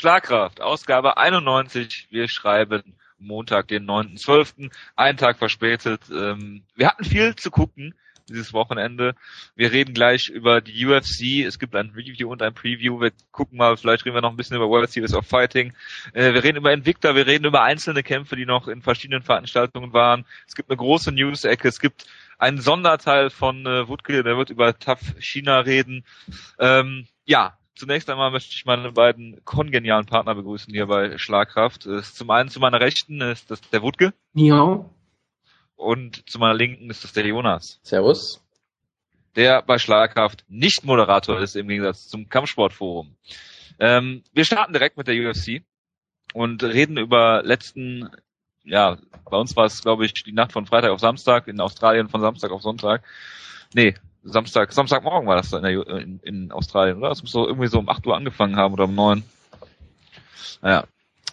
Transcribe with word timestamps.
Schlagkraft, 0.00 0.62
Ausgabe 0.62 1.18
91. 1.18 2.06
Wir 2.08 2.26
schreiben 2.26 2.94
Montag, 3.18 3.68
den 3.68 3.84
9.12., 3.86 4.70
einen 4.96 5.18
Tag 5.18 5.36
verspätet. 5.36 6.00
Ähm, 6.10 6.62
wir 6.74 6.86
hatten 6.86 7.04
viel 7.04 7.36
zu 7.36 7.50
gucken 7.50 7.94
dieses 8.26 8.54
Wochenende. 8.54 9.14
Wir 9.56 9.72
reden 9.72 9.92
gleich 9.92 10.30
über 10.30 10.62
die 10.62 10.86
UFC. 10.86 11.44
Es 11.46 11.58
gibt 11.58 11.76
ein 11.76 11.90
Review 11.90 12.30
und 12.30 12.40
ein 12.40 12.54
Preview. 12.54 12.98
Wir 12.98 13.12
gucken 13.30 13.58
mal, 13.58 13.76
vielleicht 13.76 14.06
reden 14.06 14.14
wir 14.14 14.22
noch 14.22 14.30
ein 14.30 14.38
bisschen 14.38 14.56
über 14.56 14.70
World 14.70 14.90
Series 14.90 15.12
of 15.12 15.26
Fighting. 15.26 15.74
Äh, 16.14 16.32
wir 16.32 16.44
reden 16.44 16.56
über 16.56 16.72
Invicta, 16.72 17.14
wir 17.14 17.26
reden 17.26 17.44
über 17.44 17.62
einzelne 17.62 18.02
Kämpfe, 18.02 18.36
die 18.36 18.46
noch 18.46 18.68
in 18.68 18.80
verschiedenen 18.80 19.20
Veranstaltungen 19.20 19.92
waren. 19.92 20.24
Es 20.48 20.54
gibt 20.54 20.70
eine 20.70 20.78
große 20.78 21.12
News-Ecke. 21.12 21.68
Es 21.68 21.78
gibt 21.78 22.06
einen 22.38 22.62
Sonderteil 22.62 23.28
von 23.28 23.66
äh, 23.66 23.86
Wutke, 23.86 24.22
der 24.22 24.38
wird 24.38 24.48
über 24.48 24.78
Tough 24.78 25.14
China 25.18 25.58
reden. 25.58 26.06
Ähm, 26.58 27.06
ja, 27.26 27.58
Zunächst 27.80 28.10
einmal 28.10 28.30
möchte 28.30 28.54
ich 28.54 28.66
meine 28.66 28.92
beiden 28.92 29.42
kongenialen 29.46 30.04
Partner 30.04 30.34
begrüßen 30.34 30.70
hier 30.70 30.84
bei 30.84 31.16
Schlagkraft. 31.16 31.88
Zum 32.02 32.30
einen 32.30 32.50
zu 32.50 32.60
meiner 32.60 32.78
Rechten 32.78 33.22
ist 33.22 33.50
das 33.50 33.62
der 33.70 33.80
Wutke. 33.80 34.12
Ja. 34.34 34.84
Und 35.76 36.28
zu 36.28 36.38
meiner 36.38 36.52
Linken 36.52 36.90
ist 36.90 37.04
das 37.04 37.14
der 37.14 37.24
Jonas. 37.24 37.80
Servus. 37.82 38.44
Der 39.34 39.62
bei 39.62 39.78
Schlagkraft 39.78 40.44
nicht 40.46 40.84
Moderator 40.84 41.40
ist 41.40 41.56
im 41.56 41.68
Gegensatz 41.68 42.06
zum 42.06 42.28
Kampfsportforum. 42.28 43.16
Ähm, 43.78 44.24
wir 44.34 44.44
starten 44.44 44.74
direkt 44.74 44.98
mit 44.98 45.08
der 45.08 45.14
UFC 45.14 45.62
und 46.34 46.62
reden 46.62 46.98
über 46.98 47.42
letzten, 47.42 48.10
ja, 48.62 48.98
bei 49.24 49.38
uns 49.38 49.56
war 49.56 49.64
es, 49.64 49.80
glaube 49.80 50.04
ich, 50.04 50.12
die 50.12 50.34
Nacht 50.34 50.52
von 50.52 50.66
Freitag 50.66 50.90
auf 50.90 51.00
Samstag, 51.00 51.48
in 51.48 51.60
Australien 51.60 52.10
von 52.10 52.20
Samstag 52.20 52.50
auf 52.50 52.60
Sonntag. 52.60 53.02
Nee, 53.72 53.94
Samstag, 54.22 54.72
Samstagmorgen 54.72 55.28
war 55.28 55.36
das 55.36 55.52
in, 55.52 55.62
der, 55.62 55.86
in, 55.86 56.20
in 56.22 56.52
Australien, 56.52 56.98
oder? 56.98 57.08
Das 57.08 57.22
muss 57.22 57.32
doch 57.32 57.46
irgendwie 57.46 57.68
so 57.68 57.78
um 57.78 57.88
8 57.88 58.06
Uhr 58.06 58.16
angefangen 58.16 58.56
haben 58.56 58.74
oder 58.74 58.84
um 58.84 58.94
9. 58.94 59.22
Naja. 60.62 60.84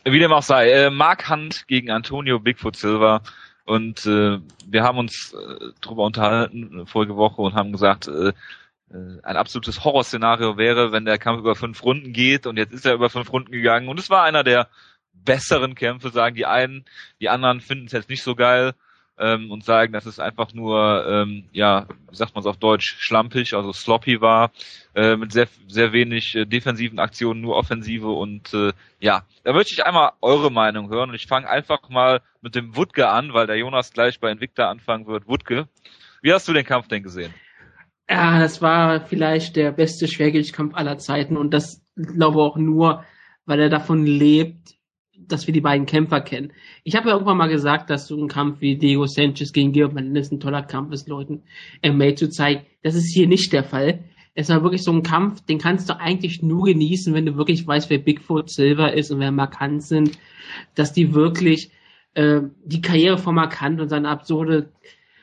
Wie 0.05 0.19
dem 0.19 0.31
auch 0.31 0.43
sei, 0.43 0.71
äh, 0.71 0.89
Mark 0.89 1.29
Hunt 1.29 1.67
gegen 1.67 1.91
Antonio 1.91 2.39
Bigfoot 2.39 2.77
Silva. 2.77 3.21
Und 3.65 4.05
äh, 4.05 4.39
wir 4.65 4.83
haben 4.83 4.97
uns 4.97 5.33
äh, 5.33 5.71
darüber 5.81 6.05
unterhalten 6.05 6.87
vorige 6.87 7.17
Woche 7.17 7.41
und 7.41 7.55
haben 7.55 7.73
gesagt, 7.73 8.07
äh, 8.07 8.29
äh, 8.29 9.21
ein 9.23 9.35
absolutes 9.35 9.83
Horrorszenario 9.83 10.57
wäre, 10.57 10.93
wenn 10.93 11.03
der 11.03 11.17
Kampf 11.17 11.39
über 11.39 11.55
fünf 11.55 11.83
Runden 11.83 12.13
geht 12.13 12.47
und 12.47 12.55
jetzt 12.55 12.73
ist 12.73 12.85
er 12.85 12.93
über 12.93 13.09
fünf 13.09 13.31
Runden 13.33 13.51
gegangen 13.51 13.89
und 13.89 13.99
es 13.99 14.09
war 14.09 14.23
einer 14.23 14.45
der 14.45 14.69
besseren 15.13 15.75
Kämpfe, 15.75 16.09
sagen 16.09 16.35
die 16.35 16.45
einen, 16.45 16.85
die 17.19 17.27
anderen 17.27 17.59
finden 17.59 17.87
es 17.87 17.91
jetzt 17.91 18.09
nicht 18.09 18.23
so 18.23 18.35
geil 18.35 18.73
ähm, 19.19 19.51
und 19.51 19.63
sagen, 19.63 19.93
dass 19.93 20.05
es 20.05 20.19
einfach 20.19 20.53
nur, 20.53 21.05
ähm, 21.07 21.45
ja, 21.51 21.87
wie 22.09 22.15
sagt 22.15 22.35
man 22.35 22.41
es 22.41 22.47
auf 22.47 22.57
Deutsch, 22.57 22.95
schlampig, 22.99 23.53
also 23.53 23.73
sloppy 23.73 24.21
war, 24.21 24.51
äh, 24.95 25.15
mit 25.15 25.31
sehr, 25.31 25.47
sehr 25.67 25.91
wenig 25.93 26.35
äh, 26.35 26.45
defensiven 26.45 26.99
Aktionen, 26.99 27.41
nur 27.41 27.55
offensive 27.55 28.09
und 28.09 28.53
äh, 28.53 28.73
ja, 28.99 29.23
da 29.43 29.53
möchte 29.53 29.73
ich 29.73 29.85
einmal 29.85 30.11
eure 30.21 30.51
Meinung 30.51 30.89
hören 30.89 31.09
und 31.09 31.15
ich 31.15 31.27
fange 31.27 31.49
einfach 31.49 31.89
mal 31.89 32.21
mit 32.41 32.55
dem 32.55 32.75
Wutke 32.75 33.09
an, 33.09 33.33
weil 33.33 33.47
der 33.47 33.57
Jonas 33.57 33.93
gleich 33.93 34.19
bei 34.19 34.31
Invicta 34.31 34.69
anfangen 34.69 35.07
wird. 35.07 35.27
Wutke, 35.27 35.67
wie 36.21 36.33
hast 36.33 36.47
du 36.47 36.53
den 36.53 36.65
Kampf 36.65 36.87
denn 36.87 37.03
gesehen? 37.03 37.33
Ja, 38.09 38.39
das 38.39 38.61
war 38.61 39.05
vielleicht 39.05 39.55
der 39.55 39.71
beste 39.71 40.07
Schwergewichtskampf 40.07 40.75
aller 40.75 40.97
Zeiten 40.97 41.35
und 41.35 41.53
das 41.53 41.83
glaube 41.95 42.41
auch 42.41 42.55
nur, 42.55 43.03
weil 43.45 43.59
er 43.59 43.69
davon 43.69 44.05
lebt, 44.05 44.76
dass 45.27 45.47
wir 45.47 45.53
die 45.53 45.61
beiden 45.61 45.85
Kämpfer 45.85 46.21
kennen. 46.21 46.51
Ich 46.83 46.95
habe 46.95 47.09
ja 47.09 47.13
irgendwann 47.13 47.37
mal 47.37 47.49
gesagt, 47.49 47.89
dass 47.89 48.07
so 48.07 48.15
ein 48.17 48.27
Kampf 48.27 48.61
wie 48.61 48.77
Diego 48.77 49.05
Sanchez 49.05 49.51
gegen 49.51 49.71
Georg 49.71 49.93
Menendez 49.93 50.31
ein 50.31 50.39
toller 50.39 50.63
Kampf 50.63 50.93
ist, 50.93 51.07
Leuten 51.07 51.43
MMA 51.83 52.15
zu 52.15 52.29
zeigen. 52.29 52.65
Das 52.83 52.95
ist 52.95 53.13
hier 53.13 53.27
nicht 53.27 53.53
der 53.53 53.63
Fall. 53.63 54.05
Es 54.35 54.49
war 54.49 54.63
wirklich 54.63 54.83
so 54.83 54.91
ein 54.91 55.03
Kampf, 55.03 55.41
den 55.45 55.57
kannst 55.57 55.89
du 55.89 55.99
eigentlich 55.99 56.43
nur 56.43 56.65
genießen, 56.65 57.13
wenn 57.13 57.25
du 57.25 57.37
wirklich 57.37 57.65
weißt, 57.65 57.89
wer 57.89 57.97
Bigfoot 57.97 58.49
Silver 58.49 58.93
ist 58.93 59.11
und 59.11 59.19
wer 59.19 59.31
Markant 59.31 59.83
sind, 59.83 60.17
dass 60.75 60.93
die 60.93 61.13
wirklich 61.13 61.71
äh, 62.13 62.41
die 62.63 62.81
Karriere 62.81 63.17
von 63.17 63.35
Markant 63.35 63.81
und 63.81 63.89
sein 63.89 64.05
absurde, 64.05 64.71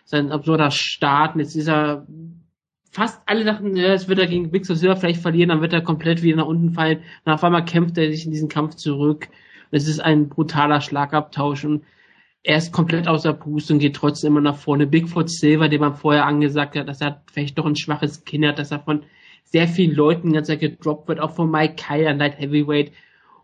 sein 0.04 0.32
absurder 0.32 0.70
Start 0.70 1.36
mit 1.36 1.54
dieser 1.54 2.06
fast 2.90 3.20
alle 3.26 3.44
dachten, 3.44 3.76
ja, 3.76 3.92
es 3.92 4.08
wird 4.08 4.20
er 4.20 4.26
gegen 4.26 4.50
Bigfoot 4.50 4.76
Silver 4.76 4.96
vielleicht 4.96 5.20
verlieren, 5.20 5.48
dann 5.48 5.60
wird 5.60 5.72
er 5.72 5.82
komplett 5.82 6.22
wieder 6.22 6.36
nach 6.36 6.46
unten 6.46 6.72
fallen. 6.72 7.02
Und 7.24 7.32
auf 7.32 7.42
einmal 7.42 7.64
kämpft 7.64 7.98
er 7.98 8.10
sich 8.10 8.24
in 8.24 8.30
diesen 8.30 8.48
Kampf 8.48 8.76
zurück 8.76 9.28
es 9.70 9.88
ist 9.88 10.00
ein 10.00 10.28
brutaler 10.28 10.80
Schlagabtausch 10.80 11.64
und 11.64 11.84
er 12.42 12.58
ist 12.58 12.72
komplett 12.72 13.08
außer 13.08 13.32
Puste 13.32 13.72
und 13.72 13.78
geht 13.78 13.96
trotzdem 13.96 14.32
immer 14.32 14.40
nach 14.42 14.56
vorne. 14.56 14.86
Bigfoot 14.86 15.30
Silver, 15.30 15.68
dem 15.68 15.80
man 15.80 15.96
vorher 15.96 16.26
angesagt 16.26 16.76
hat, 16.76 16.88
dass 16.88 17.00
er 17.00 17.22
vielleicht 17.32 17.58
doch 17.58 17.64
ein 17.64 17.74
schwaches 17.74 18.24
Kinn 18.24 18.46
hat, 18.46 18.58
dass 18.58 18.70
er 18.70 18.80
von 18.80 19.02
sehr 19.44 19.66
vielen 19.66 19.94
Leuten 19.94 20.32
ganz 20.32 20.48
gedroppt 20.48 21.08
wird, 21.08 21.20
auch 21.20 21.30
von 21.30 21.50
Mike 21.50 21.76
Kyle 21.76 22.12
Light 22.12 22.38
Heavyweight. 22.38 22.92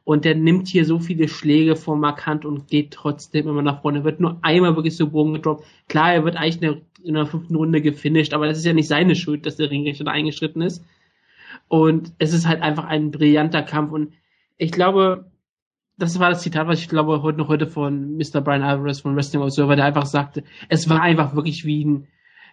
Und 0.04 0.24
der 0.24 0.34
nimmt 0.34 0.68
hier 0.68 0.84
so 0.84 0.98
viele 0.98 1.28
Schläge 1.28 1.76
vor 1.76 1.96
Markant 1.96 2.44
und 2.44 2.68
geht 2.68 2.90
trotzdem 2.90 3.48
immer 3.48 3.62
nach 3.62 3.80
vorne. 3.80 3.98
Er 3.98 4.04
wird 4.04 4.20
nur 4.20 4.38
einmal 4.42 4.74
wirklich 4.76 4.96
so 4.96 5.08
Bogen 5.08 5.34
gedroppt. 5.34 5.64
Klar, 5.88 6.12
er 6.12 6.24
wird 6.24 6.36
eigentlich 6.36 6.56
in 6.56 6.60
der, 6.60 6.76
in 7.04 7.14
der 7.14 7.26
fünften 7.26 7.54
Runde 7.54 7.80
gefinisht, 7.80 8.34
aber 8.34 8.46
das 8.46 8.58
ist 8.58 8.64
ja 8.64 8.72
nicht 8.72 8.88
seine 8.88 9.14
Schuld, 9.14 9.46
dass 9.46 9.56
der 9.56 9.70
Ringrichter 9.70 10.04
da 10.04 10.10
eingeschritten 10.10 10.62
ist. 10.62 10.84
Und 11.68 12.12
es 12.18 12.34
ist 12.34 12.46
halt 12.46 12.60
einfach 12.60 12.84
ein 12.84 13.12
brillanter 13.12 13.62
Kampf. 13.62 13.92
Und 13.92 14.12
ich 14.58 14.72
glaube, 14.72 15.30
das 16.00 16.18
war 16.18 16.30
das 16.30 16.42
Zitat, 16.42 16.66
was 16.66 16.80
ich 16.80 16.88
glaube 16.88 17.22
heute 17.22 17.38
noch 17.38 17.48
heute 17.48 17.66
von 17.66 18.16
Mr. 18.16 18.40
Brian 18.40 18.62
Alvarez 18.62 19.00
von 19.00 19.14
Wrestling 19.14 19.42
Observer, 19.42 19.76
der 19.76 19.84
einfach 19.84 20.06
sagte, 20.06 20.44
es 20.68 20.88
war 20.88 21.02
einfach 21.02 21.34
wirklich 21.36 21.64
wie 21.66 21.84
ein 21.84 22.08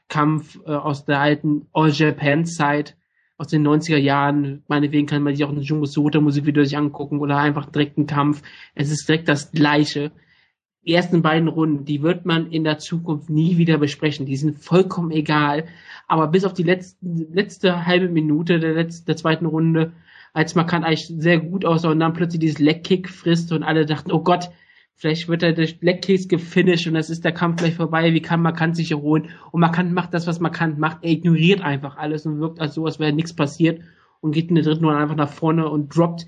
Kampf 0.10 0.60
äh, 0.66 0.72
aus 0.72 1.06
der 1.06 1.20
alten 1.20 1.68
All 1.72 1.90
Japan 1.90 2.46
Zeit 2.46 2.98
aus 3.38 3.48
den 3.48 3.66
90er 3.66 3.98
Jahren. 3.98 4.64
Meinetwegen 4.68 5.08
kann 5.08 5.24
man 5.24 5.34
sich 5.34 5.46
auch 5.46 5.50
ein 5.50 5.62
Jumbo 5.62 5.86
Suota 5.86 6.20
Musikvideo 6.20 6.64
sich 6.64 6.78
angucken 6.78 7.20
oder 7.20 7.38
einfach 7.38 7.66
direkt 7.68 7.98
einen 7.98 8.08
Kampf. 8.08 8.44
Es 8.76 8.92
ist 8.92 9.08
direkt 9.08 9.30
das 9.30 9.52
Gleiche. 9.52 10.12
Die 10.86 10.94
ersten 10.94 11.22
beiden 11.22 11.48
Runden, 11.48 11.86
die 11.86 12.02
wird 12.02 12.26
man 12.26 12.52
in 12.52 12.64
der 12.64 12.80
Zukunft 12.80 13.30
nie 13.30 13.58
wieder 13.58 13.78
besprechen. 13.78 14.26
Die 14.26 14.38
sind 14.38 14.60
vollkommen 14.60 15.12
egal. 15.12 15.66
Aber 16.08 16.28
bis 16.28 16.46
auf 16.46 16.54
die 16.54 16.64
letzte, 16.64 16.98
letzte 17.02 17.86
halbe 17.86 18.10
Minute 18.10 18.60
der, 18.60 18.74
letzten, 18.74 19.06
der 19.06 19.18
zweiten 19.18 19.46
Runde 19.46 19.94
als 20.38 20.54
Markant 20.54 20.86
eigentlich 20.86 21.08
sehr 21.08 21.40
gut 21.40 21.66
aussah 21.66 21.90
und 21.90 22.00
dann 22.00 22.14
plötzlich 22.14 22.40
dieses 22.40 22.60
Leckkick 22.60 23.10
frisst 23.10 23.52
und 23.52 23.64
alle 23.64 23.88
dachten, 23.88 24.12
oh 24.12 24.22
Gott, 24.22 24.52
vielleicht 24.94 25.28
wird 25.30 25.42
er 25.42 25.54
durch 25.54 25.80
Leckkicks 25.82 26.28
gefinisht 26.28 26.86
und 26.86 26.94
das 26.94 27.10
ist 27.10 27.26
der 27.26 27.32
Kampf 27.32 27.58
gleich 27.58 27.74
vorbei, 27.74 28.14
wie 28.14 28.22
kann 28.22 28.44
Markant 28.44 28.76
sich 28.76 28.92
erholen? 28.92 29.30
Und 29.52 29.62
Markant 29.62 29.94
macht 29.94 30.14
das, 30.14 30.28
was 30.28 30.40
Markant 30.40 30.78
macht, 30.78 31.00
er 31.02 31.10
ignoriert 31.10 31.62
einfach 31.62 31.98
alles 31.98 32.28
und 32.28 32.40
wirkt 32.40 32.62
als 32.62 32.76
so, 32.76 32.86
als 32.86 33.00
wäre 33.00 33.14
nichts 33.14 33.36
passiert 33.36 33.82
und 34.22 34.32
geht 34.32 34.50
in 34.50 34.56
der 34.56 34.64
dritten 34.64 34.86
Runde 34.86 35.00
einfach 35.00 35.16
nach 35.16 35.32
vorne 35.32 35.68
und 35.68 35.90
droppt 35.90 36.28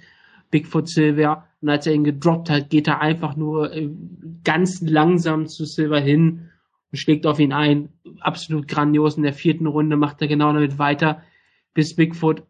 Bigfoot 0.50 0.90
Silver 0.90 1.46
und 1.62 1.70
als 1.70 1.86
er 1.86 1.94
ihn 1.94 2.04
gedroppt 2.04 2.50
hat, 2.50 2.72
geht 2.72 2.88
er 2.88 3.02
einfach 3.02 3.36
nur 3.36 3.72
äh, 3.72 3.92
ganz 4.44 4.82
langsam 4.82 5.46
zu 5.46 5.66
Silver 5.66 6.00
hin 6.00 6.50
und 6.92 6.98
schlägt 6.98 7.28
auf 7.28 7.40
ihn 7.40 7.54
ein. 7.54 7.90
Absolut 8.22 8.68
grandios. 8.68 9.18
In 9.18 9.24
der 9.24 9.34
vierten 9.34 9.68
Runde 9.68 9.98
macht 9.98 10.20
er 10.24 10.28
genau 10.28 10.52
damit 10.52 10.80
weiter, 10.80 11.22
bis 11.76 11.96
Bigfoot 11.96 12.42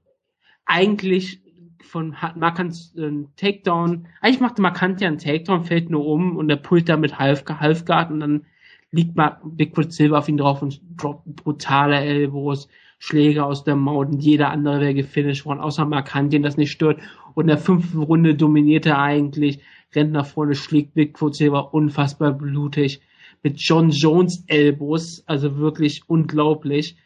eigentlich 0.65 1.41
von 1.89 2.15
Markant 2.35 2.75
äh, 2.95 3.11
Takedown. 3.35 4.07
Eigentlich 4.21 4.39
machte 4.39 4.61
Markant 4.61 5.01
ja 5.01 5.07
einen 5.07 5.17
Takedown, 5.17 5.65
fällt 5.65 5.89
nur 5.89 6.05
um 6.05 6.37
und 6.37 6.49
er 6.49 6.57
pullt 6.57 6.87
damit 6.87 7.19
Half, 7.19 7.43
Halfguard 7.47 8.11
und 8.11 8.19
dann 8.19 8.45
liegt 8.91 9.15
mal 9.15 9.39
Bigfoot 9.43 9.91
Silver 9.91 10.19
auf 10.19 10.29
ihn 10.29 10.37
drauf 10.37 10.61
und 10.61 10.81
droppt 10.97 11.35
brutale 11.35 11.97
Elbows, 11.97 12.67
Schläge 12.99 13.43
aus 13.43 13.63
der 13.63 13.75
Maut 13.75 14.09
und 14.09 14.19
jeder 14.19 14.49
andere 14.49 14.81
wäre 14.81 14.93
gefinisht 14.93 15.45
worden, 15.45 15.59
außer 15.59 15.85
Markant, 15.85 16.33
den 16.33 16.43
das 16.43 16.57
nicht 16.57 16.71
stört. 16.71 16.99
Und 17.33 17.43
in 17.43 17.47
der 17.47 17.57
fünften 17.57 18.01
Runde 18.01 18.35
dominiert 18.35 18.85
er 18.85 18.99
eigentlich, 18.99 19.61
rennt 19.95 20.11
nach 20.11 20.25
vorne, 20.25 20.55
schlägt 20.55 20.93
Bigfoot 20.93 21.35
Silver 21.35 21.73
unfassbar 21.73 22.33
blutig 22.33 23.01
mit 23.43 23.57
John 23.59 23.91
Jones 23.91 24.43
Elbows, 24.47 25.23
also 25.27 25.57
wirklich 25.57 26.03
unglaublich. 26.07 26.97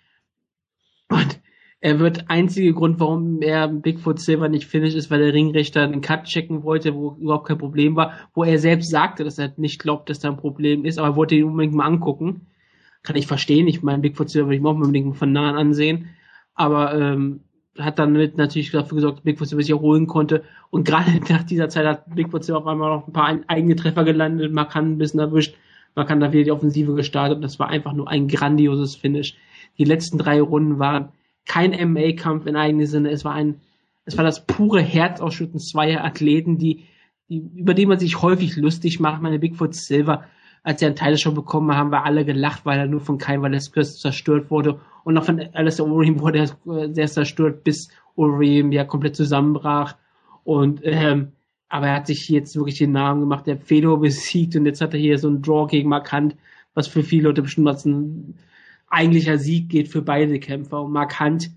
Und 1.09 1.39
er 1.83 1.99
wird 1.99 2.29
einzige 2.29 2.73
Grund, 2.73 3.01
warum 3.01 3.41
er 3.41 3.67
Bigfoot 3.67 4.17
Silver 4.17 4.47
nicht 4.47 4.67
finisht, 4.67 4.95
ist, 4.95 5.11
weil 5.11 5.19
der 5.19 5.33
Ringrichter 5.33 5.81
einen 5.81 5.99
Cut 5.99 6.23
checken 6.23 6.63
wollte, 6.63 6.95
wo 6.95 7.17
überhaupt 7.19 7.45
kein 7.45 7.57
Problem 7.57 7.97
war, 7.97 8.13
wo 8.33 8.45
er 8.45 8.57
selbst 8.57 8.89
sagte, 8.89 9.25
dass 9.25 9.37
er 9.37 9.51
nicht 9.57 9.81
glaubt, 9.81 10.09
dass 10.09 10.19
da 10.19 10.29
ein 10.29 10.37
Problem 10.37 10.85
ist, 10.85 10.97
aber 10.97 11.09
er 11.09 11.15
wollte 11.17 11.35
ihn 11.35 11.43
unbedingt 11.43 11.73
mal 11.73 11.85
angucken. 11.85 12.47
Kann 13.03 13.17
ich 13.17 13.27
verstehen. 13.27 13.67
Ich 13.67 13.83
meine, 13.83 14.01
Bigfoot 14.01 14.29
Silver 14.29 14.47
würde 14.47 14.55
ich 14.55 14.61
mir 14.61 14.69
auch 14.69 14.75
unbedingt 14.75 15.17
von 15.17 15.33
nahen 15.33 15.57
ansehen. 15.57 16.07
Aber 16.55 16.97
ähm, 16.97 17.41
hat 17.77 17.99
dann 17.99 18.13
mit 18.13 18.37
natürlich 18.37 18.71
dafür 18.71 18.95
gesorgt, 18.95 19.17
dass 19.17 19.25
Bigfoot 19.25 19.49
Silver 19.49 19.63
sich 19.63 19.71
erholen 19.71 20.07
konnte. 20.07 20.43
Und 20.69 20.87
gerade 20.87 21.11
nach 21.29 21.43
dieser 21.43 21.67
Zeit 21.67 21.85
hat 21.85 22.15
Bigfoot 22.15 22.45
Silver 22.45 22.59
auf 22.59 22.67
einmal 22.67 22.95
noch 22.95 23.07
ein 23.07 23.13
paar 23.13 23.37
eigene 23.47 23.75
Treffer 23.75 24.05
gelandet, 24.05 24.53
man 24.53 24.69
kann 24.69 24.93
ein 24.93 24.97
bisschen 24.99 25.19
erwischt, 25.19 25.57
man 25.95 26.07
kann 26.07 26.21
da 26.21 26.31
wieder 26.31 26.45
die 26.45 26.51
Offensive 26.51 26.95
gestartet. 26.95 27.43
Das 27.43 27.59
war 27.59 27.67
einfach 27.67 27.91
nur 27.91 28.07
ein 28.07 28.29
grandioses 28.29 28.95
Finish. 28.95 29.35
Die 29.77 29.83
letzten 29.83 30.17
drei 30.17 30.39
Runden 30.39 30.79
waren 30.79 31.09
kein 31.45 31.71
MMA-Kampf 31.71 32.45
in 32.45 32.55
eigenen 32.55 32.87
Sinne. 32.87 33.11
Es 33.11 33.25
war 33.25 33.33
ein, 33.33 33.61
es 34.05 34.17
war 34.17 34.23
das 34.23 34.45
pure 34.45 34.81
Herzausschütten 34.81 35.59
zweier 35.59 36.03
Athleten, 36.03 36.57
die, 36.57 36.85
die, 37.29 37.39
über 37.55 37.73
die 37.73 37.85
man 37.85 37.99
sich 37.99 38.21
häufig 38.21 38.55
lustig 38.55 38.99
macht. 38.99 39.21
Meine 39.21 39.39
Bigfoot 39.39 39.75
Silver, 39.75 40.25
als 40.63 40.81
er 40.81 40.87
einen 40.87 40.95
Teil 40.95 41.17
schon 41.17 41.35
bekommen 41.35 41.75
haben 41.75 41.91
wir 41.91 42.05
alle 42.05 42.25
gelacht, 42.25 42.65
weil 42.65 42.79
er 42.79 42.87
nur 42.87 43.01
von 43.01 43.17
Kai 43.17 43.41
Velasquez 43.41 43.99
zerstört 43.99 44.49
wurde. 44.49 44.79
Und 45.03 45.17
auch 45.17 45.25
von 45.25 45.41
Alistair 45.53 45.85
Overeem 45.85 46.19
wurde 46.19 46.39
er 46.39 46.93
sehr 46.93 47.07
zerstört, 47.07 47.63
bis 47.63 47.89
Overeem 48.15 48.71
ja 48.71 48.85
komplett 48.85 49.15
zusammenbrach. 49.15 49.95
Und 50.43 50.81
ähm, 50.83 51.33
aber 51.73 51.87
er 51.87 51.95
hat 51.95 52.07
sich 52.07 52.29
jetzt 52.29 52.55
wirklich 52.55 52.77
den 52.77 52.91
Namen 52.91 53.21
gemacht, 53.21 53.47
der 53.47 53.57
Fedor 53.57 53.99
besiegt 53.99 54.55
und 54.55 54.67
jetzt 54.67 54.79
hat 54.79 54.93
er 54.93 54.99
hier 54.99 55.17
so 55.17 55.27
ein 55.27 55.41
Draw 55.41 55.65
gegen 55.65 55.89
Markant, 55.89 56.35
was 56.75 56.87
für 56.87 57.01
viele 57.01 57.23
Leute 57.23 57.41
bestimmt 57.41 57.67
als 57.67 57.83
ein 57.83 58.35
eigentlicher 58.93 59.37
Sieg 59.37 59.69
geht 59.69 59.87
für 59.87 60.01
beide 60.01 60.39
Kämpfer. 60.39 60.81
Und 60.81 60.91
Markant, 60.91 61.51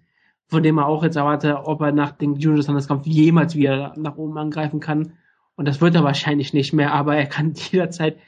von 0.46 0.62
dem 0.62 0.78
er 0.78 0.86
auch 0.86 1.02
jetzt 1.02 1.16
erwartet, 1.16 1.56
ob 1.64 1.80
er 1.80 1.92
nach 1.92 2.12
dem 2.12 2.36
Junior 2.36 2.62
Sanders 2.62 2.88
Kampf 2.88 3.06
jemals 3.06 3.54
wieder 3.54 3.94
nach 3.96 4.16
oben 4.16 4.38
angreifen 4.38 4.80
kann. 4.80 5.12
Und 5.56 5.66
das 5.66 5.80
wird 5.80 5.94
er 5.94 6.04
wahrscheinlich 6.04 6.52
nicht 6.52 6.72
mehr, 6.72 6.92
aber 6.92 7.16
er 7.16 7.26
kann 7.26 7.54
jederzeit 7.70 8.18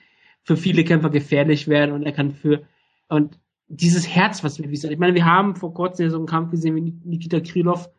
für 0.42 0.56
viele 0.56 0.84
Kämpfer 0.84 1.10
gefährlich 1.10 1.68
werden 1.68 1.92
und 1.92 2.04
er 2.04 2.12
kann 2.12 2.32
für, 2.32 2.62
und 3.08 3.38
dieses 3.68 4.08
Herz, 4.08 4.42
was 4.42 4.58
wir 4.58 4.70
wissen. 4.70 4.90
Ich 4.90 4.98
meine, 4.98 5.14
wir 5.14 5.26
haben 5.26 5.54
vor 5.56 5.74
kurzem 5.74 6.08
so 6.08 6.16
einen 6.16 6.26
Kampf 6.26 6.50
gesehen 6.50 6.74
wie 6.74 6.94
Nikita 7.04 7.40
Krylov, 7.40 7.90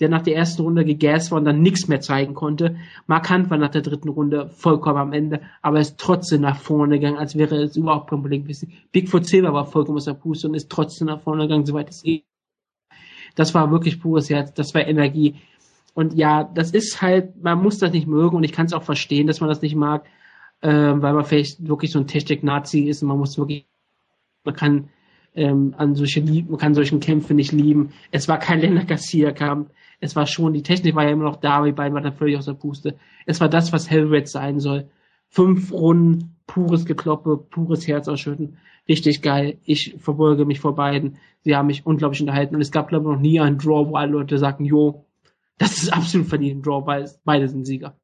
der 0.00 0.08
nach 0.08 0.22
der 0.22 0.36
ersten 0.36 0.62
Runde 0.62 0.84
gegas 0.84 1.30
war 1.30 1.38
und 1.38 1.44
dann 1.46 1.62
nichts 1.62 1.88
mehr 1.88 2.00
zeigen 2.00 2.34
konnte. 2.34 2.76
Markant 3.06 3.48
war 3.50 3.56
nach 3.56 3.70
der 3.70 3.82
dritten 3.82 4.10
Runde 4.10 4.48
vollkommen 4.50 4.98
am 4.98 5.12
Ende, 5.12 5.40
aber 5.62 5.80
ist 5.80 5.98
trotzdem 5.98 6.42
nach 6.42 6.58
vorne 6.58 6.98
gegangen, 6.98 7.16
als 7.16 7.36
wäre 7.36 7.56
es 7.56 7.76
überhaupt 7.76 8.10
kein 8.10 8.20
Problem 8.20 8.42
gewesen. 8.42 8.72
Bigfoot 8.92 9.26
Silver 9.26 9.52
war 9.52 9.66
vollkommen 9.66 9.96
aus 9.96 10.04
der 10.04 10.14
Puste 10.14 10.48
und 10.48 10.54
ist 10.54 10.70
trotzdem 10.70 11.06
nach 11.06 11.20
vorne 11.20 11.44
gegangen, 11.44 11.64
soweit 11.64 11.88
es 11.90 12.02
geht. 12.02 12.24
Das 13.34 13.54
war 13.54 13.70
wirklich 13.70 14.00
pures 14.00 14.30
Herz, 14.30 14.52
das 14.54 14.74
war 14.74 14.86
Energie. 14.86 15.36
Und 15.94 16.14
ja, 16.14 16.44
das 16.44 16.72
ist 16.72 17.00
halt, 17.00 17.42
man 17.42 17.62
muss 17.62 17.78
das 17.78 17.92
nicht 17.92 18.06
mögen 18.06 18.36
und 18.36 18.44
ich 18.44 18.52
kann 18.52 18.66
es 18.66 18.74
auch 18.74 18.82
verstehen, 18.82 19.26
dass 19.26 19.40
man 19.40 19.48
das 19.48 19.62
nicht 19.62 19.76
mag, 19.76 20.04
äh, 20.60 20.68
weil 20.68 21.14
man 21.14 21.24
vielleicht 21.24 21.66
wirklich 21.66 21.90
so 21.90 21.98
ein 21.98 22.06
Technik-Nazi 22.06 22.80
ist 22.80 23.02
und 23.02 23.08
man 23.08 23.18
muss 23.18 23.38
wirklich, 23.38 23.66
man 24.44 24.54
kann 24.54 24.88
ähm, 25.36 25.74
an 25.76 25.94
solche 25.94 26.22
man 26.22 26.58
kann 26.58 26.74
solchen 26.74 27.00
Kämpfe 27.00 27.34
nicht 27.34 27.52
lieben. 27.52 27.92
Es 28.10 28.28
war 28.28 28.38
kein 28.38 28.60
Länder 28.60 28.84
Garcia-Kampf. 28.84 29.70
Es 30.00 30.16
war 30.16 30.26
schon, 30.26 30.52
die 30.52 30.62
Technik 30.62 30.94
war 30.94 31.04
ja 31.04 31.10
immer 31.10 31.24
noch 31.24 31.36
da, 31.36 31.58
aber 31.58 31.66
die 31.66 31.72
beiden 31.72 31.94
waren 31.94 32.04
dann 32.04 32.16
völlig 32.16 32.36
aus 32.36 32.46
der 32.46 32.54
Puste. 32.54 32.96
Es 33.24 33.40
war 33.40 33.48
das, 33.48 33.72
was 33.72 33.90
Hellred 33.90 34.28
sein 34.28 34.60
soll. 34.60 34.88
Fünf 35.28 35.72
Runden, 35.72 36.36
pures 36.46 36.84
Gekloppe, 36.84 37.36
pures 37.36 37.86
Herz 37.86 38.08
ausschütten. 38.08 38.58
Richtig 38.88 39.22
geil. 39.22 39.58
Ich 39.64 39.96
verbeuge 39.98 40.44
mich 40.44 40.60
vor 40.60 40.74
beiden. 40.74 41.18
Sie 41.42 41.56
haben 41.56 41.66
mich 41.66 41.86
unglaublich 41.86 42.20
unterhalten. 42.20 42.54
Und 42.54 42.60
es 42.60 42.72
gab, 42.72 42.88
glaube 42.88 43.04
ich, 43.04 43.14
noch 43.14 43.20
nie 43.20 43.40
einen 43.40 43.58
Draw, 43.58 43.88
wo 43.88 43.96
alle 43.96 44.12
Leute 44.12 44.38
sagen, 44.38 44.64
jo, 44.64 45.06
das 45.58 45.82
ist 45.82 45.92
absolut 45.92 46.28
verdient 46.28 46.60
ein 46.60 46.62
Draw, 46.62 46.86
weil 46.86 47.10
beide 47.24 47.48
sind 47.48 47.64
Sieger. 47.64 47.96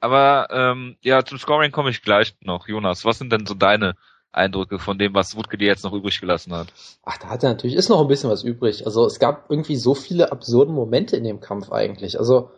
Aber 0.00 0.48
ähm, 0.50 0.96
ja, 1.02 1.24
zum 1.24 1.38
Scoring 1.38 1.72
komme 1.72 1.90
ich 1.90 2.02
gleich 2.02 2.36
noch. 2.40 2.68
Jonas, 2.68 3.04
was 3.04 3.18
sind 3.18 3.32
denn 3.32 3.46
so 3.46 3.54
deine 3.54 3.94
Eindrücke 4.32 4.78
von 4.78 4.98
dem, 4.98 5.14
was 5.14 5.36
Wutke 5.36 5.58
dir 5.58 5.66
jetzt 5.66 5.84
noch 5.84 5.92
übrig 5.92 6.20
gelassen 6.20 6.52
hat? 6.52 6.68
Ach, 7.02 7.18
da 7.18 7.28
hat 7.28 7.42
er 7.42 7.50
natürlich, 7.50 7.76
ist 7.76 7.88
noch 7.88 8.00
ein 8.00 8.08
bisschen 8.08 8.30
was 8.30 8.44
übrig. 8.44 8.86
Also 8.86 9.06
es 9.06 9.18
gab 9.18 9.50
irgendwie 9.50 9.76
so 9.76 9.94
viele 9.94 10.32
absurde 10.32 10.72
Momente 10.72 11.16
in 11.16 11.24
dem 11.24 11.40
Kampf 11.40 11.72
eigentlich. 11.72 12.18
Also 12.18 12.50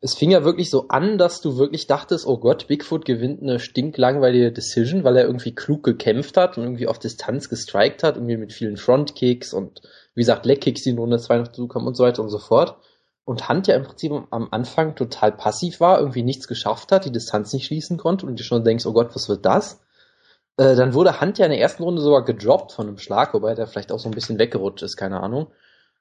es 0.00 0.14
fing 0.14 0.30
ja 0.30 0.44
wirklich 0.44 0.70
so 0.70 0.88
an, 0.88 1.18
dass 1.18 1.40
du 1.40 1.58
wirklich 1.58 1.86
dachtest, 1.86 2.26
oh 2.26 2.38
Gott, 2.38 2.68
Bigfoot 2.68 3.04
gewinnt 3.04 3.42
eine 3.42 3.58
stinklangweilige 3.58 4.52
Decision, 4.52 5.02
weil 5.02 5.16
er 5.16 5.24
irgendwie 5.24 5.54
klug 5.54 5.82
gekämpft 5.82 6.36
hat 6.36 6.56
und 6.56 6.64
irgendwie 6.64 6.86
auf 6.86 6.98
Distanz 6.98 7.48
gestrikt 7.48 8.04
hat, 8.04 8.16
irgendwie 8.16 8.36
mit 8.36 8.52
vielen 8.52 8.76
Frontkicks 8.76 9.52
und 9.52 9.82
wie 10.14 10.20
gesagt 10.20 10.46
Legkicks, 10.46 10.82
die 10.82 10.90
in 10.90 10.98
Runde 10.98 11.18
2 11.18 11.38
noch 11.38 11.48
dazu 11.48 11.66
kommen 11.66 11.88
und 11.88 11.96
so 11.96 12.04
weiter 12.04 12.22
und 12.22 12.28
so 12.28 12.38
fort. 12.38 12.76
Und 13.24 13.48
Hunt 13.48 13.66
ja 13.66 13.74
im 13.74 13.82
Prinzip 13.82 14.12
am 14.30 14.48
Anfang 14.52 14.94
total 14.94 15.32
passiv 15.32 15.80
war, 15.80 15.98
irgendwie 15.98 16.22
nichts 16.22 16.48
geschafft 16.48 16.92
hat, 16.92 17.04
die 17.04 17.12
Distanz 17.12 17.52
nicht 17.52 17.66
schließen 17.66 17.98
konnte 17.98 18.24
und 18.24 18.38
du 18.38 18.44
schon 18.44 18.64
denkst, 18.64 18.86
oh 18.86 18.92
Gott, 18.92 19.14
was 19.14 19.28
wird 19.28 19.44
das? 19.44 19.80
Äh, 20.58 20.74
dann 20.74 20.92
wurde 20.92 21.20
Hunt 21.20 21.38
ja 21.38 21.46
in 21.46 21.52
der 21.52 21.60
ersten 21.60 21.84
Runde 21.84 22.02
sogar 22.02 22.24
gedroppt 22.24 22.72
von 22.72 22.88
einem 22.88 22.98
Schlag, 22.98 23.32
wobei 23.32 23.54
der 23.54 23.66
vielleicht 23.66 23.92
auch 23.92 23.98
so 23.98 24.08
ein 24.08 24.14
bisschen 24.14 24.38
weggerutscht 24.38 24.82
ist, 24.82 24.96
keine 24.96 25.22
Ahnung. 25.22 25.46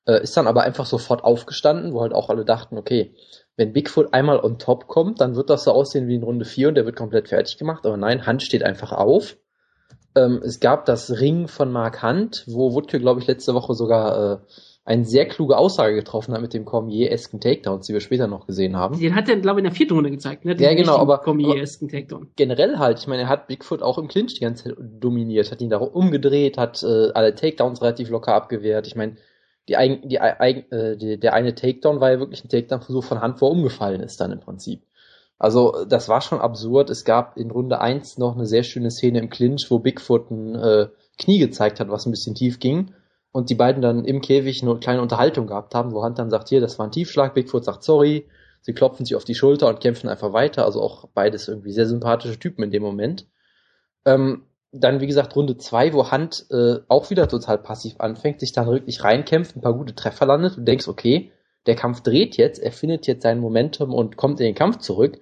Äh, 0.06 0.21
ist 0.24 0.36
dann 0.36 0.48
aber 0.48 0.63
einfach 0.63 0.88
sofort 0.88 1.24
aufgestanden, 1.24 1.94
wo 1.94 2.01
halt 2.01 2.13
auch 2.13 2.30
alle 2.30 2.44
dachten, 2.44 2.77
okay, 2.77 3.13
wenn 3.56 3.71
Bigfoot 3.71 4.13
einmal 4.13 4.39
on 4.39 4.57
top 4.57 4.88
kommt, 4.88 5.21
dann 5.21 5.36
wird 5.36 5.50
das 5.50 5.63
so 5.63 5.71
aussehen 5.71 6.07
wie 6.07 6.15
in 6.15 6.24
Runde 6.24 6.45
4 6.45 6.69
und 6.69 6.75
der 6.75 6.86
wird 6.86 6.95
komplett 6.95 7.30
fertig 7.30 7.57
gemacht. 7.57 7.86
Aber 7.86 7.98
nein, 7.98 8.25
Hunt 8.25 8.42
steht 8.42 8.63
einfach 8.63 8.92
auf. 8.92 9.38
Ähm, 10.15 10.42
es 10.44 10.59
gab 10.59 10.86
das 10.86 11.19
Ring 11.19 11.48
von 11.48 11.71
Mark 11.71 12.01
Hunt, 12.01 12.44
wo 12.48 12.74
Woodke, 12.74 13.00
glaube 13.00 13.19
ich, 13.19 13.27
letzte 13.27 13.54
Woche 13.54 13.75
sogar 13.75 14.33
äh, 14.33 14.38
eine 14.88 15.04
sehr 15.04 15.28
kluge 15.28 15.57
Aussage 15.57 15.95
getroffen 15.95 16.34
hat 16.34 16.39
mit 16.39 16.54
dem 16.54 16.63
Cormier-esken 16.63 17.42
Takedowns, 17.42 17.88
die 17.88 17.94
wir 17.94 18.00
später 18.00 18.28
noch 18.28 18.48
gesehen 18.48 18.78
haben. 18.78 18.98
Den 18.98 19.16
hat 19.16 19.28
er, 19.28 19.36
glaube 19.36 19.60
ich, 19.60 19.66
in 19.66 19.69
der 19.69 19.75
vierten 19.75 19.95
Runde 19.95 20.12
gezeigt, 20.12 20.45
ne? 20.45 20.56
Den 20.56 20.63
ja, 20.63 20.74
genau, 20.75 20.95
aber, 20.95 21.18
Cormier-esken 21.18 21.89
Takedown. 21.89 22.30
Generell 22.38 22.78
halt, 22.78 22.98
ich 23.00 23.07
meine, 23.07 23.24
er 23.24 23.28
hat 23.28 23.48
Bigfoot 23.48 23.81
auch 23.81 23.98
im 23.98 24.07
Clinch 24.07 24.36
die 24.36 24.39
ganze 24.39 24.63
Zeit 24.63 24.78
dominiert, 24.80 25.51
hat 25.51 25.60
ihn 25.60 25.69
da 25.69 25.78
umgedreht, 25.78 26.57
hat 26.57 26.84
äh, 26.84 27.12
alle 27.12 27.36
Takedowns 27.36 27.81
relativ 27.81 28.10
locker 28.10 28.34
abgewehrt. 28.34 28.88
Ich 28.88 28.95
meine, 28.95 29.18
die, 29.68 29.75
die, 30.06 30.16
äh, 30.16 30.95
die, 30.95 31.19
der 31.19 31.33
eine 31.33 31.54
Takedown 31.54 32.00
war 32.00 32.12
ja 32.12 32.19
wirklich 32.19 32.45
ein 32.45 32.50
Takedown-Versuch 32.50 33.04
von 33.04 33.19
Hand, 33.19 33.42
wo 33.42 33.48
er 33.48 33.51
umgefallen 33.51 34.00
ist 34.00 34.22
dann 34.22 34.31
im 34.31 34.40
Prinzip. 34.40 34.83
Also 35.38 35.83
das 35.86 36.07
war 36.07 36.22
schon 36.22 36.40
absurd. 36.40 36.90
Es 36.90 37.04
gab 37.04 37.36
in 37.36 37.51
Runde 37.51 37.81
eins 37.81 38.18
noch 38.18 38.36
eine 38.36 38.45
sehr 38.45 38.63
schöne 38.63 38.90
Szene 38.90 39.19
im 39.19 39.30
Clinch, 39.30 39.69
wo 39.69 39.80
Bigfoot 39.80 40.31
ein 40.31 40.56
äh, 40.56 40.88
Knie 41.19 41.40
gezeigt 41.40 41.81
hat, 41.81 41.90
was 41.90 42.06
ein 42.06 42.12
bisschen 42.12 42.36
tief 42.36 42.62
ging 42.62 42.94
und 43.38 43.51
die 43.51 43.56
beiden 43.56 43.84
dann 43.84 44.04
im 44.04 44.22
Käfig 44.22 44.63
eine 44.63 44.78
kleine 44.78 45.00
Unterhaltung 45.00 45.45
gehabt 45.45 45.75
haben, 45.75 45.92
wo 45.92 46.04
Hunt 46.04 46.18
dann 46.18 46.31
sagt, 46.31 46.50
hier, 46.50 46.60
das 46.60 46.80
war 46.80 46.88
ein 46.88 46.92
Tiefschlag, 46.92 47.36
Bigfoot 47.36 47.66
sagt 47.66 47.84
sorry, 47.84 48.25
sie 48.62 48.74
klopfen 48.74 49.06
sich 49.06 49.16
auf 49.16 49.25
die 49.25 49.36
Schulter 49.36 49.68
und 49.68 49.80
kämpfen 49.80 50.10
einfach 50.10 50.34
weiter, 50.34 50.66
also 50.66 50.81
auch 50.81 51.07
beides 51.13 51.48
irgendwie 51.48 51.72
sehr 51.72 51.86
sympathische 51.86 52.39
Typen 52.39 52.63
in 52.63 52.72
dem 52.72 52.81
Moment. 52.81 53.28
Ähm, 54.06 54.48
dann, 54.72 55.01
wie 55.01 55.06
gesagt, 55.06 55.36
Runde 55.36 55.56
zwei, 55.56 55.94
wo 55.94 56.12
Hunt 56.12 56.48
äh, 56.50 56.78
auch 56.88 57.12
wieder 57.12 57.28
total 57.28 57.60
passiv 57.60 58.00
anfängt, 58.00 58.39
sich 58.39 58.54
dann 58.54 58.66
wirklich 58.66 59.04
reinkämpft, 59.04 59.56
ein 59.56 59.62
paar 59.62 59.75
gute 59.75 59.94
Treffer 59.94 60.25
landet 60.25 60.57
und 60.57 60.66
denkst, 60.66 60.88
okay, 60.88 61.31
der 61.68 61.75
Kampf 61.75 62.01
dreht 62.01 62.38
jetzt, 62.38 62.57
er 62.57 62.72
findet 62.72 63.06
jetzt 63.06 63.22
sein 63.22 63.40
Momentum 63.40 63.94
und 63.94 64.18
kommt 64.18 64.40
in 64.40 64.48
den 64.48 64.56
Kampf 64.56 64.80
zurück. 64.80 65.19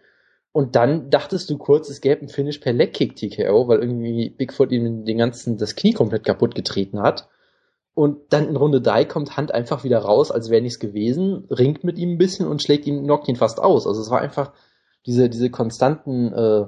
Und 0.54 0.78
dann 0.78 1.10
dachtest 1.10 1.50
du 1.50 1.58
kurz, 1.58 1.90
es 1.90 2.00
gäbe 2.00 2.22
einen 2.22 2.30
Finish 2.30 2.60
per 2.60 2.72
Legkick 2.72 3.18
TKO, 3.18 3.68
weil 3.68 3.80
irgendwie 3.80 4.30
Bigfoot 4.30 4.72
ihm 4.72 5.04
den 5.04 5.18
ganzen 5.18 5.58
das 5.58 5.76
Knie 5.76 5.92
komplett 5.92 6.24
kaputt 6.24 6.56
getreten 6.56 7.02
hat. 7.02 7.28
Und 7.96 8.34
dann 8.34 8.50
in 8.50 8.58
Runde 8.58 8.82
3 8.82 9.06
kommt 9.06 9.38
Hunt 9.38 9.54
einfach 9.54 9.86
wieder 9.86 10.00
raus, 10.00 10.30
als 10.30 10.50
wäre 10.50 10.62
nichts 10.62 10.80
gewesen, 10.80 11.46
ringt 11.50 11.86
mit 11.86 11.98
ihm 11.98 12.12
ein 12.12 12.18
bisschen 12.18 12.48
und 12.48 12.62
schlägt 12.62 12.86
ihn, 12.86 13.06
knockt 13.06 13.30
ihn 13.30 13.38
fast 13.38 13.60
aus. 13.62 13.88
Also 13.88 14.02
es 14.02 14.10
war 14.10 14.20
einfach 14.20 14.52
diese, 15.06 15.30
diese 15.30 15.50
konstanten 15.50 16.34
äh, 16.34 16.66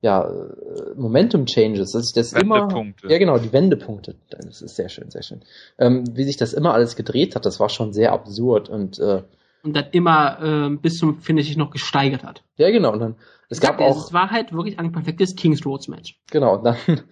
ja, 0.00 0.24
äh, 0.24 0.94
Momentum 0.96 1.44
Changes, 1.44 1.92
dass 1.92 2.04
sich 2.04 2.14
das 2.14 2.32
immer. 2.32 2.68
Ja, 3.06 3.18
genau, 3.18 3.38
die 3.38 3.52
Wendepunkte. 3.52 4.16
Das 4.30 4.62
ist 4.62 4.74
sehr 4.76 4.88
schön, 4.88 5.10
sehr 5.10 5.22
schön. 5.22 5.42
Ähm, 5.78 6.04
wie 6.16 6.24
sich 6.24 6.38
das 6.38 6.54
immer 6.54 6.74
alles 6.74 6.96
gedreht 6.96 7.36
hat, 7.36 7.46
das 7.46 7.60
war 7.60 7.68
schon 7.68 7.92
sehr 7.92 8.12
absurd 8.12 8.68
und 8.68 8.98
äh, 8.98 9.22
und 9.62 9.74
dann 9.74 9.86
immer 9.92 10.42
äh, 10.42 10.76
bis 10.76 10.98
zum 10.98 11.20
Finish 11.20 11.56
noch 11.56 11.70
gesteigert 11.70 12.24
hat. 12.24 12.42
Ja, 12.56 12.70
genau. 12.70 12.92
Und 12.92 12.98
dann 13.00 13.16
es 13.48 13.60
gab 13.60 13.80
ja, 13.80 13.86
auch. 13.86 14.06
Es 14.06 14.12
war 14.12 14.30
halt 14.30 14.52
wirklich 14.52 14.78
ein 14.78 14.92
perfektes 14.92 15.36
Kings 15.36 15.64
Roads 15.66 15.88
Match. 15.88 16.18
Genau. 16.30 16.56
Und 16.56 16.64
dann 16.64 16.76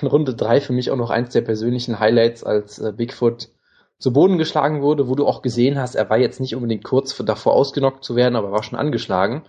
in 0.00 0.06
Runde 0.06 0.34
drei 0.34 0.60
für 0.60 0.72
mich 0.72 0.90
auch 0.90 0.96
noch 0.96 1.10
eins 1.10 1.30
der 1.32 1.42
persönlichen 1.42 2.00
Highlights, 2.00 2.44
als 2.44 2.78
äh, 2.78 2.92
Bigfoot 2.92 3.48
zu 3.98 4.12
Boden 4.12 4.38
geschlagen 4.38 4.82
wurde, 4.82 5.08
wo 5.08 5.14
du 5.14 5.26
auch 5.26 5.40
gesehen 5.40 5.78
hast, 5.78 5.94
er 5.94 6.10
war 6.10 6.18
jetzt 6.18 6.40
nicht 6.40 6.54
unbedingt 6.54 6.84
kurz 6.84 7.16
davor 7.16 7.54
ausgenockt 7.54 8.04
zu 8.04 8.16
werden, 8.16 8.36
aber 8.36 8.52
war 8.52 8.62
schon 8.62 8.78
angeschlagen. 8.78 9.44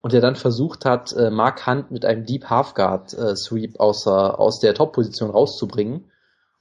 Und 0.00 0.14
er 0.14 0.22
dann 0.22 0.36
versucht 0.36 0.86
hat, 0.86 1.12
äh, 1.12 1.30
Mark 1.30 1.66
Hunt 1.66 1.90
mit 1.90 2.06
einem 2.06 2.24
Deep 2.24 2.48
Halfguard 2.48 3.12
äh, 3.12 3.36
Sweep 3.36 3.78
außer, 3.78 4.38
aus 4.38 4.60
der 4.60 4.74
Top-Position 4.74 5.30
rauszubringen 5.30 6.09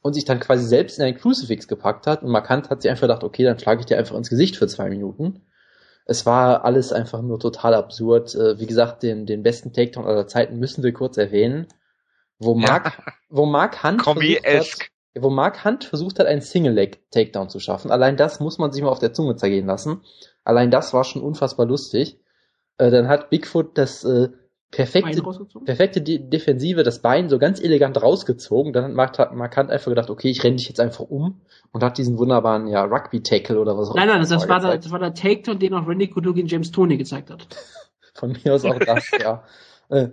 und 0.02 0.14
sich 0.14 0.26
dann 0.26 0.40
quasi 0.40 0.66
selbst 0.66 0.98
in 0.98 1.06
ein 1.06 1.18
Crucifix 1.18 1.68
gepackt 1.68 2.08
hat 2.08 2.24
und 2.24 2.30
Markant 2.30 2.70
hat 2.70 2.82
sich 2.82 2.90
einfach 2.90 3.02
gedacht, 3.02 3.24
okay, 3.24 3.44
dann 3.44 3.60
schlage 3.60 3.82
ich 3.82 3.86
dir 3.86 3.98
einfach 3.98 4.16
ins 4.16 4.30
Gesicht 4.30 4.56
für 4.56 4.68
zwei 4.68 4.90
Minuten. 4.90 5.42
Es 6.06 6.26
war 6.26 6.66
alles 6.66 6.92
einfach 6.92 7.22
nur 7.22 7.40
total 7.40 7.76
absurd. 7.76 8.34
Äh, 8.34 8.60
wie 8.60 8.66
gesagt, 8.66 9.04
den, 9.04 9.26
den 9.26 9.44
besten 9.44 9.74
Takedown 9.74 10.06
aller 10.06 10.28
Zeiten 10.28 10.58
müssen 10.58 10.84
wir 10.84 10.94
kurz 10.94 11.18
erwähnen, 11.18 11.68
wo 12.40 12.56
Mark, 12.56 12.98
ja. 12.98 13.14
wo 13.30 13.46
Mark 13.46 13.84
Hunt 13.84 14.02
versucht 14.04 14.46
hat, 14.46 14.90
wo 15.20 15.30
Mark 15.30 15.64
Hunt 15.66 15.84
versucht 15.84 16.18
hat, 16.20 16.26
einen 16.26 16.42
Single 16.42 16.74
Leg 16.74 17.10
Takedown 17.12 17.50
zu 17.50 17.60
schaffen. 17.60 17.92
Allein 17.92 18.18
das 18.18 18.40
muss 18.40 18.58
man 18.58 18.72
sich 18.72 18.82
mal 18.82 18.90
auf 18.90 19.00
der 19.00 19.14
Zunge 19.14 19.36
zergehen 19.36 19.68
lassen. 19.68 20.02
Allein 20.44 20.72
das 20.72 20.94
war 20.94 21.04
schon 21.04 21.22
unfassbar 21.22 21.68
lustig. 21.68 22.20
Äh, 22.78 22.90
dann 22.90 23.08
hat 23.08 23.30
Bigfoot 23.30 23.78
das 23.78 24.04
äh, 24.04 24.30
perfekte, 24.72 25.24
perfekte 25.66 26.02
De 26.02 26.20
Defensive, 26.20 26.84
das 26.84 27.02
Bein 27.02 27.30
so 27.30 27.40
ganz 27.40 27.60
elegant 27.60 28.02
rausgezogen. 28.02 28.74
Dann 28.74 28.96
hat 28.98 29.34
Markant 29.34 29.72
einfach 29.72 29.90
gedacht, 29.90 30.10
okay, 30.10 30.30
ich 30.30 30.44
renne 30.44 30.58
dich 30.58 30.68
jetzt 30.68 30.80
einfach 30.80 31.06
um 31.06 31.42
und 31.72 31.84
hat 31.84 31.98
diesen 31.98 32.18
wunderbaren 32.18 32.68
ja, 32.68 32.84
Rugby-Tackle 32.84 33.60
oder 33.60 33.78
was 33.78 33.90
auch 33.90 33.96
immer. 33.96 34.06
Nein, 34.06 34.20
nein, 34.20 34.30
das, 34.30 34.48
war 34.48 34.60
der, 34.60 34.78
das 34.78 34.92
war 34.92 35.00
der 35.00 35.14
Takedown, 35.14 35.60
den 35.60 35.74
auch 35.74 35.88
Randy 35.88 36.08
Kudugin 36.08 36.48
James 36.48 36.72
Tony 36.72 36.98
gezeigt 36.98 37.32
hat. 37.32 37.48
Von 38.14 38.38
mir 38.44 38.54
aus 38.54 38.66
auch 38.66 38.80
das, 38.80 39.10
ja. 39.20 39.44
Äh, 39.92 40.10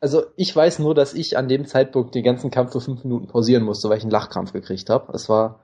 also 0.00 0.24
ich 0.34 0.56
weiß 0.56 0.80
nur, 0.80 0.92
dass 0.92 1.14
ich 1.14 1.38
an 1.38 1.46
dem 1.46 1.64
Zeitpunkt 1.64 2.16
den 2.16 2.24
ganzen 2.24 2.50
Kampf 2.50 2.72
für 2.72 2.80
fünf 2.80 3.04
Minuten 3.04 3.28
pausieren 3.28 3.62
musste, 3.62 3.88
weil 3.88 3.98
ich 3.98 4.02
einen 4.02 4.10
Lachkrampf 4.10 4.52
gekriegt 4.52 4.90
habe. 4.90 5.12
Es 5.12 5.28
war 5.28 5.60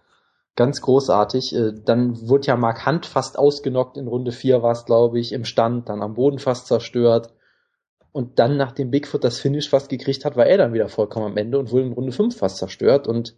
ganz 0.55 0.81
großartig. 0.81 1.53
Äh, 1.53 1.73
dann 1.85 2.29
wurde 2.29 2.47
ja 2.47 2.57
Mark 2.57 2.87
Hunt 2.87 3.07
fast 3.07 3.37
ausgenockt 3.37 3.97
in 3.97 4.07
Runde 4.07 4.31
4 4.31 4.63
war 4.63 4.71
es, 4.71 4.85
glaube 4.85 5.19
ich, 5.19 5.33
im 5.33 5.45
Stand, 5.45 5.89
dann 5.89 6.01
am 6.01 6.15
Boden 6.15 6.39
fast 6.39 6.69
zerstört. 6.69 7.33
Und 8.17 8.39
dann, 8.39 8.57
nachdem 8.57 8.91
Bigfoot 8.91 9.25
das 9.25 9.39
Finish 9.39 9.69
fast 9.69 9.91
gekriegt 9.91 10.25
hat, 10.25 10.37
war 10.37 10.47
er 10.47 10.57
dann 10.57 10.73
wieder 10.73 10.89
vollkommen 10.89 11.27
am 11.27 11.37
Ende 11.37 11.59
und 11.59 11.71
wurde 11.71 11.85
in 11.85 11.93
Runde 11.93 12.13
5 12.13 12.35
fast 12.35 12.57
zerstört. 12.57 13.07
Und 13.07 13.37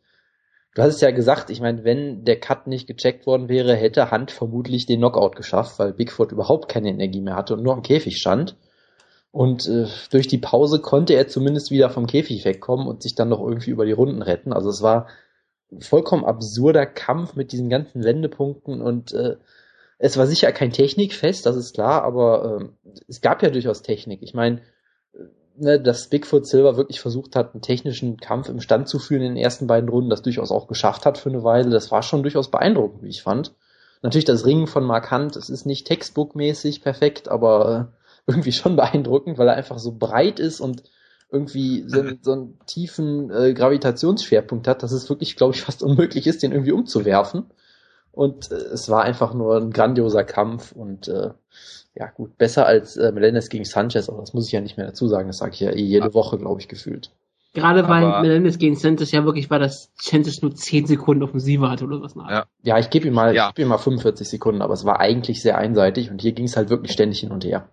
Du 0.75 0.82
hast 0.82 0.94
es 0.94 1.00
ja 1.00 1.11
gesagt, 1.11 1.50
ich 1.50 1.61
meine, 1.61 1.82
wenn 1.82 2.25
der 2.25 2.38
Cut 2.38 2.68
nicht 2.68 2.87
gecheckt 2.87 3.26
worden 3.26 3.49
wäre, 3.49 3.75
hätte 3.75 4.12
Hunt 4.12 4.30
vermutlich 4.30 4.87
den 4.87 5.00
Knockout 5.00 5.35
geschafft, 5.35 5.78
weil 5.80 5.92
Bigfoot 5.92 6.30
überhaupt 6.30 6.68
keine 6.68 6.90
Energie 6.90 7.20
mehr 7.20 7.35
hatte 7.35 7.54
und 7.54 7.64
nur 7.64 7.73
am 7.73 7.82
Käfig 7.82 8.18
stand. 8.18 8.56
Und 9.32 9.66
äh, 9.66 9.87
durch 10.12 10.28
die 10.28 10.38
Pause 10.38 10.80
konnte 10.80 11.14
er 11.14 11.26
zumindest 11.26 11.73
wieder 11.73 11.90
vom 11.90 12.06
Käfig 12.06 12.44
wegkommen 12.44 12.87
und 12.87 13.02
sich 13.02 13.16
dann 13.16 13.28
noch 13.28 13.40
irgendwie 13.40 13.70
über 13.70 13.87
die 13.87 13.92
Runden 13.92 14.23
retten. 14.23 14.52
Also 14.52 14.70
es 14.70 14.80
war 14.80 15.08
ein 15.73 15.80
vollkommen 15.80 16.25
absurder 16.25 16.87
Kampf 16.87 17.35
mit 17.35 17.50
diesen 17.50 17.68
ganzen 17.68 18.04
Wendepunkten 18.04 18.80
und 18.80 19.12
äh, 19.12 19.37
es 19.99 20.17
war 20.17 20.26
sicher 20.26 20.52
kein 20.52 20.73
Technikfest, 20.73 21.45
das 21.45 21.57
ist 21.57 21.75
klar, 21.75 22.02
aber 22.02 22.61
äh, 22.61 22.93
es 23.09 23.21
gab 23.21 23.43
ja 23.43 23.50
durchaus 23.50 23.83
Technik. 23.83 24.23
Ich 24.23 24.33
meine, 24.33 24.62
ne, 25.57 25.81
dass 25.81 26.09
Bigfoot 26.09 26.47
Silver 26.47 26.76
wirklich 26.76 27.00
versucht 27.00 27.37
hat, 27.37 27.55
einen 27.55 27.62
technischen 27.62 28.17
Kampf 28.17 28.49
im 28.49 28.61
Stand 28.61 28.88
zu 28.88 28.99
führen 28.99 29.23
in 29.23 29.35
den 29.35 29.43
ersten 29.43 29.67
beiden 29.67 29.88
Runden, 29.88 30.11
das 30.11 30.23
durchaus 30.23 30.52
auch 30.52 30.69
geschafft 30.69 31.05
hat 31.05 31.19
für 31.19 31.28
eine 31.28 31.43
Weile, 31.43 31.71
das 31.71 31.90
war 31.90 32.02
schon 32.02 32.23
durchaus 32.23 32.50
beeindruckend, 32.50 33.02
wie 33.02 33.09
ich 33.09 33.23
fand. 33.23 33.55
Natürlich 34.02 34.25
das 34.25 34.47
Ringen 34.47 34.69
von 34.69 34.85
Mark 34.85 35.11
Hunt, 35.11 35.35
es 35.35 35.50
ist 35.50 35.67
nicht 35.67 35.87
textbookmäßig 35.87 36.83
perfekt, 36.83 37.28
aber 37.28 37.90
äh, 37.90 37.99
irgendwie 38.28 38.52
schon 38.52 38.76
beeindruckend, 38.76 39.38
weil 39.38 39.49
er 39.49 39.57
einfach 39.57 39.78
so 39.78 39.97
breit 39.99 40.38
ist 40.38 40.61
und 40.61 40.83
irgendwie 41.31 41.85
so, 41.87 42.02
so 42.23 42.33
einen 42.33 42.59
tiefen 42.67 43.31
äh, 43.31 43.52
Gravitationsschwerpunkt 43.52 44.67
hat, 44.69 44.83
dass 44.83 44.93
es 44.93 45.09
wirklich, 45.11 45.37
glaube 45.37 45.55
ich, 45.55 45.62
fast 45.62 45.83
unmöglich 45.83 46.26
ist, 46.26 46.43
den 46.43 46.52
irgendwie 46.52 46.73
umzuwerfen. 46.73 47.47
Und 48.12 48.50
äh, 48.50 48.54
es 48.54 48.88
war 48.88 49.02
einfach 49.02 49.34
nur 49.34 49.56
ein 49.56 49.70
grandioser 49.70 50.24
Kampf 50.24 50.72
und 50.72 51.08
äh, 51.08 51.30
ja 51.94 52.06
gut, 52.14 52.38
besser 52.38 52.66
als 52.66 52.96
äh, 52.96 53.12
Melendez 53.12 53.48
gegen 53.48 53.64
Sanchez, 53.64 54.08
aber 54.08 54.20
das 54.20 54.34
muss 54.34 54.46
ich 54.46 54.52
ja 54.52 54.60
nicht 54.60 54.76
mehr 54.76 54.86
dazu 54.86 55.08
sagen, 55.08 55.28
das 55.28 55.38
sage 55.38 55.52
ich 55.54 55.60
ja 55.60 55.70
eh 55.70 55.82
jede 55.82 56.14
Woche, 56.14 56.38
glaube 56.38 56.60
ich, 56.60 56.68
gefühlt. 56.68 57.10
Gerade 57.54 57.88
weil 57.88 58.20
Melendez 58.22 58.58
gegen 58.58 58.76
Sanchez 58.76 59.10
ja 59.10 59.24
wirklich 59.24 59.50
war, 59.50 59.58
dass 59.58 59.90
Sanchez 59.96 60.42
nur 60.42 60.54
10 60.54 60.86
Sekunden 60.86 61.22
offensiver 61.22 61.70
hatte 61.70 61.84
oder 61.84 62.00
was 62.02 62.14
nach. 62.14 62.30
Ja, 62.30 62.46
ja 62.62 62.78
ich 62.78 62.90
gebe 62.90 63.08
ihm 63.08 63.14
mal, 63.14 63.34
ja. 63.34 63.48
ich 63.48 63.54
gebe 63.54 63.66
ihm 63.66 63.70
mal 63.70 63.78
45 63.78 64.28
Sekunden, 64.28 64.62
aber 64.62 64.74
es 64.74 64.84
war 64.84 65.00
eigentlich 65.00 65.42
sehr 65.42 65.58
einseitig 65.58 66.10
und 66.10 66.20
hier 66.20 66.32
ging 66.32 66.44
es 66.44 66.56
halt 66.56 66.68
wirklich 66.70 66.92
ständig 66.92 67.20
hin 67.20 67.32
und 67.32 67.44
her. 67.44 67.68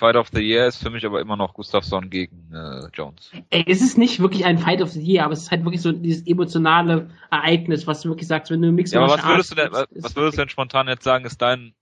Fight 0.00 0.16
of 0.16 0.28
the 0.32 0.40
Year 0.40 0.66
ist 0.66 0.82
für 0.82 0.88
mich 0.88 1.04
aber 1.04 1.20
immer 1.20 1.36
noch 1.36 1.52
Gustafsson 1.52 2.08
gegen 2.08 2.50
äh, 2.54 2.88
Jones. 2.94 3.30
Ey, 3.50 3.64
es 3.68 3.82
ist 3.82 3.98
nicht 3.98 4.18
wirklich 4.18 4.46
ein 4.46 4.56
Fight 4.56 4.80
of 4.80 4.90
the 4.90 5.00
Year, 5.00 5.24
aber 5.24 5.34
es 5.34 5.42
ist 5.42 5.50
halt 5.50 5.62
wirklich 5.64 5.82
so 5.82 5.92
dieses 5.92 6.26
emotionale 6.26 7.10
Ereignis, 7.30 7.86
was 7.86 8.00
du 8.00 8.08
wirklich 8.08 8.26
sagst, 8.26 8.50
wenn 8.50 8.62
du 8.62 8.72
Mixed 8.72 8.94
Ja, 8.94 9.02
aber 9.02 9.12
was 9.12 9.26
würdest, 9.26 9.50
du 9.50 9.56
denn, 9.56 9.70
was 9.70 10.16
würdest 10.16 10.38
du 10.38 10.40
denn 10.40 10.48
spontan 10.48 10.88
jetzt 10.88 11.04
sagen, 11.04 11.26
ist 11.26 11.42
dein 11.42 11.74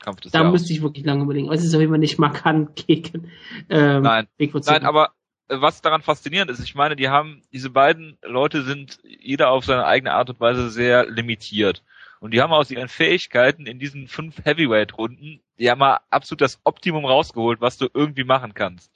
Kampf 0.00 0.20
des 0.20 0.32
Da 0.32 0.40
Jahres? 0.40 0.52
müsste 0.52 0.74
ich 0.74 0.82
wirklich 0.82 1.06
lange 1.06 1.24
überlegen. 1.24 1.46
Aber 1.46 1.54
es 1.54 1.64
ist 1.64 1.74
auf 1.74 1.80
jeden 1.80 1.92
Fall 1.92 1.98
nicht 1.98 2.18
markant 2.18 2.76
gegen 2.86 3.30
ähm, 3.70 4.02
Nein. 4.02 4.28
Nein, 4.38 4.84
aber 4.84 5.12
äh, 5.48 5.58
was 5.58 5.80
daran 5.80 6.02
faszinierend 6.02 6.50
ist, 6.50 6.60
ich 6.60 6.74
meine, 6.74 6.94
die 6.94 7.08
haben, 7.08 7.40
diese 7.54 7.70
beiden 7.70 8.18
Leute 8.22 8.64
sind 8.64 8.98
jeder 9.02 9.50
auf 9.50 9.64
seine 9.64 9.86
eigene 9.86 10.12
Art 10.12 10.28
und 10.28 10.40
Weise 10.40 10.68
sehr 10.68 11.08
limitiert. 11.08 11.82
Und 12.20 12.34
die 12.34 12.42
haben 12.42 12.52
aus 12.52 12.70
ihren 12.70 12.88
Fähigkeiten 12.88 13.66
in 13.66 13.78
diesen 13.78 14.06
fünf 14.08 14.44
Heavyweight-Runden, 14.44 15.40
haben 15.70 15.78
mal 15.78 16.00
absolut 16.10 16.40
das 16.40 16.60
Optimum 16.64 17.04
rausgeholt, 17.04 17.60
was 17.60 17.78
du 17.78 17.88
irgendwie 17.92 18.24
machen 18.24 18.54
kannst. 18.54 18.90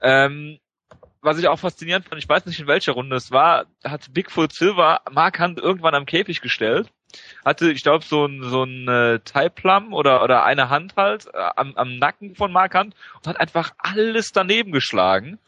Ähm, 0.00 0.58
was 1.24 1.38
ich 1.38 1.48
auch 1.48 1.58
faszinierend 1.58 2.06
fand, 2.06 2.22
ich 2.22 2.28
weiß 2.28 2.44
nicht 2.46 2.60
in 2.60 2.66
welcher 2.66 2.92
Runde 2.92 3.16
es 3.16 3.30
war, 3.30 3.66
hat 3.82 4.12
Bigfoot 4.12 4.52
Silver 4.52 5.00
Mark 5.10 5.40
Hunt 5.40 5.58
irgendwann 5.58 5.94
am 5.94 6.06
Käfig 6.06 6.42
gestellt, 6.42 6.90
hatte, 7.44 7.70
ich 7.70 7.82
glaube, 7.82 8.04
so 8.04 8.26
ein 8.26 8.42
so 8.42 8.64
ein 8.64 8.88
äh, 8.88 9.50
Plum 9.50 9.94
oder 9.94 10.22
oder 10.22 10.44
eine 10.44 10.68
Hand 10.68 10.96
halt 10.96 11.26
äh, 11.32 11.38
am, 11.56 11.74
am 11.76 11.98
Nacken 11.98 12.34
von 12.34 12.52
Mark 12.52 12.74
Hunt 12.74 12.94
und 13.16 13.26
hat 13.26 13.40
einfach 13.40 13.72
alles 13.78 14.32
daneben 14.32 14.72
geschlagen. 14.72 15.38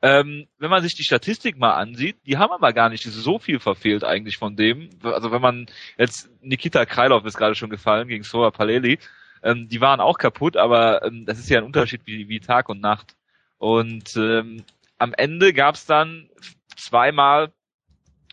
Ähm, 0.00 0.46
wenn 0.58 0.70
man 0.70 0.82
sich 0.82 0.94
die 0.94 1.02
Statistik 1.02 1.58
mal 1.58 1.74
ansieht, 1.74 2.16
die 2.24 2.38
haben 2.38 2.52
aber 2.52 2.72
gar 2.72 2.88
nicht 2.88 3.02
so 3.02 3.38
viel 3.40 3.58
verfehlt 3.58 4.04
eigentlich 4.04 4.36
von 4.36 4.54
dem. 4.54 4.90
Also 5.02 5.32
wenn 5.32 5.42
man 5.42 5.66
jetzt 5.96 6.30
Nikita 6.40 6.86
Krylov 6.86 7.24
ist 7.24 7.36
gerade 7.36 7.56
schon 7.56 7.68
gefallen 7.68 8.06
gegen 8.06 8.22
Sora 8.22 8.52
Paleli, 8.52 9.00
ähm, 9.42 9.68
die 9.68 9.80
waren 9.80 10.00
auch 10.00 10.18
kaputt, 10.18 10.56
aber 10.56 11.04
ähm, 11.04 11.26
das 11.26 11.38
ist 11.38 11.48
ja 11.48 11.58
ein 11.58 11.64
Unterschied 11.64 12.02
wie, 12.04 12.28
wie 12.28 12.40
Tag 12.40 12.68
und 12.68 12.80
Nacht. 12.80 13.16
Und 13.58 14.16
ähm, 14.16 14.64
am 14.98 15.14
Ende 15.14 15.52
gab's 15.52 15.86
dann 15.86 16.28
zweimal 16.76 17.52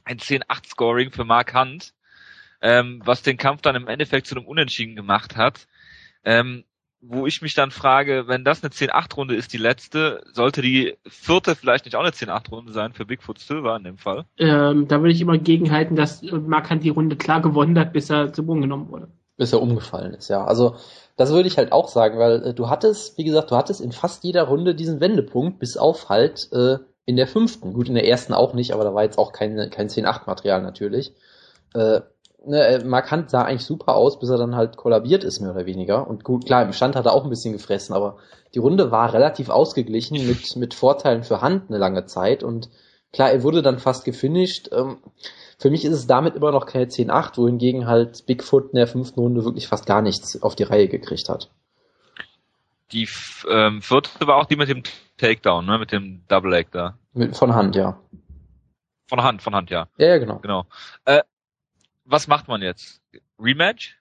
ein 0.03 0.17
10-8 0.17 0.67
Scoring 0.67 1.11
für 1.11 1.25
Mark 1.25 1.53
Hunt, 1.53 1.93
ähm, 2.61 3.01
was 3.03 3.23
den 3.23 3.37
Kampf 3.37 3.61
dann 3.61 3.75
im 3.75 3.87
Endeffekt 3.87 4.27
zu 4.27 4.35
einem 4.35 4.45
Unentschieden 4.45 4.95
gemacht 4.95 5.35
hat. 5.35 5.67
Ähm, 6.23 6.63
wo 7.07 7.27
ich 7.27 7.41
mich 7.41 7.53
dann 7.53 7.71
frage, 7.71 8.27
wenn 8.27 8.43
das 8.43 8.63
eine 8.63 8.71
10-8-Runde 8.71 9.35
ist, 9.35 9.53
die 9.53 9.57
letzte, 9.57 10.23
sollte 10.31 10.61
die 10.61 10.95
vierte 11.05 11.55
vielleicht 11.55 11.85
nicht 11.85 11.95
auch 11.95 12.01
eine 12.01 12.11
10-8-Runde 12.11 12.71
sein 12.71 12.93
für 12.93 13.05
Bigfoot 13.05 13.37
Silver 13.37 13.75
in 13.75 13.83
dem 13.83 13.97
Fall? 13.97 14.25
Ähm, 14.37 14.87
da 14.87 15.01
würde 15.01 15.11
ich 15.11 15.21
immer 15.21 15.37
gegenhalten, 15.37 15.95
dass 15.95 16.23
Markant 16.23 16.83
die 16.83 16.89
Runde 16.89 17.15
klar 17.15 17.41
gewonnen 17.41 17.77
hat, 17.77 17.93
bis 17.93 18.09
er 18.09 18.33
zu 18.33 18.45
Boden 18.45 18.61
genommen 18.61 18.89
wurde. 18.89 19.07
Bis 19.37 19.51
er 19.51 19.61
umgefallen 19.61 20.13
ist, 20.13 20.29
ja. 20.29 20.45
Also 20.45 20.75
das 21.17 21.31
würde 21.31 21.47
ich 21.47 21.57
halt 21.57 21.71
auch 21.71 21.87
sagen, 21.87 22.19
weil 22.19 22.47
äh, 22.47 22.53
du 22.53 22.69
hattest, 22.69 23.17
wie 23.17 23.23
gesagt, 23.23 23.51
du 23.51 23.55
hattest 23.55 23.81
in 23.81 23.91
fast 23.91 24.23
jeder 24.23 24.43
Runde 24.43 24.75
diesen 24.75 24.99
Wendepunkt, 24.99 25.59
bis 25.59 25.77
auf 25.77 26.09
halt 26.09 26.51
äh, 26.53 26.77
in 27.05 27.15
der 27.15 27.27
fünften. 27.27 27.73
Gut, 27.73 27.87
in 27.87 27.95
der 27.95 28.07
ersten 28.07 28.33
auch 28.33 28.53
nicht, 28.53 28.73
aber 28.73 28.83
da 28.83 28.93
war 28.93 29.03
jetzt 29.03 29.17
auch 29.17 29.31
kein, 29.31 29.69
kein 29.69 29.89
10-8-Material 29.89 30.61
natürlich. 30.61 31.13
Äh, 31.73 32.01
ne, 32.45 32.67
äh, 32.67 32.83
Mark 32.83 33.11
Hunt 33.11 33.29
sah 33.29 33.43
eigentlich 33.43 33.65
super 33.65 33.95
aus, 33.95 34.19
bis 34.19 34.29
er 34.29 34.37
dann 34.37 34.55
halt 34.55 34.77
kollabiert 34.77 35.23
ist, 35.23 35.39
mehr 35.39 35.51
oder 35.51 35.65
weniger. 35.65 36.07
Und 36.07 36.23
gut, 36.23 36.45
klar, 36.45 36.63
im 36.63 36.73
Stand 36.73 36.95
hat 36.95 37.05
er 37.05 37.13
auch 37.13 37.23
ein 37.23 37.29
bisschen 37.29 37.53
gefressen, 37.53 37.95
aber 37.95 38.17
die 38.53 38.59
Runde 38.59 38.91
war 38.91 39.13
relativ 39.13 39.49
ausgeglichen 39.49 40.25
mit, 40.27 40.55
mit 40.55 40.73
Vorteilen 40.73 41.23
für 41.23 41.41
Hunt 41.41 41.63
eine 41.69 41.77
lange 41.77 42.05
Zeit. 42.05 42.43
Und 42.43 42.69
klar, 43.11 43.31
er 43.31 43.43
wurde 43.43 43.61
dann 43.61 43.79
fast 43.79 44.05
gefinisht. 44.05 44.69
Ähm, 44.71 44.97
für 45.57 45.69
mich 45.69 45.85
ist 45.85 45.93
es 45.93 46.07
damit 46.07 46.35
immer 46.35 46.51
noch 46.51 46.65
keine 46.65 46.85
10-8, 46.85 47.37
wohingegen 47.37 47.87
halt 47.87 48.25
Bigfoot 48.25 48.71
in 48.71 48.77
der 48.77 48.87
fünften 48.87 49.19
Runde 49.19 49.45
wirklich 49.45 49.67
fast 49.67 49.85
gar 49.85 50.01
nichts 50.01 50.41
auf 50.41 50.55
die 50.55 50.63
Reihe 50.63 50.87
gekriegt 50.87 51.29
hat. 51.29 51.49
Die 52.91 53.07
ähm, 53.49 53.81
vierte 53.81 54.27
war 54.27 54.35
auch 54.35 54.45
die 54.45 54.57
mit 54.57 54.69
dem 54.69 54.83
Takedown, 55.17 55.65
ne, 55.65 55.79
mit 55.79 55.91
dem 55.91 56.23
Double 56.27 56.51
Leg 56.51 56.71
da. 56.71 56.97
Mit, 57.13 57.35
von 57.35 57.55
Hand, 57.55 57.75
ja. 57.75 57.99
Von 59.07 59.23
Hand, 59.23 59.41
von 59.41 59.55
Hand, 59.55 59.69
ja. 59.69 59.87
Ja, 59.97 60.07
ja 60.07 60.17
genau. 60.17 60.39
Genau. 60.39 60.65
Äh, 61.05 61.21
was 62.03 62.27
macht 62.27 62.47
man 62.47 62.61
jetzt? 62.61 63.01
Rematch? 63.39 63.97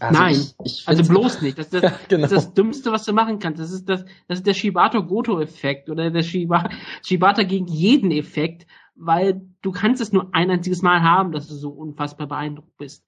Also 0.00 0.20
Nein, 0.20 0.34
ich, 0.34 0.54
ich 0.64 0.88
also 0.88 1.02
bloß 1.02 1.40
nicht. 1.42 1.58
Das 1.58 1.68
ist 1.68 1.82
das, 1.82 1.92
genau. 2.08 2.22
das, 2.22 2.32
ist 2.32 2.36
das 2.36 2.54
Dümmste, 2.54 2.92
was 2.92 3.04
du 3.04 3.12
machen 3.12 3.38
kannst. 3.38 3.60
Das 3.60 3.70
ist 3.70 3.88
das, 3.88 4.04
das 4.26 4.38
ist 4.38 4.46
der 4.46 4.54
Shibato-Goto-Effekt 4.54 5.88
oder 5.88 6.10
der 6.10 6.22
Shiba, 6.22 6.68
Shibata 7.02 7.42
gegen 7.42 7.66
jeden 7.66 8.10
Effekt, 8.10 8.66
weil 8.98 9.40
du 9.62 9.72
kannst 9.72 10.00
es 10.00 10.12
nur 10.12 10.34
ein 10.34 10.50
einziges 10.50 10.82
Mal 10.82 11.02
haben, 11.02 11.32
dass 11.32 11.48
du 11.48 11.54
so 11.54 11.70
unfassbar 11.70 12.26
beeindruckt 12.26 12.76
bist. 12.76 13.04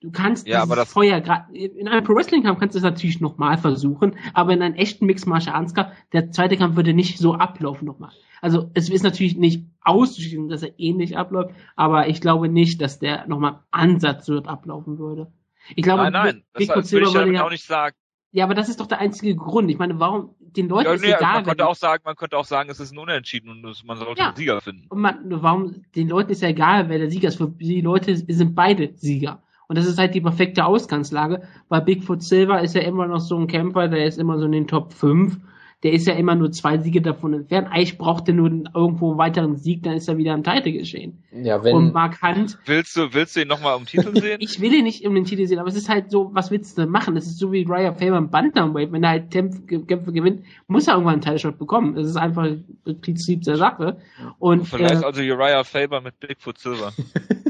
Du 0.00 0.10
kannst 0.10 0.46
ja, 0.46 0.66
das 0.66 0.92
Feuer 0.92 1.22
gerade 1.22 1.56
in 1.56 1.88
einem 1.88 2.04
Pro 2.04 2.14
Wrestling 2.14 2.42
Kampf 2.42 2.60
kannst 2.60 2.74
du 2.74 2.78
es 2.78 2.84
natürlich 2.84 3.20
nochmal 3.20 3.56
versuchen, 3.56 4.16
aber 4.34 4.52
in 4.52 4.60
einem 4.60 4.74
echten 4.74 5.06
Mixed 5.06 5.26
Martial 5.26 5.54
Arts 5.54 5.74
Kampf, 5.74 5.92
der 6.12 6.30
zweite 6.30 6.58
Kampf 6.58 6.76
würde 6.76 6.92
nicht 6.92 7.18
so 7.18 7.34
ablaufen 7.34 7.86
nochmal. 7.86 8.12
Also 8.42 8.70
es 8.74 8.90
ist 8.90 9.02
natürlich 9.02 9.36
nicht 9.36 9.64
auszuschließen, 9.80 10.48
dass 10.48 10.62
er 10.62 10.78
ähnlich 10.78 11.16
abläuft, 11.16 11.54
aber 11.76 12.08
ich 12.08 12.20
glaube 12.20 12.50
nicht, 12.50 12.82
dass 12.82 12.98
der 12.98 13.26
nochmal 13.26 13.60
Ansatz 13.70 14.28
wird 14.28 14.46
ablaufen 14.46 14.98
würde. 14.98 15.32
Ich 15.74 15.82
glaube, 15.82 16.02
nein, 16.02 16.12
nein, 16.12 16.42
Big 16.52 16.68
das 16.68 16.92
würde 16.92 17.06
ich 17.06 17.32
ja 17.32 17.46
auch 17.46 17.50
nicht 17.50 17.64
sagen. 17.64 17.96
Ja, 18.34 18.42
aber 18.42 18.54
das 18.54 18.68
ist 18.68 18.80
doch 18.80 18.88
der 18.88 18.98
einzige 18.98 19.36
Grund. 19.36 19.70
Ich 19.70 19.78
meine, 19.78 20.00
warum 20.00 20.34
den 20.40 20.68
Leuten 20.68 20.86
ja, 20.86 20.94
ist 20.94 21.02
nee, 21.02 21.12
egal. 21.12 21.34
Man 21.34 21.44
könnte 21.44 21.68
auch 21.68 21.76
sagen, 21.76 22.02
man 22.04 22.16
könnte 22.16 22.36
auch 22.36 22.44
sagen, 22.44 22.68
es 22.68 22.80
ist 22.80 22.92
ein 22.92 22.98
Unentschieden 22.98 23.48
und 23.64 23.84
man 23.86 23.96
sollte 23.96 24.20
ja. 24.20 24.26
einen 24.26 24.36
Sieger 24.36 24.60
finden. 24.60 24.86
Und 24.88 25.00
man, 25.00 25.20
warum 25.26 25.84
den 25.94 26.08
Leuten 26.08 26.32
ist 26.32 26.42
ja 26.42 26.48
egal, 26.48 26.88
wer 26.88 26.98
der 26.98 27.12
Sieger 27.12 27.28
ist. 27.28 27.36
Für 27.36 27.46
die 27.46 27.80
Leute 27.80 28.16
sind 28.16 28.56
beide 28.56 28.92
Sieger. 28.96 29.40
Und 29.68 29.78
das 29.78 29.86
ist 29.86 29.98
halt 29.98 30.16
die 30.16 30.20
perfekte 30.20 30.64
Ausgangslage, 30.64 31.42
weil 31.68 31.82
Bigfoot 31.82 32.24
Silver 32.24 32.60
ist 32.60 32.74
ja 32.74 32.80
immer 32.80 33.06
noch 33.06 33.20
so 33.20 33.38
ein 33.38 33.46
Camper, 33.46 33.86
der 33.86 34.04
ist 34.04 34.18
immer 34.18 34.36
so 34.36 34.46
in 34.46 34.52
den 34.52 34.66
Top 34.66 34.92
5 34.92 35.38
der 35.84 35.92
ist 35.92 36.06
ja 36.06 36.14
immer 36.14 36.34
nur 36.34 36.50
zwei 36.50 36.78
Siege 36.78 37.02
davon 37.02 37.34
entfernt. 37.34 37.68
Eigentlich 37.70 37.98
braucht 37.98 38.26
er 38.28 38.34
nur 38.34 38.48
irgendwo 38.74 39.10
einen 39.10 39.18
weiteren 39.18 39.56
Sieg, 39.56 39.82
dann 39.82 39.92
ist 39.92 40.08
er 40.08 40.16
wieder 40.16 40.32
am 40.32 40.42
Titel 40.42 40.72
geschehen. 40.72 41.22
Ja, 41.30 41.62
wenn, 41.62 41.76
und 41.76 41.92
Mark 41.92 42.22
Hunt. 42.22 42.58
Willst 42.64 42.96
du, 42.96 43.12
willst 43.12 43.36
du 43.36 43.42
ihn 43.42 43.48
nochmal 43.48 43.76
um 43.76 43.84
Titel 43.84 44.18
sehen? 44.18 44.38
ich 44.40 44.62
will 44.62 44.72
ihn 44.72 44.84
nicht 44.84 45.06
um 45.06 45.14
den 45.14 45.26
Titel 45.26 45.46
sehen, 45.46 45.58
aber 45.58 45.68
es 45.68 45.76
ist 45.76 45.90
halt 45.90 46.10
so, 46.10 46.30
was 46.32 46.50
willst 46.50 46.78
du 46.78 46.86
machen? 46.86 47.18
Es 47.18 47.26
ist 47.26 47.38
so 47.38 47.52
wie 47.52 47.64
Ryan 47.64 47.96
Faber 47.96 48.16
im 48.16 48.30
Bantamweight. 48.30 48.92
Wenn 48.92 49.04
er 49.04 49.10
halt 49.10 49.30
Kämpfe, 49.30 49.60
Kämpfe 49.60 50.12
gewinnt, 50.12 50.46
muss 50.68 50.88
er 50.88 50.94
irgendwann 50.94 51.14
einen 51.14 51.22
Title-Shot 51.22 51.58
bekommen. 51.58 51.94
Das 51.94 52.08
ist 52.08 52.16
einfach 52.16 52.48
das 52.86 52.98
Prinzip 53.02 53.42
der 53.42 53.56
Sache. 53.56 53.98
Und, 54.38 54.66
Vielleicht 54.66 55.02
äh, 55.02 55.06
also 55.06 55.20
Uriah 55.20 55.64
Faber 55.64 56.00
mit 56.00 56.18
Bigfoot 56.18 56.58
Silver. 56.58 56.94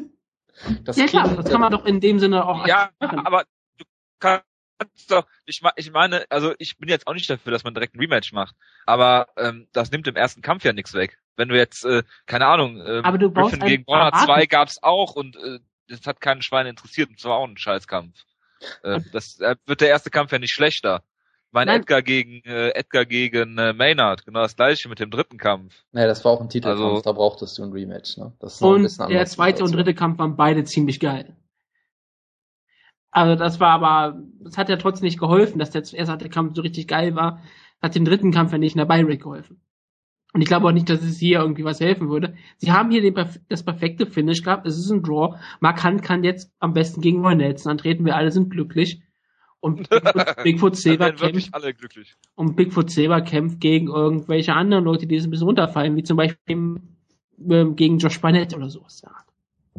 ja 0.97 1.07
klar, 1.07 1.37
das 1.37 1.49
kann 1.49 1.61
man 1.61 1.71
doch 1.71 1.87
in 1.87 2.01
dem 2.01 2.19
Sinne 2.19 2.45
auch 2.49 2.67
Ja, 2.67 2.91
machen. 2.99 3.21
aber 3.21 3.45
du 3.79 3.85
kannst 4.19 4.45
doch, 5.09 5.27
ich, 5.47 5.63
ich 5.77 5.93
meine, 5.93 6.25
also 6.31 6.55
ich 6.59 6.79
bin 6.79 6.89
jetzt 6.89 7.07
auch 7.07 7.15
nicht 7.15 7.29
dafür, 7.31 7.53
dass 7.53 7.65
man 7.65 7.75
direkt 7.75 7.95
ein 7.95 8.01
Rematch 8.01 8.33
macht, 8.33 8.55
aber 8.87 9.29
ähm, 9.37 9.69
das 9.73 9.91
nimmt 9.91 10.07
im 10.09 10.17
ersten 10.17 10.43
Kampf 10.43 10.65
ja 10.65 10.73
nichts 10.73 10.95
weg. 10.95 11.19
Wenn 11.37 11.49
du 11.49 11.57
jetzt, 11.57 11.85
äh, 11.85 12.03
keine 12.27 12.47
Ahnung, 12.47 12.81
äh, 12.81 13.01
aber 13.03 13.19
du 13.19 13.31
Griffin 13.31 13.61
gegen 13.61 13.85
Bonner 13.85 14.13
2 14.13 14.47
gab's 14.47 14.83
auch 14.83 15.15
und 15.15 15.37
äh, 15.37 15.59
das 15.89 16.07
hat 16.07 16.21
keinen 16.21 16.43
Schwein 16.43 16.67
interessiert 16.67 17.11
und 17.11 17.21
zwar 17.21 17.37
auch 17.37 17.47
ein 17.47 17.59
Scheißkampf. 17.59 18.17
Äh, 18.83 19.01
das 19.13 19.41
äh, 19.41 19.57
wird 19.67 19.81
der 19.81 19.89
erste 19.89 20.11
Kampf 20.11 20.33
ja 20.33 20.39
nicht 20.39 20.53
schlechter. 20.53 21.03
mein 21.51 21.67
Nein. 21.67 21.81
Edgar 21.81 22.03
gegen 22.03 22.43
äh, 22.45 22.71
Edgar 22.71 23.05
gegen 23.05 23.59
äh, 23.59 23.73
Maynard, 23.73 24.25
genau 24.25 24.41
das 24.41 24.57
gleiche 24.57 24.89
mit 24.89 25.01
dem 25.01 25.11
dritten 25.11 25.39
Kampf. 25.39 25.75
Naja, 25.93 26.07
das 26.07 26.25
war 26.25 26.33
auch 26.33 26.41
ein 26.41 26.49
Titelkampf, 26.49 26.83
also, 26.83 27.01
da 27.03 27.13
brauchtest 27.13 27.59
du 27.59 27.65
ein 27.65 27.73
Rematch. 27.73 28.17
Ne? 28.17 28.33
und 28.61 28.99
der 29.11 29.27
zweite 29.27 29.65
und 29.65 29.73
dritte 29.73 29.95
Kampf 29.95 30.19
waren 30.19 30.37
beide 30.37 30.65
ziemlich 30.65 31.01
geil. 31.01 31.37
Also 33.15 33.37
das 33.37 33.61
war 33.61 33.71
aber, 33.71 34.21
das 34.41 34.59
hat 34.59 34.69
ja 34.69 34.77
trotzdem 34.77 35.05
nicht 35.05 35.21
geholfen, 35.21 35.61
dass 35.61 35.71
der 35.71 35.85
erste 35.93 36.29
Kampf 36.29 36.57
so 36.57 36.63
richtig 36.63 36.89
geil 36.89 37.15
war. 37.15 37.41
Hat 37.81 37.95
den 37.95 38.05
dritten 38.05 38.33
Kampf 38.33 38.51
ja 38.51 38.59
nicht 38.59 38.75
in 38.75 38.79
der 38.79 38.87
Bayrick 38.87 39.23
geholfen. 39.23 39.61
Und 40.33 40.41
ich 40.41 40.49
glaube 40.49 40.67
auch 40.67 40.73
nicht, 40.73 40.91
dass 40.91 41.01
es 41.01 41.19
hier 41.21 41.39
irgendwie 41.39 41.65
was 41.65 41.79
helfen 41.79 42.11
würde. 42.11 42.35
Sie 42.57 42.73
haben 42.73 42.91
hier 42.91 43.03
den, 43.03 43.15
das 43.49 43.63
perfekte 43.63 44.07
Finish 44.07 44.43
gehabt. 44.43 44.67
Es 44.67 44.77
ist 44.77 44.91
ein 44.91 45.05
Draw. 45.05 45.37
Mark 45.61 45.85
Hunt 45.85 46.03
kann 46.03 46.25
jetzt 46.25 46.53
am 46.59 46.73
besten 46.73 47.01
gegen 47.03 47.25
Roy 47.25 47.37
Nelson 47.37 47.71
antreten. 47.71 48.05
Wir 48.05 48.17
alle 48.17 48.33
sind 48.33 48.51
glücklich. 48.51 49.01
Und 49.61 49.89
Bigfoot, 49.91 50.43
Bigfoot 50.43 50.77
Silver 50.77 51.13
kämpft. 51.13 51.53
Und 52.35 52.57
Bigfoot 52.57 52.91
Silver 52.91 53.21
kämpft 53.21 53.61
gegen 53.61 53.87
irgendwelche 53.87 54.55
anderen 54.55 54.83
Leute, 54.83 55.07
die 55.07 55.15
es 55.15 55.25
ein 55.25 55.31
bisschen 55.31 55.47
runterfallen, 55.47 55.95
wie 55.95 56.03
zum 56.03 56.17
Beispiel 56.17 56.81
ähm, 57.49 57.77
gegen 57.77 57.99
Josh 57.99 58.21
Barnett 58.21 58.57
oder 58.57 58.71
sowas. 58.71 59.03
Ja. 59.03 59.24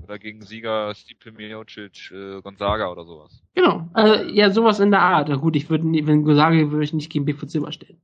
Oder 0.04 0.20
gegen 0.20 0.42
Sieger 0.42 0.94
Stipe 0.94 1.32
Miocic, 1.32 2.12
äh, 2.12 2.42
Gonzaga 2.42 2.92
oder 2.92 3.06
sowas. 3.06 3.42
Genau, 3.54 3.88
äh, 3.96 4.32
ja, 4.32 4.50
sowas 4.50 4.80
in 4.80 4.92
der 4.92 5.02
Art. 5.02 5.30
Ja, 5.30 5.36
gut, 5.36 5.56
ich 5.56 5.70
würde, 5.70 5.84
wenn 5.84 6.24
Gonzaga 6.24 6.72
würde 6.72 6.84
ich 6.84 6.94
nicht 6.94 7.12
gegen 7.12 7.26
Bigfoot 7.26 7.50
Silver 7.50 7.72
stellen. 7.72 8.00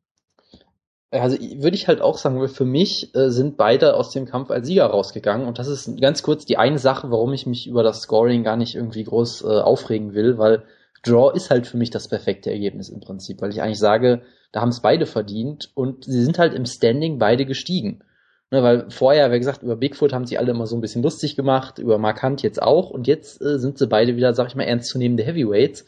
Also 1.11 1.37
würde 1.37 1.75
ich 1.75 1.89
halt 1.89 1.99
auch 1.99 2.17
sagen, 2.17 2.47
für 2.47 2.63
mich 2.63 3.13
äh, 3.15 3.29
sind 3.29 3.57
beide 3.57 3.95
aus 3.95 4.11
dem 4.11 4.25
Kampf 4.25 4.49
als 4.49 4.65
Sieger 4.65 4.85
rausgegangen 4.85 5.45
und 5.45 5.59
das 5.59 5.67
ist 5.67 5.99
ganz 5.99 6.23
kurz 6.23 6.45
die 6.45 6.57
eine 6.57 6.79
Sache, 6.79 7.11
warum 7.11 7.33
ich 7.33 7.45
mich 7.45 7.67
über 7.67 7.83
das 7.83 8.01
Scoring 8.03 8.45
gar 8.45 8.55
nicht 8.55 8.75
irgendwie 8.75 9.03
groß 9.03 9.43
äh, 9.43 9.59
aufregen 9.59 10.13
will, 10.13 10.37
weil 10.37 10.63
Draw 11.03 11.35
ist 11.35 11.49
halt 11.49 11.67
für 11.67 11.75
mich 11.75 11.89
das 11.89 12.07
perfekte 12.07 12.49
Ergebnis 12.49 12.87
im 12.87 13.01
Prinzip, 13.01 13.41
weil 13.41 13.49
ich 13.49 13.61
eigentlich 13.61 13.79
sage, 13.79 14.21
da 14.53 14.61
haben 14.61 14.69
es 14.69 14.81
beide 14.81 15.05
verdient 15.05 15.69
und 15.73 16.05
sie 16.05 16.23
sind 16.23 16.39
halt 16.39 16.53
im 16.53 16.65
Standing 16.65 17.19
beide 17.19 17.45
gestiegen. 17.45 18.03
Ne, 18.53 18.61
weil 18.61 18.89
vorher, 18.89 19.31
wie 19.31 19.39
gesagt, 19.39 19.63
über 19.63 19.77
Bigfoot 19.77 20.11
haben 20.11 20.25
sie 20.25 20.37
alle 20.37 20.51
immer 20.51 20.67
so 20.67 20.75
ein 20.75 20.81
bisschen 20.81 21.01
lustig 21.01 21.37
gemacht, 21.37 21.79
über 21.79 21.97
Markant 21.97 22.41
jetzt 22.41 22.61
auch 22.61 22.89
und 22.89 23.07
jetzt 23.07 23.41
äh, 23.41 23.57
sind 23.57 23.77
sie 23.77 23.87
beide 23.87 24.17
wieder, 24.17 24.33
sag 24.33 24.47
ich 24.47 24.55
mal, 24.55 24.63
ernstzunehmende 24.63 25.23
Heavyweights. 25.23 25.85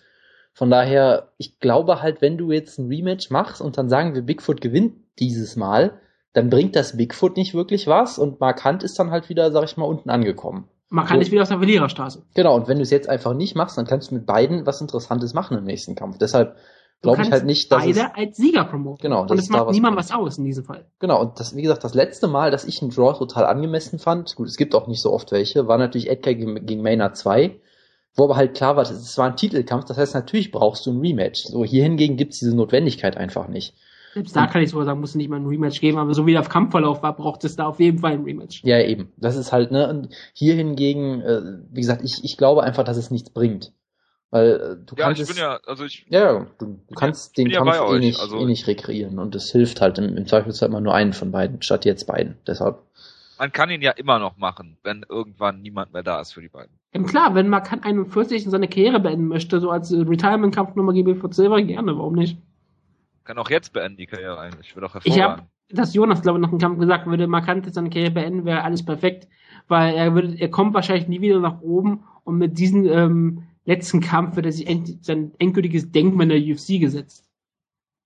Von 0.53 0.69
daher, 0.69 1.29
ich 1.37 1.59
glaube 1.59 2.01
halt, 2.01 2.21
wenn 2.21 2.37
du 2.37 2.51
jetzt 2.51 2.79
ein 2.79 2.87
Rematch 2.87 3.29
machst 3.31 3.59
und 3.59 3.77
dann 3.77 3.89
sagen 3.89 4.15
wir, 4.15 4.21
Bigfoot 4.21 4.61
gewinnt 4.61 4.93
dieses 5.19 5.57
Mal, 5.57 5.99
dann 6.31 6.49
bringt 6.49 6.77
das 6.77 6.95
Bigfoot 6.95 7.35
nicht 7.35 7.53
wirklich 7.53 7.87
was 7.87 8.17
und 8.17 8.39
Markant 8.39 8.81
ist 8.83 8.97
dann 8.97 9.11
halt 9.11 9.27
wieder, 9.27 9.51
sag 9.51 9.65
ich 9.65 9.75
mal, 9.75 9.85
unten 9.85 10.09
angekommen. 10.09 10.69
Man 10.87 11.05
kann 11.05 11.17
so, 11.17 11.19
nicht 11.19 11.31
wieder 11.31 11.41
aus 11.41 11.49
der 11.49 11.57
Verliererstraße. 11.57 12.23
Genau, 12.33 12.55
und 12.55 12.69
wenn 12.69 12.77
du 12.77 12.83
es 12.83 12.91
jetzt 12.91 13.09
einfach 13.09 13.33
nicht 13.33 13.55
machst, 13.55 13.77
dann 13.77 13.87
kannst 13.87 14.11
du 14.11 14.15
mit 14.15 14.25
beiden 14.25 14.65
was 14.65 14.79
Interessantes 14.79 15.33
machen 15.33 15.57
im 15.57 15.65
nächsten 15.65 15.95
Kampf. 15.95 16.17
Deshalb 16.17 16.55
glaube 17.03 17.21
ich 17.21 17.31
halt 17.31 17.45
nicht, 17.45 17.71
dass 17.71 17.83
beide 17.83 17.99
es, 17.99 18.05
als 18.15 18.37
Sieger 18.37 18.63
promoten. 18.63 19.01
Genau, 19.01 19.21
und 19.21 19.31
es 19.31 19.49
macht 19.49 19.69
niemand 19.71 19.97
was 19.97 20.11
aus 20.11 20.37
in 20.37 20.45
diesem 20.45 20.63
Fall. 20.63 20.85
Genau, 20.99 21.21
und 21.21 21.39
das, 21.39 21.55
wie 21.55 21.61
gesagt, 21.61 21.83
das 21.83 21.93
letzte 21.93 22.27
Mal, 22.27 22.49
dass 22.49 22.65
ich 22.65 22.81
einen 22.81 22.89
Draw 22.89 23.13
total 23.17 23.45
angemessen 23.45 23.99
fand, 23.99 24.35
gut, 24.35 24.47
es 24.47 24.57
gibt 24.57 24.73
auch 24.73 24.87
nicht 24.87 25.01
so 25.01 25.11
oft 25.11 25.31
welche, 25.31 25.67
war 25.67 25.77
natürlich 25.77 26.09
Edgar 26.09 26.33
gegen, 26.33 26.65
gegen 26.65 26.81
Maynard 26.81 27.15
2, 27.17 27.59
wo 28.15 28.23
aber 28.23 28.37
halt 28.37 28.55
klar 28.55 28.75
war, 28.75 28.83
es 28.83 29.17
war 29.17 29.27
ein 29.27 29.35
Titelkampf, 29.35 29.85
das 29.85 29.97
heißt, 29.97 30.15
natürlich 30.15 30.51
brauchst 30.51 30.85
du 30.85 30.91
ein 30.91 30.99
Rematch. 30.99 31.43
So, 31.43 31.63
hier 31.63 31.83
hingegen 31.83 32.17
gibt's 32.17 32.39
diese 32.39 32.55
Notwendigkeit 32.55 33.17
einfach 33.17 33.47
nicht. 33.47 33.75
Selbst 34.13 34.35
da 34.35 34.45
kann 34.45 34.61
ich 34.61 34.69
sogar 34.69 34.85
sagen, 34.85 34.99
muss 34.99 35.15
nicht 35.15 35.29
mal 35.29 35.39
ein 35.39 35.47
Rematch 35.47 35.81
geben, 35.81 35.97
aber 35.97 36.13
so 36.13 36.27
wie 36.27 36.33
der 36.33 36.43
Kampfverlauf 36.43 37.01
war, 37.01 37.15
braucht 37.15 37.43
es 37.43 37.55
da 37.55 37.65
auf 37.65 37.79
jeden 37.79 37.97
Fall 37.97 38.13
ein 38.13 38.23
Rematch. 38.23 38.63
Ja, 38.63 38.79
eben. 38.79 39.11
Das 39.17 39.35
ist 39.35 39.51
halt, 39.51 39.71
ne, 39.71 39.89
und 39.89 40.09
hier 40.33 40.53
hingegen, 40.53 41.21
äh, 41.21 41.41
wie 41.71 41.81
gesagt, 41.81 42.03
ich, 42.03 42.23
ich 42.23 42.37
glaube 42.37 42.63
einfach, 42.63 42.83
dass 42.83 42.97
es 42.97 43.09
nichts 43.09 43.31
bringt. 43.31 43.73
Weil 44.33 44.49
äh, 44.49 44.75
du 44.83 44.95
ja, 44.95 45.05
kannst. 45.05 45.21
Ich 45.21 45.27
bin 45.27 45.37
ja, 45.37 45.59
also 45.67 45.85
ich. 45.85 46.07
Ja, 46.09 46.47
du, 46.57 46.79
du 46.87 46.95
kannst 46.95 47.37
den 47.37 47.51
Kampf 47.51 47.75
ja 47.75 47.95
eh, 47.95 47.99
nicht, 47.99 48.19
also 48.19 48.39
eh 48.39 48.45
nicht 48.45 48.65
rekreieren 48.65 49.19
und 49.19 49.35
es 49.35 49.51
hilft 49.51 49.79
halt 49.79 49.99
im, 49.99 50.17
im 50.17 50.25
Zweifelsfall 50.25 50.69
immer 50.69 50.81
nur 50.81 50.95
einen 50.95 51.13
von 51.13 51.29
beiden, 51.29 51.61
statt 51.61 51.85
jetzt 51.85 52.07
beiden. 52.07 52.39
Deshalb. 52.47 52.79
Man 53.37 53.51
kann 53.51 53.69
ihn 53.69 53.83
ja 53.83 53.91
immer 53.91 54.17
noch 54.17 54.37
machen, 54.37 54.77
wenn 54.81 55.05
irgendwann 55.07 55.61
niemand 55.61 55.93
mehr 55.93 56.01
da 56.01 56.19
ist 56.19 56.33
für 56.33 56.41
die 56.41 56.49
beiden. 56.49 56.71
Ja, 56.95 57.03
klar, 57.03 57.35
wenn 57.35 57.47
man 57.47 57.61
kann 57.61 57.83
41 57.83 58.45
seine 58.45 58.67
Karriere 58.67 58.99
beenden 58.99 59.27
möchte, 59.27 59.59
so 59.59 59.69
als 59.69 59.93
Retirement-Kampf 59.93 60.73
Nummer 60.73 60.93
GB 60.93 61.13
für 61.13 61.31
Silver, 61.31 61.61
gerne, 61.61 61.95
warum 61.95 62.15
nicht? 62.15 62.35
Kann 63.25 63.37
auch 63.37 63.51
jetzt 63.51 63.71
beenden, 63.71 63.97
die 63.97 64.07
Karriere 64.07 64.39
eigentlich. 64.39 64.75
Wird 64.75 64.83
auch 64.83 64.95
hervorragend. 64.95 65.15
Ich 65.15 65.21
habe, 65.21 65.43
dass 65.69 65.93
Jonas, 65.93 66.23
glaube 66.23 66.39
ich, 66.39 66.41
noch 66.41 66.49
einen 66.49 66.59
Kampf 66.59 66.79
gesagt 66.79 67.05
würde, 67.05 67.27
Markant 67.27 67.71
seine 67.71 67.91
Karriere 67.91 68.09
beenden, 68.09 68.45
wäre 68.45 68.63
alles 68.63 68.83
perfekt, 68.83 69.27
weil 69.67 69.93
er 69.93 70.15
würde, 70.15 70.35
er 70.39 70.49
kommt 70.49 70.73
wahrscheinlich 70.73 71.07
nie 71.07 71.21
wieder 71.21 71.39
nach 71.39 71.61
oben 71.61 72.03
und 72.23 72.39
mit 72.39 72.57
diesen, 72.57 72.87
ähm, 72.87 73.43
letzten 73.65 74.01
Kampf 74.01 74.35
wird 74.35 74.45
er 74.45 74.51
sich 74.51 74.67
end, 74.67 75.03
sein 75.05 75.33
endgültiges 75.39 75.91
Denkmal 75.91 76.29
in 76.29 76.45
der 76.45 76.55
UFC 76.55 76.79
gesetzt. 76.79 77.29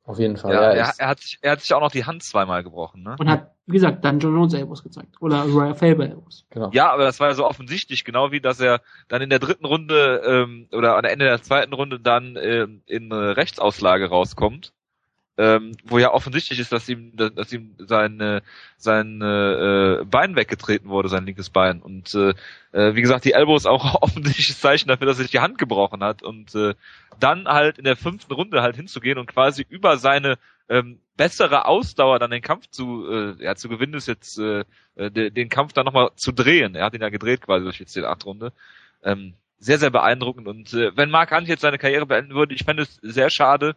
Auf 0.03 0.19
jeden 0.19 0.37
Fall. 0.37 0.53
Ja, 0.53 0.61
ja 0.61 0.69
er, 0.71 0.93
er, 0.97 1.07
hat 1.09 1.19
sich, 1.19 1.37
er 1.41 1.51
hat 1.51 1.61
sich 1.61 1.73
auch 1.73 1.81
noch 1.81 1.91
die 1.91 2.05
Hand 2.05 2.23
zweimal 2.23 2.63
gebrochen, 2.63 3.03
ne? 3.03 3.17
Und 3.19 3.29
hat, 3.29 3.51
wie 3.65 3.73
gesagt, 3.73 4.05
dann 4.05 4.19
John 4.19 4.35
Jones 4.35 4.53
Elbows 4.53 4.81
gezeigt. 4.81 5.15
Oder 5.19 5.41
Royal 5.41 5.75
Faber 5.75 6.05
Elbows. 6.05 6.45
Genau. 6.49 6.69
Ja, 6.71 6.93
aber 6.93 7.03
das 7.03 7.19
war 7.19 7.27
ja 7.27 7.33
so 7.33 7.45
offensichtlich, 7.45 8.05
genau 8.05 8.31
wie, 8.31 8.39
dass 8.39 8.61
er 8.61 8.81
dann 9.09 9.21
in 9.21 9.29
der 9.29 9.39
dritten 9.39 9.65
Runde 9.65 10.21
ähm, 10.25 10.69
oder 10.71 10.97
am 10.97 11.03
Ende 11.03 11.25
der 11.25 11.41
zweiten 11.41 11.73
Runde 11.73 11.99
dann 11.99 12.37
ähm, 12.41 12.83
in 12.85 13.11
eine 13.11 13.35
Rechtsauslage 13.35 14.07
rauskommt 14.07 14.71
ähm, 15.37 15.73
wo 15.83 15.99
ja 15.99 16.13
offensichtlich 16.13 16.59
ist, 16.59 16.71
dass 16.71 16.89
ihm, 16.89 17.15
dass 17.15 17.53
ihm 17.53 17.75
sein, 17.77 18.41
sein 18.77 19.21
äh, 19.21 20.03
Bein 20.05 20.35
weggetreten 20.35 20.89
wurde, 20.89 21.09
sein 21.09 21.25
linkes 21.25 21.49
Bein. 21.49 21.81
Und 21.81 22.13
äh, 22.15 22.33
äh 22.71 22.95
wie 22.95 23.01
gesagt, 23.01 23.25
die 23.25 23.33
Elbow 23.33 23.55
ist 23.55 23.67
auch 23.67 23.95
offensichtliches 24.01 24.59
Zeichen 24.59 24.87
dafür, 24.89 25.07
dass 25.07 25.19
er 25.19 25.23
sich 25.23 25.31
die 25.31 25.39
Hand 25.39 25.57
gebrochen 25.57 26.03
hat. 26.03 26.23
Und 26.23 26.55
äh, 26.55 26.73
dann 27.19 27.47
halt 27.47 27.77
in 27.77 27.83
der 27.83 27.95
fünften 27.95 28.33
Runde 28.33 28.61
halt 28.61 28.75
hinzugehen 28.75 29.17
und 29.17 29.27
quasi 29.27 29.65
über 29.69 29.97
seine 29.97 30.37
ähm, 30.69 30.99
bessere 31.15 31.65
Ausdauer 31.65 32.19
dann 32.19 32.31
den 32.31 32.41
Kampf 32.41 32.67
zu, 32.69 33.07
äh, 33.09 33.43
ja, 33.43 33.55
zu 33.55 33.69
gewinnen 33.69 33.93
ist 33.93 34.07
jetzt 34.07 34.37
äh, 34.39 34.63
äh 34.95 35.09
den, 35.11 35.33
den 35.33 35.49
Kampf 35.49 35.73
dann 35.73 35.85
nochmal 35.85 36.11
zu 36.15 36.31
drehen. 36.31 36.75
Er 36.75 36.85
hat 36.85 36.93
ihn 36.93 37.01
ja 37.01 37.09
gedreht 37.09 37.41
quasi 37.41 37.63
durch 37.63 37.79
jetzt 37.79 37.95
die 37.95 38.03
acht 38.03 38.25
Runde. 38.25 38.53
Ähm, 39.03 39.33
sehr, 39.59 39.79
sehr 39.79 39.89
beeindruckend. 39.89 40.47
Und 40.47 40.73
äh, 40.73 40.95
wenn 40.95 41.09
Mark 41.09 41.31
Hunt 41.31 41.47
jetzt 41.47 41.61
seine 41.61 41.79
Karriere 41.79 42.05
beenden 42.05 42.35
würde, 42.35 42.53
ich 42.53 42.63
fände 42.63 42.83
es 42.83 42.99
sehr 43.01 43.29
schade, 43.29 43.75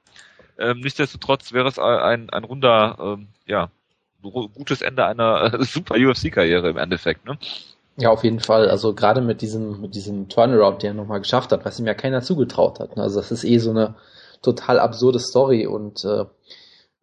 ähm, 0.60 0.80
nichtsdestotrotz 0.80 1.52
wäre 1.52 1.68
es 1.68 1.78
ein, 1.78 2.30
ein 2.30 2.44
runder, 2.44 2.96
ähm, 3.00 3.28
ja, 3.46 3.70
gutes 4.22 4.82
Ende 4.82 5.06
einer 5.06 5.54
äh, 5.54 5.64
super 5.64 5.96
UFC-Karriere 5.96 6.70
im 6.70 6.76
Endeffekt, 6.76 7.24
ne? 7.24 7.38
Ja, 7.96 8.10
auf 8.10 8.24
jeden 8.24 8.40
Fall. 8.40 8.70
Also 8.70 8.94
gerade 8.94 9.20
mit 9.20 9.42
diesem, 9.42 9.80
mit 9.80 9.94
diesem 9.94 10.28
Turnaround, 10.28 10.82
der 10.82 10.92
er 10.92 10.94
nochmal 10.94 11.20
geschafft 11.20 11.52
hat, 11.52 11.64
was 11.64 11.78
ihm 11.78 11.86
ja 11.86 11.94
keiner 11.94 12.22
zugetraut 12.22 12.80
hat. 12.80 12.96
Ne? 12.96 13.02
Also 13.02 13.20
das 13.20 13.30
ist 13.30 13.44
eh 13.44 13.58
so 13.58 13.70
eine 13.70 13.94
total 14.42 14.78
absurde 14.78 15.18
Story 15.18 15.66
und 15.66 16.04
äh, 16.04 16.24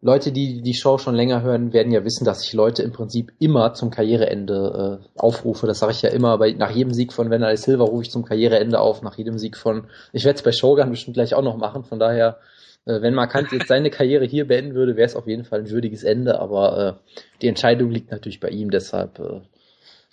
Leute, 0.00 0.30
die 0.30 0.62
die 0.62 0.74
Show 0.74 0.98
schon 0.98 1.16
länger 1.16 1.42
hören, 1.42 1.72
werden 1.72 1.92
ja 1.92 2.04
wissen, 2.04 2.24
dass 2.24 2.44
ich 2.44 2.52
Leute 2.52 2.82
im 2.84 2.92
Prinzip 2.92 3.32
immer 3.40 3.74
zum 3.74 3.90
Karriereende 3.90 5.00
äh, 5.02 5.20
aufrufe. 5.20 5.66
Das 5.66 5.80
sage 5.80 5.92
ich 5.92 6.02
ja 6.02 6.10
immer. 6.10 6.38
Bei, 6.38 6.52
nach 6.52 6.70
jedem 6.70 6.94
Sieg 6.94 7.12
von 7.12 7.30
Wanderlei 7.30 7.56
Silva 7.56 7.84
rufe 7.84 8.04
ich 8.04 8.10
zum 8.10 8.24
Karriereende 8.24 8.78
auf. 8.78 9.02
Nach 9.02 9.18
jedem 9.18 9.38
Sieg 9.38 9.56
von, 9.56 9.88
ich 10.12 10.24
werde 10.24 10.36
es 10.36 10.44
bei 10.44 10.52
Shogun 10.52 10.90
bestimmt 10.90 11.14
gleich 11.14 11.34
auch 11.34 11.42
noch 11.42 11.56
machen. 11.56 11.82
Von 11.82 11.98
daher 11.98 12.38
wenn 12.84 13.14
Markant 13.14 13.52
jetzt 13.52 13.68
seine 13.68 13.90
Karriere 13.90 14.24
hier 14.24 14.46
beenden 14.46 14.74
würde, 14.74 14.96
wäre 14.96 15.06
es 15.06 15.16
auf 15.16 15.26
jeden 15.26 15.44
Fall 15.44 15.60
ein 15.60 15.70
würdiges 15.70 16.04
Ende, 16.04 16.40
aber 16.40 17.00
äh, 17.02 17.12
die 17.42 17.48
Entscheidung 17.48 17.90
liegt 17.90 18.10
natürlich 18.10 18.40
bei 18.40 18.48
ihm, 18.48 18.70
deshalb 18.70 19.18
äh, 19.18 19.40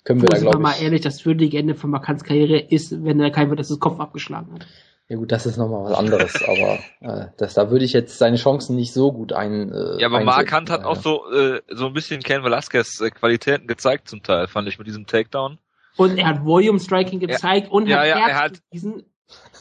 können 0.04 0.20
wir 0.20 0.28
Wo 0.28 0.34
da, 0.34 0.38
glaube 0.38 0.58
ich... 0.58 0.62
mal 0.62 0.74
ehrlich, 0.80 1.00
das 1.00 1.24
würdige 1.24 1.58
Ende 1.58 1.74
von 1.74 1.90
Markants 1.90 2.24
Karriere 2.24 2.58
ist, 2.58 3.04
wenn 3.04 3.20
er 3.20 3.30
kein 3.30 3.54
das 3.56 3.78
Kopf 3.80 3.98
abgeschlagen 3.98 4.52
hat. 4.54 4.66
Ja 5.08 5.16
gut, 5.16 5.30
das 5.30 5.46
ist 5.46 5.56
nochmal 5.56 5.84
was 5.84 5.98
anderes, 5.98 6.42
aber 6.42 6.80
äh, 7.00 7.28
das, 7.36 7.54
da 7.54 7.70
würde 7.70 7.84
ich 7.84 7.92
jetzt 7.92 8.18
seine 8.18 8.36
Chancen 8.36 8.74
nicht 8.74 8.92
so 8.92 9.12
gut 9.12 9.32
ein. 9.32 9.72
Äh, 9.72 10.00
ja, 10.00 10.08
aber 10.08 10.24
Markant 10.24 10.68
hat 10.68 10.84
auch 10.84 10.96
so 10.96 11.30
äh, 11.30 11.60
so 11.68 11.86
ein 11.86 11.92
bisschen 11.92 12.22
Ken 12.22 12.42
Velasquez 12.42 13.00
äh, 13.00 13.10
Qualitäten 13.10 13.68
gezeigt 13.68 14.08
zum 14.08 14.24
Teil, 14.24 14.48
fand 14.48 14.66
ich 14.66 14.78
mit 14.78 14.88
diesem 14.88 15.06
Takedown. 15.06 15.58
Und 15.96 16.18
er 16.18 16.26
hat 16.26 16.44
Volume 16.44 16.80
Striking 16.80 17.20
gezeigt 17.20 17.68
ja, 17.68 17.72
und 17.72 17.86
ja, 17.86 17.98
hat 17.98 18.06
ja, 18.06 18.28
er 18.28 18.36
hat 18.36 18.62
diesen 18.72 19.04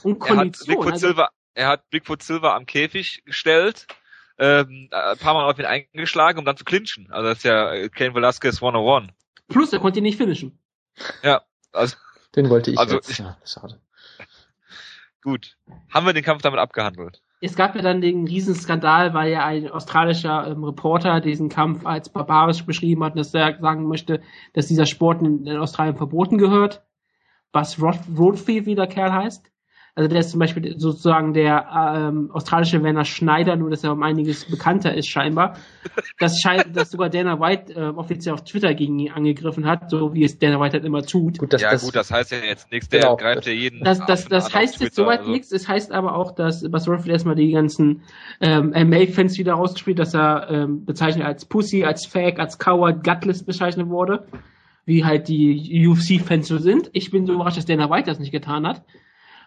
und 0.03 0.17
Kondition. 0.17 0.77
Er 0.77 0.85
hat 0.85 0.93
also, 0.93 1.07
Silver, 1.07 1.29
er 1.55 1.69
hat 1.69 1.89
Bigfoot 1.89 2.21
Silver 2.21 2.53
am 2.53 2.65
Käfig 2.65 3.23
gestellt, 3.25 3.87
ähm, 4.37 4.89
ein 4.91 5.17
paar 5.17 5.33
Mal 5.33 5.49
auf 5.49 5.57
ihn 5.57 5.65
eingeschlagen, 5.65 6.37
um 6.37 6.45
dann 6.45 6.57
zu 6.57 6.65
clinchen. 6.65 7.07
Also 7.11 7.29
das 7.29 7.37
ist 7.39 7.43
ja 7.45 7.87
Kane 7.89 8.13
Velasquez 8.13 8.61
101. 8.61 9.13
Plus, 9.47 9.73
er 9.73 9.79
konnte 9.79 9.99
ihn 9.99 10.03
nicht 10.03 10.17
finishen. 10.17 10.59
Ja, 11.23 11.41
also. 11.71 11.95
Den 12.35 12.49
wollte 12.49 12.71
ich 12.71 12.77
also, 12.77 12.95
jetzt. 12.95 13.17
Ja, 13.17 13.37
schade. 13.45 13.79
Gut. 15.21 15.57
Haben 15.91 16.05
wir 16.05 16.13
den 16.13 16.23
Kampf 16.23 16.41
damit 16.41 16.59
abgehandelt? 16.59 17.21
Es 17.41 17.55
gab 17.55 17.75
ja 17.75 17.81
dann 17.81 18.01
den 18.01 18.27
Riesenskandal, 18.27 19.13
weil 19.13 19.31
ja 19.31 19.45
ein 19.45 19.69
australischer 19.69 20.47
ähm, 20.47 20.63
Reporter 20.63 21.21
diesen 21.21 21.49
Kampf 21.49 21.85
als 21.85 22.09
barbarisch 22.09 22.65
beschrieben 22.65 23.03
hat, 23.03 23.17
dass 23.17 23.33
er 23.33 23.57
sagen 23.59 23.87
möchte, 23.87 24.21
dass 24.53 24.67
dieser 24.67 24.85
Sport 24.85 25.21
in, 25.21 25.45
in 25.45 25.57
Australien 25.57 25.95
verboten 25.95 26.37
gehört. 26.37 26.83
Was 27.51 27.81
Rod 27.81 27.99
Rodfield, 28.17 28.65
wie 28.65 28.75
der 28.75 28.87
Kerl 28.87 29.13
heißt. 29.13 29.51
Also 29.97 30.09
der 30.09 30.19
ist 30.19 30.31
zum 30.31 30.41
Beispiel 30.41 30.77
sozusagen 30.77 31.33
der 31.33 31.69
ähm, 31.73 32.29
australische 32.33 32.83
Werner 32.83 33.05
Schneider, 33.05 33.55
nur 33.55 33.69
dass 33.69 33.85
er 33.85 33.93
um 33.93 34.03
einiges 34.03 34.43
bekannter 34.43 34.93
ist 34.93 35.07
scheinbar. 35.07 35.57
Das 36.19 36.41
scheint, 36.41 36.75
dass 36.75 36.91
sogar 36.91 37.09
Dana 37.09 37.39
White 37.39 37.73
äh, 37.73 37.85
offiziell 37.87 38.33
auf 38.33 38.43
Twitter 38.43 38.73
gegen 38.73 38.99
ihn 38.99 39.11
angegriffen 39.13 39.65
hat, 39.65 39.89
so 39.89 40.13
wie 40.13 40.25
es 40.25 40.37
Dana 40.37 40.59
White 40.59 40.73
halt 40.73 40.83
immer 40.83 41.01
tut. 41.03 41.37
Gut, 41.37 41.53
das, 41.53 41.61
ja 41.61 41.71
das, 41.71 41.85
gut, 41.85 41.95
das 41.95 42.11
heißt 42.11 42.33
ja 42.33 42.39
jetzt 42.39 42.69
nichts, 42.73 42.89
der 42.89 43.01
genau. 43.01 43.15
greift 43.15 43.47
ja 43.47 43.53
jeden. 43.53 43.85
Das, 43.85 44.05
das, 44.05 44.27
das 44.27 44.53
heißt 44.53 44.81
jetzt 44.81 44.95
soweit 44.95 45.19
also. 45.19 45.31
nichts. 45.31 45.53
Es 45.53 45.69
heißt 45.69 45.93
aber 45.93 46.15
auch, 46.15 46.31
dass 46.31 46.69
Bas 46.69 46.89
Ruffalo 46.89 47.13
erstmal 47.13 47.35
die 47.35 47.51
ganzen 47.51 48.01
ähm, 48.41 48.71
MA-Fans 48.71 49.37
wieder 49.37 49.53
rausgespielt, 49.53 49.99
dass 49.99 50.13
er 50.13 50.49
ähm, 50.49 50.83
bezeichnet 50.83 51.25
als 51.25 51.45
Pussy, 51.45 51.85
als 51.85 52.05
Fag, 52.05 52.39
als 52.39 52.57
Coward, 52.57 53.01
Gutless 53.01 53.43
bezeichnet 53.43 53.87
wurde 53.87 54.25
wie 54.87 55.03
halt 55.03 55.27
die 55.29 55.87
UFC-Fans 55.87 56.47
so 56.47 56.59
sind. 56.59 56.91
Ich 56.93 57.09
bin 57.09 57.25
so 57.25 57.33
überrascht, 57.33 57.57
dass 57.57 57.65
Dana 57.65 57.89
White 57.89 58.07
das 58.07 58.19
nicht 58.19 58.31
getan 58.31 58.67
hat. 58.67 58.83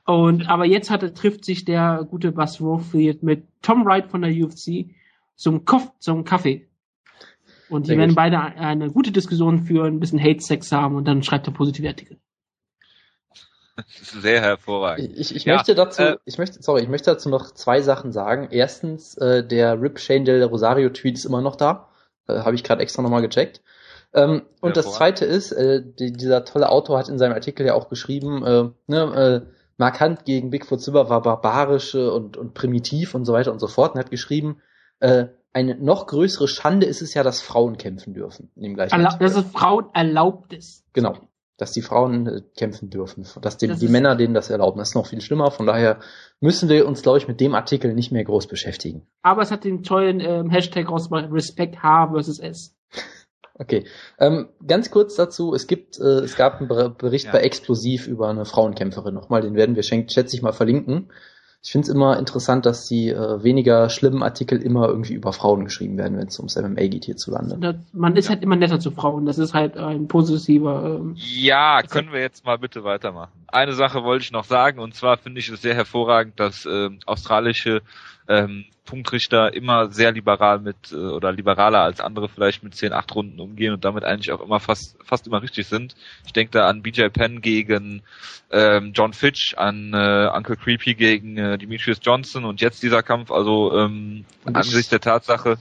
Und 0.08 0.48
aber 0.48 0.64
jetzt 0.64 0.88
hat, 0.88 1.02
trifft 1.16 1.44
sich 1.44 1.66
der 1.66 2.06
gute 2.08 2.32
Buzz 2.32 2.62
Rofield 2.62 3.22
mit 3.22 3.46
Tom 3.60 3.84
Wright 3.84 4.10
von 4.10 4.22
der 4.22 4.30
UFC 4.30 4.86
zum, 5.36 5.66
Kof 5.66 5.92
zum 5.98 6.24
Kaffee. 6.24 6.66
Und 7.68 7.88
die 7.88 7.90
werden 7.90 8.08
gut. 8.08 8.16
beide 8.16 8.38
eine 8.40 8.90
gute 8.90 9.12
Diskussion 9.12 9.64
führen, 9.64 9.96
ein 9.96 10.00
bisschen 10.00 10.18
Hate-Sex 10.18 10.72
haben 10.72 10.96
und 10.96 11.04
dann 11.06 11.22
schreibt 11.22 11.46
er 11.46 11.52
positive 11.52 11.86
Artikel. 11.86 12.16
Sehr 13.86 14.40
hervorragend. 14.40 15.12
Ich, 15.14 15.36
ich 15.36 15.44
ja, 15.44 15.56
möchte 15.56 15.74
dazu, 15.74 16.00
äh, 16.00 16.16
ich 16.24 16.38
möchte, 16.38 16.62
sorry, 16.62 16.80
ich 16.80 16.88
möchte 16.88 17.10
dazu 17.10 17.28
noch 17.28 17.52
zwei 17.52 17.82
Sachen 17.82 18.10
sagen. 18.10 18.48
Erstens, 18.50 19.14
äh, 19.18 19.46
der 19.46 19.78
Rip 19.78 19.98
Shane 19.98 20.24
del 20.24 20.42
Rosario 20.42 20.88
Tweet 20.88 21.18
ist 21.18 21.26
immer 21.26 21.42
noch 21.42 21.54
da. 21.54 21.90
Äh, 22.26 22.38
Habe 22.38 22.54
ich 22.54 22.64
gerade 22.64 22.80
extra 22.80 23.02
nochmal 23.02 23.20
gecheckt. 23.20 23.60
Ähm, 24.14 24.40
und 24.62 24.78
das 24.78 24.94
zweite 24.94 25.26
ist, 25.26 25.52
äh, 25.52 25.82
die, 25.84 26.14
dieser 26.14 26.46
tolle 26.46 26.70
Autor 26.70 26.98
hat 26.98 27.10
in 27.10 27.18
seinem 27.18 27.34
Artikel 27.34 27.66
ja 27.66 27.74
auch 27.74 27.90
geschrieben, 27.90 28.42
äh, 28.42 28.70
ne, 28.86 29.44
äh, 29.44 29.57
markant 29.78 30.24
gegen 30.24 30.50
Bigfoot 30.50 30.80
Silver 30.80 31.08
war 31.08 31.22
barbarisch 31.22 31.94
und, 31.94 32.36
und 32.36 32.52
primitiv 32.52 33.14
und 33.14 33.24
so 33.24 33.32
weiter 33.32 33.52
und 33.52 33.60
so 33.60 33.68
fort 33.68 33.94
und 33.94 34.00
hat 34.00 34.10
geschrieben, 34.10 34.60
äh, 35.00 35.26
eine 35.52 35.76
noch 35.76 36.06
größere 36.06 36.46
Schande 36.46 36.86
ist 36.86 37.00
es 37.00 37.14
ja, 37.14 37.22
dass 37.22 37.40
Frauen 37.40 37.78
kämpfen 37.78 38.12
dürfen. 38.12 38.50
In 38.54 38.62
dem 38.62 38.74
gleichen 38.74 38.94
Erla 38.94 39.16
dass 39.16 39.36
es 39.36 39.44
Frauen 39.46 39.86
erlaubt 39.94 40.52
ist. 40.52 40.84
Genau. 40.92 41.16
Dass 41.56 41.72
die 41.72 41.82
Frauen 41.82 42.26
äh, 42.26 42.42
kämpfen 42.56 42.90
dürfen. 42.90 43.26
Dass 43.40 43.56
die, 43.56 43.66
das 43.66 43.78
die 43.78 43.88
Männer 43.88 44.14
denen 44.14 44.34
das 44.34 44.50
erlauben. 44.50 44.78
Das 44.78 44.90
ist 44.90 44.94
noch 44.94 45.06
viel 45.06 45.20
schlimmer. 45.20 45.50
Von 45.50 45.66
daher 45.66 46.00
müssen 46.40 46.68
wir 46.68 46.86
uns, 46.86 47.02
glaube 47.02 47.18
ich, 47.18 47.28
mit 47.28 47.40
dem 47.40 47.54
Artikel 47.54 47.94
nicht 47.94 48.12
mehr 48.12 48.24
groß 48.24 48.46
beschäftigen. 48.46 49.06
Aber 49.22 49.42
es 49.42 49.50
hat 49.50 49.64
den 49.64 49.82
tollen 49.82 50.20
ähm, 50.20 50.50
Hashtag 50.50 50.88
rausgemacht, 50.88 51.32
Respect 51.32 51.82
H 51.82 52.10
versus 52.12 52.38
S. 52.38 52.76
Okay, 53.58 53.84
ähm, 54.20 54.48
ganz 54.66 54.90
kurz 54.90 55.16
dazu, 55.16 55.52
es 55.52 55.66
gibt, 55.66 55.98
äh, 55.98 56.20
es 56.20 56.36
gab 56.36 56.60
einen 56.60 56.68
Bericht 56.96 57.26
ja. 57.26 57.32
bei 57.32 57.40
Explosiv 57.40 58.06
über 58.06 58.28
eine 58.28 58.44
Frauenkämpferin 58.44 59.14
nochmal, 59.14 59.42
den 59.42 59.54
werden 59.54 59.74
wir, 59.74 59.82
schätze 59.82 60.36
ich 60.36 60.42
mal, 60.42 60.52
verlinken. 60.52 61.10
Ich 61.60 61.72
finde 61.72 61.88
es 61.88 61.94
immer 61.94 62.16
interessant, 62.20 62.66
dass 62.66 62.86
die 62.86 63.08
äh, 63.08 63.42
weniger 63.42 63.90
schlimmen 63.90 64.22
Artikel 64.22 64.62
immer 64.62 64.86
irgendwie 64.86 65.14
über 65.14 65.32
Frauen 65.32 65.64
geschrieben 65.64 65.98
werden, 65.98 66.16
wenn 66.16 66.28
es 66.28 66.38
ums 66.38 66.54
MMA 66.54 66.86
geht 66.86 67.06
hierzulande. 67.06 67.80
Man 67.92 68.14
ist 68.14 68.30
halt 68.30 68.44
immer 68.44 68.54
netter 68.54 68.78
zu 68.78 68.92
Frauen, 68.92 69.26
das 69.26 69.38
ist 69.38 69.54
halt 69.54 69.76
ein 69.76 70.06
positiver. 70.06 71.00
Ähm, 71.00 71.14
ja, 71.16 71.82
können 71.82 72.12
wir 72.12 72.20
jetzt 72.20 72.44
mal 72.44 72.58
bitte 72.58 72.84
weitermachen. 72.84 73.32
Eine 73.48 73.72
Sache 73.72 74.04
wollte 74.04 74.22
ich 74.22 74.30
noch 74.30 74.44
sagen, 74.44 74.78
und 74.78 74.94
zwar 74.94 75.16
finde 75.16 75.40
ich 75.40 75.48
es 75.48 75.60
sehr 75.60 75.74
hervorragend, 75.74 76.38
dass 76.38 76.64
äh, 76.64 76.90
australische 77.06 77.82
ähm, 78.28 78.66
Punktrichter 78.84 79.52
immer 79.54 79.90
sehr 79.90 80.12
liberal 80.12 80.60
mit 80.60 80.92
äh, 80.92 80.96
oder 80.96 81.32
liberaler 81.32 81.80
als 81.80 82.00
andere 82.00 82.28
vielleicht 82.28 82.62
mit 82.62 82.74
10, 82.74 82.92
8 82.92 83.14
Runden 83.14 83.40
umgehen 83.40 83.74
und 83.74 83.84
damit 83.84 84.04
eigentlich 84.04 84.32
auch 84.32 84.40
immer 84.40 84.60
fast 84.60 84.96
fast 85.04 85.26
immer 85.26 85.42
richtig 85.42 85.66
sind. 85.66 85.94
Ich 86.26 86.32
denke 86.32 86.52
da 86.52 86.68
an 86.68 86.82
BJ 86.82 87.08
Penn 87.08 87.40
gegen 87.40 88.02
ähm, 88.50 88.92
John 88.94 89.12
Fitch, 89.12 89.54
an 89.56 89.92
äh, 89.92 90.30
Uncle 90.34 90.56
Creepy 90.56 90.94
gegen 90.94 91.36
äh, 91.36 91.58
Demetrius 91.58 91.98
Johnson 92.02 92.44
und 92.44 92.60
jetzt 92.60 92.82
dieser 92.82 93.02
Kampf, 93.02 93.30
also 93.30 93.76
ähm, 93.76 94.24
angesichts 94.44 94.90
der 94.90 95.00
Tatsache 95.00 95.58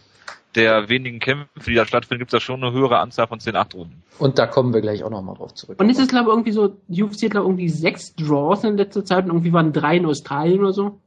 der 0.55 0.89
wenigen 0.89 1.19
Kämpfe, 1.19 1.69
die 1.69 1.75
da 1.75 1.85
stattfinden, 1.85 2.19
gibt 2.19 2.33
es 2.33 2.39
da 2.39 2.39
schon 2.39 2.63
eine 2.63 2.73
höhere 2.73 2.97
Anzahl 2.97 3.27
von 3.27 3.39
10, 3.39 3.55
8 3.55 3.75
Runden. 3.75 4.03
Und 4.17 4.39
da 4.39 4.47
kommen 4.47 4.73
wir 4.73 4.81
gleich 4.81 5.03
auch 5.03 5.09
nochmal 5.11 5.35
drauf 5.35 5.53
zurück. 5.53 5.79
Und 5.79 5.89
ist 5.89 5.99
es, 5.99 6.07
glaube 6.07 6.29
ich, 6.29 6.33
irgendwie 6.33 6.51
so, 6.51 6.77
UFC 6.89 7.23
hat, 7.23 7.31
glaube 7.31 7.47
irgendwie 7.47 7.69
sechs 7.69 8.15
Draws 8.15 8.63
in 8.63 8.77
letzter 8.77 9.05
Zeit 9.05 9.25
und 9.25 9.31
irgendwie 9.31 9.53
waren 9.53 9.71
drei 9.71 9.97
in 9.97 10.05
Australien 10.05 10.61
oder 10.61 10.73
so. 10.73 10.99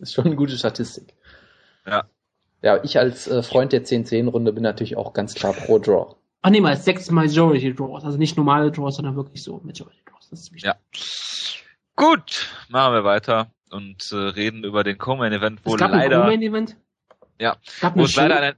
Das 0.00 0.08
ist 0.08 0.14
schon 0.14 0.24
eine 0.24 0.36
gute 0.36 0.56
Statistik. 0.56 1.14
Ja. 1.86 2.04
Ja, 2.62 2.82
ich 2.82 2.98
als 2.98 3.26
äh, 3.28 3.42
Freund 3.42 3.72
der 3.72 3.84
10-10-Runde 3.84 4.52
bin 4.52 4.62
natürlich 4.62 4.96
auch 4.96 5.12
ganz 5.12 5.34
klar 5.34 5.52
pro 5.52 5.78
Draw. 5.78 6.14
Ach 6.42 6.50
nee, 6.50 6.60
mal 6.60 6.76
sechs 6.76 7.10
Majority 7.10 7.74
Draws, 7.74 8.04
also 8.04 8.18
nicht 8.18 8.36
normale 8.36 8.70
Draws, 8.70 8.96
sondern 8.96 9.16
wirklich 9.16 9.42
so 9.42 9.60
Majority 9.62 10.00
Draws. 10.06 10.30
Das 10.30 10.40
ist 10.40 10.52
wichtig. 10.52 10.64
Ja. 10.64 10.76
Gut, 11.96 12.48
machen 12.68 12.94
wir 12.94 13.04
weiter 13.04 13.50
und 13.70 14.10
äh, 14.12 14.16
reden 14.16 14.64
über 14.64 14.84
den 14.84 14.96
Co-Main 14.98 15.32
Event, 15.32 15.60
wo 15.64 15.74
es 15.74 15.80
gab 15.80 15.92
leider. 15.92 16.24
Ein 16.24 16.42
Event? 16.42 16.76
Ja. 17.38 17.56
Wo 17.94 18.04
es 18.04 18.16
leider 18.16 18.40
ein, 18.40 18.54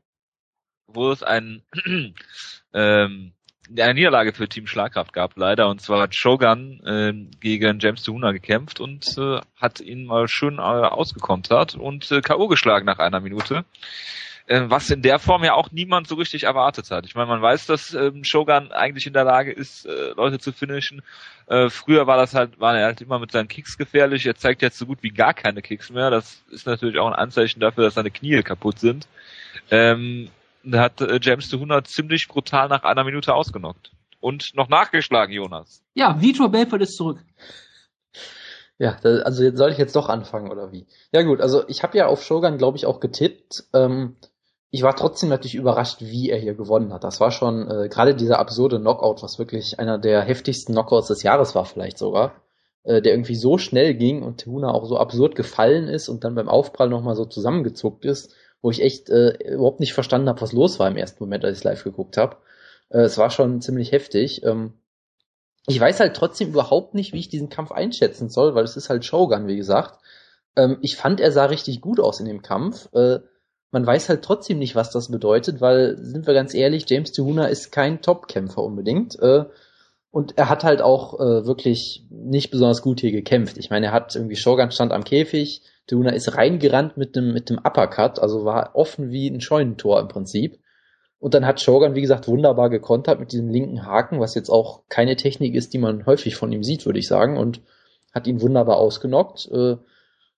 wo 0.87 1.11
es 1.11 1.23
ein 1.23 1.63
ähm, 2.73 3.33
eine 3.71 3.95
Niederlage 3.95 4.33
für 4.33 4.49
Team 4.49 4.67
Schlagkraft 4.67 5.13
gab, 5.13 5.37
leider. 5.37 5.69
Und 5.69 5.81
zwar 5.81 6.03
hat 6.03 6.15
Shogun 6.15 6.81
äh, 6.85 7.13
gegen 7.41 7.79
James 7.79 8.03
Tuhuna 8.03 8.33
gekämpft 8.33 8.81
und 8.81 9.17
äh, 9.19 9.41
hat 9.57 9.81
ihn 9.81 10.05
mal 10.05 10.29
schön 10.29 10.59
äh, 10.59 10.63
ausgekontert 10.63 11.75
und 11.75 12.11
äh, 12.11 12.21
K.O. 12.21 12.49
geschlagen 12.49 12.87
nach 12.87 12.99
einer 12.99 13.21
Minute. 13.21 13.65
Äh, 14.47 14.63
was 14.67 14.91
in 14.91 15.03
der 15.03 15.19
Form 15.19 15.45
ja 15.45 15.55
auch 15.55 15.71
niemand 15.71 16.09
so 16.09 16.17
richtig 16.17 16.45
erwartet 16.45 16.91
hat. 16.91 17.07
Ich 17.07 17.15
meine, 17.15 17.29
man 17.29 17.41
weiß, 17.41 17.67
dass 17.67 17.95
ähm, 17.95 18.25
Shogun 18.25 18.73
eigentlich 18.73 19.07
in 19.07 19.13
der 19.13 19.25
Lage 19.25 19.53
ist, 19.53 19.87
äh, 19.87 20.13
Leute 20.17 20.41
zu 20.41 20.53
finishen. 20.53 21.03
Äh, 21.47 21.71
früher 21.71 22.07
war 22.07 22.17
das 22.17 22.35
halt, 22.35 22.59
war 22.59 22.77
er 22.77 22.87
halt 22.87 23.01
immer 23.01 23.19
mit 23.19 23.31
seinen 23.31 23.49
Kicks 23.49 23.79
gefährlich. 23.79 24.27
Er 24.27 24.35
zeigt 24.35 24.63
jetzt 24.63 24.79
so 24.79 24.87
gut 24.87 24.99
wie 25.03 25.11
gar 25.11 25.35
keine 25.35 25.63
Kicks 25.63 25.91
mehr. 25.91 26.11
Das 26.11 26.43
ist 26.51 26.67
natürlich 26.67 26.99
auch 26.99 27.07
ein 27.07 27.15
Anzeichen 27.15 27.61
dafür, 27.61 27.85
dass 27.85 27.95
seine 27.95 28.11
Knie 28.11 28.43
kaputt 28.43 28.81
sind. 28.81 29.07
Ähm, 29.71 30.29
hat 30.71 31.01
äh, 31.01 31.19
James 31.21 31.49
de 31.49 31.59
100 31.59 31.87
ziemlich 31.87 32.29
brutal 32.29 32.69
nach 32.69 32.85
einer 32.85 33.05
Minute 33.05 33.35
ausgenockt. 33.35 33.93
Und 34.21 34.55
noch 34.55 34.69
nachgeschlagen, 34.69 35.35
Jonas. 35.35 35.83
Ja, 35.95 36.21
Vitor 36.21 36.49
Belfort 36.51 36.83
ist 36.83 36.97
zurück. 36.97 37.19
Ja, 38.79 38.97
also 39.03 39.43
jetzt 39.43 39.59
soll 39.59 39.71
ich 39.71 39.79
jetzt 39.79 39.95
doch 39.97 40.09
anfangen 40.09 40.51
oder 40.51 40.73
wie? 40.73 40.87
Ja 41.13 41.23
gut, 41.23 41.41
also 41.41 41.69
ich 41.69 41.83
habe 41.83 41.97
ja 41.99 42.07
auf 42.07 42.25
Shogun, 42.25 42.59
glaube 42.59 42.77
ich, 42.77 42.87
auch 42.87 43.01
getippt. 43.01 43.65
Ähm, 43.73 44.17
ich 44.71 44.83
war 44.83 44.97
trotzdem 44.97 45.29
natürlich 45.29 45.55
überrascht, 45.55 46.01
wie 46.01 46.31
er 46.31 46.39
hier 46.39 46.55
gewonnen 46.55 46.93
hat. 46.93 47.05
Das 47.05 47.21
war 47.21 47.31
schon 47.31 47.71
äh, 47.71 47.89
gerade 47.89 48.15
dieser 48.15 48.39
absurde 48.39 48.81
Knockout, 48.81 49.23
was 49.23 49.39
wirklich 49.39 49.79
einer 49.79 49.99
der 49.99 50.23
heftigsten 50.23 50.75
Knockouts 50.75 51.09
des 51.09 51.23
Jahres 51.23 51.55
war, 51.55 51.65
vielleicht 51.65 51.99
sogar, 51.99 52.43
äh, 52.85 53.03
der 53.03 53.13
irgendwie 53.13 53.35
so 53.35 53.59
schnell 53.59 53.95
ging 53.95 54.23
und 54.23 54.39
Tehuna 54.39 54.73
auch 54.73 54.87
so 54.87 54.97
absurd 54.97 55.35
gefallen 55.35 55.89
ist 55.89 56.09
und 56.09 56.25
dann 56.25 56.35
beim 56.35 56.49
Aufprall 56.49 56.89
nochmal 56.89 57.17
so 57.17 57.25
zusammengezuckt 57.25 58.05
ist 58.05 58.35
wo 58.63 58.71
ich 58.71 58.81
echt 58.81 59.11
äh, 59.11 59.31
überhaupt 59.53 59.81
nicht 59.81 59.93
verstanden 59.93 60.29
habe, 60.29 60.41
was 60.41 60.53
los 60.53 60.79
war 60.79 60.89
im 60.89 60.97
ersten 60.97 61.23
Moment, 61.23 61.45
als 61.45 61.59
ich 61.59 61.65
live 61.65 61.85
geguckt 61.85 62.17
habe. 62.17 62.37
Äh, 62.89 63.01
es 63.01 63.19
war 63.19 63.31
schon 63.31 63.61
ziemlich 63.61 63.93
heftig. 63.93 64.45
Ähm, 64.45 64.75
ich 65.67 65.79
weiß 65.79 66.01
halt 66.01 66.15
trotzdem 66.15 66.51
überhaupt 66.51 66.95
nicht, 66.95 67.13
wie 67.13 67.19
ich 67.19 67.29
diesen 67.29 67.49
Kampf 67.49 67.73
einschätzen 67.73 68.29
soll, 68.29 68.55
weil 68.55 68.65
es 68.65 68.77
ist 68.77 68.89
halt 68.89 69.05
Shogun, 69.05 69.47
wie 69.49 69.57
gesagt. 69.57 70.01
Ähm, 70.57 70.79
ich 70.81 70.97
fand, 70.97 71.21
er 71.21 71.33
sah 71.33 71.47
richtig 71.47 71.81
gut 71.81 72.01
aus 72.01 72.21
in 72.21 72.27
dem 72.27 72.43
Kampf. 72.43 72.89
Äh, 72.95 73.21
man 73.73 73.87
weiß 73.87 74.09
halt 74.09 74.23
trotzdem 74.23 74.59
nicht, 74.59 74.75
was 74.75 74.91
das 74.91 75.11
bedeutet, 75.11 75.61
weil, 75.61 75.97
sind 75.99 76.27
wir 76.27 76.35
ganz 76.35 76.55
ehrlich, 76.55 76.85
James 76.89 77.13
Tuhuna 77.13 77.47
ist 77.47 77.73
kein 77.73 78.03
Top-Kämpfer 78.03 78.63
unbedingt. 78.63 79.19
Äh, 79.21 79.47
und 80.11 80.37
er 80.37 80.51
hat 80.51 80.63
halt 80.63 80.83
auch 80.83 81.19
äh, 81.19 81.47
wirklich 81.47 82.05
nicht 82.11 82.51
besonders 82.51 82.83
gut 82.83 83.01
hier 83.01 83.13
gekämpft. 83.13 83.57
Ich 83.57 83.71
meine, 83.71 83.87
er 83.87 83.93
hat 83.93 84.15
irgendwie 84.15 84.37
Shogun 84.37 84.71
stand 84.71 84.93
am 84.93 85.05
Käfig, 85.05 85.63
Duna 85.89 86.11
ist 86.11 86.37
reingerannt 86.37 86.97
mit 86.97 87.17
dem, 87.17 87.33
mit 87.33 87.51
dem 87.51 87.59
Uppercut, 87.59 88.19
also 88.21 88.45
war 88.45 88.75
offen 88.75 89.11
wie 89.11 89.29
ein 89.29 89.41
Scheunentor 89.41 90.01
im 90.01 90.09
Prinzip. 90.09 90.59
Und 91.19 91.35
dann 91.35 91.47
hat 91.47 91.61
Shogun, 91.61 91.95
wie 91.95 92.01
gesagt, 92.01 92.27
wunderbar 92.27 92.69
gekontert 92.69 93.21
mit 93.21 93.33
diesem 93.33 93.49
linken 93.49 93.87
Haken, 93.87 94.19
was 94.19 94.35
jetzt 94.35 94.51
auch 94.51 94.83
keine 94.89 95.17
Technik 95.17 95.55
ist, 95.55 95.73
die 95.73 95.79
man 95.79 96.05
häufig 96.05 96.35
von 96.37 96.51
ihm 96.53 96.65
sieht, 96.65 96.85
würde 96.85 96.99
ich 96.99 97.07
sagen, 97.07 97.37
und 97.37 97.61
hat 98.13 98.27
ihn 98.27 98.41
wunderbar 98.41 98.77
ausgenockt. 98.79 99.49
Äh, 99.53 99.77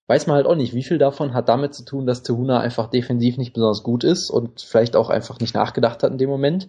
weiß 0.06 0.26
man 0.26 0.36
halt 0.36 0.46
auch 0.46 0.56
nicht, 0.56 0.74
wie 0.74 0.82
viel 0.82 0.98
davon 0.98 1.32
hat 1.32 1.48
damit 1.48 1.74
zu 1.74 1.84
tun, 1.84 2.06
dass 2.06 2.22
Tehuna 2.22 2.60
einfach 2.60 2.88
defensiv 2.88 3.38
nicht 3.38 3.54
besonders 3.54 3.82
gut 3.82 4.04
ist 4.04 4.30
und 4.30 4.60
vielleicht 4.60 4.96
auch 4.96 5.08
einfach 5.08 5.40
nicht 5.40 5.54
nachgedacht 5.54 6.02
hat 6.02 6.12
in 6.12 6.18
dem 6.18 6.28
Moment. 6.28 6.68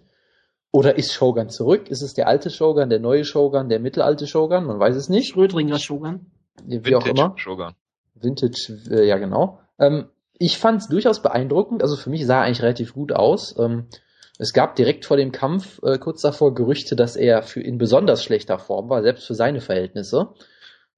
Oder 0.71 0.97
ist 0.97 1.13
Shogun 1.13 1.49
zurück? 1.49 1.89
Ist 1.89 2.01
es 2.01 2.13
der 2.13 2.27
alte 2.27 2.49
Shogun, 2.49 2.89
der 2.89 2.99
neue 2.99 3.23
Shogun, 3.23 3.69
der 3.69 3.79
mittelalte 3.79 4.27
Shogun? 4.27 4.65
Man 4.65 4.79
weiß 4.79 4.95
es 4.95 5.09
nicht. 5.09 5.29
Schrödringer 5.29 5.79
Shogun. 5.79 6.31
Wie 6.65 6.85
Vintage 6.85 6.97
auch 6.97 7.05
immer. 7.05 7.33
Shogun. 7.37 7.73
Vintage, 8.15 8.79
äh, 8.89 9.07
ja 9.07 9.17
genau. 9.17 9.59
Ähm, 9.79 10.09
ich 10.37 10.57
fand 10.57 10.81
es 10.81 10.87
durchaus 10.87 11.21
beeindruckend. 11.21 11.81
Also 11.81 11.95
für 11.95 12.09
mich 12.09 12.25
sah 12.25 12.39
er 12.39 12.43
eigentlich 12.43 12.61
relativ 12.61 12.93
gut 12.93 13.13
aus. 13.13 13.55
Ähm, 13.59 13.87
es 14.37 14.53
gab 14.53 14.75
direkt 14.75 15.05
vor 15.05 15.17
dem 15.17 15.31
Kampf 15.31 15.81
äh, 15.83 15.97
kurz 15.97 16.21
davor 16.21 16.53
Gerüchte, 16.53 16.95
dass 16.95 17.15
er 17.15 17.43
für 17.43 17.61
in 17.61 17.77
besonders 17.77 18.23
schlechter 18.23 18.59
Form 18.59 18.89
war, 18.89 19.01
selbst 19.01 19.25
für 19.25 19.35
seine 19.35 19.61
Verhältnisse. 19.61 20.29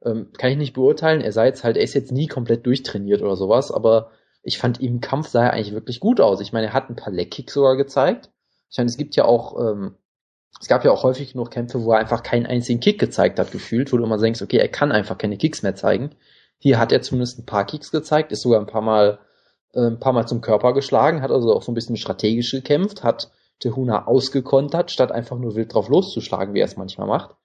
Ähm, 0.03 0.31
kann 0.37 0.51
ich 0.51 0.57
nicht 0.57 0.73
beurteilen. 0.73 1.21
Er 1.21 1.31
sei 1.31 1.47
jetzt 1.47 1.63
halt, 1.63 1.77
er 1.77 1.83
ist 1.83 1.93
jetzt 1.93 2.11
nie 2.11 2.27
komplett 2.27 2.65
durchtrainiert 2.65 3.21
oder 3.21 3.35
sowas, 3.35 3.71
aber 3.71 4.11
ich 4.41 4.57
fand 4.57 4.81
im 4.81 5.01
Kampf 5.01 5.27
sah 5.27 5.45
er 5.45 5.53
eigentlich 5.53 5.73
wirklich 5.73 5.99
gut 5.99 6.21
aus. 6.21 6.41
Ich 6.41 6.53
meine, 6.53 6.67
er 6.67 6.73
hat 6.73 6.89
ein 6.89 6.95
paar 6.95 7.13
Leckkicks 7.13 7.53
sogar 7.53 7.75
gezeigt. 7.75 8.31
Ich 8.69 8.77
meine, 8.77 8.89
es 8.89 8.97
gibt 8.97 9.15
ja 9.15 9.25
auch 9.25 9.59
ähm, 9.59 9.95
es 10.59 10.67
gab 10.67 10.83
ja 10.83 10.91
auch 10.91 11.03
häufig 11.03 11.33
genug 11.33 11.51
Kämpfe, 11.51 11.83
wo 11.83 11.91
er 11.91 11.99
einfach 11.99 12.23
keinen 12.23 12.45
einzigen 12.45 12.79
Kick 12.79 12.99
gezeigt 12.99 13.39
hat, 13.39 13.51
gefühlt, 13.51 13.91
wo 13.91 13.97
du 13.97 14.03
immer 14.03 14.17
denkst, 14.17 14.41
okay, 14.41 14.57
er 14.57 14.69
kann 14.69 14.91
einfach 14.91 15.17
keine 15.17 15.37
Kicks 15.37 15.61
mehr 15.61 15.75
zeigen. 15.75 16.11
Hier 16.59 16.79
hat 16.79 16.91
er 16.91 17.01
zumindest 17.01 17.39
ein 17.39 17.45
paar 17.45 17.65
Kicks 17.65 17.91
gezeigt, 17.91 18.31
ist 18.31 18.41
sogar 18.41 18.59
ein 18.59 18.67
paar 18.67 18.81
Mal, 18.81 19.19
äh, 19.73 19.87
ein 19.87 19.99
paar 19.99 20.13
Mal 20.13 20.27
zum 20.27 20.41
Körper 20.41 20.73
geschlagen, 20.73 21.21
hat 21.21 21.31
also 21.31 21.53
auch 21.53 21.61
so 21.61 21.71
ein 21.71 21.75
bisschen 21.75 21.97
strategisch 21.97 22.51
gekämpft, 22.51 23.03
hat 23.03 23.31
Tehuna 23.59 24.05
ausgekontert, 24.05 24.91
statt 24.91 25.11
einfach 25.11 25.37
nur 25.37 25.55
wild 25.55 25.73
drauf 25.73 25.89
loszuschlagen, 25.89 26.53
wie 26.53 26.59
er 26.59 26.65
es 26.65 26.77
manchmal 26.77 27.07
macht. 27.07 27.35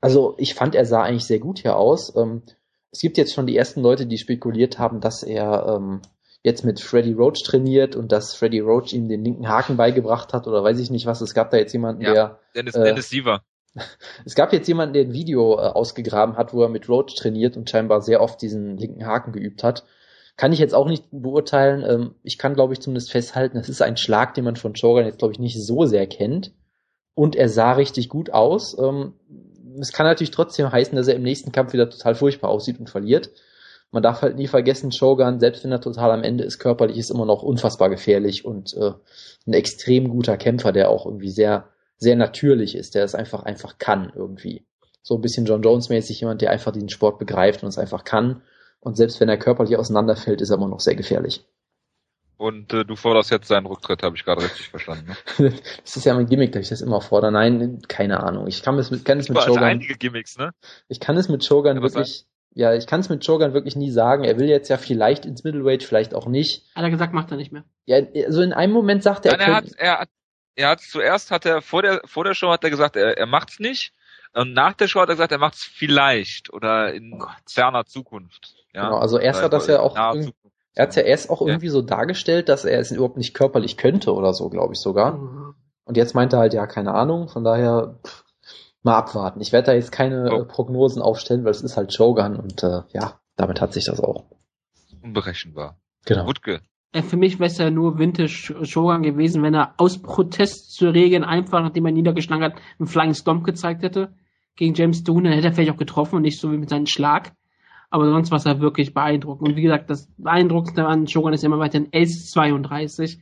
Also 0.00 0.34
ich 0.38 0.54
fand, 0.54 0.74
er 0.74 0.86
sah 0.86 1.02
eigentlich 1.02 1.26
sehr 1.26 1.38
gut 1.38 1.58
hier 1.58 1.76
aus. 1.76 2.14
Ähm, 2.16 2.42
es 2.90 3.00
gibt 3.00 3.18
jetzt 3.18 3.34
schon 3.34 3.46
die 3.46 3.56
ersten 3.56 3.82
Leute, 3.82 4.06
die 4.06 4.18
spekuliert 4.18 4.78
haben, 4.78 5.00
dass 5.00 5.22
er 5.22 5.76
ähm, 5.76 6.00
jetzt 6.42 6.64
mit 6.64 6.80
Freddy 6.80 7.12
Roach 7.12 7.42
trainiert 7.44 7.96
und 7.96 8.12
dass 8.12 8.34
Freddy 8.34 8.60
Roach 8.60 8.92
ihm 8.92 9.08
den 9.08 9.22
linken 9.22 9.48
Haken 9.48 9.76
beigebracht 9.76 10.32
hat 10.32 10.46
oder 10.46 10.64
weiß 10.64 10.78
ich 10.80 10.90
nicht 10.90 11.06
was. 11.06 11.20
Es 11.20 11.34
gab 11.34 11.50
da 11.50 11.58
jetzt 11.58 11.72
jemanden, 11.72 12.02
ja, 12.02 12.12
der. 12.12 12.38
Dennis, 12.54 12.74
äh, 12.74 12.84
Dennis 12.84 13.10
Siever. 13.10 13.42
Es 14.24 14.34
gab 14.34 14.52
jetzt 14.52 14.68
jemanden, 14.68 14.94
der 14.94 15.04
ein 15.04 15.12
Video 15.12 15.54
äh, 15.54 15.62
ausgegraben 15.62 16.36
hat, 16.36 16.52
wo 16.52 16.62
er 16.62 16.68
mit 16.68 16.88
Roach 16.88 17.14
trainiert 17.16 17.56
und 17.56 17.70
scheinbar 17.70 18.02
sehr 18.02 18.20
oft 18.20 18.40
diesen 18.42 18.76
linken 18.76 19.06
Haken 19.06 19.32
geübt 19.32 19.64
hat. 19.64 19.84
Kann 20.36 20.52
ich 20.52 20.58
jetzt 20.58 20.74
auch 20.74 20.88
nicht 20.88 21.04
beurteilen. 21.10 21.84
Ähm, 21.88 22.14
ich 22.22 22.38
kann, 22.38 22.54
glaube 22.54 22.72
ich, 22.72 22.80
zumindest 22.80 23.10
festhalten, 23.10 23.56
das 23.56 23.68
ist 23.68 23.82
ein 23.82 23.96
Schlag, 23.96 24.34
den 24.34 24.44
man 24.44 24.56
von 24.56 24.76
Shogun 24.76 25.04
jetzt, 25.04 25.18
glaube 25.18 25.32
ich, 25.32 25.38
nicht 25.38 25.62
so 25.62 25.86
sehr 25.86 26.06
kennt. 26.06 26.52
Und 27.14 27.36
er 27.36 27.48
sah 27.48 27.72
richtig 27.72 28.08
gut 28.08 28.30
aus. 28.30 28.76
Ähm, 28.78 29.14
es 29.80 29.92
kann 29.92 30.06
natürlich 30.06 30.30
trotzdem 30.30 30.70
heißen, 30.70 30.96
dass 30.96 31.08
er 31.08 31.16
im 31.16 31.22
nächsten 31.22 31.52
Kampf 31.52 31.72
wieder 31.72 31.88
total 31.88 32.14
furchtbar 32.14 32.50
aussieht 32.50 32.80
und 32.80 32.90
verliert 32.90 33.30
man 33.90 34.02
darf 34.02 34.22
halt 34.22 34.36
nie 34.36 34.46
vergessen, 34.46 34.92
Shogun, 34.92 35.40
selbst 35.40 35.64
wenn 35.64 35.72
er 35.72 35.80
total 35.80 36.12
am 36.12 36.22
Ende 36.22 36.44
ist, 36.44 36.58
körperlich 36.58 36.96
ist 36.96 37.10
immer 37.10 37.26
noch 37.26 37.42
unfassbar 37.42 37.90
gefährlich 37.90 38.44
und 38.44 38.74
äh, 38.74 38.92
ein 39.46 39.52
extrem 39.52 40.08
guter 40.08 40.36
Kämpfer, 40.36 40.72
der 40.72 40.90
auch 40.90 41.06
irgendwie 41.06 41.30
sehr, 41.30 41.68
sehr 42.00 42.16
natürlich 42.16 42.74
ist, 42.74 42.94
der 42.94 43.04
es 43.04 43.14
einfach, 43.14 43.44
einfach 43.44 43.78
kann 43.78 44.10
irgendwie. 44.14 44.66
So 45.02 45.14
ein 45.14 45.20
bisschen 45.20 45.46
John 45.46 45.62
Jones 45.62 45.90
mäßig 45.90 46.20
jemand, 46.20 46.42
der 46.42 46.50
einfach 46.50 46.72
diesen 46.72 46.88
Sport 46.88 47.18
begreift 47.18 47.62
und 47.62 47.68
es 47.68 47.78
einfach 47.78 48.04
kann. 48.04 48.42
Und 48.80 48.96
selbst 48.96 49.20
wenn 49.20 49.28
er 49.28 49.36
körperlich 49.36 49.76
auseinanderfällt, 49.76 50.40
ist 50.40 50.50
er 50.50 50.56
immer 50.56 50.68
noch 50.68 50.80
sehr 50.80 50.96
gefährlich. 50.96 51.44
Und 52.38 52.72
äh, 52.72 52.86
du 52.86 52.96
forderst 52.96 53.30
jetzt 53.30 53.48
seinen 53.48 53.66
Rücktritt, 53.66 54.02
habe 54.02 54.16
ich 54.16 54.24
gerade 54.24 54.42
richtig 54.42 54.70
verstanden. 54.70 55.14
Ne? 55.38 55.52
das 55.84 55.96
ist 55.96 56.06
ja 56.06 56.14
mein 56.14 56.24
Gimmick, 56.24 56.52
dass 56.52 56.62
ich 56.62 56.68
das 56.70 56.80
immer 56.80 57.02
fordere. 57.02 57.30
Nein, 57.30 57.82
keine 57.86 58.22
Ahnung. 58.22 58.46
Ich 58.46 58.62
kann 58.62 58.78
es 58.78 58.90
mit, 58.90 59.04
kann 59.04 59.18
es 59.18 59.28
mit 59.28 59.42
Shogun. 59.42 59.62
einige 59.62 59.94
Gimmicks, 59.94 60.38
ne? 60.38 60.52
Ich 60.88 61.00
kann 61.00 61.18
es 61.18 61.28
mit 61.28 61.44
Shogun 61.44 61.76
ja, 61.76 61.82
wirklich, 61.82 62.24
ja, 62.54 62.72
ich 62.72 62.86
kann 62.86 63.00
es 63.00 63.10
mit 63.10 63.22
Shogun 63.26 63.52
wirklich 63.52 63.76
nie 63.76 63.90
sagen. 63.90 64.24
Er 64.24 64.38
will 64.38 64.48
jetzt 64.48 64.70
ja 64.70 64.78
vielleicht 64.78 65.26
ins 65.26 65.44
Middleweight, 65.44 65.82
vielleicht 65.82 66.14
auch 66.14 66.26
nicht. 66.26 66.64
Hat 66.74 66.82
er 66.82 66.88
gesagt, 66.88 67.12
macht 67.12 67.30
er 67.30 67.36
nicht 67.36 67.52
mehr. 67.52 67.64
Ja, 67.84 67.98
also 68.24 68.40
in 68.40 68.54
einem 68.54 68.72
Moment 68.72 69.02
sagt 69.02 69.26
er. 69.26 69.36
Nein, 69.36 69.40
er, 69.40 69.54
hat, 69.54 69.64
er 69.76 69.98
hat, 70.00 70.08
er 70.60 70.70
hat 70.70 70.80
zuerst 70.80 71.30
hat 71.30 71.46
er 71.46 71.62
vor 71.62 71.82
der 71.82 72.00
vor 72.04 72.24
der 72.24 72.34
Show 72.34 72.50
hat 72.50 72.64
er 72.64 72.70
gesagt, 72.70 72.96
er, 72.96 73.18
er 73.18 73.26
macht's 73.26 73.58
nicht. 73.58 73.92
Und 74.32 74.52
nach 74.52 74.74
der 74.74 74.86
Show 74.86 75.00
hat 75.00 75.08
er 75.08 75.16
gesagt, 75.16 75.32
er 75.32 75.38
macht's 75.38 75.64
vielleicht 75.64 76.52
oder 76.52 76.92
in 76.94 77.20
oh 77.20 77.26
ferner 77.46 77.84
Zukunft. 77.84 78.54
Ja? 78.72 78.84
Genau, 78.84 78.98
also 78.98 79.18
erst 79.18 79.42
hat 79.42 79.52
das 79.52 79.66
ja 79.66 79.80
auch 79.80 79.96
er 80.74 80.84
hat 80.84 80.94
ja 80.94 81.02
erst 81.02 81.30
auch 81.30 81.42
irgendwie 81.42 81.66
ja. 81.66 81.72
so 81.72 81.82
dargestellt, 81.82 82.48
dass 82.48 82.64
er 82.64 82.78
es 82.78 82.92
überhaupt 82.92 83.16
nicht 83.16 83.34
körperlich 83.34 83.76
könnte 83.76 84.14
oder 84.14 84.32
so, 84.32 84.48
glaube 84.48 84.74
ich 84.74 84.80
sogar. 84.80 85.16
Mhm. 85.16 85.54
Und 85.84 85.96
jetzt 85.96 86.14
meint 86.14 86.32
er 86.32 86.38
halt, 86.38 86.54
ja, 86.54 86.66
keine 86.68 86.94
Ahnung, 86.94 87.28
von 87.28 87.42
daher, 87.42 87.98
pff, 88.06 88.24
mal 88.82 88.96
abwarten. 88.96 89.40
Ich 89.40 89.52
werde 89.52 89.66
da 89.66 89.72
jetzt 89.72 89.90
keine 89.90 90.32
oh. 90.32 90.44
Prognosen 90.44 91.02
aufstellen, 91.02 91.44
weil 91.44 91.50
es 91.50 91.62
ist 91.62 91.76
halt 91.76 91.92
Shogun 91.92 92.36
und 92.36 92.62
äh, 92.62 92.82
ja, 92.92 93.20
damit 93.36 93.60
hat 93.60 93.72
sich 93.72 93.86
das 93.86 94.00
auch. 94.00 94.26
Unberechenbar. 95.02 95.76
Genau. 96.04 96.26
Wutke. 96.26 96.60
Ja, 96.92 97.02
für 97.02 97.16
mich 97.16 97.38
wäre 97.38 97.46
es 97.46 97.58
ja 97.58 97.70
nur 97.70 97.98
Vintage 97.98 98.54
Shogun 98.64 99.02
gewesen, 99.02 99.42
wenn 99.42 99.54
er 99.54 99.74
aus 99.76 100.02
Protest 100.02 100.72
zu 100.74 100.88
Regeln 100.88 101.22
einfach, 101.22 101.62
nachdem 101.62 101.86
er 101.86 101.92
niedergeschlagen 101.92 102.44
hat, 102.44 102.60
einen 102.78 102.88
Flying 102.88 103.14
Stomp 103.14 103.44
gezeigt 103.44 103.82
hätte 103.82 104.12
gegen 104.56 104.74
James 104.74 105.04
Doon, 105.04 105.24
dann 105.24 105.32
hätte 105.32 105.46
er 105.46 105.52
vielleicht 105.52 105.72
auch 105.72 105.76
getroffen 105.76 106.16
und 106.16 106.22
nicht 106.22 106.40
so 106.40 106.50
wie 106.50 106.58
mit 106.58 106.68
seinem 106.68 106.86
Schlag. 106.86 107.32
Aber 107.90 108.10
sonst 108.10 108.30
war 108.30 108.38
es 108.38 108.44
ja 108.44 108.60
wirklich 108.60 108.92
beeindruckend. 108.92 109.48
Und 109.48 109.56
wie 109.56 109.62
gesagt, 109.62 109.88
das 109.88 110.08
Beeindruckendste 110.16 110.86
an 110.86 111.06
Shogun 111.06 111.32
ist 111.32 111.44
immer 111.44 111.58
weiterhin 111.58 111.90
S32. 111.90 113.18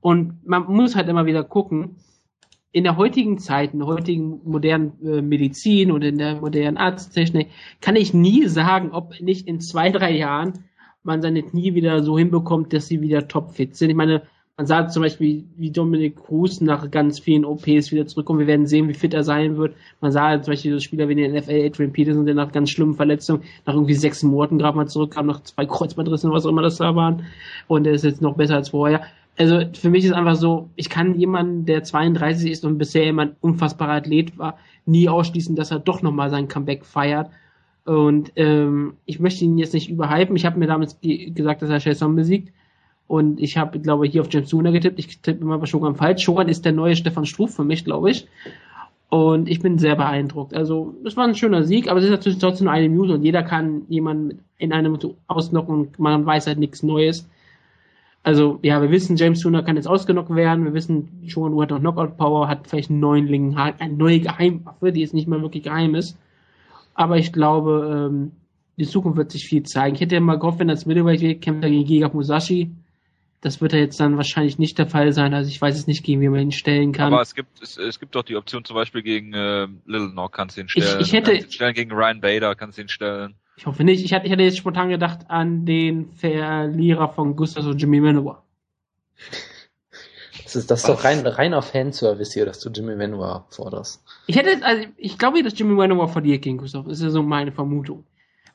Und 0.00 0.46
man 0.46 0.64
muss 0.64 0.96
halt 0.96 1.08
immer 1.08 1.26
wieder 1.26 1.44
gucken, 1.44 1.96
in 2.72 2.82
der 2.82 2.96
heutigen 2.96 3.38
Zeit, 3.38 3.72
in 3.72 3.78
der 3.78 3.88
heutigen 3.88 4.40
modernen 4.44 5.00
äh, 5.04 5.22
Medizin 5.22 5.92
und 5.92 6.02
in 6.02 6.18
der 6.18 6.40
modernen 6.40 6.76
Arzttechnik, 6.76 7.50
kann 7.80 7.94
ich 7.94 8.12
nie 8.12 8.48
sagen, 8.48 8.90
ob 8.90 9.20
nicht 9.20 9.46
in 9.46 9.60
zwei, 9.60 9.90
drei 9.90 10.10
Jahren 10.16 10.64
man 11.04 11.22
seine 11.22 11.42
Knie 11.42 11.74
wieder 11.74 12.02
so 12.02 12.18
hinbekommt, 12.18 12.72
dass 12.72 12.88
sie 12.88 13.00
wieder 13.00 13.28
topfit 13.28 13.76
sind. 13.76 13.90
Ich 13.90 13.96
meine, 13.96 14.22
man 14.56 14.66
sagt 14.66 14.92
zum 14.92 15.02
Beispiel, 15.02 15.44
wie 15.56 15.70
Dominic 15.70 16.16
Cruz 16.16 16.60
nach 16.60 16.90
ganz 16.90 17.18
vielen 17.18 17.44
OPs 17.44 17.90
wieder 17.90 18.06
zurückkommt. 18.06 18.38
Wir 18.38 18.46
werden 18.46 18.66
sehen, 18.66 18.88
wie 18.88 18.94
fit 18.94 19.12
er 19.12 19.24
sein 19.24 19.56
wird. 19.56 19.74
Man 20.00 20.12
sah 20.12 20.40
zum 20.40 20.52
Beispiel 20.52 20.72
so 20.72 20.80
Spieler 20.80 21.08
wie 21.08 21.16
den 21.16 21.32
NFL, 21.32 21.66
Adrian 21.66 21.92
Peterson, 21.92 22.24
der 22.24 22.34
nach 22.36 22.52
ganz 22.52 22.70
schlimmen 22.70 22.94
Verletzungen 22.94 23.42
nach 23.66 23.74
irgendwie 23.74 23.94
sechs 23.94 24.22
Monaten 24.22 24.58
gerade 24.58 24.76
mal 24.76 24.86
zurückkam, 24.86 25.26
nach 25.26 25.42
zwei 25.42 25.66
Kreuzbandrissen, 25.66 26.30
was 26.30 26.46
auch 26.46 26.50
immer 26.50 26.62
das 26.62 26.76
da 26.76 26.94
waren. 26.94 27.26
Und 27.66 27.86
er 27.86 27.94
ist 27.94 28.04
jetzt 28.04 28.22
noch 28.22 28.36
besser 28.36 28.56
als 28.56 28.68
vorher 28.70 29.02
also 29.36 29.60
für 29.72 29.90
mich 29.90 30.04
ist 30.04 30.12
einfach 30.12 30.36
so, 30.36 30.70
ich 30.76 30.88
kann 30.88 31.18
jemanden, 31.18 31.66
der 31.66 31.82
32 31.82 32.50
ist 32.50 32.64
und 32.64 32.78
bisher 32.78 33.04
immer 33.04 33.22
ein 33.22 33.36
unfassbarer 33.40 33.94
Athlet 33.94 34.38
war, 34.38 34.58
nie 34.86 35.08
ausschließen, 35.08 35.56
dass 35.56 35.70
er 35.70 35.80
doch 35.80 36.02
nochmal 36.02 36.30
sein 36.30 36.48
Comeback 36.48 36.84
feiert. 36.84 37.30
Und 37.84 38.32
ähm, 38.36 38.94
ich 39.04 39.20
möchte 39.20 39.44
ihn 39.44 39.58
jetzt 39.58 39.74
nicht 39.74 39.90
überhypen. 39.90 40.36
Ich 40.36 40.46
habe 40.46 40.58
mir 40.58 40.66
damals 40.66 40.98
gesagt, 41.00 41.62
dass 41.62 41.70
er 41.70 41.80
Shelson 41.80 42.16
besiegt. 42.16 42.52
Und 43.06 43.40
ich 43.40 43.58
habe, 43.58 43.78
glaube 43.80 44.06
hier 44.06 44.22
auf 44.22 44.32
James 44.32 44.48
Suna 44.48 44.70
getippt. 44.70 44.98
Ich 44.98 45.20
tippe 45.20 45.42
immer 45.42 45.58
bei 45.58 45.66
Shogun 45.66 45.94
falsch. 45.94 46.22
Shogun 46.22 46.48
ist 46.48 46.64
der 46.64 46.72
neue 46.72 46.96
Stefan 46.96 47.26
Struff 47.26 47.54
für 47.54 47.64
mich, 47.64 47.84
glaube 47.84 48.10
ich. 48.10 48.26
Und 49.10 49.48
ich 49.48 49.60
bin 49.60 49.78
sehr 49.78 49.94
beeindruckt. 49.96 50.54
Also, 50.54 50.94
es 51.04 51.16
war 51.16 51.24
ein 51.24 51.34
schöner 51.34 51.62
Sieg, 51.62 51.88
aber 51.88 51.98
es 51.98 52.06
ist 52.06 52.10
natürlich 52.10 52.38
trotzdem 52.38 52.64
nur 52.64 52.74
eine 52.74 52.88
Minute 52.88 53.12
und 53.14 53.22
jeder 53.22 53.42
kann 53.42 53.82
jemanden 53.88 54.40
in 54.58 54.72
einem 54.72 54.98
ausnocken 55.28 55.72
und 55.72 55.98
man 55.98 56.24
weiß 56.24 56.46
halt 56.46 56.58
nichts 56.58 56.82
Neues. 56.82 57.28
Also, 58.22 58.58
ja, 58.62 58.80
wir 58.80 58.90
wissen, 58.90 59.16
James 59.16 59.40
Tuna 59.40 59.60
kann 59.60 59.76
jetzt 59.76 59.86
ausgenockt 59.86 60.34
werden. 60.34 60.64
Wir 60.64 60.72
wissen, 60.72 61.10
Shogun 61.26 61.60
hat 61.60 61.70
noch 61.70 61.78
Knockout 61.78 62.16
Power, 62.16 62.48
hat 62.48 62.66
vielleicht 62.66 62.90
einen 62.90 63.00
neuen 63.00 63.26
Lingen, 63.26 63.54
eine 63.56 63.94
neue 63.94 64.20
Geheimwaffe, 64.20 64.90
die 64.92 65.02
jetzt 65.02 65.14
nicht 65.14 65.28
mehr 65.28 65.42
wirklich 65.42 65.62
geheim 65.62 65.94
ist. 65.94 66.18
Aber 66.94 67.18
ich 67.18 67.32
glaube, 67.32 68.08
ähm, 68.10 68.32
die 68.76 68.86
Zukunft 68.86 69.18
wird 69.18 69.30
sich 69.30 69.46
viel 69.46 69.62
zeigen. 69.64 69.94
Ich 69.94 70.00
hätte 70.00 70.14
ja 70.14 70.20
mal 70.20 70.38
gehofft, 70.38 70.58
wenn 70.58 70.68
das 70.68 70.86
Middleweight 70.86 71.40
kämpft 71.42 71.62
gegen 71.62 71.84
Giga 71.84 72.08
Musashi. 72.12 72.70
Das 73.40 73.60
wird 73.60 73.74
ja 73.74 73.78
jetzt 73.78 74.00
dann 74.00 74.16
wahrscheinlich 74.16 74.58
nicht 74.58 74.78
der 74.78 74.86
Fall 74.86 75.12
sein. 75.12 75.34
Also 75.34 75.50
ich 75.50 75.60
weiß 75.60 75.76
es 75.76 75.86
nicht, 75.86 76.02
gegen 76.02 76.22
wen 76.22 76.30
man 76.30 76.40
ihn 76.40 76.52
stellen 76.52 76.92
kann. 76.92 77.12
Aber 77.12 77.20
es 77.20 77.34
gibt 77.34 77.62
es, 77.62 77.76
es 77.76 78.00
gibt 78.00 78.14
doch 78.14 78.22
die 78.22 78.36
Option 78.36 78.64
zum 78.64 78.74
Beispiel 78.74 79.02
gegen 79.02 79.34
äh, 79.34 79.68
Little 79.84 80.14
Nog 80.14 80.32
kannst 80.32 80.56
du 80.56 80.62
ihn 80.62 80.68
stellen. 80.68 81.00
Ich, 81.00 81.08
ich 81.08 81.12
hätte 81.12 81.32
kannst 81.32 81.48
ihn 81.48 81.52
stellen 81.52 81.74
gegen 81.74 81.92
Ryan 81.92 82.20
Bader 82.20 82.54
kannst 82.54 82.78
du 82.78 82.82
ihn 82.82 82.88
stellen. 82.88 83.34
Ich 83.56 83.66
hoffe 83.66 83.84
nicht. 83.84 84.02
Ich 84.04 84.12
hatte, 84.12 84.26
ich 84.26 84.32
hatte 84.32 84.42
jetzt 84.42 84.56
spontan 84.56 84.88
gedacht 84.88 85.28
an 85.28 85.66
den 85.66 86.10
Verlierer 86.12 87.08
von 87.10 87.36
Gustavs 87.36 87.66
und 87.66 87.78
Jimmy 87.78 88.00
Manuwa. 88.00 88.42
Das 90.54 90.62
ist, 90.62 90.70
das 90.70 90.80
ist 90.82 90.88
doch 90.88 91.02
rein, 91.02 91.26
reiner 91.26 91.62
Fanservice 91.62 92.32
hier, 92.32 92.46
dass 92.46 92.60
du 92.60 92.70
Jimmy 92.70 92.94
Manuwa 92.94 93.44
forderst. 93.50 94.04
Ich 94.28 94.36
hätte, 94.36 94.64
also 94.64 94.86
ich 94.96 95.18
glaube, 95.18 95.42
dass 95.42 95.58
Jimmy 95.58 95.74
Manuwa 95.74 96.06
verliert 96.06 96.42
gegen 96.42 96.58
Gustav. 96.58 96.84
Das 96.84 96.98
ist 96.98 97.02
ja 97.02 97.10
so 97.10 97.24
meine 97.24 97.50
Vermutung. 97.50 98.06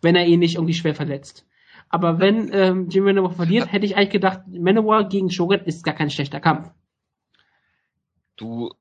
Wenn 0.02 0.16
er 0.16 0.26
ihn 0.26 0.40
nicht 0.40 0.56
irgendwie 0.56 0.74
schwer 0.74 0.96
verletzt. 0.96 1.46
Aber 1.90 2.20
wenn 2.20 2.54
ähm, 2.54 2.88
Jimmy 2.88 3.12
Manuwa 3.12 3.32
verliert, 3.32 3.74
hätte 3.74 3.86
ich 3.86 3.98
eigentlich 3.98 4.12
gedacht, 4.12 4.44
Manuwa 4.48 5.02
gegen 5.02 5.30
Shogun 5.30 5.60
ist 5.66 5.84
gar 5.84 5.94
kein 5.94 6.10
schlechter 6.10 6.40
Kampf. 6.40 6.70
Du 8.38 8.72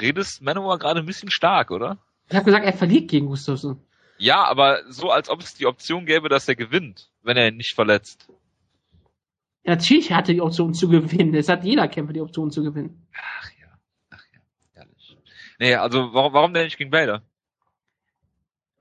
redest 0.00 0.40
Manuwa 0.40 0.76
gerade 0.76 1.00
ein 1.00 1.06
bisschen 1.06 1.30
stark, 1.30 1.70
oder? 1.70 1.98
Ich 2.30 2.36
habe 2.36 2.46
gesagt, 2.46 2.64
er 2.64 2.72
verliert 2.72 3.10
gegen 3.10 3.26
Gustafsson. 3.26 3.82
Ja, 4.16 4.44
aber 4.44 4.80
so, 4.88 5.10
als 5.10 5.28
ob 5.28 5.40
es 5.40 5.52
die 5.52 5.66
Option 5.66 6.06
gäbe, 6.06 6.30
dass 6.30 6.48
er 6.48 6.56
gewinnt, 6.56 7.10
wenn 7.22 7.36
er 7.36 7.48
ihn 7.48 7.58
nicht 7.58 7.74
verletzt. 7.74 8.28
Natürlich 9.64 10.12
hatte 10.12 10.32
die 10.32 10.40
Option 10.40 10.74
zu 10.74 10.88
gewinnen. 10.88 11.34
Es 11.34 11.48
hat 11.48 11.64
jeder 11.64 11.88
Kämpfer 11.88 12.12
die 12.12 12.20
Option 12.20 12.50
zu 12.50 12.62
gewinnen. 12.62 13.06
Ach 13.14 13.50
ja, 13.60 13.66
ach 14.10 14.24
ja, 14.32 14.40
ehrlich. 14.80 15.18
Nee, 15.58 15.74
also 15.74 16.12
warum, 16.12 16.32
warum 16.32 16.54
denn 16.54 16.64
nicht 16.64 16.78
gegen 16.78 16.90
Bader? 16.90 17.22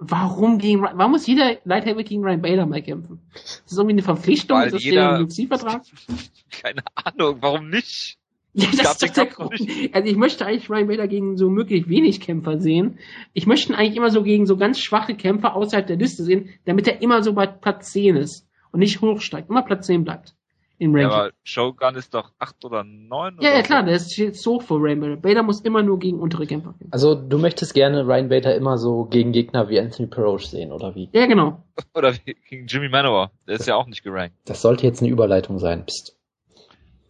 Warum 0.02 0.60
gegen 0.60 0.82
warum 0.82 1.12
muss 1.12 1.28
jeder 1.28 1.58
Light 1.66 1.86
Heavyweight 1.86 2.08
gegen 2.08 2.24
Ryan 2.24 2.42
Bader 2.42 2.66
mal 2.66 2.82
kämpfen? 2.82 3.20
Das 3.34 3.64
ist 3.66 3.78
irgendwie 3.78 3.96
eine 3.96 4.02
Verpflichtung, 4.02 4.58
Weil 4.58 4.72
das 4.72 4.82
jeder, 4.82 5.20
ist 5.20 5.38
der 5.38 5.48
vertrag 5.48 5.82
Keine 6.62 6.84
Ahnung, 6.96 7.38
warum 7.42 7.70
nicht? 7.70 8.18
Ja, 8.54 8.68
das 8.72 9.04
ist 9.04 9.18
der 9.18 9.26
Grund. 9.26 9.60
Also 9.92 10.10
ich 10.10 10.16
möchte 10.16 10.46
eigentlich 10.46 10.70
Ryan 10.70 10.88
Bader 10.88 11.08
gegen 11.10 11.38
so 11.38 11.50
möglich 11.50 11.90
wenig 11.90 12.22
Kämpfer 12.22 12.60
sehen. 12.60 12.98
Ich 13.34 13.46
möchte 13.46 13.74
ihn 13.74 13.76
eigentlich 13.76 13.98
immer 13.98 14.10
so 14.10 14.24
gegen 14.24 14.46
so 14.46 14.56
ganz 14.56 14.80
schwache 14.80 15.16
Kämpfer 15.16 15.54
außerhalb 15.56 15.86
der 15.86 15.98
Liste 15.98 16.24
sehen, 16.24 16.50
damit 16.64 16.88
er 16.88 17.02
immer 17.02 17.22
so 17.22 17.34
bei 17.34 17.46
Platz 17.46 17.92
10 17.92 18.16
ist 18.16 18.48
und 18.72 18.80
nicht 18.80 19.02
hochsteigt, 19.02 19.50
immer 19.50 19.64
Platz 19.64 19.88
10 19.88 20.06
bleibt. 20.06 20.34
In 20.80 20.96
Ranking. 20.96 21.12
Ja, 21.12 21.18
aber 21.26 21.32
Shogun 21.44 21.96
ist 21.96 22.14
doch 22.14 22.32
8 22.40 22.64
oder 22.64 22.86
9? 22.86 23.40
Ja, 23.42 23.54
ja 23.54 23.62
klar, 23.64 23.84
der 23.84 23.96
ist 23.96 24.16
jetzt 24.16 24.42
so 24.42 24.62
vor 24.62 24.80
Ryan 24.80 25.02
Bader. 25.02 25.16
Bader 25.18 25.44
muss 25.44 25.60
immer 25.60 25.84
nur 25.84 26.00
gegen 26.00 26.20
untere 26.20 26.48
Kämpfer 26.48 26.70
kämpfen. 26.70 26.88
Also 26.92 27.16
du 27.16 27.38
möchtest 27.38 27.74
gerne 27.74 28.08
Ryan 28.08 28.30
Bader 28.30 28.56
immer 28.56 28.78
so 28.78 29.04
gegen 29.04 29.34
Gegner 29.34 29.68
wie 29.68 29.78
Anthony 29.78 30.08
Peroche 30.08 30.48
sehen, 30.48 30.72
oder 30.72 30.96
wie? 30.96 31.10
Ja, 31.12 31.26
genau. 31.26 31.62
oder 31.94 32.16
wie 32.16 32.34
gegen 32.50 32.68
Jimmy 32.68 32.88
Manoa. 32.88 33.30
Der 33.46 33.56
ist 33.56 33.68
ja 33.68 33.76
auch 33.76 33.88
nicht 33.88 34.04
gerankt. 34.04 34.36
Das 34.46 34.62
sollte 34.62 34.88
jetzt 34.88 35.02
eine 35.02 35.12
Überleitung 35.12 35.60
sein. 35.60 35.86
Psst. 35.86 36.16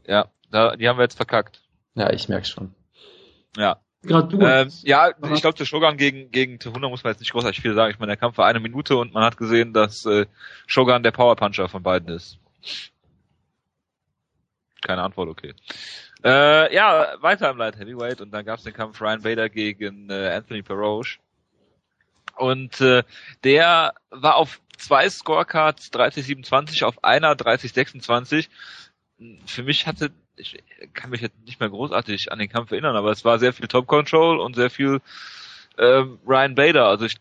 Ja, 0.07 0.29
da, 0.49 0.75
die 0.75 0.89
haben 0.89 0.97
wir 0.97 1.03
jetzt 1.03 1.17
verkackt. 1.17 1.61
Ja, 1.93 2.11
ich 2.11 2.27
merke 2.27 2.47
schon. 2.47 2.73
Ja. 3.55 3.77
Gerade 4.01 4.29
du. 4.29 4.43
Ähm, 4.43 4.71
ja, 4.81 5.09
ich 5.09 5.41
glaube, 5.41 5.57
der 5.57 5.65
Shogun 5.65 5.97
gegen, 5.97 6.31
gegen 6.31 6.57
Tehuna 6.57 6.89
muss 6.89 7.03
man 7.03 7.11
jetzt 7.11 7.19
nicht 7.19 7.33
großartig 7.33 7.61
viel 7.61 7.75
sagen. 7.75 7.91
Ich 7.91 7.99
meine, 7.99 8.11
der 8.11 8.17
Kampf 8.17 8.39
war 8.39 8.47
eine 8.47 8.59
Minute 8.59 8.97
und 8.97 9.13
man 9.13 9.23
hat 9.23 9.37
gesehen, 9.37 9.73
dass 9.73 10.05
äh, 10.05 10.25
Shogun 10.65 11.03
der 11.03 11.11
Powerpuncher 11.11 11.69
von 11.69 11.83
beiden 11.83 12.09
ist. 12.09 12.39
Keine 14.81 15.03
Antwort, 15.03 15.29
okay. 15.29 15.53
Äh, 16.23 16.73
ja, 16.73 17.15
weiter 17.21 17.49
im 17.49 17.57
Light 17.57 17.77
Heavyweight 17.77 18.21
und 18.21 18.31
dann 18.31 18.45
gab 18.45 18.57
es 18.57 18.63
den 18.63 18.73
Kampf 18.73 19.01
Ryan 19.01 19.21
Bader 19.21 19.49
gegen 19.49 20.09
äh, 20.09 20.29
Anthony 20.35 20.61
Peroge. 20.61 21.17
Und 22.35 22.79
äh, 22.79 23.03
der 23.43 23.93
war 24.09 24.35
auf 24.35 24.61
zwei 24.77 25.09
Scorecards 25.09 25.91
30-27, 25.91 26.83
auf 26.83 27.03
einer 27.03 27.33
30-26. 27.33 28.47
Für 29.45 29.63
mich 29.63 29.87
hatte 29.87 30.11
ich 30.39 30.63
kann 30.93 31.09
mich 31.09 31.21
jetzt 31.21 31.37
nicht 31.45 31.59
mehr 31.59 31.69
großartig 31.69 32.31
an 32.31 32.39
den 32.39 32.49
Kampf 32.49 32.71
erinnern, 32.71 32.95
aber 32.95 33.11
es 33.11 33.25
war 33.25 33.39
sehr 33.39 33.53
viel 33.53 33.67
Top 33.67 33.87
Control 33.87 34.39
und 34.39 34.55
sehr 34.55 34.69
viel 34.69 35.01
ähm, 35.77 36.19
Ryan 36.25 36.55
Bader. 36.55 36.87
Also 36.87 37.05
ich 37.05 37.17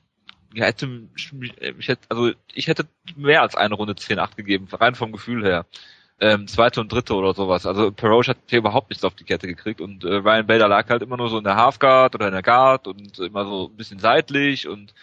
hätte, 0.55 1.09
ich 1.17 1.89
hätte, 1.89 2.07
also 2.09 2.33
ich 2.55 2.69
hätte 2.69 2.87
mehr 3.17 3.43
als 3.43 3.55
eine 3.55 3.75
Runde 3.75 3.95
10-8 3.95 4.37
gegeben, 4.37 4.69
rein 4.71 4.95
vom 4.95 5.13
Gefühl 5.13 5.45
her. 5.45 5.67
Ähm, 6.21 6.49
zweite 6.49 6.81
und 6.81 6.91
dritte 6.91 7.15
oder 7.15 7.33
sowas. 7.33 7.65
Also 7.65 7.93
Peroche 7.93 8.31
hat 8.31 8.39
hier 8.49 8.59
überhaupt 8.59 8.91
nichts 8.91 9.05
auf 9.05 9.15
die 9.15 9.25
Kette 9.25 9.47
gekriegt 9.47 9.81
und 9.81 10.03
äh, 10.03 10.15
Ryan 10.15 10.47
Bader 10.47 10.67
lag 10.67 10.89
halt 10.91 11.03
immer 11.03 11.17
nur 11.17 11.29
so 11.29 11.39
in 11.39 11.45
der 11.45 11.55
Halfguard 11.55 12.15
oder 12.15 12.27
in 12.27 12.33
der 12.33 12.43
Guard 12.43 12.89
und 12.89 13.19
immer 13.21 13.45
so 13.45 13.69
ein 13.69 13.77
bisschen 13.77 14.01
seitlich 14.01 14.67
und 14.67 14.95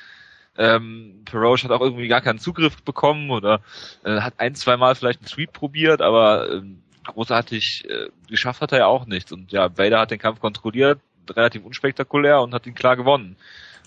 ähm, 0.58 1.22
Peroche 1.26 1.64
hat 1.66 1.72
auch 1.72 1.82
irgendwie 1.82 2.08
gar 2.08 2.22
keinen 2.22 2.40
Zugriff 2.40 2.82
bekommen 2.84 3.30
oder 3.30 3.62
äh, 4.04 4.22
hat 4.22 4.36
ein, 4.38 4.56
zwei 4.56 4.78
Mal 4.78 4.96
vielleicht 4.96 5.20
einen 5.20 5.28
Sweep 5.28 5.54
probiert, 5.54 6.02
aber 6.02 6.50
ähm, 6.52 6.82
großartig 7.06 7.86
äh, 7.90 8.10
geschafft 8.30 8.62
hat 8.62 8.72
er 8.72 8.80
ja 8.80 8.86
auch 8.88 9.06
nichts. 9.06 9.32
Und 9.32 9.52
ja, 9.52 9.78
Vader 9.78 10.00
hat 10.00 10.12
den 10.12 10.20
Kampf 10.20 10.40
kontrolliert, 10.40 11.00
relativ 11.30 11.66
unspektakulär 11.66 12.42
und 12.42 12.54
hat 12.54 12.68
ihn 12.68 12.76
klar 12.76 12.96
gewonnen. 12.96 13.36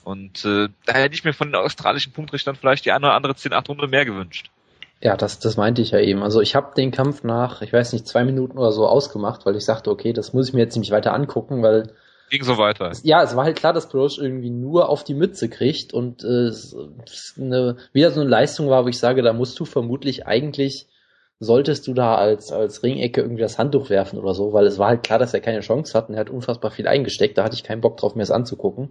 Und 0.04 0.44
äh, 0.44 0.68
da 0.86 0.94
hätte 0.94 1.14
ich 1.14 1.24
mir 1.24 1.32
von 1.32 1.48
den 1.48 1.56
australischen 1.56 2.12
Punktrichtern 2.12 2.56
vielleicht 2.56 2.84
die 2.84 2.92
eine 2.92 3.06
oder 3.06 3.14
andere 3.14 3.32
10-8 3.34 3.68
Runde 3.68 3.88
mehr 3.88 4.04
gewünscht. 4.04 4.50
Ja, 5.00 5.16
das, 5.16 5.38
das 5.38 5.56
meinte 5.56 5.80
ich 5.80 5.92
ja 5.92 6.00
eben. 6.00 6.22
Also 6.22 6.40
ich 6.40 6.56
habe 6.56 6.74
den 6.74 6.90
Kampf 6.90 7.22
nach, 7.22 7.62
ich 7.62 7.72
weiß 7.72 7.92
nicht, 7.92 8.08
zwei 8.08 8.24
Minuten 8.24 8.58
oder 8.58 8.72
so 8.72 8.86
ausgemacht, 8.86 9.46
weil 9.46 9.56
ich 9.56 9.64
sagte, 9.64 9.90
okay, 9.90 10.12
das 10.12 10.32
muss 10.32 10.48
ich 10.48 10.54
mir 10.54 10.60
jetzt 10.60 10.76
nicht 10.76 10.90
weiter 10.90 11.14
angucken, 11.14 11.62
weil 11.62 11.92
ging 12.30 12.42
so 12.42 12.58
weiter. 12.58 12.92
Ja, 13.04 13.22
es 13.22 13.36
war 13.36 13.44
halt 13.44 13.56
klar, 13.56 13.72
dass 13.72 13.88
Brosch 13.88 14.18
irgendwie 14.18 14.50
nur 14.50 14.88
auf 14.88 15.02
die 15.04 15.14
Mütze 15.14 15.48
kriegt 15.48 15.94
und 15.94 16.24
äh, 16.24 16.48
es 16.48 16.76
eine, 17.38 17.76
wieder 17.92 18.10
so 18.10 18.20
eine 18.20 18.28
Leistung 18.28 18.68
war, 18.68 18.84
wo 18.84 18.88
ich 18.88 18.98
sage, 18.98 19.22
da 19.22 19.32
musst 19.32 19.58
du 19.58 19.64
vermutlich 19.64 20.26
eigentlich 20.26 20.88
solltest 21.40 21.86
du 21.86 21.94
da 21.94 22.16
als, 22.16 22.50
als 22.50 22.82
Ringecke 22.82 23.20
irgendwie 23.20 23.42
das 23.42 23.58
Handtuch 23.58 23.90
werfen 23.90 24.18
oder 24.18 24.34
so, 24.34 24.52
weil 24.52 24.66
es 24.66 24.78
war 24.78 24.88
halt 24.88 25.04
klar, 25.04 25.18
dass 25.18 25.34
er 25.34 25.40
keine 25.40 25.60
Chance 25.60 25.96
hat 25.96 26.08
und 26.08 26.16
er 26.16 26.20
hat 26.20 26.30
unfassbar 26.30 26.70
viel 26.70 26.88
eingesteckt. 26.88 27.38
Da 27.38 27.44
hatte 27.44 27.54
ich 27.54 27.62
keinen 27.62 27.80
Bock 27.80 27.96
drauf, 27.96 28.14
mir 28.14 28.22
das 28.22 28.32
anzugucken. 28.32 28.90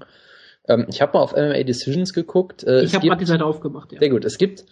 Ähm, 0.68 0.86
ich 0.90 1.02
habe 1.02 1.18
mal 1.18 1.24
auf 1.24 1.34
MMA 1.34 1.64
Decisions 1.64 2.14
geguckt. 2.14 2.64
Äh, 2.64 2.84
ich 2.84 2.96
habe 2.96 3.06
gerade 3.06 3.20
die 3.20 3.26
Seite 3.26 3.46
aufgemacht, 3.46 3.92
ja. 3.92 4.00
Sehr 4.00 4.10
gut. 4.10 4.24
Es 4.24 4.38
gibt 4.38 4.64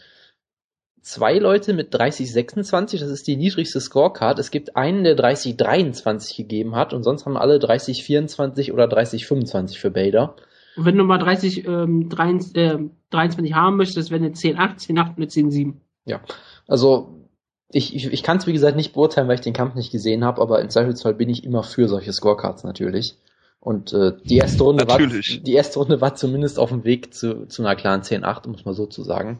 zwei 1.05 1.37
Leute 1.37 1.73
mit 1.73 1.95
30-26, 1.95 2.99
das 2.99 3.09
ist 3.09 3.27
die 3.27 3.37
niedrigste 3.37 3.79
Scorecard. 3.79 4.39
Es 4.39 4.49
gibt 4.49 4.75
einen, 4.75 5.03
der 5.03 5.15
30-23 5.15 6.35
gegeben 6.35 6.75
hat 6.75 6.93
und 6.93 7.03
sonst 7.03 7.25
haben 7.25 7.37
alle 7.37 7.57
30-24 7.57 8.73
oder 8.73 8.85
30-25 8.85 9.77
für 9.77 9.91
Bader. 9.91 10.35
Und 10.75 10.85
wenn 10.85 10.97
du 10.97 11.03
mal 11.03 11.19
30, 11.19 11.67
ähm, 11.67 12.09
23, 12.09 12.57
äh, 12.57 12.79
23 13.11 13.53
haben 13.53 13.77
möchtest, 13.77 14.09
wäre 14.09 14.23
eine 14.23 14.33
10-8, 14.33 14.79
10-8 14.79 15.09
und 15.09 15.17
eine 15.17 15.25
10-7. 15.27 15.73
Ja, 16.05 16.21
also 16.67 17.29
ich, 17.71 17.95
ich, 17.95 18.11
ich 18.11 18.23
kann 18.23 18.37
es 18.37 18.47
wie 18.47 18.53
gesagt 18.53 18.75
nicht 18.75 18.93
beurteilen, 18.93 19.27
weil 19.27 19.35
ich 19.35 19.41
den 19.41 19.53
Kampf 19.53 19.75
nicht 19.75 19.91
gesehen 19.91 20.25
habe, 20.25 20.41
aber 20.41 20.59
im 20.59 20.71
Zweifelsfall 20.71 21.13
bin 21.13 21.29
ich 21.29 21.43
immer 21.43 21.61
für 21.61 21.87
solche 21.87 22.13
Scorecards 22.13 22.63
natürlich. 22.63 23.15
Und 23.59 23.93
äh, 23.93 24.13
die 24.23 24.37
erste 24.37 24.63
Runde 24.63 24.85
natürlich. 24.85 25.37
war 25.37 25.43
die 25.43 25.53
erste 25.53 25.79
Runde 25.79 26.01
war 26.01 26.15
zumindest 26.15 26.57
auf 26.57 26.69
dem 26.69 26.83
Weg 26.83 27.13
zu, 27.13 27.45
zu 27.47 27.61
einer 27.61 27.75
klaren 27.75 28.01
10-8, 28.01 28.47
muss 28.49 28.65
man 28.65 28.73
so 28.73 28.87
zu 28.87 29.03
sagen. 29.03 29.39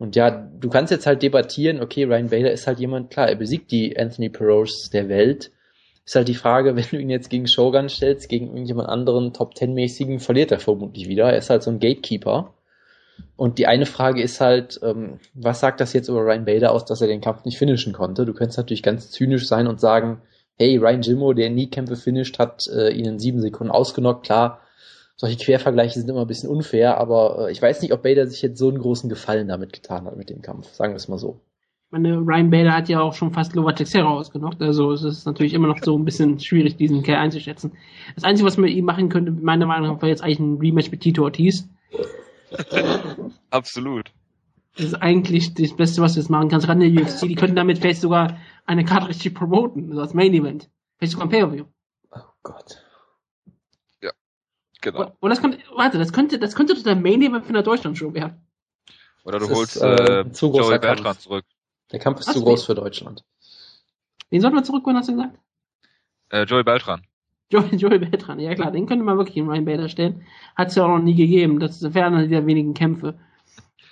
Und 0.00 0.16
ja, 0.16 0.30
du 0.30 0.70
kannst 0.70 0.90
jetzt 0.90 1.06
halt 1.06 1.22
debattieren, 1.22 1.82
okay, 1.82 2.04
Ryan 2.04 2.30
Bader 2.30 2.50
ist 2.50 2.66
halt 2.66 2.80
jemand, 2.80 3.10
klar, 3.10 3.28
er 3.28 3.36
besiegt 3.36 3.70
die 3.70 3.98
Anthony 3.98 4.30
Peroches 4.30 4.88
der 4.90 5.10
Welt. 5.10 5.50
Ist 6.06 6.14
halt 6.14 6.26
die 6.26 6.34
Frage, 6.34 6.74
wenn 6.76 6.86
du 6.90 6.96
ihn 6.96 7.10
jetzt 7.10 7.28
gegen 7.28 7.46
Shogun 7.46 7.90
stellst, 7.90 8.30
gegen 8.30 8.46
irgendjemand 8.46 8.88
anderen 8.88 9.34
Top 9.34 9.54
Ten 9.54 9.74
mäßigen, 9.74 10.18
verliert 10.18 10.52
er 10.52 10.58
vermutlich 10.58 11.06
wieder. 11.06 11.30
Er 11.30 11.36
ist 11.36 11.50
halt 11.50 11.62
so 11.62 11.70
ein 11.70 11.80
Gatekeeper. 11.80 12.54
Und 13.36 13.58
die 13.58 13.66
eine 13.66 13.84
Frage 13.84 14.22
ist 14.22 14.40
halt, 14.40 14.80
ähm, 14.82 15.20
was 15.34 15.60
sagt 15.60 15.80
das 15.80 15.92
jetzt 15.92 16.08
über 16.08 16.24
Ryan 16.24 16.46
Bader 16.46 16.72
aus, 16.72 16.86
dass 16.86 17.02
er 17.02 17.08
den 17.08 17.20
Kampf 17.20 17.44
nicht 17.44 17.58
finishen 17.58 17.92
konnte? 17.92 18.24
Du 18.24 18.32
könntest 18.32 18.56
natürlich 18.56 18.82
ganz 18.82 19.10
zynisch 19.10 19.46
sein 19.46 19.66
und 19.66 19.80
sagen, 19.80 20.22
hey, 20.56 20.78
Ryan 20.78 21.02
Jimmo, 21.02 21.34
der 21.34 21.50
nie 21.50 21.68
Kämpfe 21.68 21.96
finisht, 21.96 22.38
hat 22.38 22.66
äh, 22.68 22.90
ihn 22.90 23.04
in 23.04 23.18
sieben 23.18 23.42
Sekunden 23.42 23.70
ausgenockt. 23.70 24.24
Klar, 24.24 24.60
solche 25.20 25.36
Quervergleiche 25.36 26.00
sind 26.00 26.08
immer 26.08 26.22
ein 26.22 26.26
bisschen 26.26 26.48
unfair, 26.48 26.96
aber 26.96 27.48
äh, 27.48 27.52
ich 27.52 27.60
weiß 27.60 27.82
nicht, 27.82 27.92
ob 27.92 28.02
Bader 28.02 28.26
sich 28.26 28.40
jetzt 28.40 28.58
so 28.58 28.70
einen 28.70 28.78
großen 28.78 29.10
Gefallen 29.10 29.48
damit 29.48 29.74
getan 29.74 30.06
hat 30.06 30.16
mit 30.16 30.30
dem 30.30 30.40
Kampf. 30.40 30.72
Sagen 30.72 30.94
wir 30.94 30.96
es 30.96 31.08
mal 31.08 31.18
so. 31.18 31.42
Ich 31.88 31.92
meine, 31.92 32.16
Ryan 32.16 32.50
Bader 32.50 32.72
hat 32.72 32.88
ja 32.88 33.02
auch 33.02 33.12
schon 33.12 33.30
fast 33.30 33.54
Lova 33.54 33.72
Texera 33.72 34.08
ausgenockt, 34.08 34.62
also 34.62 34.92
es 34.92 35.02
ist 35.02 35.26
natürlich 35.26 35.52
immer 35.52 35.68
noch 35.68 35.76
so 35.82 35.98
ein 35.98 36.06
bisschen 36.06 36.40
schwierig, 36.40 36.78
diesen 36.78 37.02
Kerl 37.02 37.18
einzuschätzen. 37.18 37.72
Das 38.14 38.24
Einzige, 38.24 38.46
was 38.46 38.56
man 38.56 38.70
ihm 38.70 38.86
machen 38.86 39.10
könnte, 39.10 39.30
meiner 39.30 39.66
Meinung 39.66 39.92
nach, 39.92 40.00
war 40.00 40.08
jetzt 40.08 40.22
eigentlich 40.22 40.40
ein 40.40 40.56
Rematch 40.56 40.90
mit 40.90 41.02
Tito 41.02 41.22
Ortiz. 41.22 41.68
Absolut. 43.50 44.12
Das 44.76 44.86
ist 44.86 44.94
eigentlich 44.94 45.52
das 45.52 45.76
Beste, 45.76 46.00
was 46.00 46.14
du 46.14 46.20
jetzt 46.20 46.30
machen 46.30 46.48
kannst. 46.48 46.66
Gerade 46.66 46.82
in 46.82 46.94
der 46.94 47.04
UFC, 47.04 47.28
die 47.28 47.34
könnten 47.34 47.56
damit 47.56 47.78
vielleicht 47.78 48.00
sogar 48.00 48.38
eine 48.64 48.86
Karte 48.86 49.08
richtig 49.08 49.34
promoten, 49.34 49.90
also 49.90 50.00
als 50.00 50.14
Main 50.14 50.32
Event. 50.32 50.70
Vielleicht 50.96 51.12
sogar 51.12 51.26
ein 51.26 51.30
Pay-Per-View. 51.30 51.64
Oh 52.12 52.20
Gott. 52.42 52.78
Genau. 54.80 55.12
Oder 55.20 55.30
das 55.30 55.40
könnte, 55.40 55.58
warte, 55.74 55.98
das 55.98 56.12
könnte, 56.12 56.38
das 56.38 56.54
könnte 56.54 56.74
doch 56.74 56.82
der 56.82 56.96
Main 56.96 57.22
Event 57.22 57.44
für 57.44 57.50
eine 57.50 57.62
Deutschland-Show 57.62 58.14
werden. 58.14 58.40
Oder 59.24 59.38
du 59.38 59.46
das 59.46 59.56
holst 59.56 59.76
ist, 59.76 59.82
äh, 59.82 60.20
äh 60.20 60.24
Joey 60.32 60.78
Bertrand 60.78 61.20
zurück. 61.20 61.44
Der 61.92 61.98
Kampf 61.98 62.20
ist 62.20 62.28
was 62.28 62.34
zu 62.34 62.42
groß 62.42 62.64
für 62.64 62.74
Deutschland. 62.74 63.24
Wen 64.30 64.40
sollten 64.40 64.56
wir 64.56 64.64
zurückholen, 64.64 64.96
hast 64.96 65.08
du 65.08 65.14
gesagt? 65.14 65.38
Äh, 66.30 66.44
Joey 66.44 66.62
Beltran. 66.62 67.02
Joey, 67.50 67.68
Joey 67.76 67.98
Beltran, 67.98 68.38
ja 68.38 68.54
klar, 68.54 68.70
den 68.70 68.86
könnte 68.86 69.04
man 69.04 69.18
wirklich 69.18 69.36
in 69.36 69.48
Ryan 69.48 69.64
Bader 69.64 69.88
stellen. 69.88 70.24
Hat 70.54 70.68
es 70.68 70.76
ja 70.76 70.84
auch 70.84 70.88
noch 70.88 71.02
nie 71.02 71.16
gegeben. 71.16 71.58
Das 71.58 71.82
wären 71.82 72.14
dann 72.14 72.30
der 72.30 72.46
wenigen 72.46 72.74
Kämpfe. 72.74 73.18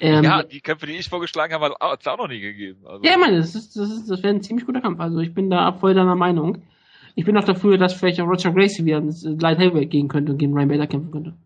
Ähm, 0.01 0.23
ja, 0.23 0.45
die 0.45 0.61
Kämpfe, 0.61 0.87
die 0.87 0.93
ich 0.93 1.09
vorgeschlagen 1.09 1.53
habe, 1.53 1.75
hat 1.81 2.01
es 2.01 2.07
auch 2.07 2.19
noch 2.19 2.29
nie 2.29 2.41
gegeben. 2.41 2.87
Also. 2.87 3.05
Ja, 3.05 3.13
ich 3.13 3.19
meine, 3.19 3.39
das, 3.39 3.57
ist, 3.57 3.77
das, 3.77 3.91
ist, 3.91 4.09
das 4.09 4.23
wäre 4.23 4.33
ein 4.33 4.43
ziemlich 4.43 4.65
guter 4.65 4.81
Kampf. 4.81 5.01
Also 5.01 5.19
ich 5.19 5.35
bin 5.35 5.51
da 5.51 5.73
voll 5.73 5.95
deiner 5.95 6.15
Meinung. 6.15 6.63
Ich 7.19 7.25
bin 7.25 7.37
auch 7.37 7.45
dafür, 7.45 7.79
dass 7.79 7.95
vielleicht 7.95 8.21
auch 8.21 8.29
Roger 8.29 8.53
Gracie 8.53 8.85
wieder 8.85 8.99
ins 8.99 9.25
Light 9.25 9.59
Heavyweight 9.59 9.91
gehen 9.91 10.07
könnte 10.07 10.31
und 10.31 10.39
gegen 10.39 10.55
Ryan 10.55 10.69
Bader 10.69 10.87
kämpfen 10.87 11.11
könnte. 11.11 11.37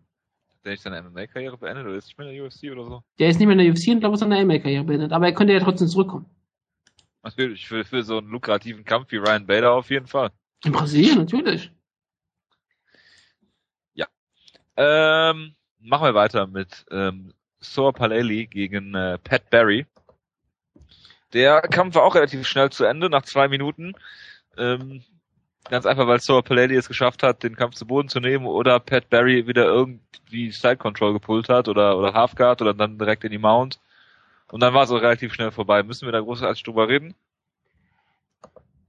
Der 0.63 0.73
nicht 0.73 0.83
seine 0.83 1.01
MMA-Karriere 1.01 1.57
beendet 1.57 1.87
oder 1.87 1.95
ist 1.95 2.05
nicht 2.05 2.17
mehr 2.19 2.29
in 2.29 2.35
der 2.35 2.45
UFC 2.45 2.71
oder 2.71 2.85
so? 2.85 3.03
Der 3.17 3.29
ist 3.29 3.39
nicht 3.39 3.47
mehr 3.47 3.57
in 3.57 3.65
der 3.65 3.71
UFC 3.71 3.87
und 3.87 3.99
glaube, 3.99 4.17
seine 4.17 4.45
MMA-Karriere 4.45 4.83
beendet. 4.83 5.11
Aber 5.11 5.25
er 5.25 5.33
könnte 5.33 5.51
ja 5.51 5.59
trotzdem 5.59 5.87
zurückkommen. 5.87 6.27
Natürlich, 7.23 7.67
für, 7.67 7.83
für 7.83 8.03
so 8.03 8.19
einen 8.19 8.29
lukrativen 8.29 8.85
Kampf 8.85 9.11
wie 9.11 9.17
Ryan 9.17 9.47
Bader 9.47 9.71
auf 9.71 9.89
jeden 9.89 10.05
Fall. 10.05 10.29
In 10.63 10.73
Brasilien, 10.73 11.17
natürlich. 11.17 11.71
Ähm, 14.75 15.55
machen 15.79 16.05
wir 16.05 16.13
weiter 16.13 16.45
mit 16.45 16.85
ähm, 16.91 17.33
Soa 17.61 17.91
Paleli 17.91 18.45
gegen 18.45 18.93
äh, 18.93 19.17
Pat 19.17 19.49
Barry. 19.49 19.87
Der 21.33 21.61
Kampf 21.61 21.95
war 21.95 22.03
auch 22.03 22.15
relativ 22.15 22.47
schnell 22.47 22.69
zu 22.71 22.83
Ende, 22.83 23.09
nach 23.09 23.23
zwei 23.23 23.47
Minuten. 23.47 23.93
Ähm, 24.57 25.03
ganz 25.69 25.85
einfach, 25.85 26.07
weil 26.07 26.19
Soa 26.19 26.41
Paleli 26.41 26.75
es 26.75 26.87
geschafft 26.87 27.23
hat, 27.23 27.43
den 27.43 27.55
Kampf 27.55 27.75
zu 27.75 27.85
Boden 27.85 28.09
zu 28.09 28.19
nehmen 28.19 28.45
oder 28.45 28.79
Pat 28.79 29.09
Barry 29.09 29.47
wieder 29.47 29.65
irgendwie 29.65 30.51
Side 30.51 30.77
Control 30.77 31.13
gepullt 31.13 31.49
hat 31.49 31.67
oder, 31.67 31.97
oder 31.97 32.13
Halfguard 32.13 32.61
oder 32.61 32.73
dann 32.73 32.97
direkt 32.97 33.23
in 33.23 33.31
die 33.31 33.37
Mount. 33.37 33.79
Und 34.51 34.61
dann 34.61 34.73
war 34.73 34.83
es 34.83 34.91
auch 34.91 35.01
relativ 35.01 35.33
schnell 35.33 35.51
vorbei. 35.51 35.83
Müssen 35.83 36.05
wir 36.05 36.11
da 36.11 36.19
großartig 36.19 36.63
drüber 36.63 36.87
reden? 36.87 37.15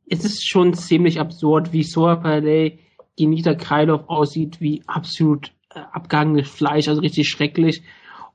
Es 0.07 0.25
ist 0.25 0.47
schon 0.47 0.75
ziemlich 0.75 1.21
absurd, 1.21 1.73
wie 1.73 1.83
Soa 1.83 2.17
Paleli 2.17 2.81
gegen 3.17 3.31
Nita 3.31 3.55
Krylov 3.55 4.09
aussieht, 4.09 4.61
wie 4.61 4.83
absolut 4.87 5.53
äh, 5.71 5.79
abgehangenes 5.93 6.51
Fleisch, 6.51 6.89
also 6.89 7.01
richtig 7.01 7.29
schrecklich. 7.29 7.83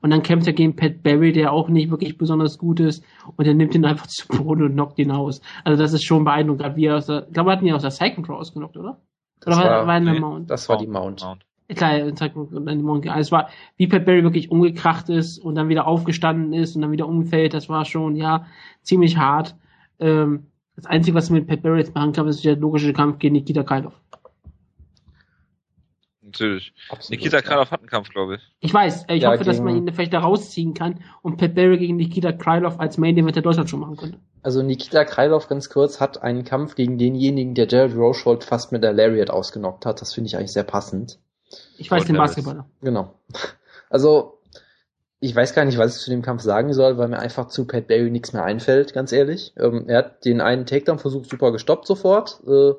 Und 0.02 0.10
dann 0.10 0.22
kämpft 0.22 0.46
er 0.46 0.54
gegen 0.54 0.76
Pat 0.76 1.02
Barry, 1.02 1.32
der 1.32 1.52
auch 1.52 1.68
nicht 1.68 1.90
wirklich 1.90 2.16
besonders 2.16 2.58
gut 2.58 2.80
ist. 2.80 3.04
Und 3.36 3.46
er 3.46 3.54
nimmt 3.54 3.74
ihn 3.74 3.84
einfach 3.84 4.06
zu 4.08 4.26
Boden 4.28 4.62
und 4.62 4.72
knockt 4.72 4.98
ihn 4.98 5.10
aus. 5.10 5.40
Also 5.64 5.82
das 5.82 5.92
ist 5.92 6.04
schon 6.04 6.24
beeindruckend. 6.24 6.62
Gerade 6.62 6.76
wie 6.76 6.86
er 6.86 6.96
aus 6.96 7.06
der, 7.06 7.26
ich 7.26 7.32
glaube, 7.34 7.50
er 7.50 7.56
hat 7.56 7.62
ihn 7.62 7.68
ja 7.68 7.74
aus 7.74 7.82
der 7.82 7.90
Cycling 7.90 8.24
Crow 8.24 8.38
ausgenockt, 8.38 8.76
oder? 8.76 9.00
Das 9.40 9.56
oder 9.56 9.66
war, 9.66 9.86
war 9.86 9.96
in 9.98 10.04
der 10.04 10.14
nee, 10.14 10.20
Mount? 10.20 10.50
Das 10.50 10.68
war 10.68 10.78
die 10.78 10.86
Mount. 10.86 11.22
Mount. 11.22 11.46
Klar, 11.74 12.02
und 12.02 12.20
dann 12.20 12.78
die 12.78 12.82
Mount. 12.82 13.06
Also 13.08 13.20
es 13.20 13.32
war, 13.32 13.48
wie 13.76 13.86
Pat 13.86 14.04
Barry 14.04 14.22
wirklich 14.22 14.50
umgekracht 14.50 15.08
ist 15.08 15.38
und 15.38 15.54
dann 15.54 15.68
wieder 15.68 15.86
aufgestanden 15.86 16.52
ist 16.52 16.74
und 16.74 16.82
dann 16.82 16.90
wieder 16.90 17.06
umfällt. 17.06 17.54
Das 17.54 17.68
war 17.68 17.84
schon, 17.84 18.16
ja, 18.16 18.46
ziemlich 18.82 19.16
hart. 19.16 19.54
Ähm, 20.00 20.46
das 20.74 20.86
Einzige, 20.86 21.16
was 21.16 21.30
man 21.30 21.40
mit 21.40 21.48
Pat 21.48 21.62
Barry 21.62 21.78
jetzt 21.78 21.94
machen 21.94 22.12
kann, 22.12 22.26
ist 22.26 22.44
der 22.44 22.56
logische 22.56 22.92
Kampf 22.92 23.18
gegen 23.18 23.34
Nikita 23.34 23.62
Krylov. 23.62 23.99
Natürlich. 26.30 26.72
Absolut, 26.88 27.10
Nikita 27.10 27.42
Krylov 27.42 27.72
hat 27.72 27.80
einen 27.80 27.88
Kampf, 27.88 28.10
glaube 28.10 28.36
ich. 28.36 28.40
Ich 28.60 28.72
weiß. 28.72 29.06
Ich 29.08 29.22
ja, 29.22 29.32
hoffe, 29.32 29.42
dass 29.42 29.60
man 29.60 29.76
ihn 29.76 29.92
vielleicht 29.92 30.12
da 30.12 30.20
rausziehen 30.20 30.74
kann 30.74 31.00
und 31.22 31.38
Pat 31.38 31.56
Barry 31.56 31.78
gegen 31.78 31.96
Nikita 31.96 32.32
Krylov 32.32 32.78
als 32.78 32.98
Main 32.98 33.16
Event 33.16 33.34
der 33.34 33.42
Deutschland 33.42 33.68
schon 33.68 33.80
machen 33.80 33.96
könnte. 33.96 34.18
Also 34.42 34.62
Nikita 34.62 35.04
Krylov, 35.04 35.48
ganz 35.48 35.68
kurz, 35.70 36.00
hat 36.00 36.22
einen 36.22 36.44
Kampf 36.44 36.76
gegen 36.76 36.98
denjenigen, 36.98 37.54
der 37.54 37.66
Jared 37.66 37.96
Rochold 37.96 38.44
fast 38.44 38.70
mit 38.70 38.84
der 38.84 38.92
Lariat 38.92 39.28
ausgenockt 39.28 39.86
hat. 39.86 40.00
Das 40.00 40.14
finde 40.14 40.28
ich 40.28 40.36
eigentlich 40.36 40.52
sehr 40.52 40.62
passend. 40.62 41.18
Ich 41.78 41.90
weiß 41.90 42.04
den 42.04 42.16
Basketballer. 42.16 42.66
Genau. 42.80 43.14
Also, 43.92 44.38
ich 45.18 45.34
weiß 45.34 45.52
gar 45.52 45.64
nicht, 45.64 45.78
was 45.78 45.96
ich 45.96 46.02
zu 46.04 46.10
dem 46.10 46.22
Kampf 46.22 46.42
sagen 46.42 46.72
soll, 46.72 46.96
weil 46.96 47.08
mir 47.08 47.18
einfach 47.18 47.48
zu 47.48 47.66
Pat 47.66 47.88
Barry 47.88 48.08
nichts 48.08 48.32
mehr 48.32 48.44
einfällt, 48.44 48.92
ganz 48.92 49.10
ehrlich. 49.10 49.52
Ähm, 49.58 49.86
er 49.88 49.98
hat 49.98 50.24
den 50.24 50.40
einen 50.40 50.64
Takedown-Versuch 50.64 51.24
super 51.24 51.50
gestoppt 51.50 51.88
sofort, 51.88 52.40
äh, 52.46 52.74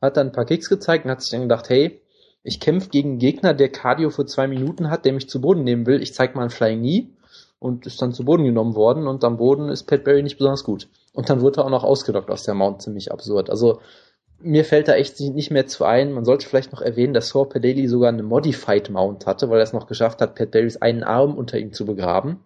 hat 0.00 0.16
dann 0.16 0.28
ein 0.28 0.32
paar 0.32 0.46
Kicks 0.46 0.70
gezeigt 0.70 1.04
und 1.04 1.10
hat 1.10 1.20
sich 1.20 1.32
dann 1.32 1.42
gedacht, 1.42 1.68
hey, 1.68 2.00
ich 2.44 2.60
kämpfe 2.60 2.90
gegen 2.90 3.12
einen 3.12 3.18
Gegner, 3.18 3.54
der 3.54 3.70
Cardio 3.70 4.10
für 4.10 4.26
zwei 4.26 4.46
Minuten 4.46 4.90
hat, 4.90 5.06
der 5.06 5.14
mich 5.14 5.28
zu 5.28 5.40
Boden 5.40 5.64
nehmen 5.64 5.86
will. 5.86 6.02
Ich 6.02 6.12
zeig 6.12 6.36
mal 6.36 6.42
ein 6.42 6.50
Flying 6.50 6.80
Knee 6.80 7.08
und 7.58 7.86
ist 7.86 8.02
dann 8.02 8.12
zu 8.12 8.26
Boden 8.26 8.44
genommen 8.44 8.74
worden 8.74 9.06
und 9.06 9.24
am 9.24 9.38
Boden 9.38 9.70
ist 9.70 9.84
Pat 9.84 10.04
Barry 10.04 10.22
nicht 10.22 10.36
besonders 10.36 10.62
gut. 10.62 10.88
Und 11.14 11.30
dann 11.30 11.40
wurde 11.40 11.62
er 11.62 11.64
auch 11.64 11.70
noch 11.70 11.84
ausgedockt 11.84 12.30
aus 12.30 12.44
der 12.44 12.54
Mount, 12.54 12.82
ziemlich 12.82 13.10
absurd. 13.10 13.48
Also 13.48 13.80
mir 14.38 14.66
fällt 14.66 14.88
da 14.88 14.94
echt 14.94 15.18
nicht 15.20 15.50
mehr 15.50 15.66
zu 15.66 15.86
ein. 15.86 16.12
Man 16.12 16.26
sollte 16.26 16.46
vielleicht 16.46 16.72
noch 16.72 16.82
erwähnen, 16.82 17.14
dass 17.14 17.30
Saw 17.30 17.46
Padeli 17.46 17.88
sogar 17.88 18.10
eine 18.10 18.22
Modified 18.22 18.90
Mount 18.90 19.24
hatte, 19.24 19.48
weil 19.48 19.58
er 19.58 19.64
es 19.64 19.72
noch 19.72 19.86
geschafft 19.86 20.20
hat, 20.20 20.34
Pat 20.34 20.50
Barrys 20.50 20.76
einen 20.76 21.02
Arm 21.02 21.34
unter 21.38 21.58
ihm 21.58 21.72
zu 21.72 21.86
begraben, 21.86 22.40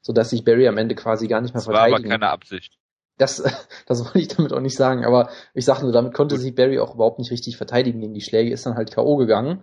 sodass 0.00 0.30
sich 0.30 0.44
Barry 0.44 0.66
am 0.66 0.78
Ende 0.78 0.94
quasi 0.94 1.28
gar 1.28 1.42
nicht 1.42 1.52
mehr 1.52 1.58
das 1.58 1.64
verteidigen. 1.64 1.92
War 1.92 1.98
aber 1.98 2.08
keine 2.08 2.30
Absicht. 2.30 2.78
Das, 3.18 3.42
das 3.86 4.04
wollte 4.04 4.18
ich 4.18 4.28
damit 4.28 4.52
auch 4.52 4.60
nicht 4.60 4.76
sagen, 4.76 5.04
aber 5.04 5.30
ich 5.54 5.64
sag 5.64 5.82
nur, 5.82 5.92
damit 5.92 6.14
konnte 6.14 6.38
sich 6.38 6.54
Barry 6.54 6.78
auch 6.78 6.94
überhaupt 6.94 7.18
nicht 7.18 7.30
richtig 7.30 7.56
verteidigen 7.56 8.00
gegen 8.00 8.14
die 8.14 8.20
Schläge, 8.20 8.52
ist 8.52 8.66
dann 8.66 8.76
halt 8.76 8.92
K.O. 8.92 9.16
gegangen, 9.16 9.62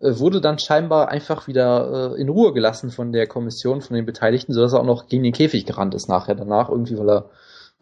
äh, 0.00 0.18
wurde 0.18 0.40
dann 0.40 0.58
scheinbar 0.58 1.08
einfach 1.08 1.48
wieder 1.48 2.12
äh, 2.14 2.20
in 2.20 2.28
Ruhe 2.28 2.52
gelassen 2.52 2.90
von 2.90 3.12
der 3.12 3.26
Kommission, 3.26 3.80
von 3.80 3.96
den 3.96 4.06
Beteiligten, 4.06 4.52
sodass 4.52 4.72
er 4.72 4.80
auch 4.80 4.84
noch 4.84 5.08
gegen 5.08 5.22
den 5.22 5.32
Käfig 5.32 5.66
gerannt 5.66 5.94
ist 5.94 6.08
nachher 6.08 6.34
danach, 6.34 6.68
irgendwie 6.68 6.98
weil 6.98 7.10
er 7.10 7.30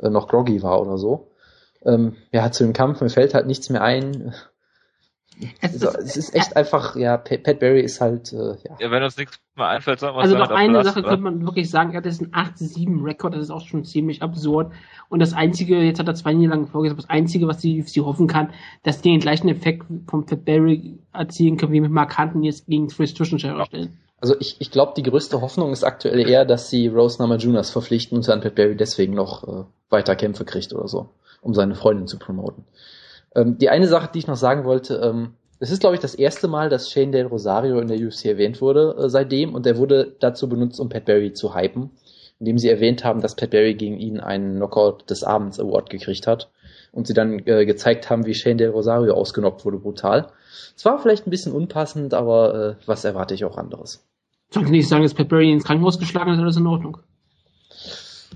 äh, 0.00 0.11
noch 0.11 0.28
groggy 0.28 0.62
war 0.62 0.80
oder 0.80 0.98
so. 0.98 1.30
Ähm, 1.84 2.16
ja, 2.32 2.50
zu 2.50 2.64
dem 2.64 2.72
Kampf, 2.72 3.00
mir 3.00 3.11
fällt 3.11 3.34
halt 3.34 3.46
nichts 3.46 3.70
mehr 3.70 3.82
ein. 3.82 4.34
Es 5.61 5.74
ist, 5.74 5.84
es 5.84 6.16
ist 6.16 6.34
echt 6.34 6.57
einfach, 6.57 6.97
ja, 6.97 7.16
Pat 7.18 7.59
Barry 7.61 7.80
ist 7.80 8.01
halt, 8.01 8.32
äh, 8.32 8.57
ja. 8.64 8.76
Ja, 8.80 8.91
wenn 8.91 9.03
uns 9.03 9.16
nichts 9.16 9.39
mehr 9.55 9.68
einfällt, 9.68 10.01
sagen 10.01 10.16
wir 10.16 10.22
Also 10.22 10.39
noch 10.39 10.51
eine 10.51 10.82
Sache 10.82 11.03
könnte 11.03 11.22
man 11.22 11.45
wirklich 11.45 11.68
sagen, 11.68 11.93
er 11.93 11.99
hat 11.99 12.07
jetzt 12.07 12.22
einen 12.22 12.32
8-7-Rekord, 12.32 13.34
das 13.34 13.43
ist 13.43 13.51
auch 13.51 13.66
schon 13.66 13.84
ziemlich 13.84 14.22
absurd. 14.22 14.72
Und 15.09 15.20
das 15.20 15.34
Einzige, 15.34 15.82
jetzt 15.82 15.99
hat 15.99 16.09
er 16.09 16.14
zwei 16.14 16.32
Niederlagen 16.32 16.66
vorgesagt, 16.66 17.01
das 17.01 17.11
Einzige, 17.11 17.47
was 17.47 17.61
sie, 17.61 17.82
sie 17.82 18.01
hoffen 18.01 18.26
kann, 18.26 18.51
dass 18.82 19.03
die 19.03 19.11
den 19.11 19.20
gleichen 19.20 19.49
Effekt 19.49 19.84
vom 20.09 20.24
Pat 20.24 20.45
Barry 20.45 20.99
erzielen 21.12 21.59
können, 21.59 21.72
wie 21.72 21.80
mit 21.80 21.91
Mark 21.91 22.16
Hunten 22.18 22.43
jetzt 22.43 22.66
gegen 22.66 22.89
Chris 22.89 23.12
Tuschenscherer 23.12 23.66
stellen. 23.66 23.99
Also 24.20 24.34
ich, 24.41 24.57
ich 24.61 24.70
glaube, 24.70 24.95
die 24.97 25.03
größte 25.03 25.43
Hoffnung 25.43 25.72
ist 25.72 25.84
aktuell 25.84 26.26
eher, 26.26 26.47
dass 26.47 26.70
sie 26.70 26.89
Rose 26.89 27.20
Namajunas 27.20 27.70
verpflichten 27.70 28.16
und 28.16 28.26
dann 28.26 28.41
Pat 28.41 28.55
Barry 28.55 28.74
deswegen 28.74 29.14
noch 29.14 29.47
äh, 29.47 29.64
weiter 29.91 30.16
Kämpfe 30.16 30.47
kriegt 30.47 30.72
oder 30.72 30.89
so 30.89 31.11
um 31.47 31.55
seine 31.55 31.74
Freundin 31.74 32.07
zu 32.07 32.18
promoten. 32.18 32.64
Ähm, 33.37 33.59
die 33.59 33.68
eine 33.68 33.87
Sache, 33.87 34.11
die 34.12 34.18
ich 34.18 34.26
noch 34.26 34.37
sagen 34.37 34.64
wollte, 34.64 34.97
ähm, 34.97 35.34
es 35.59 35.70
ist, 35.70 35.80
glaube 35.80 35.95
ich, 35.95 36.01
das 36.01 36.14
erste 36.14 36.49
Mal, 36.49 36.68
dass 36.68 36.91
Shane 36.91 37.12
Del 37.12 37.26
Rosario 37.26 37.78
in 37.78 37.89
der 37.89 37.99
UFC 37.99 38.26
erwähnt 38.26 38.61
wurde 38.61 38.97
äh, 38.99 39.09
seitdem 39.09 39.55
und 39.55 39.66
er 39.66 39.76
wurde 39.76 40.16
dazu 40.20 40.49
benutzt, 40.49 40.80
um 40.80 40.89
Pat 40.89 41.05
Barry 41.05 41.32
zu 41.32 41.55
hypen, 41.55 41.91
indem 42.41 42.59
sie 42.59 42.68
erwähnt 42.68 43.05
haben, 43.05 43.20
dass 43.20 43.37
Pat 43.37 43.51
Barry 43.51 43.74
gegen 43.74 43.99
ihn 43.99 44.20
einen 44.20 44.57
Knockout 44.57 45.09
des 45.11 45.22
Abends 45.22 45.61
Award 45.61 45.91
gekriegt 45.91 46.26
hat 46.26 46.51
und 46.93 47.07
sie 47.07 47.14
dann 47.14 47.41
äh, 47.47 47.66
gezeigt 47.66 48.09
haben, 48.09 48.26
wie 48.26 48.34
Shane 48.34 48.57
Del 48.57 48.70
Rosario 48.70 49.14
ausgenockt 49.14 49.64
wurde, 49.64 49.78
brutal. 49.78 50.30
Es 50.74 50.84
war 50.84 50.99
vielleicht 50.99 51.26
ein 51.26 51.30
bisschen 51.30 51.53
unpassend, 51.53 52.14
aber 52.14 52.55
äh, 52.80 52.87
was 52.87 53.05
erwarte 53.05 53.34
ich 53.34 53.45
auch 53.45 53.59
anderes? 53.59 54.03
Soll 54.51 54.64
ich 54.64 54.70
nicht 54.70 54.89
sagen, 54.89 55.03
dass 55.03 55.14
Pat 55.14 55.28
Barry 55.28 55.53
ins 55.53 55.64
Krankenhaus 55.64 55.99
geschlagen 55.99 56.32
hat, 56.32 56.39
alles 56.39 56.57
in 56.57 56.66
Ordnung? 56.66 56.99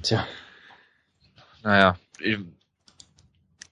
Tja. 0.03 0.27
Naja, 1.63 1.97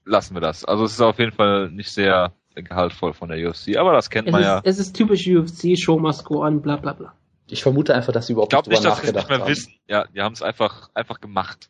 lassen 0.09 0.33
wir 0.33 0.41
das. 0.41 0.65
Also 0.65 0.83
es 0.83 0.93
ist 0.93 1.01
auf 1.01 1.19
jeden 1.19 1.31
Fall 1.31 1.69
nicht 1.69 1.91
sehr 1.91 2.33
gehaltvoll 2.55 3.13
von 3.13 3.29
der 3.29 3.47
UFC, 3.47 3.77
aber 3.77 3.93
das 3.93 4.09
kennt 4.09 4.27
es 4.27 4.31
man 4.31 4.41
ist, 4.41 4.47
ja. 4.47 4.61
Es 4.63 4.79
ist 4.79 4.93
typisch 4.93 5.27
UFC, 5.27 5.77
Show 5.77 5.99
must 5.99 6.25
go 6.25 6.43
on, 6.43 6.61
bla 6.61 6.77
bla 6.77 6.93
bla. 6.93 7.13
Ich 7.47 7.63
vermute 7.63 7.95
einfach, 7.95 8.13
dass 8.13 8.27
sie 8.27 8.33
überhaupt 8.33 8.53
ich 8.53 8.67
nicht, 8.67 8.83
dass 8.83 9.01
nicht 9.01 9.29
mehr 9.29 9.39
haben. 9.39 9.47
wissen. 9.47 9.73
Ja, 9.87 10.05
die 10.07 10.21
haben 10.21 10.33
es 10.33 10.41
einfach, 10.41 10.89
einfach 10.93 11.19
gemacht. 11.19 11.69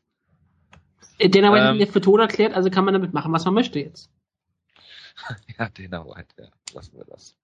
Äh, 1.17 1.29
Den 1.29 1.45
aber 1.45 1.61
ähm, 1.61 1.87
für 1.87 2.01
tot 2.01 2.19
erklärt, 2.19 2.53
also 2.53 2.69
kann 2.69 2.85
man 2.85 2.93
damit 2.93 3.13
machen, 3.13 3.31
was 3.31 3.45
man 3.45 3.53
möchte 3.53 3.79
jetzt. 3.79 4.09
ja, 5.59 5.69
Dana 5.69 6.05
White, 6.05 6.35
ja, 6.37 6.47
lassen 6.73 6.97
wir 6.97 7.05
das. 7.05 7.35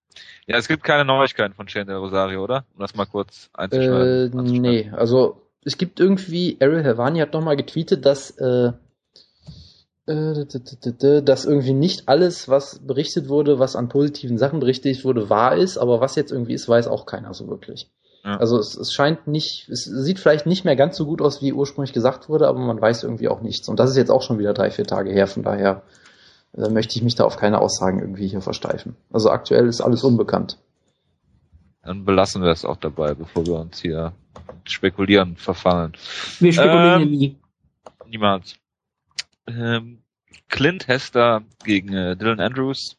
Ja, 0.48 0.58
es 0.58 0.68
gibt 0.68 0.84
keine 0.84 1.06
Neuigkeiten 1.06 1.54
von 1.54 1.68
Shane 1.68 1.88
Del 1.88 1.98
Rosario, 1.98 2.44
oder? 2.44 2.66
Um 2.74 2.80
das 2.80 2.96
mal 2.96 3.06
kurz 3.06 3.50
einzuschneiden. 3.54 4.40
Äh, 4.40 4.60
nee, 4.60 4.92
also 4.92 5.42
es 5.62 5.78
gibt 5.78 6.00
irgendwie, 6.00 6.58
Ariel 6.62 6.84
Helvani 6.84 7.20
hat 7.20 7.34
nochmal 7.34 7.58
getweetet, 7.58 8.06
dass 8.06 8.32
äh, 8.32 8.72
dass 10.08 11.46
irgendwie 11.46 11.74
nicht 11.74 12.08
alles, 12.08 12.48
was 12.48 12.80
berichtet 12.80 13.28
wurde, 13.28 13.58
was 13.58 13.76
an 13.76 13.90
positiven 13.90 14.38
Sachen 14.38 14.60
berichtet 14.60 15.04
wurde, 15.04 15.30
wahr 15.32 15.56
ist, 15.56 15.78
aber 15.78 16.00
was 16.00 16.16
jetzt 16.16 16.32
irgendwie 16.32 16.54
ist, 16.54 16.70
weiß 16.70 16.88
auch 16.88 17.08
keiner 17.08 17.34
so 17.34 17.48
wirklich. 17.48 17.90
Ja. 18.24 18.38
Also 18.38 18.60
es, 18.60 18.76
es 18.76 18.94
scheint 18.94 19.28
nicht, 19.28 19.68
es 19.70 19.86
sieht 19.86 20.20
vielleicht 20.20 20.46
nicht 20.46 20.64
mehr 20.64 20.76
ganz 20.76 20.96
so 20.96 21.06
gut 21.06 21.22
aus, 21.22 21.42
wie 21.42 21.54
ursprünglich 21.54 21.94
gesagt 21.94 22.30
wurde, 22.30 22.48
aber 22.48 22.60
man 22.60 22.80
weiß 22.80 23.04
irgendwie 23.04 23.30
auch 23.30 23.42
nichts. 23.42 23.68
Und 23.68 23.80
das 23.80 23.90
ist 23.90 23.98
jetzt 23.98 24.12
auch 24.12 24.22
schon 24.22 24.38
wieder 24.38 24.54
drei, 24.54 24.70
vier 24.70 24.86
Tage 24.86 25.12
her, 25.12 25.26
von 25.26 25.42
daher 25.42 25.82
äh, 26.56 26.70
möchte 26.70 26.96
ich 26.96 27.04
mich 27.04 27.16
da 27.16 27.24
auf 27.24 27.38
keine 27.38 27.60
Aussagen 27.60 28.00
irgendwie 28.00 28.28
hier 28.28 28.42
versteifen. 28.42 28.96
Also 29.12 29.32
aktuell 29.32 29.68
ist 29.68 29.82
alles 29.82 30.04
unbekannt. 30.04 30.60
Dann 31.82 32.06
belassen 32.06 32.44
wir 32.44 32.50
es 32.52 32.64
auch 32.66 32.78
dabei, 32.78 33.16
bevor 33.16 33.46
wir 33.46 33.60
uns 33.60 33.80
hier 33.80 34.14
spekulieren 34.66 35.36
verfallen. 35.36 35.94
Wir 36.40 36.54
spekulieren 36.54 37.02
ähm, 37.04 37.12
nie. 37.12 37.36
Niemals 38.08 38.56
ähm, 39.48 40.04
Clint 40.50 40.88
Hester 40.88 41.44
gegen 41.64 41.94
äh, 41.94 42.16
Dylan 42.16 42.40
Andrews 42.40 42.98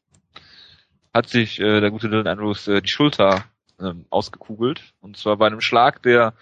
hat 1.14 1.28
sich 1.28 1.60
äh, 1.60 1.80
der 1.80 1.90
gute 1.90 2.08
Dylan 2.08 2.26
Andrews 2.26 2.68
äh, 2.68 2.82
die 2.82 2.90
Schulter 2.90 3.44
ähm, 3.80 4.06
ausgekugelt. 4.10 4.82
Und 5.00 5.16
zwar 5.16 5.36
bei 5.36 5.46
einem 5.46 5.60
Schlag, 5.60 6.02
der 6.02 6.34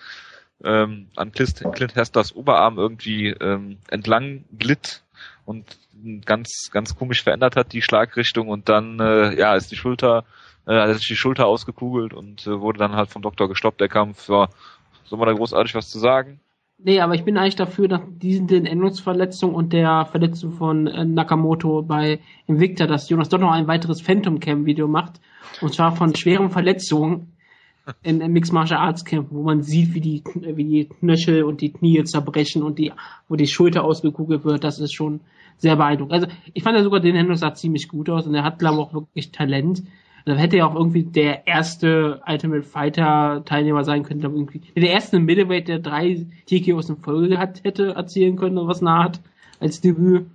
ähm, 0.63 1.09
an 1.17 1.33
Clint, 1.33 1.63
Clint 1.75 1.95
Hesters 1.95 2.35
Oberarm 2.35 2.79
irgendwie 2.79 3.29
ähm, 3.29 3.79
entlang 3.89 4.45
glitt 4.59 5.03
und 5.45 5.79
ganz, 6.25 6.71
ganz 6.71 6.97
komisch 6.97 7.23
verändert 7.23 7.57
hat, 7.57 7.73
die 7.73 7.83
Schlagrichtung. 7.83 8.49
Und 8.49 8.69
dann 8.69 8.99
äh, 9.01 9.39
ja, 9.39 9.55
ist 9.55 9.71
die 9.71 9.77
Schulter, 9.77 10.25
äh, 10.67 10.75
hat 10.75 10.97
sich 10.97 11.09
die 11.09 11.17
Schulter 11.17 11.47
ausgekugelt 11.47 12.15
und 12.15 12.47
äh, 12.47 12.61
wurde 12.61 12.79
dann 12.79 12.97
halt 12.97 13.11
vom 13.11 13.23
Doktor 13.23 13.49
gestoppt, 13.49 13.81
der 13.81 13.89
Kampf. 13.89 14.29
Ja, 14.29 14.49
soll 15.05 15.19
man 15.19 15.29
da 15.29 15.35
großartig 15.35 15.75
was 15.75 15.89
zu 15.89 15.99
sagen? 15.99 16.41
Nee, 16.79 17.01
aber 17.01 17.15
ich 17.15 17.25
bin 17.25 17.39
eigentlich 17.39 17.57
dafür, 17.57 17.89
nach 17.89 18.03
diesen 18.09 18.47
den 18.47 18.67
Endungsverletzung 18.67 19.55
und 19.55 19.73
der 19.73 20.07
Verletzung 20.07 20.53
von 20.53 20.87
äh, 20.87 21.05
Nakamoto 21.05 21.83
bei 21.83 22.21
Invicta, 22.47 22.87
dass 22.87 23.09
Jonas 23.09 23.29
doch 23.29 23.39
noch 23.39 23.53
ein 23.53 23.69
weiteres 23.69 24.01
Phantom 24.01 24.41
Cam 24.41 24.67
Video 24.67 24.89
macht. 24.89 25.21
Und 25.61 25.73
zwar 25.73 25.95
von 25.97 26.15
schweren 26.15 26.51
Verletzungen 26.51 27.33
in, 28.03 28.21
in 28.21 28.33
Mixed 28.33 28.53
Martial 28.53 28.81
Arts 28.81 29.05
Camp, 29.05 29.29
wo 29.31 29.43
man 29.43 29.63
sieht, 29.63 29.95
wie 29.95 30.01
die, 30.01 30.23
wie 30.35 30.65
die 30.65 30.89
Knöchel 30.89 31.45
und 31.45 31.61
die 31.61 31.73
Knie 31.73 32.03
zerbrechen 32.05 32.63
und 32.63 32.79
die, 32.79 32.93
wo 33.29 33.37
die 33.37 33.47
Schulter 33.47 33.85
ausgekugelt 33.85 34.45
wird. 34.45 34.65
Das 34.65 34.79
ist 34.79 34.95
schon 34.95 35.21
sehr 35.59 35.77
beeindruckend. 35.77 36.13
Also, 36.13 36.27
ich 36.53 36.63
fand 36.63 36.77
ja 36.77 36.83
sogar 36.83 37.01
den 37.01 37.15
Hendrix 37.15 37.41
sah 37.41 37.55
ziemlich 37.55 37.89
gut 37.89 38.11
aus 38.11 38.27
und 38.27 38.35
er 38.35 38.45
hat, 38.45 38.59
glaube 38.59 38.77
ich, 38.77 38.81
auch 38.81 38.95
wirklich 38.95 39.31
Talent. 39.31 39.83
Dann 40.25 40.39
hätte 40.39 40.57
ja 40.57 40.67
auch 40.67 40.75
irgendwie 40.75 41.03
der 41.03 41.47
erste 41.47 42.23
Ultimate 42.27 42.63
Fighter 42.63 43.43
Teilnehmer 43.45 43.85
sein 43.85 44.05
können, 44.05 44.21
glaube 44.21 44.37
irgendwie. 44.37 44.63
Der 44.75 44.91
erste 44.91 45.21
Middleweight, 45.21 45.69
der 45.69 45.81
drei 45.81 46.27
TKOs 46.47 46.89
in 46.89 46.97
Folge 46.97 47.29
gehabt 47.29 47.63
hätte, 47.63 47.95
erzählen 47.95 48.37
können 48.37 48.57
oder 48.57 48.69
was 48.69 48.81
nah 48.81 49.05
hat 49.05 49.21
als 49.61 49.83
Debüt. 49.83 50.27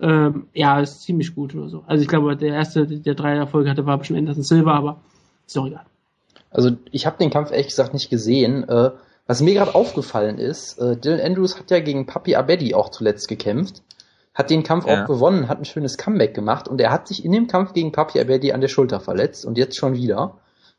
Ähm, 0.00 0.46
ja, 0.52 0.80
ist 0.80 1.02
ziemlich 1.02 1.34
gut 1.34 1.54
oder 1.54 1.68
so. 1.68 1.82
Also 1.86 2.02
ich 2.02 2.08
glaube, 2.08 2.36
der 2.36 2.54
erste, 2.54 2.86
der 2.86 3.14
drei 3.14 3.34
Erfolge 3.34 3.70
hatte, 3.70 3.86
war 3.86 3.98
bestimmt 3.98 4.20
Anderson 4.20 4.42
Silver, 4.44 4.74
aber 4.74 5.00
ist 5.46 5.56
doch 5.56 5.66
egal. 5.66 5.84
Also 6.50 6.70
ich 6.90 7.06
habe 7.06 7.18
den 7.18 7.30
Kampf 7.30 7.50
ehrlich 7.50 7.68
gesagt 7.68 7.94
nicht 7.94 8.10
gesehen. 8.10 8.68
Äh, 8.68 8.90
was 9.26 9.40
mir 9.40 9.54
gerade 9.54 9.74
aufgefallen 9.74 10.38
ist, 10.38 10.78
äh, 10.78 10.96
Dylan 10.96 11.20
Andrews 11.20 11.58
hat 11.58 11.70
ja 11.70 11.80
gegen 11.80 12.06
Papi 12.06 12.36
Abedi 12.36 12.74
auch 12.74 12.90
zuletzt 12.90 13.28
gekämpft 13.28 13.82
hat 14.34 14.50
den 14.50 14.62
Kampf 14.62 14.86
ja. 14.86 15.02
auch 15.02 15.06
gewonnen, 15.06 15.48
hat 15.48 15.58
ein 15.58 15.64
schönes 15.64 15.98
Comeback 15.98 16.34
gemacht 16.34 16.68
und 16.68 16.80
er 16.80 16.90
hat 16.90 17.08
sich 17.08 17.24
in 17.24 17.32
dem 17.32 17.46
Kampf 17.46 17.72
gegen 17.72 17.92
Papi 17.92 18.20
Abedi 18.20 18.52
an 18.52 18.60
der 18.60 18.68
Schulter 18.68 19.00
verletzt 19.00 19.44
und 19.44 19.58
jetzt 19.58 19.76
schon 19.76 19.94
wieder. 19.94 20.38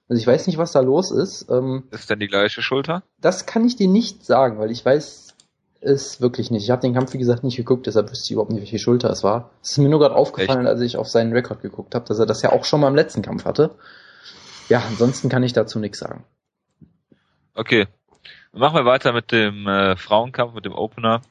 Also 0.10 0.20
ich 0.20 0.28
weiß 0.28 0.48
nicht, 0.48 0.58
was 0.58 0.72
da 0.72 0.82
los 0.82 1.12
ist. 1.12 1.50
Ähm, 1.50 1.84
ist 1.92 2.10
denn 2.10 2.20
die 2.20 2.28
gleiche 2.28 2.62
Schulter? 2.62 3.04
Das 3.22 3.46
kann 3.46 3.66
ich 3.66 3.76
dir 3.76 3.88
nicht 3.88 4.26
sagen, 4.26 4.60
weil 4.60 4.72
ich 4.72 4.84
weiß 4.84 5.36
es 5.82 6.22
wirklich 6.22 6.50
nicht. 6.50 6.64
Ich 6.64 6.72
habe 6.72 6.82
den 6.82 6.94
Kampf, 6.94 7.14
wie 7.14 7.18
gesagt, 7.18 7.44
nicht 7.44 7.58
geguckt, 7.58 7.88
deshalb 7.88 8.10
wüsste 8.10 8.26
ich 8.26 8.32
überhaupt 8.32 8.52
nicht, 8.52 8.62
welche 8.62 8.80
Schulter 8.80 9.10
es 9.10 9.24
war. 9.24 9.52
Es 9.62 9.72
ist 9.72 9.78
mir 9.78 9.90
nur 9.90 10.00
gerade 10.00 10.16
aufgefallen, 10.16 10.62
Echt? 10.62 10.70
als 10.70 10.82
ich 10.82 10.98
auf 10.98 11.10
seinen 11.10 11.34
Rekord 11.34 11.62
geguckt 11.62 11.94
habe, 11.94 12.06
dass 12.06 12.20
er 12.20 12.26
das 12.26 12.42
ja 12.42 12.52
auch 12.52 12.66
schon 12.66 12.80
mal 12.80 12.88
im 12.88 12.96
letzten 12.96 13.22
Kampf 13.22 13.46
hatte. 13.46 13.76
Ja, 14.70 14.82
ansonsten 14.88 15.30
kann 15.30 15.44
ich 15.44 15.54
dazu 15.54 15.80
nichts 15.80 16.00
sagen. 16.00 16.24
Okay. 17.54 17.88
Machen 18.54 18.76
wir 18.76 18.86
weiter 18.86 19.14
mit 19.14 19.32
dem 19.32 19.68
äh, 19.68 19.96
Frauenkampf, 19.96 20.54
mit 20.54 20.66
dem 20.66 20.74
Opener. 20.74 21.22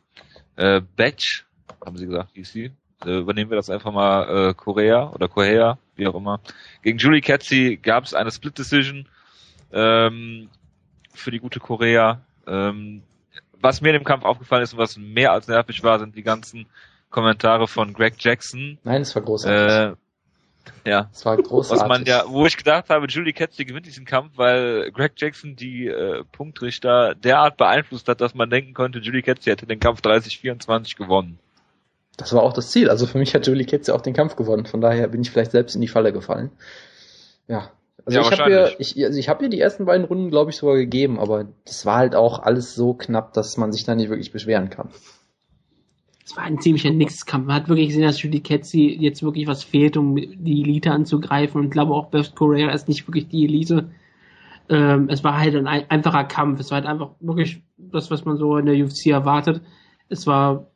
Äh, 0.56 0.82
Batch 0.96 1.46
haben 1.84 1.96
sie 1.96 2.06
gesagt, 2.06 2.30
sie. 2.42 2.70
Äh, 3.04 3.18
übernehmen 3.18 3.50
wir 3.50 3.56
das 3.56 3.70
einfach 3.70 3.92
mal 3.92 4.50
äh, 4.50 4.54
Korea 4.54 5.10
oder 5.10 5.28
Korea, 5.28 5.78
wie 5.96 6.06
auch 6.06 6.14
immer. 6.14 6.40
Gegen 6.82 6.98
Julie 6.98 7.20
Katzi 7.20 7.78
gab 7.82 8.04
es 8.04 8.14
eine 8.14 8.30
Split 8.30 8.58
Decision 8.58 9.08
ähm, 9.72 10.48
für 11.12 11.30
die 11.30 11.40
gute 11.40 11.58
Korea. 11.58 12.20
Ähm, 12.46 13.02
was 13.60 13.80
mir 13.80 13.90
in 13.90 13.94
dem 13.94 14.04
Kampf 14.04 14.24
aufgefallen 14.24 14.62
ist 14.62 14.72
und 14.72 14.78
was 14.78 14.96
mehr 14.96 15.32
als 15.32 15.48
nervig 15.48 15.82
war, 15.82 15.98
sind 15.98 16.16
die 16.16 16.22
ganzen 16.22 16.66
Kommentare 17.10 17.68
von 17.68 17.92
Greg 17.92 18.14
Jackson. 18.18 18.78
Nein, 18.84 19.02
es 19.02 19.14
war 19.14 19.22
großartig. 19.22 19.96
Äh, 19.96 19.96
Ja. 20.84 21.08
Das 21.12 21.24
war 21.24 21.36
großartig. 21.36 21.82
Was 21.82 21.88
man 21.88 22.04
ja, 22.04 22.24
wo 22.26 22.46
ich 22.46 22.56
gedacht 22.56 22.88
habe, 22.88 23.06
Julie 23.06 23.32
Ketzi 23.32 23.64
gewinnt 23.64 23.86
diesen 23.86 24.04
Kampf, 24.04 24.32
weil 24.36 24.90
Greg 24.92 25.12
Jackson 25.16 25.56
die 25.56 25.86
äh, 25.86 26.24
Punktrichter 26.30 27.14
derart 27.14 27.56
beeinflusst 27.56 28.08
hat, 28.08 28.20
dass 28.20 28.34
man 28.34 28.50
denken 28.50 28.74
konnte, 28.74 29.00
Julie 29.00 29.22
Ketzi 29.22 29.50
hätte 29.50 29.66
den 29.66 29.80
Kampf 29.80 30.00
30-24 30.00 30.96
gewonnen. 30.96 31.38
Das 32.16 32.32
war 32.34 32.42
auch 32.42 32.52
das 32.52 32.70
Ziel. 32.70 32.90
Also 32.90 33.06
für 33.06 33.18
mich 33.18 33.34
hat 33.34 33.46
Julie 33.46 33.64
Ketzi 33.64 33.90
auch 33.92 34.00
den 34.02 34.12
Kampf 34.14 34.36
gewonnen. 34.36 34.66
Von 34.66 34.80
daher 34.80 35.08
bin 35.08 35.22
ich 35.22 35.30
vielleicht 35.30 35.52
selbst 35.52 35.74
in 35.74 35.80
die 35.80 35.88
Falle 35.88 36.12
gefallen. 36.12 36.50
Ja. 37.48 37.70
Also 38.04 38.20
Ja, 38.20 38.30
ich 38.30 38.40
habe 38.40 38.50
ihr, 38.50 38.72
ich, 38.80 39.04
also 39.04 39.18
ich 39.18 39.28
habe 39.28 39.44
ihr 39.44 39.50
die 39.50 39.60
ersten 39.60 39.84
beiden 39.86 40.04
Runden, 40.06 40.30
glaube 40.30 40.50
ich, 40.50 40.56
sogar 40.56 40.76
gegeben, 40.76 41.18
aber 41.20 41.46
das 41.64 41.86
war 41.86 41.96
halt 41.98 42.14
auch 42.14 42.40
alles 42.40 42.74
so 42.74 42.94
knapp, 42.94 43.32
dass 43.32 43.56
man 43.56 43.72
sich 43.72 43.84
da 43.84 43.94
nicht 43.94 44.08
wirklich 44.10 44.32
beschweren 44.32 44.70
kann. 44.70 44.90
Es 46.24 46.36
war 46.36 46.44
ein 46.44 46.60
ziemlicher 46.60 46.90
Nixkampf. 46.90 47.46
Man 47.46 47.56
hat 47.56 47.68
wirklich 47.68 47.88
gesehen, 47.88 48.02
dass 48.04 48.22
Judy 48.22 48.40
Ketzi 48.40 48.96
jetzt 48.98 49.22
wirklich 49.22 49.46
was 49.46 49.64
fehlt, 49.64 49.96
um 49.96 50.16
die 50.16 50.62
Elite 50.62 50.90
anzugreifen. 50.92 51.58
Und 51.60 51.66
ich 51.66 51.72
glaube 51.72 51.94
auch 51.94 52.06
Beth 52.06 52.34
Correa 52.34 52.70
ist 52.70 52.88
nicht 52.88 53.06
wirklich 53.08 53.28
die 53.28 53.44
Elite. 53.44 53.90
Ähm, 54.68 55.08
es 55.10 55.24
war 55.24 55.38
halt 55.38 55.54
ein 55.56 55.66
ein- 55.66 55.90
einfacher 55.90 56.24
Kampf. 56.24 56.60
Es 56.60 56.70
war 56.70 56.76
halt 56.78 56.86
einfach 56.86 57.10
wirklich 57.20 57.62
das, 57.76 58.10
was 58.10 58.24
man 58.24 58.36
so 58.36 58.56
in 58.56 58.66
der 58.66 58.76
UFC 58.76 59.06
erwartet. 59.06 59.60
Es 60.08 60.26
war 60.26 60.68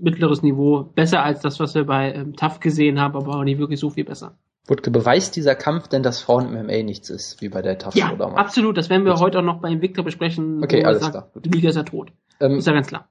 mittleres 0.00 0.42
Niveau. 0.42 0.82
Besser 0.94 1.22
als 1.22 1.40
das, 1.40 1.60
was 1.60 1.74
wir 1.74 1.84
bei 1.84 2.12
ähm, 2.12 2.36
TAF 2.36 2.60
gesehen 2.60 3.00
haben, 3.00 3.16
aber 3.16 3.36
auch 3.36 3.44
nicht 3.44 3.58
wirklich 3.58 3.80
so 3.80 3.90
viel 3.90 4.04
besser. 4.04 4.36
Wutke, 4.66 4.90
beweist 4.92 5.34
dieser 5.34 5.54
Kampf 5.56 5.88
denn, 5.88 6.02
dass 6.04 6.20
Frauen-MMA 6.20 6.82
nichts 6.84 7.10
ist, 7.10 7.40
wie 7.40 7.48
bei 7.48 7.62
der 7.62 7.78
TAF 7.78 7.94
Ja, 7.96 8.14
damals? 8.14 8.38
absolut. 8.38 8.76
Das 8.76 8.90
werden 8.90 9.04
wir 9.04 9.16
heute 9.18 9.40
auch 9.40 9.42
noch 9.42 9.60
bei 9.60 9.70
Invicta 9.70 10.02
besprechen. 10.02 10.62
Okay, 10.62 10.84
alles 10.84 11.00
sagt, 11.00 11.12
klar. 11.12 11.30
Gut. 11.34 11.44
Die 11.44 11.50
Liga 11.50 11.68
ist 11.70 11.76
ja 11.76 11.82
tot. 11.82 12.12
Ähm, 12.40 12.56
Ist 12.58 12.66
ja 12.66 12.72
ganz 12.72 12.86
klar. 12.86 13.08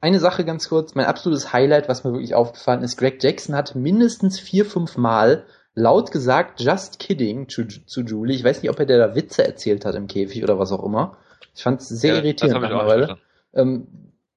Eine 0.00 0.20
Sache 0.20 0.44
ganz 0.44 0.68
kurz, 0.68 0.94
mein 0.94 1.06
absolutes 1.06 1.52
Highlight, 1.52 1.88
was 1.88 2.04
mir 2.04 2.12
wirklich 2.12 2.34
aufgefallen 2.34 2.82
ist, 2.82 2.96
Greg 2.98 3.22
Jackson 3.22 3.54
hat 3.56 3.74
mindestens 3.74 4.38
vier, 4.38 4.64
fünf 4.64 4.96
Mal 4.96 5.44
laut 5.74 6.12
gesagt, 6.12 6.60
just 6.60 6.98
kidding 6.98 7.48
zu, 7.48 7.66
zu 7.66 8.02
Julie. 8.02 8.36
Ich 8.36 8.44
weiß 8.44 8.62
nicht, 8.62 8.70
ob 8.70 8.78
er 8.78 8.86
der 8.86 8.98
da 9.08 9.14
Witze 9.16 9.44
erzählt 9.46 9.84
hat 9.84 9.94
im 9.94 10.06
Käfig 10.06 10.42
oder 10.44 10.58
was 10.58 10.70
auch 10.70 10.84
immer. 10.84 11.16
Ich 11.54 11.62
fand 11.62 11.80
es 11.80 11.88
sehr 11.88 12.14
Ja, 12.14 12.20
irritierend 12.22 12.54
das 12.56 12.62
hab 12.62 12.70
ich 12.70 12.76
auch 12.76 12.82
mittlerweile. 12.84 13.18
Ähm, 13.54 13.88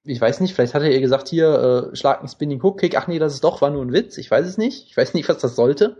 ich 0.04 0.20
weiß 0.20 0.40
nicht, 0.40 0.54
vielleicht 0.54 0.74
hat 0.74 0.82
er 0.82 0.90
ihr 0.90 1.00
gesagt, 1.00 1.28
hier, 1.28 1.90
äh, 1.92 1.96
schlag 1.96 2.18
einen 2.20 2.28
Spinning 2.28 2.62
Hook 2.62 2.80
Kick. 2.80 2.96
Ach 2.96 3.06
nee, 3.06 3.18
das 3.18 3.34
ist 3.34 3.44
doch, 3.44 3.60
war 3.60 3.70
nur 3.70 3.84
ein 3.84 3.92
Witz. 3.92 4.16
Ich 4.18 4.30
weiß 4.30 4.46
es 4.46 4.56
nicht. 4.58 4.86
Ich 4.88 4.96
weiß 4.96 5.14
nicht, 5.14 5.28
was 5.28 5.38
das 5.38 5.56
sollte. 5.56 5.96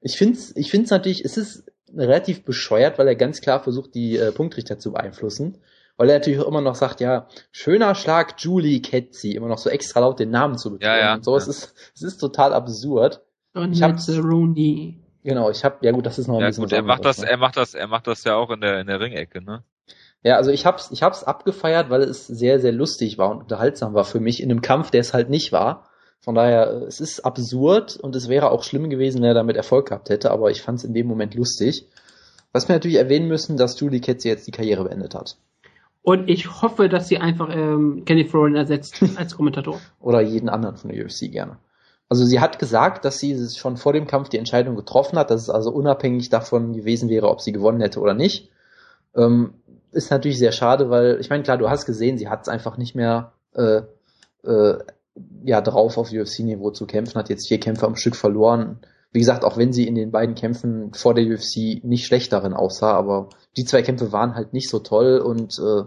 Ich 0.00 0.16
find's, 0.18 0.54
ich 0.56 0.70
find's 0.70 0.90
natürlich, 0.90 1.24
es 1.24 1.36
ist 1.36 1.64
relativ 1.94 2.44
bescheuert, 2.44 2.98
weil 2.98 3.06
er 3.08 3.14
ganz 3.14 3.40
klar 3.40 3.60
versucht, 3.62 3.94
die 3.94 4.16
äh, 4.16 4.32
Punktrichter 4.32 4.78
zu 4.78 4.92
beeinflussen. 4.92 5.58
Weil 5.96 6.10
er 6.10 6.18
natürlich 6.18 6.40
auch 6.40 6.48
immer 6.48 6.60
noch 6.60 6.74
sagt, 6.74 7.00
ja, 7.00 7.26
schöner 7.52 7.94
Schlag 7.94 8.34
Julie 8.38 8.80
Ketzi, 8.82 9.30
immer 9.32 9.48
noch 9.48 9.56
so 9.58 9.70
extra 9.70 10.00
laut 10.00 10.18
den 10.20 10.30
Namen 10.30 10.58
zu 10.58 10.72
betonen 10.72 10.92
Ja, 10.92 10.98
ja. 10.98 11.14
und 11.14 11.24
so. 11.24 11.36
Es 11.36 11.48
ist, 11.48 11.72
es 11.94 12.02
ist 12.02 12.18
total 12.18 12.52
absurd. 12.52 13.22
Ich 13.70 13.82
hab's- 13.82 14.10
Rooney. 14.10 15.00
Genau, 15.24 15.50
ich 15.50 15.64
habe, 15.64 15.76
ja 15.80 15.92
gut, 15.92 16.04
das 16.06 16.18
ist 16.18 16.28
noch 16.28 16.34
ein 16.36 16.40
Ja 16.42 16.48
bisschen 16.48 16.64
gut, 16.64 16.72
er 16.72 16.82
macht 16.82 17.04
das, 17.04 17.18
ne? 17.18 17.28
er 17.30 17.36
macht 17.38 17.56
das, 17.56 17.74
er 17.74 17.86
macht 17.88 18.06
das 18.06 18.22
ja 18.24 18.36
auch 18.36 18.50
in 18.50 18.60
der 18.60 18.78
in 18.80 18.86
der 18.86 19.00
Ringecke, 19.00 19.42
ne? 19.42 19.64
Ja, 20.26 20.38
also 20.38 20.50
ich 20.50 20.66
hab's, 20.66 20.90
ich 20.90 21.04
hab's 21.04 21.22
abgefeiert, 21.22 21.88
weil 21.88 22.02
es 22.02 22.26
sehr, 22.26 22.58
sehr 22.58 22.72
lustig 22.72 23.16
war 23.16 23.30
und 23.30 23.42
unterhaltsam 23.42 23.94
war 23.94 24.02
für 24.02 24.18
mich 24.18 24.42
in 24.42 24.50
einem 24.50 24.60
Kampf, 24.60 24.90
der 24.90 25.00
es 25.00 25.14
halt 25.14 25.30
nicht 25.30 25.52
war. 25.52 25.84
Von 26.18 26.34
daher, 26.34 26.82
es 26.88 27.00
ist 27.00 27.20
absurd 27.20 27.96
und 27.96 28.16
es 28.16 28.28
wäre 28.28 28.50
auch 28.50 28.64
schlimm 28.64 28.90
gewesen, 28.90 29.18
wenn 29.18 29.28
er 29.28 29.34
damit 29.34 29.56
Erfolg 29.56 29.86
gehabt 29.86 30.10
hätte, 30.10 30.32
aber 30.32 30.50
ich 30.50 30.62
fand's 30.62 30.82
in 30.82 30.94
dem 30.94 31.06
Moment 31.06 31.36
lustig. 31.36 31.86
Was 32.50 32.66
wir 32.66 32.74
natürlich 32.74 32.96
erwähnen 32.96 33.28
müssen, 33.28 33.56
dass 33.56 33.78
Julie 33.78 34.00
Ketzi 34.00 34.26
jetzt 34.26 34.48
die 34.48 34.50
Karriere 34.50 34.82
beendet 34.82 35.14
hat. 35.14 35.36
Und 36.02 36.28
ich 36.28 36.60
hoffe, 36.60 36.88
dass 36.88 37.06
sie 37.06 37.18
einfach 37.18 37.48
ähm, 37.54 38.02
Kenny 38.04 38.24
Florian 38.24 38.56
ersetzt 38.56 39.00
als 39.14 39.36
Kommentator. 39.36 39.80
Oder 40.00 40.22
jeden 40.22 40.48
anderen 40.48 40.76
von 40.76 40.90
der 40.90 41.04
UFC 41.04 41.30
gerne. 41.30 41.58
Also 42.08 42.24
sie 42.24 42.40
hat 42.40 42.58
gesagt, 42.58 43.04
dass 43.04 43.20
sie 43.20 43.30
es 43.30 43.56
schon 43.56 43.76
vor 43.76 43.92
dem 43.92 44.08
Kampf 44.08 44.28
die 44.30 44.38
Entscheidung 44.38 44.74
getroffen 44.74 45.20
hat, 45.20 45.30
dass 45.30 45.42
es 45.42 45.50
also 45.50 45.70
unabhängig 45.70 46.30
davon 46.30 46.72
gewesen 46.72 47.08
wäre, 47.08 47.28
ob 47.28 47.40
sie 47.40 47.52
gewonnen 47.52 47.80
hätte 47.80 48.00
oder 48.00 48.14
nicht. 48.14 48.50
Ähm, 49.14 49.54
ist 49.96 50.10
natürlich 50.10 50.38
sehr 50.38 50.52
schade, 50.52 50.90
weil, 50.90 51.18
ich 51.20 51.30
meine, 51.30 51.42
klar, 51.42 51.58
du 51.58 51.68
hast 51.68 51.86
gesehen, 51.86 52.18
sie 52.18 52.28
hat 52.28 52.42
es 52.42 52.48
einfach 52.48 52.76
nicht 52.76 52.94
mehr 52.94 53.32
äh, 53.54 53.82
äh, 54.44 54.78
ja, 55.44 55.60
drauf 55.60 55.98
auf 55.98 56.12
UFC-Niveau 56.12 56.70
zu 56.70 56.86
kämpfen, 56.86 57.18
hat 57.18 57.30
jetzt 57.30 57.48
vier 57.48 57.58
Kämpfe 57.58 57.86
am 57.86 57.96
Stück 57.96 58.16
verloren. 58.16 58.80
Wie 59.12 59.20
gesagt, 59.20 59.44
auch 59.44 59.56
wenn 59.56 59.72
sie 59.72 59.86
in 59.86 59.94
den 59.94 60.10
beiden 60.10 60.34
Kämpfen 60.34 60.92
vor 60.92 61.14
der 61.14 61.24
UFC 61.24 61.82
nicht 61.82 62.06
schlecht 62.06 62.32
darin 62.32 62.52
aussah, 62.52 62.92
aber 62.92 63.30
die 63.56 63.64
zwei 63.64 63.80
Kämpfe 63.80 64.12
waren 64.12 64.34
halt 64.34 64.52
nicht 64.52 64.68
so 64.68 64.78
toll 64.78 65.18
und 65.18 65.58
äh, 65.58 65.84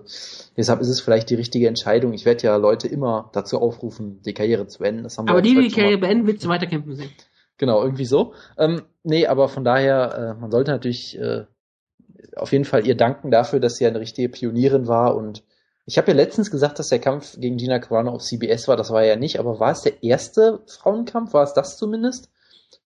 deshalb 0.58 0.82
ist 0.82 0.88
es 0.88 1.02
vielleicht 1.02 1.30
die 1.30 1.36
richtige 1.36 1.68
Entscheidung. 1.68 2.14
Ich 2.14 2.26
werde 2.26 2.44
ja 2.44 2.56
Leute 2.56 2.88
immer 2.88 3.30
dazu 3.34 3.60
aufrufen, 3.60 4.22
die 4.24 4.34
Karriere 4.34 4.66
zu 4.66 4.80
beenden. 4.80 5.04
Das 5.04 5.18
haben 5.18 5.30
Aber 5.30 5.44
die, 5.44 5.54
die 5.54 5.70
die 5.70 5.76
Karriere 5.76 6.00
beenden, 6.00 6.26
willst 6.26 6.44
du 6.44 6.50
weiterkämpfen 6.50 6.96
sehen. 6.96 7.12
Genau, 7.60 7.84
irgendwie 7.84 8.06
so. 8.06 8.34
Ähm, 8.58 8.84
nee, 9.04 9.28
aber 9.28 9.50
von 9.50 9.64
daher, 9.64 10.36
äh, 10.38 10.42
man 10.42 10.50
sollte 10.50 10.72
natürlich 10.72 11.20
äh, 11.20 11.46
auf 12.36 12.52
jeden 12.52 12.66
Fall 12.66 12.86
ihr 12.86 12.96
danken 12.96 13.32
dafür, 13.32 13.60
dass 13.60 13.78
sie 13.78 13.86
eine 13.86 14.00
richtige 14.00 14.30
Pionierin 14.30 14.88
war. 14.88 15.16
Und 15.16 15.44
ich 15.86 15.98
habe 15.98 16.12
ja 16.12 16.18
letztens 16.18 16.52
gesagt, 16.52 16.80
dass 16.80 16.90
der 16.90 17.00
Kampf 17.00 17.40
gegen 17.40 17.58
Gina 17.58 17.80
Carano 17.80 18.12
auf 18.12 18.24
CBS 18.24 18.68
war. 18.68 18.78
Das 18.78 18.92
war 18.92 19.04
ja 19.04 19.16
nicht, 19.16 19.40
aber 19.40 19.60
war 19.60 19.72
es 19.72 19.82
der 19.82 20.04
erste 20.04 20.62
Frauenkampf? 20.68 21.34
War 21.34 21.44
es 21.44 21.54
das 21.54 21.78
zumindest? 21.78 22.30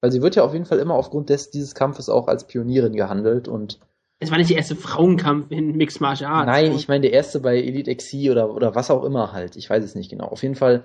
Weil 0.01 0.11
sie 0.11 0.21
wird 0.21 0.35
ja 0.35 0.43
auf 0.43 0.53
jeden 0.53 0.65
Fall 0.65 0.79
immer 0.79 0.95
aufgrund 0.95 1.29
des, 1.29 1.51
dieses 1.51 1.75
Kampfes 1.75 2.09
auch 2.09 2.27
als 2.27 2.45
Pionierin 2.45 2.93
gehandelt. 2.93 3.47
Und 3.47 3.79
Es 4.19 4.31
war 4.31 4.37
nicht 4.37 4.49
der 4.49 4.57
erste 4.57 4.75
Frauenkampf 4.75 5.51
in 5.51 5.75
Mixed 5.75 6.01
Martial 6.01 6.31
Arts. 6.31 6.47
nein, 6.47 6.73
ich 6.73 6.87
meine 6.87 7.01
der 7.01 7.13
erste 7.13 7.39
bei 7.39 7.57
Elite 7.57 7.93
XC 7.93 8.29
oder, 8.29 8.53
oder 8.53 8.75
was 8.75 8.91
auch 8.91 9.03
immer 9.03 9.33
halt. 9.33 9.55
Ich 9.55 9.69
weiß 9.69 9.83
es 9.83 9.95
nicht 9.95 10.09
genau. 10.09 10.25
Auf 10.25 10.43
jeden 10.43 10.55
Fall. 10.55 10.83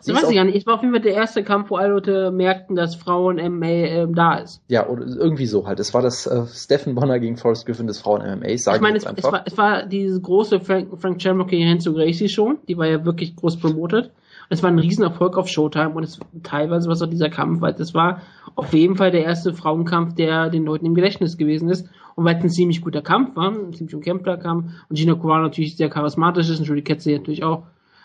Sie 0.00 0.14
weiß 0.14 0.28
ich 0.28 0.34
gar 0.34 0.44
nicht. 0.44 0.56
Es 0.56 0.66
war 0.66 0.74
auf 0.74 0.82
jeden 0.82 0.92
Fall 0.92 1.02
der 1.02 1.14
erste 1.14 1.44
Kampf, 1.44 1.70
wo 1.70 1.76
alle 1.76 1.94
Leute 1.94 2.30
merkten, 2.30 2.76
dass 2.76 2.94
Frauen 2.94 3.36
MMA 3.36 3.66
ähm, 3.66 4.14
da 4.14 4.38
ist. 4.38 4.62
Ja, 4.68 4.88
oder 4.88 5.06
irgendwie 5.06 5.46
so 5.46 5.66
halt. 5.66 5.80
Es 5.80 5.94
war 5.94 6.02
das 6.02 6.26
äh, 6.26 6.46
Stephen 6.46 6.94
Bonner 6.94 7.18
gegen 7.18 7.36
Forrest 7.36 7.66
Griffin 7.66 7.86
des 7.86 8.00
Frauen-MMAs, 8.00 8.64
sage 8.64 8.76
ich 8.76 8.82
meine, 8.82 8.96
es, 8.96 9.04
es, 9.04 9.24
war, 9.24 9.42
es 9.44 9.56
war 9.58 9.86
diese 9.86 10.20
große 10.20 10.60
Frank, 10.60 10.88
Frank 11.00 11.20
Shamrock 11.20 11.48
gegen 11.48 11.68
Renzo 11.68 11.92
Gracie 11.92 12.28
schon. 12.28 12.58
Die 12.68 12.76
war 12.76 12.86
ja 12.86 13.04
wirklich 13.04 13.36
groß 13.36 13.58
promotet. 13.58 14.10
Es 14.52 14.64
war 14.64 14.70
ein 14.70 14.80
Riesenerfolg 14.80 15.38
auf 15.38 15.48
Showtime 15.48 15.90
und 15.90 16.02
es 16.02 16.18
teilweise 16.42 16.88
was 16.88 17.00
auch 17.02 17.06
dieser 17.06 17.30
Kampf, 17.30 17.60
weil 17.60 17.72
das 17.72 17.94
war 17.94 18.20
auf 18.56 18.72
jeden 18.72 18.96
Fall 18.96 19.12
der 19.12 19.22
erste 19.22 19.54
Frauenkampf, 19.54 20.14
der 20.16 20.50
den 20.50 20.64
Leuten 20.64 20.86
im 20.86 20.96
Gedächtnis 20.96 21.36
gewesen 21.36 21.68
ist. 21.68 21.88
Und 22.16 22.24
weil 22.24 22.36
es 22.36 22.42
ein 22.42 22.50
ziemlich 22.50 22.82
guter 22.82 23.00
Kampf 23.00 23.36
war, 23.36 23.52
ein 23.52 23.72
ziemlich 23.72 23.94
umkämpfter 23.94 24.36
Kampf 24.38 24.66
und 24.88 24.96
Gina 24.96 25.14
Carano 25.14 25.44
natürlich 25.44 25.76
sehr 25.76 25.88
charismatisch 25.88 26.50
ist 26.50 26.58
und 26.58 26.66
Julie 26.66 26.82
Ketze 26.82 27.12
natürlich 27.12 27.44
auch, 27.44 27.62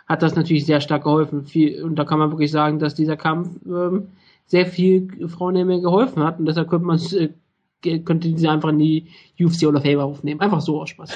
hat 0.08 0.22
das 0.22 0.36
natürlich 0.36 0.66
sehr 0.66 0.82
stark 0.82 1.04
geholfen. 1.04 1.46
Viel, 1.46 1.84
und 1.84 1.96
da 1.96 2.04
kann 2.06 2.20
man 2.20 2.32
wirklich 2.32 2.52
sagen, 2.52 2.80
dass 2.80 2.96
dieser 2.96 3.18
Kampf 3.18 3.50
ähm, 3.66 4.10
sehr 4.46 4.66
viel 4.66 5.28
Frauen 5.28 5.66
mehr 5.66 5.80
geholfen 5.80 6.24
hat 6.24 6.40
und 6.40 6.46
deshalb 6.46 6.70
könnte 6.70 6.86
man 6.86 7.00
äh, 7.14 7.30
könnte 8.00 8.30
diese 8.30 8.50
einfach 8.50 8.70
in 8.70 8.80
die 8.80 9.08
UFC 9.40 9.64
Hall 9.64 9.76
of 9.76 9.84
Fame 9.84 10.00
aufnehmen. 10.00 10.42
Einfach 10.42 10.62
so 10.62 10.82
aus 10.82 10.90
Spaß. 10.90 11.12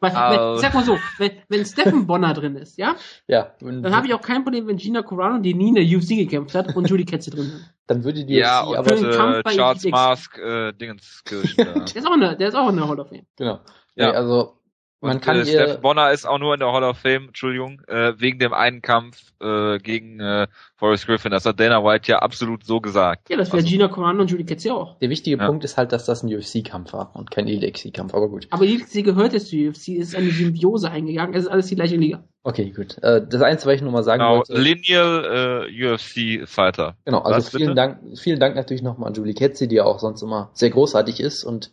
Weil, 0.00 0.12
wenn, 0.12 0.38
Au. 0.38 0.54
ich 0.54 0.60
sag 0.60 0.74
mal 0.74 0.84
so, 0.84 0.98
wenn, 1.18 1.32
wenn 1.48 1.64
Stephen 1.64 2.06
Bonner 2.06 2.34
drin 2.34 2.56
ist, 2.56 2.76
ja, 2.76 2.96
Ja, 3.26 3.52
dann 3.60 3.94
habe 3.94 4.06
ich 4.06 4.14
auch 4.14 4.20
kein 4.20 4.42
Problem, 4.42 4.66
wenn 4.66 4.76
Gina 4.76 5.02
Carano, 5.02 5.38
die 5.40 5.54
nie 5.54 5.68
in 5.68 5.74
der 5.74 5.84
UFC 5.84 6.08
gekämpft 6.10 6.54
hat, 6.54 6.74
und 6.76 6.88
Julie 6.88 7.04
Ketze 7.04 7.30
drin 7.30 7.44
sind. 7.44 7.74
dann 7.86 8.04
würde 8.04 8.24
die 8.24 8.34
Ja, 8.34 8.62
UFC 8.62 8.70
und 8.70 8.76
aber 8.76 8.96
Für 8.96 9.02
den 9.02 9.10
Kampf 9.12 9.36
äh, 9.38 9.42
bei 9.42 9.54
Charles 9.54 9.84
Mask, 9.86 10.38
äh, 10.38 10.72
Dingenskirchen. 10.72 11.54
da. 11.64 11.72
Der 11.80 11.96
ist 11.96 12.06
auch 12.06 12.14
in 12.14 12.20
der, 12.20 12.34
der 12.36 12.48
ist 12.48 12.54
auch 12.54 12.68
in 12.68 12.76
der 12.76 12.88
Hall 12.88 13.00
of 13.00 13.08
Fame. 13.08 13.26
genau. 13.36 13.60
Ja. 13.96 14.10
Nee, 14.10 14.16
also 14.16 14.58
man 15.04 15.16
Und, 15.16 15.22
kann 15.22 15.36
äh, 15.38 15.46
Steph 15.46 15.80
Bonner 15.80 16.10
ist 16.10 16.26
auch 16.26 16.38
nur 16.38 16.54
in 16.54 16.60
der 16.60 16.72
Hall 16.72 16.82
of 16.84 16.98
Fame, 16.98 17.28
Entschuldigung, 17.28 17.80
äh, 17.86 18.12
wegen 18.18 18.38
dem 18.38 18.52
einen 18.52 18.82
Kampf 18.82 19.18
äh, 19.40 19.78
gegen 19.78 20.18
äh, 20.20 20.46
Forrest 20.76 21.06
Griffin. 21.06 21.30
Das 21.30 21.44
hat 21.46 21.60
Dana 21.60 21.84
White 21.84 22.10
ja 22.10 22.18
absolut 22.18 22.64
so 22.64 22.80
gesagt. 22.80 23.28
Ja, 23.30 23.36
das 23.36 23.48
wäre 23.48 23.58
Also- 23.58 23.68
Gina 23.68 23.88
Carano 23.88 24.22
und 24.22 24.30
Julie 24.30 24.44
Ketze 24.46 24.74
auch. 24.74 24.98
der 24.98 25.10
wichtige 25.10 25.36
Ja. 25.38 25.46
Punkt 25.46 25.64
ist 25.64 25.76
halt, 25.76 25.92
dass 25.92 26.04
das 26.06 26.22
ein 26.22 26.34
UFC-Kampf 26.34 26.92
war 26.92 27.10
und 27.14 27.30
kein 27.30 27.46
ELXI-Kampf, 27.46 28.14
aber 28.14 28.28
gut. 28.28 28.46
Aber 28.50 28.64
UFC 28.64 29.02
gehört 29.04 29.32
jetzt 29.32 29.48
zur 29.48 29.58
UFC, 29.58 29.88
ist 29.96 30.14
eine 30.16 30.30
Symbiose 30.30 30.90
eingegangen, 30.90 31.34
es 31.34 31.44
ist 31.44 31.50
alles 31.50 31.66
die 31.66 31.76
gleiche 31.76 31.96
Liga. 31.96 32.24
Okay, 32.42 32.70
gut. 32.76 32.98
Äh, 33.02 33.22
das 33.26 33.40
Einzige, 33.40 33.70
was 33.70 33.76
ich 33.76 33.82
nur 33.82 33.92
mal 33.92 34.02
sagen 34.02 34.20
Genau, 34.20 34.36
wollte. 34.38 34.54
Lineal 34.60 35.66
äh, 35.70 35.92
UFC 35.92 36.46
Fighter. 36.46 36.96
Genau, 37.04 37.20
also 37.20 37.38
Was, 37.38 37.48
vielen 37.50 37.68
bitte? 37.68 37.74
Dank, 37.74 37.98
vielen 38.18 38.38
Dank 38.40 38.54
natürlich 38.56 38.82
nochmal 38.82 39.08
an 39.08 39.14
Julie 39.14 39.34
Ketzi, 39.34 39.66
die 39.68 39.76
ja 39.76 39.84
auch 39.84 39.98
sonst 39.98 40.20
immer 40.22 40.50
sehr 40.52 40.70
großartig 40.70 41.20
ist 41.20 41.44
und 41.44 41.70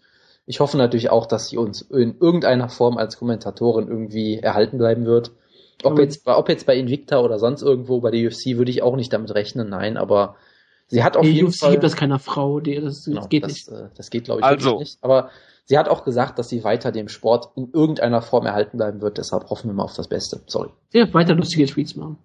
ich 0.52 0.60
hoffe 0.60 0.76
natürlich 0.78 1.10
auch, 1.10 1.26
dass 1.28 1.47
sie 1.47 1.58
uns 1.58 1.82
in 1.82 2.18
irgendeiner 2.20 2.68
Form 2.68 2.97
als 2.97 3.18
Kommentatorin 3.18 3.88
irgendwie 3.88 4.38
erhalten 4.39 4.78
bleiben 4.78 5.06
wird. 5.06 5.32
Ob 5.84 5.93
Aber- 5.93 6.02
jetzt, 6.04 6.28
ob 6.28 6.49
jetzt 6.49 6.66
bei 6.66 6.76
Invicta 6.76 7.20
oder 7.22 7.39
sonst 7.39 7.62
irgendwo 7.62 8.02
bei 8.02 8.12
der 8.12 8.28
UFC 8.28 8.58
würde 8.58 8.70
ich 8.70 8.84
auch 8.84 8.97
nicht 8.97 9.14
damit 9.14 9.34
rechnen, 9.34 9.70
nein, 9.70 9.95
aber 9.95 10.36
sie 10.88 11.04
hat 11.06 11.16
auf 11.16 11.26
jeden 11.26 11.47
UFC 11.47 11.60
Fall. 11.60 11.72
gibt 11.72 11.84
es 11.86 11.95
keiner 11.95 12.20
Frau, 12.20 12.60
die, 12.60 12.76
das, 12.76 12.97
das 12.97 13.06
Genau, 13.06 13.28
geht 13.28 13.43
das, 13.45 13.52
nicht. 13.54 13.70
äh, 13.70 13.88
das 13.95 14.10
geht, 14.10 14.26
glaube 14.26 14.41
ich, 14.41 14.45
Also. 14.45 14.72
wirklich 14.72 14.89
nicht. 14.89 14.97
Aber 15.04 15.30
sie 15.64 15.78
hat 15.78 15.88
auch 15.88 16.04
gesagt, 16.04 16.38
dass 16.38 16.49
sie 16.49 16.66
weiter 16.66 16.91
dem 16.91 17.08
Sport 17.08 17.52
in 17.56 17.70
irgendeiner 17.74 18.22
Form 18.22 18.45
erhalten 18.45 18.76
bleiben 18.76 19.02
wird. 19.02 19.18
Deshalb 19.20 19.49
hoffen 19.49 19.70
wir 19.70 19.74
mal 19.74 19.84
auf 19.86 19.93
das 19.95 20.10
Beste. 20.10 20.41
Sorry. 20.47 20.70
Sie 20.89 20.99
wird 20.99 21.14
weiter 21.14 21.34
lustige 21.34 21.66
Tweets 21.66 21.95
machen. 21.95 22.18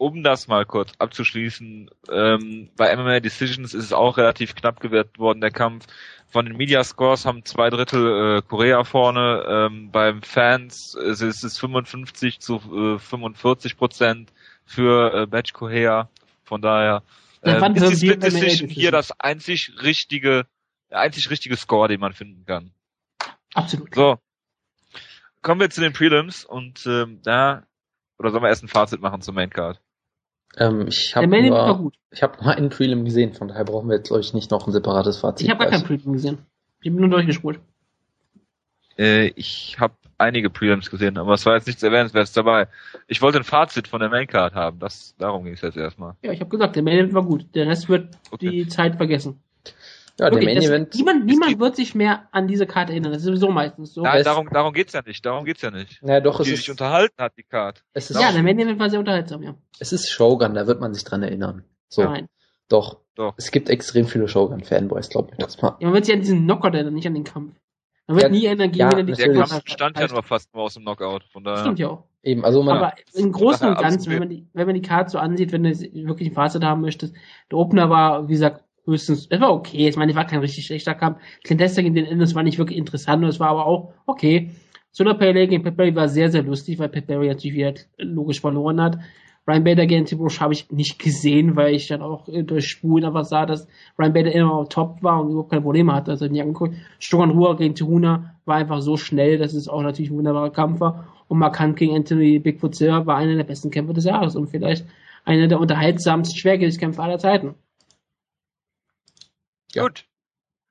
Um 0.00 0.22
das 0.22 0.46
mal 0.46 0.64
kurz 0.64 0.92
abzuschließen, 0.98 1.90
ähm, 2.12 2.68
bei 2.76 2.94
MMA 2.96 3.18
Decisions 3.18 3.74
ist 3.74 3.82
es 3.84 3.92
auch 3.92 4.16
relativ 4.16 4.54
knapp 4.54 4.78
gewertet 4.80 5.18
worden, 5.18 5.40
der 5.40 5.50
Kampf. 5.50 5.86
Von 6.30 6.44
den 6.44 6.56
Media 6.56 6.84
Scores 6.84 7.24
haben 7.24 7.44
zwei 7.44 7.70
Drittel 7.70 8.38
äh, 8.38 8.42
Korea 8.42 8.84
vorne. 8.84 9.44
Ähm, 9.48 9.90
beim 9.90 10.22
Fans 10.22 10.94
ist 10.94 11.22
es 11.22 11.42
ist 11.42 11.58
55 11.58 12.40
zu 12.40 12.56
äh, 12.56 12.98
45 12.98 13.78
Prozent 13.78 14.32
für 14.66 15.22
äh, 15.22 15.26
Batch 15.26 15.54
Korea. 15.54 16.10
Von 16.44 16.60
daher 16.60 17.02
Ähm, 17.42 17.62
ist 17.76 18.02
die 18.02 18.08
Split 18.08 18.22
Decision 18.22 18.68
hier 18.68 18.90
das 18.90 19.12
einzig 19.18 19.72
richtige, 19.82 20.46
der 20.90 21.00
einzig 21.00 21.30
richtige 21.30 21.56
Score, 21.56 21.88
den 21.88 22.00
man 22.00 22.12
finden 22.12 22.44
kann. 22.44 22.72
Absolut. 23.54 23.94
So. 23.94 24.18
Kommen 25.40 25.60
wir 25.60 25.70
zu 25.70 25.80
den 25.80 25.92
Prelims 25.92 26.44
und 26.44 26.84
ähm, 26.86 27.20
da 27.22 27.64
oder 28.18 28.30
sollen 28.30 28.42
wir 28.42 28.48
erst 28.48 28.64
ein 28.64 28.68
Fazit 28.68 29.00
machen 29.00 29.22
zum 29.22 29.34
Maincard? 29.34 29.80
Ähm, 30.56 30.86
ich 30.88 31.14
habe 31.14 31.26
nur, 31.26 31.92
ich 32.10 32.22
hab 32.22 32.42
nur 32.42 32.54
einen 32.54 32.70
Prelim 32.70 33.04
gesehen, 33.04 33.34
von 33.34 33.48
daher 33.48 33.64
brauchen 33.64 33.88
wir 33.88 33.96
jetzt, 33.96 34.08
glaube 34.08 34.22
ich, 34.22 34.32
nicht 34.34 34.50
noch 34.50 34.66
ein 34.66 34.72
separates 34.72 35.18
Fazit. 35.18 35.46
Ich 35.46 35.50
habe 35.50 35.64
gar 35.64 35.70
kein 35.70 35.84
Prelim 35.84 36.12
gesehen. 36.12 36.38
Ich 36.80 36.90
bin 36.90 37.00
nur 37.00 37.10
durchgespult. 37.10 37.60
Äh, 38.98 39.28
ich 39.36 39.76
habe 39.78 39.94
einige 40.18 40.50
Prelims 40.50 40.90
gesehen, 40.90 41.16
aber 41.16 41.34
es 41.34 41.46
war 41.46 41.54
jetzt 41.54 41.66
nichts 41.66 41.82
erwähnenswertes 41.82 42.32
dabei. 42.32 42.66
Ich 43.06 43.22
wollte 43.22 43.38
ein 43.38 43.44
Fazit 43.44 43.88
von 43.88 44.00
der 44.00 44.08
Maincard 44.08 44.54
haben. 44.54 44.78
Das, 44.80 45.14
darum 45.18 45.44
ging 45.44 45.54
es 45.54 45.60
jetzt 45.60 45.76
erstmal. 45.76 46.14
Ja, 46.22 46.32
ich 46.32 46.40
habe 46.40 46.50
gesagt, 46.50 46.76
der 46.76 46.82
Main 46.82 47.14
war 47.14 47.24
gut. 47.24 47.46
Der 47.54 47.66
Rest 47.66 47.88
wird 47.88 48.16
okay. 48.30 48.50
die 48.50 48.68
Zeit 48.68 48.96
vergessen. 48.96 49.40
Ja, 50.18 50.32
Wirklich, 50.32 50.46
der 50.46 50.54
Main 50.54 50.62
Event. 50.62 50.94
Niemand, 50.94 51.26
niemand 51.26 51.60
wird 51.60 51.76
sich 51.76 51.94
mehr 51.94 52.28
an 52.32 52.48
diese 52.48 52.66
Karte 52.66 52.92
erinnern. 52.92 53.12
Das 53.12 53.20
ist 53.20 53.26
sowieso 53.26 53.50
meistens 53.50 53.94
so. 53.94 54.02
Nein, 54.02 54.24
darum, 54.24 54.48
darum 54.50 54.72
geht's 54.72 54.92
ja 54.92 55.02
nicht. 55.06 55.24
Darum 55.24 55.44
geht's 55.44 55.62
ja 55.62 55.70
nicht. 55.70 56.02
Naja, 56.02 56.20
doch, 56.20 56.42
die 56.42 56.52
es 56.52 56.58
sich 56.58 56.70
unterhalten 56.70 57.22
hat, 57.22 57.36
die 57.36 57.44
Karte. 57.44 57.82
Es 57.92 58.10
ist 58.10 58.20
ja, 58.20 58.32
der 58.32 58.42
Main 58.42 58.58
Event 58.58 58.80
war 58.80 58.90
sehr 58.90 58.98
unterhaltsam, 58.98 59.42
ja. 59.42 59.54
Es 59.78 59.92
ist 59.92 60.10
Shogun, 60.10 60.54
da 60.54 60.66
wird 60.66 60.80
man 60.80 60.92
sich 60.92 61.04
dran 61.04 61.22
erinnern. 61.22 61.64
So. 61.88 62.02
Nein. 62.02 62.28
Doch. 62.68 63.00
Doch. 63.14 63.34
Es 63.36 63.50
gibt 63.50 63.68
extrem 63.68 64.06
viele 64.06 64.28
Shogun-Fanboys, 64.28 65.08
glaub 65.08 65.30
mir 65.30 65.38
das 65.38 65.60
mal. 65.60 65.76
Ja, 65.80 65.86
man 65.86 65.94
wird 65.94 66.04
sich 66.04 66.14
an 66.14 66.20
diesen 66.20 66.44
Knockout 66.44 66.74
erinnern, 66.74 66.94
nicht 66.94 67.06
an 67.06 67.14
den 67.14 67.24
Kampf. 67.24 67.56
Man 68.06 68.16
wird 68.16 68.24
ja, 68.24 68.30
nie 68.30 68.44
Energie 68.46 68.78
ja, 68.78 68.90
wieder 68.90 69.02
die 69.02 69.12
Der 69.12 69.32
Kampf 69.32 69.62
stand 69.66 69.98
ja 69.98 70.06
nur 70.08 70.22
fast 70.22 70.54
nur 70.54 70.64
aus 70.64 70.74
dem 70.74 70.84
Knockout, 70.84 71.24
von 71.32 71.44
daher. 71.44 71.60
Stimmt 71.60 71.78
ja 71.78 71.88
auch. 71.88 72.04
Eben, 72.22 72.44
also 72.44 72.62
man 72.62 72.78
Aber 72.78 72.94
im 73.14 73.32
Großen 73.32 73.68
und 73.68 73.78
Ganzen, 73.78 74.10
wenn 74.12 74.18
man 74.20 74.28
die, 74.28 74.46
wenn 74.52 74.66
man 74.66 74.74
die 74.74 74.82
Karte 74.82 75.10
so 75.10 75.18
ansieht, 75.18 75.52
wenn 75.52 75.64
du 75.64 75.70
wirklich 75.70 76.28
ein 76.28 76.34
Fazit 76.34 76.62
haben 76.64 76.80
möchtest, 76.80 77.14
der 77.50 77.58
Opener 77.58 77.90
war, 77.90 78.28
wie 78.28 78.32
gesagt, 78.32 78.64
höchstens, 78.88 79.26
es 79.30 79.40
war 79.40 79.52
okay. 79.52 79.88
Ich 79.88 79.96
meine, 79.96 80.12
es 80.12 80.16
war 80.16 80.26
kein 80.26 80.40
richtig 80.40 80.66
schlechter 80.66 80.94
Kampf. 80.94 81.18
Clint 81.44 81.60
in 81.78 81.94
den 81.94 82.06
Endes 82.06 82.34
war 82.34 82.42
nicht 82.42 82.58
wirklich 82.58 82.78
interessant, 82.78 83.24
es 83.24 83.38
war 83.38 83.50
aber 83.50 83.66
auch 83.66 83.92
okay. 84.06 84.50
Solar 84.90 85.16
Pele 85.16 85.46
gegen 85.46 85.62
Pat 85.62 85.76
Barry 85.76 85.94
war 85.94 86.08
sehr, 86.08 86.30
sehr 86.30 86.42
lustig, 86.42 86.78
weil 86.78 86.88
Pat 86.88 87.06
Barry 87.06 87.28
natürlich 87.28 87.56
wieder 87.56 87.74
logisch 87.98 88.40
verloren 88.40 88.80
hat. 88.80 88.98
Ryan 89.48 89.64
Bader 89.64 89.86
gegen 89.86 90.04
Tim 90.04 90.20
Rush 90.20 90.40
habe 90.40 90.52
ich 90.52 90.70
nicht 90.70 90.98
gesehen, 90.98 91.56
weil 91.56 91.74
ich 91.74 91.88
dann 91.88 92.02
auch 92.02 92.28
äh, 92.28 92.42
durch 92.42 92.66
Spulen 92.66 93.06
einfach 93.06 93.24
sah, 93.24 93.46
dass 93.46 93.66
Ryan 93.98 94.12
Bader 94.12 94.32
immer 94.32 94.52
auf 94.52 94.68
top 94.68 95.02
war 95.02 95.22
und 95.22 95.30
überhaupt 95.30 95.50
keine 95.50 95.62
Probleme 95.62 95.94
hatte. 95.94 96.10
Also 96.10 96.26
nicht 96.26 96.42
angeguckt. 96.42 96.74
Stogan 96.98 97.30
Ruhr 97.30 97.56
gegen 97.56 97.74
Tuhuna 97.74 98.34
war 98.44 98.56
einfach 98.56 98.82
so 98.82 98.98
schnell, 98.98 99.38
dass 99.38 99.54
es 99.54 99.66
auch 99.66 99.82
natürlich 99.82 100.10
ein 100.10 100.18
wunderbarer 100.18 100.50
Kampf 100.50 100.80
war. 100.80 101.06
Und 101.28 101.38
Markant 101.38 101.76
gegen 101.76 101.96
Anthony 101.96 102.38
Bigfoot 102.38 102.74
Silver 102.74 103.06
war 103.06 103.16
einer 103.16 103.36
der 103.36 103.44
besten 103.44 103.70
Kämpfer 103.70 103.94
des 103.94 104.04
Jahres 104.04 104.36
und 104.36 104.48
vielleicht 104.48 104.84
einer 105.24 105.48
der 105.48 105.60
unterhaltsamsten 105.60 106.38
Schwergewichtskämpfer 106.38 107.04
aller 107.04 107.18
Zeiten. 107.18 107.54
Ja. 109.74 109.82
Gut. 109.82 110.04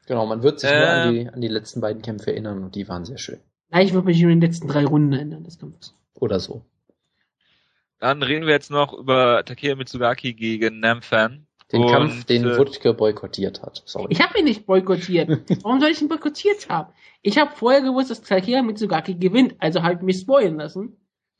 Genau, 0.08 0.26
man 0.26 0.42
wird 0.42 0.60
sich 0.60 0.70
äh, 0.70 0.80
nur 0.80 0.90
an 0.90 1.14
die, 1.14 1.30
an 1.30 1.42
die 1.42 1.48
letzten 1.48 1.82
beiden 1.82 2.02
Kämpfe 2.02 2.32
erinnern 2.32 2.64
und 2.64 2.76
die 2.76 2.88
waren 2.88 3.06
sehr 3.06 3.18
schön. 3.18 3.40
Ja, 3.72 3.82
ich 3.82 3.94
würde 3.94 4.08
mich 4.08 4.22
nur 4.22 4.32
in 4.32 4.40
den 4.40 4.50
letzten 4.50 4.68
drei 4.68 4.86
Runden 4.86 5.14
erinnern 5.14 5.44
des 5.44 5.60
Kampfes. 5.60 5.94
Oder 6.14 6.40
so. 6.40 6.64
Dann 8.00 8.24
reden 8.24 8.46
wir 8.46 8.54
jetzt 8.54 8.72
noch 8.72 8.94
über 8.94 9.44
Takeya 9.44 9.76
Mitsugaki 9.76 10.34
gegen 10.34 10.80
Namfan. 10.80 11.48
Den 11.72 11.84
und, 11.84 11.92
Kampf, 11.92 12.24
den 12.24 12.46
äh, 12.46 12.58
Wutke 12.58 12.94
boykottiert 12.94 13.62
hat. 13.62 13.84
Sorry. 13.86 14.08
Ich 14.10 14.22
habe 14.22 14.40
ihn 14.40 14.46
nicht 14.46 14.66
boykottiert. 14.66 15.30
Warum 15.64 15.82
soll 15.82 15.90
ich 15.90 16.02
ihn 16.02 16.08
boykottiert 16.08 16.70
haben? 16.70 16.94
Ich 17.22 17.38
habe 17.38 17.52
vorher 17.54 17.82
gewusst, 17.82 18.10
dass 18.10 18.22
Takeya 18.22 18.62
Mitsugaki 18.62 19.16
gewinnt, 19.16 19.56
also 19.60 19.84
halt 19.84 20.02
mich 20.02 20.20
spoilen 20.20 20.58
lassen 20.58 20.96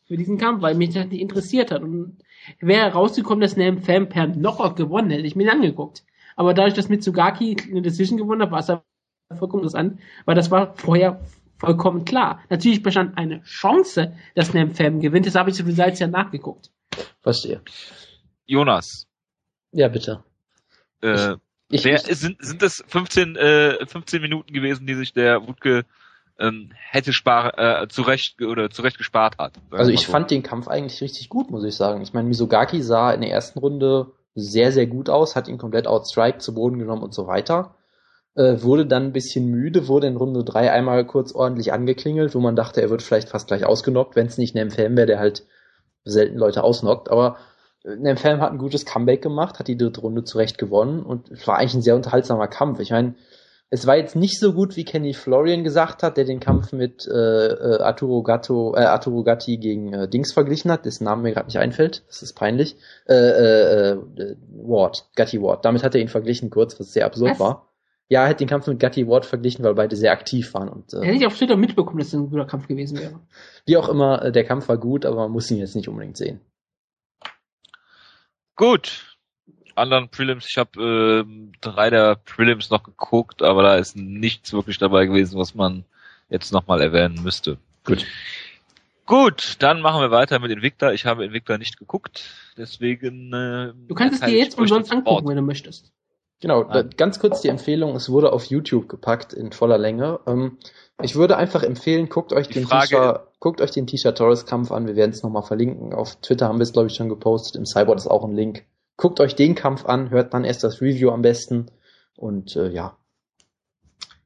für 0.06 0.18
diesen 0.18 0.38
Kampf, 0.38 0.62
weil 0.62 0.76
mich 0.76 0.94
das 0.94 1.08
nicht 1.08 1.22
interessiert 1.22 1.72
hat. 1.72 1.82
Und 1.82 2.18
wäre 2.60 2.92
rausgekommen, 2.92 3.40
dass 3.40 3.56
Namfan 3.56 4.10
per 4.10 4.28
Knockout 4.28 4.76
gewonnen 4.76 5.12
hätte, 5.12 5.26
ich 5.26 5.38
mir 5.38 5.50
angeguckt. 5.50 6.04
Aber 6.38 6.54
dadurch, 6.54 6.76
dass 6.76 6.88
Mitsugaki 6.88 7.58
eine 7.70 7.82
Decision 7.82 8.18
gewonnen 8.18 8.44
hat, 8.44 8.52
war 8.52 8.60
es 8.60 9.38
vollkommen 9.38 9.64
interessant, 9.64 10.00
weil 10.24 10.36
das 10.36 10.52
war 10.52 10.76
vorher 10.76 11.20
vollkommen 11.58 12.06
klar. 12.06 12.40
Natürlich 12.50 12.84
bestand 12.84 13.18
eine 13.18 13.42
Chance, 13.44 14.16
dass 14.36 14.54
Nemfem 14.54 15.02
gewinnt, 15.02 15.26
das 15.26 15.36
habe 15.36 15.50
ich 15.50 15.56
sowieso 15.58 15.82
als 15.82 16.00
ja 16.00 16.08
nachgeguckt. 16.08 16.70
Verstehe. 17.22 17.62
Jonas. 18.46 19.08
Ja, 19.72 19.88
bitte. 19.88 20.24
Äh, 21.02 21.34
ich, 21.70 21.80
ich 21.80 21.86
wer, 21.86 21.98
sind, 21.98 22.38
sind 22.40 22.62
das 22.62 22.84
15, 22.88 23.36
äh, 23.36 23.86
15 23.86 24.22
Minuten 24.22 24.54
gewesen, 24.54 24.86
die 24.86 24.94
sich 24.94 25.14
der 25.14 25.48
Wutke 25.48 25.86
ähm, 26.40 26.72
hätte 26.76 27.14
spar 27.14 27.58
äh, 27.58 27.88
zurecht 27.88 28.42
oder 28.44 28.70
zurecht 28.70 29.00
gespart 29.00 29.40
hat. 29.40 29.54
Also 29.72 29.92
ich 29.92 30.06
so. 30.06 30.12
fand 30.12 30.30
den 30.30 30.44
Kampf 30.44 30.68
eigentlich 30.68 31.02
richtig 31.02 31.30
gut, 31.30 31.50
muss 31.50 31.64
ich 31.64 31.76
sagen. 31.76 32.02
Ich 32.02 32.14
meine, 32.14 32.28
Misogaki 32.28 32.84
sah 32.84 33.12
in 33.12 33.22
der 33.22 33.32
ersten 33.32 33.58
Runde 33.58 34.12
sehr, 34.38 34.72
sehr 34.72 34.86
gut 34.86 35.10
aus, 35.10 35.36
hat 35.36 35.48
ihn 35.48 35.58
komplett 35.58 35.88
outstrike 35.88 36.38
zu 36.38 36.54
Boden 36.54 36.78
genommen 36.78 37.02
und 37.02 37.14
so 37.14 37.26
weiter. 37.26 37.76
Äh, 38.36 38.62
wurde 38.62 38.86
dann 38.86 39.06
ein 39.06 39.14
bisschen 39.14 39.48
müde, 39.50 39.88
wurde 39.88 40.06
in 40.06 40.16
Runde 40.16 40.44
drei 40.44 40.72
einmal 40.72 41.06
kurz 41.08 41.34
ordentlich 41.34 41.74
angeklingelt, 41.74 42.36
wo 42.36 42.40
man 42.40 42.56
dachte, 42.56 42.82
er 42.82 42.92
wird 42.92 43.02
vielleicht 43.02 43.30
fast 43.30 43.48
gleich 43.48 43.66
ausgenockt, 43.66 44.16
wenn 44.16 44.28
es 44.28 44.38
nicht 44.38 44.54
Nemfam 44.54 44.96
wäre, 44.96 45.08
der 45.08 45.20
halt 45.20 45.48
selten 46.06 46.38
Leute 46.38 46.64
ausnockt. 46.64 47.10
Aber 47.10 47.38
äh, 47.84 47.96
Nemfam 47.96 48.40
hat 48.42 48.52
ein 48.52 48.60
gutes 48.60 48.86
Comeback 48.86 49.24
gemacht, 49.24 49.58
hat 49.58 49.68
die 49.68 49.78
dritte 49.78 50.02
Runde 50.02 50.24
zurecht 50.24 50.60
gewonnen 50.60 51.02
und 51.02 51.32
es 51.32 51.48
war 51.48 51.58
eigentlich 51.58 51.74
ein 51.74 51.82
sehr 51.82 51.96
unterhaltsamer 51.96 52.48
Kampf. 52.48 52.80
Ich 52.80 52.92
meine, 52.92 53.16
es 53.70 53.86
war 53.86 53.98
jetzt 53.98 54.16
nicht 54.16 54.40
so 54.40 54.54
gut, 54.54 54.78
wie 54.78 54.86
Kenny 54.86 55.14
Florian 55.14 55.64
gesagt 55.64 56.02
hat, 56.02 56.16
der 56.16 56.24
den 56.24 56.40
Kampf 56.40 56.72
mit 56.72 57.06
äh, 57.06 57.48
äh 57.48 57.80
Arturo, 57.82 58.24
Gatto, 58.24 58.74
äh, 58.76 58.80
Arturo 58.80 59.24
Gatti 59.24 59.58
gegen 59.58 59.94
äh, 59.94 60.08
Dings 60.08 60.32
verglichen 60.32 60.72
hat, 60.72 60.86
dessen 60.86 61.04
Name 61.04 61.24
mir 61.24 61.34
gerade 61.34 61.48
nicht 61.48 61.60
einfällt. 61.60 62.04
Das 62.08 62.22
ist 62.22 62.34
peinlich. 62.34 62.78
Äh, 63.08 63.14
äh, 63.14 63.92
äh, 63.92 64.36
Ward, 64.52 65.10
Gatti 65.16 65.42
Ward. 65.42 65.66
Damit 65.66 65.84
hat 65.84 65.96
er 65.96 66.02
ihn 66.02 66.08
verglichen 66.08 66.50
kurz, 66.50 66.80
was 66.80 66.94
sehr 66.94 67.06
absurd 67.06 67.32
was? 67.32 67.40
war. 67.40 67.68
Ja, 68.10 68.24
er 68.24 68.30
hat 68.30 68.40
den 68.40 68.48
Kampf 68.48 68.68
mit 68.68 68.80
Gatti 68.80 69.06
Ward 69.06 69.26
verglichen, 69.26 69.66
weil 69.66 69.76
beide 69.76 69.98
sehr 69.98 70.14
aktiv 70.14 70.54
waren. 70.54 70.70
Und, 70.70 70.94
äh, 70.94 71.02
Hätte 71.02 71.18
ich 71.18 71.28
auf 71.28 71.38
Twitter 71.38 71.58
mitbekommen, 71.58 72.00
dass 72.00 72.08
es 72.08 72.14
ein 72.14 72.30
guter 72.30 72.46
Kampf 72.46 72.68
gewesen 72.68 72.98
wäre. 72.98 73.20
Wie 73.66 73.76
auch 73.76 73.90
immer, 73.90 74.24
äh, 74.24 74.32
der 74.32 74.46
Kampf 74.46 74.70
war 74.70 74.78
gut, 74.78 75.06
aber 75.06 75.18
man 75.18 75.32
muss 75.32 75.52
ihn 75.52 75.58
jetzt 75.58 75.76
nicht 75.76 75.90
unbedingt 75.90 76.16
sehen. 76.16 76.40
Gut, 78.56 79.17
anderen 79.78 80.10
Prelims. 80.10 80.48
Ich 80.50 80.58
habe 80.58 81.26
äh, 81.26 81.50
drei 81.62 81.90
der 81.90 82.16
Prelims 82.16 82.70
noch 82.70 82.84
geguckt, 82.84 83.42
aber 83.42 83.64
da 83.64 83.76
ist 83.76 83.96
nichts 83.96 84.54
wirklich 84.54 84.78
dabei 84.78 85.06
gewesen, 85.06 85.40
was 85.40 85.56
man 85.56 85.86
jetzt 86.30 86.52
nochmal 86.52 86.82
erwähnen 86.82 87.22
müsste. 87.24 87.58
Gut. 87.84 88.06
Gut, 89.06 89.56
dann 89.60 89.82
machen 89.82 90.02
wir 90.02 90.12
weiter 90.12 90.40
mit 90.40 90.52
Invicta. 90.52 90.92
Ich 90.92 91.06
habe 91.06 91.24
Invicta 91.24 91.58
nicht 91.58 91.80
geguckt, 91.80 92.26
deswegen. 92.58 93.32
Äh, 93.32 93.74
du 93.88 93.96
kannst 93.96 94.22
es 94.22 94.30
dir 94.30 94.38
jetzt 94.38 94.58
umsonst 94.58 94.92
angucken, 94.92 95.30
wenn 95.30 95.38
du 95.38 95.42
möchtest. 95.42 95.94
Genau, 96.40 96.64
da, 96.64 96.84
ganz 96.84 97.20
kurz 97.20 97.42
die 97.42 97.48
Empfehlung, 97.48 97.96
es 97.96 98.10
wurde 98.10 98.32
auf 98.32 98.46
YouTube 98.46 98.90
gepackt 98.90 99.34
in 99.34 99.52
voller 99.52 99.80
Länge. 99.80 100.20
Ähm, 100.28 100.58
ich 101.02 101.16
würde 101.16 101.38
einfach 101.38 101.64
empfehlen, 101.64 102.10
guckt 102.10 102.32
euch 102.32 102.48
die 102.48 102.56
den 102.56 102.68
Tisha, 102.68 103.26
guckt 103.40 103.60
euch 103.60 103.72
den 103.72 103.88
Tisha 103.88 104.12
Torres 104.12 104.46
Kampf 104.46 104.72
an, 104.72 104.86
wir 104.86 104.96
werden 104.96 105.12
es 105.12 105.24
nochmal 105.24 105.42
verlinken. 105.42 105.94
Auf 105.94 106.18
Twitter 106.18 106.48
haben 106.48 106.60
wir 106.60 106.64
es, 106.64 106.74
glaube 106.74 106.88
ich, 106.90 106.94
schon 106.94 107.10
gepostet, 107.10 107.56
im 107.56 107.66
Cyborg 107.66 107.98
ist 107.98 108.08
auch 108.08 108.24
ein 108.24 108.36
Link. 108.36 108.66
Guckt 108.98 109.20
euch 109.20 109.36
den 109.36 109.56
Kampf 109.56 109.86
an, 109.86 110.10
hört 110.10 110.34
dann 110.34 110.44
erst 110.44 110.64
das 110.64 110.82
Review 110.82 111.12
am 111.12 111.22
besten. 111.22 111.72
Und 112.16 112.56
äh, 112.56 112.70
ja. 112.70 112.98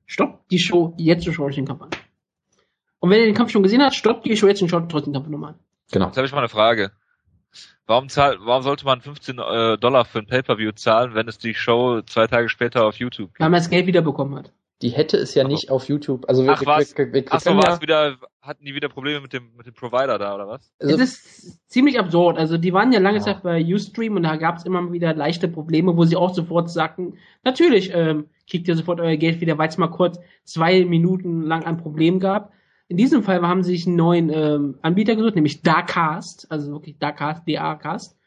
Stoppt 0.05 0.49
die 0.51 0.59
Show, 0.59 0.93
jetzt 0.97 1.25
schaut 1.25 1.47
euch 1.47 1.55
den 1.55 1.67
Kampf 1.67 1.83
an. 1.83 1.89
Und 2.99 3.09
wenn 3.09 3.19
ihr 3.19 3.25
den 3.25 3.35
Kampf 3.35 3.51
schon 3.51 3.63
gesehen 3.63 3.81
habt, 3.81 3.95
stoppt 3.95 4.25
die 4.25 4.35
Show 4.35 4.47
jetzt 4.47 4.61
und 4.61 4.69
schaut 4.69 4.89
trotzdem 4.89 5.13
den 5.13 5.21
Kampf 5.21 5.29
nochmal 5.29 5.53
an. 5.53 5.59
Genau. 5.91 6.07
Jetzt 6.07 6.17
habe 6.17 6.25
ich 6.25 6.31
mal 6.31 6.39
eine 6.39 6.49
Frage. 6.49 6.91
Warum, 7.85 8.07
zahlt, 8.07 8.39
warum 8.41 8.63
sollte 8.63 8.85
man 8.85 9.01
15 9.01 9.37
äh, 9.39 9.77
Dollar 9.77 10.05
für 10.05 10.19
ein 10.19 10.27
Pay-Per-View 10.27 10.71
zahlen, 10.71 11.13
wenn 11.13 11.27
es 11.27 11.37
die 11.37 11.53
Show 11.53 12.01
zwei 12.03 12.27
Tage 12.27 12.47
später 12.47 12.85
auf 12.85 12.95
YouTube 12.95 13.29
gibt? 13.29 13.39
Weil 13.41 13.49
man 13.49 13.59
das 13.59 13.69
Geld 13.69 13.87
wiederbekommen 13.87 14.39
hat. 14.39 14.53
Die 14.81 14.89
hätte 14.89 15.17
es 15.17 15.35
ja 15.35 15.43
nicht 15.43 15.69
auf 15.69 15.87
YouTube. 15.87 16.27
Also 16.27 16.43
wir, 16.43 16.53
Ach, 16.53 16.65
was? 16.65 16.97
Wir, 16.97 17.07
wir, 17.07 17.13
wir 17.13 17.25
Ach 17.29 17.39
so, 17.39 17.51
ja, 17.51 17.81
wieder, 17.81 18.17
hatten 18.41 18.65
die 18.65 18.73
wieder 18.73 18.89
Probleme 18.89 19.21
mit 19.21 19.33
dem, 19.33 19.55
mit 19.55 19.67
dem 19.67 19.73
Provider 19.73 20.17
da, 20.17 20.33
oder 20.33 20.47
was? 20.47 20.73
Also, 20.79 20.95
es 20.95 21.01
ist 21.01 21.69
ziemlich 21.69 21.99
absurd. 21.99 22.37
Also 22.37 22.57
die 22.57 22.73
waren 22.73 22.91
ja 22.91 22.99
lange 22.99 23.19
ja. 23.19 23.23
Zeit 23.23 23.43
bei 23.43 23.63
Ustream 23.63 24.15
und 24.15 24.23
da 24.23 24.35
gab 24.37 24.57
es 24.57 24.65
immer 24.65 24.91
wieder 24.91 25.13
leichte 25.13 25.47
Probleme, 25.47 25.95
wo 25.95 26.05
sie 26.05 26.15
auch 26.15 26.33
sofort 26.33 26.69
sagten, 26.69 27.17
natürlich 27.43 27.91
ähm, 27.93 28.29
kriegt 28.49 28.67
ihr 28.67 28.75
sofort 28.75 28.99
euer 28.99 29.17
Geld 29.17 29.41
wieder, 29.41 29.57
weil 29.57 29.69
es 29.69 29.77
mal 29.77 29.87
kurz 29.87 30.19
zwei 30.43 30.83
Minuten 30.85 31.43
lang 31.43 31.63
ein 31.63 31.77
Problem 31.77 32.19
gab. 32.19 32.51
In 32.87 32.97
diesem 32.97 33.23
Fall 33.23 33.41
haben 33.41 33.63
sie 33.63 33.71
sich 33.71 33.87
einen 33.87 33.95
neuen 33.95 34.29
ähm, 34.29 34.79
Anbieter 34.81 35.15
gesucht, 35.15 35.35
nämlich 35.35 35.61
Darkcast, 35.61 36.51
also 36.51 36.71
wirklich 36.71 36.97
Darkcast, 36.97 37.47
D-A-Cast. 37.47 38.17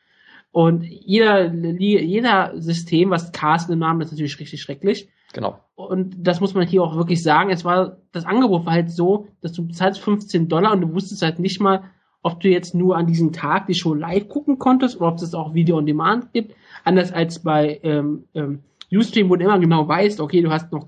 Und 0.53 0.85
jeder, 0.85 1.53
jeder 1.53 2.53
System, 2.55 3.11
was 3.11 3.33
Cast 3.33 3.69
im 3.71 3.81
Namen 3.81 4.01
ist, 4.01 4.13
natürlich 4.13 4.39
richtig 4.39 4.63
schrecklich. 4.63 5.09
Genau. 5.35 5.61
Und 5.75 6.15
das 6.19 6.41
muss 6.41 6.55
man 6.55 6.67
hier 6.67 6.83
auch 6.83 6.97
wirklich 6.97 7.23
sagen. 7.23 7.51
Es 7.51 7.65
war, 7.65 7.99
das 8.13 8.25
Angebot 8.25 8.65
war 8.65 8.73
halt 8.73 8.91
so, 8.91 9.27
dass 9.43 9.53
du 9.53 9.67
bezahlst 9.67 10.01
15 10.01 10.49
Dollar 10.49 10.73
und 10.73 10.81
du 10.81 10.95
wusstest 10.95 11.23
halt 11.23 11.41
nicht 11.41 11.61
mal, 11.61 11.83
ob 12.23 12.41
du 12.41 12.49
jetzt 12.49 12.75
nur 12.75 12.97
an 12.97 13.07
diesem 13.07 13.33
Tag 13.33 13.67
die 13.67 13.75
Show 13.75 13.93
live 13.95 14.29
gucken 14.29 14.59
konntest 14.59 14.97
oder 14.97 15.09
ob 15.09 15.17
es 15.17 15.35
auch 15.35 15.53
Video 15.53 15.77
on 15.77 15.87
Demand 15.87 16.33
gibt. 16.33 16.55
Anders 16.85 17.13
als 17.13 17.41
bei 17.41 17.81
ähm, 17.83 18.25
ähm, 18.35 18.61
Ustream, 18.91 19.29
wo 19.29 19.37
du 19.37 19.45
immer 19.45 19.59
genau 19.59 19.87
weißt, 19.87 20.21
okay, 20.21 20.41
du 20.41 20.51
hast 20.51 20.73
noch 20.73 20.87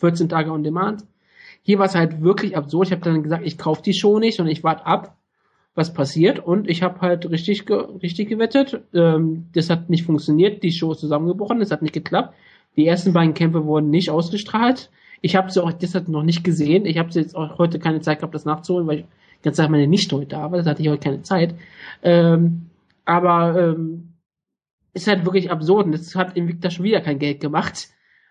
14 0.00 0.28
Tage 0.28 0.50
on 0.50 0.64
Demand. 0.64 1.04
Hier 1.62 1.78
war 1.78 1.86
es 1.86 1.94
halt 1.94 2.20
wirklich 2.20 2.56
absurd. 2.56 2.88
Ich 2.88 2.92
habe 2.92 3.02
dann 3.02 3.22
gesagt, 3.22 3.46
ich 3.46 3.56
kaufe 3.56 3.82
die 3.82 3.94
Show 3.94 4.18
nicht 4.18 4.40
und 4.40 4.48
ich 4.48 4.64
warte 4.64 4.84
ab. 4.84 5.16
was 5.76 5.92
passiert 5.92 6.38
und 6.38 6.68
ich 6.68 6.82
habe 6.82 7.00
halt 7.00 7.28
richtig 7.30 7.66
ge 7.66 7.76
richtig 8.02 8.28
gewettet. 8.28 8.82
Ähm, 8.94 9.48
das 9.54 9.70
hat 9.70 9.90
nicht 9.90 10.04
funktioniert, 10.04 10.62
die 10.62 10.72
Show 10.72 10.92
ist 10.92 11.00
zusammengebrochen, 11.00 11.60
das 11.60 11.70
hat 11.70 11.82
nicht 11.82 11.94
geklappt. 11.94 12.34
Die 12.76 12.86
ersten 12.86 13.12
beiden 13.12 13.34
Kämpfe 13.34 13.64
wurden 13.64 13.90
nicht 13.90 14.10
ausgestrahlt. 14.10 14.90
Ich 15.20 15.36
habe 15.36 15.50
sie 15.50 15.62
auch 15.62 15.72
deshalb 15.72 16.08
noch 16.08 16.22
nicht 16.22 16.44
gesehen. 16.44 16.86
Ich 16.86 16.98
habe 16.98 17.10
jetzt 17.12 17.34
auch 17.34 17.58
heute 17.58 17.78
keine 17.78 18.00
Zeit 18.00 18.18
gehabt, 18.18 18.34
das 18.34 18.44
nachzuholen, 18.44 18.86
weil 18.86 18.98
ich 19.00 19.04
ganz 19.42 19.56
Zeit 19.56 19.70
meine 19.70 19.86
nicht 19.86 20.12
heute 20.12 20.26
da 20.26 20.50
war. 20.50 20.58
Das 20.58 20.66
hatte 20.66 20.82
ich 20.82 20.88
heute 20.88 21.02
keine 21.04 21.22
Zeit. 21.22 21.54
Ähm, 22.02 22.66
aber 23.04 23.58
ähm, 23.58 24.14
ist 24.92 25.08
halt 25.08 25.24
wirklich 25.24 25.50
absurd. 25.50 25.86
Und 25.86 25.92
das 25.92 26.14
hat 26.14 26.36
Invicta 26.36 26.70
schon 26.70 26.84
wieder 26.84 27.00
kein 27.00 27.18
Geld 27.18 27.40
gemacht. 27.40 27.88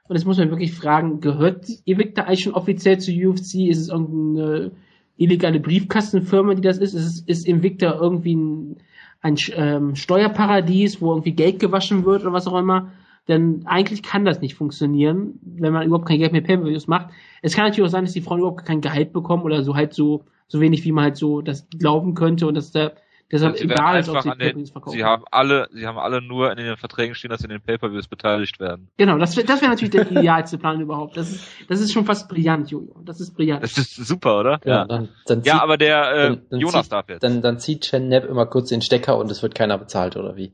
Und 0.08 0.16
jetzt 0.16 0.26
muss 0.26 0.38
man 0.38 0.50
wirklich 0.50 0.74
fragen, 0.74 1.22
gehört 1.22 1.66
Invicta 1.86 2.24
eigentlich 2.24 2.44
schon 2.44 2.54
offiziell 2.54 3.00
zu 3.00 3.12
UFC? 3.12 3.70
Ist 3.70 3.80
es 3.80 3.90
irgendeine 3.90 4.72
illegale 5.18 5.60
Briefkastenfirma, 5.60 6.56
die 6.56 6.62
das 6.62 6.78
ist? 6.78 6.94
Ist, 6.94 7.28
ist 7.28 7.48
Invicta 7.48 7.94
irgendwie 7.94 8.36
ein, 8.36 8.78
ein 9.22 9.36
ähm, 9.56 9.96
Steuerparadies, 9.96 11.02
wo 11.02 11.12
irgendwie 11.12 11.32
Geld 11.32 11.60
gewaschen 11.60 12.06
wird 12.06 12.24
oder 12.24 12.34
was 12.34 12.48
auch 12.48 12.60
immer? 12.60 12.92
Denn 13.28 13.64
eigentlich 13.66 14.04
kann 14.04 14.26
das 14.26 14.42
nicht 14.42 14.56
funktionieren, 14.56 15.40
wenn 15.42 15.72
man 15.72 15.88
überhaupt 15.88 16.08
kein 16.08 16.20
Geld 16.20 16.34
mehr 16.34 16.42
Pay-Per-Views 16.42 16.88
macht. 16.88 17.10
Es 17.42 17.56
kann 17.56 17.66
natürlich 17.66 17.88
auch 17.88 17.92
sein, 17.92 18.04
dass 18.04 18.14
die 18.14 18.22
Frauen 18.22 18.40
überhaupt 18.40 18.66
kein 18.66 18.82
Gehalt 18.82 19.14
bekommen 19.14 19.44
oder 19.44 19.64
so 19.64 19.76
halt 19.76 19.94
so, 19.94 20.26
so 20.48 20.60
wenig, 20.60 20.84
wie 20.84 20.92
man 20.92 21.06
halt 21.06 21.18
so 21.18 21.42
das 21.42 21.68
glauben 21.70 22.16
könnte 22.16 22.48
und 22.48 22.56
dass 22.56 22.72
der 22.72 22.96
Deshalb 23.34 23.58
sie 23.58 23.64
egal 23.64 24.00
ist, 24.00 24.10
ob 24.10 24.22
sie 24.22 24.30
den, 24.38 24.68
verkaufen. 24.68 24.96
Sie 24.96 25.04
haben 25.04 25.24
alle, 25.32 25.68
sie 25.74 25.88
haben 25.88 25.98
alle 25.98 26.22
nur 26.22 26.52
in 26.52 26.58
den 26.58 26.78
Verträgen 26.78 27.16
stehen, 27.16 27.32
dass 27.32 27.40
sie 27.40 27.46
in 27.46 27.50
den 27.50 27.62
Pay-per-Views 27.62 28.08
beteiligt 28.08 28.60
werden. 28.60 28.90
Genau, 28.98 29.18
das, 29.18 29.34
das 29.34 29.60
wäre 29.60 29.72
natürlich 29.72 29.90
der 29.90 30.12
idealste 30.12 30.60
Plan 30.60 30.80
überhaupt. 30.80 31.18
Das 31.18 31.32
ist, 31.32 31.48
das 31.68 31.80
ist 31.80 31.92
schon 31.92 32.06
fast 32.06 32.30
brillant, 32.30 32.70
Jojo. 32.70 33.02
Das 33.04 33.20
ist 33.20 33.34
brillant. 33.34 33.64
Das 33.64 33.76
ist 33.76 33.96
super, 33.96 34.40
oder? 34.40 34.62
Ja, 34.64 34.72
ja. 34.72 34.86
Dann, 34.86 35.10
dann 35.26 35.42
ja 35.42 35.64
aber 35.64 35.78
der 35.78 36.12
äh, 36.12 36.30
dann, 36.30 36.42
dann 36.52 36.60
Jonas 36.60 36.84
zieht, 36.84 36.92
darf 36.92 37.10
jetzt. 37.10 37.24
Dann, 37.24 37.42
dann 37.42 37.58
zieht 37.58 37.82
Chen 37.82 38.08
Nepp 38.08 38.30
immer 38.30 38.46
kurz 38.46 38.70
den 38.70 38.84
Stecker 38.84 39.18
und 39.18 39.32
es 39.32 39.42
wird 39.42 39.56
keiner 39.56 39.80
bezahlt, 39.80 40.16
oder 40.16 40.36
wie? 40.36 40.54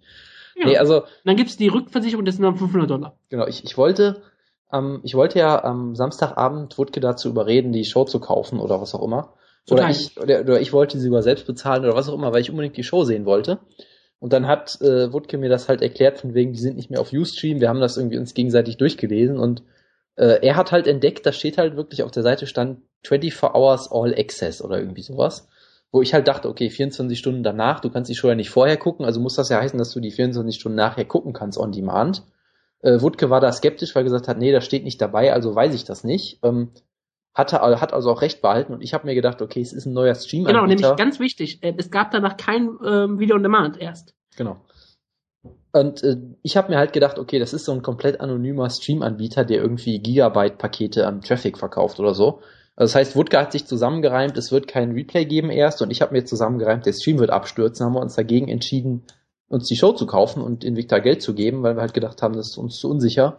Ja. 0.60 0.66
Nee, 0.68 0.78
also. 0.78 1.04
Dann 1.26 1.36
gibt's 1.36 1.58
die 1.58 1.70
Rückversicherung, 1.70 2.26
das 2.26 2.36
sind 2.36 2.44
dann 2.44 2.58
500 2.58 2.90
Dollar. 2.90 3.18
Genau, 3.30 3.48
ich, 3.48 3.64
ich 3.64 3.78
wollte, 3.78 4.22
ähm, 4.72 5.00
ich 5.04 5.16
wollte 5.16 5.40
ja 5.40 5.64
am 5.64 5.96
Samstagabend 5.96 6.78
Wutke 6.78 7.00
dazu 7.00 7.30
überreden, 7.30 7.72
die 7.72 7.86
Show 7.86 8.04
zu 8.04 8.20
kaufen 8.20 8.60
oder 8.60 8.82
was 8.82 8.94
auch 8.94 9.04
immer. 9.04 9.34
Oder 9.70 9.90
ich, 9.90 10.20
oder, 10.20 10.42
oder 10.42 10.60
ich 10.60 10.74
wollte 10.74 10.98
sie 10.98 11.06
sogar 11.06 11.22
selbst 11.22 11.46
bezahlen 11.46 11.84
oder 11.84 11.96
was 11.96 12.10
auch 12.10 12.16
immer, 12.16 12.34
weil 12.34 12.42
ich 12.42 12.50
unbedingt 12.50 12.78
die 12.78 12.84
Show 12.84 13.04
sehen 13.04 13.26
wollte. 13.26 13.60
Und 14.20 14.34
dann 14.34 14.48
hat 14.48 14.82
äh, 14.82 15.14
Wutke 15.14 15.38
mir 15.38 15.50
das 15.50 15.70
halt 15.70 15.82
erklärt, 15.82 16.20
von 16.20 16.34
wegen, 16.34 16.54
die 16.54 16.60
sind 16.60 16.76
nicht 16.76 16.90
mehr 16.90 17.00
auf 17.00 17.14
Ustream, 17.14 17.62
wir 17.62 17.70
haben 17.70 17.80
das 17.80 17.98
irgendwie 17.98 18.18
uns 18.18 18.34
gegenseitig 18.34 18.78
durchgelesen 18.78 19.38
und 19.38 19.64
äh, 20.16 20.46
er 20.46 20.58
hat 20.58 20.74
halt 20.74 20.88
entdeckt, 20.88 21.26
da 21.26 21.32
steht 21.32 21.58
halt 21.58 21.78
wirklich 21.78 22.04
auf 22.04 22.12
der 22.12 22.24
Seite 22.24 22.46
stand 22.46 22.82
24 23.06 23.44
Hours 23.44 23.90
All 23.92 24.14
Access 24.14 24.62
oder 24.62 24.78
irgendwie 24.78 25.04
sowas. 25.04 25.48
Wo 25.92 26.02
ich 26.02 26.14
halt 26.14 26.28
dachte, 26.28 26.50
okay, 26.50 26.70
24 26.70 27.18
Stunden 27.18 27.42
danach, 27.42 27.80
du 27.80 27.90
kannst 27.90 28.10
die 28.10 28.16
Show 28.16 28.28
ja 28.28 28.36
nicht 28.36 28.52
vorher 28.52 28.78
gucken, 28.78 29.06
also 29.06 29.20
muss 29.20 29.36
das 29.36 29.50
ja 29.50 29.60
heißen, 29.60 29.80
dass 29.80 29.92
du 29.92 30.00
die 30.00 30.12
24 30.12 30.60
Stunden 30.60 30.76
nachher 30.76 31.06
gucken 31.06 31.34
kannst 31.34 31.58
on 31.58 31.72
demand. 31.72 32.24
Äh, 32.82 33.02
Wutke 33.02 33.30
war 33.30 33.42
da 33.42 33.52
skeptisch, 33.52 33.96
weil 33.96 34.02
er 34.02 34.06
gesagt 34.06 34.28
hat, 34.28 34.38
nee, 34.38 34.52
das 34.52 34.66
steht 34.66 34.84
nicht 34.84 35.02
dabei, 35.02 35.34
also 35.34 35.56
weiß 35.56 35.74
ich 35.74 35.86
das 35.86 36.04
nicht. 36.04 36.40
Ähm, 36.44 36.72
hatte, 37.34 37.60
hat 37.60 37.94
also 37.94 38.12
auch 38.12 38.22
recht 38.22 38.42
behalten 38.42 38.74
und 38.74 38.82
ich 38.82 38.94
habe 38.94 39.06
mir 39.06 39.16
gedacht, 39.16 39.42
okay, 39.42 39.62
es 39.62 39.74
ist 39.74 39.86
ein 39.86 39.94
neuer 39.94 40.16
stream 40.16 40.46
Genau, 40.46 40.66
nämlich 40.66 40.96
ganz 40.96 41.20
wichtig, 41.20 41.64
äh, 41.64 41.74
es 41.78 41.90
gab 41.90 42.12
danach 42.12 42.38
kein 42.38 42.70
ähm, 42.86 43.20
Video 43.20 43.36
on 43.36 43.44
Demand 43.44 43.78
erst. 43.78 44.14
Genau. 44.36 44.58
Und 45.72 46.04
äh, 46.04 46.18
ich 46.42 46.58
habe 46.58 46.72
mir 46.72 46.78
halt 46.78 46.94
gedacht, 46.94 47.20
okay, 47.20 47.40
das 47.40 47.54
ist 47.54 47.66
so 47.66 47.72
ein 47.72 47.82
komplett 47.82 48.20
anonymer 48.20 48.70
Stream-Anbieter, 48.70 49.46
der 49.46 49.62
irgendwie 49.62 50.00
Gigabyte-Pakete 50.00 51.06
an 51.06 51.22
Traffic 51.22 51.58
verkauft 51.58 52.00
oder 52.00 52.14
so. 52.14 52.42
Also 52.80 52.94
das 52.94 52.96
heißt, 52.96 53.16
Wutke 53.18 53.38
hat 53.38 53.52
sich 53.52 53.66
zusammengereimt, 53.66 54.38
es 54.38 54.54
wird 54.54 54.70
kein 54.70 54.94
Replay 54.94 55.26
geben 55.26 55.50
erst 55.50 55.82
und 55.82 55.92
ich 55.92 56.02
habe 56.02 56.14
mir 56.14 56.24
zusammengereimt, 56.24 56.86
der 56.86 56.94
Stream 56.94 57.20
wird 57.20 57.30
abstürzen, 57.30 57.86
haben 57.86 57.94
wir 57.94 58.00
uns 58.00 58.16
dagegen 58.16 58.48
entschieden, 58.48 59.04
uns 59.50 59.68
die 59.68 59.76
Show 59.76 59.92
zu 59.92 60.06
kaufen 60.06 60.42
und 60.42 60.64
Invicta 60.64 61.00
Geld 61.00 61.22
zu 61.22 61.34
geben, 61.34 61.62
weil 61.62 61.76
wir 61.76 61.82
halt 61.82 61.94
gedacht 61.94 62.22
haben, 62.22 62.38
das 62.38 62.52
ist 62.52 62.58
uns 62.58 62.80
zu 62.80 62.90
unsicher. 62.90 63.38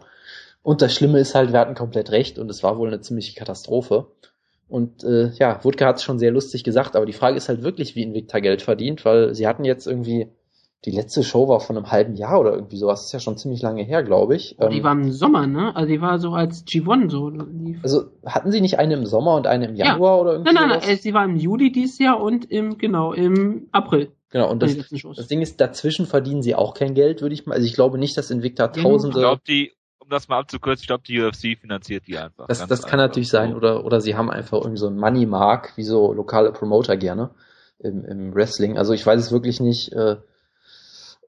Und 0.61 0.83
das 0.83 0.93
Schlimme 0.93 1.17
ist 1.17 1.33
halt, 1.33 1.53
wir 1.53 1.59
hatten 1.59 1.73
komplett 1.73 2.11
recht 2.11 2.37
und 2.37 2.51
es 2.51 2.61
war 2.61 2.77
wohl 2.77 2.89
eine 2.89 3.01
ziemliche 3.01 3.33
Katastrophe. 3.33 4.11
Und 4.69 5.03
äh, 5.03 5.31
ja, 5.31 5.59
Wutke 5.63 5.87
hat 5.87 5.95
es 5.95 6.03
schon 6.03 6.19
sehr 6.19 6.29
lustig 6.29 6.63
gesagt, 6.63 6.95
aber 6.95 7.07
die 7.07 7.11
Frage 7.11 7.35
ist 7.35 7.49
halt 7.49 7.63
wirklich, 7.63 7.95
wie 7.95 8.03
Invicta 8.03 8.37
Geld 8.37 8.61
verdient, 8.61 9.03
weil 9.05 9.33
sie 9.33 9.47
hatten 9.47 9.65
jetzt 9.65 9.87
irgendwie, 9.87 10.27
die 10.85 10.91
letzte 10.91 11.23
Show 11.23 11.47
war 11.47 11.59
von 11.59 11.77
einem 11.77 11.91
halben 11.91 12.15
Jahr 12.15 12.39
oder 12.39 12.53
irgendwie 12.53 12.77
sowas, 12.77 13.01
das 13.01 13.07
ist 13.07 13.13
ja 13.13 13.19
schon 13.19 13.37
ziemlich 13.37 13.61
lange 13.61 13.83
her, 13.83 14.01
glaube 14.01 14.35
ich. 14.35 14.55
Oh, 14.59 14.67
die 14.67 14.79
ähm, 14.79 14.83
war 14.83 14.91
im 14.93 15.11
Sommer, 15.11 15.45
ne? 15.45 15.75
Also 15.75 15.87
die 15.87 16.01
war 16.01 16.17
so 16.17 16.31
als 16.31 16.65
G1 16.65 17.09
so. 17.11 17.31
Also 17.83 18.05
hatten 18.25 18.51
sie 18.51 18.61
nicht 18.61 18.79
eine 18.79 18.95
im 18.95 19.05
Sommer 19.05 19.35
und 19.35 19.45
eine 19.45 19.65
im 19.65 19.75
Januar 19.75 20.15
ja. 20.15 20.21
oder 20.21 20.31
irgendwie 20.33 20.53
Nein, 20.53 20.69
nein, 20.69 20.81
nein, 20.83 20.97
sie 20.97 21.13
war 21.13 21.23
im 21.23 21.35
Juli 21.35 21.71
dieses 21.71 21.99
Jahr 21.99 22.19
und 22.19 22.49
im, 22.49 22.79
genau, 22.79 23.13
im 23.13 23.67
April. 23.71 24.11
Genau, 24.31 24.49
und 24.49 24.63
das, 24.63 24.75
das 24.77 25.27
Ding 25.27 25.41
ist, 25.41 25.59
dazwischen 25.61 26.05
verdienen 26.07 26.41
sie 26.41 26.55
auch 26.55 26.73
kein 26.73 26.95
Geld, 26.95 27.21
würde 27.21 27.35
ich 27.35 27.45
mal. 27.45 27.55
Also 27.55 27.67
ich 27.67 27.73
glaube 27.73 27.97
nicht, 27.97 28.17
dass 28.17 28.31
Invicta 28.31 28.69
tausende. 28.69 29.17
Ich 29.17 29.21
glaube, 29.21 29.41
die 29.47 29.73
das 30.09 30.27
mal 30.27 30.39
abzukürzen, 30.39 30.81
ich 30.81 30.87
glaube, 30.87 31.03
die 31.07 31.21
UFC 31.21 31.59
finanziert 31.59 32.05
die 32.07 32.17
einfach. 32.17 32.47
Das, 32.47 32.65
das 32.67 32.83
kann 32.83 32.97
natürlich 32.97 33.29
sein, 33.29 33.55
oder, 33.55 33.85
oder 33.85 34.01
sie 34.01 34.15
haben 34.15 34.29
einfach 34.29 34.57
irgendwie 34.57 34.77
so 34.77 34.87
ein 34.87 34.97
Money 34.97 35.25
Mark, 35.25 35.73
wie 35.77 35.83
so 35.83 36.11
lokale 36.11 36.51
Promoter 36.51 36.97
gerne 36.97 37.29
im, 37.79 38.03
im 38.03 38.35
Wrestling. 38.35 38.77
Also 38.77 38.93
ich 38.93 39.05
weiß 39.05 39.21
es 39.21 39.31
wirklich 39.31 39.59
nicht. 39.61 39.93
Äh, 39.93 40.17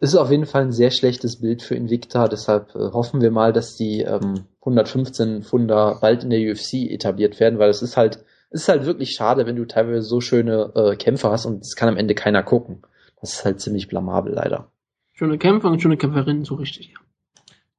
ist 0.03 0.15
auf 0.15 0.29
jeden 0.29 0.45
Fall 0.45 0.63
ein 0.63 0.71
sehr 0.71 0.91
schlechtes 0.91 1.39
Bild 1.39 1.61
für 1.61 1.75
Invicta, 1.75 2.27
deshalb 2.27 2.75
äh, 2.75 2.91
hoffen 2.91 3.21
wir 3.21 3.31
mal, 3.31 3.53
dass 3.53 3.75
die 3.75 4.01
ähm, 4.01 4.45
115 4.59 5.43
Funder 5.43 5.97
bald 6.01 6.23
in 6.23 6.29
der 6.29 6.39
UFC 6.39 6.91
etabliert 6.91 7.39
werden, 7.39 7.57
weil 7.57 7.69
es 7.69 7.81
ist 7.81 7.95
halt, 7.95 8.23
es 8.49 8.63
ist 8.63 8.69
halt 8.69 8.85
wirklich 8.85 9.11
schade, 9.11 9.45
wenn 9.45 9.55
du 9.55 9.65
teilweise 9.65 10.01
so 10.01 10.19
schöne 10.19 10.71
äh, 10.75 10.95
Kämpfe 10.95 11.31
hast 11.31 11.45
und 11.45 11.61
es 11.61 11.75
kann 11.75 11.89
am 11.89 11.97
Ende 11.97 12.15
keiner 12.15 12.43
gucken. 12.43 12.81
Das 13.21 13.33
ist 13.33 13.45
halt 13.45 13.61
ziemlich 13.61 13.87
blamabel 13.87 14.33
leider. 14.33 14.71
Schöne 15.13 15.37
Kämpfer 15.37 15.69
und 15.69 15.81
schöne 15.81 15.97
Kämpferinnen, 15.97 16.43
so 16.43 16.55
richtig, 16.55 16.91
ja. 16.91 16.99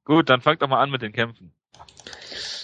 Gut, 0.03 0.29
dann 0.29 0.41
fangt 0.41 0.61
doch 0.61 0.67
mal 0.67 0.81
an 0.81 0.91
mit 0.91 1.01
den 1.01 1.13
Kämpfen. 1.13 1.51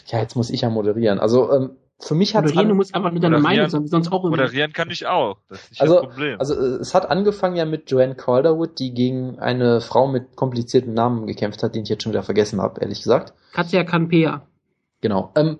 Ja, 0.07 0.19
jetzt 0.19 0.35
muss 0.35 0.49
ich 0.49 0.61
ja 0.61 0.69
moderieren. 0.69 1.19
Also 1.19 1.51
ähm, 1.51 1.71
für 2.01 2.15
mich 2.15 2.35
hat 2.35 2.45
moderieren, 2.45 2.69
du 2.69 2.75
musst 2.75 2.95
einfach 2.95 3.11
nur 3.11 3.21
deine 3.21 3.39
Meinung 3.39 3.69
sagen, 3.69 3.87
sonst 3.87 4.11
auch 4.11 4.23
immer. 4.23 4.31
Moderieren 4.31 4.73
kann 4.73 4.89
ich 4.89 5.05
auch. 5.05 5.37
Das 5.49 5.61
ist 5.63 5.71
nicht 5.71 5.81
also, 5.81 5.95
das 5.95 6.03
Problem. 6.03 6.39
Also 6.39 6.55
es 6.55 6.93
hat 6.93 7.09
angefangen 7.09 7.55
ja 7.55 7.65
mit 7.65 7.89
Joanne 7.89 8.15
Calderwood, 8.15 8.79
die 8.79 8.93
gegen 8.93 9.39
eine 9.39 9.81
Frau 9.81 10.07
mit 10.07 10.35
komplizierten 10.35 10.93
Namen 10.93 11.27
gekämpft 11.27 11.63
hat, 11.63 11.75
den 11.75 11.83
ich 11.83 11.89
jetzt 11.89 12.03
schon 12.03 12.11
wieder 12.11 12.23
vergessen 12.23 12.61
habe, 12.61 12.81
ehrlich 12.81 13.03
gesagt. 13.03 13.33
Katja 13.53 13.83
Kanpea. 13.83 14.41
Genau. 15.01 15.31
Ähm, 15.35 15.59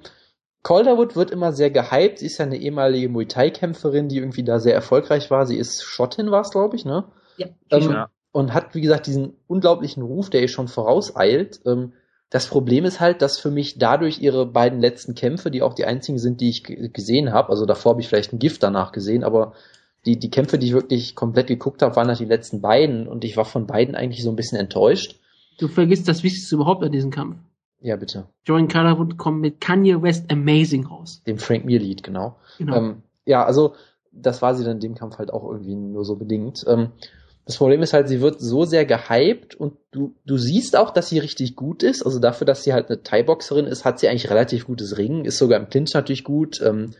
Calderwood 0.63 1.15
wird 1.15 1.31
immer 1.31 1.53
sehr 1.53 1.71
gehypt. 1.71 2.19
Sie 2.19 2.25
ist 2.25 2.37
ja 2.37 2.45
eine 2.45 2.57
ehemalige 2.57 3.09
Muay 3.09 3.25
Thai-Kämpferin, 3.25 4.09
die 4.09 4.17
irgendwie 4.17 4.43
da 4.43 4.59
sehr 4.59 4.75
erfolgreich 4.75 5.31
war. 5.31 5.45
Sie 5.45 5.57
ist 5.57 5.83
Schottin, 5.83 6.31
war 6.31 6.41
es, 6.41 6.51
glaube 6.51 6.75
ich, 6.75 6.85
ne? 6.85 7.05
Ja. 7.37 7.47
Ähm, 7.69 7.91
ja 7.91 8.09
und 8.31 8.53
hat, 8.53 8.75
wie 8.75 8.81
gesagt, 8.81 9.07
diesen 9.07 9.33
unglaublichen 9.47 10.03
Ruf, 10.03 10.29
der 10.29 10.41
ihr 10.41 10.47
schon 10.47 10.67
vorauseilt. 10.67 11.61
Ähm, 11.65 11.93
das 12.31 12.47
Problem 12.47 12.85
ist 12.85 13.01
halt, 13.01 13.21
dass 13.21 13.37
für 13.37 13.51
mich 13.51 13.77
dadurch 13.77 14.21
ihre 14.21 14.45
beiden 14.45 14.79
letzten 14.79 15.15
Kämpfe, 15.15 15.51
die 15.51 15.61
auch 15.61 15.73
die 15.73 15.85
einzigen 15.85 16.17
sind, 16.17 16.39
die 16.39 16.49
ich 16.49 16.63
gesehen 16.63 17.33
habe, 17.33 17.49
also 17.49 17.65
davor 17.65 17.91
habe 17.91 18.01
ich 18.01 18.07
vielleicht 18.07 18.31
ein 18.31 18.39
Gift 18.39 18.63
danach 18.63 18.93
gesehen, 18.93 19.25
aber 19.25 19.53
die, 20.05 20.17
die 20.17 20.31
Kämpfe, 20.31 20.57
die 20.57 20.67
ich 20.67 20.73
wirklich 20.73 21.13
komplett 21.13 21.47
geguckt 21.47 21.81
habe, 21.81 21.95
waren 21.97 22.07
halt 22.07 22.19
die 22.19 22.25
letzten 22.25 22.61
beiden 22.61 23.07
und 23.07 23.25
ich 23.25 23.35
war 23.35 23.43
von 23.43 23.67
beiden 23.67 23.95
eigentlich 23.95 24.23
so 24.23 24.29
ein 24.29 24.37
bisschen 24.37 24.57
enttäuscht. 24.57 25.19
Du 25.59 25.67
vergisst 25.67 26.07
das 26.07 26.23
Wichtigste 26.23 26.55
überhaupt 26.55 26.83
an 26.83 26.93
diesem 26.93 27.11
Kampf. 27.11 27.35
Ja, 27.81 27.97
bitte. 27.97 28.27
Joan 28.45 28.69
Calderwood 28.69 29.17
kommt 29.17 29.41
mit 29.41 29.59
Kanye 29.59 30.01
West 30.01 30.31
Amazing 30.31 30.85
raus. 30.85 31.21
Dem 31.27 31.37
Frank 31.37 31.65
Mir 31.65 31.79
Lied, 31.79 32.01
genau. 32.01 32.37
genau. 32.57 32.77
Ähm, 32.77 33.03
ja, 33.25 33.43
also 33.43 33.73
das 34.13 34.41
war 34.41 34.55
sie 34.55 34.63
dann 34.63 34.75
in 34.75 34.79
dem 34.79 34.95
Kampf 34.95 35.17
halt 35.17 35.33
auch 35.33 35.43
irgendwie 35.43 35.75
nur 35.75 36.05
so 36.05 36.15
bedingt. 36.15 36.63
Ähm, 36.67 36.91
das 37.45 37.57
Problem 37.57 37.81
ist 37.81 37.93
halt, 37.93 38.07
sie 38.07 38.21
wird 38.21 38.39
so 38.39 38.65
sehr 38.65 38.85
gehypt 38.85 39.55
und 39.55 39.73
du, 39.91 40.15
du 40.25 40.37
siehst 40.37 40.75
auch, 40.75 40.91
dass 40.91 41.09
sie 41.09 41.19
richtig 41.19 41.55
gut 41.55 41.83
ist. 41.83 42.03
Also 42.03 42.19
dafür, 42.19 42.45
dass 42.45 42.63
sie 42.63 42.73
halt 42.73 42.89
eine 42.89 43.01
Thai-Boxerin 43.01 43.65
ist, 43.65 43.83
hat 43.83 43.99
sie 43.99 44.07
eigentlich 44.07 44.29
relativ 44.29 44.67
gutes 44.67 44.97
Ringen, 44.97 45.25
ist 45.25 45.37
sogar 45.37 45.59
im 45.59 45.67
Clinch 45.69 45.93
natürlich 45.93 46.23
gut. 46.23 46.61
Ähm, 46.61 46.93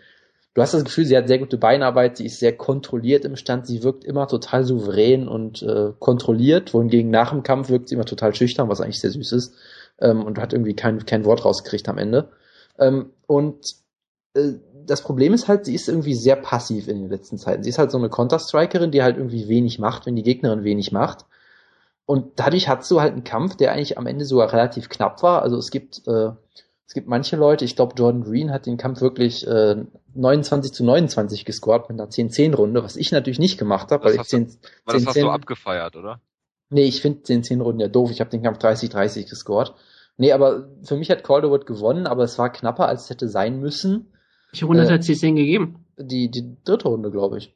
du 0.53 0.61
hast 0.61 0.73
das 0.73 0.83
Gefühl, 0.83 1.05
sie 1.05 1.15
hat 1.15 1.27
sehr 1.27 1.37
gute 1.37 1.57
Beinarbeit, 1.57 2.17
sie 2.17 2.25
ist 2.25 2.39
sehr 2.39 2.57
kontrolliert 2.57 3.23
im 3.23 3.35
Stand, 3.35 3.67
sie 3.67 3.83
wirkt 3.83 4.03
immer 4.03 4.27
total 4.27 4.63
souverän 4.63 5.27
und 5.27 5.61
äh, 5.61 5.91
kontrolliert, 5.99 6.73
wohingegen 6.73 7.11
nach 7.11 7.31
dem 7.31 7.43
Kampf 7.43 7.69
wirkt 7.69 7.89
sie 7.89 7.95
immer 7.95 8.05
total 8.05 8.33
schüchtern, 8.33 8.67
was 8.67 8.81
eigentlich 8.81 8.99
sehr 8.99 9.11
süß 9.11 9.31
ist. 9.33 9.55
Ähm, 9.99 10.23
und 10.23 10.39
hat 10.39 10.53
irgendwie 10.53 10.75
kein, 10.75 11.05
kein 11.05 11.23
Wort 11.25 11.45
rausgekriegt 11.45 11.87
am 11.87 11.99
Ende. 11.99 12.29
Ähm, 12.79 13.11
und 13.27 13.75
äh, 14.33 14.53
das 14.91 15.01
Problem 15.01 15.33
ist 15.33 15.47
halt, 15.47 15.65
sie 15.65 15.73
ist 15.73 15.87
irgendwie 15.87 16.13
sehr 16.13 16.35
passiv 16.35 16.89
in 16.89 17.01
den 17.01 17.09
letzten 17.09 17.37
Zeiten. 17.37 17.63
Sie 17.63 17.69
ist 17.69 17.77
halt 17.77 17.91
so 17.91 17.97
eine 17.97 18.09
Counter-Strikerin, 18.09 18.91
die 18.91 19.01
halt 19.01 19.15
irgendwie 19.15 19.47
wenig 19.47 19.79
macht, 19.79 20.05
wenn 20.05 20.17
die 20.17 20.23
Gegnerin 20.23 20.65
wenig 20.65 20.91
macht. 20.91 21.25
Und 22.05 22.33
dadurch 22.35 22.67
hat 22.67 22.89
du 22.91 22.99
halt 22.99 23.13
einen 23.13 23.23
Kampf, 23.23 23.55
der 23.55 23.71
eigentlich 23.71 23.97
am 23.97 24.05
Ende 24.05 24.25
sogar 24.25 24.51
relativ 24.51 24.89
knapp 24.89 25.23
war. 25.23 25.43
Also 25.43 25.55
es 25.55 25.71
gibt, 25.71 26.05
äh, 26.07 26.31
es 26.85 26.93
gibt 26.93 27.07
manche 27.07 27.37
Leute, 27.37 27.63
ich 27.63 27.77
glaube 27.77 27.95
Jordan 27.95 28.25
Green 28.25 28.51
hat 28.51 28.65
den 28.65 28.75
Kampf 28.75 28.99
wirklich 28.99 29.47
äh, 29.47 29.77
29 30.13 30.73
zu 30.73 30.83
29 30.83 31.45
gescored 31.45 31.87
mit 31.87 31.97
einer 31.97 32.09
10-10-Runde, 32.09 32.83
was 32.83 32.97
ich 32.97 33.13
natürlich 33.13 33.39
nicht 33.39 33.57
gemacht 33.57 33.91
habe, 33.91 34.03
weil 34.03 34.15
ich 34.15 34.23
10, 34.23 34.49
10, 34.49 34.59
weil 34.83 34.95
das 34.95 35.05
hast 35.05 35.13
10, 35.13 35.23
du 35.23 35.31
abgefeiert, 35.31 35.95
oder? 35.95 36.19
Nee, 36.69 36.83
ich 36.83 37.01
finde 37.01 37.21
10-10-Runden 37.21 37.79
ja 37.79 37.87
doof. 37.87 38.11
Ich 38.11 38.19
habe 38.19 38.29
den 38.29 38.43
Kampf 38.43 38.57
30-30 38.57 39.29
gescored. 39.29 39.73
Nee, 40.17 40.33
aber 40.33 40.67
für 40.83 40.97
mich 40.97 41.09
hat 41.09 41.23
Calderwood 41.23 41.65
gewonnen, 41.65 42.07
aber 42.07 42.25
es 42.25 42.37
war 42.37 42.51
knapper, 42.51 42.89
als 42.89 43.05
es 43.05 43.09
hätte 43.09 43.29
sein 43.29 43.61
müssen. 43.61 44.11
Welche 44.51 44.65
Runde 44.65 44.83
äh, 44.83 44.91
hat 44.91 45.03
sie 45.03 45.13
es 45.13 45.21
denn 45.21 45.35
gegeben? 45.35 45.85
Die, 45.97 46.29
die 46.29 46.55
dritte 46.63 46.87
Runde, 46.87 47.11
glaube 47.11 47.37
ich. 47.37 47.53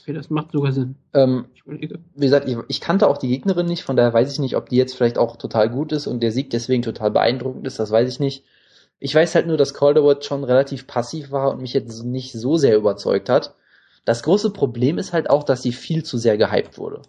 Okay, 0.00 0.14
das 0.14 0.30
macht 0.30 0.52
sogar 0.52 0.72
Sinn. 0.72 0.96
Ähm, 1.12 1.46
wie 1.66 1.88
gesagt, 2.16 2.48
ich, 2.48 2.56
ich, 2.68 2.80
kannte 2.80 3.08
auch 3.08 3.18
die 3.18 3.28
Gegnerin 3.28 3.66
nicht, 3.66 3.82
von 3.82 3.96
daher 3.96 4.12
weiß 4.12 4.32
ich 4.32 4.38
nicht, 4.38 4.56
ob 4.56 4.68
die 4.68 4.76
jetzt 4.76 4.94
vielleicht 4.94 5.18
auch 5.18 5.36
total 5.36 5.68
gut 5.68 5.92
ist 5.92 6.06
und 6.06 6.20
der 6.22 6.32
Sieg 6.32 6.50
deswegen 6.50 6.82
total 6.82 7.10
beeindruckend 7.10 7.66
ist, 7.66 7.78
das 7.78 7.90
weiß 7.90 8.08
ich 8.08 8.18
nicht. 8.18 8.44
Ich 8.98 9.14
weiß 9.14 9.34
halt 9.34 9.46
nur, 9.46 9.56
dass 9.56 9.74
Calderwood 9.74 10.24
schon 10.24 10.44
relativ 10.44 10.86
passiv 10.86 11.30
war 11.30 11.50
und 11.50 11.60
mich 11.60 11.74
jetzt 11.74 12.04
nicht 12.04 12.32
so 12.32 12.56
sehr 12.56 12.76
überzeugt 12.76 13.28
hat. 13.28 13.54
Das 14.04 14.22
große 14.22 14.50
Problem 14.50 14.98
ist 14.98 15.12
halt 15.12 15.28
auch, 15.28 15.44
dass 15.44 15.62
sie 15.62 15.72
viel 15.72 16.04
zu 16.04 16.18
sehr 16.18 16.38
gehypt 16.38 16.78
wurde. 16.78 17.02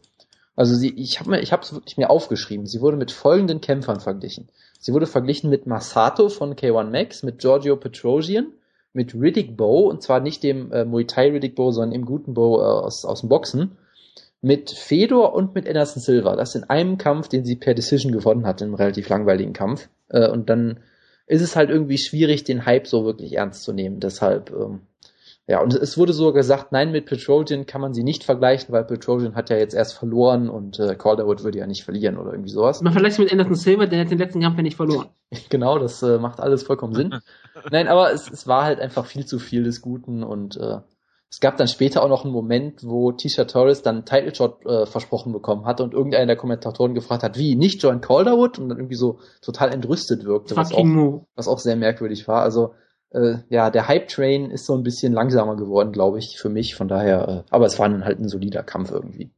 Also 0.56 0.76
sie, 0.76 0.94
ich 0.94 1.20
habe 1.20 1.32
mir, 1.32 1.42
ich 1.42 1.52
habe 1.52 1.64
es 1.64 1.74
wirklich 1.74 1.98
mir 1.98 2.10
aufgeschrieben. 2.10 2.68
Sie 2.68 2.82
wurde 2.82 2.98
mit 2.98 3.12
folgenden 3.12 3.62
Kämpfern 3.62 4.00
verglichen. 4.00 4.50
Sie 4.80 4.94
wurde 4.94 5.08
verglichen 5.08 5.50
mit 5.50 5.66
Masato 5.66 6.30
von 6.30 6.56
K1 6.56 6.90
Max, 6.92 7.24
mit 7.24 7.40
Giorgio 7.40 7.76
Petrosian, 7.78 8.54
mit 8.94 9.16
Riddick 9.16 9.58
Bow, 9.58 9.90
und 9.90 10.02
zwar 10.02 10.20
nicht 10.20 10.44
dem 10.44 10.72
äh, 10.72 10.86
Muay 10.86 11.06
Thai 11.06 11.32
Riddick 11.32 11.56
Bow, 11.56 11.72
sondern 11.72 11.94
im 11.94 12.06
guten 12.06 12.34
Bow 12.34 12.60
äh, 12.60 12.64
aus, 12.64 13.06
aus 13.06 13.22
dem 13.22 13.30
Boxen, 13.30 13.78
mit 14.42 14.72
Fedor 14.72 15.34
und 15.34 15.56
mit 15.56 15.68
Anderson 15.68 16.02
Silva. 16.02 16.36
Das 16.36 16.56
in 16.56 16.66
einem 16.66 16.98
Kampf, 16.98 17.28
den 17.28 17.46
sie 17.46 17.56
per 17.56 17.74
Decision 17.74 18.12
gewonnen 18.12 18.46
hat, 18.46 18.62
in 18.62 18.68
einem 18.68 18.76
relativ 18.76 19.10
langweiligen 19.10 19.54
Kampf. 19.54 19.90
Äh, 20.10 20.30
und 20.30 20.50
dann 20.50 20.80
ist 21.26 21.42
es 21.42 21.56
halt 21.56 21.70
irgendwie 21.70 21.98
schwierig, 21.98 22.44
den 22.44 22.66
Hype 22.66 22.88
so 22.88 23.06
wirklich 23.06 23.34
ernst 23.34 23.64
zu 23.64 23.74
nehmen. 23.74 24.00
Deshalb 24.00 24.52
ähm, 24.52 24.82
ja, 25.46 25.62
und 25.62 25.74
es 25.74 25.98
wurde 25.98 26.14
so 26.14 26.32
gesagt, 26.32 26.72
nein, 26.72 26.94
mit 26.94 27.06
Petrosian 27.06 27.66
kann 27.66 27.82
man 27.82 27.94
sie 27.94 28.04
nicht 28.04 28.24
vergleichen, 28.24 28.74
weil 28.74 28.86
Petrosian 28.86 29.36
hat 29.36 29.50
ja 29.50 29.58
jetzt 29.58 29.74
erst 29.74 29.94
verloren 29.94 30.48
und 30.50 30.80
äh, 30.80 30.96
Calderwood 30.96 31.44
würde 31.44 31.58
ja 31.58 31.68
nicht 31.68 31.84
verlieren 31.84 32.18
oder 32.18 32.32
irgendwie 32.32 32.50
sowas. 32.50 32.82
Man 32.82 32.94
vergleicht 32.94 33.20
mit 33.20 33.30
Anderson 33.30 33.56
Silver, 33.56 33.88
der 33.88 34.00
hat 34.00 34.12
den 34.12 34.20
letzten 34.20 34.40
Kampf 34.40 34.56
ja 34.56 34.64
nicht 34.64 34.78
verloren. 34.78 35.10
genau, 35.50 35.80
das 35.80 36.02
äh, 36.02 36.18
macht 36.18 36.40
alles 36.40 36.64
vollkommen 36.64 36.94
Sinn. 36.94 37.16
nein, 37.72 37.88
aber 37.88 38.12
es, 38.12 38.30
es 38.30 38.48
war 38.48 38.64
halt 38.64 38.80
einfach 38.80 39.06
viel 39.06 39.26
zu 39.26 39.40
viel 39.40 39.64
des 39.64 39.82
Guten 39.82 40.24
und 40.24 40.58
äh, 40.58 40.80
es 41.34 41.40
gab 41.40 41.58
dann 41.58 41.68
später 41.68 42.04
auch 42.04 42.10
noch 42.10 42.26
einen 42.26 42.34
Moment, 42.34 42.84
wo 42.84 43.12
Tisha 43.12 43.46
Torres 43.46 43.82
dann 43.82 43.96
einen 43.96 44.06
Title 44.06 44.36
Shot 44.36 44.64
äh, 44.68 44.86
versprochen 44.86 45.34
bekommen 45.34 45.66
hatte 45.66 45.84
und 45.84 45.96
irgendeiner 45.96 46.28
der 46.28 46.36
Kommentatoren 46.36 46.94
gefragt 46.94 47.24
hat, 47.24 47.40
wie, 47.40 47.56
nicht 47.56 47.82
Joan 47.82 48.02
Calderwood? 48.02 48.60
Und 48.60 48.70
dann 48.70 48.78
irgendwie 48.78 48.96
so 48.96 49.18
total 49.42 49.74
entrüstet 49.74 50.26
wirkte, 50.26 50.56
was 50.56 50.72
auch, 50.72 50.86
was 51.36 51.48
auch 51.48 51.58
sehr 51.58 51.76
merkwürdig 51.76 52.28
war. 52.28 52.44
Also 52.44 52.76
äh, 53.10 53.38
ja, 53.50 53.72
der 53.72 53.88
Hype-Train 53.88 54.52
ist 54.52 54.68
so 54.68 54.76
ein 54.76 54.84
bisschen 54.84 55.12
langsamer 55.12 55.56
geworden, 55.56 55.92
glaube 55.92 56.20
ich, 56.20 56.38
für 56.38 56.50
mich. 56.50 56.76
Von 56.76 56.88
daher, 56.88 57.28
äh, 57.28 57.44
aber 57.50 57.66
es 57.66 57.80
war 57.80 57.90
dann 57.90 58.06
halt 58.06 58.20
ein 58.20 58.30
solider 58.30 58.62
Kampf 58.62 58.92
irgendwie. 58.92 59.32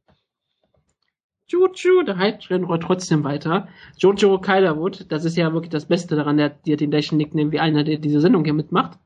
Juju, 1.48 2.02
der 2.02 2.18
Hype-Train 2.18 2.64
rollt 2.64 2.82
trotzdem 2.82 3.22
weiter. 3.22 3.68
Jojo 3.98 4.38
Calderwood, 4.40 5.06
das 5.10 5.24
ist 5.24 5.36
ja 5.36 5.52
wirklich 5.52 5.70
das 5.70 5.86
Beste 5.86 6.16
daran, 6.16 6.36
der, 6.36 6.50
die 6.50 6.72
hat 6.72 6.80
den 6.80 6.90
gleichen 6.90 7.16
Nickname 7.16 7.52
wie 7.52 7.60
einer, 7.60 7.84
der 7.84 7.98
diese 7.98 8.20
Sendung 8.20 8.44
hier 8.44 8.54
mitmacht. 8.54 8.98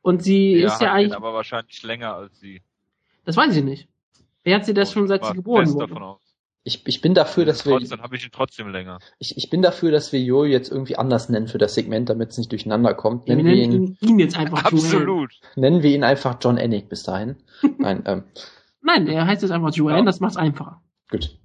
Und 0.00 0.22
sie 0.22 0.56
ja, 0.56 0.68
ist 0.68 0.80
ja 0.80 0.92
eigentlich. 0.92 1.14
aber 1.14 1.34
wahrscheinlich 1.34 1.82
länger 1.82 2.14
als 2.14 2.40
sie. 2.40 2.62
Das 3.24 3.36
weiß 3.36 3.54
ich 3.56 3.64
nicht. 3.64 3.88
Wer 4.44 4.56
hat 4.56 4.64
sie 4.64 4.72
das 4.72 4.92
schon 4.92 5.08
seit 5.08 5.24
sie 5.24 5.34
geboren 5.34 5.72
wurde? 5.74 6.16
Ich, 6.64 6.86
ich 6.86 7.00
bin 7.00 7.14
dafür, 7.14 7.44
dass 7.44 7.66
wir. 7.66 7.78
Dann 7.78 8.02
habe 8.02 8.16
ich 8.16 8.24
ihn 8.24 8.30
trotzdem 8.32 8.68
länger. 8.68 8.98
Ich, 9.18 9.36
ich 9.36 9.50
bin 9.50 9.62
dafür, 9.62 9.90
dass 9.90 10.12
wir 10.12 10.20
Jo 10.20 10.44
jetzt 10.44 10.70
irgendwie 10.70 10.96
anders 10.96 11.28
nennen 11.28 11.48
für 11.48 11.58
das 11.58 11.74
Segment, 11.74 12.08
damit 12.08 12.30
es 12.30 12.38
nicht 12.38 12.52
durcheinander 12.52 12.94
kommt. 12.94 13.28
Nennen 13.28 13.44
wir, 13.44 13.52
wir 13.52 13.62
ihn, 13.62 13.96
ihn, 14.00 14.18
jetzt 14.18 14.38
einfach 14.38 14.64
Absolut. 14.64 15.06
Joel. 15.06 15.28
Nennen 15.56 15.82
wir 15.82 15.94
ihn 15.94 16.04
einfach 16.04 16.36
John 16.40 16.58
Ennick 16.58 16.88
bis 16.88 17.02
dahin. 17.02 17.36
Nein, 17.78 18.02
ähm. 18.06 18.24
Nein, 18.82 19.06
er 19.06 19.26
heißt 19.26 19.42
jetzt 19.42 19.50
einfach 19.50 19.74
Joanne, 19.74 19.98
ja. 19.98 20.04
das 20.04 20.20
macht's 20.20 20.36
einfacher. 20.36 20.82
Gut. 21.10 21.38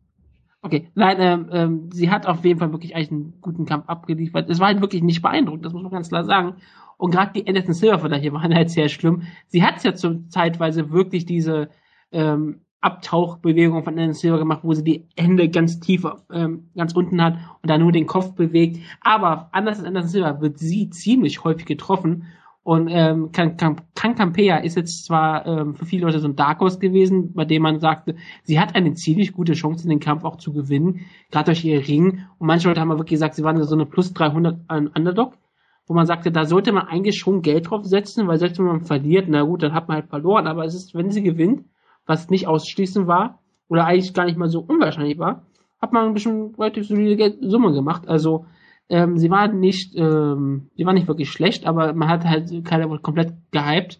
Okay, 0.65 0.89
nein, 0.95 1.17
ähm, 1.19 1.49
ähm, 1.51 1.89
sie 1.91 2.09
hat 2.09 2.25
auf 2.25 2.45
jeden 2.45 2.57
Fall 2.57 2.71
wirklich 2.71 2.95
eigentlich 2.95 3.11
einen 3.11 3.33
guten 3.41 3.65
Kampf 3.65 3.89
abgeliefert. 3.89 4.49
Es 4.49 4.61
war 4.61 4.67
halt 4.67 4.79
wirklich 4.79 5.03
nicht 5.03 5.21
beeindruckend, 5.21 5.65
das 5.65 5.73
muss 5.73 5.83
man 5.83 5.91
ganz 5.91 6.07
klar 6.07 6.23
sagen. 6.23 6.55
Und 6.95 7.11
gerade 7.11 7.33
die 7.33 7.45
Anderson 7.45 7.73
Silver 7.73 7.99
von 7.99 8.13
hier 8.13 8.31
waren 8.31 8.55
halt 8.55 8.69
sehr 8.69 8.87
schlimm. 8.87 9.23
Sie 9.47 9.61
hat 9.61 9.83
ja 9.83 9.93
zum 9.93 10.29
zeitweise 10.29 10.89
wirklich 10.89 11.25
diese 11.25 11.67
ähm, 12.13 12.61
Abtauchbewegung 12.79 13.83
von 13.83 13.93
Anderson 13.93 14.13
Silver 14.13 14.39
gemacht, 14.39 14.61
wo 14.63 14.73
sie 14.73 14.85
die 14.85 15.09
Hände 15.17 15.49
ganz 15.49 15.81
tief, 15.81 16.05
ähm, 16.31 16.69
ganz 16.77 16.93
unten 16.93 17.21
hat 17.21 17.37
und 17.61 17.69
dann 17.69 17.81
nur 17.81 17.91
den 17.91 18.07
Kopf 18.07 18.33
bewegt. 18.33 18.79
Aber 19.01 19.49
anders 19.51 19.79
als 19.79 19.87
Anderson 19.87 20.11
Silver 20.11 20.39
wird 20.39 20.59
sie 20.59 20.89
ziemlich 20.91 21.43
häufig 21.43 21.65
getroffen. 21.65 22.27
Und 22.63 22.87
ähm, 22.89 23.31
Campea 23.33 24.57
ist 24.57 24.77
jetzt 24.77 25.05
zwar 25.05 25.45
ähm, 25.45 25.75
für 25.75 25.85
viele 25.85 26.05
Leute 26.05 26.19
so 26.19 26.29
ein 26.29 26.37
Dark 26.37 26.61
Horse 26.61 26.79
gewesen, 26.79 27.33
bei 27.33 27.43
dem 27.43 27.61
man 27.61 27.81
sagte, 27.81 28.15
sie 28.43 28.57
hat 28.57 28.73
eine 28.73 28.93
ziemlich 28.93 29.33
gute 29.33 29.51
Chance, 29.51 29.83
in 29.83 29.89
den 29.89 29.99
Kampf 29.99 30.23
auch 30.23 30.37
zu 30.37 30.53
gewinnen, 30.53 31.01
gerade 31.29 31.47
durch 31.47 31.65
ihr 31.65 31.85
Ring. 31.85 32.21
Und 32.39 32.47
manche 32.47 32.69
Leute 32.69 32.79
haben 32.79 32.89
wirklich 32.89 33.09
gesagt, 33.09 33.35
sie 33.35 33.43
waren 33.43 33.61
so 33.61 33.75
eine 33.75 33.85
plus 33.85 34.13
300 34.13 34.61
an 34.69 34.87
Underdog, 34.87 35.33
wo 35.87 35.93
man 35.93 36.05
sagte, 36.05 36.31
da 36.31 36.45
sollte 36.45 36.71
man 36.71 36.87
eigentlich 36.87 37.19
schon 37.19 37.41
Geld 37.41 37.69
drauf 37.69 37.83
setzen, 37.83 38.27
weil 38.27 38.39
selbst 38.39 38.59
wenn 38.59 38.65
man 38.65 38.81
verliert, 38.85 39.25
na 39.27 39.43
gut, 39.43 39.61
dann 39.61 39.73
hat 39.73 39.89
man 39.89 39.95
halt 39.95 40.07
verloren. 40.07 40.47
Aber 40.47 40.63
es 40.63 40.73
ist, 40.73 40.95
wenn 40.95 41.11
sie 41.11 41.21
gewinnt, 41.21 41.65
was 42.05 42.29
nicht 42.29 42.47
ausschließen 42.47 43.07
war 43.07 43.39
oder 43.67 43.85
eigentlich 43.85 44.13
gar 44.13 44.23
nicht 44.23 44.37
mal 44.37 44.47
so 44.47 44.61
unwahrscheinlich 44.61 45.19
war, 45.19 45.45
hat 45.81 45.91
man 45.91 46.07
ein 46.07 46.13
bisschen 46.13 46.55
relativ 46.55 46.87
solide 46.87 47.35
Summe 47.41 47.73
gemacht. 47.73 48.07
Also 48.07 48.45
ähm, 48.89 49.17
sie 49.17 49.29
war 49.29 49.47
nicht, 49.47 49.95
ähm, 49.95 50.69
sie 50.75 50.85
war 50.85 50.93
nicht 50.93 51.07
wirklich 51.07 51.29
schlecht, 51.31 51.65
aber 51.65 51.93
man 51.93 52.09
hat 52.09 52.25
halt 52.25 52.65
keiner 52.65 52.87
komplett 52.99 53.33
gehypt. 53.51 53.99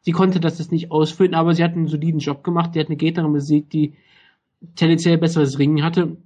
Sie 0.00 0.12
konnte 0.12 0.40
das 0.40 0.58
jetzt 0.58 0.72
nicht 0.72 0.90
ausfüllen, 0.90 1.34
aber 1.34 1.54
sie 1.54 1.64
hat 1.64 1.72
einen 1.72 1.88
soliden 1.88 2.20
Job 2.20 2.44
gemacht. 2.44 2.74
Die 2.74 2.80
hat 2.80 2.86
eine 2.86 2.96
Gegnerin 2.96 3.32
besiegt, 3.32 3.72
die 3.72 3.94
tendenziell 4.76 5.18
besseres 5.18 5.58
Ringen 5.58 5.82
hatte. 5.82 6.16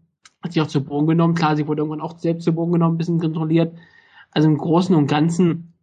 Hat 0.42 0.52
sie 0.52 0.60
auch 0.60 0.66
zu 0.66 0.84
Boden 0.84 1.06
genommen. 1.06 1.34
Klar, 1.34 1.56
sie 1.56 1.66
wurde 1.66 1.82
irgendwann 1.82 2.00
auch 2.00 2.18
selbst 2.18 2.44
zu 2.44 2.52
Boden 2.52 2.72
genommen, 2.72 2.96
ein 2.96 2.98
bisschen 2.98 3.20
kontrolliert. 3.20 3.74
Also 4.30 4.48
im 4.48 4.58
Großen 4.58 4.94
und 4.94 5.06
Ganzen 5.06 5.74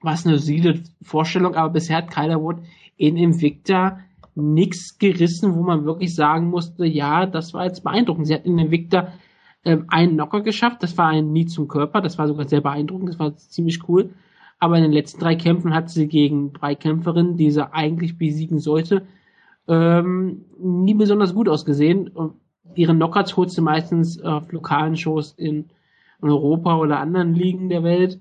war 0.00 0.14
es 0.14 0.26
eine 0.26 0.38
solide 0.38 0.82
Vorstellung, 1.02 1.54
aber 1.54 1.72
bisher 1.72 1.98
hat 1.98 2.10
Kyler 2.10 2.42
Wood 2.42 2.58
in 2.96 3.16
Invicta 3.16 4.00
nichts 4.34 4.98
gerissen, 4.98 5.54
wo 5.54 5.62
man 5.62 5.84
wirklich 5.84 6.14
sagen 6.14 6.48
musste, 6.48 6.86
ja, 6.86 7.26
das 7.26 7.52
war 7.52 7.64
jetzt 7.64 7.84
beeindruckend. 7.84 8.26
Sie 8.26 8.34
hat 8.34 8.46
in 8.46 8.58
Invicta 8.58 9.12
ähm, 9.64 9.84
einen 9.88 10.14
Knocker 10.14 10.40
geschafft, 10.40 10.82
das 10.82 10.96
war 10.96 11.08
ein 11.08 11.32
Nie 11.32 11.46
zum 11.46 11.68
Körper, 11.68 12.00
das 12.00 12.18
war 12.18 12.26
sogar 12.28 12.48
sehr 12.48 12.60
beeindruckend, 12.60 13.10
das 13.10 13.18
war 13.18 13.36
ziemlich 13.36 13.88
cool. 13.88 14.10
Aber 14.58 14.76
in 14.76 14.82
den 14.82 14.92
letzten 14.92 15.20
drei 15.20 15.36
Kämpfen 15.36 15.74
hat 15.74 15.90
sie 15.90 16.06
gegen 16.06 16.52
drei 16.52 16.74
Kämpferinnen, 16.74 17.36
die 17.36 17.50
sie 17.50 17.72
eigentlich 17.72 18.18
besiegen 18.18 18.58
sollte, 18.58 19.06
ähm, 19.68 20.44
nie 20.58 20.94
besonders 20.94 21.34
gut 21.34 21.48
ausgesehen. 21.48 22.08
Und 22.08 22.34
ihre 22.74 22.94
Knockouts 22.94 23.36
holt 23.36 23.50
sie 23.50 23.62
meistens 23.62 24.20
auf 24.20 24.52
lokalen 24.52 24.96
Shows 24.96 25.32
in 25.32 25.70
Europa 26.20 26.76
oder 26.76 27.00
anderen 27.00 27.34
Ligen 27.34 27.70
der 27.70 27.82
Welt, 27.82 28.20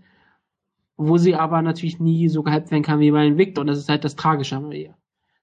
wo 0.96 1.18
sie 1.18 1.36
aber 1.36 1.62
natürlich 1.62 2.00
nie 2.00 2.30
so 2.30 2.44
gehypt 2.44 2.72
werden 2.72 2.84
kann 2.84 3.00
wie 3.00 3.12
bei 3.12 3.26
Invicta. 3.28 3.62
Und 3.62 3.68
das 3.68 3.78
ist 3.78 3.90
halt 3.90 4.06
das 4.06 4.16
Tragische 4.16 4.56
an 4.56 4.72
ihr. 4.72 4.96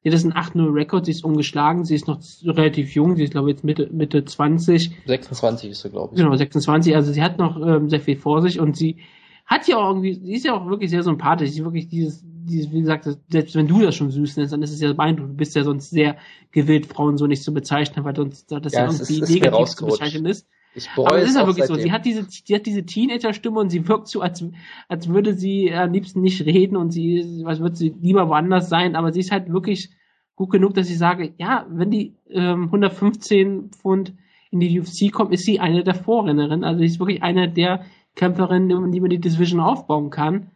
Sie 0.08 0.16
hat 0.16 0.24
ein 0.24 0.32
8-0-Rekord, 0.32 1.06
sie 1.06 1.10
ist 1.10 1.24
ungeschlagen, 1.24 1.84
sie 1.84 1.96
ist 1.96 2.06
noch 2.06 2.20
relativ 2.44 2.94
jung, 2.94 3.16
sie 3.16 3.24
ist 3.24 3.32
glaube 3.32 3.50
ich 3.50 3.56
jetzt 3.56 3.64
Mitte, 3.64 3.88
Mitte 3.92 4.24
20. 4.24 4.92
26 5.04 5.70
ist 5.70 5.82
sie, 5.82 5.90
glaube 5.90 6.14
ich. 6.14 6.20
Genau, 6.20 6.36
26, 6.36 6.94
also 6.94 7.12
sie 7.12 7.22
hat 7.22 7.38
noch 7.38 7.60
ähm, 7.60 7.90
sehr 7.90 7.98
viel 7.98 8.16
vor 8.16 8.40
sich 8.40 8.60
und 8.60 8.76
sie 8.76 8.98
hat 9.46 9.66
ja 9.66 9.78
auch 9.78 9.88
irgendwie, 9.88 10.14
sie 10.14 10.34
ist 10.34 10.44
ja 10.44 10.54
auch 10.54 10.68
wirklich 10.68 10.90
sehr 10.90 11.02
sympathisch, 11.02 11.50
sie 11.50 11.58
ist 11.58 11.64
wirklich 11.64 11.88
dieses, 11.88 12.22
dieses, 12.24 12.70
wie 12.70 12.80
gesagt, 12.82 13.08
selbst 13.28 13.56
wenn 13.56 13.66
du 13.66 13.80
das 13.80 13.96
schon 13.96 14.12
süß 14.12 14.36
nennst, 14.36 14.52
dann 14.52 14.62
ist 14.62 14.72
es 14.72 14.80
ja 14.80 14.92
beeindruckend, 14.92 15.32
du 15.32 15.36
bist 15.38 15.56
ja 15.56 15.64
sonst 15.64 15.90
sehr 15.90 16.16
gewillt, 16.52 16.86
Frauen 16.86 17.18
so 17.18 17.26
nicht 17.26 17.42
zu 17.42 17.52
bezeichnen, 17.52 18.04
weil 18.04 18.14
sonst 18.14 18.52
das 18.52 18.74
ja, 18.74 18.84
ja 18.84 18.92
irgendwie 18.92 19.20
ist, 19.20 19.30
negativ 19.30 19.74
zu 19.74 19.86
bezeichnen 19.86 20.26
ist. 20.26 20.46
Ich 20.76 20.90
bereue 20.94 21.08
Aber 21.08 21.18
es 21.18 21.30
ist 21.30 21.36
ja 21.36 21.46
wirklich 21.46 21.66
seitdem. 21.66 21.76
so. 21.76 21.82
Sie 21.82 21.92
hat 21.92 22.04
diese, 22.04 22.26
sie 22.28 22.54
hat 22.54 22.66
diese 22.66 22.84
Teenager-Stimme 22.84 23.58
und 23.58 23.70
sie 23.70 23.88
wirkt 23.88 24.08
so, 24.08 24.20
als, 24.20 24.44
als 24.88 25.08
würde 25.08 25.32
sie 25.32 25.72
am 25.72 25.92
liebsten 25.92 26.20
nicht 26.20 26.44
reden 26.44 26.76
und 26.76 26.90
sie, 26.90 27.42
als 27.46 27.60
würde 27.60 27.76
sie 27.76 27.94
lieber 28.00 28.28
woanders 28.28 28.68
sein. 28.68 28.94
Aber 28.94 29.10
sie 29.10 29.20
ist 29.20 29.32
halt 29.32 29.50
wirklich 29.50 29.90
gut 30.34 30.50
genug, 30.50 30.74
dass 30.74 30.90
ich 30.90 30.98
sage, 30.98 31.32
ja, 31.38 31.66
wenn 31.70 31.90
die 31.90 32.16
ähm, 32.28 32.64
115 32.64 33.70
Pfund 33.70 34.14
in 34.50 34.60
die 34.60 34.78
UFC 34.78 35.10
kommt, 35.10 35.32
ist 35.32 35.44
sie 35.44 35.60
eine 35.60 35.82
der 35.82 35.94
Vorrennerinnen. 35.94 36.62
Also 36.62 36.80
sie 36.80 36.86
ist 36.86 37.00
wirklich 37.00 37.22
eine 37.22 37.50
der 37.50 37.86
Kämpferinnen, 38.14 38.92
die 38.92 39.00
man 39.00 39.10
die 39.10 39.18
Division 39.18 39.60
aufbauen 39.60 40.10
kann. 40.10 40.50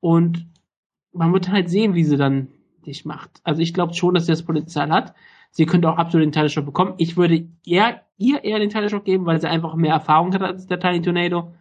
Und 0.00 0.46
man 1.12 1.32
wird 1.32 1.50
halt 1.50 1.70
sehen, 1.70 1.94
wie 1.94 2.04
sie 2.04 2.16
dann 2.16 2.48
dich 2.90 3.04
macht. 3.04 3.40
Also 3.44 3.62
ich 3.62 3.74
glaube 3.74 3.94
schon, 3.94 4.14
dass 4.14 4.26
sie 4.26 4.32
das 4.32 4.42
Potenzial 4.42 4.90
hat. 4.90 5.14
Sie 5.50 5.66
könnte 5.66 5.88
auch 5.90 5.96
absolut 5.96 6.26
den 6.26 6.32
Title 6.32 6.62
bekommen. 6.62 6.94
Ich 6.98 7.16
würde 7.16 7.48
eher, 7.64 8.02
ihr 8.16 8.44
eher 8.44 8.58
den 8.58 8.70
Title 8.70 9.00
geben, 9.00 9.26
weil 9.26 9.40
sie 9.40 9.48
einfach 9.48 9.74
mehr 9.74 9.94
Erfahrung 9.94 10.32
hat 10.34 10.42
als 10.42 10.66
der 10.66 10.78
Tiny 10.78 11.02
Tornado. 11.02 11.54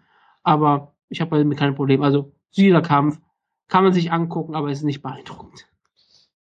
Aber 0.43 0.93
ich 1.09 1.21
habe 1.21 1.38
damit 1.38 1.57
kein 1.57 1.75
Problem. 1.75 2.03
Also 2.03 2.32
dieser 2.55 2.82
Kampf 2.82 3.19
kann 3.67 3.84
man 3.84 3.93
sich 3.93 4.11
angucken, 4.11 4.55
aber 4.55 4.69
ist 4.69 4.84
nicht 4.84 5.01
beeindruckend. 5.01 5.65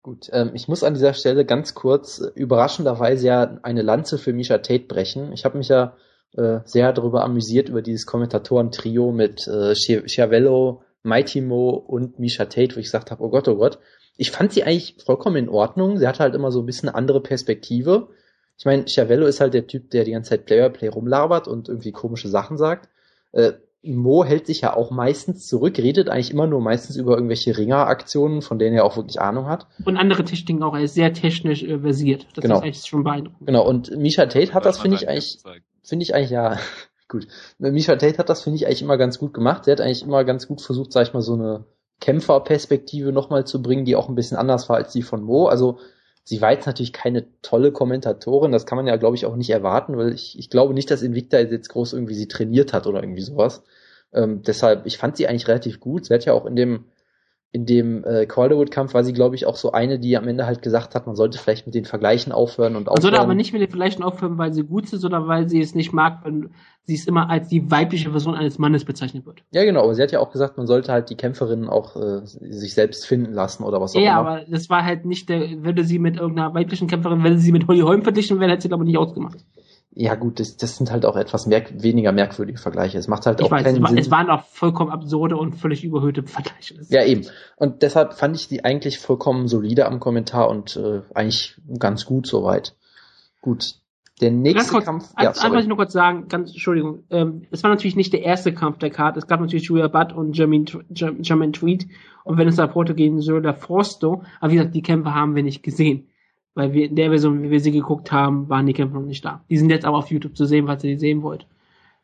Gut, 0.02 0.30
ähm, 0.32 0.52
ich 0.54 0.70
muss 0.70 0.84
an 0.84 0.94
dieser 0.94 1.14
Stelle 1.14 1.44
ganz 1.44 1.74
kurz 1.74 2.20
äh, 2.20 2.32
überraschenderweise 2.36 3.28
ja 3.28 3.58
eine 3.64 3.82
Lanze 3.82 4.18
für 4.18 4.32
Misha 4.32 4.58
Tate 4.60 4.86
brechen. 4.86 5.34
Ich 5.34 5.44
habe 5.44 5.58
mich 5.58 5.68
ja 5.68 5.98
äh, 6.34 6.60
sehr 6.64 6.94
darüber 6.94 7.24
amüsiert, 7.24 7.68
über 7.68 7.82
dieses 7.82 8.06
Kommentatoren-Trio 8.06 9.12
mit 9.12 9.48
äh, 9.48 9.74
Chiavello, 9.74 10.84
Mighty 11.04 11.42
Mo 11.42 11.72
und 11.72 12.20
Misha 12.20 12.46
Tate, 12.46 12.76
wo 12.76 12.80
ich 12.80 12.86
gesagt 12.86 13.12
habe, 13.12 13.22
oh 13.22 13.30
Gott, 13.30 13.48
oh 13.50 13.56
Gott, 13.56 13.80
ich 14.18 14.32
fand 14.32 14.52
sie 14.52 14.64
eigentlich 14.64 14.96
vollkommen 15.04 15.38
in 15.38 15.50
Ordnung. 15.50 15.98
Sie 15.98 16.08
hatte 16.08 16.20
halt 16.20 16.36
immer 16.36 16.52
so 16.52 16.60
ein 16.62 16.66
bisschen 16.66 16.90
eine 16.90 16.98
andere 16.98 17.22
Perspektive. 17.22 18.10
Ich 18.58 18.66
meine, 18.66 18.86
Chiavello 18.86 19.28
ist 19.28 19.40
halt 19.40 19.54
der 19.54 19.68
Typ, 19.68 19.92
der 19.92 20.04
die 20.04 20.12
ganze 20.12 20.32
Zeit 20.32 20.46
Player 20.46 20.70
Play 20.70 20.88
rumlabert 20.88 21.48
und 21.48 21.70
irgendwie 21.70 21.92
komische 21.92 22.28
Sachen 22.28 22.58
sagt. 22.58 22.90
Äh, 23.32 23.54
Mo 23.84 24.26
hält 24.26 24.48
sich 24.48 24.62
ja 24.62 24.76
auch 24.76 24.90
meistens 24.90 25.48
zurück, 25.48 25.78
redet 25.78 26.10
eigentlich 26.10 26.32
immer 26.32 26.48
nur 26.48 26.60
meistens 26.60 26.98
über 26.98 27.14
irgendwelche 27.14 27.56
Ringeraktionen, 27.56 28.42
von 28.42 28.58
denen 28.58 28.76
er 28.76 28.84
auch 28.84 28.98
wirklich 28.98 29.22
Ahnung 29.22 29.48
hat. 29.48 29.68
Und 29.86 29.98
andere 29.98 30.26
Techniken 30.26 30.64
auch, 30.64 30.76
er 30.76 30.84
ist 30.84 30.96
sehr 30.96 31.14
technisch 31.14 31.64
äh, 31.64 31.80
versiert. 31.80 32.28
Das 32.34 32.42
genau. 32.42 32.58
ist 32.58 32.64
eigentlich 32.64 32.86
schon 32.86 33.04
beeindruckend. 33.04 33.46
Genau, 33.46 33.66
und 33.68 33.96
Misha 33.96 34.26
Tate 34.26 34.54
hat 34.54 34.66
das, 34.66 34.80
finde 34.80 34.98
ich 34.98 35.08
eigentlich, 35.08 35.40
finde 35.84 36.04
ich 36.04 36.16
eigentlich, 36.16 36.32
ja, 36.32 36.58
gut. 37.08 37.28
Misha 37.60 37.96
Tate 37.96 38.18
hat 38.18 38.30
das, 38.30 38.42
finde 38.42 38.58
ich, 38.58 38.66
eigentlich 38.66 38.82
immer 38.82 38.98
ganz 38.98 39.20
gut 39.20 39.34
gemacht. 39.34 39.66
Sie 39.66 39.72
hat 39.72 39.80
eigentlich 39.80 40.02
immer 40.02 40.24
ganz 40.24 40.48
gut 40.48 40.62
versucht, 40.62 40.92
sag 40.92 41.04
ich 41.08 41.14
mal, 41.14 41.22
so 41.22 41.36
eine 41.36 41.66
Kämpferperspektive 42.00 43.12
nochmal 43.12 43.46
zu 43.46 43.62
bringen, 43.62 43.86
die 43.86 43.96
auch 43.96 44.10
ein 44.10 44.16
bisschen 44.16 44.38
anders 44.38 44.70
war 44.70 44.78
als 44.78 44.94
die 44.94 45.02
von 45.02 45.24
Mo. 45.24 45.48
Also 45.48 45.80
sie 46.24 46.42
war 46.42 46.52
jetzt 46.52 46.68
natürlich 46.68 46.94
keine 46.94 47.26
tolle 47.42 47.72
Kommentatorin, 47.72 48.52
das 48.52 48.66
kann 48.66 48.76
man 48.76 48.88
ja, 48.88 48.98
glaube 48.98 49.16
ich, 49.16 49.26
auch 49.26 49.36
nicht 49.36 49.50
erwarten, 49.50 49.98
weil 49.98 50.14
ich, 50.14 50.38
ich 50.38 50.50
glaube 50.50 50.74
nicht, 50.74 50.92
dass 50.92 51.02
Invicta 51.02 51.40
jetzt 51.40 51.70
groß 51.70 51.94
irgendwie 51.94 52.16
sie 52.16 52.28
trainiert 52.28 52.74
hat 52.74 52.86
oder 52.86 53.02
irgendwie 53.02 53.22
sowas. 53.22 53.64
Ähm, 54.14 54.42
deshalb, 54.44 54.86
ich 54.86 54.98
fand 54.98 55.18
sie 55.18 55.28
eigentlich 55.28 55.48
relativ 55.48 55.80
gut. 55.80 56.06
Sie 56.06 56.14
hat 56.14 56.26
ja 56.26 56.34
auch 56.34 56.46
in 56.46 56.56
dem 56.56 56.86
in 57.52 57.66
dem 57.66 58.04
äh, 58.04 58.26
Calderwood-Kampf 58.26 58.94
war 58.94 59.04
sie, 59.04 59.14
glaube 59.14 59.36
ich, 59.36 59.46
auch 59.46 59.56
so 59.56 59.72
eine, 59.72 60.00
die 60.00 60.18
am 60.18 60.28
Ende 60.28 60.46
halt 60.46 60.62
gesagt 60.62 60.96
hat, 60.96 61.08
man 61.08 61.16
sollte 61.16 61.38
vielleicht 61.38 61.66
mit 61.66 61.76
den 61.76 61.86
Vergleichen 61.86 62.32
aufhören 62.32 62.76
und 62.76 62.90
aufhören. 62.90 62.96
Man 62.96 63.02
sollte 63.02 63.20
aber 63.20 63.36
nicht 63.36 63.54
mit 63.54 63.62
den 63.62 63.70
Vergleichen 63.70 64.04
aufhören, 64.04 64.38
weil 64.38 64.54
sie 64.54 64.64
gut 64.64 64.92
ist, 64.92 65.02
sondern 65.02 65.28
weil 65.28 65.48
sie 65.48 65.62
es 65.62 65.74
nicht 65.74 65.94
mag, 65.94 66.20
wenn 66.24 66.50
sie 66.84 66.96
es 66.96 67.08
immer 67.08 67.30
als 67.30 67.48
die 67.48 67.72
weibliche 67.72 68.12
Version 68.12 68.36
eines 68.36 68.60
Mannes 68.60 68.84
bezeichnet 68.86 69.26
wird. 69.26 69.44
Ja, 69.52 69.64
genau, 69.64 69.84
aber 69.84 69.96
sie 69.96 70.04
hat 70.04 70.12
ja 70.12 70.20
auch 70.20 70.32
gesagt, 70.32 70.58
man 70.58 70.68
sollte 70.68 70.92
halt 70.92 71.10
die 71.10 71.16
Kämpferinnen 71.16 71.70
auch 71.70 71.96
äh, 71.96 72.26
sich 72.26 72.74
selbst 72.74 73.08
finden 73.08 73.34
lassen 73.34 73.64
oder 73.64 73.80
was 73.80 73.96
auch 73.96 74.00
ja, 74.00 74.20
immer. 74.20 74.30
Ja, 74.30 74.38
aber 74.40 74.46
das 74.50 74.70
war 74.70 74.84
halt 74.84 75.06
nicht 75.06 75.30
der, 75.30 75.64
würde 75.64 75.84
sie 75.84 76.00
mit 76.00 76.18
irgendeiner 76.18 76.54
weiblichen 76.54 76.88
Kämpferin, 76.88 77.24
wenn 77.24 77.40
sie 77.40 77.52
mit 77.52 77.68
Holly 77.68 77.82
Holm 77.82 78.04
verglichen 78.04 78.40
wäre, 78.40 78.52
hätte 78.52 78.64
sie 78.64 78.68
glaube 78.68 78.84
ich 78.84 78.88
nicht 78.88 78.98
ausgemacht. 78.98 79.38
Ja 80.00 80.14
gut, 80.14 80.40
das, 80.40 80.58
das 80.58 80.78
sind 80.78 80.92
halt 80.92 81.08
auch 81.08 81.16
etwas 81.16 81.48
merk 81.48 81.82
weniger 81.82 82.12
merkwürdige 82.12 82.60
Vergleiche. 82.60 83.00
Es 83.00 83.08
macht 83.08 83.26
halt 83.26 83.40
ich 83.40 83.48
auch 83.48 83.52
weiß, 83.52 83.64
keinen 83.64 83.78
es 83.78 83.82
war, 83.82 83.90
Sinn. 83.90 83.98
Es 83.98 84.12
waren 84.12 84.30
auch 84.30 84.44
vollkommen 84.44 84.92
absurde 84.92 85.38
und 85.38 85.56
völlig 85.56 85.84
überhöhte 85.84 86.22
Vergleiche. 86.22 86.76
Ja 86.90 87.04
eben. 87.04 87.26
Und 87.56 87.82
deshalb 87.82 88.14
fand 88.14 88.36
ich 88.36 88.48
die 88.48 88.64
eigentlich 88.64 89.00
vollkommen 89.00 89.48
solide 89.48 89.88
am 89.88 90.00
Kommentar 90.00 90.50
und 90.50 90.78
äh, 90.78 91.02
eigentlich 91.16 91.60
ganz 91.80 92.06
gut 92.06 92.28
soweit. 92.28 92.76
Gut. 93.42 93.74
Der 94.22 94.30
nächste 94.30 94.72
kurz, 94.72 94.86
Kampf. 94.86 95.14
Ja, 95.20 95.30
eins 95.30 95.44
wollte 95.44 95.62
ich 95.62 95.68
nur 95.68 95.78
kurz 95.78 95.94
sagen, 95.94 96.28
ganz 96.28 96.52
Entschuldigung. 96.52 97.04
Ähm, 97.10 97.48
es 97.50 97.64
war 97.64 97.72
natürlich 97.72 97.96
nicht 97.96 98.14
der 98.14 98.22
erste 98.22 98.54
Kampf 98.54 98.78
der 98.78 98.92
Karte. 98.92 99.18
Es 99.18 99.26
gab 99.26 99.40
natürlich 99.40 99.66
Julia 99.66 99.88
Butt 99.88 100.14
und 100.14 100.38
Jermaine, 100.38 100.66
Jermaine 100.90 101.52
Tweed 101.54 101.88
und 102.24 102.38
wenn 102.38 102.48
es 102.48 102.58
da 102.58 102.68
Porto 102.68 102.94
gegen 102.94 103.20
Söder 103.20 103.56
Frosto. 103.56 104.24
Aber 104.40 104.52
wie 104.52 104.58
gesagt, 104.58 104.76
die 104.76 104.84
Kämpfe 104.84 105.16
haben 105.16 105.36
wir 105.36 105.42
nicht 105.42 105.64
gesehen 105.64 106.08
weil 106.58 106.74
wir 106.74 106.90
in 106.90 106.96
der 106.96 107.10
Version, 107.10 107.44
wie 107.44 107.52
wir 107.52 107.60
sie 107.60 107.72
geguckt 107.72 108.12
haben, 108.12 108.50
waren 108.50 108.66
die 108.66 108.74
Kämpfe 108.74 108.96
noch 108.96 109.06
nicht 109.06 109.24
da. 109.24 109.44
Die 109.50 109.58
sind 109.58 109.70
jetzt 109.70 109.86
aber 109.86 109.98
auf 109.98 110.10
YouTube 110.10 110.36
zu 110.36 110.46
sehen, 110.46 110.66
falls 110.66 110.84
ihr 110.84 110.90
die 110.90 111.00
sehen 111.00 111.22
wollt. 111.22 111.46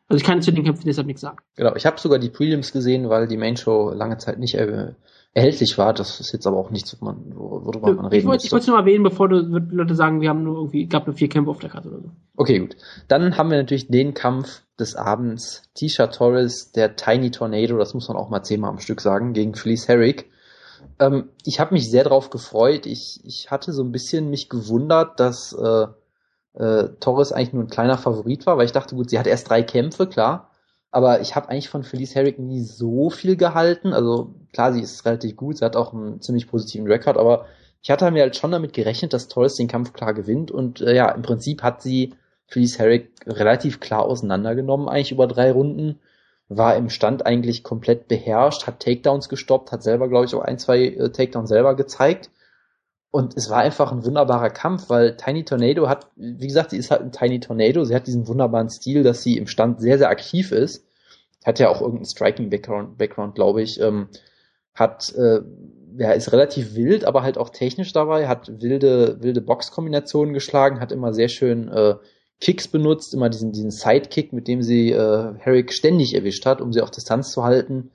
Also 0.08 0.18
ich 0.18 0.24
kann 0.24 0.42
zu 0.42 0.52
den 0.52 0.64
Kämpfen 0.64 0.84
deshalb 0.86 1.08
nichts 1.08 1.22
sagen. 1.22 1.38
Genau, 1.56 1.74
ich 1.74 1.86
habe 1.86 1.98
sogar 1.98 2.20
die 2.20 2.28
Prelims 2.28 2.72
gesehen, 2.72 3.08
weil 3.08 3.26
die 3.26 3.36
Main 3.36 3.56
Show 3.56 3.90
lange 3.90 4.18
Zeit 4.18 4.38
nicht 4.38 4.54
äh, 4.54 4.92
erhältlich 5.32 5.76
war. 5.76 5.92
Das 5.92 6.20
ist 6.20 6.32
jetzt 6.32 6.46
aber 6.46 6.56
auch 6.56 6.70
nichts, 6.70 6.96
worüber 7.00 7.92
man 7.94 8.06
reden 8.06 8.20
Ich 8.20 8.26
wollte 8.52 8.58
es 8.58 8.66
nur 8.68 8.78
erwähnen, 8.78 9.02
bevor 9.02 9.28
du, 9.28 9.40
Leute 9.40 9.96
sagen, 9.96 10.20
wir 10.20 10.28
haben 10.28 10.44
nur 10.44 10.56
irgendwie, 10.56 10.86
gab 10.86 11.06
nur 11.06 11.16
vier 11.16 11.28
Kämpfe 11.28 11.50
auf 11.50 11.58
der 11.58 11.70
Karte 11.70 11.88
oder 11.88 12.00
so. 12.00 12.10
Okay, 12.36 12.60
gut. 12.60 12.76
Dann 13.08 13.36
haben 13.36 13.50
wir 13.50 13.56
natürlich 13.56 13.88
den 13.88 14.14
Kampf 14.14 14.62
des 14.78 14.94
Abends. 14.94 15.62
Tisha 15.74 16.06
Torres, 16.08 16.70
der 16.70 16.94
Tiny 16.94 17.32
Tornado, 17.32 17.76
das 17.76 17.92
muss 17.92 18.06
man 18.06 18.16
auch 18.16 18.30
mal 18.30 18.44
zehnmal 18.44 18.70
am 18.70 18.78
Stück 18.78 19.00
sagen, 19.00 19.32
gegen 19.32 19.54
Felice 19.54 19.88
Herrick. 19.88 20.30
Ähm, 20.98 21.30
ich 21.44 21.60
habe 21.60 21.74
mich 21.74 21.90
sehr 21.90 22.04
darauf 22.04 22.30
gefreut. 22.30 22.86
Ich, 22.86 23.20
ich 23.24 23.50
hatte 23.50 23.72
so 23.72 23.82
ein 23.82 23.92
bisschen 23.92 24.30
mich 24.30 24.48
gewundert, 24.48 25.20
dass 25.20 25.52
äh, 25.52 25.86
äh, 26.54 26.88
Torres 27.00 27.32
eigentlich 27.32 27.52
nur 27.52 27.64
ein 27.64 27.70
kleiner 27.70 27.98
Favorit 27.98 28.46
war, 28.46 28.56
weil 28.56 28.66
ich 28.66 28.72
dachte, 28.72 28.94
gut, 28.94 29.10
sie 29.10 29.18
hat 29.18 29.26
erst 29.26 29.50
drei 29.50 29.62
Kämpfe, 29.62 30.06
klar. 30.06 30.50
Aber 30.90 31.20
ich 31.20 31.34
habe 31.34 31.48
eigentlich 31.48 31.68
von 31.68 31.82
Felice 31.82 32.14
Herrick 32.14 32.38
nie 32.38 32.62
so 32.62 33.10
viel 33.10 33.36
gehalten. 33.36 33.92
Also 33.92 34.34
klar, 34.52 34.72
sie 34.72 34.80
ist 34.80 35.04
relativ 35.04 35.36
gut, 35.36 35.58
sie 35.58 35.64
hat 35.64 35.76
auch 35.76 35.92
einen 35.92 36.20
ziemlich 36.20 36.48
positiven 36.48 36.86
Rekord, 36.86 37.16
aber 37.18 37.46
ich 37.82 37.90
hatte 37.90 38.10
mir 38.10 38.22
halt 38.22 38.36
schon 38.36 38.52
damit 38.52 38.72
gerechnet, 38.72 39.12
dass 39.12 39.28
Torres 39.28 39.56
den 39.56 39.68
Kampf 39.68 39.92
klar 39.92 40.14
gewinnt. 40.14 40.50
Und 40.50 40.80
äh, 40.80 40.94
ja, 40.94 41.10
im 41.10 41.22
Prinzip 41.22 41.62
hat 41.62 41.82
sie 41.82 42.14
Felice 42.46 42.78
Herrick 42.78 43.10
relativ 43.26 43.80
klar 43.80 44.04
auseinandergenommen, 44.04 44.88
eigentlich 44.88 45.12
über 45.12 45.26
drei 45.26 45.50
Runden 45.50 45.98
war 46.48 46.76
im 46.76 46.90
Stand 46.90 47.24
eigentlich 47.26 47.62
komplett 47.62 48.08
beherrscht, 48.08 48.66
hat 48.66 48.80
Takedowns 48.80 49.28
gestoppt, 49.28 49.72
hat 49.72 49.82
selber, 49.82 50.08
glaube 50.08 50.26
ich, 50.26 50.34
auch 50.34 50.42
ein, 50.42 50.58
zwei 50.58 50.84
äh, 50.84 51.10
Takedowns 51.10 51.48
selber 51.48 51.74
gezeigt. 51.74 52.30
Und 53.10 53.36
es 53.36 53.48
war 53.48 53.58
einfach 53.58 53.92
ein 53.92 54.04
wunderbarer 54.04 54.50
Kampf, 54.50 54.90
weil 54.90 55.16
Tiny 55.16 55.44
Tornado 55.44 55.88
hat, 55.88 56.08
wie 56.16 56.46
gesagt, 56.46 56.70
sie 56.70 56.76
ist 56.76 56.90
halt 56.90 57.02
ein 57.02 57.12
Tiny 57.12 57.40
Tornado, 57.40 57.84
sie 57.84 57.94
hat 57.94 58.08
diesen 58.08 58.26
wunderbaren 58.26 58.68
Stil, 58.68 59.04
dass 59.04 59.22
sie 59.22 59.36
im 59.36 59.46
Stand 59.46 59.80
sehr, 59.80 59.98
sehr 59.98 60.08
aktiv 60.08 60.50
ist. 60.50 60.84
Hat 61.44 61.58
ja 61.58 61.68
auch 61.68 61.80
irgendeinen 61.80 62.06
Striking-Background, 62.06 62.98
Background, 62.98 63.34
glaube 63.36 63.62
ich. 63.62 63.80
Ähm, 63.80 64.08
hat, 64.74 65.14
äh, 65.14 65.40
ja, 65.96 66.10
ist 66.10 66.32
relativ 66.32 66.74
wild, 66.74 67.04
aber 67.04 67.22
halt 67.22 67.38
auch 67.38 67.50
technisch 67.50 67.92
dabei, 67.92 68.26
hat 68.26 68.50
wilde, 68.60 69.22
wilde 69.22 69.40
Boxkombinationen 69.40 70.34
geschlagen, 70.34 70.80
hat 70.80 70.90
immer 70.90 71.14
sehr 71.14 71.28
schön 71.28 71.68
äh, 71.68 71.94
Kicks 72.40 72.68
benutzt, 72.68 73.14
immer 73.14 73.28
diesen, 73.30 73.52
diesen 73.52 73.70
Sidekick, 73.70 74.32
mit 74.32 74.48
dem 74.48 74.62
sie 74.62 74.90
äh, 74.90 75.34
Herrick 75.38 75.72
ständig 75.72 76.14
erwischt 76.14 76.46
hat, 76.46 76.60
um 76.60 76.72
sie 76.72 76.82
auf 76.82 76.90
Distanz 76.90 77.32
zu 77.32 77.44
halten. 77.44 77.90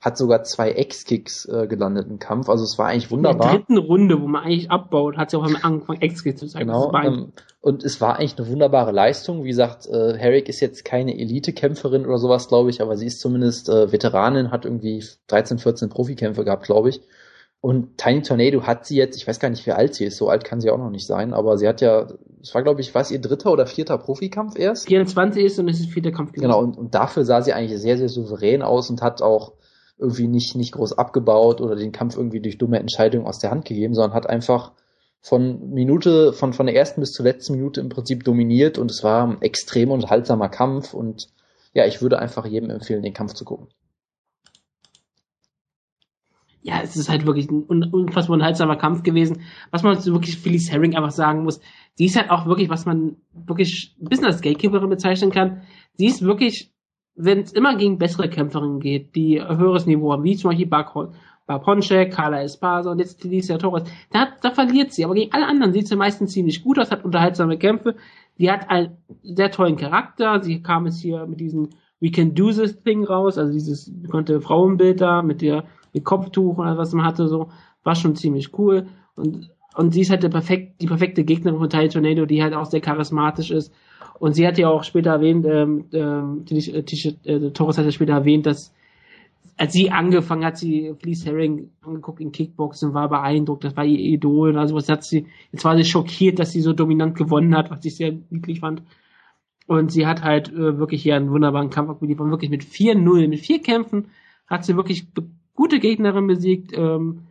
Hat 0.00 0.18
sogar 0.18 0.44
zwei 0.44 0.72
Ex-Kicks 0.72 1.46
äh, 1.46 1.66
gelandet 1.66 2.08
im 2.10 2.18
Kampf. 2.18 2.50
Also 2.50 2.64
es 2.64 2.76
war 2.76 2.88
eigentlich 2.88 3.10
wunderbar. 3.10 3.46
In 3.46 3.52
der 3.52 3.58
dritten 3.60 3.78
Runde, 3.78 4.20
wo 4.20 4.26
man 4.26 4.44
eigentlich 4.44 4.70
abbaut, 4.70 5.16
hat 5.16 5.30
sie 5.30 5.38
auch 5.38 5.44
am 5.44 5.56
Anfang 5.62 5.98
Ex-Kicks 6.00 6.40
zu 6.40 6.46
zeigen. 6.46 6.66
Genau. 6.66 6.92
Ähm, 6.92 7.32
und 7.62 7.82
es 7.82 8.02
war 8.02 8.18
eigentlich 8.18 8.36
eine 8.36 8.48
wunderbare 8.48 8.92
Leistung. 8.92 9.44
Wie 9.44 9.48
gesagt, 9.48 9.86
äh, 9.86 10.18
Herrick 10.18 10.50
ist 10.50 10.60
jetzt 10.60 10.84
keine 10.84 11.18
Elite-Kämpferin 11.18 12.04
oder 12.04 12.18
sowas, 12.18 12.48
glaube 12.48 12.68
ich, 12.68 12.82
aber 12.82 12.98
sie 12.98 13.06
ist 13.06 13.20
zumindest 13.20 13.70
äh, 13.70 13.90
Veteranin, 13.90 14.50
hat 14.50 14.66
irgendwie 14.66 15.02
13, 15.28 15.58
14 15.58 15.88
Profikämpfe 15.88 16.44
gehabt, 16.44 16.66
glaube 16.66 16.90
ich. 16.90 17.00
Und 17.64 17.96
Tiny 17.96 18.20
Tornado 18.20 18.64
hat 18.64 18.84
sie 18.84 18.94
jetzt, 18.94 19.16
ich 19.16 19.26
weiß 19.26 19.40
gar 19.40 19.48
nicht, 19.48 19.64
wie 19.64 19.70
alt 19.70 19.94
sie 19.94 20.04
ist, 20.04 20.18
so 20.18 20.28
alt 20.28 20.44
kann 20.44 20.60
sie 20.60 20.68
auch 20.68 20.76
noch 20.76 20.90
nicht 20.90 21.06
sein, 21.06 21.32
aber 21.32 21.56
sie 21.56 21.66
hat 21.66 21.80
ja, 21.80 22.08
es 22.42 22.54
war 22.54 22.62
glaube 22.62 22.82
ich, 22.82 22.94
was 22.94 23.10
ihr 23.10 23.22
dritter 23.22 23.50
oder 23.50 23.66
vierter 23.66 23.96
Profikampf 23.96 24.58
erst? 24.58 24.86
24 24.86 25.42
ist 25.42 25.58
und 25.58 25.68
es 25.68 25.80
ist 25.80 25.88
vierter 25.88 26.12
Kampf 26.12 26.32
gewesen. 26.32 26.42
Genau, 26.42 26.60
und, 26.60 26.76
und 26.76 26.94
dafür 26.94 27.24
sah 27.24 27.40
sie 27.40 27.54
eigentlich 27.54 27.80
sehr, 27.80 27.96
sehr 27.96 28.10
souverän 28.10 28.60
aus 28.60 28.90
und 28.90 29.00
hat 29.00 29.22
auch 29.22 29.54
irgendwie 29.96 30.28
nicht, 30.28 30.54
nicht 30.56 30.72
groß 30.72 30.98
abgebaut 30.98 31.62
oder 31.62 31.74
den 31.74 31.90
Kampf 31.90 32.18
irgendwie 32.18 32.42
durch 32.42 32.58
dumme 32.58 32.78
Entscheidungen 32.78 33.26
aus 33.26 33.38
der 33.38 33.50
Hand 33.50 33.64
gegeben, 33.64 33.94
sondern 33.94 34.12
hat 34.12 34.28
einfach 34.28 34.72
von 35.22 35.70
Minute, 35.70 36.34
von, 36.34 36.52
von 36.52 36.66
der 36.66 36.76
ersten 36.76 37.00
bis 37.00 37.12
zur 37.12 37.24
letzten 37.24 37.54
Minute 37.54 37.80
im 37.80 37.88
Prinzip 37.88 38.24
dominiert 38.24 38.76
und 38.76 38.90
es 38.90 39.02
war 39.02 39.26
ein 39.26 39.40
extrem 39.40 39.90
unterhaltsamer 39.90 40.50
Kampf 40.50 40.92
und 40.92 41.30
ja, 41.72 41.86
ich 41.86 42.02
würde 42.02 42.18
einfach 42.18 42.44
jedem 42.44 42.68
empfehlen, 42.68 43.02
den 43.02 43.14
Kampf 43.14 43.32
zu 43.32 43.46
gucken 43.46 43.68
ja, 46.66 46.80
es 46.82 46.96
ist 46.96 47.10
halt 47.10 47.26
wirklich 47.26 47.50
ein 47.50 47.62
unfassbar 47.92 48.34
unterhaltsamer 48.34 48.76
Kampf 48.76 49.02
gewesen. 49.02 49.42
Was 49.70 49.82
man 49.82 50.00
so 50.00 50.14
wirklich 50.14 50.38
Phyllis 50.38 50.72
Herring 50.72 50.96
einfach 50.96 51.10
sagen 51.10 51.44
muss, 51.44 51.60
sie 51.92 52.06
ist 52.06 52.16
halt 52.16 52.30
auch 52.30 52.46
wirklich, 52.46 52.70
was 52.70 52.86
man 52.86 53.16
wirklich 53.34 53.94
ein 54.00 54.08
bisschen 54.08 54.24
als 54.24 54.40
Gatekeeperin 54.40 54.88
bezeichnen 54.88 55.30
kann. 55.30 55.60
Sie 55.92 56.06
ist 56.06 56.22
wirklich, 56.22 56.72
wenn 57.16 57.40
es 57.40 57.52
immer 57.52 57.76
gegen 57.76 57.98
bessere 57.98 58.30
Kämpferinnen 58.30 58.80
geht, 58.80 59.14
die 59.14 59.42
höheres 59.42 59.84
Niveau 59.84 60.10
haben, 60.10 60.24
wie 60.24 60.36
zum 60.36 60.48
Beispiel 60.48 60.66
Barkhol, 60.66 61.12
Barponchek, 61.46 62.14
Carla 62.14 62.42
Espasa 62.42 62.90
und 62.90 62.98
jetzt 62.98 63.20
Felicia 63.20 63.58
Torres, 63.58 63.84
da, 64.10 64.28
da 64.40 64.50
verliert 64.50 64.90
sie. 64.90 65.04
Aber 65.04 65.12
gegen 65.12 65.34
alle 65.34 65.46
anderen 65.46 65.74
sieht 65.74 65.86
sie 65.86 65.96
meistens 65.96 66.32
ziemlich 66.32 66.64
gut 66.64 66.78
aus, 66.78 66.90
hat 66.90 67.04
unterhaltsame 67.04 67.58
Kämpfe. 67.58 67.94
Die 68.38 68.50
hat 68.50 68.70
einen 68.70 68.96
sehr 69.22 69.50
tollen 69.50 69.76
Charakter. 69.76 70.42
Sie 70.42 70.62
kam 70.62 70.86
jetzt 70.86 71.02
hier 71.02 71.26
mit 71.26 71.40
diesem 71.40 71.68
We 72.00 72.10
Can 72.10 72.34
Do 72.34 72.50
This 72.50 72.82
Thing 72.82 73.04
raus, 73.04 73.36
also 73.36 73.52
dieses 73.52 73.92
bekannte 73.94 74.40
Frauenbild 74.40 75.02
da 75.02 75.20
mit 75.20 75.42
der 75.42 75.64
mit 75.94 76.04
Kopftuch 76.04 76.58
oder 76.58 76.76
was 76.76 76.92
man 76.92 77.06
hatte, 77.06 77.28
so, 77.28 77.48
war 77.82 77.94
schon 77.94 78.16
ziemlich 78.16 78.58
cool. 78.58 78.86
Und, 79.16 79.50
und 79.74 79.92
sie 79.92 80.02
ist 80.02 80.10
halt 80.10 80.22
der 80.22 80.28
perfekt, 80.28 80.82
die 80.82 80.86
perfekte 80.86 81.24
Gegnerin 81.24 81.58
von 81.58 81.70
Ty 81.70 81.88
Tornado, 81.88 82.26
die 82.26 82.42
halt 82.42 82.52
auch 82.52 82.66
sehr 82.66 82.80
charismatisch 82.80 83.50
ist. 83.50 83.72
Und 84.18 84.34
sie 84.34 84.46
hat 84.46 84.58
ja 84.58 84.68
auch 84.68 84.84
später 84.84 85.10
erwähnt, 85.10 85.46
ähm, 85.46 85.86
ähm, 85.92 86.44
äh, 86.50 87.50
Torres 87.50 87.78
hat 87.78 87.84
ja 87.84 87.90
später 87.90 88.12
erwähnt, 88.12 88.46
dass 88.46 88.72
als 89.56 89.72
sie 89.72 89.90
angefangen 89.90 90.44
hat, 90.44 90.58
sie 90.58 90.94
Fleece 91.00 91.26
Herring 91.26 91.70
angeguckt 91.82 92.20
in 92.20 92.32
Kickboxen, 92.32 92.94
war 92.94 93.08
beeindruckt, 93.08 93.64
das 93.64 93.76
war 93.76 93.84
ihr 93.84 93.98
Idol 93.98 94.50
und 94.50 94.58
also 94.58 94.74
was 94.74 94.88
hat 94.88 95.04
sie, 95.04 95.26
jetzt 95.52 95.64
war 95.64 95.76
sie 95.76 95.84
schockiert, 95.84 96.38
dass 96.38 96.50
sie 96.50 96.60
so 96.60 96.72
dominant 96.72 97.16
gewonnen 97.16 97.56
hat, 97.56 97.70
was 97.70 97.84
ich 97.84 97.96
sehr 97.96 98.12
niedlich 98.30 98.60
fand. 98.60 98.82
Und 99.66 99.92
sie 99.92 100.06
hat 100.06 100.22
halt 100.22 100.52
äh, 100.52 100.78
wirklich 100.78 101.02
hier 101.02 101.16
einen 101.16 101.30
wunderbaren 101.30 101.70
Kampf 101.70 101.90
abgeliefert, 101.90 102.28
wirklich 102.30 102.50
mit 102.50 102.64
4-0, 102.64 103.28
mit 103.28 103.40
vier 103.40 103.62
Kämpfen 103.62 104.08
hat 104.46 104.64
sie 104.64 104.76
wirklich 104.76 105.06
gute 105.54 105.78
Gegnerin 105.78 106.26
besiegt, 106.26 106.72
ähm, 106.74 107.24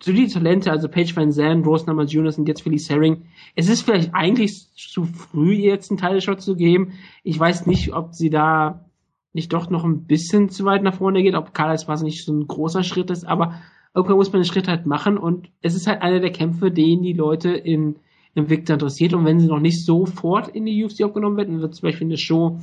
solide 0.00 0.32
Talente, 0.32 0.70
also 0.70 0.88
Paige 0.88 1.16
Van 1.16 1.32
Zandt, 1.32 1.66
Rose 1.66 1.84
Jr. 1.86 2.38
und 2.38 2.48
jetzt 2.48 2.62
Phyllis 2.62 2.88
Herring. 2.88 3.24
Es 3.56 3.68
ist 3.68 3.82
vielleicht 3.82 4.14
eigentlich 4.14 4.68
zu 4.74 5.04
früh, 5.04 5.54
ihr 5.54 5.72
jetzt 5.72 5.90
einen 5.90 5.98
Teilshot 5.98 6.40
zu 6.40 6.54
geben. 6.54 6.92
Ich 7.24 7.38
weiß 7.38 7.66
nicht, 7.66 7.92
ob 7.92 8.14
sie 8.14 8.30
da 8.30 8.84
nicht 9.32 9.52
doch 9.52 9.70
noch 9.70 9.84
ein 9.84 10.04
bisschen 10.04 10.48
zu 10.48 10.64
weit 10.64 10.82
nach 10.82 10.94
vorne 10.94 11.22
geht, 11.22 11.34
ob 11.34 11.52
Carla 11.52 11.74
Esparza 11.74 12.04
nicht 12.04 12.24
so 12.24 12.32
ein 12.32 12.46
großer 12.46 12.84
Schritt 12.84 13.10
ist, 13.10 13.24
aber 13.24 13.54
irgendwann 13.94 14.16
muss 14.16 14.32
man 14.32 14.42
den 14.42 14.48
Schritt 14.48 14.68
halt 14.68 14.86
machen 14.86 15.18
und 15.18 15.50
es 15.60 15.74
ist 15.74 15.86
halt 15.86 16.02
einer 16.02 16.20
der 16.20 16.32
Kämpfe, 16.32 16.70
den 16.70 17.02
die 17.02 17.12
Leute 17.12 17.50
in, 17.50 17.96
im 18.34 18.48
Victor 18.48 18.74
interessiert 18.74 19.14
und 19.14 19.24
wenn 19.24 19.40
sie 19.40 19.48
noch 19.48 19.60
nicht 19.60 19.84
sofort 19.84 20.48
in 20.48 20.64
die 20.64 20.84
UFC 20.84 21.02
aufgenommen 21.02 21.36
werden, 21.36 21.60
wird 21.60 21.74
zum 21.74 21.88
Beispiel 21.88 22.06
eine 22.06 22.16
Show 22.16 22.58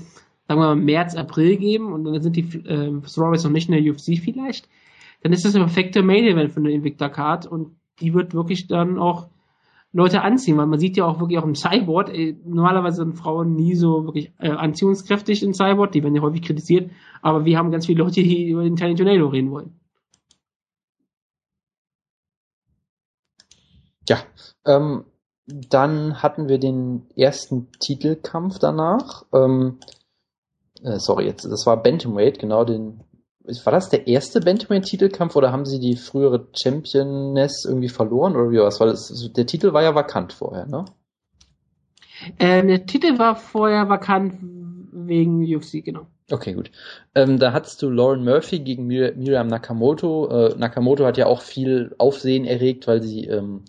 sagen 0.48 0.60
wir 0.60 0.68
mal, 0.68 0.76
März, 0.76 1.16
April 1.16 1.58
geben 1.58 1.92
und 1.92 2.04
dann 2.04 2.22
sind 2.22 2.36
die 2.36 2.44
äh, 2.68 2.92
Strawberries 3.06 3.44
noch 3.44 3.52
nicht 3.52 3.70
in 3.70 3.84
der 3.84 3.92
UFC 3.92 4.20
vielleicht, 4.24 4.68
dann 5.26 5.34
ist 5.34 5.44
das 5.44 5.56
ein 5.56 5.64
perfekte 5.64 6.04
Main 6.04 6.24
Event 6.24 6.52
für 6.52 6.60
eine 6.60 6.72
Invicta 6.72 7.10
Card 7.10 7.48
und 7.48 7.76
die 8.00 8.14
wird 8.14 8.36
wirklich 8.36 8.68
dann 8.68 9.00
auch 9.00 9.28
Leute 9.92 10.22
anziehen, 10.22 10.56
weil 10.56 10.68
man 10.68 10.78
sieht 10.78 10.98
ja 10.98 11.06
auch 11.06 11.20
wirklich 11.20 11.40
auch 11.40 11.46
im 11.46 11.56
Cyborg, 11.56 12.10
äh, 12.10 12.38
normalerweise 12.46 12.98
sind 12.98 13.16
Frauen 13.16 13.56
nie 13.56 13.74
so 13.74 14.06
wirklich 14.06 14.32
äh, 14.38 14.52
anziehungskräftig 14.52 15.42
in 15.42 15.56
Cyborg, 15.56 15.94
die 15.94 16.04
werden 16.04 16.14
ja 16.14 16.22
häufig 16.22 16.44
kritisiert, 16.44 16.92
aber 17.24 17.44
wir 17.44 17.58
haben 17.58 17.72
ganz 17.72 17.88
viele 17.88 18.04
Leute, 18.04 18.22
die 18.22 18.52
über 18.52 18.62
den 18.62 18.76
Tiny 18.76 18.94
Tornado 18.94 19.26
reden 19.26 19.50
wollen. 19.50 19.74
Ja, 24.08 24.20
ähm, 24.68 25.06
dann 25.48 26.22
hatten 26.22 26.50
wir 26.50 26.60
den 26.60 27.08
ersten 27.16 27.72
Titelkampf 27.80 28.60
danach. 28.60 29.26
Ähm, 29.34 29.80
äh, 30.84 31.00
sorry, 31.00 31.26
jetzt, 31.26 31.46
das 31.46 31.66
war 31.66 31.82
Bantamweight, 31.82 32.38
genau 32.38 32.64
den. 32.64 33.00
War 33.64 33.74
das 33.74 33.90
der 33.90 34.08
erste 34.08 34.40
Bantamweight-Titelkampf 34.40 35.36
oder 35.36 35.52
haben 35.52 35.66
sie 35.66 35.80
die 35.80 35.96
frühere 35.96 36.48
Championess 36.54 37.66
irgendwie 37.66 37.90
verloren 37.90 38.36
oder 38.36 38.52
wie 38.52 38.60
was? 38.60 38.80
Weil 38.80 38.90
das, 38.90 39.32
der 39.36 39.46
Titel 39.46 39.74
war 39.74 39.84
ja 39.84 39.94
vakant 39.94 40.34
vorher, 40.34 40.66
ne? 40.66 40.86
Ähm, 42.40 42.68
der 42.68 42.86
Titel 42.86 43.20
war 43.20 43.36
vorher 43.36 43.90
vakant 43.90 44.36
wegen 44.92 45.44
UFC, 45.44 45.84
genau. 45.84 46.08
Okay, 46.32 46.54
gut. 46.54 46.72
Ähm, 47.14 47.38
da 47.38 47.54
hattest 47.54 47.82
du 47.82 47.90
Lauren 47.90 48.24
Murphy 48.24 48.60
gegen 48.60 48.88
Mir 48.88 49.14
Miriam 49.16 49.48
Nakamoto. 49.48 50.28
Äh, 50.30 50.56
Nakamoto 50.58 51.06
hat 51.06 51.18
ja 51.18 51.28
auch 51.28 51.42
viel 51.42 51.94
Aufsehen 52.00 52.46
erregt, 52.46 52.88
weil 52.88 53.04
sie 53.04 53.26
ähm, 53.26 53.66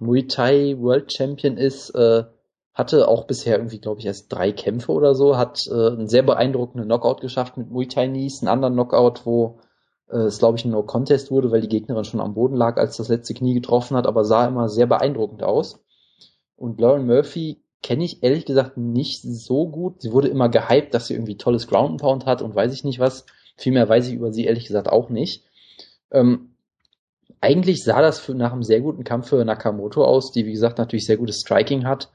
Muay 0.00 0.26
Thai 0.26 0.76
World 0.78 1.12
Champion 1.12 1.56
ist, 1.56 1.90
äh, 1.90 2.24
hatte 2.72 3.08
auch 3.08 3.26
bisher 3.26 3.56
irgendwie, 3.56 3.80
glaube 3.80 4.00
ich, 4.00 4.06
erst 4.06 4.32
drei 4.32 4.52
Kämpfe 4.52 4.92
oder 4.92 5.14
so, 5.14 5.36
hat 5.36 5.60
äh, 5.68 5.88
einen 5.88 6.08
sehr 6.08 6.22
beeindruckenden 6.22 6.86
Knockout 6.86 7.20
geschafft 7.20 7.56
mit 7.56 7.70
Muay 7.70 7.86
Thai 7.86 8.08
Knees, 8.08 8.40
einen 8.40 8.48
anderen 8.48 8.74
Knockout, 8.74 9.26
wo 9.26 9.58
äh, 10.08 10.18
es, 10.18 10.38
glaube 10.38 10.58
ich, 10.58 10.64
ein 10.64 10.70
No-Contest 10.70 11.30
wurde, 11.30 11.50
weil 11.50 11.60
die 11.60 11.68
Gegnerin 11.68 12.04
schon 12.04 12.20
am 12.20 12.34
Boden 12.34 12.56
lag, 12.56 12.76
als 12.76 12.96
das 12.96 13.08
letzte 13.08 13.34
Knie 13.34 13.54
getroffen 13.54 13.96
hat, 13.96 14.06
aber 14.06 14.24
sah 14.24 14.46
immer 14.46 14.68
sehr 14.68 14.86
beeindruckend 14.86 15.42
aus. 15.42 15.82
Und 16.56 16.80
Lauren 16.80 17.06
Murphy 17.06 17.62
kenne 17.82 18.04
ich 18.04 18.22
ehrlich 18.22 18.44
gesagt 18.44 18.76
nicht 18.76 19.22
so 19.22 19.68
gut. 19.68 20.02
Sie 20.02 20.12
wurde 20.12 20.28
immer 20.28 20.48
gehypt, 20.48 20.92
dass 20.94 21.06
sie 21.06 21.14
irgendwie 21.14 21.36
tolles 21.36 21.66
Ground 21.66 21.92
and 21.92 22.00
Pound 22.00 22.26
hat 22.26 22.42
und 22.42 22.54
weiß 22.54 22.72
ich 22.72 22.84
nicht 22.84 22.98
was. 22.98 23.24
Viel 23.56 23.72
mehr 23.72 23.88
weiß 23.88 24.08
ich 24.08 24.14
über 24.14 24.32
sie 24.32 24.44
ehrlich 24.44 24.66
gesagt 24.66 24.88
auch 24.88 25.08
nicht. 25.08 25.44
Ähm, 26.10 26.50
eigentlich 27.40 27.82
sah 27.82 28.02
das 28.02 28.18
für, 28.18 28.34
nach 28.34 28.52
einem 28.52 28.62
sehr 28.62 28.80
guten 28.80 29.04
Kampf 29.04 29.28
für 29.28 29.42
Nakamoto 29.44 30.04
aus, 30.04 30.32
die 30.32 30.44
wie 30.44 30.52
gesagt 30.52 30.78
natürlich 30.78 31.06
sehr 31.06 31.16
gutes 31.16 31.40
Striking 31.40 31.86
hat, 31.86 32.10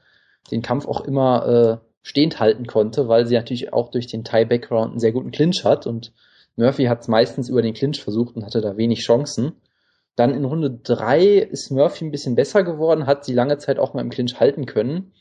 den 0.50 0.62
Kampf 0.62 0.86
auch 0.86 1.00
immer 1.02 1.46
äh, 1.82 1.86
stehend 2.02 2.38
halten 2.38 2.66
konnte, 2.66 3.08
weil 3.08 3.26
sie 3.26 3.34
natürlich 3.34 3.72
auch 3.72 3.90
durch 3.90 4.06
den 4.06 4.24
Thai-Background 4.24 4.92
einen 4.92 5.00
sehr 5.00 5.12
guten 5.12 5.32
Clinch 5.32 5.64
hat 5.64 5.86
und 5.86 6.12
Murphy 6.56 6.84
hat 6.84 7.00
es 7.00 7.08
meistens 7.08 7.48
über 7.48 7.62
den 7.62 7.74
Clinch 7.74 8.02
versucht 8.02 8.36
und 8.36 8.44
hatte 8.44 8.60
da 8.60 8.76
wenig 8.76 9.00
Chancen. 9.00 9.52
Dann 10.14 10.32
in 10.32 10.44
Runde 10.44 10.70
drei 10.70 11.24
ist 11.26 11.70
Murphy 11.70 12.06
ein 12.06 12.10
bisschen 12.10 12.34
besser 12.34 12.64
geworden, 12.64 13.06
hat 13.06 13.24
sie 13.24 13.34
lange 13.34 13.58
Zeit 13.58 13.78
auch 13.78 13.92
mal 13.92 14.00
im 14.00 14.10
Clinch 14.10 14.40
halten 14.40 14.64
können. 14.64 15.12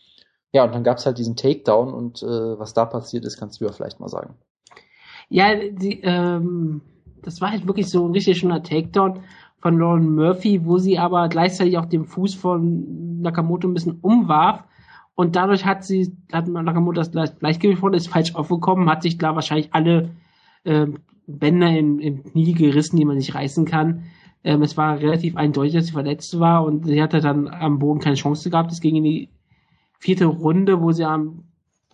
Ja, 0.54 0.64
und 0.64 0.74
dann 0.74 0.86
gab 0.86 0.98
es 0.98 1.06
halt 1.06 1.18
diesen 1.18 1.36
Takedown 1.36 1.94
und 1.94 2.24
äh, 2.24 2.60
was 2.60 2.74
da 2.74 2.86
passiert 2.86 3.26
ist, 3.26 3.38
kannst 3.38 3.60
du 3.60 3.66
ja 3.66 3.74
vielleicht 3.74 4.00
mal 4.00 4.08
sagen. 4.08 4.36
Ja, 5.28 5.54
die, 5.56 6.00
ähm, 6.02 6.82
das 7.22 7.42
war 7.42 7.52
halt 7.52 7.68
wirklich 7.68 7.90
so 7.90 8.06
ein 8.06 8.12
richtig 8.12 8.38
schöner 8.38 8.64
Takedown 8.64 9.22
von 9.60 9.78
Lauren 9.78 10.16
Murphy, 10.16 10.64
wo 10.64 10.78
sie 10.78 10.98
aber 10.98 11.28
gleichzeitig 11.28 11.78
auch 11.78 11.86
den 11.86 12.06
Fuß 12.06 12.36
von 12.36 13.22
Nakamoto 13.22 13.68
ein 13.68 13.74
bisschen 13.74 14.00
umwarf. 14.00 14.64
Und 15.16 15.36
dadurch 15.36 15.66
hat 15.66 15.84
sie, 15.84 16.16
hat 16.32 16.48
Nakamoto 16.48 17.02
das 17.02 17.12
Gleichgewicht 17.40 17.80
verloren, 17.80 17.98
ist 17.98 18.10
falsch 18.10 18.36
aufgekommen, 18.36 18.90
hat 18.90 19.02
sich 19.02 19.18
da 19.18 19.34
wahrscheinlich 19.34 19.74
alle 19.74 20.12
äh, 20.66 20.88
Bänder 21.26 21.70
im, 21.70 22.00
im 22.00 22.24
Knie 22.24 22.54
gerissen, 22.54 22.98
die 22.98 23.06
man 23.06 23.18
nicht 23.18 23.34
reißen 23.34 23.66
kann. 23.66 24.04
Ähm, 24.44 24.62
es 24.62 24.76
war 24.78 25.00
relativ 25.00 25.38
eindeutig, 25.38 25.74
dass 25.74 25.88
sie 25.88 25.94
verletzt 25.94 26.40
war 26.40 26.66
und 26.66 26.86
sie 26.86 27.02
hatte 27.02 27.22
dann 27.22 27.48
am 27.48 27.80
Boden 27.80 28.00
keine 28.00 28.16
Chance 28.16 28.50
gehabt. 28.50 28.72
Es 28.72 28.82
ging 28.82 28.96
in 28.98 29.04
die 29.04 29.30
vierte 30.00 30.26
Runde, 30.26 30.82
wo 30.82 30.92
sie 30.92 31.06
am, 31.06 31.46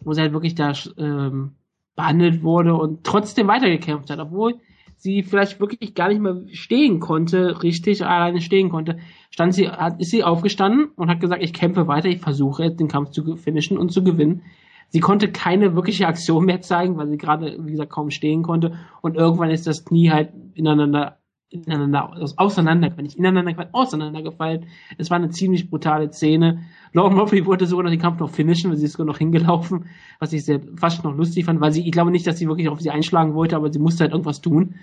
wo 0.01 0.13
sie 0.13 0.22
halt 0.22 0.34
wirklich 0.34 0.55
da 0.55 0.74
ähm, 0.97 1.51
behandelt 1.95 2.43
wurde 2.43 2.74
und 2.74 3.03
trotzdem 3.03 3.47
weitergekämpft 3.47 4.09
hat, 4.09 4.19
obwohl 4.19 4.59
sie 5.01 5.23
vielleicht 5.23 5.59
wirklich 5.59 5.95
gar 5.95 6.09
nicht 6.09 6.21
mehr 6.21 6.41
stehen 6.51 6.99
konnte, 6.99 7.63
richtig 7.63 8.05
alleine 8.05 8.39
stehen 8.39 8.69
konnte, 8.69 8.99
stand 9.31 9.53
sie, 9.55 9.67
hat, 9.67 9.99
ist 9.99 10.11
sie 10.11 10.23
aufgestanden 10.23 10.89
und 10.95 11.09
hat 11.09 11.19
gesagt, 11.19 11.43
ich 11.43 11.53
kämpfe 11.53 11.87
weiter, 11.87 12.07
ich 12.07 12.19
versuche 12.19 12.69
den 12.71 12.87
Kampf 12.87 13.09
zu 13.09 13.35
finishen 13.35 13.77
und 13.77 13.91
zu 13.91 14.03
gewinnen. 14.03 14.43
Sie 14.89 14.99
konnte 14.99 15.31
keine 15.31 15.73
wirkliche 15.75 16.07
Aktion 16.07 16.45
mehr 16.45 16.61
zeigen, 16.61 16.97
weil 16.97 17.07
sie 17.07 17.17
gerade, 17.17 17.57
wie 17.61 17.71
gesagt, 17.71 17.91
kaum 17.91 18.11
stehen 18.11 18.43
konnte. 18.43 18.77
Und 19.01 19.15
irgendwann 19.15 19.49
ist 19.49 19.65
das 19.65 19.85
Knie 19.85 20.11
halt 20.11 20.33
ineinander, 20.53 21.17
ineinander, 21.51 22.13
auseinander, 22.37 22.89
nicht 23.01 23.17
ineinander, 23.17 23.69
auseinandergefallen. 23.73 24.65
Es 24.97 25.09
war 25.09 25.17
eine 25.17 25.29
ziemlich 25.29 25.69
brutale 25.69 26.11
Szene. 26.11 26.63
Lauren 26.93 27.15
Murphy 27.15 27.45
wollte 27.45 27.67
sogar 27.67 27.83
noch 27.83 27.91
den 27.91 28.01
Kampf 28.01 28.19
noch 28.19 28.29
finishen, 28.29 28.71
weil 28.71 28.77
sie 28.77 28.85
ist 28.85 28.93
sogar 28.93 29.05
noch 29.05 29.17
hingelaufen, 29.17 29.85
was 30.19 30.33
ich 30.33 30.45
sehr, 30.45 30.61
fast 30.77 31.03
noch 31.03 31.15
lustig 31.15 31.45
fand, 31.45 31.59
weil 31.59 31.73
sie, 31.73 31.85
ich 31.85 31.91
glaube 31.91 32.11
nicht, 32.11 32.25
dass 32.25 32.37
sie 32.37 32.47
wirklich 32.47 32.69
auf 32.69 32.79
sie 32.79 32.89
einschlagen 32.89 33.33
wollte, 33.33 33.55
aber 33.55 33.71
sie 33.71 33.79
musste 33.79 34.03
halt 34.03 34.13
irgendwas 34.13 34.41
tun. 34.41 34.75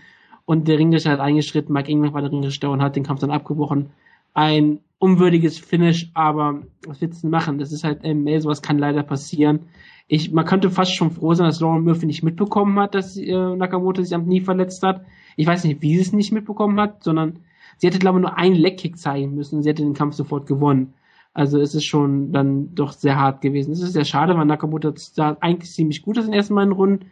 Und 0.44 0.68
der 0.68 0.78
Ringrichter 0.78 1.10
hat 1.10 1.20
eingeschritten, 1.20 1.72
Mike 1.72 1.90
Ingram 1.90 2.14
war 2.14 2.22
der 2.22 2.32
Ringrichter 2.32 2.70
und 2.70 2.82
hat 2.82 2.96
den 2.96 3.04
Kampf 3.04 3.20
dann 3.20 3.30
abgebrochen. 3.30 3.90
Ein 4.34 4.80
unwürdiges 4.98 5.58
Finish, 5.58 6.10
aber 6.14 6.62
was 6.86 7.00
willst 7.00 7.22
du 7.22 7.28
machen? 7.28 7.58
Das 7.58 7.72
ist 7.72 7.84
halt 7.84 8.02
MMA, 8.04 8.40
sowas 8.40 8.62
kann 8.62 8.78
leider 8.78 9.02
passieren. 9.02 9.60
Ich, 10.08 10.32
man 10.32 10.46
könnte 10.46 10.70
fast 10.70 10.94
schon 10.94 11.10
froh 11.10 11.34
sein, 11.34 11.46
dass 11.46 11.60
Lauren 11.60 11.84
Murphy 11.84 12.06
nicht 12.06 12.22
mitbekommen 12.22 12.78
hat, 12.78 12.94
dass 12.94 13.16
äh, 13.16 13.30
Nakamoto 13.30 14.02
sich 14.02 14.14
am 14.14 14.24
Knie 14.24 14.40
verletzt 14.40 14.82
hat. 14.82 15.04
Ich 15.36 15.46
weiß 15.46 15.64
nicht, 15.64 15.82
wie 15.82 15.94
sie 15.96 16.00
es 16.00 16.12
nicht 16.14 16.32
mitbekommen 16.32 16.80
hat, 16.80 17.04
sondern 17.04 17.40
sie 17.76 17.86
hätte, 17.86 17.98
glaube 17.98 18.18
ich, 18.18 18.22
nur 18.22 18.36
einen 18.38 18.56
Leckkick 18.56 18.98
zeigen 18.98 19.34
müssen. 19.34 19.62
Sie 19.62 19.68
hätte 19.68 19.82
den 19.82 19.92
Kampf 19.92 20.14
sofort 20.14 20.46
gewonnen. 20.46 20.94
Also 21.34 21.60
es 21.60 21.74
ist 21.74 21.84
schon 21.84 22.32
dann 22.32 22.74
doch 22.74 22.92
sehr 22.92 23.16
hart 23.16 23.42
gewesen. 23.42 23.72
Es 23.72 23.82
ist 23.82 23.92
sehr 23.92 24.06
schade, 24.06 24.34
weil 24.34 24.46
Nakamoto 24.46 24.92
sah 24.96 25.36
eigentlich 25.40 25.70
ziemlich 25.72 26.02
gut 26.02 26.18
aus 26.18 26.24
in 26.24 26.30
den 26.30 26.38
ersten 26.38 26.54
beiden 26.54 26.72
Runden. 26.72 27.06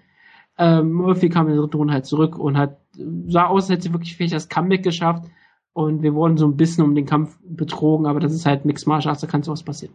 Ähm, 0.59 0.93
Murphy 0.93 1.29
kam 1.29 1.49
in 1.49 1.53
der 1.53 1.63
dritten 1.63 1.77
Runde 1.77 1.93
halt 1.93 2.07
zurück 2.07 2.39
und 2.39 2.57
hat 2.57 2.79
sah 3.29 3.47
aus, 3.47 3.65
als 3.65 3.71
hätte 3.71 3.83
sie 3.83 3.93
wirklich 3.93 4.17
vielleicht 4.17 4.35
das 4.35 4.49
Comeback 4.49 4.83
geschafft. 4.83 5.25
Und 5.75 6.03
wir 6.03 6.15
wurden 6.15 6.39
so 6.39 6.47
ein 6.47 6.57
bisschen 6.57 6.83
um 6.85 6.95
den 6.95 7.05
Kampf 7.05 7.39
betrogen, 7.45 8.07
aber 8.07 8.21
das 8.21 8.33
ist 8.33 8.47
halt 8.47 8.65
Mixed 8.65 8.87
Martial 8.87 9.11
Arts, 9.11 9.21
da 9.21 9.27
kann 9.27 9.43
sowas 9.43 9.63
passieren. 9.63 9.95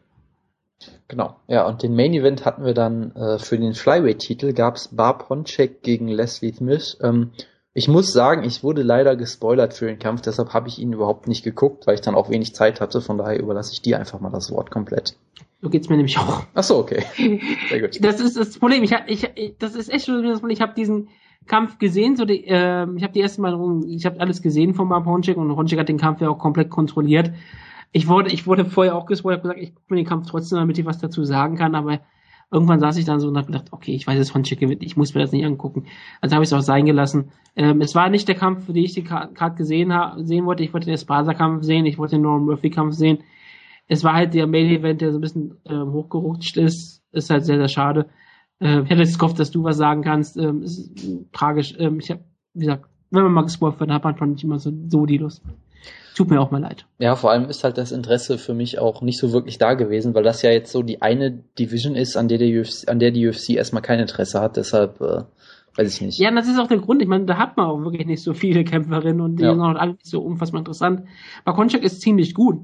Genau, 1.08 1.36
ja, 1.48 1.68
und 1.68 1.84
den 1.84 1.96
Main 1.96 2.14
Event 2.14 2.46
hatten 2.46 2.64
wir 2.64 2.74
dann 2.74 3.16
äh, 3.16 3.38
für 3.38 3.58
den 3.58 3.74
Flyweight-Titel, 3.74 4.54
gab's 4.54 4.90
Bar 4.90 5.18
Ponchek 5.18 5.84
gegen 5.84 6.08
Leslie 6.08 6.54
Smith. 6.54 6.98
Ähm, 7.02 7.32
ich 7.74 7.88
muss 7.88 8.12
sagen, 8.12 8.44
ich 8.44 8.64
wurde 8.64 8.82
leider 8.82 9.16
gespoilert 9.16 9.74
für 9.74 9.86
den 9.86 10.00
Kampf, 10.00 10.22
deshalb 10.22 10.54
habe 10.54 10.68
ich 10.68 10.80
ihn 10.80 10.94
überhaupt 10.94 11.28
nicht 11.28 11.44
geguckt, 11.44 11.88
weil 11.88 11.96
ich 11.96 12.02
dann 12.02 12.16
auch 12.16 12.30
wenig 12.30 12.54
Zeit 12.54 12.82
hatte. 12.82 13.02
Von 13.02 13.18
daher 13.18 13.40
überlasse 13.40 13.72
ich 13.74 13.82
dir 13.82 13.98
einfach 13.98 14.20
mal 14.20 14.32
das 14.32 14.52
Wort 14.52 14.72
komplett. 14.72 15.16
So 15.62 15.70
geht's 15.70 15.90
mir 15.90 15.96
nämlich 15.96 16.18
auch. 16.18 16.44
Ach 16.54 16.64
so, 16.64 16.80
okay. 16.80 17.04
Sehr 17.70 17.82
gut. 17.82 18.04
Das 18.04 18.20
ist 18.20 18.36
das 18.36 18.58
Problem. 18.58 18.84
Ich, 18.84 18.94
ich, 19.08 19.58
das 19.60 19.76
ist 19.76 19.90
echt 19.90 20.06
schon 20.08 20.24
das 20.24 20.40
Problem. 20.40 20.56
Ich 20.56 20.62
habe 20.62 20.74
diesen 20.74 21.10
Kampf 21.48 21.78
gesehen, 21.78 22.16
so 22.16 22.26
die, 22.26 22.46
äh, 22.46 22.88
ich 22.96 23.04
habe 23.04 23.14
die 23.14 23.22
ersten 23.22 23.42
Mal, 23.42 23.58
ich 23.88 24.06
habe 24.06 24.20
alles 24.20 24.42
gesehen 24.42 24.74
von 24.74 24.88
Mark 24.88 25.06
Honchik 25.06 25.38
und 25.38 25.56
Honchik 25.56 25.80
hat 25.80 25.90
den 25.90 25.98
Kampf 25.98 26.20
ja 26.20 26.30
auch 26.30 26.40
komplett 26.40 26.70
kontrolliert. 26.70 27.32
Ich 27.92 28.08
wurde, 28.08 28.32
ich 28.32 28.48
wurde 28.48 28.66
vorher 28.66 28.96
auch 28.96 29.06
gespoilert, 29.06 29.42
gesagt, 29.42 29.60
ich 29.60 29.76
gucke 29.76 29.94
mir 29.94 29.98
den 29.98 30.08
Kampf 30.08 30.28
trotzdem, 30.28 30.60
damit 30.60 30.78
ich 30.78 30.86
was 30.86 31.00
dazu 31.00 31.24
sagen 31.26 31.58
kann, 31.58 31.76
aber 31.76 32.00
irgendwann 32.52 32.80
saß 32.80 32.98
ich 32.98 33.06
dann 33.06 33.20
so 33.20 33.30
und 33.30 33.38
habe 33.38 33.48
gedacht, 33.48 33.68
okay, 33.72 33.94
ich 33.94 34.06
weiß, 34.06 34.18
dass 34.18 34.34
Honchik 34.36 34.60
gewinnt, 34.60 34.84
ich 34.84 34.98
muss 34.98 35.14
mir 35.14 35.22
das 35.22 35.32
nicht 35.32 35.46
angucken. 35.46 35.86
Also 36.20 36.36
habe 36.36 36.44
ich 36.44 36.50
es 36.50 36.54
auch 36.54 36.62
sein 36.62 36.86
gelassen. 36.86 37.32
Ähm, 37.56 37.82
es 37.82 37.96
war 37.96 38.10
nicht 38.10 38.28
der 38.28 38.36
Kampf, 38.36 38.66
für 38.66 38.74
den 38.74 38.84
ich 38.84 39.04
gerade 39.04 39.56
gesehen 39.56 39.94
ha 39.94 40.18
sehen 40.20 40.46
wollte. 40.46 40.64
Ich 40.64 40.74
wollte 40.74 40.86
den 40.86 40.96
Espasa-Kampf 40.96 41.64
sehen, 41.64 41.86
ich 41.86 41.98
wollte 41.98 42.16
den 42.16 42.24
Norman 42.24 42.46
Murphy-Kampf 42.46 42.94
sehen. 42.94 43.20
Es 43.88 44.04
war 44.04 44.14
halt 44.14 44.34
der 44.34 44.48
Main-Event, 44.48 45.02
der 45.02 45.12
so 45.12 45.18
ein 45.18 45.22
bisschen 45.22 45.58
ähm, 45.66 45.92
hochgerutscht 45.92 46.58
ist. 46.58 47.04
Ist 47.12 47.30
halt 47.30 47.46
sehr, 47.46 47.58
sehr 47.58 47.68
schade. 47.68 48.08
Ähm, 48.60 48.84
ich 48.84 48.90
hätte 48.90 49.02
jetzt 49.02 49.20
gehofft, 49.20 49.40
dass 49.40 49.52
du 49.52 49.64
was 49.64 49.78
sagen 49.78 50.02
kannst. 50.02 50.38
Ähm, 50.38 50.62
ist 50.62 50.94
tragisch. 51.32 51.76
Ähm, 51.78 52.00
ich 52.00 52.10
habe, 52.10 52.22
wie 52.54 52.66
gesagt, 52.66 52.86
wenn 53.10 53.24
man 53.24 53.34
mal 53.34 53.42
gespoilt 53.44 53.80
wird, 53.80 53.92
hat 53.92 54.04
man 54.04 54.18
schon 54.18 54.32
nicht 54.34 54.44
immer 54.44 54.60
so, 54.60 54.72
so 54.88 55.06
die 55.06 55.18
Lust. 55.18 55.42
Tut 56.16 56.30
mir 56.30 56.42
auch 56.42 56.52
mal 56.52 56.62
leid. 56.62 56.86
Ja, 57.00 57.16
vor 57.16 57.32
allem 57.32 57.50
ist 57.50 57.64
halt 57.64 57.78
das 57.78 57.92
Interesse 57.92 58.38
für 58.38 58.54
mich 58.54 58.80
auch 58.80 59.02
nicht 59.02 59.18
so 59.18 59.32
wirklich 59.32 59.58
da 59.58 59.76
gewesen, 59.76 60.14
weil 60.14 60.24
das 60.24 60.42
ja 60.42 60.52
jetzt 60.52 60.72
so 60.72 60.84
die 60.84 61.02
eine 61.02 61.32
Division 61.32 61.96
ist, 61.96 62.18
an 62.18 62.28
der, 62.28 62.38
der 62.38 62.62
UFC, 62.62 62.90
an 62.90 63.00
der 63.00 63.12
die 63.12 63.28
UFC 63.28 63.52
erstmal 63.52 63.82
kein 63.82 64.00
Interesse 64.00 64.42
hat. 64.42 64.58
Deshalb 64.58 65.00
äh, 65.00 65.24
weiß 65.76 65.94
ich 65.94 66.02
nicht. 66.02 66.20
Ja, 66.20 66.32
das 66.32 66.48
ist 66.48 66.60
auch 66.60 66.68
der 66.68 66.80
Grund. 66.80 67.02
Ich 67.02 67.08
meine, 67.08 67.26
da 67.26 67.38
hat 67.38 67.56
man 67.56 67.68
auch 67.68 67.82
wirklich 67.84 68.06
nicht 68.06 68.24
so 68.24 68.34
viele 68.34 68.64
Kämpferinnen 68.64 69.22
und 69.22 69.38
die 69.38 69.44
ja. 69.44 69.52
sind 69.52 69.62
auch 69.62 69.76
alle 69.76 69.94
nicht 69.94 70.06
so 70.06 70.22
unfassbar 70.22 70.60
interessant. 70.60 71.04
Bakonchak 71.46 71.84
ist 71.84 72.02
ziemlich 72.02 72.34
gut. 72.34 72.60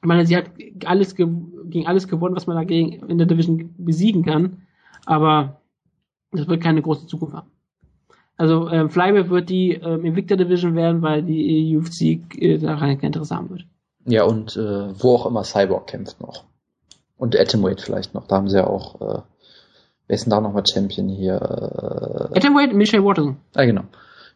Ich 0.00 0.06
meine, 0.06 0.24
sie 0.26 0.36
hat 0.36 0.50
alles 0.86 1.14
gegen 1.14 1.86
alles 1.86 2.08
gewonnen, 2.08 2.36
was 2.36 2.46
man 2.46 2.56
dagegen 2.56 3.06
in 3.08 3.18
der 3.18 3.26
Division 3.26 3.74
besiegen 3.76 4.24
kann. 4.24 4.62
Aber 5.04 5.60
das 6.30 6.46
wird 6.46 6.62
keine 6.62 6.82
große 6.82 7.06
Zukunft 7.06 7.34
haben. 7.34 7.50
Also 8.38 8.68
ähm, 8.70 8.88
Flyweight 8.88 9.28
wird 9.28 9.50
die 9.50 9.72
ähm, 9.72 10.04
Invicta 10.04 10.36
Division 10.36 10.74
werden, 10.74 11.02
weil 11.02 11.22
die 11.22 11.76
UFC 11.76 12.40
äh, 12.40 12.58
daran 12.58 12.98
kein 12.98 13.08
Interesse 13.08 13.36
haben 13.36 13.50
wird. 13.50 13.66
Ja, 14.06 14.24
und 14.24 14.56
äh, 14.56 15.02
wo 15.02 15.16
auch 15.16 15.26
immer 15.26 15.44
Cyborg 15.44 15.88
kämpft 15.88 16.20
noch. 16.20 16.44
Und 17.18 17.38
Atomweight 17.38 17.80
vielleicht 17.80 18.14
noch. 18.14 18.26
Da 18.26 18.36
haben 18.36 18.48
sie 18.48 18.56
ja 18.56 18.66
auch 18.66 19.00
äh, 19.00 19.22
wer 20.08 20.14
ist 20.14 20.24
denn 20.24 20.30
da 20.30 20.40
nochmal 20.40 20.64
Champion 20.66 21.08
hier? 21.08 21.34
Äh, 22.32 22.38
Atomweight, 22.38 22.74
Michelle 22.74 23.04
Waterson. 23.04 23.36
Ah, 23.54 23.64
genau. 23.64 23.82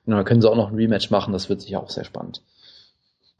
Genau, 0.04 0.16
da 0.18 0.24
können 0.24 0.40
sie 0.40 0.50
auch 0.50 0.56
noch 0.56 0.70
ein 0.70 0.76
Rematch 0.76 1.10
machen, 1.10 1.32
das 1.32 1.48
wird 1.48 1.62
sicher 1.62 1.80
auch 1.80 1.90
sehr 1.90 2.04
spannend. 2.04 2.42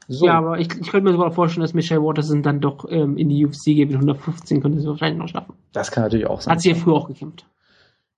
So. 0.07 0.25
Ja, 0.25 0.37
aber 0.37 0.59
ich, 0.59 0.67
ich 0.79 0.89
könnte 0.89 1.05
mir 1.05 1.11
sogar 1.11 1.31
vorstellen, 1.31 1.61
dass 1.61 1.73
Michelle 1.73 2.03
Waterson 2.03 2.43
dann 2.43 2.59
doch 2.59 2.85
ähm, 2.89 3.17
in 3.17 3.29
die 3.29 3.45
UFC 3.45 3.65
geht 3.65 3.89
mit 3.89 3.95
115, 3.95 4.61
könnte 4.61 4.81
sie 4.81 4.87
wahrscheinlich 4.87 5.17
noch 5.17 5.29
schaffen. 5.29 5.53
Das 5.71 5.91
kann 5.91 6.03
natürlich 6.03 6.27
auch 6.27 6.41
sein. 6.41 6.53
Hat 6.53 6.61
sie 6.61 6.69
ja 6.69 6.75
früher 6.75 6.95
auch 6.95 7.07
gekämpft. 7.07 7.45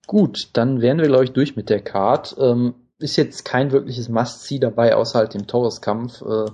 Gut, 0.06 0.50
dann 0.52 0.80
wären 0.80 0.98
wir, 0.98 1.06
glaube 1.06 1.24
ich, 1.24 1.32
durch 1.32 1.56
mit 1.56 1.68
der 1.68 1.82
Card. 1.82 2.36
Ähm, 2.38 2.74
ist 2.98 3.16
jetzt 3.16 3.44
kein 3.44 3.72
wirkliches 3.72 4.08
Must-See 4.08 4.58
dabei, 4.58 4.94
außer 4.94 5.18
halt 5.18 5.34
dem 5.34 5.46
Torres-Kampf. 5.46 6.22
Äh, 6.22 6.46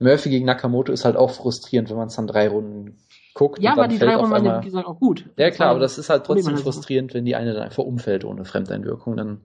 Murphy 0.00 0.30
gegen 0.30 0.46
Nakamoto 0.46 0.92
ist 0.92 1.04
halt 1.04 1.16
auch 1.16 1.30
frustrierend, 1.30 1.90
wenn 1.90 1.96
man 1.96 2.08
es 2.08 2.16
dann 2.16 2.26
drei 2.26 2.48
Runden 2.48 2.98
guckt. 3.34 3.60
Ja, 3.60 3.72
aber 3.72 3.88
die 3.88 3.98
drei 3.98 4.16
Runden 4.16 4.32
waren 4.32 4.62
wie 4.62 4.66
gesagt, 4.66 4.86
auch 4.86 4.98
gut. 4.98 5.24
Ja, 5.36 5.50
klar, 5.50 5.70
aber 5.70 5.80
das 5.80 5.98
ist 5.98 6.10
halt 6.10 6.24
trotzdem 6.24 6.56
frustrierend, 6.56 7.14
wenn 7.14 7.24
die 7.24 7.36
eine 7.36 7.54
dann 7.54 7.62
einfach 7.62 7.84
umfällt 7.84 8.24
ohne 8.24 8.44
Fremdeinwirkung. 8.44 9.16
Dann 9.16 9.42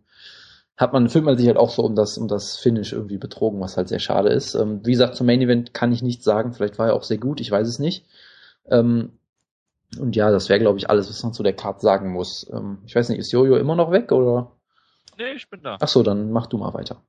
hat 0.75 0.93
man, 0.93 1.09
fühlt 1.09 1.25
man 1.25 1.37
sich 1.37 1.47
halt 1.47 1.57
auch 1.57 1.69
so 1.69 1.83
um 1.83 1.95
das, 1.95 2.17
um 2.17 2.27
das 2.27 2.57
Finish 2.57 2.93
irgendwie 2.93 3.17
betrogen, 3.17 3.61
was 3.61 3.77
halt 3.77 3.87
sehr 3.87 3.99
schade 3.99 4.29
ist. 4.29 4.55
Ähm, 4.55 4.81
wie 4.83 4.91
gesagt, 4.91 5.15
zum 5.15 5.27
Main 5.27 5.41
Event 5.41 5.73
kann 5.73 5.91
ich 5.91 6.01
nichts 6.01 6.23
sagen. 6.25 6.53
Vielleicht 6.53 6.79
war 6.79 6.87
er 6.87 6.95
auch 6.95 7.03
sehr 7.03 7.17
gut, 7.19 7.39
ich 7.39 7.51
weiß 7.51 7.67
es 7.67 7.79
nicht. 7.79 8.05
Ähm, 8.69 9.13
und 9.99 10.15
ja, 10.15 10.31
das 10.31 10.49
wäre, 10.49 10.59
glaube 10.59 10.77
ich, 10.77 10.89
alles, 10.89 11.09
was 11.09 11.23
man 11.23 11.33
zu 11.33 11.43
der 11.43 11.53
Card 11.53 11.81
sagen 11.81 12.11
muss. 12.11 12.49
Ähm, 12.51 12.79
ich 12.85 12.95
weiß 12.95 13.09
nicht, 13.09 13.19
ist 13.19 13.31
Jojo 13.31 13.57
immer 13.57 13.75
noch 13.75 13.91
weg 13.91 14.11
oder? 14.11 14.51
Nee, 15.17 15.33
ich 15.33 15.49
bin 15.49 15.61
da. 15.61 15.77
Ach 15.79 15.87
so, 15.87 16.03
dann 16.03 16.31
mach 16.31 16.47
du 16.47 16.57
mal 16.57 16.73
weiter. 16.73 17.01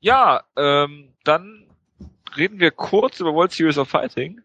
Ja, 0.00 0.44
ähm, 0.56 1.14
dann 1.24 1.66
reden 2.36 2.60
wir 2.60 2.70
kurz 2.70 3.20
über 3.20 3.34
World 3.34 3.52
Series 3.52 3.78
of 3.78 3.88
Fighting. 3.88 4.42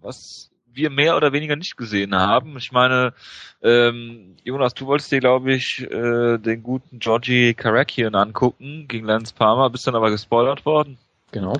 Was 0.00 0.50
wir 0.76 0.90
mehr 0.90 1.16
oder 1.16 1.32
weniger 1.32 1.56
nicht 1.56 1.76
gesehen 1.76 2.14
haben. 2.14 2.56
Ich 2.58 2.70
meine, 2.70 3.14
ähm, 3.62 4.36
Jonas, 4.44 4.74
du 4.74 4.86
wolltest 4.86 5.10
dir, 5.10 5.20
glaube 5.20 5.52
ich, 5.52 5.80
äh, 5.80 6.38
den 6.38 6.62
guten 6.62 6.98
Georgie 6.98 7.54
Karakian 7.54 8.14
angucken 8.14 8.86
gegen 8.86 9.06
Lance 9.06 9.34
Palmer, 9.34 9.70
bist 9.70 9.86
dann 9.86 9.94
aber 9.94 10.10
gespoilert 10.10 10.66
worden. 10.66 10.98
Genau. 11.32 11.54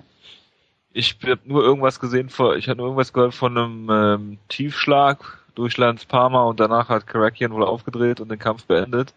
Ich 0.98 1.18
habe 1.22 1.38
nur 1.44 1.62
irgendwas 1.62 2.00
gesehen, 2.00 2.30
vor, 2.30 2.56
ich 2.56 2.70
habe 2.70 2.78
nur 2.78 2.86
irgendwas 2.86 3.12
gehört 3.12 3.34
von 3.34 3.58
einem 3.58 3.90
ähm, 3.90 4.38
Tiefschlag 4.48 5.18
durch 5.54 5.76
Lance 5.76 6.06
Palmer 6.06 6.46
und 6.46 6.58
danach 6.58 6.88
hat 6.88 7.06
Karakian 7.06 7.52
wohl 7.52 7.64
aufgedreht 7.64 8.18
und 8.18 8.30
den 8.30 8.38
Kampf 8.38 8.64
beendet 8.64 9.12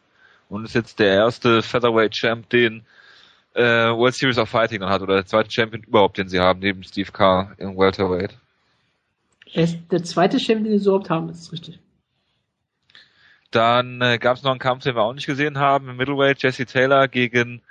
und 0.50 0.66
ist 0.66 0.76
jetzt 0.76 1.00
der 1.00 1.14
erste 1.14 1.62
Featherweight 1.62 2.12
Champ, 2.12 2.50
den 2.50 2.86
äh, 3.54 3.64
World 3.64 4.14
Series 4.14 4.38
of 4.38 4.50
Fighting 4.50 4.82
dann 4.82 4.90
hat 4.90 5.02
oder 5.02 5.16
der 5.16 5.26
zweite 5.26 5.50
Champion 5.50 5.84
überhaupt, 5.84 6.18
den 6.18 6.28
sie 6.28 6.42
haben, 6.42 6.60
neben 6.60 6.84
Steve 6.84 7.14
Carr 7.14 7.54
im 7.60 7.78
Welterweight. 7.78 8.38
Er 9.54 9.64
ist 9.64 9.78
der 9.90 10.04
zweite 10.04 10.38
Champion, 10.38 10.72
den 10.72 10.80
sie 10.80 10.86
überhaupt 10.86 11.10
haben, 11.10 11.30
das 11.30 11.40
ist 11.40 11.54
richtig. 11.54 11.80
Dann 13.52 14.02
äh, 14.02 14.18
gab 14.18 14.36
es 14.36 14.44
noch 14.44 14.52
einen 14.52 14.60
Kampf, 14.60 14.84
den 14.84 14.96
wir 14.96 15.04
auch 15.04 15.14
nicht 15.14 15.28
gesehen 15.28 15.60
haben, 15.60 15.88
im 15.88 15.96
Middleweight, 15.96 16.44
Jesse 16.44 16.66
Taylor 16.66 17.08
gegen 17.08 17.62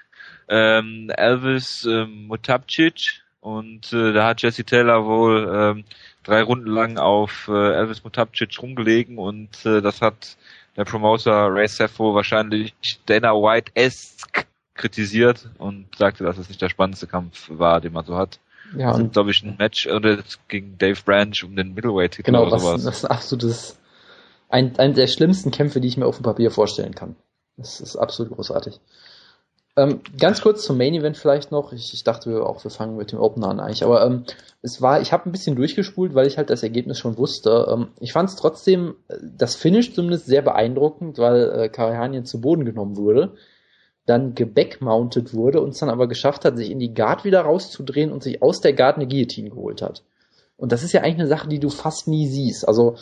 ähm, 0.49 1.11
Elvis 1.15 1.85
ähm, 1.85 2.27
Mutapcic. 2.27 3.23
Und 3.49 3.95
äh, 3.95 4.13
da 4.13 4.27
hat 4.27 4.43
Jesse 4.43 4.63
Taylor 4.63 5.07
wohl 5.07 5.51
ähm, 5.51 5.85
drei 6.23 6.43
Runden 6.43 6.71
lang 6.71 6.99
auf 6.99 7.49
äh, 7.49 7.77
Elvis 7.77 8.05
Mutapcic 8.05 8.61
rumgelegen 8.61 9.17
und 9.17 9.65
äh, 9.65 9.81
das 9.81 10.03
hat 10.03 10.37
der 10.77 10.85
Promoter 10.85 11.49
Ray 11.55 11.67
Sefo 11.67 12.15
wahrscheinlich 12.15 12.75
Dana 13.07 13.33
White-esque 13.33 14.45
kritisiert 14.75 15.49
und 15.57 15.87
sagte, 15.97 16.25
dass 16.25 16.37
es 16.37 16.51
nicht 16.51 16.61
der 16.61 16.69
spannendste 16.69 17.07
Kampf 17.07 17.49
war, 17.49 17.81
den 17.81 17.95
man 17.95 18.05
so 18.05 18.17
hat. 18.17 18.39
Ja, 18.77 18.91
und 18.93 19.15
glaube 19.15 19.31
ich 19.31 19.43
ein 19.43 19.57
Match 19.59 19.87
oder 19.87 20.19
gegen 20.49 20.77
Dave 20.77 21.01
Branch 21.03 21.43
um 21.43 21.57
den 21.57 21.73
Middleweight-Titel 21.73 22.27
genau, 22.27 22.47
oder 22.47 22.59
sowas. 22.59 22.85
das 22.85 22.99
ist 22.99 23.05
ein 23.07 23.11
absolutes, 23.11 23.79
ein, 24.51 24.79
ein 24.79 24.93
der 24.93 25.07
schlimmsten 25.07 25.53
Kämpfe, 25.53 25.81
die 25.81 25.89
ich 25.89 25.97
mir 25.97 26.05
auf 26.05 26.19
dem 26.19 26.25
Papier 26.25 26.51
vorstellen 26.51 26.95
kann. 26.95 27.17
Das 27.57 27.81
ist 27.81 27.97
absolut 27.97 28.35
großartig. 28.35 28.79
Ähm, 29.79 30.01
ganz 30.19 30.43
kurz 30.43 30.65
zum 30.65 30.77
Main 30.77 30.95
Event 30.95 31.17
vielleicht 31.17 31.53
noch. 31.53 31.73
Ich, 31.73 31.95
ich 31.95 32.05
dachte 32.05 32.45
auch, 32.45 32.65
wir 32.65 32.71
fangen 32.71 32.97
mit 32.97 33.13
dem 33.13 33.21
Opener 33.21 33.49
an 33.49 33.61
eigentlich. 33.61 33.85
Aber 33.85 34.05
ähm, 34.05 34.25
es 34.61 34.83
war, 34.83 35.01
ich 35.01 35.13
habe 35.13 35.29
ein 35.29 35.33
bisschen 35.33 35.57
durchgespult, 35.57 36.15
weil 36.15 36.27
ich 36.27 36.37
halt 36.37 36.51
das 36.51 36.63
Ergebnis 36.63 36.99
schon 36.99 37.17
wusste. 37.17 37.69
Ähm, 37.71 37.89
ich 38.01 38.13
fand 38.13 38.29
es 38.29 38.37
trotzdem, 38.37 38.97
das 39.23 39.55
Finish 39.55 39.95
zumindest 39.95 40.27
sehr 40.27 40.43
beeindruckend, 40.43 41.19
weil 41.19 41.51
äh, 41.53 41.69
Karahanien 41.69 42.25
zu 42.25 42.41
Boden 42.41 42.65
genommen 42.65 42.97
wurde 42.97 43.35
dann 44.09 44.35
gebackmountet 44.35 45.35
wurde 45.35 45.61
und 45.61 45.71
es 45.71 45.79
dann 45.79 45.91
aber 45.91 46.09
geschafft 46.09 46.47
hat, 46.47 46.57
sich 46.57 46.71
in 46.71 46.79
die 46.79 46.95
Guard 46.95 47.25
wieder 47.25 47.43
rauszudrehen 47.43 48.11
und 48.11 48.23
sich 48.23 48.43
aus 48.43 48.61
der 48.61 48.73
Guard 48.73 48.97
eine 48.97 49.07
Guillotine 49.07 49.51
geholt 49.51 49.83
hat. 49.83 50.03
Und 50.57 50.73
das 50.73 50.83
ist 50.83 50.93
ja 50.93 51.03
eigentlich 51.03 51.21
eine 51.21 51.29
Sache, 51.29 51.49
die 51.49 51.61
du 51.61 51.69
fast 51.69 52.09
nie 52.09 52.27
siehst. 52.27 52.67
Also 52.67 52.97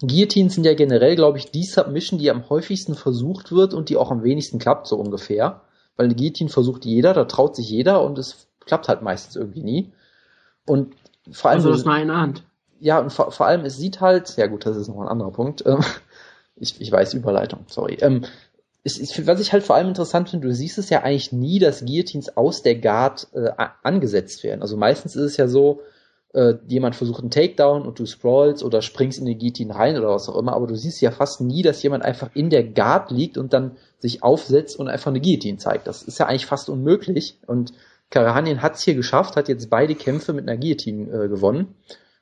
Guillotines 0.00 0.54
sind 0.54 0.64
ja 0.64 0.74
generell, 0.74 1.16
glaube 1.16 1.38
ich, 1.38 1.50
die 1.50 1.64
Submission, 1.64 2.20
die 2.20 2.30
am 2.30 2.48
häufigsten 2.48 2.94
versucht 2.94 3.50
wird 3.50 3.74
und 3.74 3.88
die 3.88 3.96
auch 3.96 4.12
am 4.12 4.22
wenigsten 4.22 4.60
klappt, 4.60 4.86
so 4.86 4.96
ungefähr. 4.96 5.62
Weil 5.96 6.06
eine 6.06 6.14
Guillotine 6.14 6.50
versucht 6.50 6.84
jeder, 6.84 7.14
da 7.14 7.24
traut 7.24 7.56
sich 7.56 7.68
jeder 7.68 8.02
und 8.02 8.18
es 8.18 8.48
klappt 8.64 8.88
halt 8.88 9.02
meistens 9.02 9.36
irgendwie 9.36 9.62
nie. 9.62 9.92
Und 10.66 10.94
vor 11.30 11.50
allem. 11.50 11.58
Also 11.58 11.70
das 11.70 11.82
in 11.82 12.08
der 12.08 12.16
Hand. 12.16 12.42
Ja, 12.78 12.98
und 12.98 13.10
vor, 13.10 13.32
vor 13.32 13.46
allem, 13.46 13.64
es 13.64 13.78
sieht 13.78 14.00
halt, 14.00 14.36
ja 14.36 14.46
gut, 14.46 14.66
das 14.66 14.76
ist 14.76 14.88
noch 14.88 15.00
ein 15.00 15.08
anderer 15.08 15.32
Punkt. 15.32 15.64
Ähm, 15.66 15.80
ich, 16.56 16.80
ich 16.80 16.92
weiß, 16.92 17.14
Überleitung, 17.14 17.64
sorry. 17.68 17.98
Ähm, 18.00 18.24
ist, 18.84 18.98
ist, 18.98 19.26
was 19.26 19.40
ich 19.40 19.52
halt 19.52 19.64
vor 19.64 19.74
allem 19.74 19.88
interessant 19.88 20.28
finde, 20.28 20.46
du 20.46 20.54
siehst 20.54 20.78
es 20.78 20.90
ja 20.90 21.02
eigentlich 21.02 21.32
nie, 21.32 21.58
dass 21.58 21.84
Guillotines 21.84 22.36
aus 22.36 22.62
der 22.62 22.76
Guard 22.76 23.28
äh, 23.32 23.50
angesetzt 23.82 24.44
werden. 24.44 24.62
Also 24.62 24.76
meistens 24.76 25.16
ist 25.16 25.24
es 25.24 25.36
ja 25.36 25.48
so, 25.48 25.80
äh, 26.36 26.58
jemand 26.68 26.94
versucht 26.94 27.20
einen 27.20 27.30
Takedown 27.30 27.86
und 27.86 27.98
du 27.98 28.04
scrollst 28.04 28.62
oder 28.62 28.82
springst 28.82 29.18
in 29.18 29.24
die 29.24 29.38
Guillotine 29.38 29.74
rein 29.74 29.96
oder 29.96 30.10
was 30.10 30.28
auch 30.28 30.36
immer, 30.36 30.52
aber 30.52 30.66
du 30.66 30.76
siehst 30.76 31.00
ja 31.00 31.10
fast 31.10 31.40
nie, 31.40 31.62
dass 31.62 31.82
jemand 31.82 32.04
einfach 32.04 32.28
in 32.34 32.50
der 32.50 32.62
Guard 32.62 33.10
liegt 33.10 33.38
und 33.38 33.54
dann 33.54 33.76
sich 33.98 34.22
aufsetzt 34.22 34.78
und 34.78 34.88
einfach 34.88 35.10
eine 35.10 35.22
Guillotine 35.22 35.56
zeigt. 35.56 35.86
Das 35.86 36.02
ist 36.02 36.18
ja 36.18 36.26
eigentlich 36.26 36.44
fast 36.44 36.68
unmöglich 36.68 37.38
und 37.46 37.72
Karahanien 38.10 38.60
hat 38.60 38.74
es 38.74 38.82
hier 38.82 38.94
geschafft, 38.94 39.34
hat 39.34 39.48
jetzt 39.48 39.70
beide 39.70 39.94
Kämpfe 39.94 40.34
mit 40.34 40.46
einer 40.46 40.58
Guillotine 40.58 41.10
äh, 41.10 41.28
gewonnen. 41.28 41.74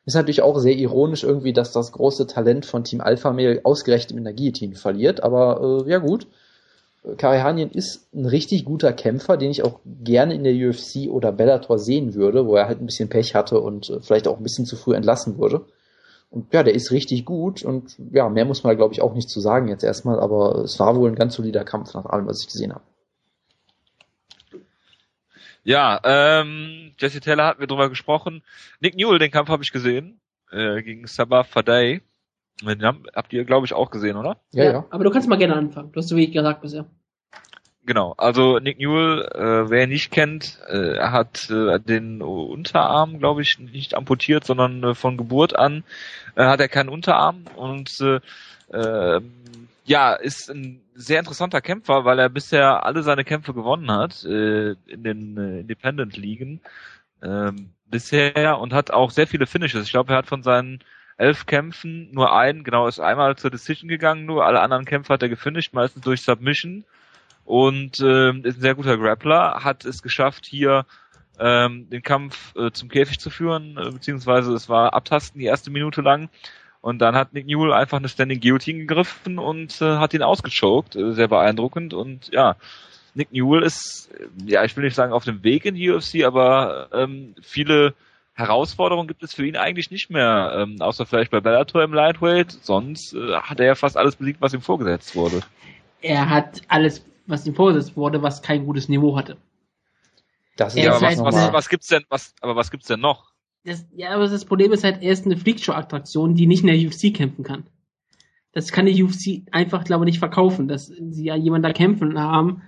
Ist 0.07 0.15
natürlich 0.15 0.43
auch 0.43 0.59
sehr 0.59 0.77
ironisch 0.77 1.25
irgendwie, 1.25 1.53
dass 1.53 1.73
das 1.73 1.91
große 1.91 2.29
Talent 2.29 2.67
von 2.67 2.85
Team 2.85 3.01
Alpha 3.01 3.33
Mail 3.33 3.63
ausgerechnet 3.65 4.15
mit 4.15 4.27
einer 4.27 4.37
Guillotine 4.37 4.77
verliert, 4.77 5.25
aber 5.25 5.85
äh, 5.87 5.91
ja 5.91 5.99
gut. 5.99 6.29
Karihanien 7.19 7.71
ist 7.71 8.09
ein 8.15 8.25
richtig 8.25 8.65
guter 8.65 8.93
Kämpfer, 8.93 9.37
den 9.37 9.51
ich 9.51 9.63
auch 9.63 9.81
gerne 9.85 10.35
in 10.35 10.45
der 10.45 10.55
UFC 10.55 11.11
oder 11.11 11.33
Bellator 11.33 11.79
sehen 11.79 12.15
würde, 12.15 12.47
wo 12.47 12.57
er 12.57 12.67
halt 12.67 12.81
ein 12.81 12.87
bisschen 12.87 13.11
Pech 13.11 13.35
hatte 13.35 13.61
und 13.61 13.91
äh, 13.91 14.01
vielleicht 14.01 14.27
auch 14.27 14.39
ein 14.39 14.43
bisschen 14.43 14.65
zu 14.65 14.77
früh 14.77 14.95
entlassen 14.95 15.37
wurde. 15.37 15.67
Und 16.31 16.53
ja, 16.53 16.63
der 16.63 16.75
ist 16.75 16.91
richtig 16.91 17.25
gut 17.25 17.63
und 17.63 17.97
ja, 18.11 18.29
mehr 18.29 18.45
muss 18.45 18.65
man 18.65 18.77
glaube 18.77 18.95
ich 18.95 19.03
auch 19.03 19.15
nicht 19.15 19.29
zu 19.29 19.41
sagen 19.41 19.69
jetzt 19.69 19.85
erstmal, 19.85 20.19
aber 20.19 20.65
es 20.65 20.81
war 20.81 20.97
wohl 20.97 21.11
ein 21.11 21.15
ganz 21.15 21.35
solider 21.35 21.65
Kampf 21.65 21.95
nach 21.95 22.07
allem, 22.07 22.27
was 22.27 22.41
ich 22.41 22.49
gesehen 22.49 22.73
habe. 22.73 22.85
Ja, 25.63 26.01
ähm, 26.05 26.93
Jesse 26.99 27.21
Taylor 27.21 27.47
hatten 27.47 27.61
wir 27.61 27.67
drüber 27.67 27.89
gesprochen. 27.89 28.43
Nick 28.81 28.97
Newell, 28.97 29.19
den 29.19 29.31
Kampf 29.31 29.49
habe 29.49 29.63
ich 29.63 29.73
gesehen 29.73 30.21
äh, 30.51 30.83
gegen 30.83 31.07
Sabah 31.07 31.45
Fadei. 31.45 32.03
Den 32.63 32.83
habt 32.85 33.33
ihr, 33.33 33.45
glaube 33.45 33.67
ich, 33.67 33.73
auch 33.73 33.91
gesehen, 33.91 34.17
oder? 34.17 34.37
Ja, 34.53 34.65
ja, 34.65 34.85
Aber 34.91 35.05
du 35.05 35.11
kannst 35.11 35.29
mal 35.29 35.37
gerne 35.37 35.57
anfangen. 35.57 35.93
Du 35.93 35.99
hast 35.99 36.09
so 36.09 36.17
wie 36.17 36.31
gesagt 36.31 36.63
bisher. 36.63 36.87
Genau, 37.87 38.15
also 38.17 38.61
Nick 38.61 38.79
Newell, 38.79 39.23
äh, 39.35 39.69
wer 39.69 39.85
ihn 39.85 39.91
nicht 39.91 40.11
kennt, 40.11 40.59
äh, 40.69 40.97
er 40.97 41.13
hat 41.13 41.51
äh, 41.51 41.79
den 41.79 42.23
Unterarm, 42.23 43.19
glaube 43.19 43.43
ich, 43.43 43.59
nicht 43.59 43.95
amputiert, 43.95 44.45
sondern 44.45 44.83
äh, 44.83 44.95
von 44.95 45.19
Geburt 45.19 45.55
an 45.55 45.85
äh, 46.35 46.45
hat 46.45 46.61
er 46.61 46.69
keinen 46.69 46.89
Unterarm 46.89 47.45
und 47.57 47.91
äh, 48.01 48.21
äh, 48.73 49.21
ja, 49.85 50.15
ist 50.15 50.51
ein 50.51 50.81
sehr 50.95 51.19
interessanter 51.19 51.61
Kämpfer, 51.61 52.07
weil 52.07 52.19
er 52.19 52.31
bisher 52.31 52.87
alle 52.87 53.03
seine 53.03 53.25
Kämpfe 53.25 53.53
gewonnen 53.53 53.91
hat 53.91 54.25
äh, 54.25 54.71
in 54.87 55.03
den 55.03 55.37
äh, 55.37 55.61
Independent-Ligen 55.61 56.61
äh, 57.21 57.53
bisher 57.91 58.59
und 58.61 58.73
hat 58.73 58.93
auch 58.93 59.11
sehr 59.11 59.27
viele 59.27 59.47
Finishes. 59.47 59.85
Ich 59.85 59.91
glaube, 59.91 60.15
er 60.15 60.19
hat 60.19 60.27
von 60.27 60.43
seinen 60.43 60.81
elf 61.17 61.47
Kämpfen, 61.47 62.11
nur 62.13 62.37
einen, 62.37 62.65
genau, 62.65 62.87
ist 62.87 63.01
einmal 63.01 63.37
zur 63.37 63.51
Decision 63.51 63.89
gegangen, 63.89 64.27
nur 64.27 64.45
alle 64.45 64.61
anderen 64.61 64.85
Kämpfe 64.85 65.13
hat 65.13 65.23
er 65.23 65.29
gefinisht, 65.29 65.73
meistens 65.73 66.03
durch 66.03 66.23
Submission. 66.23 66.85
Und 67.45 68.01
äh, 68.01 68.31
ist 68.31 68.57
ein 68.57 68.61
sehr 68.61 68.75
guter 68.75 68.97
Grappler, 68.97 69.63
hat 69.63 69.85
es 69.85 70.03
geschafft, 70.03 70.47
hier 70.47 70.87
ähm, 71.39 71.89
den 71.91 72.03
Kampf 72.03 72.55
äh, 72.57 72.71
zum 72.71 72.89
Käfig 72.89 73.19
zu 73.19 73.31
führen, 73.31 73.77
äh, 73.77 73.91
beziehungsweise 73.91 74.53
es 74.55 74.69
war 74.69 74.95
Abtasten 74.95 75.39
die 75.39 75.47
erste 75.47 75.71
Minute 75.71 76.01
lang. 76.01 76.31
Und 76.81 76.99
dann 76.99 77.15
hat 77.15 77.33
Nick 77.33 77.47
Newell 77.47 77.73
einfach 77.73 77.99
eine 77.99 78.09
Standing 78.09 78.41
Guillotine 78.41 78.81
gegriffen 78.81 79.39
und 79.39 79.81
äh, 79.81 79.97
hat 79.97 80.13
ihn 80.15 80.23
ausgechoked, 80.23 80.97
äh, 80.97 81.13
sehr 81.13 81.29
beeindruckend. 81.29 81.95
Und 81.95 82.31
ja, 82.33 82.57
Nick 83.15 83.33
Newell 83.33 83.63
ist, 83.63 84.11
ja, 84.45 84.65
ich 84.65 84.77
will 84.77 84.85
nicht 84.85 84.95
sagen 84.95 85.13
auf 85.13 85.25
dem 85.25 85.43
Weg 85.45 85.65
in 85.65 85.77
die 85.77 85.91
UFC, 85.91 86.25
aber 86.25 86.89
ähm, 86.93 87.35
viele 87.41 87.95
Herausforderung 88.35 89.07
gibt 89.07 89.23
es 89.23 89.33
für 89.33 89.47
ihn 89.47 89.57
eigentlich 89.57 89.91
nicht 89.91 90.11
mehr, 90.11 90.55
ähm, 90.57 90.77
außer 90.81 91.07
vielleicht 91.07 91.31
bei 91.31 91.41
Bellator 91.41 91.85
im 91.85 91.95
Lightweight. 91.95 92.51
Sonst 92.51 93.15
äh, 93.15 93.35
hat 93.35 93.61
er 93.61 93.67
ja 93.67 93.75
fast 93.77 93.97
alles 93.97 94.17
besiegt, 94.17 94.41
was 94.41 94.53
ihm 94.53 94.61
vorgesetzt 94.61 95.15
wurde. 95.15 95.41
Er 96.01 96.29
hat 96.29 96.63
alles, 96.69 97.07
was 97.27 97.47
ihm 97.47 97.55
vorgesetzt 97.55 97.97
wurde, 97.97 98.23
was 98.23 98.43
kein 98.43 98.67
gutes 98.67 98.89
Niveau 98.89 99.17
hatte. 99.17 99.37
Das 100.57 100.75
ist 100.75 100.83
ja, 100.83 100.95
aber 100.95 101.07
was, 101.07 101.19
was, 101.19 101.53
was, 101.53 101.69
gibt's 101.69 101.87
denn, 101.87 102.05
was, 102.09 102.35
aber 102.41 102.57
was 102.57 102.71
gibt's 102.71 102.89
denn 102.89 103.01
noch? 103.01 103.31
Das, 103.65 103.87
ja, 103.93 104.11
aber 104.11 104.29
das 104.29 104.45
Problem 104.45 104.73
ist 104.73 104.85
halt, 104.85 105.03
er 105.03 105.13
ist 105.13 105.25
eine 105.25 105.37
Freakshow-Attraktion, 105.37 106.35
die 106.35 106.47
nicht 106.47 106.65
in 106.65 106.67
der 106.67 106.77
UFC 106.77 107.15
kämpfen 107.15 107.45
kann. 107.45 107.65
Das 108.53 108.71
kann 108.71 108.87
die 108.87 109.03
UFC 109.03 109.43
einfach, 109.53 109.85
glaube 109.85 110.05
ich, 110.05 110.13
nicht 110.13 110.19
verkaufen, 110.19 110.69
dass 110.69 110.87
sie 110.87 111.25
ja 111.25 111.35
jemanden 111.35 111.65
da 111.65 111.73
kämpfen 111.73 112.19
haben, 112.19 112.63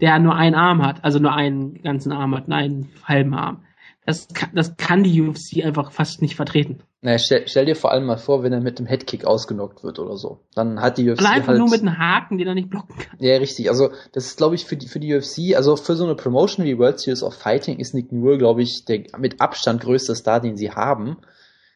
der 0.00 0.18
nur 0.18 0.34
einen 0.34 0.54
Arm 0.54 0.84
hat, 0.84 1.04
also 1.04 1.18
nur 1.18 1.34
einen 1.34 1.82
ganzen 1.82 2.12
Arm 2.12 2.34
hat, 2.34 2.50
einen 2.50 2.90
halben 3.04 3.34
Arm. 3.34 3.64
Das 4.08 4.26
kann, 4.28 4.48
das 4.54 4.78
kann 4.78 5.02
die 5.02 5.20
UFC 5.20 5.62
einfach 5.62 5.92
fast 5.92 6.22
nicht 6.22 6.34
vertreten. 6.34 6.78
Naja, 7.02 7.18
stell, 7.18 7.46
stell 7.46 7.66
dir 7.66 7.76
vor 7.76 7.92
allem 7.92 8.06
mal 8.06 8.16
vor, 8.16 8.42
wenn 8.42 8.54
er 8.54 8.62
mit 8.62 8.78
dem 8.78 8.86
Headkick 8.86 9.26
ausgenockt 9.26 9.84
wird 9.84 9.98
oder 9.98 10.16
so. 10.16 10.40
Dann 10.54 10.80
hat 10.80 10.96
die 10.96 11.10
UFC. 11.10 11.20
Oder 11.20 11.30
einfach 11.30 11.48
halt, 11.48 11.58
nur 11.58 11.68
mit 11.68 11.82
einem 11.82 11.98
Haken, 11.98 12.38
den 12.38 12.48
er 12.48 12.54
nicht 12.54 12.70
blocken 12.70 12.96
kann. 12.96 13.18
Ja, 13.18 13.36
richtig. 13.36 13.68
Also, 13.68 13.90
das 14.12 14.24
ist, 14.24 14.38
glaube 14.38 14.54
ich, 14.54 14.64
für 14.64 14.78
die, 14.78 14.88
für 14.88 14.98
die 14.98 15.14
UFC, 15.14 15.54
also 15.54 15.76
für 15.76 15.94
so 15.94 16.04
eine 16.04 16.14
Promotion 16.14 16.64
wie 16.64 16.78
World 16.78 16.98
Series 16.98 17.22
of 17.22 17.34
Fighting 17.34 17.78
ist 17.80 17.92
Nick 17.92 18.10
Newell, 18.10 18.38
glaube 18.38 18.62
ich, 18.62 18.86
der 18.86 19.02
mit 19.18 19.42
Abstand 19.42 19.82
größte 19.82 20.14
Star, 20.14 20.40
den 20.40 20.56
sie 20.56 20.70
haben. 20.70 21.18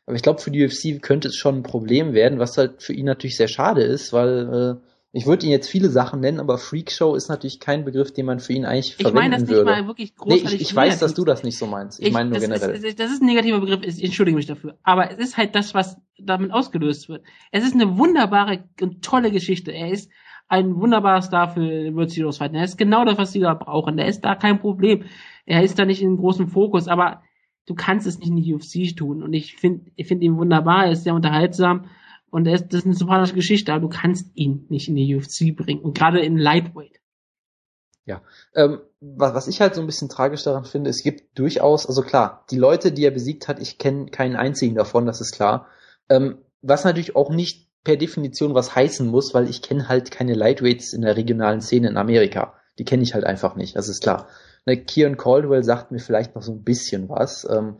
Aber 0.06 0.16
ich 0.16 0.22
glaube, 0.22 0.40
für 0.40 0.50
die 0.50 0.64
UFC 0.64 1.02
könnte 1.02 1.28
es 1.28 1.36
schon 1.36 1.56
ein 1.56 1.62
Problem 1.62 2.14
werden, 2.14 2.38
was 2.38 2.56
halt 2.56 2.82
für 2.82 2.94
ihn 2.94 3.04
natürlich 3.04 3.36
sehr 3.36 3.48
schade 3.48 3.82
ist, 3.82 4.14
weil 4.14 4.80
äh, 4.80 4.91
ich 5.14 5.26
würde 5.26 5.44
ihn 5.44 5.52
jetzt 5.52 5.68
viele 5.68 5.90
Sachen 5.90 6.20
nennen, 6.20 6.40
aber 6.40 6.56
Freakshow 6.56 7.14
ist 7.14 7.28
natürlich 7.28 7.60
kein 7.60 7.84
Begriff, 7.84 8.14
den 8.14 8.24
man 8.24 8.40
für 8.40 8.54
ihn 8.54 8.64
eigentlich 8.64 8.96
Ich 8.96 8.96
verwenden 8.96 9.16
meine 9.16 9.34
das 9.34 9.42
nicht 9.42 9.50
würde. 9.50 9.70
mal 9.70 9.86
wirklich 9.86 10.12
nee, 10.12 10.36
großartig. 10.36 10.54
ich, 10.54 10.70
ich 10.70 10.74
weiß, 10.74 10.98
dass 11.00 11.12
du 11.12 11.26
das 11.26 11.42
nicht 11.42 11.58
so 11.58 11.66
meinst. 11.66 12.00
Ich, 12.00 12.12
meine 12.12 12.30
nur 12.30 12.38
das 12.38 12.48
generell. 12.48 12.70
Ist, 12.82 12.98
das 12.98 13.12
ist 13.12 13.20
ein 13.20 13.26
negativer 13.26 13.60
Begriff, 13.60 13.80
ich 13.82 14.02
entschuldige 14.02 14.36
mich 14.36 14.46
dafür. 14.46 14.78
Aber 14.82 15.10
es 15.10 15.18
ist 15.18 15.36
halt 15.36 15.54
das, 15.54 15.74
was 15.74 15.98
damit 16.18 16.50
ausgelöst 16.50 17.10
wird. 17.10 17.24
Es 17.50 17.62
ist 17.62 17.74
eine 17.74 17.98
wunderbare 17.98 18.64
und 18.80 19.04
tolle 19.04 19.30
Geschichte. 19.30 19.70
Er 19.70 19.90
ist 19.90 20.10
ein 20.48 20.76
wunderbarer 20.76 21.20
Star 21.20 21.52
für 21.52 21.94
World 21.94 22.10
Series 22.10 22.38
Fighting. 22.38 22.56
Er 22.56 22.64
ist 22.64 22.78
genau 22.78 23.04
das, 23.04 23.18
was 23.18 23.32
sie 23.32 23.40
da 23.40 23.52
brauchen. 23.52 23.98
Er 23.98 24.06
ist 24.06 24.22
da 24.22 24.34
kein 24.34 24.60
Problem. 24.60 25.04
Er 25.44 25.62
ist 25.62 25.78
da 25.78 25.84
nicht 25.84 26.00
im 26.00 26.16
großen 26.16 26.48
Fokus, 26.48 26.88
aber 26.88 27.22
du 27.66 27.74
kannst 27.74 28.06
es 28.06 28.18
nicht 28.18 28.28
in 28.28 28.36
die 28.36 28.54
UFC 28.54 28.96
tun. 28.96 29.22
Und 29.22 29.34
ich 29.34 29.56
finde 29.56 29.90
ich 29.94 30.06
finde 30.06 30.24
ihn 30.24 30.38
wunderbar, 30.38 30.86
er 30.86 30.92
ist 30.92 31.04
sehr 31.04 31.14
unterhaltsam 31.14 31.84
und 32.32 32.44
das 32.44 32.62
ist 32.62 32.86
eine 32.86 32.94
sympathische 32.94 33.34
Geschichte, 33.34 33.74
aber 33.74 33.82
du 33.82 33.88
kannst 33.90 34.30
ihn 34.34 34.64
nicht 34.70 34.88
in 34.88 34.96
die 34.96 35.14
UFC 35.14 35.54
bringen. 35.54 35.82
Und 35.82 35.96
gerade 35.96 36.18
in 36.20 36.38
Lightweight. 36.38 36.98
Ähm, 38.54 38.80
was, 39.00 39.34
was 39.34 39.48
ich 39.48 39.60
halt 39.60 39.74
so 39.74 39.82
ein 39.82 39.86
bisschen 39.86 40.08
tragisch 40.08 40.42
daran 40.42 40.64
finde, 40.64 40.88
es 40.88 41.02
gibt 41.02 41.38
durchaus, 41.38 41.86
also 41.86 42.00
klar, 42.00 42.46
die 42.50 42.56
Leute, 42.56 42.90
die 42.90 43.04
er 43.04 43.10
besiegt 43.10 43.48
hat, 43.48 43.60
ich 43.60 43.76
kenne 43.76 44.06
keinen 44.06 44.36
einzigen 44.36 44.74
davon, 44.74 45.04
das 45.04 45.20
ist 45.20 45.32
klar. 45.32 45.68
Ähm, 46.08 46.38
was 46.62 46.84
natürlich 46.84 47.16
auch 47.16 47.28
nicht 47.28 47.68
per 47.84 47.96
Definition 47.96 48.54
was 48.54 48.74
heißen 48.74 49.06
muss, 49.06 49.34
weil 49.34 49.50
ich 49.50 49.60
kenne 49.60 49.90
halt 49.90 50.10
keine 50.10 50.32
Lightweights 50.32 50.94
in 50.94 51.02
der 51.02 51.18
regionalen 51.18 51.60
Szene 51.60 51.88
in 51.88 51.98
Amerika. 51.98 52.54
Die 52.78 52.86
kenne 52.86 53.02
ich 53.02 53.12
halt 53.12 53.24
einfach 53.24 53.56
nicht, 53.56 53.76
das 53.76 53.90
ist 53.90 54.02
klar. 54.02 54.28
Ne, 54.64 54.78
Kieran 54.78 55.18
Caldwell 55.18 55.64
sagt 55.64 55.92
mir 55.92 55.98
vielleicht 55.98 56.34
noch 56.34 56.42
so 56.42 56.52
ein 56.52 56.64
bisschen 56.64 57.10
was, 57.10 57.46
ähm, 57.50 57.76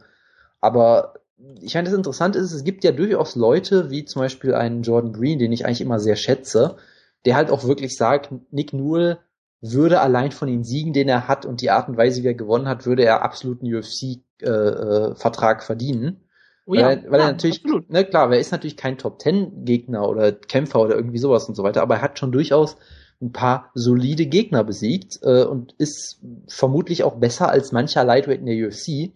aber 0.60 1.14
ich 1.60 1.74
meine, 1.74 1.86
das 1.86 1.96
Interessante 1.96 2.38
ist, 2.38 2.52
es 2.52 2.64
gibt 2.64 2.84
ja 2.84 2.92
durchaus 2.92 3.36
Leute, 3.36 3.90
wie 3.90 4.04
zum 4.04 4.20
Beispiel 4.20 4.54
einen 4.54 4.82
Jordan 4.82 5.12
Green, 5.12 5.38
den 5.38 5.52
ich 5.52 5.66
eigentlich 5.66 5.80
immer 5.80 5.98
sehr 5.98 6.16
schätze, 6.16 6.76
der 7.24 7.36
halt 7.36 7.50
auch 7.50 7.64
wirklich 7.64 7.96
sagt, 7.96 8.30
Nick 8.50 8.72
Newell 8.72 9.18
würde 9.60 10.00
allein 10.00 10.32
von 10.32 10.48
den 10.48 10.64
Siegen, 10.64 10.92
den 10.92 11.08
er 11.08 11.28
hat 11.28 11.46
und 11.46 11.60
die 11.60 11.70
Art 11.70 11.88
und 11.88 11.96
Weise, 11.96 12.22
wie 12.22 12.26
er 12.26 12.34
gewonnen 12.34 12.68
hat, 12.68 12.84
würde 12.84 13.04
er 13.04 13.22
absolut 13.22 13.62
einen 13.62 13.74
UFC-Vertrag 13.74 15.62
verdienen. 15.62 16.20
Oh 16.66 16.74
ja, 16.74 16.86
weil, 16.86 17.04
weil 17.10 17.20
ja, 17.20 17.26
er 17.26 17.32
natürlich, 17.32 17.64
absolut. 17.64 17.90
ne, 17.90 18.04
klar, 18.04 18.32
er 18.32 18.38
ist 18.38 18.52
natürlich 18.52 18.76
kein 18.76 18.98
Top 18.98 19.18
Ten 19.18 19.64
Gegner 19.64 20.08
oder 20.08 20.32
Kämpfer 20.32 20.80
oder 20.80 20.94
irgendwie 20.94 21.18
sowas 21.18 21.48
und 21.48 21.54
so 21.54 21.62
weiter, 21.62 21.82
aber 21.82 21.96
er 21.96 22.02
hat 22.02 22.18
schon 22.18 22.32
durchaus 22.32 22.76
ein 23.20 23.32
paar 23.32 23.70
solide 23.74 24.26
Gegner 24.26 24.64
besiegt 24.64 25.20
äh, 25.22 25.44
und 25.44 25.74
ist 25.78 26.20
vermutlich 26.48 27.04
auch 27.04 27.16
besser 27.16 27.48
als 27.48 27.72
mancher 27.72 28.04
Lightweight 28.04 28.40
in 28.40 28.46
der 28.46 28.66
UFC. 28.66 29.12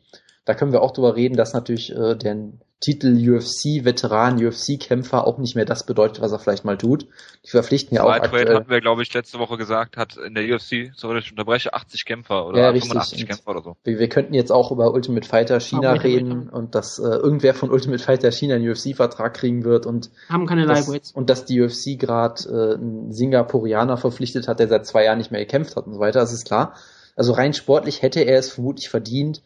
Da 0.47 0.55
können 0.55 0.73
wir 0.73 0.81
auch 0.81 0.93
drüber 0.93 1.17
reden, 1.17 1.37
dass 1.37 1.53
natürlich 1.53 1.95
äh, 1.95 2.15
der 2.15 2.37
Titel 2.79 3.17
UFC-Veteran, 3.17 4.37
UFC-Kämpfer 4.37 5.27
auch 5.27 5.39
nicht 5.39 5.57
mehr 5.57 5.65
das 5.65 5.87
bedeutet, 5.87 6.21
was 6.21 6.31
er 6.31 6.39
vielleicht 6.39 6.65
mal 6.65 6.79
tut. 6.79 7.09
Die 7.45 7.51
verpflichten 7.51 7.97
ja 7.97 8.05
auch 8.05 8.11
aktuell. 8.11 8.55
hatten 8.55 8.71
wir, 8.71 8.81
glaube 8.81 9.03
ich, 9.03 9.13
letzte 9.13 9.41
Woche 9.41 9.57
gesagt, 9.57 9.97
hat 9.97 10.17
in 10.19 10.35
der 10.35 10.45
UFC, 10.45 10.93
sorry, 10.95 11.19
ich 11.19 11.31
unterbreche, 11.31 11.75
80 11.75 12.05
Kämpfer 12.05 12.47
oder 12.47 12.61
Ja, 12.61 12.69
richtig. 12.69 12.93
85 12.93 13.27
Kämpfer 13.27 13.51
oder 13.51 13.63
so. 13.63 13.77
Wir, 13.83 13.99
wir 13.99 14.09
könnten 14.09 14.35
jetzt 14.35 14.53
auch 14.53 14.71
über 14.71 14.93
Ultimate 14.93 15.27
Fighter 15.27 15.59
China 15.59 15.91
Aber 15.93 16.05
reden 16.05 16.49
und 16.49 16.77
dass 16.77 16.99
äh, 17.01 17.03
irgendwer 17.03 17.55
von 17.55 17.71
Ultimate 17.71 18.03
Fighter 18.03 18.31
China 18.31 18.55
einen 18.55 18.69
UFC-Vertrag 18.69 19.35
kriegen 19.35 19.65
wird 19.65 19.85
und 19.85 20.11
Haben 20.29 20.47
keine 20.47 20.67
das, 20.67 20.81
Lightweights. 20.81 21.13
und 21.13 21.29
dass 21.29 21.45
die 21.47 21.61
UFC 21.61 21.99
gerade 21.99 22.43
äh, 22.49 22.75
einen 22.75 23.11
Singapurianer 23.11 23.97
verpflichtet 23.97 24.47
hat, 24.47 24.61
der 24.61 24.69
seit 24.69 24.87
zwei 24.87 25.05
Jahren 25.05 25.19
nicht 25.19 25.33
mehr 25.33 25.41
gekämpft 25.41 25.75
hat 25.75 25.87
und 25.87 25.95
so 25.95 25.99
weiter, 25.99 26.21
das 26.21 26.33
ist 26.33 26.47
klar. 26.47 26.75
Also 27.17 27.33
rein 27.33 27.55
sportlich 27.55 28.03
hätte 28.03 28.21
er 28.21 28.39
es 28.39 28.53
vermutlich 28.53 28.91
verdient. 28.91 29.43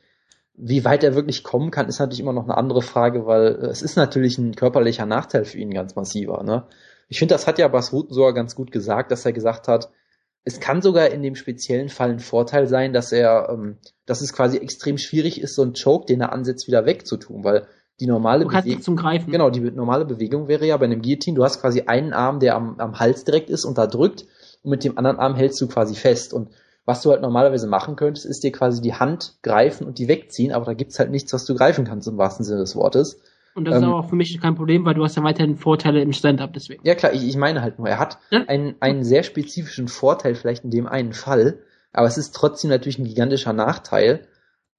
Wie 0.62 0.84
weit 0.84 1.02
er 1.04 1.14
wirklich 1.14 1.42
kommen 1.42 1.70
kann, 1.70 1.88
ist 1.88 1.98
natürlich 1.98 2.20
immer 2.20 2.34
noch 2.34 2.44
eine 2.44 2.56
andere 2.56 2.82
Frage, 2.82 3.26
weil 3.26 3.46
äh, 3.62 3.66
es 3.68 3.82
ist 3.82 3.96
natürlich 3.96 4.38
ein 4.38 4.54
körperlicher 4.54 5.06
Nachteil 5.06 5.44
für 5.44 5.58
ihn 5.58 5.72
ganz 5.72 5.96
massiver. 5.96 6.42
Ne? 6.42 6.64
Ich 7.08 7.18
finde, 7.18 7.34
das 7.34 7.46
hat 7.46 7.58
ja 7.58 7.68
Bas 7.68 7.92
Rutten 7.92 8.14
sogar 8.14 8.34
ganz 8.34 8.54
gut 8.54 8.70
gesagt, 8.70 9.10
dass 9.10 9.24
er 9.24 9.32
gesagt 9.32 9.68
hat, 9.68 9.90
es 10.44 10.60
kann 10.60 10.80
sogar 10.80 11.08
in 11.08 11.22
dem 11.22 11.34
speziellen 11.34 11.88
Fall 11.88 12.10
ein 12.10 12.20
Vorteil 12.20 12.66
sein, 12.66 12.92
dass 12.92 13.12
er, 13.12 13.48
ähm, 13.50 13.78
dass 14.06 14.22
es 14.22 14.32
quasi 14.32 14.58
extrem 14.58 14.96
schwierig 14.98 15.40
ist, 15.40 15.54
so 15.54 15.62
einen 15.62 15.74
Choke, 15.74 16.06
den 16.06 16.20
er 16.20 16.32
ansetzt, 16.32 16.66
wieder 16.66 16.86
wegzutun, 16.86 17.44
weil 17.44 17.66
die 18.00 18.06
normale 18.06 18.44
Du 18.44 18.50
kannst 18.50 18.66
Bewe- 18.66 18.70
nicht 18.70 18.84
zum 18.84 18.96
Greifen. 18.96 19.30
Genau, 19.30 19.50
die 19.50 19.60
normale 19.60 20.06
Bewegung 20.06 20.48
wäre 20.48 20.66
ja 20.66 20.76
bei 20.78 20.86
einem 20.86 21.02
Guillotine, 21.02 21.36
du 21.36 21.44
hast 21.44 21.60
quasi 21.60 21.82
einen 21.82 22.14
Arm, 22.14 22.40
der 22.40 22.54
am, 22.54 22.78
am 22.78 22.98
Hals 22.98 23.24
direkt 23.24 23.50
ist 23.50 23.64
und 23.66 23.76
da 23.76 23.86
drückt 23.86 24.24
und 24.62 24.70
mit 24.70 24.84
dem 24.84 24.96
anderen 24.96 25.18
Arm 25.18 25.34
hältst 25.34 25.60
du 25.60 25.68
quasi 25.68 25.94
fest. 25.94 26.32
Und 26.32 26.48
was 26.84 27.02
du 27.02 27.10
halt 27.10 27.22
normalerweise 27.22 27.66
machen 27.66 27.96
könntest, 27.96 28.26
ist 28.26 28.42
dir 28.42 28.52
quasi 28.52 28.80
die 28.80 28.94
Hand 28.94 29.36
greifen 29.42 29.86
und 29.86 29.98
die 29.98 30.08
wegziehen, 30.08 30.52
aber 30.52 30.64
da 30.64 30.74
gibt's 30.74 30.98
halt 30.98 31.10
nichts, 31.10 31.32
was 31.32 31.44
du 31.44 31.54
greifen 31.54 31.84
kannst 31.84 32.08
im 32.08 32.18
wahrsten 32.18 32.44
Sinne 32.44 32.60
des 32.60 32.74
Wortes. 32.76 33.20
Und 33.54 33.64
das 33.66 33.76
ist 33.76 33.82
Ähm, 33.82 33.88
aber 33.90 33.98
auch 33.98 34.08
für 34.08 34.16
mich 34.16 34.40
kein 34.40 34.54
Problem, 34.54 34.84
weil 34.84 34.94
du 34.94 35.04
hast 35.04 35.16
ja 35.16 35.22
weiterhin 35.24 35.56
Vorteile 35.56 36.00
im 36.00 36.12
Stand-up 36.12 36.52
deswegen. 36.52 36.86
Ja 36.86 36.94
klar, 36.94 37.12
ich, 37.12 37.26
ich 37.26 37.36
meine 37.36 37.62
halt 37.62 37.78
nur, 37.78 37.88
er 37.88 37.98
hat 37.98 38.18
Ja. 38.30 38.44
einen, 38.46 38.76
einen 38.80 39.04
sehr 39.04 39.22
spezifischen 39.24 39.88
Vorteil 39.88 40.34
vielleicht 40.34 40.64
in 40.64 40.70
dem 40.70 40.86
einen 40.86 41.12
Fall, 41.12 41.58
aber 41.92 42.06
es 42.06 42.16
ist 42.16 42.34
trotzdem 42.34 42.70
natürlich 42.70 42.98
ein 42.98 43.04
gigantischer 43.04 43.52
Nachteil. 43.52 44.26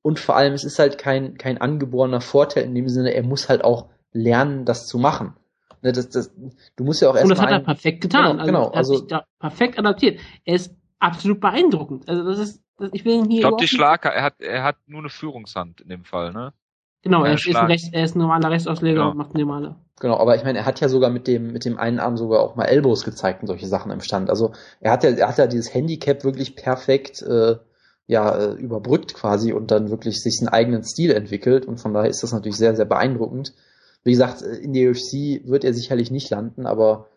Und 0.02 0.20
vor 0.20 0.36
allem, 0.36 0.54
es 0.54 0.64
ist 0.64 0.80
halt 0.80 0.98
kein, 0.98 1.38
kein 1.38 1.60
angeborener 1.60 2.22
Vorteil 2.22 2.64
in 2.64 2.74
dem 2.74 2.90
Sinne, 2.90 3.14
er 3.14 3.24
muss 3.24 3.50
halt 3.50 3.64
auch 3.64 3.88
lernen, 4.14 4.66
das 4.66 4.88
zu 4.88 4.98
machen. 4.98 5.34
Ne, 5.84 5.92
das, 5.92 6.10
das, 6.10 6.32
du 6.76 6.84
musst 6.84 7.02
ja 7.02 7.10
auch 7.10 7.14
Und 7.14 7.18
erstmal. 7.20 7.36
das 7.36 7.46
hat 7.46 7.52
er 7.62 7.66
perfekt 7.66 8.02
getan. 8.02 8.32
Genau, 8.38 8.46
genau, 8.46 8.62
er 8.62 8.66
hat 8.70 8.76
also- 8.78 8.96
sich 8.98 9.08
da 9.08 9.26
perfekt 9.40 9.78
adaptiert. 9.78 10.20
Er 10.46 10.56
ist 10.56 10.74
absolut 11.02 11.40
beeindruckend. 11.40 12.08
Also 12.08 12.24
das 12.24 12.40
ist, 12.40 12.62
das, 12.78 12.90
ich 12.94 13.04
will 13.06 13.14
ihn 13.16 13.26
hier 13.26 13.36
Ich 13.36 13.40
glaube, 13.40 13.40
die 13.40 13.42
überhaupt 13.42 13.62
nicht- 13.62 13.70
Schlag, 13.72 14.06
er 14.06 14.24
hat, 14.24 14.40
er 14.40 14.64
hat 14.64 14.78
nur 14.88 15.00
eine 15.02 15.10
Führungshand 15.10 15.82
in 15.82 15.90
dem 15.90 16.04
Fall, 16.06 16.32
ne? 16.34 16.54
Genau, 17.04 17.24
er 17.24 17.30
Ja, 17.32 17.34
ist, 17.36 17.56
ein. 17.56 17.66
Rechts, 17.66 17.90
er 17.92 18.04
ist 18.04 18.16
ein 18.16 18.20
normaler 18.20 18.52
Rechtsausleger 18.52 19.00
Genau. 19.00 19.12
und 19.12 19.18
macht 19.18 19.34
normale. 19.34 19.76
Genau, 20.00 20.18
aber 20.18 20.36
ich 20.36 20.44
meine, 20.44 20.60
er 20.60 20.66
hat 20.66 20.80
ja 20.80 20.90
sogar 20.90 21.10
mit 21.10 21.28
dem, 21.28 21.52
mit 21.52 21.66
dem 21.66 21.78
einen 21.78 22.00
Arm 22.00 22.16
sogar 22.18 22.42
auch 22.42 22.56
mal 22.56 22.66
Elbows 22.66 23.04
gezeigt 23.04 23.42
und 23.42 23.48
solche 23.48 23.68
Sachen 23.68 23.92
im 23.92 24.02
Stand. 24.02 24.30
Also 24.30 24.52
er 24.80 24.92
hat 24.92 25.04
ja, 25.04 25.10
er 25.12 25.28
hat 25.28 25.38
ja 25.38 25.48
dieses 25.48 25.74
Handicap 25.74 26.24
wirklich 26.24 26.56
perfekt 26.56 27.22
äh, 27.24 27.58
ja, 28.08 28.36
äh, 28.36 28.54
überbrückt 28.54 29.14
quasi 29.14 29.54
und 29.54 29.72
dann 29.72 29.90
wirklich 29.90 30.22
sich 30.22 30.40
einen 30.42 30.50
eigenen 30.50 30.84
Stil 30.84 31.12
entwickelt 31.12 31.66
und 31.66 31.80
von 31.80 31.94
daher 31.94 32.10
ist 32.10 32.24
das 32.24 32.34
natürlich 32.34 32.58
sehr, 32.58 32.76
sehr 32.76 32.86
beeindruckend. 32.86 33.54
Wie 34.04 34.12
gesagt, 34.12 34.42
in 34.42 34.74
der 34.74 34.90
UFC 34.92 35.42
wird 35.48 35.64
er 35.64 35.74
sicherlich 35.74 36.10
nicht 36.12 36.30
landen, 36.32 36.66
aber 36.66 37.08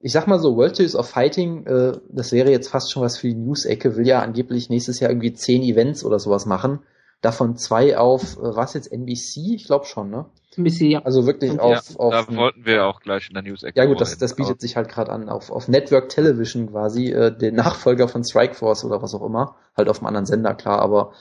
ich 0.00 0.12
sag 0.12 0.26
mal 0.26 0.38
so, 0.38 0.56
World 0.56 0.76
Series 0.76 0.96
of 0.96 1.08
Fighting, 1.08 1.66
äh, 1.66 1.92
das 2.08 2.32
wäre 2.32 2.50
jetzt 2.50 2.68
fast 2.68 2.90
schon 2.90 3.02
was 3.02 3.18
für 3.18 3.28
die 3.28 3.34
News-Ecke, 3.34 3.96
will 3.96 4.06
ja 4.06 4.20
angeblich 4.20 4.70
nächstes 4.70 4.98
Jahr 5.00 5.10
irgendwie 5.10 5.34
zehn 5.34 5.62
Events 5.62 6.04
oder 6.04 6.18
sowas 6.18 6.46
machen. 6.46 6.80
Davon 7.20 7.56
zwei 7.56 7.98
auf, 7.98 8.38
äh, 8.38 8.56
was 8.56 8.72
jetzt 8.72 8.90
NBC? 8.90 9.54
Ich 9.54 9.66
glaube 9.66 9.84
schon, 9.84 10.10
ne? 10.10 10.26
Bisschen, 10.56 10.90
ja. 10.90 11.02
Also 11.02 11.26
wirklich 11.26 11.52
Und 11.52 11.60
auf, 11.60 11.90
ja, 11.90 11.96
auf 11.96 12.26
da 12.26 12.36
wollten 12.36 12.64
wir 12.64 12.86
auch 12.86 13.00
gleich 13.00 13.28
in 13.28 13.34
der 13.34 13.42
News-Ecke 13.42 13.78
ja 13.78 13.84
gut, 13.84 14.00
das, 14.00 14.16
das 14.16 14.34
bietet 14.34 14.52
Aber 14.52 14.60
sich 14.60 14.76
halt 14.76 14.88
gerade 14.88 15.12
an, 15.12 15.28
auf, 15.28 15.50
auf 15.50 15.68
Network 15.68 16.08
Television 16.08 16.70
quasi, 16.70 17.12
äh, 17.12 17.36
den 17.36 17.54
Nachfolger 17.54 18.08
von 18.08 18.24
Strikeforce 18.24 18.84
oder 18.84 19.02
was 19.02 19.14
auch 19.14 19.24
immer, 19.24 19.56
halt 19.76 19.90
auf 19.90 19.98
einem 19.98 20.06
anderen 20.06 20.26
Sender, 20.26 20.54
klar, 20.54 20.80
aber 20.80 21.12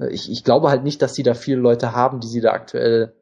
äh, 0.00 0.08
ich, 0.10 0.30
ich 0.30 0.42
glaube 0.42 0.70
halt 0.70 0.82
nicht, 0.82 1.02
dass 1.02 1.12
die 1.12 1.22
da 1.22 1.34
viele 1.34 1.60
Leute 1.60 1.92
haben, 1.92 2.18
die 2.18 2.28
sie 2.28 2.40
da 2.40 2.52
aktuell, 2.52 3.14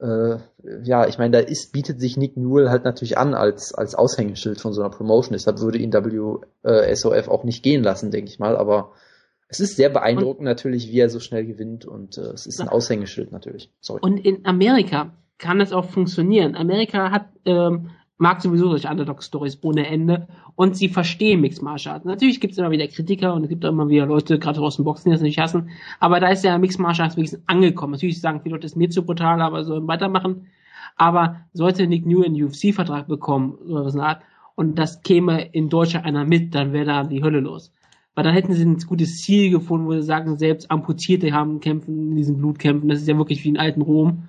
äh, 0.00 0.38
ja, 0.82 1.06
ich 1.06 1.18
meine, 1.18 1.30
da 1.30 1.38
ist, 1.38 1.72
bietet 1.72 2.00
sich 2.00 2.16
Nick 2.16 2.36
Newell 2.36 2.70
halt 2.70 2.84
natürlich 2.84 3.18
an 3.18 3.34
als, 3.34 3.74
als 3.74 3.94
Aushängeschild 3.94 4.60
von 4.60 4.72
so 4.72 4.80
einer 4.82 4.90
Promotion, 4.90 5.32
deshalb 5.32 5.60
würde 5.60 5.78
ihn 5.78 5.92
WSOF 5.92 7.28
auch 7.28 7.44
nicht 7.44 7.62
gehen 7.62 7.82
lassen, 7.82 8.10
denke 8.10 8.30
ich 8.30 8.38
mal, 8.38 8.56
aber 8.56 8.92
es 9.48 9.60
ist 9.60 9.76
sehr 9.76 9.90
beeindruckend 9.90 10.44
natürlich, 10.44 10.90
wie 10.90 10.98
er 10.98 11.10
so 11.10 11.20
schnell 11.20 11.44
gewinnt 11.44 11.84
und 11.84 12.16
äh, 12.16 12.32
es 12.32 12.46
ist 12.46 12.60
ein 12.60 12.68
Aushängeschild 12.68 13.32
natürlich. 13.32 13.70
Sorry. 13.80 14.00
Und 14.02 14.18
in 14.18 14.46
Amerika 14.46 15.12
kann 15.38 15.58
das 15.58 15.72
auch 15.72 15.84
funktionieren. 15.84 16.56
Amerika 16.56 17.10
hat, 17.10 17.26
ähm, 17.44 17.90
mag 18.22 18.40
sowieso 18.40 18.68
solche 18.68 18.88
Underdog-Stories 18.88 19.58
ohne 19.62 19.86
Ende 19.86 20.28
und 20.54 20.76
sie 20.76 20.88
verstehen 20.88 21.40
Mixed 21.40 21.62
Martial 21.62 21.94
Arts. 21.94 22.04
Natürlich 22.04 22.40
gibt 22.40 22.52
es 22.52 22.58
immer 22.58 22.70
wieder 22.70 22.86
Kritiker 22.86 23.34
und 23.34 23.42
es 23.42 23.48
gibt 23.48 23.64
auch 23.64 23.70
immer 23.70 23.88
wieder 23.88 24.06
Leute, 24.06 24.38
gerade 24.38 24.60
aus 24.60 24.76
dem 24.76 24.84
Boxen, 24.84 25.10
die 25.10 25.14
das 25.14 25.22
nicht 25.22 25.38
hassen, 25.38 25.70
aber 25.98 26.20
da 26.20 26.28
ist 26.28 26.44
ja 26.44 26.56
Mixed 26.56 26.80
Martial 26.80 27.06
Arts 27.06 27.16
wenigstens 27.16 27.42
angekommen. 27.46 27.92
Natürlich 27.92 28.20
sagen 28.20 28.40
viele 28.42 28.54
Leute, 28.54 28.66
ist 28.66 28.76
mir 28.76 28.88
zu 28.90 29.04
brutal, 29.04 29.42
aber 29.42 29.64
sollen 29.64 29.88
weitermachen. 29.88 30.46
Aber 30.96 31.40
sollte 31.52 31.86
Nick 31.86 32.06
New 32.06 32.22
einen 32.22 32.40
UFC-Vertrag 32.40 33.08
bekommen 33.08 33.54
oder 33.54 33.84
was 33.84 33.94
in 33.94 34.00
der 34.00 34.08
Art 34.08 34.22
und 34.54 34.78
das 34.78 35.02
käme 35.02 35.42
in 35.52 35.68
Deutschland 35.68 36.06
einer 36.06 36.24
mit, 36.24 36.54
dann 36.54 36.72
wäre 36.72 36.84
da 36.84 37.02
die 37.04 37.24
Hölle 37.24 37.40
los. 37.40 37.72
Weil 38.14 38.24
dann 38.24 38.34
hätten 38.34 38.52
sie 38.52 38.64
ein 38.64 38.78
gutes 38.78 39.22
Ziel 39.22 39.50
gefunden, 39.50 39.86
wo 39.86 39.92
sie 39.94 40.02
sagen, 40.02 40.36
selbst 40.36 40.70
Amputierte 40.70 41.32
haben 41.32 41.60
kämpfen 41.60 42.10
in 42.10 42.16
diesen 42.16 42.38
Blutkämpfen. 42.38 42.88
Das 42.88 43.00
ist 43.00 43.08
ja 43.08 43.16
wirklich 43.16 43.42
wie 43.44 43.48
in 43.48 43.58
alten 43.58 43.82
Rom. 43.82 44.28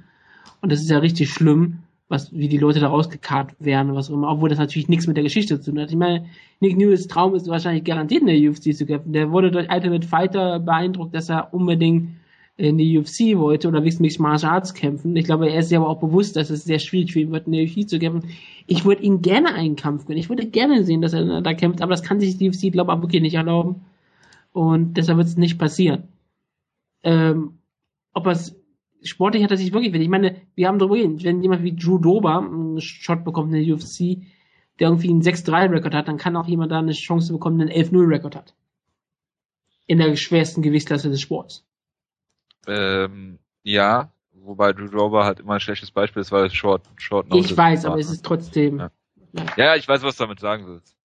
Und 0.61 0.71
das 0.71 0.81
ist 0.81 0.89
ja 0.89 0.99
richtig 0.99 1.29
schlimm. 1.31 1.79
Was, 2.07 2.31
wie 2.31 2.47
die 2.47 2.57
Leute 2.57 2.79
da 2.79 2.87
rausgekarrt 2.87 3.55
werden, 3.59 3.95
was 3.95 4.09
auch 4.09 4.15
immer, 4.15 4.29
obwohl 4.29 4.49
das 4.49 4.59
natürlich 4.59 4.87
nichts 4.87 5.07
mit 5.07 5.17
der 5.17 5.23
Geschichte 5.23 5.59
zu 5.59 5.71
tun 5.71 5.81
hat. 5.81 5.89
Ich 5.89 5.95
meine, 5.95 6.25
Nick 6.59 6.77
News 6.77 7.07
Traum 7.07 7.33
ist 7.35 7.47
wahrscheinlich 7.47 7.83
garantiert 7.83 8.21
in 8.21 8.27
der 8.27 8.49
UFC 8.49 8.75
zu 8.75 8.85
kämpfen. 8.85 9.13
Der 9.13 9.31
wurde 9.31 9.51
durch 9.51 9.71
Ultimate 9.71 10.07
Fighter 10.07 10.59
beeindruckt, 10.59 11.15
dass 11.15 11.29
er 11.29 11.53
unbedingt 11.53 12.09
in 12.55 12.77
die 12.77 12.97
UFC 12.99 13.35
wollte 13.37 13.67
oder 13.67 13.79
wenigstens 13.79 14.01
Mixed 14.01 14.19
Martial 14.19 14.51
Arts 14.51 14.73
kämpfen. 14.73 15.15
Ich 15.15 15.25
glaube, 15.25 15.49
er 15.49 15.59
ist 15.59 15.69
sich 15.69 15.77
aber 15.77 15.89
auch 15.89 15.99
bewusst, 15.99 16.35
dass 16.35 16.51
es 16.51 16.63
sehr 16.63 16.79
schwierig 16.79 17.13
für 17.13 17.21
ihn 17.21 17.31
wird, 17.31 17.47
in 17.47 17.53
der 17.53 17.63
UFC 17.63 17.89
zu 17.89 17.97
kämpfen. 17.97 18.29
Ich 18.67 18.85
würde 18.85 19.01
ihn 19.01 19.21
gerne 19.21 19.55
einen 19.55 19.75
Kampf 19.75 20.05
gönnen. 20.05 20.19
Ich 20.19 20.29
würde 20.29 20.45
gerne 20.45 20.83
sehen, 20.83 21.01
dass 21.01 21.13
er 21.13 21.41
da 21.41 21.53
kämpft, 21.53 21.81
aber 21.81 21.91
das 21.91 22.03
kann 22.03 22.19
sich 22.19 22.37
die 22.37 22.49
UFC, 22.49 22.71
glaube 22.71 22.93
ich, 22.93 23.01
wirklich 23.01 23.21
nicht 23.23 23.33
erlauben. 23.33 23.81
Und 24.51 24.97
deshalb 24.97 25.17
wird 25.17 25.27
es 25.27 25.37
nicht 25.37 25.57
passieren. 25.57 26.03
Ähm, 27.01 27.57
ob 28.13 28.27
es 28.27 28.55
sportlich 29.03 29.43
hat 29.43 29.51
er 29.51 29.57
sich 29.57 29.73
wirklich, 29.73 29.93
ich 29.93 30.09
meine, 30.09 30.41
wir 30.55 30.67
haben 30.67 30.79
darüber 30.79 30.95
geredet, 30.95 31.23
wenn 31.23 31.41
jemand 31.41 31.63
wie 31.63 31.75
Drew 31.75 31.97
Dober 31.97 32.39
einen 32.39 32.81
Shot 32.81 33.23
bekommt 33.23 33.53
in 33.53 33.65
der 33.65 33.75
UFC, 33.75 34.25
der 34.79 34.89
irgendwie 34.89 35.09
einen 35.09 35.21
6-3-Rekord 35.21 35.93
hat, 35.93 36.07
dann 36.07 36.17
kann 36.17 36.35
auch 36.35 36.47
jemand 36.47 36.71
da 36.71 36.79
eine 36.79 36.93
Chance 36.93 37.33
bekommen, 37.33 37.59
der 37.59 37.67
einen 37.67 37.85
11-0-Rekord 37.85 38.35
hat. 38.35 38.55
In 39.85 39.97
der 39.97 40.15
schwersten 40.15 40.61
Gewichtsklasse 40.61 41.09
des 41.09 41.21
Sports. 41.21 41.65
Ähm, 42.67 43.39
ja, 43.63 44.11
wobei 44.31 44.73
Drew 44.73 44.87
Dober 44.87 45.25
halt 45.25 45.41
immer 45.41 45.55
ein 45.55 45.59
schlechtes 45.59 45.91
Beispiel 45.91 46.21
ist, 46.21 46.31
weil 46.31 46.45
es 46.45 46.53
Short, 46.53 46.83
Short 46.95 47.27
Ich 47.33 47.55
weiß, 47.55 47.85
aber 47.85 47.99
es 47.99 48.09
ist 48.09 48.25
trotzdem. 48.25 48.79
Ja. 48.79 48.91
ja, 49.57 49.75
ich 49.75 49.87
weiß, 49.87 50.03
was 50.03 50.15
du 50.15 50.23
damit 50.23 50.39
sagen 50.39 50.65
willst. 50.67 50.97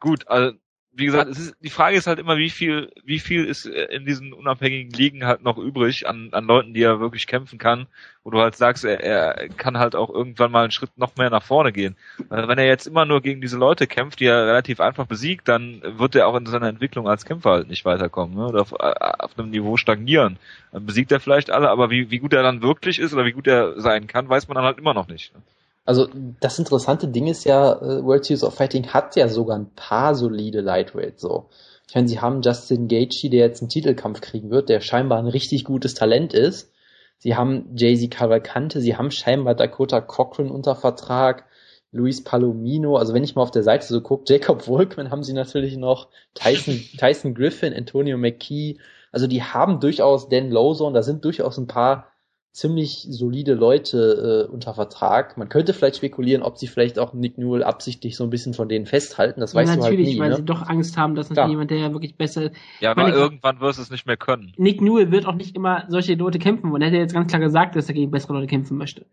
Gut, 0.00 0.28
also 0.28 0.56
wie 0.98 1.06
gesagt, 1.06 1.30
es 1.30 1.38
ist, 1.38 1.56
die 1.60 1.70
Frage 1.70 1.96
ist 1.96 2.08
halt 2.08 2.18
immer, 2.18 2.36
wie 2.38 2.50
viel, 2.50 2.90
wie 3.04 3.20
viel 3.20 3.44
ist 3.44 3.66
äh, 3.66 3.84
in 3.84 4.04
diesen 4.04 4.32
unabhängigen 4.32 4.90
Ligen 4.90 5.24
halt 5.24 5.44
noch 5.44 5.56
übrig 5.56 6.08
an, 6.08 6.30
an 6.32 6.44
Leuten, 6.44 6.74
die 6.74 6.82
er 6.82 6.98
wirklich 6.98 7.28
kämpfen 7.28 7.58
kann, 7.58 7.86
wo 8.24 8.30
du 8.30 8.40
halt 8.40 8.56
sagst, 8.56 8.84
er, 8.84 9.00
er 9.00 9.48
kann 9.48 9.78
halt 9.78 9.94
auch 9.94 10.10
irgendwann 10.10 10.50
mal 10.50 10.62
einen 10.62 10.72
Schritt 10.72 10.90
noch 10.96 11.14
mehr 11.16 11.30
nach 11.30 11.44
vorne 11.44 11.72
gehen. 11.72 11.96
Wenn 12.28 12.58
er 12.58 12.66
jetzt 12.66 12.86
immer 12.86 13.04
nur 13.04 13.22
gegen 13.22 13.40
diese 13.40 13.56
Leute 13.56 13.86
kämpft, 13.86 14.18
die 14.18 14.26
er 14.26 14.46
relativ 14.46 14.80
einfach 14.80 15.06
besiegt, 15.06 15.46
dann 15.46 15.82
wird 15.82 16.16
er 16.16 16.26
auch 16.26 16.34
in 16.34 16.46
seiner 16.46 16.68
Entwicklung 16.68 17.08
als 17.08 17.24
Kämpfer 17.24 17.50
halt 17.50 17.68
nicht 17.68 17.84
weiterkommen, 17.84 18.36
ne? 18.36 18.46
oder 18.46 18.62
auf, 18.62 18.72
äh, 18.72 18.94
auf 19.18 19.38
einem 19.38 19.50
Niveau 19.50 19.76
stagnieren. 19.76 20.36
Dann 20.72 20.84
besiegt 20.84 21.12
er 21.12 21.20
vielleicht 21.20 21.50
alle, 21.50 21.70
aber 21.70 21.90
wie, 21.90 22.10
wie 22.10 22.18
gut 22.18 22.32
er 22.32 22.42
dann 22.42 22.60
wirklich 22.60 22.98
ist 22.98 23.14
oder 23.14 23.24
wie 23.24 23.32
gut 23.32 23.46
er 23.46 23.80
sein 23.80 24.08
kann, 24.08 24.28
weiß 24.28 24.48
man 24.48 24.56
dann 24.56 24.64
halt 24.64 24.78
immer 24.78 24.94
noch 24.94 25.06
nicht. 25.06 25.32
Ne? 25.34 25.42
Also 25.88 26.06
das 26.40 26.58
interessante 26.58 27.08
Ding 27.08 27.28
ist 27.28 27.44
ja, 27.44 27.72
äh, 27.72 28.04
World 28.04 28.26
Series 28.26 28.44
of 28.44 28.54
Fighting 28.54 28.88
hat 28.88 29.16
ja 29.16 29.26
sogar 29.26 29.58
ein 29.58 29.74
paar 29.74 30.14
solide 30.14 30.60
Lightweights 30.60 31.22
so. 31.22 31.48
Ich 31.88 31.94
meine, 31.94 32.06
sie 32.06 32.20
haben 32.20 32.42
Justin 32.42 32.88
Gaethje, 32.88 33.30
der 33.30 33.46
jetzt 33.46 33.62
einen 33.62 33.70
Titelkampf 33.70 34.20
kriegen 34.20 34.50
wird, 34.50 34.68
der 34.68 34.82
scheinbar 34.82 35.18
ein 35.18 35.28
richtig 35.28 35.64
gutes 35.64 35.94
Talent 35.94 36.34
ist. 36.34 36.74
Sie 37.16 37.36
haben 37.36 37.74
Jay-Z 37.74 38.10
Cavalcante, 38.10 38.82
sie 38.82 38.98
haben 38.98 39.10
scheinbar 39.10 39.54
Dakota 39.54 40.02
Cochran 40.02 40.50
unter 40.50 40.76
Vertrag, 40.76 41.46
Luis 41.90 42.22
Palomino, 42.22 42.96
also 42.96 43.14
wenn 43.14 43.24
ich 43.24 43.34
mal 43.34 43.40
auf 43.40 43.50
der 43.50 43.62
Seite 43.62 43.86
so 43.86 44.02
gucke, 44.02 44.24
Jacob 44.30 44.68
Wolkman 44.68 45.10
haben 45.10 45.22
sie 45.22 45.32
natürlich 45.32 45.78
noch, 45.78 46.08
Tyson, 46.34 46.74
Tyson 46.98 47.32
Griffin, 47.32 47.72
Antonio 47.72 48.18
McKee, 48.18 48.76
also 49.10 49.26
die 49.26 49.42
haben 49.42 49.80
durchaus 49.80 50.28
Dan 50.28 50.50
Lawson, 50.50 50.92
da 50.92 51.02
sind 51.02 51.24
durchaus 51.24 51.56
ein 51.56 51.66
paar 51.66 52.12
ziemlich 52.58 53.06
solide 53.08 53.54
Leute 53.54 54.46
äh, 54.48 54.52
unter 54.52 54.74
Vertrag. 54.74 55.38
Man 55.38 55.48
könnte 55.48 55.72
vielleicht 55.72 55.96
spekulieren, 55.96 56.42
ob 56.42 56.58
sie 56.58 56.66
vielleicht 56.66 56.98
auch 56.98 57.12
Nick 57.12 57.38
Newell 57.38 57.62
absichtlich 57.62 58.16
so 58.16 58.24
ein 58.24 58.30
bisschen 58.30 58.52
von 58.52 58.68
denen 58.68 58.84
festhalten. 58.84 59.40
Das 59.40 59.52
ja, 59.52 59.60
weißt 59.60 59.76
du 59.76 59.82
halt 59.82 59.92
nie. 59.92 59.98
Natürlich, 59.98 60.18
weil 60.18 60.30
ne? 60.30 60.36
sie 60.36 60.44
doch 60.44 60.68
Angst 60.68 60.96
haben, 60.96 61.14
dass 61.14 61.30
natürlich 61.30 61.50
jemand, 61.50 61.70
der 61.70 61.78
ja 61.78 61.92
wirklich 61.92 62.16
besser. 62.16 62.50
Ja, 62.80 62.90
aber 62.90 63.14
irgendwann 63.14 63.60
wirst 63.60 63.78
du 63.78 63.82
es 63.82 63.90
nicht 63.90 64.06
mehr 64.06 64.16
können. 64.16 64.52
Nick 64.56 64.80
Newell 64.80 65.12
wird 65.12 65.26
auch 65.26 65.36
nicht 65.36 65.54
immer 65.54 65.84
solche 65.88 66.14
Leute 66.14 66.40
kämpfen 66.40 66.72
wollen. 66.72 66.82
Er 66.82 66.88
hat 66.88 66.94
ja 66.94 67.00
jetzt 67.00 67.14
ganz 67.14 67.28
klar 67.28 67.40
gesagt, 67.40 67.76
dass 67.76 67.88
er 67.88 67.94
gegen 67.94 68.10
bessere 68.10 68.32
Leute 68.32 68.48
kämpfen 68.48 68.76
möchte. 68.76 69.06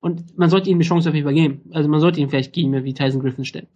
Und 0.00 0.38
man 0.38 0.48
sollte 0.48 0.70
ihm 0.70 0.78
eine 0.78 0.84
Chance 0.84 1.10
auf 1.10 1.14
jeden 1.14 1.26
Fall 1.26 1.34
geben. 1.34 1.70
Also 1.72 1.90
man 1.90 2.00
sollte 2.00 2.20
ihn 2.20 2.30
vielleicht 2.30 2.54
gegen 2.54 2.72
wie 2.84 2.94
Tyson 2.94 3.20
Griffin 3.20 3.44
stellen. 3.44 3.66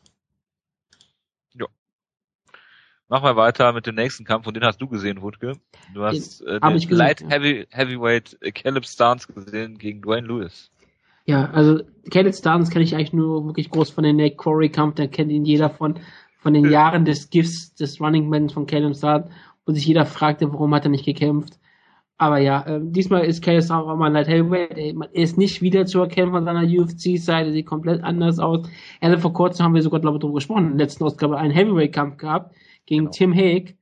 Machen 3.12 3.24
wir 3.24 3.36
weiter 3.36 3.74
mit 3.74 3.86
dem 3.86 3.96
nächsten 3.96 4.24
Kampf 4.24 4.46
und 4.46 4.56
den 4.56 4.64
hast 4.64 4.80
du 4.80 4.88
gesehen, 4.88 5.20
Wutke. 5.20 5.58
Du 5.92 6.02
hast 6.02 6.40
äh, 6.46 6.58
den 6.58 6.76
ich 6.76 6.88
Light 6.88 7.22
Heavy, 7.28 7.66
Heavyweight 7.68 8.38
äh, 8.40 8.52
Caleb 8.52 8.86
Stance 8.86 9.30
gesehen 9.30 9.76
gegen 9.76 10.00
Dwayne 10.00 10.26
Lewis. 10.26 10.70
Ja, 11.26 11.50
also 11.50 11.82
Caleb 12.10 12.34
Stance 12.34 12.72
kenne 12.72 12.84
ich 12.86 12.94
eigentlich 12.94 13.12
nur 13.12 13.44
wirklich 13.44 13.68
groß 13.68 13.90
von 13.90 14.04
den 14.04 14.16
Nate 14.16 14.36
Quarry 14.36 14.70
Kampf, 14.70 14.94
da 14.94 15.06
kennt 15.08 15.30
ihn 15.30 15.44
jeder 15.44 15.68
von 15.68 15.98
von 16.38 16.54
den 16.54 16.70
Jahren 16.70 17.04
des 17.04 17.28
Gifts 17.28 17.74
des 17.74 18.00
Running 18.00 18.30
Man 18.30 18.48
von 18.48 18.64
Caleb 18.64 18.96
Stance, 18.96 19.28
wo 19.66 19.74
sich 19.74 19.84
jeder 19.84 20.06
fragte, 20.06 20.50
warum 20.50 20.74
hat 20.74 20.86
er 20.86 20.90
nicht 20.90 21.04
gekämpft. 21.04 21.58
Aber 22.16 22.38
ja, 22.38 22.62
äh, 22.62 22.80
diesmal 22.82 23.26
ist 23.26 23.44
Caleb 23.44 23.62
Stance 23.62 23.90
auch 23.90 23.94
mal 23.94 24.10
Light 24.10 24.28
Heavyweight. 24.28 24.78
Er 24.78 25.22
ist 25.22 25.36
nicht 25.36 25.60
wieder 25.60 25.84
zu 25.84 26.00
erkennen 26.00 26.32
von 26.32 26.46
seiner 26.46 26.66
UFC-Seite, 26.66 27.52
sieht 27.52 27.66
komplett 27.66 28.02
anders 28.02 28.38
aus. 28.38 28.66
Er 29.00 29.18
vor 29.18 29.34
kurzem 29.34 29.66
haben 29.66 29.74
wir 29.74 29.82
sogar, 29.82 30.00
glaube 30.00 30.16
ich, 30.16 30.22
darüber 30.22 30.36
gesprochen, 30.36 30.70
in 30.70 30.78
der 30.78 30.86
letzten 30.86 31.04
Ausgabe 31.04 31.36
einen 31.36 31.52
Heavyweight-Kampf 31.52 32.16
gehabt 32.16 32.54
gegen 32.86 33.04
genau. 33.04 33.10
Tim 33.12 33.34
Hague. 33.34 33.74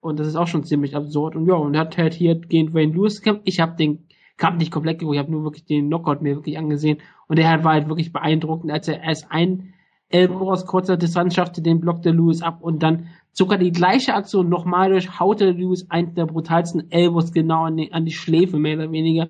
Und 0.00 0.18
das 0.20 0.26
ist 0.26 0.36
auch 0.36 0.46
schon 0.46 0.64
ziemlich 0.64 0.94
absurd. 0.94 1.34
Und 1.34 1.46
ja, 1.46 1.54
und 1.54 1.74
er 1.74 1.82
hat 1.82 1.96
halt 1.96 2.14
hier 2.14 2.34
gegen 2.34 2.74
Wayne 2.74 2.92
Lewis 2.92 3.22
gekämpft. 3.22 3.42
Ich 3.46 3.60
habe 3.60 3.76
den 3.76 4.06
Kampf 4.36 4.58
nicht 4.58 4.70
komplett 4.70 4.98
geguckt, 4.98 5.14
ich 5.14 5.20
habe 5.20 5.30
nur 5.30 5.44
wirklich 5.44 5.64
den 5.64 5.86
Knockout 5.86 6.20
mir 6.20 6.34
wirklich 6.36 6.58
angesehen. 6.58 6.98
Und 7.28 7.38
der 7.38 7.64
war 7.64 7.72
halt 7.72 7.88
wirklich 7.88 8.12
beeindruckend, 8.12 8.72
als 8.72 8.88
er 8.88 9.02
erst 9.02 9.30
ein 9.30 9.74
Ellbogen 10.08 10.48
aus 10.48 10.66
kurzer 10.66 10.96
Distanz 10.96 11.34
schaffte, 11.34 11.62
den 11.62 11.80
blockte 11.80 12.10
Lewis 12.10 12.42
ab 12.42 12.58
und 12.60 12.82
dann 12.82 13.08
sogar 13.32 13.58
die 13.58 13.72
gleiche 13.72 14.14
Aktion 14.14 14.48
nochmal 14.48 14.90
durch, 14.90 15.18
haute 15.18 15.50
Lewis 15.50 15.90
einen 15.90 16.14
der 16.14 16.26
brutalsten 16.26 16.90
Elbows 16.90 17.32
genau 17.32 17.64
an 17.64 17.76
die, 17.76 17.92
an 17.92 18.04
die 18.04 18.12
Schläfe, 18.12 18.58
mehr 18.58 18.76
oder 18.76 18.92
weniger. 18.92 19.28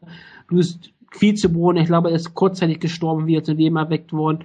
Lewis 0.51 0.79
viel 1.11 1.35
zu 1.35 1.51
Boden, 1.51 1.79
ich 1.79 1.87
glaube, 1.87 2.11
er 2.11 2.17
ist 2.17 2.35
kurzzeitig 2.35 2.81
gestorben, 2.81 3.27
wie 3.27 3.37
er 3.37 3.45
zu 3.45 3.53
Leben 3.53 3.77
erweckt 3.77 4.13
worden. 4.13 4.45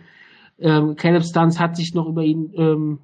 Ähm, 0.59 0.95
Caleb 0.95 1.23
Stans 1.23 1.59
hat 1.59 1.75
sich 1.75 1.93
noch 1.93 2.07
über 2.07 2.23
ihn 2.23 2.53
ähm, 2.55 2.99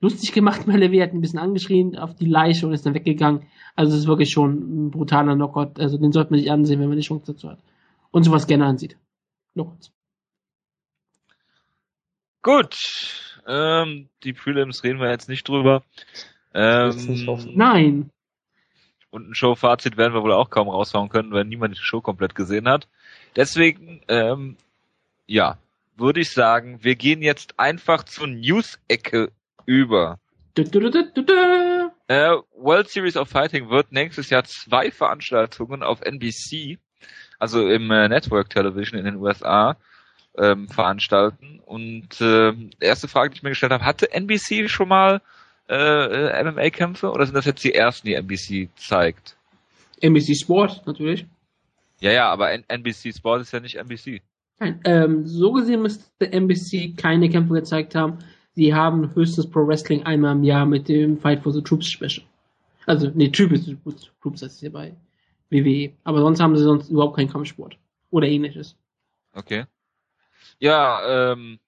lustig 0.00 0.32
gemacht. 0.32 0.66
Malevi 0.66 0.98
hat 0.98 1.12
ein 1.12 1.20
bisschen 1.20 1.38
angeschrien 1.38 1.96
auf 1.96 2.14
die 2.14 2.26
Leiche 2.26 2.66
und 2.66 2.72
ist 2.72 2.86
dann 2.86 2.94
weggegangen. 2.94 3.46
Also 3.76 3.92
es 3.92 4.00
ist 4.00 4.08
wirklich 4.08 4.30
schon 4.30 4.86
ein 4.86 4.90
brutaler 4.90 5.34
Knockout. 5.34 5.78
Also 5.78 5.98
den 5.98 6.12
sollte 6.12 6.32
man 6.32 6.40
sich 6.40 6.50
ansehen, 6.50 6.80
wenn 6.80 6.88
man 6.88 6.98
die 6.98 7.06
Chance 7.06 7.32
dazu 7.32 7.50
hat. 7.50 7.58
Und 8.10 8.24
sowas 8.24 8.46
gerne 8.46 8.66
ansieht. 8.66 8.96
Knockouts. 9.54 9.92
Gut. 12.42 12.76
Ähm, 13.46 14.08
die 14.24 14.32
Prelims 14.32 14.82
reden 14.84 15.00
wir 15.00 15.10
jetzt 15.10 15.28
nicht 15.28 15.48
drüber. 15.48 15.82
Ähm, 16.54 17.52
Nein. 17.54 18.10
Und 19.10 19.30
ein 19.30 19.34
Show-Fazit 19.34 19.96
werden 19.96 20.14
wir 20.14 20.22
wohl 20.22 20.32
auch 20.32 20.50
kaum 20.50 20.68
raushauen 20.68 21.08
können, 21.08 21.32
weil 21.32 21.44
niemand 21.44 21.76
die 21.76 21.82
Show 21.82 22.00
komplett 22.00 22.34
gesehen 22.34 22.68
hat. 22.68 22.88
Deswegen, 23.36 24.00
ähm, 24.08 24.56
ja, 25.26 25.58
würde 25.96 26.20
ich 26.20 26.30
sagen, 26.30 26.82
wir 26.82 26.94
gehen 26.94 27.20
jetzt 27.20 27.58
einfach 27.58 28.04
zur 28.04 28.28
News-Ecke 28.28 29.32
über. 29.66 30.18
Du, 30.54 30.64
du, 30.64 30.90
du, 30.90 31.90
äh, 32.08 32.36
World 32.56 32.88
Series 32.88 33.16
of 33.16 33.28
Fighting 33.28 33.70
wird 33.70 33.92
nächstes 33.92 34.30
Jahr 34.30 34.42
zwei 34.42 34.90
Veranstaltungen 34.90 35.84
auf 35.84 36.00
NBC, 36.00 36.78
also 37.38 37.68
im 37.68 37.90
äh, 37.92 38.08
Network 38.08 38.50
Television 38.50 38.98
in 38.98 39.04
den 39.04 39.16
USA, 39.16 39.76
ähm, 40.36 40.68
veranstalten. 40.68 41.60
Und 41.64 42.20
äh, 42.20 42.52
erste 42.80 43.06
Frage, 43.06 43.30
die 43.30 43.36
ich 43.36 43.42
mir 43.44 43.50
gestellt 43.50 43.72
habe, 43.72 43.84
hatte 43.84 44.12
NBC 44.12 44.68
schon 44.68 44.88
mal 44.88 45.22
äh, 45.68 46.42
MMA-Kämpfe 46.42 47.12
oder 47.12 47.26
sind 47.26 47.36
das 47.36 47.44
jetzt 47.44 47.62
die 47.62 47.74
ersten, 47.74 48.08
die 48.08 48.14
NBC 48.14 48.70
zeigt? 48.74 49.36
NBC 50.00 50.36
Sport 50.36 50.82
natürlich. 50.86 51.26
Ja, 52.00 52.10
ja, 52.10 52.28
aber 52.28 52.50
N 52.50 52.64
NBC 52.66 53.14
Sport 53.14 53.42
ist 53.42 53.52
ja 53.52 53.60
nicht 53.60 53.76
NBC. 53.76 54.20
Nein, 54.58 54.80
ähm, 54.84 55.26
so 55.26 55.52
gesehen 55.52 55.82
müsste 55.82 56.32
NBC 56.32 56.96
keine 56.96 57.28
Kämpfe 57.28 57.54
gezeigt 57.54 57.94
haben 57.94 58.18
sie 58.54 58.74
haben 58.74 59.14
höchstens 59.14 59.48
Pro 59.48 59.66
Wrestling 59.66 60.04
einmal 60.04 60.32
im 60.32 60.44
Jahr 60.44 60.66
mit 60.66 60.88
dem 60.88 61.18
Fight 61.18 61.42
for 61.42 61.52
the 61.52 61.62
Troops 61.62 61.86
Special. 61.86 62.24
Also, 62.86 63.10
nee, 63.14 63.28
Troops, 63.28 63.70
Troops 64.22 64.42
heißt 64.42 64.54
es 64.54 64.60
hier 64.60 64.72
bei 64.72 64.94
WWE. 65.50 65.92
Aber 66.04 66.20
sonst 66.20 66.40
haben 66.40 66.56
sie 66.56 66.64
sonst 66.64 66.90
überhaupt 66.90 67.16
keinen 67.16 67.30
Kampfsport. 67.30 67.76
Oder 68.10 68.26
ähnliches. 68.26 68.76
Okay. 69.34 69.64
Ja, 70.58 71.32
ähm, 71.32 71.58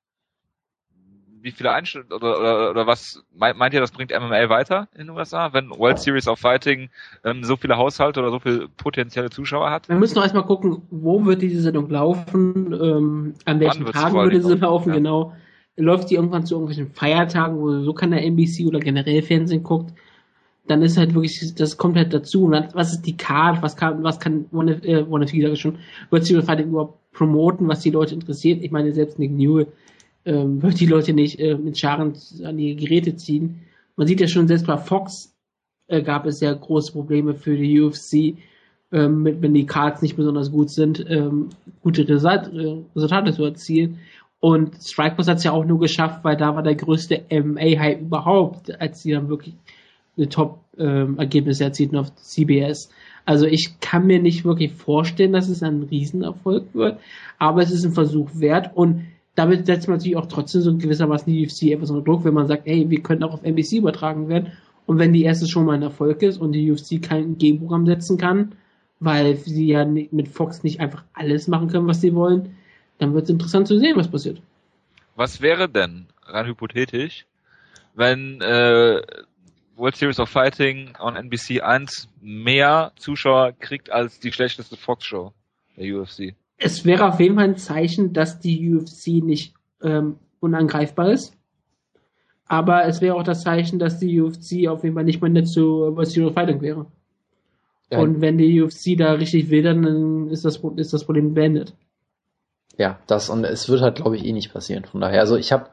wie 1.42 1.50
viele 1.50 1.72
Einstellungen 1.72 2.12
oder, 2.12 2.38
oder, 2.38 2.70
oder 2.70 2.86
was 2.86 3.22
meint, 3.34 3.58
meint 3.58 3.74
ihr, 3.74 3.80
das 3.80 3.90
bringt 3.90 4.10
MMA 4.12 4.48
weiter 4.48 4.88
in 4.94 5.06
den 5.06 5.10
USA, 5.10 5.52
wenn 5.52 5.70
World 5.70 5.98
Series 5.98 6.28
of 6.28 6.38
Fighting 6.38 6.88
ähm, 7.24 7.44
so 7.44 7.56
viele 7.56 7.76
Haushalte 7.76 8.20
oder 8.20 8.30
so 8.30 8.38
viele 8.38 8.68
potenzielle 8.68 9.30
Zuschauer 9.30 9.70
hat? 9.70 9.88
Wir 9.88 9.96
müssen 9.96 10.14
noch 10.14 10.22
erstmal 10.22 10.46
gucken, 10.46 10.82
wo 10.90 11.24
wird 11.24 11.42
diese 11.42 11.60
Sendung 11.60 11.90
laufen, 11.90 12.72
ähm, 12.72 13.34
an 13.44 13.60
welchen 13.60 13.86
Tagen 13.86 14.14
würde 14.14 14.42
sie 14.42 14.54
laufen, 14.54 14.90
ja. 14.90 14.96
genau 14.96 15.34
läuft 15.76 16.10
die 16.10 16.16
irgendwann 16.16 16.46
zu 16.46 16.54
irgendwelchen 16.54 16.92
Feiertagen, 16.92 17.58
wo 17.58 17.82
so 17.82 17.92
keiner 17.94 18.20
NBC 18.22 18.66
oder 18.66 18.80
generell 18.80 19.22
Fernsehen 19.22 19.62
guckt, 19.62 19.92
dann 20.66 20.82
ist 20.82 20.96
halt 20.96 21.14
wirklich, 21.14 21.54
das 21.54 21.76
kommt 21.76 21.96
halt 21.96 22.14
dazu. 22.14 22.50
was 22.50 22.92
ist 22.92 23.02
die 23.02 23.16
Card? 23.16 23.62
Was 23.62 23.76
kann, 23.76 24.02
was 24.02 24.20
kann 24.20 24.46
One, 24.52 24.80
äh, 24.84 25.02
One 25.02 25.26
sage 25.26 25.56
schon, 25.56 25.78
wird 26.10 26.24
sie 26.24 26.34
überhaupt 26.34 27.12
promoten, 27.12 27.68
was 27.68 27.80
die 27.80 27.90
Leute 27.90 28.14
interessiert? 28.14 28.62
Ich 28.62 28.70
meine, 28.70 28.92
selbst 28.92 29.18
Nick 29.18 29.32
Newell 29.32 29.66
ähm, 30.24 30.62
wird 30.62 30.78
die 30.80 30.86
Leute 30.86 31.12
nicht 31.12 31.40
äh, 31.40 31.56
mit 31.56 31.78
Scharen 31.78 32.14
an 32.44 32.56
die 32.56 32.76
Geräte 32.76 33.16
ziehen. 33.16 33.60
Man 33.96 34.06
sieht 34.06 34.20
ja 34.20 34.28
schon, 34.28 34.48
selbst 34.48 34.66
bei 34.66 34.76
Fox 34.78 35.34
äh, 35.88 36.02
gab 36.02 36.26
es 36.26 36.40
ja 36.40 36.52
große 36.52 36.92
Probleme 36.92 37.34
für 37.34 37.56
die 37.56 37.80
UFC, 37.80 38.38
ähm, 38.92 39.24
wenn 39.24 39.54
die 39.54 39.66
Cards 39.66 40.02
nicht 40.02 40.16
besonders 40.16 40.50
gut 40.52 40.70
sind, 40.70 41.04
ähm, 41.08 41.48
gute 41.82 42.06
Resultate 42.08 43.32
zu 43.32 43.44
erzielen. 43.44 43.98
Und 44.42 44.74
Strikeforce 44.82 45.28
hat 45.28 45.36
es 45.36 45.44
ja 45.44 45.52
auch 45.52 45.64
nur 45.64 45.78
geschafft, 45.78 46.24
weil 46.24 46.36
da 46.36 46.56
war 46.56 46.64
der 46.64 46.74
größte 46.74 47.22
MMA-Hype 47.30 48.00
überhaupt, 48.00 48.80
als 48.80 49.00
sie 49.00 49.12
dann 49.12 49.28
wirklich 49.28 49.54
eine 50.16 50.28
Top-Ergebnisse 50.28 51.62
ähm, 51.62 51.68
erzielten 51.68 51.96
auf 51.96 52.12
CBS. 52.16 52.90
Also 53.24 53.46
ich 53.46 53.76
kann 53.78 54.04
mir 54.08 54.20
nicht 54.20 54.44
wirklich 54.44 54.72
vorstellen, 54.72 55.32
dass 55.32 55.48
es 55.48 55.62
ein 55.62 55.84
Riesenerfolg 55.84 56.74
wird, 56.74 56.98
aber 57.38 57.62
es 57.62 57.70
ist 57.70 57.84
ein 57.84 57.92
Versuch 57.92 58.30
wert 58.34 58.72
und 58.74 59.04
damit 59.36 59.64
setzt 59.66 59.86
man 59.86 59.98
natürlich 59.98 60.16
auch 60.16 60.26
trotzdem 60.26 60.62
so 60.62 60.76
gewissermaßen 60.76 61.32
die 61.32 61.46
UFC 61.46 61.70
etwas 61.70 61.90
unter 61.90 62.04
Druck, 62.04 62.24
wenn 62.24 62.34
man 62.34 62.48
sagt, 62.48 62.66
hey, 62.66 62.90
wir 62.90 63.00
können 63.00 63.22
auch 63.22 63.34
auf 63.34 63.44
NBC 63.44 63.74
übertragen 63.74 64.28
werden 64.28 64.48
und 64.86 64.98
wenn 64.98 65.12
die 65.12 65.22
erste 65.22 65.46
schon 65.46 65.66
mal 65.66 65.74
ein 65.74 65.82
Erfolg 65.82 66.20
ist 66.22 66.38
und 66.38 66.50
die 66.50 66.68
UFC 66.68 67.00
kein 67.00 67.38
Gegenprogramm 67.38 67.86
setzen 67.86 68.18
kann, 68.18 68.56
weil 68.98 69.36
sie 69.36 69.68
ja 69.68 69.84
mit 69.84 70.26
Fox 70.26 70.64
nicht 70.64 70.80
einfach 70.80 71.04
alles 71.14 71.46
machen 71.46 71.68
können, 71.68 71.86
was 71.86 72.00
sie 72.00 72.12
wollen, 72.16 72.56
dann 72.98 73.14
wird 73.14 73.24
es 73.24 73.30
interessant 73.30 73.66
zu 73.66 73.78
sehen, 73.78 73.96
was 73.96 74.10
passiert. 74.10 74.40
Was 75.16 75.40
wäre 75.40 75.68
denn, 75.68 76.06
rein 76.22 76.46
hypothetisch, 76.46 77.26
wenn 77.94 78.40
äh, 78.40 79.02
World 79.76 79.96
Series 79.96 80.20
of 80.20 80.28
Fighting 80.28 80.94
on 80.98 81.16
NBC 81.16 81.62
1 81.62 82.08
mehr 82.20 82.92
Zuschauer 82.96 83.52
kriegt 83.52 83.90
als 83.90 84.20
die 84.20 84.32
schlechteste 84.32 84.76
Fox-Show 84.76 85.32
der 85.76 86.00
UFC? 86.00 86.34
Es 86.56 86.84
wäre 86.84 87.08
auf 87.08 87.18
jeden 87.20 87.34
Fall 87.34 87.44
ein 87.44 87.56
Zeichen, 87.56 88.12
dass 88.12 88.38
die 88.38 88.74
UFC 88.74 89.22
nicht 89.22 89.54
ähm, 89.82 90.16
unangreifbar 90.40 91.10
ist. 91.10 91.36
Aber 92.46 92.84
es 92.84 93.00
wäre 93.00 93.14
auch 93.14 93.22
das 93.22 93.42
Zeichen, 93.42 93.78
dass 93.78 93.98
die 93.98 94.20
UFC 94.20 94.68
auf 94.68 94.84
jeden 94.84 94.94
Fall 94.94 95.04
nicht 95.04 95.20
mehr 95.20 95.30
nett 95.30 95.48
zu 95.48 95.96
World 95.96 96.08
Series 96.08 96.28
of 96.28 96.34
Fighting 96.34 96.60
wäre. 96.60 96.86
Ja. 97.90 97.98
Und 97.98 98.20
wenn 98.20 98.38
die 98.38 98.60
UFC 98.60 98.96
da 98.96 99.12
richtig 99.12 99.50
will, 99.50 99.62
dann 99.62 100.28
ist 100.28 100.44
das, 100.44 100.60
ist 100.76 100.92
das 100.92 101.04
Problem 101.04 101.34
beendet. 101.34 101.74
Ja, 102.78 102.98
das 103.06 103.28
und 103.28 103.44
es 103.44 103.68
wird 103.68 103.82
halt, 103.82 103.96
glaube 103.96 104.16
ich, 104.16 104.24
eh 104.24 104.32
nicht 104.32 104.52
passieren. 104.52 104.84
Von 104.84 105.00
daher, 105.00 105.20
also 105.20 105.36
ich 105.36 105.52
habe, 105.52 105.66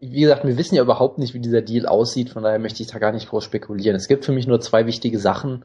wie 0.00 0.20
gesagt, 0.20 0.44
wir 0.44 0.56
wissen 0.56 0.74
ja 0.74 0.82
überhaupt 0.82 1.18
nicht, 1.18 1.34
wie 1.34 1.40
dieser 1.40 1.62
Deal 1.62 1.86
aussieht. 1.86 2.30
Von 2.30 2.42
daher 2.42 2.58
möchte 2.58 2.82
ich 2.82 2.88
da 2.88 2.98
gar 2.98 3.12
nicht 3.12 3.28
groß 3.28 3.44
spekulieren. 3.44 3.96
Es 3.96 4.08
gibt 4.08 4.24
für 4.24 4.32
mich 4.32 4.46
nur 4.46 4.60
zwei 4.60 4.86
wichtige 4.86 5.18
Sachen. 5.18 5.64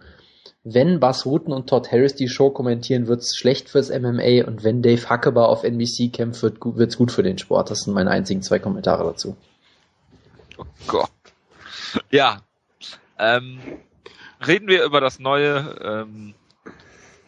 Wenn 0.64 1.00
Bas 1.00 1.26
Rutten 1.26 1.54
und 1.54 1.68
Todd 1.68 1.92
Harris 1.92 2.16
die 2.16 2.28
Show 2.28 2.50
kommentieren, 2.50 3.08
wird's 3.08 3.38
schlecht 3.38 3.70
fürs 3.70 3.90
MMA 3.90 4.46
und 4.46 4.64
wenn 4.64 4.82
Dave 4.82 5.10
Huckeber 5.10 5.48
auf 5.48 5.64
NBC 5.64 6.12
kämpft, 6.12 6.44
wird, 6.44 6.58
wird's 6.62 6.98
gut 6.98 7.12
für 7.12 7.24
den 7.24 7.38
Sport. 7.38 7.72
Das 7.72 7.82
sind 7.82 7.94
meine 7.94 8.12
einzigen 8.12 8.42
zwei 8.42 8.60
Kommentare 8.60 9.04
dazu. 9.06 9.38
Oh 10.58 10.66
Gott. 10.88 11.10
Ja. 12.12 12.42
Ähm, 13.18 13.60
reden 14.46 14.68
wir 14.68 14.84
über 14.84 15.02
das 15.02 15.20
neue 15.20 15.76
ähm, 15.82 16.34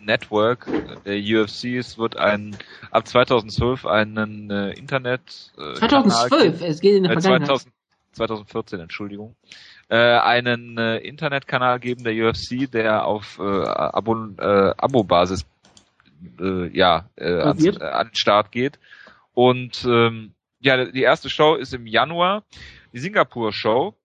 Network 0.06 0.68
der 1.06 1.18
UFC. 1.18 1.76
Es 1.78 1.98
wird 1.98 2.18
ein 2.18 2.56
ab 2.92 3.08
2012 3.08 3.86
einen 3.86 4.50
äh, 4.50 4.72
Internet 4.72 5.52
äh, 5.58 5.74
2012, 5.76 6.62
es 6.62 6.80
geht 6.82 6.96
in 6.96 7.04
der 7.04 7.14
äh, 7.14 7.22
Vergangenheit. 7.22 7.48
2000, 7.48 7.74
2014, 8.14 8.80
Entschuldigung. 8.80 9.36
Äh, 9.90 9.98
einen 9.98 10.78
äh, 10.78 10.98
Internetkanal 10.98 11.80
geben 11.80 12.04
der 12.04 12.14
UFC, 12.14 12.70
der 12.72 13.06
auf 13.06 13.40
äh, 13.40 13.44
Abo, 13.44 14.16
äh, 14.38 14.74
Abo-Basis 14.78 15.46
äh, 16.40 16.68
ja 16.76 17.10
äh, 17.16 17.30
äh, 17.30 17.42
an 17.42 17.58
den 17.58 18.16
Start 18.16 18.52
geht. 18.52 18.80
Und 19.34 19.86
ähm, 19.86 20.34
ja, 20.60 20.86
die 20.86 21.02
erste 21.02 21.30
Show 21.30 21.56
ist 21.56 21.74
im 21.74 21.88
Januar, 21.88 22.44
die 22.94 23.00
Singapur-Show 23.00 23.96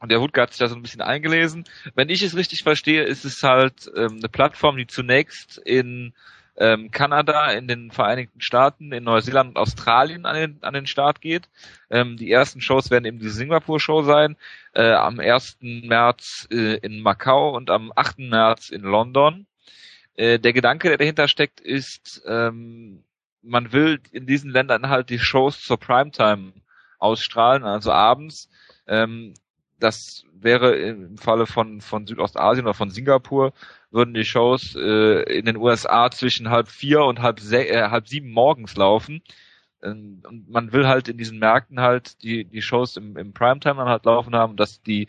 und 0.00 0.10
der 0.10 0.20
Wutke 0.20 0.40
hat 0.40 0.50
sich 0.50 0.58
da 0.58 0.68
so 0.68 0.74
ein 0.74 0.82
bisschen 0.82 1.02
eingelesen. 1.02 1.64
Wenn 1.94 2.08
ich 2.08 2.22
es 2.22 2.34
richtig 2.34 2.62
verstehe, 2.62 3.04
ist 3.04 3.24
es 3.24 3.42
halt 3.42 3.90
ähm, 3.94 4.16
eine 4.18 4.28
Plattform, 4.28 4.76
die 4.76 4.86
zunächst 4.86 5.58
in 5.58 6.14
ähm, 6.56 6.90
Kanada, 6.90 7.50
in 7.52 7.68
den 7.68 7.90
Vereinigten 7.90 8.40
Staaten, 8.40 8.92
in 8.92 9.04
Neuseeland 9.04 9.50
und 9.50 9.56
Australien 9.58 10.26
an 10.26 10.36
den, 10.36 10.58
an 10.62 10.74
den 10.74 10.86
Start 10.86 11.20
geht. 11.20 11.48
Ähm, 11.90 12.16
die 12.16 12.30
ersten 12.30 12.60
Shows 12.60 12.90
werden 12.90 13.04
eben 13.04 13.18
die 13.18 13.28
Singapur-Show 13.28 14.02
sein, 14.02 14.36
äh, 14.74 14.92
am 14.92 15.20
1. 15.20 15.58
März 15.60 16.48
äh, 16.50 16.76
in 16.78 17.00
Macau 17.00 17.54
und 17.56 17.70
am 17.70 17.92
8. 17.94 18.18
März 18.20 18.70
in 18.70 18.82
London. 18.82 19.46
Äh, 20.14 20.38
der 20.38 20.52
Gedanke, 20.52 20.88
der 20.88 20.98
dahinter 20.98 21.28
steckt, 21.28 21.60
ist, 21.60 22.22
ähm, 22.26 23.04
man 23.42 23.72
will 23.72 24.00
in 24.12 24.26
diesen 24.26 24.50
Ländern 24.50 24.88
halt 24.88 25.10
die 25.10 25.18
Shows 25.18 25.62
zur 25.62 25.78
Primetime 25.78 26.52
ausstrahlen, 26.98 27.64
also 27.64 27.92
abends. 27.92 28.50
Ähm, 28.86 29.34
das 29.80 30.24
wäre 30.32 30.76
im 30.76 31.18
Falle 31.18 31.46
von, 31.46 31.80
von 31.80 32.06
Südostasien 32.06 32.66
oder 32.66 32.74
von 32.74 32.90
Singapur, 32.90 33.52
würden 33.90 34.14
die 34.14 34.24
Shows 34.24 34.74
äh, 34.76 35.22
in 35.38 35.44
den 35.44 35.56
USA 35.56 36.10
zwischen 36.10 36.50
halb 36.50 36.68
vier 36.68 37.02
und 37.04 37.20
halb, 37.20 37.40
äh, 37.52 37.88
halb 37.88 38.08
sieben 38.08 38.30
morgens 38.30 38.76
laufen. 38.76 39.22
Ähm, 39.82 40.22
und 40.26 40.48
man 40.48 40.72
will 40.72 40.86
halt 40.86 41.08
in 41.08 41.18
diesen 41.18 41.38
Märkten 41.38 41.80
halt 41.80 42.22
die, 42.22 42.44
die 42.44 42.62
Shows 42.62 42.96
im, 42.96 43.16
im 43.16 43.32
Primetime 43.32 43.76
dann 43.76 43.88
halt 43.88 44.04
laufen 44.04 44.34
haben, 44.34 44.56
dass 44.56 44.82
die 44.82 45.08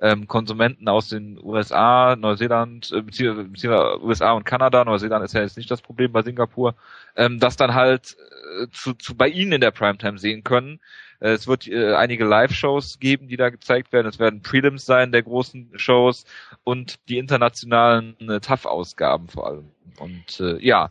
ähm, 0.00 0.26
Konsumenten 0.26 0.88
aus 0.88 1.08
den 1.08 1.38
USA, 1.42 2.16
Neuseeland, 2.16 2.90
äh, 2.92 3.02
beziehungsweise 3.02 4.02
USA 4.02 4.32
und 4.32 4.44
Kanada, 4.44 4.84
Neuseeland 4.84 5.24
ist 5.24 5.32
ja 5.32 5.42
jetzt 5.42 5.56
nicht 5.56 5.70
das 5.70 5.80
Problem 5.80 6.10
bei 6.10 6.22
Singapur, 6.22 6.74
ähm, 7.14 7.38
das 7.38 7.56
dann 7.56 7.74
halt 7.74 8.16
äh, 8.60 8.66
zu, 8.72 8.94
zu 8.94 9.16
bei 9.16 9.28
ihnen 9.28 9.52
in 9.52 9.60
der 9.60 9.70
Primetime 9.70 10.18
sehen 10.18 10.42
können. 10.42 10.80
Äh, 11.22 11.32
es 11.32 11.46
wird 11.46 11.68
äh, 11.68 11.94
einige 11.94 12.24
Live-Shows 12.24 12.98
geben, 12.98 13.28
die 13.28 13.36
da 13.36 13.50
gezeigt 13.50 13.92
werden. 13.92 14.08
Es 14.08 14.18
werden 14.18 14.42
Prelims 14.42 14.84
sein 14.84 15.12
der 15.12 15.22
großen 15.22 15.70
Shows 15.76 16.24
und 16.64 16.96
die 17.08 17.18
internationalen 17.18 18.16
äh, 18.20 18.40
TAF-Ausgaben 18.40 19.28
vor 19.28 19.46
allem. 19.46 19.70
Und 19.98 20.40
äh, 20.40 20.58
ja, 20.64 20.90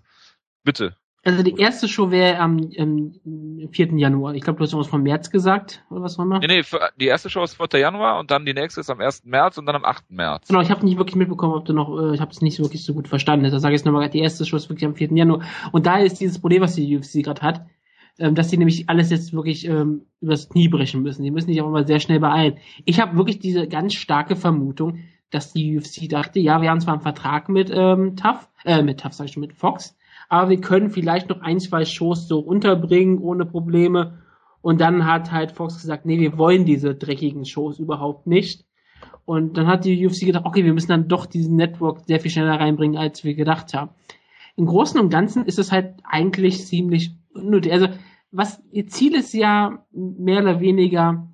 bitte. 0.63 0.95
Also 1.23 1.43
die 1.43 1.55
erste 1.55 1.87
Show 1.87 2.09
wäre 2.09 2.39
am 2.39 2.71
ähm, 2.73 3.69
4. 3.71 3.93
Januar. 3.97 4.33
Ich 4.33 4.41
glaube, 4.41 4.57
du 4.57 4.63
hast 4.63 4.71
irgendwas 4.73 4.89
vom 4.89 5.03
März 5.03 5.29
gesagt, 5.29 5.83
oder 5.91 6.01
was 6.01 6.17
auch 6.17 6.23
immer? 6.23 6.39
Nee, 6.39 6.47
nee, 6.47 6.63
die 6.99 7.05
erste 7.05 7.29
Show 7.29 7.43
ist 7.43 7.57
4. 7.57 7.79
Januar 7.79 8.19
und 8.19 8.31
dann 8.31 8.43
die 8.43 8.55
nächste 8.55 8.81
ist 8.81 8.89
am 8.89 8.99
1. 8.99 9.25
März 9.25 9.59
und 9.59 9.67
dann 9.67 9.75
am 9.75 9.85
8. 9.85 10.09
März. 10.09 10.47
Genau, 10.47 10.61
ich 10.61 10.71
habe 10.71 10.83
nicht 10.83 10.97
wirklich 10.97 11.15
mitbekommen, 11.15 11.53
ob 11.53 11.65
du 11.65 11.73
noch, 11.73 11.95
äh, 11.95 12.15
ich 12.15 12.21
habe 12.21 12.31
es 12.31 12.41
nicht 12.41 12.57
wirklich 12.57 12.83
so 12.83 12.95
gut 12.95 13.07
verstanden. 13.07 13.51
Da 13.51 13.59
sage 13.59 13.75
ich 13.75 13.81
jetzt 13.81 13.85
nochmal, 13.85 14.09
die 14.09 14.19
erste 14.19 14.45
Show 14.45 14.55
ist 14.57 14.69
wirklich 14.69 14.85
am 14.85 14.95
4. 14.95 15.13
Januar. 15.13 15.41
Und 15.71 15.85
da 15.85 15.99
ist 15.99 16.19
dieses 16.19 16.39
Problem, 16.39 16.63
was 16.63 16.73
die 16.73 16.97
UFC 16.97 17.23
gerade 17.23 17.41
hat 17.41 17.65
ähm, 18.19 18.35
dass 18.35 18.49
sie 18.49 18.57
nämlich 18.57 18.89
alles 18.89 19.09
jetzt 19.09 19.33
wirklich 19.33 19.67
ähm, 19.67 20.03
übers 20.21 20.49
Knie 20.49 20.67
brechen 20.67 21.01
müssen. 21.01 21.23
Die 21.23 21.31
müssen 21.31 21.47
sich 21.47 21.61
aber 21.61 21.69
mal 21.69 21.87
sehr 21.87 21.99
schnell 21.99 22.19
beeilen. 22.19 22.57
Ich 22.85 22.99
habe 22.99 23.17
wirklich 23.17 23.39
diese 23.39 23.67
ganz 23.67 23.93
starke 23.93 24.35
Vermutung, 24.35 24.99
dass 25.29 25.53
die 25.53 25.77
UFC 25.77 26.09
dachte, 26.09 26.39
ja, 26.39 26.61
wir 26.61 26.69
haben 26.69 26.81
zwar 26.81 26.93
einen 26.93 27.01
Vertrag 27.01 27.49
mit 27.49 27.71
ähm, 27.73 28.15
TAF, 28.15 28.49
äh, 28.65 28.83
mit 28.83 28.99
TAF 28.99 29.13
sag 29.13 29.25
ich 29.25 29.33
schon, 29.33 29.41
mit 29.41 29.53
Fox, 29.53 29.97
aber 30.29 30.49
wir 30.49 30.61
können 30.61 30.89
vielleicht 30.89 31.29
noch 31.29 31.41
ein, 31.41 31.59
zwei 31.59 31.85
Shows 31.85 32.27
so 32.27 32.39
unterbringen 32.39 33.19
ohne 33.19 33.45
Probleme. 33.45 34.19
Und 34.61 34.79
dann 34.79 35.05
hat 35.05 35.31
halt 35.31 35.51
Fox 35.53 35.81
gesagt, 35.81 36.05
nee, 36.05 36.19
wir 36.19 36.37
wollen 36.37 36.65
diese 36.65 36.93
dreckigen 36.93 37.45
Shows 37.45 37.79
überhaupt 37.79 38.27
nicht. 38.27 38.65
Und 39.25 39.57
dann 39.57 39.67
hat 39.67 39.85
die 39.85 40.05
UFC 40.05 40.25
gedacht, 40.25 40.45
okay, 40.45 40.63
wir 40.63 40.73
müssen 40.73 40.89
dann 40.89 41.07
doch 41.07 41.25
diesen 41.25 41.55
Network 41.55 42.01
sehr 42.05 42.19
viel 42.19 42.31
schneller 42.31 42.59
reinbringen, 42.59 42.97
als 42.97 43.23
wir 43.23 43.33
gedacht 43.33 43.73
haben. 43.73 43.91
Im 44.55 44.65
Großen 44.65 44.99
und 44.99 45.09
Ganzen 45.09 45.45
ist 45.45 45.59
es 45.59 45.71
halt 45.71 45.95
eigentlich 46.03 46.65
ziemlich 46.65 47.15
unnötig. 47.33 47.71
Also 47.71 47.87
was 48.31 48.61
ihr 48.71 48.87
Ziel 48.87 49.15
ist 49.15 49.33
ja 49.33 49.85
mehr 49.91 50.41
oder 50.41 50.59
weniger 50.59 51.27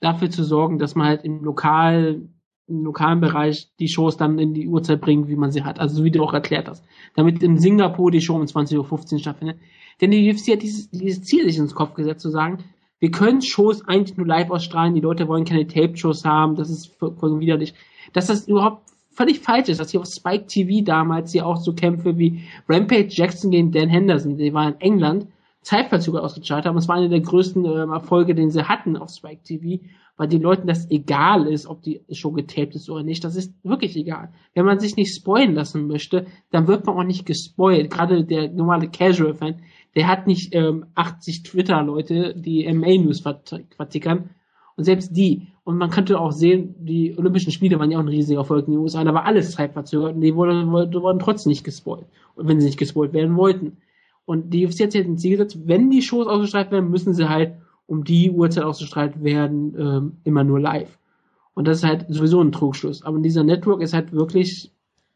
dafür 0.00 0.30
zu 0.30 0.42
sorgen, 0.44 0.78
dass 0.78 0.94
man 0.94 1.06
halt 1.06 1.24
im 1.24 1.44
lokal 1.44 2.28
im 2.70 2.84
lokalen 2.84 3.20
Bereich 3.20 3.68
die 3.80 3.88
Shows 3.88 4.16
dann 4.16 4.38
in 4.38 4.54
die 4.54 4.68
Uhrzeit 4.68 5.00
bringt, 5.00 5.28
wie 5.28 5.36
man 5.36 5.50
sie 5.50 5.64
hat. 5.64 5.80
Also 5.80 5.96
so 5.96 6.04
wie 6.04 6.12
du 6.12 6.22
auch 6.22 6.32
erklärt 6.32 6.68
hast. 6.68 6.84
Damit 7.16 7.42
in 7.42 7.58
Singapur 7.58 8.12
die 8.12 8.20
Show 8.20 8.36
um 8.36 8.42
20.15 8.42 9.12
Uhr 9.12 9.18
stattfindet. 9.18 9.58
Denn 10.00 10.12
die 10.12 10.30
UFC 10.30 10.52
hat 10.52 10.62
dieses, 10.62 10.88
dieses 10.90 11.24
Ziel 11.24 11.44
sich 11.44 11.58
ins 11.58 11.74
Kopf 11.74 11.94
gesetzt, 11.94 12.22
zu 12.22 12.30
sagen, 12.30 12.58
wir 13.00 13.10
können 13.10 13.42
Shows 13.42 13.86
eigentlich 13.88 14.16
nur 14.16 14.26
live 14.26 14.50
ausstrahlen, 14.50 14.94
die 14.94 15.00
Leute 15.00 15.26
wollen 15.26 15.44
keine 15.44 15.66
Tape-Shows 15.66 16.24
haben, 16.24 16.54
das 16.54 16.70
ist 16.70 16.86
vollkommen 16.98 17.40
widerlich. 17.40 17.74
Dass 18.12 18.26
das 18.26 18.46
überhaupt 18.46 18.90
völlig 19.10 19.40
falsch 19.40 19.68
ist, 19.68 19.80
dass 19.80 19.90
hier 19.90 20.00
auf 20.00 20.06
Spike 20.06 20.46
TV 20.46 20.84
damals 20.84 21.32
hier 21.32 21.46
auch 21.46 21.56
so 21.56 21.74
Kämpfe 21.74 22.18
wie 22.18 22.42
Rampage 22.68 23.08
Jackson 23.08 23.50
gegen 23.50 23.72
Dan 23.72 23.88
Henderson, 23.88 24.36
die 24.36 24.54
waren 24.54 24.74
in 24.74 24.80
England, 24.80 25.26
Zeitverzöger 25.62 26.22
ausgestrahlt 26.22 26.64
haben. 26.64 26.76
Das 26.76 26.88
war 26.88 26.96
einer 26.96 27.08
der 27.08 27.20
größten 27.20 27.64
äh, 27.64 27.92
Erfolge, 27.92 28.34
den 28.34 28.50
sie 28.50 28.64
hatten 28.64 28.96
auf 28.96 29.10
Spike 29.10 29.42
TV, 29.42 29.82
weil 30.16 30.28
den 30.28 30.42
Leuten 30.42 30.66
das 30.66 30.90
egal 30.90 31.46
ist, 31.46 31.66
ob 31.66 31.82
die 31.82 32.02
Show 32.10 32.32
getaped 32.32 32.74
ist 32.74 32.88
oder 32.88 33.02
nicht. 33.02 33.24
Das 33.24 33.36
ist 33.36 33.54
wirklich 33.62 33.96
egal. 33.96 34.32
Wenn 34.54 34.64
man 34.64 34.80
sich 34.80 34.96
nicht 34.96 35.14
spoilen 35.14 35.54
lassen 35.54 35.86
möchte, 35.86 36.26
dann 36.50 36.66
wird 36.66 36.86
man 36.86 36.96
auch 36.96 37.04
nicht 37.04 37.26
gespoilt. 37.26 37.90
Gerade 37.90 38.24
der 38.24 38.50
normale 38.50 38.88
Casual-Fan, 38.88 39.62
der 39.94 40.08
hat 40.08 40.26
nicht 40.26 40.54
ähm, 40.54 40.86
80 40.94 41.42
Twitter-Leute, 41.42 42.34
die 42.36 42.70
MA-News 42.72 43.20
vertickern. 43.20 44.30
Und 44.76 44.84
selbst 44.84 45.14
die, 45.14 45.48
und 45.64 45.76
man 45.76 45.90
könnte 45.90 46.18
auch 46.18 46.32
sehen, 46.32 46.74
die 46.78 47.14
Olympischen 47.18 47.52
Spiele 47.52 47.78
waren 47.78 47.90
ja 47.90 47.98
auch 47.98 48.02
ein 48.02 48.08
riesiger 48.08 48.40
Erfolg 48.40 48.66
in 48.66 48.72
den 48.72 48.80
USA, 48.80 49.04
da 49.04 49.12
war 49.12 49.26
alles 49.26 49.52
zeitverzögert 49.52 50.14
und 50.14 50.22
die 50.22 50.34
wurden, 50.34 50.72
wurden 50.72 51.18
trotzdem 51.18 51.50
nicht 51.50 51.64
gespoilt. 51.64 52.06
Und 52.34 52.48
wenn 52.48 52.60
sie 52.60 52.66
nicht 52.66 52.78
gespoilt 52.78 53.12
werden 53.12 53.36
wollten. 53.36 53.76
Und 54.30 54.50
die 54.54 54.66
UFC 54.66 54.80
hat 54.82 54.92
sich 54.92 55.04
ein 55.04 55.18
Ziel 55.18 55.32
gesetzt, 55.32 55.58
wenn 55.66 55.90
die 55.90 56.02
Shows 56.02 56.26
ausgestrahlt 56.26 56.70
werden, 56.70 56.90
müssen 56.90 57.14
sie 57.14 57.28
halt 57.28 57.54
um 57.86 58.04
die 58.04 58.30
Uhrzeit 58.30 58.64
ausgestrahlt 58.64 59.24
werden, 59.24 59.74
ähm, 59.78 60.12
immer 60.24 60.44
nur 60.44 60.60
live. 60.60 60.98
Und 61.54 61.66
das 61.66 61.78
ist 61.78 61.84
halt 61.84 62.06
sowieso 62.08 62.40
ein 62.40 62.52
Trugschluss. 62.52 63.02
Aber 63.02 63.18
dieser 63.18 63.42
Network 63.42 63.82
ist 63.82 63.92
halt 63.92 64.12
wirklich 64.12 64.70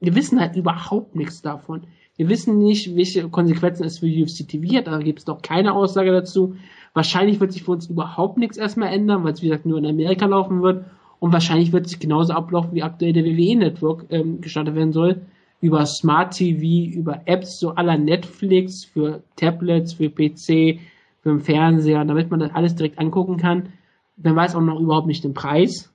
wir 0.05 0.15
wissen 0.15 0.41
halt 0.41 0.57
überhaupt 0.57 1.17
nichts 1.17 1.43
davon. 1.43 1.83
Wir 2.17 2.29
wissen 2.29 2.59
nicht, 2.59 2.95
welche 2.95 3.29
Konsequenzen 3.29 3.85
es 3.85 3.99
für 3.99 4.07
UFC 4.07 4.47
TV 4.47 4.77
hat, 4.77 4.87
da 4.87 4.99
gibt 4.99 5.21
es 5.21 5.25
doch 5.25 5.43
keine 5.43 5.73
Aussage 5.73 6.13
dazu. 6.13 6.57
Wahrscheinlich 6.93 7.41
wird 7.41 7.53
sich 7.53 7.65
für 7.65 7.73
uns 7.73 7.87
überhaupt 7.87 8.39
nichts 8.39 8.57
erstmal 8.57 8.93
ändern, 8.93 9.25
weil 9.25 9.33
es 9.33 9.43
wie 9.43 9.49
gesagt 9.49 9.67
nur 9.67 9.79
in 9.79 9.87
Amerika 9.87 10.27
laufen 10.27 10.63
wird. 10.63 10.85
Und 11.19 11.33
wahrscheinlich 11.33 11.73
wird 11.73 11.89
sich 11.89 11.99
genauso 11.99 12.35
ablaufen, 12.35 12.75
wie 12.75 12.83
aktuell 12.83 13.13
der 13.13 13.25
WWE 13.25 13.57
Network 13.57 14.07
ähm, 14.11 14.41
gestartet 14.41 14.75
werden 14.75 14.93
soll. 14.93 15.23
Über 15.65 15.87
Smart 15.87 16.35
TV, 16.35 16.95
über 16.95 17.23
Apps 17.25 17.59
so 17.59 17.71
aller 17.71 17.97
Netflix, 17.97 18.85
für 18.85 19.23
Tablets, 19.37 19.95
für 19.95 20.11
PC, 20.11 20.79
für 21.23 21.31
den 21.31 21.41
Fernseher, 21.41 22.05
damit 22.05 22.31
man 22.31 22.41
das 22.41 22.55
alles 22.55 22.75
direkt 22.75 22.99
angucken 22.99 23.39
kann. 23.39 23.71
Man 24.17 24.37
weiß 24.37 24.55
auch 24.57 24.61
noch 24.61 24.79
überhaupt 24.79 25.07
nicht 25.07 25.25
den 25.25 25.33
Preis. 25.33 25.91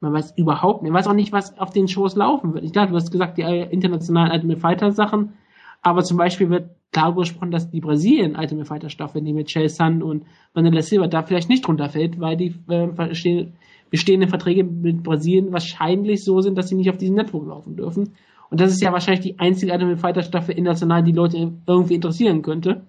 Man 0.00 0.12
weiß 0.12 0.36
überhaupt 0.36 0.82
nicht, 0.82 0.90
man 0.90 0.98
weiß 0.98 1.06
auch 1.06 1.14
nicht, 1.14 1.32
was 1.32 1.56
auf 1.56 1.70
den 1.70 1.86
Shows 1.86 2.16
laufen 2.16 2.52
wird. 2.52 2.64
Ich 2.64 2.72
glaube, 2.72 2.90
du 2.90 2.96
hast 2.96 3.12
gesagt, 3.12 3.38
die 3.38 3.42
internationalen 3.42 4.32
Ultimate 4.32 4.58
Fighter 4.58 4.90
Sachen, 4.90 5.34
aber 5.82 6.02
zum 6.02 6.16
Beispiel 6.16 6.50
wird 6.50 6.70
klar 6.90 7.14
gesprochen, 7.14 7.52
dass 7.52 7.70
die 7.70 7.80
Brasilien 7.80 8.34
Ultimate 8.34 8.66
Fighter 8.66 8.90
Staffel, 8.90 9.22
die 9.22 9.32
mit 9.32 9.48
Chael 9.48 9.68
Sun 9.68 10.02
und 10.02 10.24
Vanilla 10.52 10.82
Silva 10.82 11.06
da 11.06 11.22
vielleicht 11.22 11.48
nicht 11.48 11.68
runterfällt, 11.68 12.18
weil 12.18 12.36
die 12.36 12.54
äh, 12.68 13.46
bestehenden 13.88 14.28
Verträge 14.28 14.64
mit 14.64 15.04
Brasilien 15.04 15.52
wahrscheinlich 15.52 16.24
so 16.24 16.40
sind, 16.40 16.58
dass 16.58 16.68
sie 16.68 16.74
nicht 16.74 16.90
auf 16.90 16.98
diesem 16.98 17.14
Network 17.14 17.46
laufen 17.46 17.76
dürfen. 17.76 18.14
Und 18.52 18.60
das 18.60 18.70
ist 18.70 18.82
ja 18.82 18.92
wahrscheinlich 18.92 19.24
die 19.24 19.38
einzige 19.38 19.72
Ultimate 19.72 19.96
Fighter 19.96 20.22
Staffel 20.22 20.54
international, 20.54 21.02
die 21.02 21.12
Leute 21.12 21.54
irgendwie 21.66 21.94
interessieren 21.94 22.42
könnte. 22.42 22.82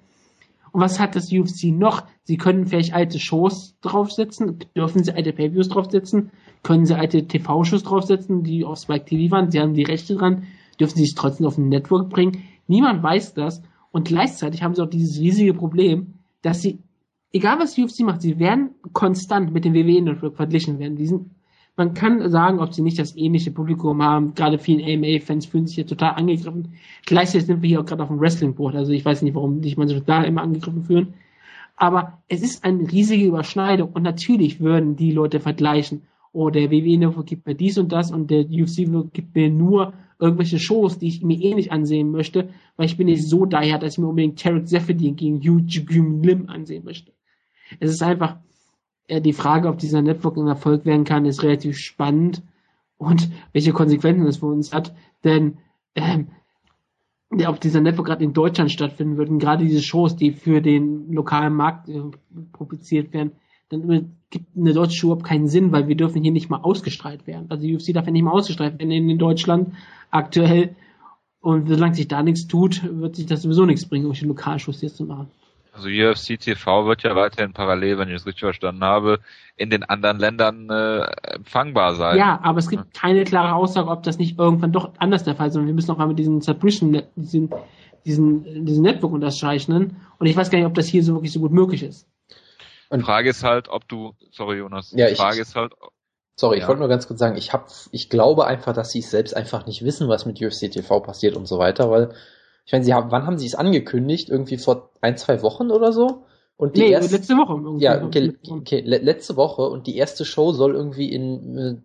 Und 0.74 0.82
was 0.82 1.00
hat 1.00 1.16
das 1.16 1.32
UFC 1.32 1.68
noch? 1.72 2.04
Sie 2.26 2.36
können 2.36 2.68
vielleicht 2.68 2.94
alte 2.94 3.18
Shows 3.18 3.78
draufsetzen, 3.80 4.60
dürfen 4.76 5.06
sie 5.06 5.16
alte 5.16 5.32
Pay-Views 5.32 5.70
draufsetzen, 5.70 6.32
können 6.64 6.86
sie 6.86 6.98
alte 6.98 7.26
TV-Shows 7.30 7.84
draufsetzen, 7.84 8.44
die 8.44 8.66
auf 8.66 8.80
Spike 8.80 9.06
TV 9.06 9.32
waren, 9.32 9.52
sie 9.52 9.62
haben 9.62 9.74
die 9.74 9.84
Rechte 9.84 10.16
dran, 10.16 10.44
dürfen 10.82 10.98
sie 10.98 11.06
es 11.06 11.16
trotzdem 11.16 11.48
auf 11.48 11.58
ein 11.58 11.70
Network 11.70 12.10
bringen. 12.10 12.44
Niemand 12.68 13.02
weiß 13.02 13.34
das. 13.34 13.62
Und 13.94 14.10
gleichzeitig 14.10 14.64
haben 14.64 14.76
sie 14.76 14.82
auch 14.82 14.90
dieses 14.90 15.18
riesige 15.18 15.54
Problem, 15.54 16.16
dass 16.42 16.62
sie, 16.62 16.80
egal 17.32 17.60
was 17.60 17.78
UFC 17.78 18.02
macht, 18.02 18.22
sie 18.22 18.38
werden 18.38 18.72
konstant 18.92 19.54
mit 19.54 19.64
dem 19.64 19.74
WWE 19.74 20.02
Network 20.02 20.36
verglichen 20.36 20.78
werden. 20.80 20.98
Die 20.98 21.08
sind, 21.08 21.30
man 21.76 21.94
kann 21.94 22.30
sagen, 22.30 22.60
ob 22.60 22.74
sie 22.74 22.82
nicht 22.82 23.00
das 23.00 23.16
ähnliche 23.16 23.52
Publikum 23.52 24.02
haben. 24.04 24.36
Gerade 24.36 24.60
viele 24.60 24.84
AMA-Fans 24.84 25.48
fühlen 25.48 25.66
sich 25.66 25.76
hier 25.76 25.88
total 25.88 26.12
angegriffen. 26.16 26.74
Gleichzeitig 27.06 27.48
sind 27.48 27.62
wir 27.62 27.70
hier 27.70 27.82
auch 27.82 27.86
gerade 27.86 28.04
auf 28.04 28.10
dem 28.10 28.20
Wrestling-Board. 28.20 28.76
Also 28.76 28.92
ich 28.92 29.04
weiß 29.04 29.22
nicht, 29.24 29.34
warum 29.36 29.64
sich 29.64 29.76
manche 29.76 30.02
da 30.02 30.24
immer 30.24 30.44
angegriffen 30.44 30.84
fühlen. 30.84 31.16
Aber 31.76 32.22
es 32.28 32.44
ist 32.44 32.64
eine 32.64 32.92
riesige 32.92 33.26
Überschneidung. 33.26 33.90
Und 33.92 34.04
natürlich 34.04 34.60
würden 34.60 34.96
die 34.96 35.12
Leute 35.12 35.40
vergleichen 35.40 36.04
oh, 36.34 36.50
der 36.50 36.72
WWE 36.72 37.24
gibt 37.24 37.46
mir 37.46 37.56
dies 37.56 37.78
und 37.78 37.92
das 37.92 38.12
und 38.12 38.30
der 38.30 38.46
UFC 38.46 38.88
gibt 39.14 39.36
mir 39.36 39.50
nur 39.50 39.94
irgendwelche 40.20 40.60
Shows, 40.60 40.98
die 40.98 41.08
ich 41.08 41.22
mir 41.22 41.40
eh 41.40 41.54
nicht 41.54 41.72
ansehen 41.72 42.12
möchte, 42.12 42.50
weil 42.76 42.88
ich 42.88 42.98
bin 42.98 43.08
nicht 43.08 43.28
so 43.28 43.46
daher, 43.46 43.78
dass 43.78 43.94
ich 43.94 44.00
mir 44.00 44.08
unbedingt 44.08 44.40
Tarek 44.40 44.68
Zephyrdin 44.68 45.16
gegen 45.16 45.42
Yu 45.42 45.60
Jigum 45.60 46.24
Lim 46.24 46.50
ansehen 46.50 46.84
möchte. 46.84 47.14
Es 47.80 47.92
ist 47.92 48.02
einfach, 48.02 48.38
die 49.20 49.34
Frage, 49.34 49.68
ob 49.68 49.78
dieser 49.78 50.02
Network 50.02 50.38
ein 50.38 50.48
Erfolg 50.48 50.86
werden 50.86 51.04
kann, 51.04 51.26
ist 51.26 51.44
relativ 51.44 51.78
spannend 51.78 52.42
und 52.98 53.30
welche 53.52 53.74
Konsequenzen 53.74 54.26
das 54.26 54.38
für 54.38 54.48
uns 54.48 54.74
hat, 54.74 54.94
denn 55.24 55.58
ähm, 55.96 56.28
ob 57.48 57.60
dieser 57.60 57.82
Network 57.82 58.08
gerade 58.08 58.24
in 58.24 58.34
Deutschland 58.34 58.72
stattfinden 58.72 59.18
würden, 59.18 59.40
gerade 59.40 59.66
diese 59.66 59.82
Shows, 59.82 60.16
die 60.16 60.32
für 60.32 60.62
den 60.62 61.12
lokalen 61.12 61.56
Markt 61.56 61.90
äh, 61.90 62.02
publiziert 62.52 63.14
werden, 63.14 63.32
dann 63.70 64.16
gibt 64.30 64.56
eine 64.56 64.74
deutsche 64.74 64.98
Show 64.98 65.08
überhaupt 65.08 65.26
keinen 65.26 65.48
Sinn, 65.48 65.72
weil 65.72 65.88
wir 65.88 65.96
dürfen 65.96 66.22
hier 66.22 66.32
nicht 66.32 66.50
mal 66.50 66.62
ausgestrahlt 66.62 67.26
werden. 67.28 67.48
Also 67.50 67.64
die 67.66 67.76
UFC 67.76 67.94
darf 67.94 68.06
ja 68.06 68.12
nicht 68.12 68.24
mal 68.24 68.32
ausgestrahlt 68.32 68.80
werden 68.80 68.92
in, 68.92 69.18
Deutschland 69.18 69.74
aktuell. 70.12 70.76
Und 71.42 71.68
solange 71.68 71.96
sich 71.96 72.08
da 72.08 72.24
nichts 72.24 72.48
tut, 72.48 72.84
wird 72.84 73.16
sich 73.16 73.26
das 73.26 73.42
sowieso 73.42 73.66
nichts 73.66 73.86
bringen, 73.86 74.06
irgendwelche 74.06 74.28
Lokalshows 74.28 74.80
hier 74.80 74.94
zu 74.94 75.06
machen. 75.06 75.28
Also 75.74 75.88
UFC 75.90 76.40
TV 76.40 76.86
wird 76.86 77.02
ja 77.02 77.16
weiterhin 77.16 77.52
parallel, 77.52 77.98
wenn 77.98 78.08
ich 78.08 78.16
es 78.16 78.28
richtig 78.28 78.42
verstanden 78.42 78.84
habe, 78.84 79.20
in 79.56 79.72
den 79.72 79.84
anderen 79.84 80.20
Ländern 80.20 80.70
äh, 80.70 81.02
empfangbar 81.34 81.96
sein. 81.96 82.20
Ja, 82.20 82.40
aber 82.44 82.60
es 82.60 82.70
gibt 82.70 82.94
keine 82.94 83.24
klare 83.24 83.56
Aussage, 83.56 83.90
ob 83.90 84.04
das 84.04 84.20
nicht 84.20 84.38
irgendwann 84.38 84.72
doch 84.72 84.94
anders 85.00 85.24
der 85.24 85.36
Fall 85.36 85.48
ist. 85.48 85.56
Und 85.56 85.66
wir 85.66 85.74
müssen 85.74 85.90
auch 85.90 85.98
einmal 85.98 86.16
diesen 86.16 86.42
Subscription, 86.42 87.02
diesen, 87.16 87.52
diesen, 88.06 88.66
diesen 88.66 88.84
Network 88.84 89.14
unterzeichnen. 89.14 89.98
Und 90.20 90.28
ich 90.28 90.36
weiß 90.36 90.52
gar 90.52 90.60
nicht, 90.60 90.68
ob 90.68 90.76
das 90.76 90.86
hier 90.86 91.04
so 91.04 91.16
wirklich 91.16 91.34
so 91.34 91.40
gut 91.40 91.52
möglich 91.52 91.82
ist. 91.82 92.08
Und 92.90 93.02
Frage 93.02 93.32
ist 93.32 93.44
halt, 93.44 93.68
ob 93.68 93.88
du, 93.88 94.14
sorry 94.30 94.58
Jonas, 94.58 94.94
ja, 94.96 95.10
die 95.10 95.16
Frage 95.16 95.38
ich, 95.38 95.42
ist 95.42 95.56
halt, 95.56 95.74
sorry, 96.36 96.58
ja. 96.58 96.62
ich 96.62 96.68
wollte 96.68 96.82
nur 96.82 96.90
ganz 96.90 97.08
kurz 97.08 97.20
sagen, 97.20 97.36
ich 97.36 97.52
habe, 97.52 97.66
ich 97.90 98.12
glaube 98.12 98.46
einfach, 98.46 98.74
dass 98.74 98.92
sie 98.92 99.00
es 99.00 99.10
selbst 99.10 99.36
einfach 99.36 99.66
nicht 99.66 99.84
wissen, 99.84 100.08
was 100.08 100.28
mit 100.28 100.40
UFC 100.40 100.72
TV 100.72 101.00
passiert 101.00 101.36
und 101.36 101.48
so 101.48 101.58
weiter, 101.58 101.90
weil 101.90 102.14
ich 102.66 102.72
meine, 102.72 102.84
sie 102.84 102.94
haben, 102.94 103.12
wann 103.12 103.26
haben 103.26 103.38
sie 103.38 103.46
es 103.46 103.56
angekündigt? 103.56 104.30
Irgendwie 104.30 104.58
vor 104.58 104.92
ein, 105.02 105.18
zwei 105.18 105.42
Wochen 105.42 105.70
oder 105.72 105.92
so? 105.92 106.26
Und 106.56 106.78
die 106.78 106.82
nee, 106.82 106.92
erste, 106.92 107.16
letzte 107.16 107.36
Woche. 107.36 107.54
Irgendwie. 107.54 107.84
Ja, 107.84 108.04
okay, 108.04 108.38
okay, 108.50 108.82
letzte 108.82 109.36
Woche 109.36 109.64
und 109.64 109.88
die 109.88 109.98
erste 109.98 110.24
Show 110.24 110.54
soll 110.54 110.76
irgendwie 110.76 111.12
in 111.12 111.58
äh, 111.58 111.76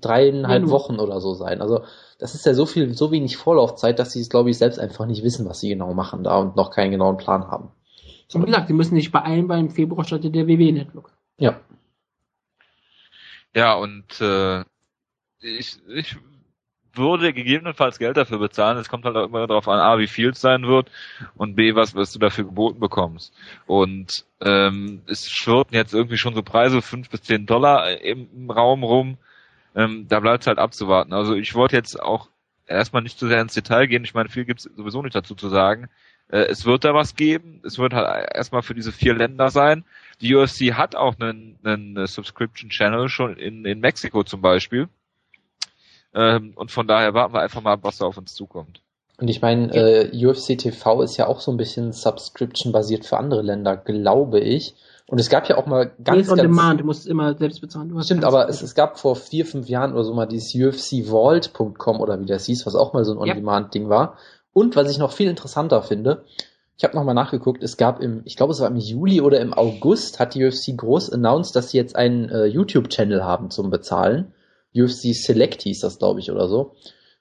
dreieinhalb 0.00 0.64
ja, 0.64 0.70
Wochen 0.70 0.98
oder 0.98 1.20
so 1.20 1.34
sein. 1.34 1.62
Also 1.62 1.82
das 2.18 2.34
ist 2.34 2.44
ja 2.44 2.54
so 2.54 2.66
viel, 2.66 2.94
so 2.94 3.10
wenig 3.10 3.36
Vorlaufzeit, 3.36 3.98
dass 3.98 4.12
sie 4.12 4.20
es, 4.20 4.28
glaube 4.28 4.50
ich, 4.50 4.58
selbst 4.58 4.78
einfach 4.78 5.06
nicht 5.06 5.22
wissen, 5.22 5.48
was 5.48 5.60
sie 5.60 5.68
genau 5.68 5.94
machen 5.94 6.24
da 6.24 6.38
und 6.38 6.56
noch 6.56 6.70
keinen 6.70 6.90
genauen 6.90 7.16
Plan 7.16 7.46
haben. 7.48 7.70
Wie 8.32 8.40
gesagt, 8.40 8.68
die 8.68 8.74
müssen 8.74 8.94
sich 8.94 9.12
beeilen, 9.12 9.48
weil 9.48 9.60
im 9.60 9.70
Februar 9.70 10.04
startet 10.04 10.34
der 10.34 10.46
WW-Network. 10.46 11.12
Ja. 11.38 11.60
Ja, 13.54 13.74
und 13.74 14.20
äh, 14.20 14.60
ich, 15.40 15.76
ich 15.88 16.16
würde 16.94 17.32
gegebenenfalls 17.32 17.98
Geld 17.98 18.16
dafür 18.16 18.38
bezahlen. 18.38 18.78
Es 18.78 18.88
kommt 18.88 19.04
halt 19.04 19.16
auch 19.16 19.26
immer 19.26 19.46
darauf 19.46 19.68
an, 19.68 19.78
A, 19.78 19.98
wie 19.98 20.06
viel 20.06 20.30
es 20.30 20.40
sein 20.40 20.66
wird 20.66 20.90
und 21.36 21.54
B, 21.54 21.74
was, 21.74 21.94
was 21.94 22.12
du 22.12 22.18
dafür 22.18 22.44
geboten 22.44 22.80
bekommst. 22.80 23.34
Und 23.66 24.24
ähm, 24.40 25.02
es 25.06 25.30
schwirrten 25.30 25.74
jetzt 25.74 25.94
irgendwie 25.94 26.18
schon 26.18 26.34
so 26.34 26.42
Preise, 26.42 26.82
fünf 26.82 27.10
bis 27.10 27.22
zehn 27.22 27.46
Dollar 27.46 28.00
im, 28.00 28.28
im 28.34 28.50
Raum 28.50 28.82
rum. 28.82 29.18
Ähm, 29.74 30.06
da 30.08 30.20
bleibt 30.20 30.42
es 30.42 30.46
halt 30.46 30.58
abzuwarten. 30.58 31.12
Also 31.12 31.34
ich 31.34 31.54
wollte 31.54 31.76
jetzt 31.76 32.00
auch 32.00 32.28
erstmal 32.66 33.02
nicht 33.02 33.18
zu 33.18 33.28
sehr 33.28 33.40
ins 33.40 33.54
Detail 33.54 33.86
gehen. 33.86 34.04
Ich 34.04 34.14
meine, 34.14 34.28
viel 34.28 34.44
gibt 34.44 34.60
es 34.60 34.70
sowieso 34.76 35.02
nicht 35.02 35.14
dazu 35.14 35.34
zu 35.34 35.48
sagen. 35.48 35.88
Äh, 36.28 36.46
es 36.46 36.64
wird 36.64 36.84
da 36.84 36.94
was 36.94 37.16
geben. 37.16 37.60
Es 37.64 37.78
wird 37.78 37.94
halt 37.94 38.28
erstmal 38.34 38.62
für 38.62 38.74
diese 38.74 38.92
vier 38.92 39.14
Länder 39.14 39.50
sein. 39.50 39.84
Die 40.20 40.34
UFC 40.34 40.74
hat 40.74 40.94
auch 40.94 41.18
einen, 41.18 41.58
einen 41.64 42.06
Subscription 42.06 42.70
Channel 42.70 43.08
schon 43.08 43.36
in, 43.36 43.64
in 43.64 43.80
Mexiko 43.80 44.24
zum 44.24 44.40
Beispiel. 44.40 44.88
Ähm, 46.14 46.52
und 46.56 46.70
von 46.70 46.86
daher 46.86 47.14
warten 47.14 47.34
wir 47.34 47.40
einfach 47.40 47.62
mal, 47.62 47.78
was 47.82 47.98
da 47.98 48.06
auf 48.06 48.18
uns 48.18 48.34
zukommt. 48.34 48.82
Und 49.18 49.28
ich 49.28 49.40
meine, 49.40 49.72
äh, 49.74 50.26
UFC 50.26 50.58
TV 50.58 51.02
ist 51.02 51.16
ja 51.16 51.26
auch 51.26 51.40
so 51.40 51.50
ein 51.52 51.56
bisschen 51.56 51.92
Subscription-basiert 51.92 53.04
für 53.04 53.18
andere 53.18 53.42
Länder, 53.42 53.76
glaube 53.76 54.40
ich. 54.40 54.74
Und 55.06 55.18
es 55.18 55.28
gab 55.28 55.48
ja 55.48 55.58
auch 55.58 55.66
mal 55.66 55.92
ganz, 56.02 56.28
on 56.30 56.36
ganz... 56.36 56.48
Demand, 56.48 56.80
du 56.80 56.84
musst 56.84 57.06
immer 57.06 57.36
selbst 57.36 57.60
bezahlen. 57.60 57.94
Stimmt, 58.02 58.24
aber 58.24 58.48
es, 58.48 58.62
es 58.62 58.74
gab 58.74 58.98
vor 58.98 59.14
vier, 59.14 59.44
fünf 59.44 59.68
Jahren 59.68 59.92
oder 59.92 60.04
so 60.04 60.14
mal 60.14 60.26
dieses 60.26 60.54
UFCVault.com 60.54 62.00
oder 62.00 62.18
wie 62.20 62.26
das 62.26 62.46
hieß, 62.46 62.66
was 62.66 62.74
auch 62.74 62.94
mal 62.94 63.04
so 63.04 63.12
ein 63.12 63.18
On-Demand-Ding 63.18 63.88
war. 63.88 64.16
Und 64.52 64.74
was 64.76 64.90
ich 64.90 64.98
noch 64.98 65.12
viel 65.12 65.28
interessanter 65.28 65.82
finde, 65.82 66.24
ich 66.76 66.84
habe 66.84 66.96
nochmal 66.96 67.14
nachgeguckt, 67.14 67.62
es 67.62 67.76
gab 67.76 68.00
im, 68.00 68.22
ich 68.24 68.36
glaube 68.36 68.52
es 68.52 68.60
war 68.60 68.68
im 68.68 68.76
Juli 68.76 69.20
oder 69.20 69.40
im 69.40 69.54
August, 69.54 70.18
hat 70.18 70.34
die 70.34 70.44
UFC 70.44 70.76
groß 70.76 71.10
announced, 71.12 71.54
dass 71.54 71.70
sie 71.70 71.76
jetzt 71.76 71.94
einen 71.94 72.28
äh, 72.28 72.46
YouTube-Channel 72.46 73.22
haben 73.22 73.50
zum 73.50 73.70
Bezahlen. 73.70 74.32
UFC 74.76 75.14
Select 75.14 75.62
hieß 75.62 75.80
das, 75.80 75.98
glaube 75.98 76.20
ich, 76.20 76.30
oder 76.30 76.48
so. 76.48 76.72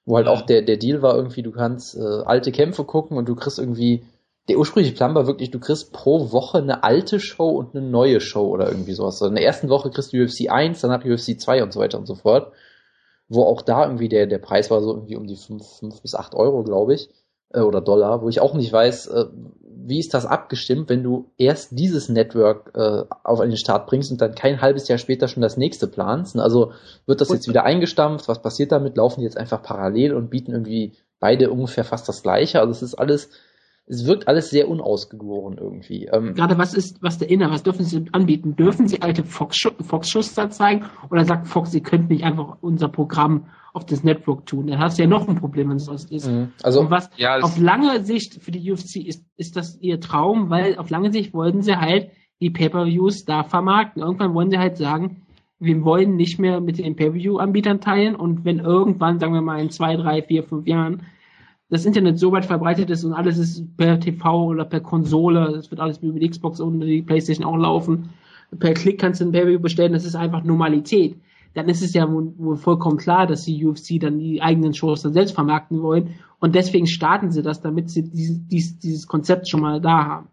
Wo 0.06 0.18
halt 0.18 0.28
auch 0.28 0.42
der, 0.42 0.62
der 0.62 0.78
Deal 0.78 1.02
war 1.02 1.16
irgendwie, 1.16 1.44
du 1.44 1.52
kannst 1.52 1.96
äh, 1.96 2.02
alte 2.26 2.52
Kämpfe 2.52 2.84
gucken 2.84 3.18
und 3.18 3.28
du 3.28 3.36
kriegst 3.36 3.60
irgendwie, 3.60 4.04
der 4.50 4.58
ursprüngliche 4.58 4.96
Plan 4.96 5.14
war 5.14 5.28
wirklich, 5.28 5.52
du 5.52 5.60
kriegst 5.60 5.94
pro 5.94 6.32
Woche 6.32 6.58
eine 6.58 6.84
alte 6.84 7.20
Show 7.20 7.50
und 7.50 7.76
eine 7.76 7.86
neue 7.86 8.20
Show 8.20 8.48
oder 8.48 8.68
irgendwie 8.68 8.94
sowas. 8.94 9.22
In 9.22 9.36
der 9.36 9.46
ersten 9.46 9.70
Woche 9.70 9.92
kriegst 9.92 10.14
du 10.14 10.24
UFC 10.24 10.50
1, 10.50 10.82
danach 10.82 11.06
UFC 11.06 11.40
2 11.40 11.64
und 11.64 11.74
so 11.74 11.80
weiter 11.80 12.00
und 12.00 12.08
so 12.08 12.16
fort. 12.16 12.52
Wo 13.30 13.44
auch 13.44 13.62
da 13.62 13.86
irgendwie 13.86 14.10
der, 14.10 14.28
der 14.28 14.40
Preis 14.40 14.72
war 14.72 14.82
so 14.82 14.94
irgendwie 14.94 15.16
um 15.16 15.28
die 15.28 15.38
5, 15.38 15.66
5 15.80 16.02
bis 16.02 16.16
8 16.16 16.36
Euro, 16.36 16.64
glaube 16.64 16.96
ich 16.96 17.10
äh, 17.54 17.62
oder 17.62 17.82
Dollar, 17.82 18.22
wo 18.22 18.30
ich 18.30 18.42
auch 18.42 18.54
nicht 18.54 18.72
weiß, 18.72 19.08
äh, 19.08 19.26
wie 19.84 20.00
ist 20.00 20.14
das 20.14 20.26
abgestimmt, 20.26 20.90
wenn 20.90 21.04
du 21.04 21.32
erst 21.38 21.78
dieses 21.78 22.08
Network 22.08 22.72
äh, 22.76 23.04
auf 23.24 23.42
den 23.42 23.58
Start 23.58 23.88
bringst 23.88 24.12
und 24.12 24.22
dann 24.22 24.36
kein 24.36 24.62
halbes 24.62 24.88
Jahr 24.88 24.98
später 24.98 25.28
schon 25.28 25.42
das 25.42 25.58
nächste 25.58 25.88
planst. 25.88 26.38
Also 26.38 26.74
wird 27.06 27.20
das 27.20 27.30
jetzt 27.30 27.48
wieder 27.48 27.64
eingestampft? 27.64 28.28
Was 28.28 28.42
passiert 28.42 28.72
damit? 28.72 28.96
Laufen 28.96 29.22
die 29.22 29.26
jetzt 29.26 29.38
einfach 29.38 29.64
parallel 29.64 30.14
und 30.14 30.30
bieten 30.30 30.52
irgendwie 30.52 30.94
beide 31.20 31.50
ungefähr 31.50 31.84
fast 31.84 32.08
das 32.08 32.22
gleiche? 32.22 32.60
Also 32.60 32.72
es 32.72 32.82
ist 32.84 32.96
alles 32.96 33.30
es 33.92 34.08
wirkt 34.08 34.30
alles 34.30 34.50
sehr 34.50 34.70
unausgegoren 34.70 35.58
irgendwie. 35.58 36.06
Ähm, 36.06 36.34
Gerade 36.34 36.58
was 36.58 36.74
ist, 36.74 37.04
was 37.04 37.18
der 37.18 37.30
Inhalt, 37.30 37.52
was 37.52 37.64
dürfen 37.64 37.84
Sie 37.84 38.06
anbieten? 38.14 38.56
Dürfen 38.56 38.88
Sie 38.88 39.02
alte 39.02 39.26
Fox-Schuss 39.26 40.34
da 40.34 40.50
zeigen? 40.50 40.86
Oder 41.10 41.26
sagt 41.26 41.48
Fox, 41.48 41.72
Sie 41.72 41.82
könnten 41.82 42.08
nicht 42.08 42.24
einfach 42.24 42.58
unser 42.62 42.88
Programm 42.88 43.48
auf 43.74 43.86
das 43.86 44.06
Network 44.06 44.46
tun? 44.46 44.68
Dann 44.68 44.80
hast 44.80 44.98
du 44.98 45.04
ja 45.04 45.10
noch 45.10 45.28
ein 45.28 45.36
Problem, 45.36 45.70
wenn 45.70 45.76
es 45.76 45.88
das 45.88 46.06
ist. 46.06 46.32
Mhm. 46.32 46.54
Also, 46.64 46.80
Und 46.80 46.90
was 46.90 47.10
ja, 47.18 47.40
auf 47.40 47.60
lange 47.60 48.02
Sicht 48.06 48.42
für 48.42 48.52
die 48.52 48.72
UFC 48.72 48.96
ist, 49.06 49.26
ist 49.36 49.58
das 49.58 49.78
ihr 49.82 50.00
Traum, 50.00 50.50
weil 50.50 50.78
auf 50.78 50.90
lange 50.90 51.12
Sicht 51.12 51.34
wollten 51.34 51.62
sie 51.62 51.76
halt 51.76 52.12
die 52.40 52.50
Pay-Per-Views 52.50 53.26
da 53.26 53.44
vermarkten. 53.44 54.02
Irgendwann 54.02 54.34
wollen 54.34 54.52
sie 54.52 54.58
halt 54.58 54.78
sagen, 54.78 55.24
wir 55.60 55.84
wollen 55.84 56.16
nicht 56.16 56.40
mehr 56.40 56.62
mit 56.62 56.80
den 56.80 56.96
Pay-View-Anbietern 56.96 57.82
teilen 57.82 58.16
und 58.16 58.46
wenn 58.46 58.60
irgendwann, 58.60 59.20
sagen 59.20 59.34
wir 59.34 59.42
mal 59.42 59.60
in 59.60 59.70
zwei, 59.70 59.98
drei, 59.98 60.22
vier, 60.22 60.44
fünf 60.44 60.66
Jahren, 60.66 61.04
das 61.72 61.86
Internet 61.86 62.20
so 62.20 62.34
weit 62.34 62.46
verbreitet 62.46 62.90
ist 62.90 63.06
und 63.06 63.14
alles 63.14 63.38
ist 63.38 63.78
per 63.78 63.98
TV 64.00 64.46
oder 64.48 64.66
per 64.66 64.82
Konsole, 64.82 65.56
es 65.56 65.72
wird 65.72 65.80
alles 65.80 66.00
über 66.00 66.20
die 66.20 66.30
Xbox 66.30 66.60
und 66.60 66.82
die 66.82 67.02
Playstation 67.02 67.48
auch 67.48 67.58
laufen, 67.58 68.10
per 68.60 68.74
Klick 68.74 69.00
kannst 69.00 69.22
du 69.22 69.26
ein 69.26 69.32
Pay-View 69.32 69.60
bestellen, 69.60 69.94
das 69.94 70.04
ist 70.04 70.16
einfach 70.16 70.44
Normalität. 70.44 71.16
Dann 71.54 71.70
ist 71.70 71.82
es 71.82 71.94
ja 71.94 72.10
wohl 72.10 72.58
vollkommen 72.58 72.98
klar, 72.98 73.26
dass 73.26 73.44
die 73.44 73.66
UFC 73.66 74.00
dann 74.00 74.20
die 74.20 74.42
eigenen 74.42 74.74
Shows 74.74 75.02
dann 75.02 75.14
selbst 75.14 75.34
vermarkten 75.34 75.82
wollen 75.82 76.16
und 76.40 76.56
deswegen 76.56 76.88
starten 76.88 77.32
sie 77.32 77.42
das, 77.42 77.62
damit 77.62 77.90
sie 77.90 78.04
dieses, 78.04 78.78
dieses 78.80 79.08
Konzept 79.08 79.50
schon 79.50 79.62
mal 79.62 79.80
da 79.80 80.06
haben. 80.06 80.28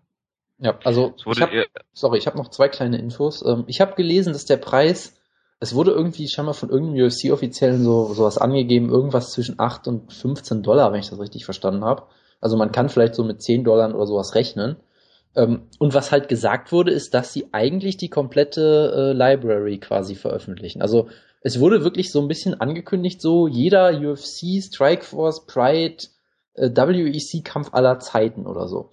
Ja, 0.59 0.77
also 0.82 1.15
ich 1.24 1.40
hab, 1.40 1.51
sorry, 1.93 2.19
ich 2.19 2.27
habe 2.27 2.36
noch 2.36 2.48
zwei 2.48 2.69
kleine 2.69 2.98
Infos. 2.98 3.44
Ähm, 3.47 3.62
ich 3.69 3.81
habe 3.81 3.94
gelesen, 3.94 4.32
dass 4.32 4.44
der 4.44 4.56
Preis 4.56 5.15
es 5.60 5.74
wurde 5.74 5.90
irgendwie 5.90 6.28
scheinbar 6.28 6.55
von 6.55 6.70
irgendeinem 6.70 7.06
UFC-Offiziellen 7.06 7.82
so 7.82 8.12
sowas 8.14 8.39
angegeben, 8.39 8.90
irgendwas 8.90 9.32
zwischen 9.32 9.59
8 9.59 9.89
und 9.89 10.12
15 10.12 10.62
Dollar, 10.62 10.93
wenn 10.93 11.01
ich 11.01 11.10
das 11.10 11.18
richtig 11.18 11.44
verstanden 11.44 11.85
habe. 11.85 12.05
Also 12.40 12.56
man 12.56 12.70
kann 12.70 12.89
vielleicht 12.89 13.14
so 13.14 13.24
mit 13.24 13.43
10 13.43 13.64
Dollar 13.64 13.93
oder 13.94 14.06
sowas 14.06 14.35
rechnen. 14.35 14.76
Ähm, 15.35 15.62
und 15.78 15.94
was 15.94 16.12
halt 16.12 16.28
gesagt 16.28 16.70
wurde, 16.70 16.93
ist, 16.93 17.12
dass 17.14 17.32
sie 17.32 17.48
eigentlich 17.52 17.97
die 17.97 18.09
komplette 18.09 18.93
äh, 18.94 19.12
Library 19.12 19.78
quasi 19.78 20.14
veröffentlichen. 20.14 20.80
Also 20.80 21.09
es 21.40 21.59
wurde 21.59 21.85
wirklich 21.85 22.12
so 22.12 22.20
ein 22.20 22.28
bisschen 22.28 22.60
angekündigt, 22.60 23.20
so 23.20 23.48
jeder 23.48 23.90
UFC, 23.90 24.62
Strikeforce, 24.62 25.47
Pride, 25.47 26.05
äh, 26.55 26.70
WEC-Kampf 26.70 27.70
aller 27.72 27.98
Zeiten 27.98 28.47
oder 28.47 28.68
so. 28.68 28.90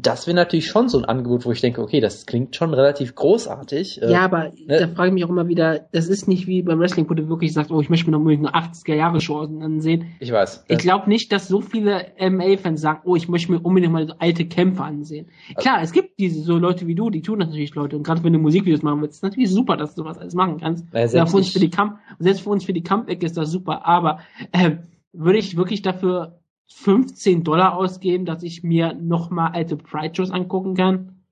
Das 0.00 0.26
wäre 0.26 0.36
natürlich 0.36 0.68
schon 0.68 0.88
so 0.88 0.98
ein 0.98 1.04
Angebot, 1.04 1.44
wo 1.44 1.50
ich 1.50 1.60
denke, 1.60 1.80
okay, 1.82 2.00
das 2.00 2.24
klingt 2.24 2.54
schon 2.54 2.72
relativ 2.72 3.16
großartig. 3.16 4.00
Äh, 4.00 4.12
ja, 4.12 4.20
aber 4.20 4.52
ne? 4.66 4.78
da 4.78 4.88
frage 4.88 5.08
ich 5.08 5.14
mich 5.14 5.24
auch 5.24 5.28
immer 5.28 5.48
wieder, 5.48 5.88
das 5.92 6.06
ist 6.06 6.28
nicht 6.28 6.46
wie 6.46 6.62
beim 6.62 6.78
Wrestling, 6.78 7.10
wo 7.10 7.14
du 7.14 7.28
wirklich 7.28 7.52
sagst, 7.52 7.72
oh, 7.72 7.80
ich 7.80 7.90
möchte 7.90 8.06
mir 8.06 8.12
noch 8.12 8.20
unbedingt 8.20 8.46
eine 8.46 8.66
80er 8.66 8.94
Jahre 8.94 9.20
Show 9.20 9.38
ansehen. 9.38 10.06
Ich 10.20 10.30
weiß. 10.30 10.64
Ich 10.68 10.78
glaube 10.78 11.08
nicht, 11.08 11.32
dass 11.32 11.48
so 11.48 11.60
viele 11.60 12.06
MA-Fans 12.20 12.80
sagen, 12.80 13.00
oh, 13.04 13.16
ich 13.16 13.28
möchte 13.28 13.50
mir 13.50 13.60
unbedingt 13.60 13.92
mal 13.92 14.06
so 14.06 14.14
alte 14.18 14.46
Kämpfe 14.46 14.84
ansehen. 14.84 15.26
Klar, 15.56 15.82
es 15.82 15.90
gibt 15.92 16.20
diese 16.20 16.42
so 16.42 16.58
Leute 16.58 16.86
wie 16.86 16.94
du, 16.94 17.10
die 17.10 17.22
tun 17.22 17.40
das 17.40 17.48
natürlich 17.48 17.74
Leute 17.74 17.96
und 17.96 18.04
gerade 18.04 18.22
wenn 18.22 18.32
du 18.32 18.38
Musikvideos 18.38 18.82
machen 18.82 19.02
willst, 19.02 19.16
ist 19.16 19.22
natürlich 19.22 19.50
super, 19.50 19.76
dass 19.76 19.94
du 19.94 20.02
sowas 20.02 20.18
alles 20.18 20.34
machen 20.34 20.58
kannst. 20.60 20.86
Ja, 20.92 21.26
für 21.26 21.38
uns 21.38 21.50
für 21.50 21.60
die 21.60 21.70
Kampf, 21.70 21.98
selbst 22.20 22.42
für 22.42 22.50
uns 22.50 22.64
für 22.64 22.72
die 22.72 22.82
Kampfecke 22.82 23.26
ist 23.26 23.36
das 23.36 23.50
super, 23.50 23.84
aber 23.84 24.20
äh, 24.52 24.76
würde 25.12 25.38
ich 25.38 25.56
wirklich 25.56 25.82
dafür 25.82 26.38
15 26.68 27.44
Dollar 27.44 27.76
ausgeben, 27.76 28.24
dass 28.24 28.42
ich 28.42 28.62
mir 28.62 28.94
nochmal 28.94 29.52
alte 29.52 29.76
Pride-Shows 29.76 30.30
angucken 30.30 30.74
kann? 30.74 31.24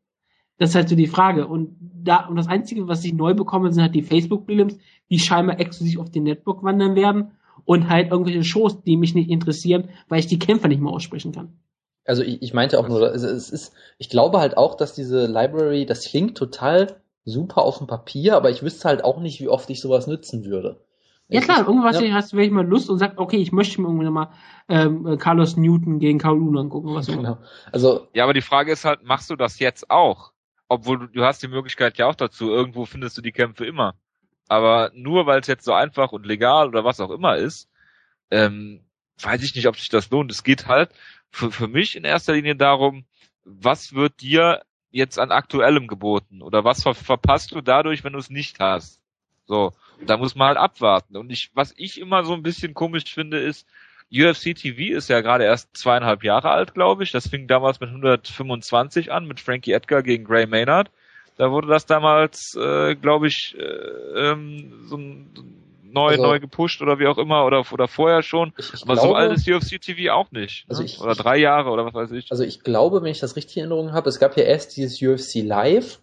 Das 0.59 0.71
ist 0.71 0.75
halt 0.75 0.89
so 0.89 0.97
die 0.97 1.07
Frage. 1.07 1.47
Und 1.47 1.77
da, 1.81 2.27
und 2.27 2.37
das 2.37 2.49
Einzige, 2.49 2.89
was 2.89 3.05
ich 3.05 3.13
neu 3.13 3.35
bekomme, 3.35 3.73
sind 3.73 3.83
halt 3.83 3.95
die 3.95 4.03
Facebook-Prelims, 4.03 4.79
die 5.11 5.19
scheinbar 5.19 5.61
exklusiv 5.61 6.01
auf 6.01 6.11
den 6.11 6.25
Netbook 6.25 6.63
wandern 6.63 6.97
werden 6.97 7.33
und 7.65 7.89
halt 7.89 8.11
irgendwelche 8.11 8.45
Shows, 8.45 8.83
die 8.83 8.97
mich 8.97 9.15
nicht 9.15 9.31
interessieren, 9.31 9.91
weil 10.09 10.21
ich 10.21 10.27
die 10.27 10.39
Kämpfer 10.39 10.69
nicht 10.69 10.81
mehr 10.81 10.93
aussprechen 10.93 11.33
kann. 11.33 11.59
Also 12.07 12.23
ich, 12.23 12.41
ich 12.41 12.55
meinte 12.55 12.79
auch 12.79 12.89
nur, 12.89 13.13
es 13.13 13.23
ist, 13.25 13.73
ich 13.99 14.09
glaube 14.09 14.39
halt 14.39 14.57
auch, 14.57 14.77
dass 14.77 14.95
diese 14.95 15.27
Library, 15.27 15.87
das 15.87 16.05
klingt 16.05 16.37
total 16.37 17.01
super 17.25 17.63
auf 17.63 17.79
dem 17.79 17.89
Papier, 17.89 18.37
aber 18.37 18.51
ich 18.51 18.63
wüsste 18.63 18.89
halt 18.89 19.05
auch 19.05 19.21
nicht, 19.21 19.41
wie 19.41 19.49
oft 19.49 19.69
ich 19.69 19.81
sowas 19.81 20.07
nützen 20.07 20.45
würde. 20.45 20.81
Ja 21.29 21.41
klar, 21.41 21.67
irgendwas 21.67 22.01
ja. 22.01 22.13
hast 22.15 22.33
du 22.33 22.37
vielleicht 22.37 22.53
mal 22.53 22.67
Lust 22.67 22.89
und 22.89 22.99
sagst, 22.99 23.19
okay, 23.19 23.39
ich 23.39 23.51
möchte 23.51 23.81
mir 23.81 23.89
irgendwann 23.89 24.13
mal 24.13 24.33
ähm, 24.69 25.19
Carlos 25.19 25.57
Newton 25.57 25.99
gegen 25.99 26.19
Carl 26.19 26.39
Luna 26.39 26.61
angucken, 26.61 26.95
was 26.95 27.09
genau. 27.09 27.39
Also 27.73 28.07
ja, 28.15 28.23
aber 28.25 28.33
die 28.33 28.43
Frage 28.43 28.71
ist 28.71 28.85
halt, 28.85 29.03
machst 29.03 29.31
du 29.31 29.37
das 29.37 29.59
jetzt 29.59 29.91
auch? 29.91 30.33
Obwohl 30.69 30.99
du, 30.99 31.07
du 31.09 31.25
hast 31.25 31.43
die 31.43 31.49
Möglichkeit 31.49 31.99
ja 31.99 32.07
auch 32.07 32.15
dazu. 32.15 32.51
Irgendwo 32.51 32.85
findest 32.85 33.19
du 33.19 33.23
die 33.23 33.33
Kämpfe 33.33 33.67
immer. 33.67 33.95
Aber 34.49 34.93
nur 34.95 35.27
weil 35.27 35.41
es 35.41 35.49
jetzt 35.49 35.65
so 35.65 35.73
einfach 35.73 36.13
und 36.13 36.27
legal 36.27 36.69
oder 36.69 36.85
was 36.85 37.01
auch 37.01 37.11
immer 37.11 37.37
ist, 37.37 37.69
ähm, 38.31 38.85
weiß 39.21 39.43
ich 39.43 39.55
nicht, 39.55 39.67
ob 39.67 39.77
sich 39.77 39.89
das 39.89 40.11
lohnt. 40.11 40.31
Es 40.31 40.45
geht 40.45 40.67
halt 40.67 40.91
für, 41.31 41.51
für 41.51 41.69
mich 41.69 41.97
in 41.97 42.05
erster 42.05 42.35
Linie 42.35 42.55
darum, 42.55 43.05
was 43.45 43.95
wird 43.95 44.21
dir 44.21 44.63
jetzt 44.91 45.19
an 45.19 45.31
aktuellem 45.31 45.89
geboten 45.89 46.43
oder 46.43 46.65
was 46.65 46.83
ver 46.83 46.95
verpasst 46.95 47.53
du 47.53 47.61
dadurch, 47.61 48.05
wenn 48.05 48.13
du 48.13 48.19
es 48.19 48.31
nicht 48.31 48.61
hast? 48.61 49.01
So, 49.47 49.73
da 50.05 50.17
muss 50.17 50.35
man 50.35 50.49
halt 50.49 50.59
abwarten. 50.59 51.17
Und 51.17 51.31
ich, 51.31 51.51
was 51.55 51.75
ich 51.77 52.01
immer 52.01 52.25
so 52.25 52.35
ein 52.35 52.43
bisschen 52.43 52.75
komisch 52.75 53.13
finde, 53.13 53.39
ist, 53.39 53.67
UFC 54.13 54.55
TV 54.55 54.97
ist 54.97 55.09
ja 55.09 55.21
gerade 55.21 55.45
erst 55.45 55.77
zweieinhalb 55.77 56.23
Jahre 56.23 56.51
alt, 56.51 56.75
glaube 56.75 57.03
ich. 57.03 57.13
Das 57.13 57.29
fing 57.29 57.49
damals 57.49 57.81
mit 57.81 57.89
125 57.89 59.11
an, 59.11 59.27
mit 59.27 59.41
Frankie 59.41 59.73
Edgar 59.73 60.03
gegen 60.03 60.25
Gray 60.25 60.47
Maynard. 60.47 60.91
Da 61.37 61.51
wurde 61.51 61.69
das 61.69 61.87
damals, 61.87 62.57
äh, 62.57 62.95
glaube 62.95 63.27
ich, 63.27 63.57
äh, 63.59 64.31
ähm, 64.31 64.85
so 64.87 64.97
neu, 64.97 66.11
also, 66.11 66.23
neu 66.23 66.41
gepusht 66.41 66.81
oder 66.83 66.99
wie 66.99 67.07
auch 67.07 67.19
immer 67.19 67.45
oder, 67.45 67.65
oder 67.73 67.89
vorher 67.89 68.23
schon. 68.23 68.53
Ich, 68.57 68.73
ich 68.73 68.83
Aber 68.83 68.95
glaube, 68.95 69.09
so 69.09 69.15
alt 69.15 69.33
ist 69.33 69.49
UFC 69.49 69.81
TV 69.81 70.13
auch 70.13 70.31
nicht. 70.31 70.67
Also 70.69 70.83
ne? 70.83 70.87
ich, 70.87 71.01
oder 71.01 71.15
drei 71.15 71.37
Jahre 71.39 71.71
oder 71.71 71.85
was 71.85 71.95
weiß 71.95 72.13
ich. 72.13 72.31
Also 72.31 72.45
ich 72.45 72.63
glaube, 72.63 73.03
wenn 73.03 73.11
ich 73.11 73.21
das 73.21 73.37
richtig 73.37 73.57
in 73.57 73.63
Erinnerung 73.65 73.93
habe, 73.93 74.09
es 74.09 74.19
gab 74.19 74.37
ja 74.37 74.45
erst 74.45 74.77
dieses 74.77 75.03
UFC 75.03 75.43
Live 75.43 76.01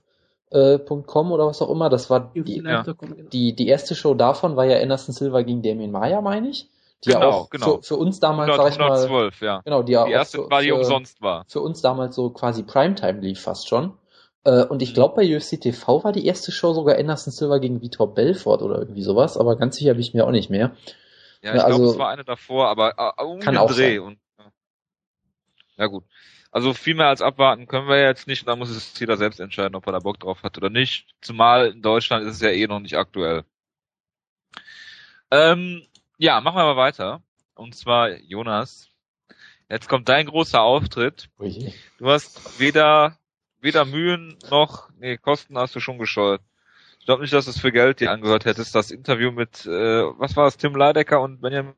äh, 0.54 0.80
.com 0.80 1.32
oder 1.32 1.48
was 1.48 1.62
auch 1.62 1.70
immer. 1.70 1.90
Das 1.90 2.10
war 2.10 2.32
die, 2.36 2.62
ja. 2.64 2.86
die, 3.32 3.56
die 3.56 3.68
erste 3.68 3.96
Show 3.96 4.14
davon 4.14 4.56
war 4.56 4.66
ja 4.66 4.80
Anderson 4.82 5.14
Silva 5.14 5.42
gegen 5.42 5.62
Damien 5.62 5.92
Maya, 5.92 6.22
meine 6.22 6.50
ich. 6.50 6.70
Die 7.04 7.10
genau, 7.10 7.22
ja 7.22 7.28
auch 7.28 7.50
genau. 7.50 7.66
Für, 7.78 7.84
für 7.84 7.96
uns 7.98 8.20
damals, 8.20 8.50
100, 8.50 8.66
sag 8.66 8.74
ich 8.74 8.80
mal, 8.80 8.96
112, 8.96 9.42
ja. 9.42 9.62
Genau, 9.66 9.84
die, 9.84 9.92
ja 9.92 10.06
die 10.06 10.12
erste 10.12 10.38
für, 10.38 10.50
war, 10.50 10.62
die 10.62 10.70
für, 10.70 10.76
umsonst 10.76 11.22
war. 11.22 11.44
Für 11.48 11.60
uns 11.60 11.82
damals 11.82 12.16
so 12.16 12.30
quasi 12.30 12.64
Primetime 12.64 13.20
lief 13.20 13.42
fast 13.42 13.68
schon. 13.68 13.94
Äh, 14.46 14.64
und 14.66 14.82
ich 14.82 14.94
glaube, 14.94 15.16
bei 15.16 15.36
UFC 15.38 15.60
TV 15.60 16.04
war 16.04 16.12
die 16.12 16.26
erste 16.26 16.52
Show 16.52 16.74
sogar 16.74 16.98
Anderson 16.98 17.34
Silva 17.34 17.58
gegen 17.58 17.82
Vitor 17.82 18.14
Belfort 18.14 18.62
oder 18.62 18.80
irgendwie 18.80 19.04
sowas, 19.04 19.38
aber 19.38 19.58
ganz 19.58 19.78
sicher 19.78 19.94
bin 19.94 20.02
ich 20.02 20.14
mir 20.14 20.26
auch 20.26 20.32
nicht 20.32 20.50
mehr. 20.50 20.72
Ja, 21.42 21.56
ich 21.56 21.64
also, 21.64 21.78
glaube, 21.78 21.92
es 21.92 21.98
war 21.98 22.10
eine 22.10 22.24
davor, 22.24 22.68
aber 22.68 22.94
äh, 22.98 23.24
um 23.24 23.40
kann 23.40 23.56
den 23.56 23.62
auch 23.62 23.72
Dreh. 23.72 23.98
Sein. 23.98 24.08
Und, 24.08 24.20
ja 25.78 25.88
gut. 25.88 26.04
Also 26.54 26.76
viel 26.76 26.94
mehr 26.94 27.08
als 27.08 27.24
abwarten 27.24 27.66
können 27.66 27.88
wir 27.88 28.00
jetzt 28.00 28.28
nicht. 28.28 28.48
Da 28.48 28.56
muss 28.56 28.70
es 28.70 29.00
jeder 29.00 29.18
selbst 29.18 29.40
entscheiden, 29.40 29.74
ob 29.74 29.88
er 29.88 29.94
da 29.94 30.00
Bock 30.00 30.20
drauf 30.20 30.44
hat 30.44 30.56
oder 30.56 30.70
nicht. 30.70 31.08
Zumal 31.20 31.72
in 31.72 31.82
Deutschland 31.82 32.28
ist 32.28 32.36
es 32.36 32.42
ja 32.42 32.50
eh 32.50 32.68
noch 32.68 32.80
nicht 32.80 32.96
aktuell. 32.96 33.44
Ähm, 35.32 35.82
ja, 36.20 36.40
machen 36.42 36.58
wir 36.58 36.66
mal 36.66 36.78
weiter. 36.78 37.24
Und 37.56 37.74
zwar 37.74 38.12
Jonas. 38.20 38.92
Jetzt 39.68 39.90
kommt 39.90 40.08
dein 40.10 40.28
großer 40.28 40.62
Auftritt. 40.62 41.28
Du 41.98 42.08
hast 42.08 42.60
weder 42.60 43.18
weder 43.60 43.86
Mühen 43.86 44.38
noch 44.52 44.92
nee 45.00 45.18
Kosten 45.18 45.58
hast 45.58 45.76
du 45.76 45.80
schon 45.80 45.98
gescheut. 45.98 46.42
Ich 47.00 47.06
glaube 47.06 47.24
nicht, 47.24 47.34
dass 47.34 47.46
du 47.46 47.52
es 47.52 47.60
für 47.60 47.72
Geld 47.72 48.00
dir 48.00 48.12
angehört 48.12 48.46
hättest. 48.46 48.76
Das 48.76 48.92
Interview 48.92 49.32
mit 49.32 49.66
äh, 49.66 50.04
was 50.20 50.36
war 50.36 50.46
es 50.46 50.58
Tim 50.58 50.76
Leidecker 50.76 51.20
und 51.20 51.42
Benjamin 51.42 51.74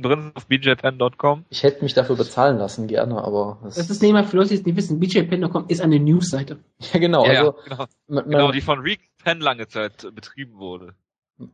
drin 0.00 0.32
auf 0.34 0.46
bjpen.com. 0.46 1.44
Ich 1.50 1.62
hätte 1.64 1.82
mich 1.82 1.92
dafür 1.92 2.16
bezahlen 2.16 2.58
lassen, 2.58 2.86
gerne, 2.86 3.22
aber. 3.22 3.58
Das, 3.64 3.74
das 3.74 3.90
ist 3.90 4.00
nicht 4.00 4.12
mal 4.12 4.24
für 4.24 4.36
Leute, 4.36 4.50
die 4.50 4.54
es 4.54 4.64
nicht 4.64 4.76
wissen. 4.76 5.00
bjpen.com 5.00 5.66
ist 5.68 5.82
eine 5.82 5.98
Newsseite. 5.98 6.60
Ja, 6.92 7.00
genau. 7.00 7.26
Ja, 7.26 7.40
also, 7.40 7.54
genau. 7.64 7.86
Man, 8.06 8.24
genau, 8.24 8.52
die 8.52 8.60
von 8.60 8.78
Rick 8.78 9.00
Penn 9.22 9.40
lange 9.40 9.68
Zeit 9.68 10.06
betrieben 10.14 10.58
wurde. 10.58 10.94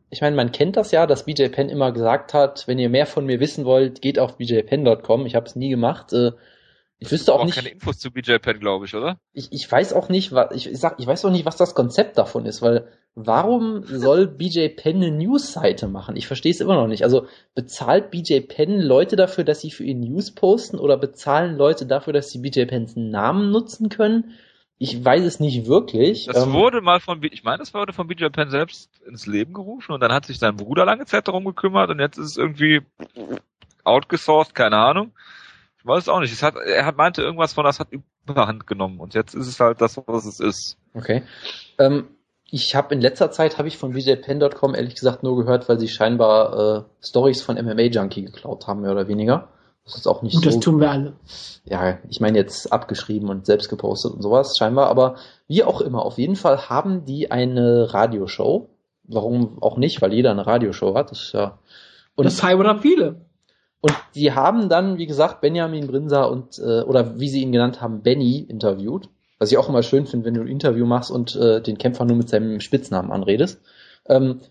Ich 0.09 0.21
meine, 0.21 0.35
man 0.35 0.51
kennt 0.51 0.77
das 0.77 0.91
ja, 0.91 1.07
dass 1.07 1.25
BJ 1.25 1.47
Penn 1.47 1.69
immer 1.69 1.91
gesagt 1.91 2.33
hat, 2.33 2.67
wenn 2.67 2.79
ihr 2.79 2.89
mehr 2.89 3.05
von 3.05 3.25
mir 3.25 3.39
wissen 3.39 3.65
wollt, 3.65 4.01
geht 4.01 4.19
auf 4.19 4.37
bjpen.com. 4.37 5.25
Ich 5.25 5.35
habe 5.35 5.45
es 5.45 5.55
nie 5.55 5.69
gemacht. 5.69 6.13
Äh, 6.13 6.31
ich 6.99 7.11
wüsste 7.11 7.33
auch 7.33 7.45
nicht. 7.45 7.55
keine 7.55 7.69
Infos 7.69 7.97
zu 7.97 8.11
BJ 8.11 8.37
Penn, 8.37 8.59
glaube 8.59 8.85
ich, 8.85 8.93
oder? 8.93 9.19
Ich, 9.31 9.51
ich 9.51 9.71
weiß 9.71 9.93
auch 9.93 10.09
nicht, 10.09 10.33
was 10.33 10.51
ich 10.53 10.77
sag, 10.77 10.99
ich 10.99 11.07
weiß 11.07 11.23
auch 11.25 11.31
nicht, 11.31 11.45
was 11.45 11.55
das 11.55 11.73
Konzept 11.73 12.17
davon 12.17 12.45
ist, 12.45 12.61
weil 12.61 12.87
warum 13.25 13.83
soll 13.83 14.27
BJ 14.37 14.67
Penn 14.69 14.97
eine 14.97 15.11
News-Seite 15.11 15.87
machen? 15.87 16.15
Ich 16.15 16.27
verstehe 16.27 16.51
es 16.51 16.61
immer 16.61 16.75
noch 16.75 16.87
nicht. 16.87 17.03
Also 17.03 17.27
bezahlt 17.55 18.11
BJ 18.11 18.39
Penn 18.41 18.79
Leute 18.79 19.15
dafür, 19.15 19.43
dass 19.43 19.61
sie 19.61 19.71
für 19.71 19.83
ihn 19.83 19.99
News 19.99 20.31
posten 20.31 20.77
oder 20.77 20.97
bezahlen 20.97 21.57
Leute 21.57 21.85
dafür, 21.85 22.13
dass 22.13 22.29
sie 22.29 22.39
BJ 22.39 22.65
Penns 22.65 22.95
Namen 22.95 23.51
nutzen 23.51 23.89
können? 23.89 24.31
Ich 24.81 25.03
weiß 25.03 25.25
es 25.25 25.41
nicht 25.41 25.67
wirklich. 25.67 26.27
Das 26.27 26.45
ähm, 26.45 26.53
wurde 26.53 26.79
mal 26.79 27.01
von, 27.01 27.21
ich 27.23 27.43
meine, 27.43 27.57
das 27.57 27.73
wurde 27.73 27.91
von 27.91 28.07
BJ 28.07 28.27
Penn 28.27 28.49
selbst 28.49 28.89
ins 29.05 29.27
Leben 29.27 29.53
gerufen 29.53 29.91
und 29.91 29.99
dann 29.99 30.13
hat 30.13 30.25
sich 30.25 30.39
sein 30.39 30.55
Bruder 30.55 30.85
lange 30.85 31.05
Zeit 31.05 31.27
darum 31.27 31.43
gekümmert 31.43 31.89
und 31.89 31.99
jetzt 31.99 32.17
ist 32.17 32.31
es 32.31 32.37
irgendwie 32.37 32.81
outgesourced, 33.83 34.55
keine 34.55 34.77
Ahnung. 34.77 35.11
Ich 35.79 35.85
weiß 35.85 36.03
es 36.03 36.09
auch 36.09 36.21
nicht. 36.21 36.31
Es 36.31 36.43
hat, 36.43 36.55
er 36.55 36.85
hat 36.85 36.95
meinte 36.95 37.21
irgendwas 37.21 37.53
von, 37.53 37.65
das 37.65 37.79
hat 37.79 37.89
überhand 38.25 38.67
genommen 38.67 38.99
und 38.99 39.13
jetzt 39.15 39.33
ist 39.33 39.47
es 39.47 39.59
halt 39.59 39.81
das, 39.81 39.97
was 40.07 40.25
es 40.25 40.39
ist. 40.39 40.77
Okay. 40.93 41.23
Ähm, 41.77 42.07
ich 42.51 42.75
habe 42.75 42.93
in 42.93 43.01
letzter 43.01 43.31
Zeit 43.31 43.57
habe 43.57 43.67
ich 43.67 43.77
von 43.77 43.93
VJPen.com 43.93 44.75
ehrlich 44.75 44.95
gesagt 44.95 45.23
nur 45.23 45.37
gehört, 45.37 45.69
weil 45.69 45.79
sie 45.79 45.87
scheinbar 45.87 46.87
äh, 47.01 47.05
Stories 47.05 47.41
von 47.41 47.55
MMA 47.55 47.83
Junkie 47.83 48.23
geklaut 48.23 48.67
haben, 48.67 48.81
mehr 48.81 48.91
oder 48.91 49.07
weniger. 49.07 49.49
Das 49.85 49.95
ist 49.95 50.07
auch 50.07 50.21
nicht 50.21 50.35
und 50.35 50.43
so. 50.43 50.49
Das 50.49 50.59
tun 50.59 50.79
wir 50.79 50.91
alle. 50.91 51.13
Ja, 51.65 51.97
ich 52.07 52.21
meine 52.21 52.37
jetzt 52.37 52.71
abgeschrieben 52.71 53.29
und 53.29 53.45
selbst 53.45 53.69
gepostet 53.69 54.13
und 54.13 54.21
sowas 54.21 54.55
scheinbar, 54.57 54.87
aber 54.87 55.15
wie 55.47 55.63
auch 55.63 55.81
immer, 55.81 56.05
auf 56.05 56.17
jeden 56.17 56.35
Fall 56.35 56.69
haben 56.69 57.05
die 57.05 57.31
eine 57.31 57.93
Radioshow. 57.93 58.69
Warum 59.03 59.61
auch 59.61 59.77
nicht, 59.77 60.01
weil 60.01 60.13
jeder 60.13 60.29
eine 60.29 60.45
Radioshow 60.45 60.93
hat. 60.95 61.09
Das 61.09 61.23
ist 61.23 61.33
ja. 61.33 61.57
Und 62.15 62.25
das 62.25 62.43
haben 62.43 62.81
viele. 62.81 63.25
Und 63.81 63.95
die 64.13 64.33
haben 64.33 64.69
dann, 64.69 64.97
wie 64.97 65.07
gesagt, 65.07 65.41
Benjamin 65.41 65.87
Brinser 65.87 66.29
und, 66.29 66.59
äh, 66.59 66.81
oder 66.81 67.19
wie 67.19 67.29
sie 67.29 67.41
ihn 67.41 67.51
genannt 67.51 67.81
haben, 67.81 68.01
Benny 68.01 68.39
interviewt. 68.39 69.09
Was 69.39 69.51
ich 69.51 69.57
auch 69.57 69.69
immer 69.69 69.83
schön 69.83 70.05
finde, 70.05 70.25
wenn 70.25 70.33
du 70.35 70.41
ein 70.41 70.47
Interview 70.47 70.85
machst 70.85 71.11
und 71.11 71.35
äh, 71.35 71.61
den 71.61 71.77
Kämpfer 71.77 72.05
nur 72.05 72.17
mit 72.17 72.29
seinem 72.29 72.59
Spitznamen 72.59 73.11
anredest. 73.11 73.61
ähm, 74.07 74.41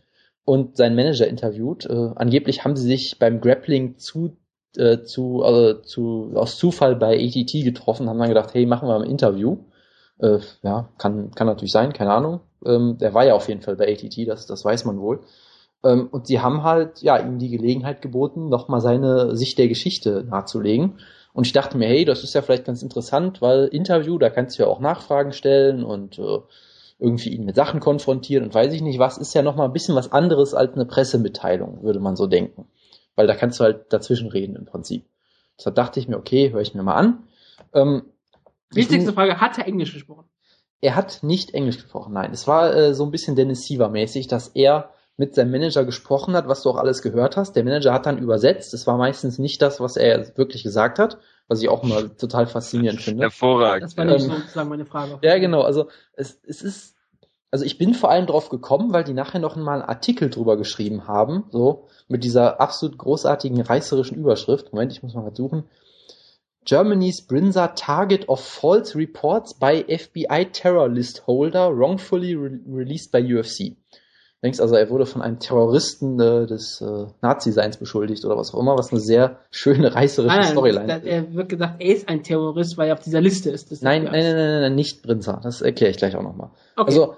und 0.44 0.78
seinen 0.78 0.96
Manager 0.96 1.26
interviewt. 1.26 1.84
Äh, 1.84 2.10
angeblich 2.16 2.64
haben 2.64 2.74
sie 2.74 2.86
sich 2.86 3.18
beim 3.18 3.42
Grappling 3.42 3.98
zu 3.98 4.38
äh, 4.76 5.02
zu, 5.02 5.42
also 5.42 5.74
zu, 5.82 6.32
aus 6.34 6.56
Zufall 6.56 6.96
bei 6.96 7.16
ATT 7.18 7.52
getroffen, 7.64 8.08
haben 8.08 8.18
dann 8.18 8.28
gedacht, 8.28 8.54
hey, 8.54 8.64
machen 8.66 8.88
wir 8.88 8.96
ein 8.96 9.10
Interview. 9.10 9.58
Äh, 10.18 10.38
ja, 10.62 10.88
kann, 10.98 11.32
kann 11.32 11.46
natürlich 11.46 11.72
sein, 11.72 11.92
keine 11.92 12.12
Ahnung. 12.12 12.40
Ähm, 12.64 12.96
der 12.98 13.14
war 13.14 13.24
ja 13.24 13.34
auf 13.34 13.48
jeden 13.48 13.62
Fall 13.62 13.76
bei 13.76 13.92
ATT, 13.92 14.26
das, 14.26 14.46
das 14.46 14.64
weiß 14.64 14.84
man 14.84 15.00
wohl. 15.00 15.20
Ähm, 15.84 16.08
und 16.10 16.26
sie 16.26 16.40
haben 16.40 16.62
halt, 16.62 17.02
ja, 17.02 17.18
ihm 17.18 17.38
die 17.38 17.50
Gelegenheit 17.50 18.02
geboten, 18.02 18.48
nochmal 18.48 18.80
seine 18.80 19.36
Sicht 19.36 19.58
der 19.58 19.68
Geschichte 19.68 20.24
nahezulegen. 20.24 20.98
Und 21.32 21.46
ich 21.46 21.52
dachte 21.52 21.76
mir, 21.76 21.88
hey, 21.88 22.04
das 22.04 22.24
ist 22.24 22.34
ja 22.34 22.42
vielleicht 22.42 22.64
ganz 22.64 22.82
interessant, 22.82 23.40
weil 23.40 23.66
Interview, 23.66 24.18
da 24.18 24.30
kannst 24.30 24.58
du 24.58 24.62
ja 24.62 24.68
auch 24.68 24.80
Nachfragen 24.80 25.32
stellen 25.32 25.84
und 25.84 26.18
äh, 26.18 26.38
irgendwie 26.98 27.30
ihn 27.30 27.44
mit 27.44 27.56
Sachen 27.56 27.80
konfrontieren 27.80 28.44
und 28.44 28.54
weiß 28.54 28.72
ich 28.72 28.82
nicht 28.82 28.98
was, 28.98 29.18
ist 29.18 29.34
ja 29.34 29.42
nochmal 29.42 29.68
ein 29.68 29.72
bisschen 29.72 29.94
was 29.94 30.10
anderes 30.10 30.54
als 30.54 30.74
eine 30.74 30.84
Pressemitteilung, 30.84 31.82
würde 31.82 32.00
man 32.00 32.16
so 32.16 32.26
denken 32.26 32.66
weil 33.18 33.26
da 33.26 33.34
kannst 33.34 33.58
du 33.58 33.64
halt 33.64 33.92
dazwischen 33.92 34.28
reden 34.28 34.54
im 34.54 34.64
Prinzip. 34.64 35.04
Deshalb 35.58 35.74
dachte 35.74 35.98
ich 35.98 36.06
mir, 36.06 36.16
okay, 36.16 36.52
höre 36.52 36.60
ich 36.60 36.76
mir 36.76 36.84
mal 36.84 36.94
an. 36.94 37.24
Ähm, 37.74 38.04
Wichtigste 38.70 39.12
Frage, 39.12 39.40
hat 39.40 39.58
er 39.58 39.66
Englisch 39.66 39.92
gesprochen? 39.92 40.24
Er 40.80 40.94
hat 40.94 41.24
nicht 41.24 41.52
Englisch 41.52 41.78
gesprochen, 41.78 42.12
nein. 42.12 42.30
Es 42.32 42.46
war 42.46 42.72
äh, 42.72 42.94
so 42.94 43.04
ein 43.04 43.10
bisschen 43.10 43.34
Dennis 43.34 43.66
Siever-mäßig, 43.66 44.28
dass 44.28 44.46
er 44.46 44.90
mit 45.18 45.34
seinem 45.34 45.50
Manager 45.50 45.84
gesprochen 45.84 46.34
hat, 46.34 46.46
was 46.46 46.62
du 46.62 46.70
auch 46.70 46.76
alles 46.76 47.02
gehört 47.02 47.36
hast. 47.36 47.56
Der 47.56 47.64
Manager 47.64 47.92
hat 47.92 48.06
dann 48.06 48.18
übersetzt. 48.18 48.72
Es 48.72 48.86
war 48.86 48.96
meistens 48.96 49.38
nicht 49.38 49.60
das, 49.60 49.80
was 49.80 49.96
er 49.96 50.36
wirklich 50.38 50.62
gesagt 50.62 51.00
hat, 51.00 51.18
was 51.48 51.60
ich 51.60 51.68
auch 51.68 51.82
immer 51.82 52.16
total 52.16 52.46
faszinierend 52.46 53.02
finde. 53.02 53.24
Hervorragend. 53.24 53.82
Das 53.82 53.96
war 53.96 54.04
nicht 54.04 54.24
ähm, 54.24 54.30
sozusagen 54.30 54.68
meine 54.68 54.86
Frage. 54.86 55.18
Ja, 55.22 55.36
genau. 55.38 55.62
Also 55.62 55.88
es, 56.12 56.40
es 56.46 56.62
ist, 56.62 56.94
also 57.50 57.64
ich 57.64 57.78
bin 57.78 57.94
vor 57.94 58.12
allem 58.12 58.26
drauf 58.26 58.48
gekommen, 58.48 58.92
weil 58.92 59.02
die 59.02 59.12
nachher 59.12 59.40
noch 59.40 59.56
mal 59.56 59.80
einen 59.80 59.88
Artikel 59.88 60.30
drüber 60.30 60.56
geschrieben 60.56 61.08
haben, 61.08 61.46
so 61.50 61.88
mit 62.06 62.22
dieser 62.22 62.60
absolut 62.60 62.96
großartigen 62.96 63.60
reißerischen 63.60 64.16
Überschrift. 64.16 64.72
Moment, 64.72 64.92
ich 64.92 65.02
muss 65.02 65.14
mal 65.14 65.34
suchen. 65.34 65.64
Germany's 66.64 67.26
Brinza 67.26 67.68
target 67.68 68.28
of 68.28 68.40
false 68.40 68.96
reports 68.96 69.54
by 69.54 69.84
FBI 69.88 70.50
terror 70.52 70.88
list 70.88 71.26
holder 71.26 71.76
wrongfully 71.76 72.34
re 72.34 72.60
released 72.68 73.10
by 73.10 73.18
UFC. 73.18 73.74
Denkst 74.42 74.60
also, 74.60 74.76
er 74.76 74.88
wurde 74.88 75.04
von 75.04 75.20
einem 75.20 75.40
Terroristen 75.40 76.20
äh, 76.20 76.46
des 76.46 76.80
äh, 76.80 77.06
Nazi-Seins 77.22 77.76
beschuldigt 77.76 78.24
oder 78.24 78.36
was 78.36 78.54
auch 78.54 78.60
immer, 78.60 78.78
was 78.78 78.92
eine 78.92 79.00
sehr 79.00 79.40
schöne 79.50 79.92
reißerische 79.94 80.36
nein, 80.36 80.52
Storyline 80.52 80.96
ist. 80.98 81.04
Er 81.06 81.34
wird 81.34 81.48
gesagt, 81.48 81.82
er 81.82 81.94
ist 81.94 82.08
ein 82.08 82.22
Terrorist, 82.22 82.78
weil 82.78 82.88
er 82.88 82.94
auf 82.94 83.00
dieser 83.00 83.20
Liste 83.20 83.50
ist. 83.50 83.70
Nein, 83.82 84.04
nein, 84.04 84.12
nein, 84.12 84.36
nein, 84.36 84.60
nein, 84.60 84.74
nicht 84.76 85.02
Brinza. 85.02 85.40
Das 85.42 85.60
erkläre 85.60 85.90
ich 85.90 85.96
gleich 85.96 86.14
auch 86.14 86.22
nochmal. 86.22 86.50
Okay. 86.76 86.86
Also 86.86 87.14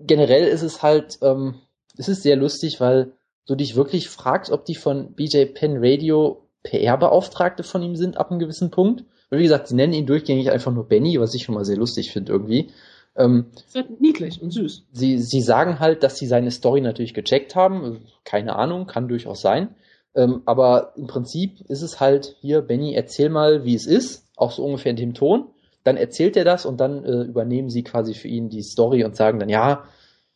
generell 0.00 0.48
ist 0.48 0.62
es 0.62 0.82
halt, 0.82 1.18
ähm, 1.22 1.60
es 1.96 2.08
ist 2.08 2.24
sehr 2.24 2.36
lustig, 2.36 2.80
weil 2.80 3.12
du 3.46 3.54
dich 3.54 3.76
wirklich 3.76 4.08
fragst, 4.08 4.50
ob 4.50 4.64
die 4.64 4.74
von 4.74 5.12
BJ 5.14 5.44
Penn 5.44 5.76
Radio 5.78 6.48
PR-Beauftragte 6.64 7.62
von 7.62 7.82
ihm 7.82 7.94
sind 7.94 8.16
ab 8.16 8.30
einem 8.30 8.40
gewissen 8.40 8.70
Punkt. 8.72 9.04
Weil 9.30 9.38
wie 9.38 9.44
gesagt, 9.44 9.68
sie 9.68 9.76
nennen 9.76 9.92
ihn 9.92 10.06
durchgängig 10.06 10.50
einfach 10.50 10.72
nur 10.72 10.88
Benny, 10.88 11.18
was 11.20 11.34
ich 11.34 11.44
schon 11.44 11.54
mal 11.54 11.64
sehr 11.64 11.76
lustig 11.76 12.10
finde 12.10 12.32
irgendwie. 12.32 12.70
Ähm, 13.16 13.46
ist 13.54 13.74
halt 13.74 14.00
niedlich 14.00 14.40
und 14.40 14.52
süß. 14.52 14.84
Sie, 14.92 15.18
sie 15.18 15.42
sagen 15.42 15.80
halt, 15.80 16.02
dass 16.02 16.16
sie 16.16 16.26
seine 16.26 16.50
Story 16.50 16.80
natürlich 16.80 17.14
gecheckt 17.14 17.54
haben. 17.54 18.06
Keine 18.24 18.56
Ahnung, 18.56 18.86
kann 18.86 19.08
durchaus 19.08 19.42
sein. 19.42 19.74
Ähm, 20.14 20.42
aber 20.44 20.92
im 20.96 21.06
Prinzip 21.06 21.60
ist 21.68 21.82
es 21.82 22.00
halt 22.00 22.36
hier, 22.40 22.62
Benny, 22.62 22.94
erzähl 22.94 23.28
mal, 23.28 23.64
wie 23.64 23.74
es 23.74 23.86
ist, 23.86 24.28
auch 24.36 24.50
so 24.50 24.64
ungefähr 24.64 24.90
in 24.90 24.96
dem 24.96 25.14
Ton. 25.14 25.46
Dann 25.84 25.96
erzählt 25.96 26.36
er 26.36 26.44
das 26.44 26.64
und 26.64 26.80
dann 26.80 27.04
äh, 27.04 27.22
übernehmen 27.22 27.70
sie 27.70 27.82
quasi 27.82 28.14
für 28.14 28.28
ihn 28.28 28.48
die 28.48 28.62
Story 28.62 29.04
und 29.04 29.16
sagen 29.16 29.38
dann, 29.38 29.48
ja, 29.48 29.84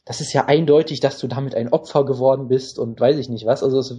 das 0.04 0.20
ist 0.20 0.32
ja 0.32 0.46
eindeutig, 0.46 1.00
dass 1.00 1.18
du 1.18 1.26
damit 1.28 1.54
ein 1.54 1.72
Opfer 1.72 2.04
geworden 2.04 2.48
bist 2.48 2.78
und 2.78 2.98
weiß 2.98 3.16
ich 3.18 3.28
nicht 3.28 3.46
was. 3.46 3.62
Also 3.62 3.78
es, 3.78 3.94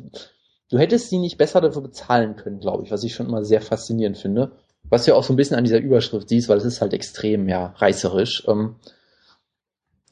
du 0.69 0.77
hättest 0.77 1.09
sie 1.09 1.19
nicht 1.19 1.37
besser 1.37 1.61
dafür 1.61 1.81
bezahlen 1.81 2.35
können, 2.35 2.59
glaube 2.59 2.83
ich, 2.83 2.91
was 2.91 3.03
ich 3.03 3.13
schon 3.13 3.27
immer 3.27 3.43
sehr 3.43 3.61
faszinierend 3.61 4.17
finde. 4.17 4.51
Was 4.89 5.05
ja 5.05 5.15
auch 5.15 5.23
so 5.23 5.33
ein 5.33 5.35
bisschen 5.35 5.57
an 5.57 5.63
dieser 5.63 5.79
Überschrift 5.79 6.29
siehst, 6.29 6.49
weil 6.49 6.57
es 6.57 6.65
ist 6.65 6.81
halt 6.81 6.93
extrem, 6.93 7.49
ja, 7.49 7.73
reißerisch. 7.77 8.45
Ähm, 8.47 8.75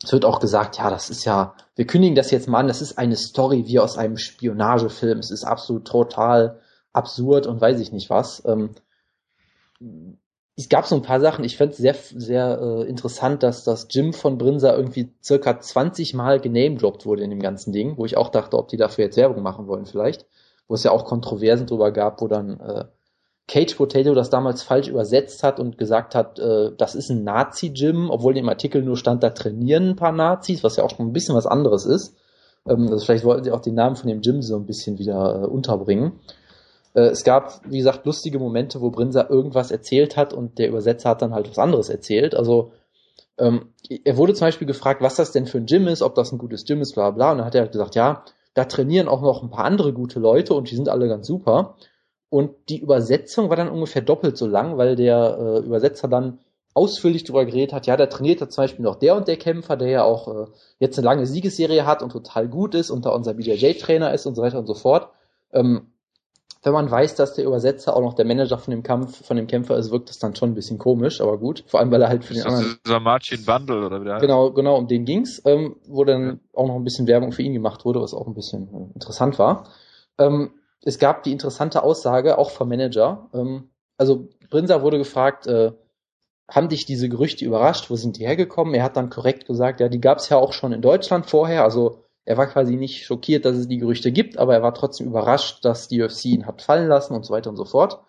es 0.04 0.12
wird 0.12 0.26
auch 0.26 0.40
gesagt, 0.40 0.78
ja, 0.78 0.90
das 0.90 1.10
ist 1.10 1.26
ja, 1.26 1.56
wir 1.76 1.88
kündigen 1.88 2.16
das 2.16 2.32
jetzt 2.32 2.48
mal 2.48 2.60
an, 2.60 2.68
das 2.68 2.82
ist 2.82 2.98
eine 2.98 3.16
Story 3.16 3.66
wie 3.68 3.80
aus 3.80 3.98
einem 3.98 4.18
Spionagefilm. 4.18 5.20
Es 5.20 5.32
ist 5.32 5.44
absolut 5.44 5.86
total 5.88 6.60
absurd 6.94 7.48
und 7.48 7.62
weiß 7.62 7.80
ich 7.80 7.92
nicht 7.92 8.10
was. 8.10 8.44
Ähm, 8.46 8.76
es 10.58 10.70
gab 10.70 10.86
so 10.86 10.96
ein 10.96 11.02
paar 11.02 11.20
Sachen, 11.20 11.44
ich 11.44 11.58
fand 11.58 11.74
es 11.74 11.78
sehr, 11.78 11.96
sehr 11.96 12.60
äh, 12.62 12.88
interessant, 12.88 13.44
dass 13.44 13.64
das 13.64 13.90
Gym 13.90 14.14
von 14.14 14.38
Brinza 14.38 14.74
irgendwie 14.74 15.14
circa 15.22 15.60
20 15.60 16.14
Mal 16.14 16.40
genamedroppt 16.40 17.06
wurde 17.06 17.24
in 17.24 17.30
dem 17.30 17.42
ganzen 17.42 17.74
Ding, 17.74 17.98
wo 17.98 18.06
ich 18.06 18.16
auch 18.16 18.30
dachte, 18.30 18.58
ob 18.58 18.70
die 18.70 18.78
dafür 18.78 19.06
jetzt 19.06 19.18
Werbung 19.18 19.44
machen 19.44 19.68
wollen 19.68 19.86
vielleicht. 19.86 20.26
Wo 20.68 20.76
es 20.76 20.84
ja 20.84 20.92
auch 20.92 21.06
Kontroversen 21.06 21.68
drüber 21.68 21.92
gab, 21.92 22.22
wo 22.22 22.28
dann 22.28 22.60
äh, 22.60 22.86
Cage 23.48 23.76
Potato 23.76 24.16
das 24.16 24.30
damals 24.30 24.64
falsch 24.64 24.88
übersetzt 24.88 25.44
hat 25.44 25.60
und 25.60 25.78
gesagt 25.78 26.16
hat, 26.16 26.40
äh, 26.40 26.72
das 26.78 26.96
ist 26.96 27.12
ein 27.12 27.24
Nazi-Gym, 27.24 28.10
obwohl 28.10 28.38
im 28.38 28.50
Artikel 28.50 28.82
nur 28.82 28.98
stand, 28.98 29.22
da 29.22 29.30
trainieren 29.30 29.90
ein 29.90 29.96
paar 29.96 30.12
Nazis, 30.12 30.64
was 30.64 30.78
ja 30.78 30.84
auch 30.84 30.90
schon 30.90 31.08
ein 31.08 31.14
bisschen 31.14 31.36
was 31.36 31.46
anderes 31.46 31.86
ist. 31.86 32.16
Ähm, 32.68 32.88
also 32.92 33.06
vielleicht 33.06 33.24
wollten 33.24 33.44
sie 33.44 33.52
auch 33.52 33.62
den 33.62 33.76
Namen 33.76 33.96
von 33.96 34.10
dem 34.10 34.22
Gym 34.22 34.42
so 34.42 34.56
ein 34.56 34.66
bisschen 34.66 34.98
wieder 34.98 35.44
äh, 35.44 35.46
unterbringen. 35.46 36.20
Äh, 36.96 37.08
es 37.08 37.24
gab, 37.24 37.62
wie 37.70 37.78
gesagt, 37.78 38.06
lustige 38.06 38.40
Momente, 38.40 38.82
wo 38.82 38.90
Brinza 38.90 39.28
irgendwas 39.30 39.70
erzählt 39.70 40.18
hat 40.18 40.34
und 40.34 40.58
der 40.58 40.70
Übersetzer 40.70 41.10
hat 41.10 41.22
dann 41.22 41.34
halt 41.34 41.50
was 41.50 41.60
anderes 41.60 41.90
erzählt. 41.90 42.34
Also 42.34 42.72
ähm, 43.38 43.74
er 44.04 44.18
wurde 44.18 44.34
zum 44.34 44.48
Beispiel 44.48 44.68
gefragt, 44.68 45.02
was 45.02 45.16
das 45.16 45.32
denn 45.32 45.46
für 45.46 45.60
ein 45.60 45.68
Gym 45.68 45.88
ist, 45.88 46.02
ob 46.02 46.16
das 46.16 46.32
ein 46.32 46.40
gutes 46.40 46.66
Gym 46.66 46.82
ist, 46.82 46.96
bla 46.96 47.12
bla. 47.12 47.32
Und 47.32 47.40
dann 47.40 47.46
hat 47.46 47.54
er 47.54 47.62
halt 47.62 47.74
gesagt, 47.74 47.96
ja, 47.96 48.24
da 48.56 48.66
trainieren 48.66 49.08
auch 49.08 49.22
noch 49.22 49.44
ein 49.44 49.50
paar 49.50 49.66
andere 49.66 49.94
gute 49.94 50.20
Leute 50.20 50.54
und 50.54 50.72
die 50.72 50.76
sind 50.76 50.90
alle 50.90 51.08
ganz 51.08 51.28
super. 51.28 51.76
Und 52.36 52.52
die 52.68 52.82
Übersetzung 52.82 53.48
war 53.50 53.56
dann 53.56 53.70
ungefähr 53.70 54.02
doppelt 54.02 54.36
so 54.36 54.46
lang, 54.46 54.78
weil 54.78 54.98
der 54.98 55.38
äh, 55.40 55.66
Übersetzer 55.66 56.10
dann 56.10 56.40
ausführlich 56.74 57.24
darüber 57.24 57.46
geredet 57.46 57.72
hat, 57.72 57.88
ja, 57.88 57.96
da 57.96 58.08
trainiert 58.08 58.42
er 58.42 58.50
zum 58.50 58.66
Beispiel 58.66 58.84
noch 58.84 58.98
der 58.98 59.16
und 59.16 59.30
der 59.30 59.38
Kämpfer, 59.38 59.78
der 59.78 59.88
ja 59.88 60.04
auch 60.04 60.28
äh, 60.28 60.48
jetzt 60.78 60.98
eine 60.98 61.06
lange 61.06 61.28
Siegesserie 61.28 61.86
hat 61.86 62.04
und 62.04 62.12
total 62.12 62.50
gut 62.50 62.76
ist 62.76 62.92
und 62.92 63.06
da 63.06 63.12
unser 63.12 63.36
BJJ-Trainer 63.36 64.14
ist 64.14 64.26
und 64.26 64.36
so 64.36 64.42
weiter 64.42 64.60
und 64.60 64.68
so 64.68 64.74
fort. 64.74 65.12
Ähm, 65.54 65.94
wenn 66.62 66.74
man 66.74 66.92
weiß, 66.92 67.16
dass 67.16 67.36
der 67.36 67.46
Übersetzer 67.46 67.96
auch 67.96 68.02
noch 68.02 68.16
der 68.16 68.26
Manager 68.26 68.58
von 68.58 68.72
dem 68.72 68.84
Kampf, 68.84 69.26
von 69.26 69.38
dem 69.38 69.48
Kämpfer 69.48 69.78
ist, 69.78 69.92
wirkt 69.92 70.10
das 70.10 70.20
dann 70.20 70.36
schon 70.36 70.50
ein 70.50 70.56
bisschen 70.56 70.78
komisch, 70.78 71.22
aber 71.22 71.38
gut. 71.38 71.64
Vor 71.68 71.80
allem, 71.80 71.90
weil 71.90 72.02
er 72.02 72.10
halt 72.10 72.26
für 72.26 72.34
den 72.34 72.44
das 72.44 72.54
anderen. 72.54 72.78
Dieser 72.86 73.00
Marcin 73.00 73.46
Bundle 73.46 73.86
oder 73.86 74.02
wieder. 74.02 74.20
Genau, 74.20 74.52
genau, 74.52 74.76
um 74.76 74.88
den 74.88 75.06
ging's, 75.06 75.42
ähm, 75.46 75.78
wo 75.88 76.04
dann 76.04 76.26
ja. 76.26 76.38
auch 76.52 76.68
noch 76.68 76.76
ein 76.76 76.84
bisschen 76.84 77.08
Werbung 77.08 77.32
für 77.32 77.44
ihn 77.44 77.54
gemacht 77.54 77.86
wurde, 77.86 78.02
was 78.02 78.14
auch 78.14 78.28
ein 78.28 78.34
bisschen 78.34 78.68
äh, 78.74 78.94
interessant 78.94 79.40
war. 79.40 79.70
Ähm, 80.18 80.52
es 80.82 81.00
gab 81.00 81.24
die 81.24 81.32
interessante 81.32 81.84
Aussage, 81.84 82.38
auch 82.38 82.52
vom 82.52 82.70
Manager. 82.70 83.30
Ähm, 83.34 83.70
also 83.98 84.30
Brinser 84.50 84.82
wurde 84.82 84.98
gefragt, 84.98 85.48
äh, 85.48 85.72
haben 86.48 86.70
dich 86.70 86.86
diese 86.86 87.10
Gerüchte 87.10 87.46
überrascht? 87.46 87.90
Wo 87.90 87.96
sind 87.96 88.18
die 88.18 88.26
hergekommen? 88.26 88.76
Er 88.76 88.84
hat 88.84 88.98
dann 88.98 89.10
korrekt 89.10 89.46
gesagt, 89.46 89.80
ja, 89.80 89.90
die 89.90 90.02
gab's 90.02 90.30
ja 90.30 90.38
auch 90.38 90.54
schon 90.54 90.74
in 90.74 90.82
Deutschland 90.82 91.26
vorher, 91.26 91.64
also 91.64 92.04
er 92.26 92.38
war 92.38 92.48
quasi 92.48 92.76
nicht 92.76 93.06
schockiert, 93.06 93.46
dass 93.46 93.56
es 93.56 93.68
die 93.68 93.78
Gerüchte 93.78 94.12
gibt, 94.12 94.38
aber 94.38 94.56
er 94.56 94.64
war 94.64 94.74
trotzdem 94.74 95.08
überrascht, 95.08 95.64
dass 95.64 95.88
die 95.88 96.02
UFC 96.02 96.26
ihn 96.26 96.48
hat 96.48 96.64
fallen 96.64 96.88
lassen 96.88 97.14
und 97.14 97.24
so 97.24 97.34
weiter 97.34 97.52
und 97.52 97.56
so 97.56 97.66
fort. 97.66 98.00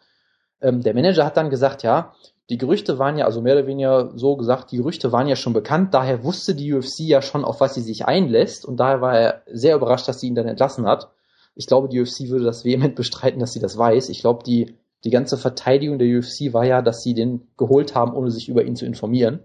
Ähm, 0.62 0.82
der 0.82 0.94
Manager 0.94 1.24
hat 1.24 1.36
dann 1.36 1.50
gesagt, 1.50 1.82
ja, 1.82 2.14
die 2.48 2.56
Gerüchte 2.58 2.98
waren 2.98 3.18
ja, 3.18 3.26
also 3.26 3.42
mehr 3.42 3.56
oder 3.56 3.66
weniger 3.66 4.12
so 4.16 4.36
gesagt, 4.36 4.72
die 4.72 4.78
Gerüchte 4.78 5.12
waren 5.12 5.26
ja 5.26 5.36
schon 5.36 5.52
bekannt, 5.52 5.92
daher 5.92 6.24
wusste 6.24 6.54
die 6.54 6.72
UFC 6.72 7.00
ja 7.00 7.20
schon, 7.20 7.44
auf 7.44 7.60
was 7.60 7.74
sie 7.74 7.82
sich 7.82 8.06
einlässt 8.06 8.64
und 8.64 8.78
daher 8.78 9.00
war 9.00 9.18
er 9.18 9.42
sehr 9.46 9.76
überrascht, 9.76 10.08
dass 10.08 10.20
sie 10.20 10.28
ihn 10.28 10.34
dann 10.34 10.48
entlassen 10.48 10.86
hat. 10.86 11.10
Ich 11.56 11.66
glaube, 11.66 11.88
die 11.88 12.00
UFC 12.00 12.28
würde 12.28 12.44
das 12.44 12.64
vehement 12.64 12.94
bestreiten, 12.94 13.40
dass 13.40 13.52
sie 13.52 13.60
das 13.60 13.76
weiß. 13.76 14.10
Ich 14.10 14.20
glaube, 14.20 14.44
die, 14.44 14.76
die 15.04 15.10
ganze 15.10 15.36
Verteidigung 15.36 15.98
der 15.98 16.18
UFC 16.18 16.52
war 16.52 16.64
ja, 16.64 16.82
dass 16.82 17.02
sie 17.02 17.14
den 17.14 17.48
geholt 17.56 17.94
haben, 17.94 18.14
ohne 18.14 18.30
sich 18.30 18.48
über 18.48 18.64
ihn 18.64 18.76
zu 18.76 18.86
informieren. 18.86 19.40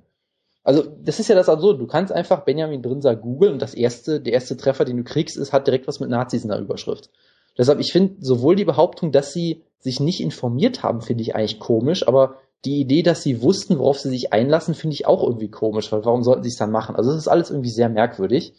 Also, 0.64 0.84
das 0.84 1.20
ist 1.20 1.28
ja 1.28 1.36
das 1.36 1.50
Absurde. 1.50 1.80
Du 1.80 1.88
kannst 1.88 2.12
einfach 2.14 2.42
Benjamin 2.44 2.82
Brinser 2.82 3.16
googeln 3.16 3.54
und 3.54 3.62
das 3.62 3.74
erste, 3.74 4.22
der 4.22 4.34
erste 4.34 4.58
Treffer, 4.58 4.86
den 4.86 4.98
du 4.98 5.04
kriegst, 5.04 5.38
ist, 5.38 5.54
hat 5.54 5.66
direkt 5.66 5.88
was 5.88 6.00
mit 6.00 6.10
Nazis 6.10 6.44
in 6.44 6.50
der 6.50 6.60
Überschrift. 6.60 7.10
Deshalb, 7.58 7.80
ich 7.80 7.92
finde 7.92 8.16
sowohl 8.20 8.56
die 8.56 8.66
Behauptung, 8.66 9.12
dass 9.12 9.34
sie 9.34 9.64
sich 9.80 10.00
nicht 10.00 10.22
informiert 10.22 10.84
haben, 10.84 11.02
finde 11.02 11.24
ich 11.24 11.36
eigentlich 11.36 11.60
komisch, 11.60 12.08
aber 12.08 12.36
die 12.64 12.80
Idee, 12.80 13.02
dass 13.02 13.24
sie 13.24 13.42
wussten, 13.42 13.80
worauf 13.80 14.00
sie 14.00 14.10
sich 14.10 14.34
einlassen, 14.34 14.76
finde 14.76 14.94
ich 14.94 15.08
auch 15.08 15.24
irgendwie 15.24 15.50
komisch, 15.50 15.92
weil 15.92 16.06
warum 16.06 16.24
sollten 16.24 16.44
sie 16.44 16.50
es 16.50 16.58
dann 16.58 16.72
machen? 16.72 16.96
Also, 16.96 17.12
es 17.12 17.18
ist 17.18 17.28
alles 17.28 17.50
irgendwie 17.50 17.72
sehr 17.72 17.90
merkwürdig. 17.90 18.54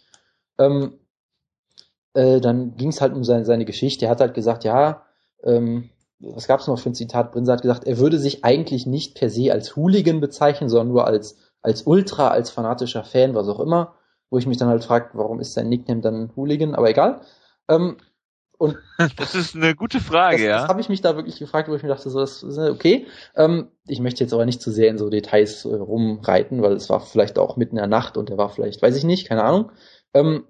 Ähm, 0.58 0.94
äh, 2.14 2.40
dann 2.40 2.76
ging 2.76 2.88
es 2.88 3.00
halt 3.00 3.14
um 3.14 3.24
seine, 3.24 3.44
seine 3.44 3.64
Geschichte. 3.64 4.06
Er 4.06 4.10
hat 4.10 4.20
halt 4.20 4.34
gesagt, 4.34 4.64
ja, 4.64 5.02
ähm, 5.44 5.90
was 6.20 6.46
gab 6.46 6.60
es 6.60 6.66
noch 6.66 6.78
für 6.78 6.90
ein 6.90 6.94
Zitat? 6.94 7.32
Brinser 7.32 7.54
hat 7.54 7.62
gesagt, 7.62 7.84
er 7.84 7.98
würde 7.98 8.18
sich 8.18 8.44
eigentlich 8.44 8.86
nicht 8.86 9.16
per 9.16 9.28
se 9.28 9.52
als 9.52 9.74
Hooligan 9.76 10.20
bezeichnen, 10.20 10.68
sondern 10.68 10.88
nur 10.88 11.06
als 11.06 11.36
als 11.62 11.82
Ultra, 11.82 12.28
als 12.28 12.50
fanatischer 12.50 13.04
Fan, 13.04 13.34
was 13.34 13.48
auch 13.48 13.60
immer, 13.60 13.94
wo 14.30 14.38
ich 14.38 14.46
mich 14.46 14.58
dann 14.58 14.68
halt 14.68 14.84
frage, 14.84 15.10
warum 15.14 15.40
ist 15.40 15.54
sein 15.54 15.68
Nickname 15.68 16.00
dann 16.00 16.32
Hooligan, 16.36 16.74
aber 16.74 16.90
egal. 16.90 17.22
Ähm, 17.68 17.96
und 18.58 18.76
das 19.16 19.34
ist 19.34 19.54
eine 19.54 19.74
gute 19.74 20.00
Frage, 20.00 20.36
das, 20.36 20.44
ja. 20.44 20.58
Das 20.60 20.68
habe 20.68 20.80
ich 20.80 20.88
mich 20.88 21.00
da 21.00 21.16
wirklich 21.16 21.38
gefragt, 21.38 21.68
wo 21.68 21.74
ich 21.74 21.82
mir 21.82 21.88
dachte, 21.88 22.10
so, 22.10 22.20
das 22.20 22.42
ist 22.42 22.58
okay. 22.58 23.06
Ähm, 23.36 23.68
ich 23.86 24.00
möchte 24.00 24.22
jetzt 24.22 24.32
aber 24.32 24.44
nicht 24.44 24.60
zu 24.60 24.70
sehr 24.70 24.90
in 24.90 24.98
so 24.98 25.08
Details 25.08 25.64
äh, 25.64 25.74
rumreiten, 25.74 26.62
weil 26.62 26.72
es 26.72 26.90
war 26.90 27.00
vielleicht 27.00 27.38
auch 27.38 27.56
mitten 27.56 27.76
in 27.76 27.82
der 27.82 27.86
Nacht 27.86 28.16
und 28.16 28.30
er 28.30 28.38
war 28.38 28.50
vielleicht, 28.50 28.82
weiß 28.82 28.96
ich 28.96 29.04
nicht, 29.04 29.28
keine 29.28 29.44
Ahnung. 29.44 29.72
Ähm, 30.14 30.44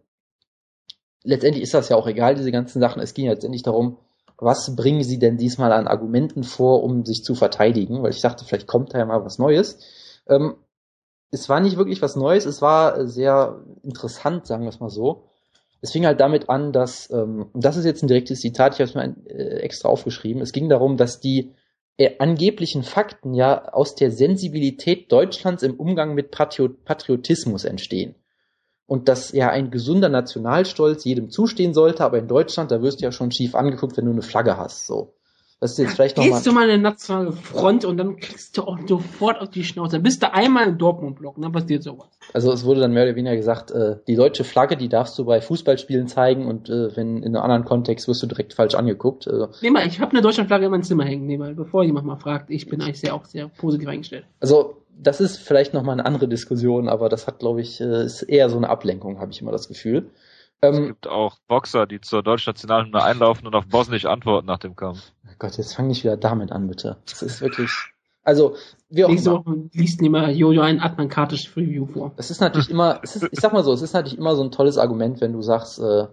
letztendlich 1.24 1.62
ist 1.62 1.74
das 1.74 1.88
ja 1.88 1.96
auch 1.96 2.06
egal, 2.06 2.34
diese 2.34 2.52
ganzen 2.52 2.80
Sachen. 2.80 3.02
Es 3.02 3.14
ging 3.14 3.26
ja 3.26 3.32
letztendlich 3.32 3.62
darum, 3.62 3.98
was 4.38 4.74
bringen 4.74 5.04
sie 5.04 5.18
denn 5.18 5.36
diesmal 5.36 5.72
an 5.72 5.86
Argumenten 5.86 6.42
vor, 6.42 6.82
um 6.82 7.04
sich 7.04 7.24
zu 7.24 7.34
verteidigen? 7.34 8.02
Weil 8.02 8.10
ich 8.10 8.20
dachte, 8.20 8.44
vielleicht 8.44 8.66
kommt 8.66 8.92
da 8.92 8.98
ja 8.98 9.04
mal 9.04 9.24
was 9.24 9.38
Neues. 9.38 9.78
Ähm, 10.28 10.56
es 11.30 11.48
war 11.48 11.60
nicht 11.60 11.76
wirklich 11.76 12.02
was 12.02 12.16
Neues, 12.16 12.44
es 12.44 12.60
war 12.60 13.06
sehr 13.06 13.62
interessant, 13.82 14.46
sagen 14.46 14.64
wir 14.64 14.68
es 14.68 14.80
mal 14.80 14.90
so. 14.90 15.24
Es 15.80 15.92
fing 15.92 16.06
halt 16.06 16.20
damit 16.20 16.48
an, 16.48 16.72
dass, 16.72 17.10
ähm, 17.10 17.46
das 17.54 17.76
ist 17.76 17.84
jetzt 17.84 18.02
ein 18.02 18.08
direktes 18.08 18.40
Zitat, 18.40 18.74
ich 18.74 18.80
habe 18.80 18.88
es 18.88 18.94
mir 18.94 19.16
äh, 19.30 19.60
extra 19.60 19.88
aufgeschrieben, 19.88 20.42
es 20.42 20.52
ging 20.52 20.68
darum, 20.68 20.96
dass 20.96 21.20
die 21.20 21.54
äh, 21.96 22.18
angeblichen 22.18 22.82
Fakten 22.82 23.34
ja 23.34 23.72
aus 23.72 23.94
der 23.94 24.10
Sensibilität 24.10 25.10
Deutschlands 25.10 25.62
im 25.62 25.74
Umgang 25.74 26.14
mit 26.14 26.30
Patriot 26.30 26.84
Patriotismus 26.84 27.64
entstehen 27.64 28.14
und 28.92 29.08
dass 29.08 29.32
ja 29.32 29.48
ein 29.48 29.70
gesunder 29.70 30.10
Nationalstolz 30.10 31.04
jedem 31.04 31.30
zustehen 31.30 31.72
sollte, 31.72 32.04
aber 32.04 32.18
in 32.18 32.28
Deutschland, 32.28 32.70
da 32.70 32.82
wirst 32.82 33.00
du 33.00 33.06
ja 33.06 33.10
schon 33.10 33.32
schief 33.32 33.54
angeguckt, 33.54 33.96
wenn 33.96 34.04
du 34.04 34.10
eine 34.10 34.20
Flagge 34.20 34.58
hast, 34.58 34.86
so. 34.86 35.14
Das 35.62 35.70
ist 35.70 35.78
jetzt 35.78 35.94
vielleicht 35.94 36.16
noch 36.16 36.24
Gehst 36.24 36.44
mal 36.44 36.50
du 36.50 36.52
mal 36.52 36.64
in 36.64 36.70
eine 36.70 36.82
nationale 36.82 37.30
Front 37.30 37.84
und 37.84 37.96
dann 37.96 38.16
kriegst 38.16 38.58
du 38.58 38.62
auch 38.62 38.80
sofort 38.84 39.40
auf 39.40 39.48
die 39.48 39.62
Schnauze. 39.62 39.94
Dann 39.94 40.02
bist 40.02 40.20
du 40.20 40.34
einmal 40.34 40.66
im 40.66 40.76
Dortmund-Block 40.76 41.36
und 41.36 41.42
dann 41.44 41.52
passiert 41.52 41.84
sowas. 41.84 42.08
Also 42.32 42.50
es 42.50 42.64
wurde 42.64 42.80
dann 42.80 42.92
mehr 42.92 43.04
oder 43.04 43.14
weniger 43.14 43.36
gesagt, 43.36 43.70
äh, 43.70 43.98
die 44.08 44.16
deutsche 44.16 44.42
Flagge, 44.42 44.76
die 44.76 44.88
darfst 44.88 45.16
du 45.20 45.24
bei 45.24 45.40
Fußballspielen 45.40 46.08
zeigen 46.08 46.48
und 46.48 46.68
äh, 46.68 46.96
wenn 46.96 47.18
in 47.18 47.36
einem 47.36 47.44
anderen 47.44 47.64
Kontext 47.64 48.08
wirst 48.08 48.24
du 48.24 48.26
direkt 48.26 48.54
falsch 48.54 48.74
angeguckt. 48.74 49.28
Also, 49.28 49.50
nee, 49.60 49.70
mal, 49.70 49.86
ich 49.86 50.00
habe 50.00 50.10
eine 50.10 50.20
Deutschlandflagge 50.20 50.64
in 50.64 50.72
meinem 50.72 50.82
Zimmer 50.82 51.04
hängen, 51.04 51.26
nee, 51.26 51.38
mal, 51.38 51.54
bevor 51.54 51.84
jemand 51.84 52.08
mal 52.08 52.16
fragt, 52.16 52.50
ich 52.50 52.68
bin 52.68 52.82
eigentlich 52.82 52.98
sehr 52.98 53.14
auch 53.14 53.24
sehr 53.26 53.46
positiv 53.46 53.86
eingestellt. 53.86 54.24
Also 54.40 54.78
das 55.00 55.20
ist 55.20 55.36
vielleicht 55.36 55.74
nochmal 55.74 55.92
eine 55.92 56.06
andere 56.06 56.26
Diskussion, 56.26 56.88
aber 56.88 57.08
das 57.08 57.28
hat, 57.28 57.38
glaube 57.38 57.60
ich, 57.60 57.80
äh, 57.80 58.04
ist 58.04 58.22
eher 58.22 58.50
so 58.50 58.56
eine 58.56 58.68
Ablenkung, 58.68 59.20
habe 59.20 59.30
ich 59.30 59.40
immer 59.40 59.52
das 59.52 59.68
Gefühl. 59.68 60.10
Ähm, 60.62 60.74
es 60.74 60.86
gibt 60.86 61.08
auch 61.08 61.38
Boxer, 61.48 61.86
die 61.86 62.00
zur 62.00 62.22
deutschen 62.22 62.50
Nationalhymne 62.50 63.02
einlaufen 63.02 63.46
und 63.46 63.54
auf 63.54 63.66
Bosnisch 63.66 64.06
antworten 64.06 64.46
nach 64.46 64.58
dem 64.58 64.76
Kampf. 64.76 65.12
Oh 65.26 65.34
Gott, 65.38 65.56
jetzt 65.58 65.74
fang 65.74 65.88
nicht 65.88 66.04
wieder 66.04 66.16
damit 66.16 66.52
an, 66.52 66.68
bitte. 66.68 66.98
Das 67.08 67.22
ist 67.22 67.40
wirklich. 67.40 67.70
Also, 68.22 68.54
wie 68.88 69.04
auch 69.04 69.08
Nächste 69.08 69.30
immer. 69.30 69.44
Woche 69.44 69.68
liest 69.72 70.00
immer 70.00 70.30
Jojo 70.30 70.60
ein 70.60 70.80
atlantisches 70.80 71.56
Review 71.56 71.86
vor. 71.86 72.12
Es 72.16 72.30
ist 72.30 72.40
natürlich 72.40 72.70
immer, 72.70 73.00
es 73.02 73.16
ist, 73.16 73.28
ich 73.32 73.40
sag 73.40 73.52
mal 73.52 73.64
so, 73.64 73.72
es 73.72 73.82
ist 73.82 73.94
natürlich 73.94 74.18
immer 74.18 74.36
so 74.36 74.44
ein 74.44 74.52
tolles 74.52 74.78
Argument, 74.78 75.20
wenn 75.20 75.32
du 75.32 75.42
sagst, 75.42 75.80
äh, 75.80 76.06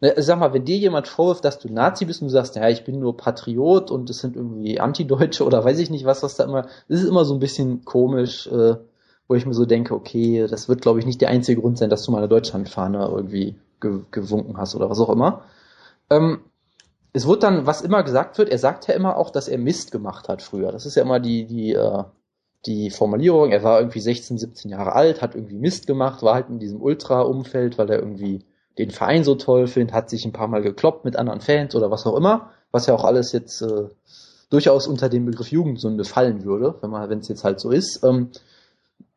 ne, 0.00 0.14
sag 0.16 0.40
mal, 0.40 0.52
wenn 0.52 0.64
dir 0.64 0.76
jemand 0.76 1.06
vorwirft, 1.06 1.44
dass 1.44 1.60
du 1.60 1.72
Nazi 1.72 2.04
bist 2.04 2.20
und 2.20 2.28
du 2.28 2.32
sagst, 2.32 2.56
ja, 2.56 2.68
ich 2.68 2.82
bin 2.82 2.98
nur 2.98 3.16
Patriot 3.16 3.92
und 3.92 4.10
es 4.10 4.18
sind 4.18 4.34
irgendwie 4.34 4.80
Antideutsche 4.80 5.44
oder 5.44 5.64
weiß 5.64 5.78
ich 5.78 5.90
nicht 5.90 6.04
was, 6.04 6.24
was 6.24 6.34
da 6.34 6.42
immer, 6.42 6.62
das 6.88 7.02
ist 7.02 7.08
immer 7.08 7.24
so 7.24 7.34
ein 7.34 7.40
bisschen 7.40 7.84
komisch, 7.84 8.48
äh, 8.48 8.74
wo 9.28 9.36
ich 9.36 9.46
mir 9.46 9.54
so 9.54 9.64
denke, 9.64 9.94
okay, 9.94 10.48
das 10.50 10.68
wird, 10.68 10.82
glaube 10.82 10.98
ich, 10.98 11.06
nicht 11.06 11.20
der 11.20 11.28
einzige 11.28 11.60
Grund 11.60 11.78
sein, 11.78 11.90
dass 11.90 12.04
du 12.04 12.10
mal 12.10 12.18
eine 12.18 12.28
Deutschlandfahne 12.28 13.06
irgendwie 13.08 13.54
ge 13.82 14.00
gewunken 14.10 14.56
hast 14.56 14.74
oder 14.74 14.88
was 14.88 14.98
auch 14.98 15.10
immer. 15.10 15.42
Ähm, 16.08 16.40
es 17.12 17.26
wurde 17.26 17.40
dann, 17.40 17.66
was 17.66 17.82
immer 17.82 18.02
gesagt 18.02 18.38
wird, 18.38 18.48
er 18.48 18.58
sagt 18.58 18.88
ja 18.88 18.94
immer 18.94 19.18
auch, 19.18 19.30
dass 19.30 19.48
er 19.48 19.58
Mist 19.58 19.92
gemacht 19.92 20.28
hat 20.28 20.40
früher. 20.40 20.72
Das 20.72 20.86
ist 20.86 20.94
ja 20.94 21.02
immer 21.02 21.20
die, 21.20 21.44
die, 21.44 21.74
äh, 21.74 22.04
die 22.64 22.90
Formulierung. 22.90 23.50
Er 23.52 23.62
war 23.62 23.80
irgendwie 23.80 24.00
16, 24.00 24.38
17 24.38 24.70
Jahre 24.70 24.92
alt, 24.92 25.20
hat 25.20 25.34
irgendwie 25.34 25.58
Mist 25.58 25.86
gemacht, 25.86 26.22
war 26.22 26.34
halt 26.34 26.48
in 26.48 26.58
diesem 26.58 26.80
Ultra-Umfeld, 26.80 27.76
weil 27.76 27.90
er 27.90 27.98
irgendwie 27.98 28.46
den 28.78 28.90
Verein 28.90 29.24
so 29.24 29.34
toll 29.34 29.66
findet, 29.66 29.94
hat 29.94 30.08
sich 30.08 30.24
ein 30.24 30.32
paar 30.32 30.48
Mal 30.48 30.62
gekloppt 30.62 31.04
mit 31.04 31.16
anderen 31.16 31.42
Fans 31.42 31.74
oder 31.74 31.90
was 31.90 32.06
auch 32.06 32.16
immer, 32.16 32.50
was 32.70 32.86
ja 32.86 32.94
auch 32.94 33.04
alles 33.04 33.32
jetzt 33.32 33.60
äh, 33.60 33.88
durchaus 34.48 34.86
unter 34.86 35.10
den 35.10 35.26
Begriff 35.26 35.48
Jugendsünde 35.48 36.04
fallen 36.04 36.44
würde, 36.44 36.76
wenn 36.80 36.90
man, 36.90 37.10
wenn 37.10 37.18
es 37.18 37.28
jetzt 37.28 37.44
halt 37.44 37.60
so 37.60 37.70
ist. 37.70 38.02
Ähm, 38.04 38.30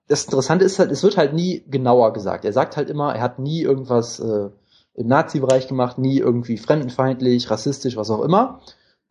das 0.07 0.25
Interessante 0.25 0.65
ist 0.65 0.79
halt, 0.79 0.91
es 0.91 1.03
wird 1.03 1.17
halt 1.17 1.33
nie 1.33 1.63
genauer 1.69 2.13
gesagt. 2.13 2.45
Er 2.45 2.53
sagt 2.53 2.77
halt 2.77 2.89
immer, 2.89 3.15
er 3.15 3.21
hat 3.21 3.39
nie 3.39 3.61
irgendwas 3.61 4.19
äh, 4.19 4.49
im 4.93 5.07
Nazi-Bereich 5.07 5.67
gemacht, 5.67 5.97
nie 5.97 6.19
irgendwie 6.19 6.57
fremdenfeindlich, 6.57 7.49
rassistisch, 7.49 7.97
was 7.97 8.09
auch 8.09 8.21
immer. 8.21 8.61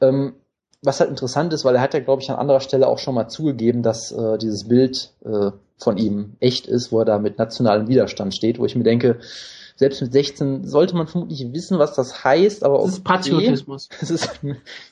Ähm, 0.01 0.35
was 0.83 1.01
halt 1.01 1.11
interessant 1.11 1.53
ist, 1.53 1.65
weil 1.65 1.75
er 1.77 1.81
hat 1.81 1.95
ja, 1.95 2.01
glaube 2.01 2.23
ich, 2.23 2.31
an 2.31 2.37
anderer 2.37 2.61
Stelle 2.61 2.87
auch 2.87 2.99
schon 2.99 3.15
mal 3.15 3.29
zugegeben, 3.29 3.83
dass 3.83 4.13
äh, 4.13 4.39
dieses 4.39 4.69
Bild 4.69 5.13
äh, 5.25 5.51
von 5.79 5.97
ihm 5.97 6.37
echt 6.41 6.67
ist, 6.67 6.93
wo 6.93 7.01
er 7.01 7.05
da 7.05 7.19
mit 7.19 7.39
nationalem 7.39 7.89
Widerstand 7.89 8.35
steht, 8.35 8.59
wo 8.59 8.67
ich 8.67 8.77
mir 8.77 8.85
denke, 8.85 9.19
selbst 9.77 10.01
mit 10.03 10.13
16 10.13 10.67
sollte 10.67 10.97
man 10.97 11.09
vermutlich 11.09 11.53
wissen, 11.53 11.79
was 11.79 11.95
das 11.95 12.25
heißt, 12.25 12.65
aber 12.65 12.79
das 12.79 12.93
ist 12.93 13.05
Patriotismus. 13.05 13.89
Das 14.01 14.11
ist, 14.11 14.41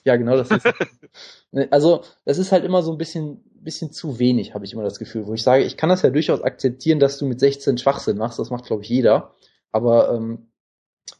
ja, 0.04 0.16
genau, 0.16 0.36
das 0.36 0.50
ist. 0.50 0.66
also, 1.70 2.02
das 2.24 2.38
ist 2.38 2.52
halt 2.52 2.64
immer 2.64 2.82
so 2.82 2.92
ein 2.92 2.98
bisschen 2.98 3.44
bisschen 3.62 3.92
zu 3.92 4.18
wenig, 4.18 4.54
habe 4.54 4.64
ich 4.64 4.72
immer 4.72 4.82
das 4.82 4.98
Gefühl, 4.98 5.26
wo 5.26 5.34
ich 5.34 5.42
sage, 5.42 5.64
ich 5.64 5.76
kann 5.76 5.88
das 5.88 6.02
ja 6.02 6.10
durchaus 6.10 6.42
akzeptieren, 6.42 6.98
dass 6.98 7.18
du 7.18 7.26
mit 7.26 7.40
16 7.40 7.78
Schwachsinn 7.78 8.18
machst, 8.18 8.38
das 8.38 8.50
macht, 8.50 8.66
glaube 8.66 8.82
ich, 8.82 8.88
jeder. 8.88 9.34
Aber 9.70 10.12
ähm, 10.12 10.48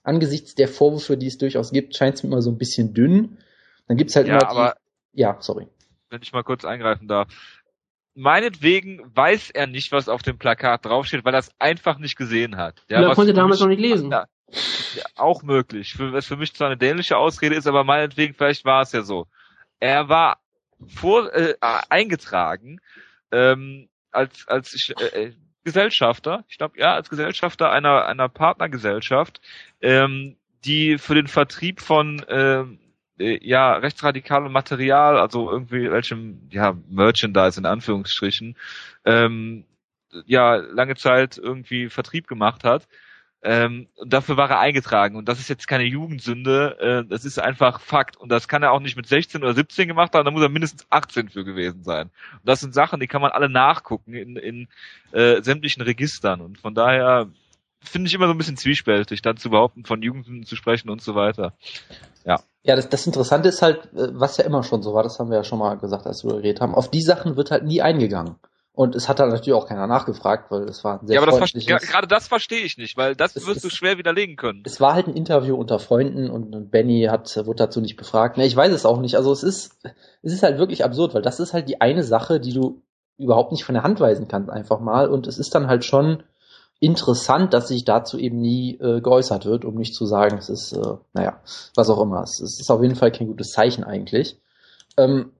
angesichts 0.02 0.54
der 0.54 0.68
Vorwürfe, 0.68 1.16
die 1.16 1.26
es 1.26 1.38
durchaus 1.38 1.72
gibt, 1.72 1.96
scheint 1.96 2.16
es 2.16 2.22
mir 2.22 2.30
immer 2.30 2.42
so 2.42 2.50
ein 2.50 2.58
bisschen 2.58 2.94
dünn. 2.94 3.38
Dann 3.86 3.96
gibt's 3.96 4.16
halt 4.16 4.26
ja, 4.26 4.34
immer 4.34 4.40
die, 4.40 4.46
aber 4.46 4.76
Ja, 5.12 5.36
sorry. 5.40 5.68
Wenn 6.10 6.22
ich 6.22 6.32
mal 6.32 6.42
kurz 6.42 6.64
eingreifen 6.64 7.08
darf. 7.08 7.61
Meinetwegen 8.14 9.00
weiß 9.14 9.50
er 9.50 9.66
nicht, 9.66 9.90
was 9.92 10.08
auf 10.08 10.22
dem 10.22 10.38
Plakat 10.38 10.84
draufsteht, 10.84 11.24
weil 11.24 11.34
er 11.34 11.40
es 11.40 11.50
einfach 11.58 11.98
nicht 11.98 12.16
gesehen 12.16 12.56
hat. 12.56 12.84
Ja, 12.88 13.00
er 13.00 13.14
konnte 13.14 13.32
damals 13.32 13.60
noch 13.60 13.68
nicht 13.68 13.80
lesen. 13.80 14.10
Ja, 14.10 14.26
auch 15.16 15.42
möglich. 15.42 15.94
Für, 15.94 16.12
was 16.12 16.26
für 16.26 16.36
mich 16.36 16.54
zwar 16.54 16.66
eine 16.66 16.76
dämliche 16.76 17.16
Ausrede 17.16 17.54
ist, 17.54 17.66
aber 17.66 17.84
meinetwegen, 17.84 18.34
vielleicht 18.34 18.64
war 18.66 18.82
es 18.82 18.92
ja 18.92 19.02
so. 19.02 19.26
Er 19.80 20.08
war 20.10 20.38
vor, 20.86 21.32
äh, 21.34 21.54
eingetragen 21.88 22.80
ähm, 23.30 23.88
als 24.10 24.46
als 24.46 24.90
äh, 24.90 25.24
äh, 25.24 25.32
Gesellschafter, 25.64 26.44
ich 26.48 26.58
glaube 26.58 26.78
ja 26.78 26.94
als 26.94 27.08
Gesellschafter 27.08 27.70
einer 27.70 28.06
einer 28.06 28.28
Partnergesellschaft, 28.28 29.40
ähm, 29.80 30.36
die 30.64 30.98
für 30.98 31.14
den 31.14 31.28
Vertrieb 31.28 31.80
von 31.80 32.24
ähm, 32.28 32.78
äh, 33.22 33.38
ja 33.42 33.74
rechtsradikalem 33.74 34.52
Material, 34.52 35.18
also 35.18 35.50
irgendwie 35.50 35.90
welchem 35.90 36.48
ja 36.50 36.76
Merchandise 36.88 37.58
in 37.58 37.66
Anführungsstrichen, 37.66 38.56
ähm, 39.04 39.64
ja 40.26 40.56
lange 40.56 40.96
Zeit 40.96 41.38
irgendwie 41.38 41.88
Vertrieb 41.88 42.26
gemacht 42.28 42.64
hat. 42.64 42.88
Ähm, 43.44 43.88
dafür 44.04 44.36
war 44.36 44.48
er 44.50 44.60
eingetragen. 44.60 45.16
Und 45.16 45.28
das 45.28 45.40
ist 45.40 45.48
jetzt 45.48 45.66
keine 45.66 45.82
Jugendsünde, 45.82 46.78
äh, 46.78 47.08
das 47.08 47.24
ist 47.24 47.40
einfach 47.40 47.80
Fakt. 47.80 48.16
Und 48.16 48.28
das 48.30 48.46
kann 48.46 48.62
er 48.62 48.70
auch 48.70 48.78
nicht 48.78 48.96
mit 48.96 49.08
16 49.08 49.42
oder 49.42 49.52
17 49.54 49.88
gemacht 49.88 50.14
haben, 50.14 50.24
da 50.24 50.30
muss 50.30 50.42
er 50.42 50.48
mindestens 50.48 50.86
18 50.90 51.28
für 51.28 51.44
gewesen 51.44 51.82
sein. 51.82 52.10
Und 52.34 52.48
das 52.48 52.60
sind 52.60 52.72
Sachen, 52.72 53.00
die 53.00 53.08
kann 53.08 53.20
man 53.20 53.32
alle 53.32 53.48
nachgucken 53.48 54.14
in, 54.14 54.36
in 54.36 54.68
äh, 55.10 55.42
sämtlichen 55.42 55.82
Registern. 55.82 56.40
Und 56.40 56.58
von 56.58 56.74
daher 56.74 57.30
finde 57.82 58.08
ich 58.08 58.14
immer 58.14 58.26
so 58.26 58.32
ein 58.32 58.38
bisschen 58.38 58.56
zwiespältig, 58.56 59.22
dann 59.22 59.36
zu 59.36 59.50
behaupten, 59.50 59.84
von 59.84 60.02
Jugendsünden 60.02 60.44
zu 60.44 60.56
sprechen 60.56 60.90
und 60.90 61.02
so 61.02 61.14
weiter. 61.14 61.54
Ja. 62.24 62.40
Ja, 62.64 62.76
das, 62.76 62.88
das 62.88 63.06
Interessante 63.06 63.48
ist 63.48 63.62
halt, 63.62 63.86
äh, 63.94 64.08
was 64.12 64.36
ja 64.36 64.44
immer 64.44 64.62
schon 64.62 64.82
so 64.82 64.94
war, 64.94 65.02
das 65.02 65.18
haben 65.18 65.30
wir 65.30 65.36
ja 65.36 65.44
schon 65.44 65.58
mal 65.58 65.76
gesagt, 65.76 66.06
als 66.06 66.24
wir 66.24 66.34
geredet 66.34 66.60
haben, 66.60 66.74
auf 66.74 66.90
die 66.90 67.02
Sachen 67.02 67.36
wird 67.36 67.50
halt 67.50 67.64
nie 67.64 67.82
eingegangen. 67.82 68.36
Und 68.74 68.94
es 68.94 69.06
hat 69.06 69.18
dann 69.18 69.28
natürlich 69.28 69.52
auch 69.52 69.66
keiner 69.66 69.86
nachgefragt, 69.86 70.50
weil 70.50 70.62
es 70.62 70.82
war 70.82 70.98
ein 70.98 71.06
sehr 71.06 71.16
Ja, 71.16 71.22
aber 71.22 71.38
das 71.38 71.52
ja, 71.54 71.76
gerade 71.76 72.06
das 72.06 72.26
verstehe 72.28 72.64
ich 72.64 72.78
nicht, 72.78 72.96
weil 72.96 73.14
das 73.14 73.34
wirst 73.34 73.56
es, 73.56 73.62
du 73.62 73.68
schwer 73.68 73.98
widerlegen 73.98 74.36
können. 74.36 74.62
Es 74.64 74.80
war 74.80 74.94
halt 74.94 75.08
ein 75.08 75.14
Interview 75.14 75.56
unter 75.56 75.78
Freunden 75.78 76.30
und, 76.30 76.54
und 76.54 76.70
Benny 76.70 77.06
hat 77.10 77.36
wurde 77.44 77.58
dazu 77.58 77.82
nicht 77.82 77.96
befragt. 77.96 78.38
Ne, 78.38 78.46
ich 78.46 78.56
weiß 78.56 78.72
es 78.72 78.86
auch 78.86 79.00
nicht. 79.00 79.16
Also 79.16 79.30
es 79.30 79.42
ist 79.42 79.78
es 80.22 80.32
ist 80.32 80.42
halt 80.42 80.56
wirklich 80.56 80.84
absurd, 80.84 81.12
weil 81.12 81.20
das 81.20 81.38
ist 81.38 81.52
halt 81.52 81.68
die 81.68 81.82
eine 81.82 82.02
Sache, 82.02 82.40
die 82.40 82.54
du 82.54 82.82
überhaupt 83.18 83.52
nicht 83.52 83.64
von 83.64 83.74
der 83.74 83.84
Hand 83.84 84.00
weisen 84.00 84.26
kannst 84.26 84.48
einfach 84.48 84.80
mal 84.80 85.08
und 85.08 85.26
es 85.26 85.38
ist 85.38 85.54
dann 85.54 85.66
halt 85.66 85.84
schon 85.84 86.22
interessant, 86.82 87.54
dass 87.54 87.68
sich 87.68 87.84
dazu 87.84 88.18
eben 88.18 88.40
nie 88.40 88.74
äh, 88.80 89.00
geäußert 89.00 89.46
wird, 89.46 89.64
um 89.64 89.76
nicht 89.76 89.94
zu 89.94 90.04
sagen, 90.04 90.36
es 90.36 90.48
ist 90.48 90.72
äh, 90.72 90.96
naja, 91.12 91.40
was 91.76 91.88
auch 91.88 92.00
immer. 92.00 92.22
Es, 92.22 92.40
ist 92.40 92.70
auf 92.70 92.82
jeden 92.82 92.96
Fall 92.96 93.12
kein 93.12 93.28
gutes 93.28 93.52
Zeichen 93.52 93.84
eigentlich. 93.84 94.40
Ähm, 94.96 95.30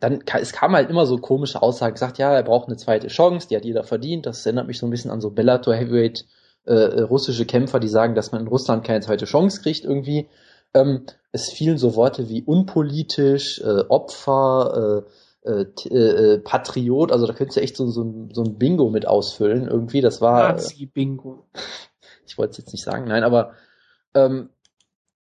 dann 0.00 0.24
es 0.40 0.52
kam 0.52 0.74
halt 0.74 0.90
immer 0.90 1.06
so 1.06 1.18
komische 1.18 1.62
Aussagen, 1.62 1.94
gesagt, 1.94 2.18
ja, 2.18 2.32
er 2.32 2.42
braucht 2.42 2.66
eine 2.66 2.76
zweite 2.76 3.06
Chance, 3.06 3.46
die 3.48 3.56
hat 3.56 3.64
jeder 3.64 3.84
verdient. 3.84 4.26
Das 4.26 4.44
erinnert 4.44 4.66
mich 4.66 4.78
so 4.80 4.86
ein 4.86 4.90
bisschen 4.90 5.12
an 5.12 5.20
so 5.20 5.30
Bellator 5.30 5.74
Heavyweight 5.74 6.24
äh, 6.66 6.72
äh, 6.72 7.00
russische 7.02 7.46
Kämpfer, 7.46 7.78
die 7.78 7.88
sagen, 7.88 8.16
dass 8.16 8.32
man 8.32 8.40
in 8.40 8.48
Russland 8.48 8.84
keine 8.84 9.00
zweite 9.00 9.26
Chance 9.26 9.62
kriegt 9.62 9.84
irgendwie. 9.84 10.28
Ähm, 10.74 11.06
es 11.30 11.52
fielen 11.52 11.78
so 11.78 11.94
Worte 11.94 12.28
wie 12.28 12.42
unpolitisch, 12.42 13.60
äh, 13.60 13.84
Opfer, 13.88 15.04
äh, 15.06 15.10
äh, 15.48 15.94
äh, 15.94 16.38
Patriot, 16.38 17.10
also 17.10 17.26
da 17.26 17.32
könntest 17.32 17.56
du 17.56 17.62
echt 17.62 17.76
so, 17.76 17.86
so, 17.88 18.28
so 18.32 18.42
ein 18.42 18.58
Bingo 18.58 18.90
mit 18.90 19.06
ausfüllen 19.06 19.66
irgendwie. 19.66 20.00
Das 20.00 20.20
war. 20.20 20.48
Nazi-Bingo. 20.50 21.46
ich 22.26 22.36
wollte 22.36 22.52
es 22.52 22.58
jetzt 22.58 22.72
nicht 22.72 22.84
sagen, 22.84 23.06
nein, 23.06 23.24
aber 23.24 23.52
ähm, 24.14 24.50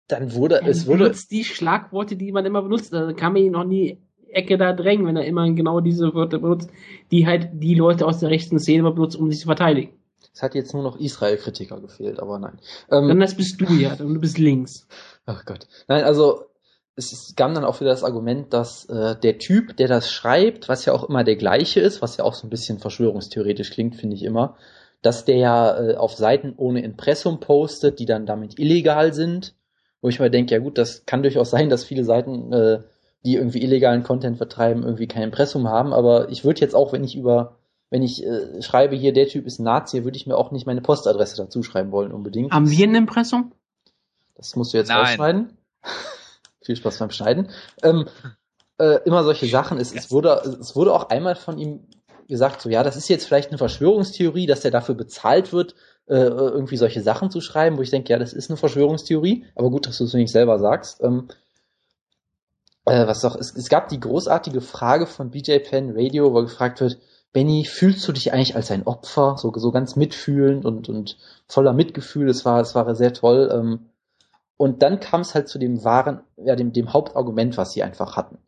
dann 0.09 0.35
wurde 0.35 0.61
ja, 0.63 0.69
es 0.69 0.87
wurde. 0.87 1.05
benutzt 1.05 1.31
die 1.31 1.45
Schlagworte, 1.45 2.17
die 2.17 2.33
man 2.33 2.47
immer 2.47 2.63
benutzt. 2.63 2.93
Da 2.93 3.13
kann 3.13 3.33
man 3.33 3.43
ihn 3.43 3.53
noch 3.53 3.65
nie 3.65 4.01
Ecke 4.29 4.57
da 4.57 4.73
drängen, 4.73 5.07
wenn 5.07 5.17
er 5.17 5.25
immer 5.25 5.51
genau 5.53 5.81
diese 5.81 6.15
Wörter 6.15 6.39
benutzt, 6.39 6.71
die 7.11 7.27
halt 7.27 7.51
die 7.53 7.75
Leute 7.75 8.07
aus 8.07 8.21
der 8.21 8.31
rechten 8.31 8.59
Szene 8.59 8.91
benutzt, 8.91 9.17
um 9.17 9.31
sich 9.31 9.41
zu 9.41 9.47
verteidigen. 9.47 9.93
Es 10.33 10.43
hat 10.43 10.55
jetzt 10.55 10.75
nur 10.75 10.83
noch 10.83 10.99
Israel-Kritiker 10.99 11.81
gefehlt, 11.81 12.21
aber 12.21 12.39
nein. 12.39 12.59
Ähm, 12.91 13.09
dann 13.09 13.21
das 13.21 13.37
bist 13.37 13.61
du 13.61 13.73
ja, 13.73 13.93
und 13.93 14.15
du 14.15 14.21
bist 14.21 14.39
links. 14.39 14.87
Ach 15.25 15.45
Gott. 15.45 15.67
Nein, 15.89 16.05
also 16.05 16.45
es 16.97 17.35
gab 17.37 17.55
dann 17.55 17.65
auch 17.65 17.81
wieder 17.81 17.91
das 17.91 18.05
Argument, 18.05 18.53
dass 18.53 18.87
äh, 18.87 19.17
der 19.17 19.39
Typ, 19.39 19.77
der 19.77 19.87
das 19.87 20.11
schreibt, 20.11 20.69
was 20.69 20.87
ja 20.87 20.95
auch 20.95 21.09
immer 21.09 21.25
der 21.25 21.37
gleiche 21.37 21.81
ist, 21.81 22.01
was 22.01 22.17
ja 22.17 22.25
auch 22.25 22.35
so 22.35 22.47
ein 22.47 22.51
bisschen 22.51 22.79
verschwörungstheoretisch 22.79 23.71
klingt, 23.71 23.97
finde 23.97 24.17
ich 24.17 24.25
immer, 24.25 24.57
dass 25.03 25.27
der 25.27 25.37
ja 25.37 25.79
äh, 25.79 25.97
auf 25.97 26.15
Seiten 26.15 26.55
ohne 26.57 26.83
Impressum 26.83 27.39
postet, 27.39 27.99
die 27.99 28.07
dann 28.07 28.25
damit 28.25 28.59
illegal 28.59 29.13
sind. 29.13 29.55
Wo 30.01 30.09
ich 30.09 30.21
mal 30.21 30.31
denke, 30.31 30.55
ja 30.55 30.61
gut, 30.61 30.79
das 30.79 31.05
kann 31.05 31.23
durchaus 31.23 31.51
sein, 31.51 31.69
dass 31.69 31.85
viele 31.85 32.05
Seiten, 32.05 32.53
äh, 32.53 32.81
die 33.25 33.35
irgendwie 33.35 33.63
illegalen 33.63 34.03
Content 34.03 34.39
vertreiben, 34.39 34.83
irgendwie 34.83 35.09
kein 35.09 35.23
Impressum 35.23 35.69
haben. 35.69 35.93
Aber 35.93 36.31
ich 36.31 36.45
würde 36.45 36.61
jetzt 36.61 36.75
auch, 36.75 36.93
wenn 36.93 37.05
ich 37.05 37.17
über, 37.17 37.57
wenn 37.91 38.03
ich 38.03 38.25
äh, 38.25 38.63
schreibe, 38.63 38.97
hier 38.97 39.13
der 39.13 39.27
Typ 39.27 39.47
ist 39.47 39.59
ein 39.59 39.65
Nazi, 39.65 40.05
würde 40.05 40.17
ich 40.17 40.27
mir 40.27 40.37
auch 40.37 40.51
nicht 40.51 40.67
meine 40.67 40.81
Postadresse 40.81 41.37
dazu 41.37 41.63
schreiben 41.63 41.93
wollen 41.93 42.13
unbedingt. 42.13 42.53
Haben 42.53 42.71
wir 42.71 42.87
ein 42.87 42.95
Impressum? 42.95 43.53
Das 44.35 44.57
musst 44.57 44.73
du 44.73 44.79
jetzt 44.79 44.89
Nein. 44.89 44.99
rausschneiden. 44.99 45.59
Viel 46.67 46.77
Spaß 46.77 46.99
beim 46.99 47.11
Schneiden. 47.11 47.51
Ähm, 47.83 48.07
äh, 48.79 48.99
immer 49.05 49.25
solche 49.25 49.47
Sachen. 49.47 49.79
Es, 49.79 49.93
es, 49.93 50.11
wurde, 50.11 50.43
es 50.61 50.77
wurde 50.77 50.93
auch 50.93 51.09
einmal 51.09 51.37
von 51.37 51.59
ihm 51.59 51.87
gesagt, 52.29 52.61
so 52.61 52.69
ja, 52.69 52.83
das 52.83 52.97
ist 52.97 53.09
jetzt 53.09 53.25
vielleicht 53.25 53.51
eine 53.51 53.59
Verschwörungstheorie, 53.59 54.47
dass 54.47 54.65
er 54.65 54.71
dafür 54.71 54.95
bezahlt 54.95 55.53
wird, 55.53 55.75
äh, 56.07 56.17
irgendwie 56.17 56.77
solche 56.77 57.01
Sachen 57.03 57.31
zu 57.31 57.41
schreiben, 57.41 57.79
wo 57.79 57.83
ich 57.83 57.91
denke, 57.91 58.11
ja, 58.11 58.19
das 58.19 58.33
ist 58.33 58.51
eine 58.51 58.57
Verschwörungstheorie, 58.57 59.45
aber 59.55 59.71
gut, 59.71 59.87
dass 59.87 59.99
du 59.99 60.05
es 60.05 60.15
nicht 60.15 60.33
selber 60.33 60.59
sagst. 60.59 61.03
Ähm, 61.03 61.29
äh, 62.85 63.07
was 63.07 63.21
doch, 63.21 63.37
es, 63.37 63.55
es 63.55 63.69
gab 63.69 63.89
die 63.89 64.01
großartige 64.01 64.61
Frage 64.61 65.07
von 65.07 65.31
BJ 65.31 65.59
Penn 65.59 65.93
Radio, 65.97 66.33
wo 66.33 66.43
gefragt 66.43 66.81
wird, 66.81 66.99
Benny, 67.33 67.65
fühlst 67.65 68.07
du 68.09 68.13
dich 68.13 68.33
eigentlich 68.33 68.57
als 68.57 68.71
ein 68.71 68.87
Opfer, 68.87 69.37
so, 69.37 69.53
so 69.55 69.71
ganz 69.71 69.95
mitfühlend 69.95 70.65
und, 70.65 70.89
und 70.89 71.19
voller 71.47 71.75
Mitgefühl, 71.75 72.29
es 72.29 72.45
war, 72.45 72.61
es 72.61 72.75
war 72.75 72.95
sehr 72.95 73.13
toll. 73.13 73.51
Ähm, 73.53 73.91
und 74.57 74.83
dann 74.83 75.01
kam 75.01 75.21
es 75.21 75.35
halt 75.35 75.49
zu 75.49 75.59
dem 75.59 75.85
wahren, 75.85 76.21
ja, 76.37 76.57
dem, 76.57 76.73
dem 76.73 76.93
Hauptargument, 76.93 77.57
was 77.57 77.73
sie 77.73 77.83
einfach 77.83 78.17
hatten. 78.17 78.39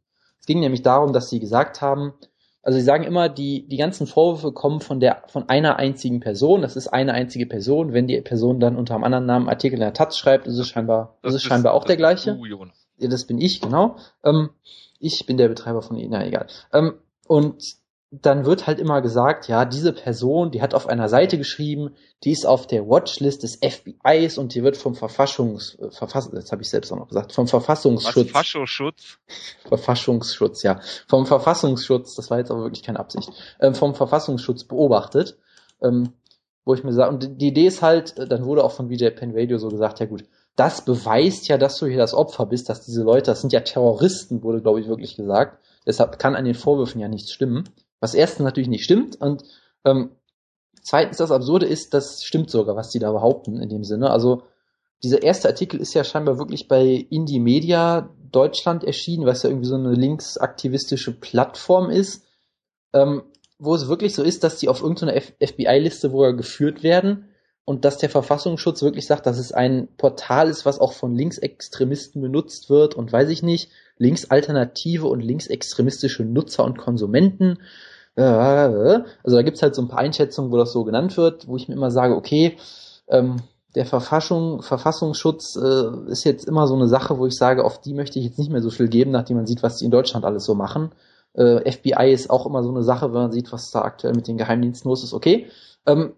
Es 0.40 0.46
ging 0.46 0.60
nämlich 0.60 0.82
darum, 0.82 1.12
dass 1.12 1.28
sie 1.28 1.40
gesagt 1.40 1.82
haben, 1.82 2.14
also 2.62 2.78
sie 2.78 2.84
sagen 2.84 3.04
immer, 3.04 3.28
die, 3.28 3.66
die 3.66 3.76
ganzen 3.76 4.06
Vorwürfe 4.06 4.52
kommen 4.52 4.80
von 4.80 5.00
der, 5.00 5.22
von 5.28 5.48
einer 5.48 5.76
einzigen 5.76 6.20
Person. 6.20 6.60
Das 6.60 6.76
ist 6.76 6.88
eine 6.88 7.14
einzige 7.14 7.46
Person. 7.46 7.92
Wenn 7.92 8.06
die 8.06 8.20
Person 8.20 8.60
dann 8.60 8.76
unter 8.76 8.94
einem 8.94 9.04
anderen 9.04 9.26
Namen 9.26 9.48
Artikel 9.48 9.76
in 9.76 9.80
der 9.80 9.94
Taz 9.94 10.18
schreibt, 10.18 10.46
ist 10.46 10.58
es 10.58 10.68
scheinbar, 10.68 11.16
das 11.22 11.34
ist 11.34 11.42
es 11.42 11.48
scheinbar 11.48 11.72
auch 11.72 11.84
der 11.84 11.96
gleiche. 11.96 12.34
Du. 12.34 12.66
Ja, 12.98 13.08
das 13.08 13.26
bin 13.26 13.40
ich, 13.40 13.60
genau. 13.60 13.96
Ähm, 14.24 14.50
ich 14.98 15.24
bin 15.24 15.36
der 15.36 15.48
Betreiber 15.48 15.82
von 15.82 15.96
ihnen, 15.96 16.10
na 16.10 16.26
egal. 16.26 16.46
Ähm, 16.72 16.94
und 17.26 17.76
dann 18.10 18.46
wird 18.46 18.66
halt 18.66 18.78
immer 18.78 19.02
gesagt, 19.02 19.48
ja, 19.48 19.66
diese 19.66 19.92
Person, 19.92 20.50
die 20.50 20.62
hat 20.62 20.72
auf 20.72 20.86
einer 20.86 21.10
Seite 21.10 21.36
geschrieben, 21.36 21.94
die 22.24 22.32
ist 22.32 22.46
auf 22.46 22.66
der 22.66 22.88
Watchlist 22.88 23.42
des 23.42 23.56
FBIs 23.56 24.38
und 24.38 24.54
die 24.54 24.62
wird 24.62 24.78
vom 24.78 24.94
Verfassungs, 24.94 25.74
äh, 25.74 25.90
Verfass, 25.90 26.30
jetzt 26.32 26.50
habe 26.50 26.62
ich 26.62 26.70
selbst 26.70 26.90
auch 26.90 26.96
noch 26.96 27.08
gesagt, 27.08 27.32
vom 27.32 27.46
Verfassungsschutz. 27.46 28.30
Verfassungsschutz? 28.30 29.18
Verfassungsschutz, 29.66 30.62
ja. 30.62 30.80
Vom 31.06 31.26
Verfassungsschutz, 31.26 32.14
das 32.14 32.30
war 32.30 32.38
jetzt 32.38 32.50
aber 32.50 32.62
wirklich 32.62 32.82
keine 32.82 32.98
Absicht, 32.98 33.30
ähm, 33.60 33.74
vom 33.74 33.94
Verfassungsschutz 33.94 34.64
beobachtet. 34.64 35.36
Ähm, 35.82 36.14
wo 36.64 36.74
ich 36.74 36.84
mir 36.84 36.92
sage, 36.92 37.14
und 37.14 37.40
die 37.40 37.48
Idee 37.48 37.66
ist 37.66 37.80
halt, 37.80 38.18
äh, 38.18 38.26
dann 38.26 38.44
wurde 38.44 38.62
auch 38.62 38.72
von 38.72 38.90
VJ 38.90 39.10
Penn 39.10 39.32
Radio 39.34 39.58
so 39.58 39.68
gesagt, 39.68 40.00
ja 40.00 40.06
gut, 40.06 40.24
das 40.54 40.84
beweist 40.84 41.48
ja, 41.48 41.56
dass 41.56 41.78
du 41.78 41.86
hier 41.86 41.98
das 41.98 42.12
Opfer 42.14 42.44
bist, 42.44 42.68
dass 42.68 42.84
diese 42.84 43.02
Leute, 43.04 43.30
das 43.30 43.40
sind 43.40 43.52
ja 43.52 43.60
Terroristen, 43.60 44.42
wurde, 44.42 44.60
glaube 44.60 44.80
ich, 44.80 44.88
wirklich 44.88 45.16
gesagt. 45.16 45.62
Deshalb 45.86 46.18
kann 46.18 46.34
an 46.34 46.44
den 46.44 46.54
Vorwürfen 46.54 47.00
ja 47.00 47.08
nichts 47.08 47.32
stimmen. 47.32 47.64
Was 48.00 48.14
erstens 48.14 48.44
natürlich 48.44 48.68
nicht 48.68 48.84
stimmt 48.84 49.20
und 49.20 49.42
ähm, 49.84 50.10
zweitens 50.82 51.18
das 51.18 51.30
Absurde 51.30 51.66
ist, 51.66 51.94
das 51.94 52.22
stimmt 52.24 52.50
sogar, 52.50 52.76
was 52.76 52.90
die 52.90 52.98
da 52.98 53.12
behaupten 53.12 53.60
in 53.60 53.68
dem 53.68 53.84
Sinne. 53.84 54.10
Also 54.10 54.42
dieser 55.02 55.22
erste 55.22 55.48
Artikel 55.48 55.80
ist 55.80 55.94
ja 55.94 56.04
scheinbar 56.04 56.38
wirklich 56.38 56.68
bei 56.68 57.06
Indie 57.10 57.40
Media 57.40 58.10
Deutschland 58.30 58.84
erschienen, 58.84 59.26
was 59.26 59.42
ja 59.42 59.50
irgendwie 59.50 59.68
so 59.68 59.76
eine 59.76 59.92
linksaktivistische 59.92 61.12
Plattform 61.12 61.90
ist, 61.90 62.26
ähm, 62.92 63.22
wo 63.58 63.74
es 63.74 63.88
wirklich 63.88 64.14
so 64.14 64.22
ist, 64.22 64.44
dass 64.44 64.58
die 64.58 64.68
auf 64.68 64.82
irgendeiner 64.82 65.20
FBI-Liste 65.20 66.12
wohl 66.12 66.36
geführt 66.36 66.82
werden 66.82 67.27
und 67.68 67.84
dass 67.84 67.98
der 67.98 68.08
Verfassungsschutz 68.08 68.82
wirklich 68.82 69.06
sagt, 69.06 69.26
dass 69.26 69.38
es 69.38 69.52
ein 69.52 69.88
Portal 69.98 70.48
ist, 70.48 70.64
was 70.64 70.78
auch 70.78 70.92
von 70.92 71.14
Linksextremisten 71.14 72.22
benutzt 72.22 72.70
wird 72.70 72.94
und 72.94 73.12
weiß 73.12 73.28
ich 73.28 73.42
nicht, 73.42 73.70
linksalternative 73.98 75.06
und 75.06 75.20
linksextremistische 75.20 76.24
Nutzer 76.24 76.64
und 76.64 76.78
Konsumenten 76.78 77.58
also 78.20 79.36
da 79.36 79.42
gibt's 79.42 79.62
halt 79.62 79.76
so 79.76 79.82
ein 79.82 79.88
paar 79.88 80.00
Einschätzungen, 80.00 80.50
wo 80.50 80.56
das 80.56 80.72
so 80.72 80.82
genannt 80.82 81.16
wird, 81.16 81.46
wo 81.46 81.56
ich 81.56 81.68
mir 81.68 81.74
immer 81.74 81.92
sage, 81.92 82.16
okay, 82.16 82.56
ähm, 83.06 83.36
der 83.76 83.86
Verfassung, 83.86 84.62
Verfassungsschutz 84.62 85.56
äh, 85.56 86.10
ist 86.10 86.24
jetzt 86.24 86.48
immer 86.48 86.66
so 86.66 86.74
eine 86.74 86.88
Sache, 86.88 87.18
wo 87.18 87.26
ich 87.26 87.36
sage, 87.36 87.64
auf 87.64 87.80
die 87.80 87.94
möchte 87.94 88.18
ich 88.18 88.24
jetzt 88.24 88.38
nicht 88.38 88.50
mehr 88.50 88.62
so 88.62 88.70
viel 88.70 88.88
geben, 88.88 89.12
nachdem 89.12 89.36
man 89.36 89.46
sieht, 89.46 89.62
was 89.62 89.76
die 89.76 89.84
in 89.84 89.92
Deutschland 89.92 90.24
alles 90.24 90.44
so 90.44 90.56
machen. 90.56 90.90
Äh, 91.34 91.70
FBI 91.70 92.10
ist 92.12 92.30
auch 92.30 92.44
immer 92.46 92.64
so 92.64 92.70
eine 92.70 92.82
Sache, 92.82 93.12
wenn 93.12 93.20
man 93.20 93.32
sieht, 93.32 93.52
was 93.52 93.70
da 93.70 93.82
aktuell 93.82 94.14
mit 94.14 94.26
den 94.26 94.36
Geheimdiensten 94.36 94.88
los 94.88 95.04
ist. 95.04 95.12
Okay, 95.12 95.46
ähm, 95.86 96.14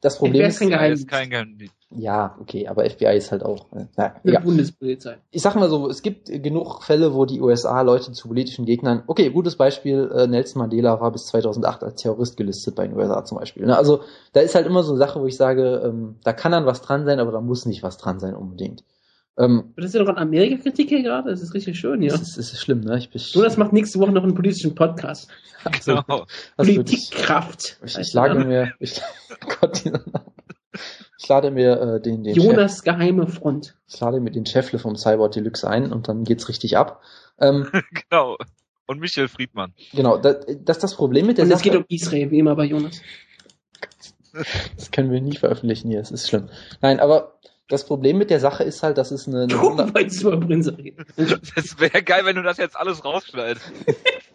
das 0.00 0.16
Problem 0.16 0.46
ist, 0.46 0.60
ist 0.60 1.08
kein 1.08 1.28
Geheimdienst. 1.30 1.74
Ja, 1.94 2.36
okay, 2.40 2.68
aber 2.68 2.88
FBI 2.88 3.16
ist 3.16 3.32
halt 3.32 3.42
auch. 3.42 3.70
Äh, 3.72 3.86
na, 3.96 4.14
ja. 4.22 4.40
Bundespolizei. 4.40 5.18
Ich 5.30 5.42
sag 5.42 5.56
mal 5.56 5.68
so, 5.68 5.88
es 5.88 6.02
gibt 6.02 6.26
genug 6.26 6.82
Fälle, 6.84 7.14
wo 7.14 7.26
die 7.26 7.40
USA 7.40 7.82
Leute 7.82 8.12
zu 8.12 8.28
politischen 8.28 8.64
Gegnern. 8.64 9.02
Okay, 9.08 9.28
gutes 9.30 9.56
Beispiel, 9.56 10.10
äh, 10.14 10.26
Nelson 10.26 10.60
Mandela 10.60 11.00
war 11.00 11.10
bis 11.10 11.26
2008 11.26 11.82
als 11.82 12.00
Terrorist 12.00 12.36
gelistet 12.36 12.76
bei 12.76 12.86
den 12.86 12.96
USA 12.96 13.24
zum 13.24 13.38
Beispiel. 13.38 13.66
Ne? 13.66 13.76
Also 13.76 14.00
da 14.32 14.40
ist 14.40 14.54
halt 14.54 14.66
immer 14.66 14.84
so 14.84 14.92
eine 14.92 14.98
Sache, 14.98 15.20
wo 15.20 15.26
ich 15.26 15.36
sage, 15.36 15.82
ähm, 15.84 16.16
da 16.22 16.32
kann 16.32 16.52
dann 16.52 16.64
was 16.64 16.80
dran 16.80 17.04
sein, 17.04 17.18
aber 17.18 17.32
da 17.32 17.40
muss 17.40 17.66
nicht 17.66 17.82
was 17.82 17.98
dran 17.98 18.20
sein 18.20 18.34
unbedingt. 18.34 18.84
Ähm, 19.38 19.72
das 19.76 19.86
ist 19.86 19.94
ja 19.94 20.04
doch 20.04 20.08
an 20.08 20.18
Amerika-Kritik 20.18 20.88
hier 20.88 21.02
gerade, 21.02 21.30
das 21.30 21.40
ist 21.40 21.54
richtig 21.54 21.78
schön, 21.78 22.02
ja. 22.02 22.10
Das 22.10 22.22
ist, 22.22 22.38
das 22.38 22.52
ist 22.52 22.60
schlimm, 22.60 22.80
ne? 22.80 22.98
Ich 22.98 23.10
bin, 23.10 23.20
so, 23.20 23.42
das 23.42 23.56
macht 23.56 23.72
nächste 23.72 23.98
Woche 23.98 24.12
noch 24.12 24.22
einen 24.22 24.34
politischen 24.34 24.74
Podcast. 24.74 25.30
Genau. 25.84 26.26
Politikkraft. 26.56 27.78
Ich, 27.84 27.98
ich, 27.98 28.12
lage 28.12 28.44
mir, 28.44 28.72
ich, 28.80 29.00
Gott, 29.60 29.82
ich 31.18 31.28
lade 31.28 31.50
mir 31.50 31.80
äh, 31.80 32.00
den, 32.00 32.24
den 32.24 32.34
Jonas 32.34 32.76
Chef, 32.76 32.84
geheime 32.84 33.26
Front. 33.26 33.76
Ich 33.86 34.00
lade 34.00 34.20
mir 34.20 34.30
den 34.30 34.46
Chefle 34.46 34.78
vom 34.78 34.96
Cyborg 34.96 35.32
Deluxe 35.32 35.68
ein 35.68 35.92
und 35.92 36.08
dann 36.08 36.24
geht's 36.24 36.48
richtig 36.48 36.76
ab. 36.76 37.02
Ähm, 37.38 37.68
genau. 38.10 38.36
Und 38.86 39.00
Michael 39.00 39.28
Friedmann. 39.28 39.72
Genau, 39.92 40.18
das, 40.18 40.46
das 40.64 40.78
ist 40.78 40.82
das 40.82 40.94
Problem 40.94 41.26
mit 41.26 41.38
der 41.38 41.44
und 41.44 41.50
Sache. 41.50 41.58
Und 41.58 41.66
es 41.66 41.72
geht 41.72 41.76
um 41.76 41.84
Israel, 41.88 42.30
wie 42.30 42.38
immer 42.38 42.56
bei 42.56 42.64
Jonas. 42.64 43.00
Das 44.76 44.90
können 44.90 45.10
wir 45.10 45.20
nie 45.20 45.36
veröffentlichen 45.36 45.90
hier, 45.90 46.00
es 46.00 46.10
ist 46.10 46.28
schlimm. 46.28 46.48
Nein, 46.80 47.00
aber 47.00 47.38
das 47.70 47.84
Problem 47.84 48.18
mit 48.18 48.30
der 48.30 48.40
Sache 48.40 48.64
ist 48.64 48.82
halt, 48.82 48.98
dass 48.98 49.12
es 49.12 49.28
eine. 49.28 49.44
eine 49.44 49.56
oh, 49.62 49.76
das 51.54 51.78
wäre 51.78 52.02
geil, 52.02 52.22
wenn 52.24 52.36
du 52.36 52.42
das 52.42 52.58
jetzt 52.58 52.76
alles 52.76 53.04
rausschneidest. 53.04 53.64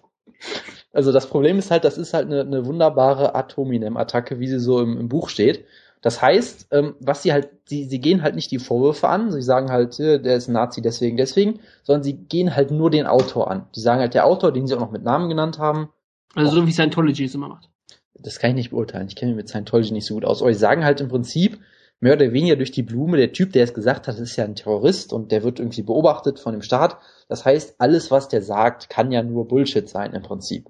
also 0.93 1.11
das 1.11 1.27
Problem 1.27 1.59
ist 1.59 1.69
halt, 1.69 1.83
das 1.83 1.97
ist 1.97 2.13
halt 2.13 2.27
eine, 2.27 2.41
eine 2.41 2.65
wunderbare 2.65 3.35
Atominem-Attacke, 3.35 4.39
wie 4.39 4.47
sie 4.47 4.59
so 4.59 4.81
im, 4.81 4.97
im 4.97 5.09
Buch 5.09 5.29
steht. 5.29 5.65
Das 6.01 6.21
heißt, 6.21 6.67
ähm, 6.71 6.95
was 6.99 7.23
sie 7.23 7.33
halt, 7.33 7.49
sie, 7.65 7.85
sie 7.85 7.99
gehen 7.99 8.21
halt 8.21 8.35
nicht 8.35 8.51
die 8.51 8.59
Vorwürfe 8.59 9.09
an, 9.09 9.31
sie 9.31 9.41
sagen 9.41 9.69
halt, 9.69 9.99
äh, 9.99 10.19
der 10.21 10.37
ist 10.37 10.47
ein 10.47 10.53
Nazi 10.53 10.81
deswegen, 10.81 11.17
deswegen, 11.17 11.59
sondern 11.83 12.03
sie 12.03 12.13
gehen 12.13 12.55
halt 12.55 12.71
nur 12.71 12.89
den 12.89 13.05
Autor 13.05 13.51
an. 13.51 13.67
Die 13.75 13.81
sagen 13.81 13.99
halt, 13.99 14.13
der 14.13 14.25
Autor, 14.25 14.53
den 14.53 14.65
sie 14.67 14.75
auch 14.75 14.79
noch 14.79 14.91
mit 14.91 15.03
Namen 15.03 15.29
genannt 15.29 15.59
haben. 15.59 15.89
Also 16.35 16.51
so 16.51 16.67
wie 16.67 16.71
Scientology 16.71 17.25
es 17.25 17.35
immer 17.35 17.49
macht. 17.49 17.69
Das 18.13 18.39
kann 18.39 18.51
ich 18.51 18.55
nicht 18.55 18.69
beurteilen. 18.69 19.07
Ich 19.07 19.15
kenne 19.15 19.31
mich 19.31 19.37
mit 19.37 19.49
Scientology 19.49 19.91
nicht 19.91 20.05
so 20.05 20.13
gut 20.13 20.25
aus. 20.25 20.41
Aber 20.41 20.53
sie 20.53 20.59
sagen 20.59 20.85
halt 20.85 21.01
im 21.01 21.09
Prinzip, 21.09 21.59
mehr 21.99 22.13
oder 22.13 22.33
weniger 22.33 22.55
durch 22.55 22.71
die 22.71 22.83
Blume. 22.83 23.17
Der 23.17 23.31
Typ, 23.31 23.53
der 23.53 23.63
es 23.63 23.73
gesagt 23.73 24.07
hat, 24.07 24.19
ist 24.19 24.35
ja 24.35 24.43
ein 24.43 24.55
Terrorist 24.55 25.13
und 25.13 25.31
der 25.31 25.43
wird 25.43 25.59
irgendwie 25.59 25.81
beobachtet 25.81 26.39
von 26.39 26.53
dem 26.53 26.61
Staat. 26.61 26.97
Das 27.27 27.45
heißt, 27.45 27.75
alles, 27.79 28.11
was 28.11 28.27
der 28.27 28.41
sagt, 28.41 28.89
kann 28.89 29.11
ja 29.11 29.23
nur 29.23 29.47
Bullshit 29.47 29.87
sein 29.87 30.13
im 30.13 30.21
Prinzip. 30.21 30.69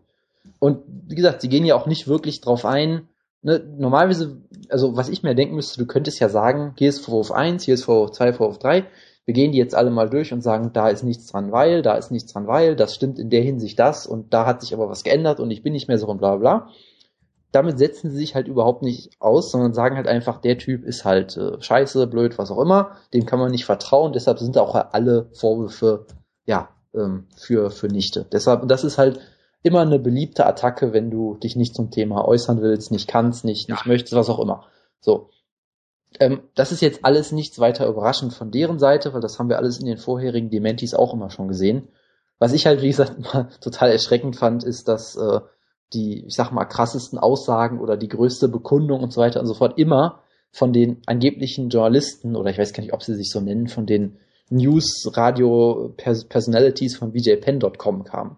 Und 0.60 0.84
wie 1.08 1.16
gesagt, 1.16 1.42
sie 1.42 1.50
gehen 1.50 1.66
ja 1.66 1.76
auch 1.76 1.88
nicht 1.88 2.08
wirklich 2.08 2.42
drauf 2.42 2.66
ein. 2.66 3.08
Ne, 3.42 3.60
normalerweise, 3.78 4.42
also 4.70 4.96
was 4.96 5.10
ich 5.10 5.22
mir 5.22 5.36
denken 5.36 5.56
müsste, 5.56 5.78
du 5.78 5.86
könntest 5.86 6.20
ja 6.20 6.30
sagen, 6.30 6.74
hier 6.78 6.90
ist 6.90 7.00
Vorwurf 7.00 7.32
1, 7.32 7.64
hier 7.64 7.76
ist 7.76 7.84
Vorwurf 7.84 8.12
2, 8.12 8.34
Vorwurf 8.34 8.60
3. 8.60 8.86
Wir 9.26 9.34
gehen 9.34 9.52
die 9.52 9.58
jetzt 9.58 9.76
alle 9.76 9.90
mal 9.90 10.10
durch 10.10 10.34
und 10.34 10.42
sagen, 10.42 10.72
da 10.74 10.90
ist 10.90 11.04
nichts 11.04 11.28
dran, 11.28 11.52
weil, 11.52 11.82
da 11.82 11.96
ist 11.96 12.12
nichts 12.12 12.32
dran, 12.32 12.48
weil, 12.48 12.76
das 12.76 12.94
stimmt 12.96 13.20
in 13.20 13.30
der 13.30 13.42
Hinsicht 13.42 13.78
das 13.80 14.06
und 14.08 14.34
da 14.34 14.46
hat 14.46 14.62
sich 14.62 14.74
aber 14.74 14.90
was 14.90 15.04
geändert 15.04 15.40
und 15.40 15.52
ich 15.52 15.64
bin 15.64 15.74
nicht 15.74 15.88
mehr 15.88 15.98
so 15.98 16.08
und 16.08 16.20
bla 16.20 16.36
bla 16.38 16.70
damit 17.56 17.80
setzen 17.80 18.12
sie 18.12 18.18
sich 18.18 18.36
halt 18.36 18.50
überhaupt 18.50 18.82
nicht 18.82 19.12
aus, 19.20 19.50
sondern 19.50 19.74
sagen 19.74 19.96
halt 19.96 20.08
einfach, 20.08 20.42
der 20.42 20.58
Typ 20.58 20.84
ist 20.84 21.06
halt 21.06 21.38
äh, 21.38 21.62
scheiße, 21.62 22.06
blöd, 22.08 22.38
was 22.38 22.52
auch 22.52 22.60
immer, 22.60 22.98
dem 23.14 23.26
kann 23.26 23.40
man 23.40 23.52
nicht 23.52 23.64
vertrauen, 23.64 24.12
deshalb 24.12 24.40
sind 24.40 24.58
auch 24.58 24.76
alle 24.76 25.30
Vorwürfe, 25.32 26.06
ja, 26.46 26.68
ähm, 26.94 27.28
für, 27.38 27.72
für 27.72 27.88
Nichte. 27.88 28.26
Deshalb, 28.30 28.68
das 28.68 28.84
ist 28.84 28.98
halt 28.98 29.22
immer 29.64 29.80
eine 29.80 30.00
beliebte 30.00 30.46
Attacke, 30.46 30.92
wenn 30.92 31.10
du 31.10 31.38
dich 31.38 31.56
nicht 31.56 31.76
zum 31.76 31.92
Thema 31.92 32.28
äußern 32.28 32.62
willst, 32.62 32.92
nicht 32.92 33.08
kannst, 33.08 33.46
nicht, 33.46 33.70
ja. 33.70 33.76
nicht 33.76 33.86
möchtest, 33.86 34.16
was 34.16 34.30
auch 34.30 34.40
immer. 34.40 34.66
So. 35.00 35.30
Ähm, 36.20 36.42
das 36.56 36.74
ist 36.74 36.82
jetzt 36.82 37.06
alles 37.06 37.32
nichts 37.32 37.58
weiter 37.60 37.88
überraschend 37.88 38.34
von 38.34 38.52
deren 38.52 38.80
Seite, 38.80 39.14
weil 39.14 39.22
das 39.22 39.40
haben 39.40 39.48
wir 39.50 39.58
alles 39.58 39.80
in 39.80 39.86
den 39.86 39.98
vorherigen 39.98 40.50
Dementis 40.50 40.94
auch 40.94 41.14
immer 41.14 41.30
schon 41.30 41.48
gesehen. 41.48 41.88
Was 42.38 42.52
ich 42.52 42.66
halt, 42.66 42.82
wie 42.82 42.90
gesagt, 42.90 43.18
mal 43.34 43.48
total 43.62 43.92
erschreckend 43.92 44.36
fand, 44.36 44.66
ist, 44.66 44.90
dass 44.90 45.16
äh, 45.16 45.40
die, 45.94 46.26
ich 46.26 46.36
sag 46.36 46.52
mal, 46.52 46.66
krassesten 46.66 47.20
Aussagen 47.20 47.80
oder 47.80 47.98
die 47.98 48.08
größte 48.08 48.48
Bekundung 48.48 49.02
und 49.02 49.14
so 49.14 49.22
weiter 49.22 49.40
und 49.40 49.48
so 49.48 49.54
fort 49.54 49.78
immer 49.78 50.22
von 50.52 50.74
den 50.74 51.02
angeblichen 51.06 51.70
Journalisten 51.70 52.36
oder 52.36 52.50
ich 52.50 52.58
weiß 52.58 52.74
gar 52.74 52.82
nicht, 52.82 52.94
ob 52.94 53.04
sie 53.04 53.14
sich 53.16 53.30
so 53.30 53.42
nennen, 53.42 53.68
von 53.68 53.86
den 53.86 54.18
News-Radio-Personalities 54.50 56.98
von 56.98 57.14
VJPen.com 57.14 58.04
kamen. 58.04 58.38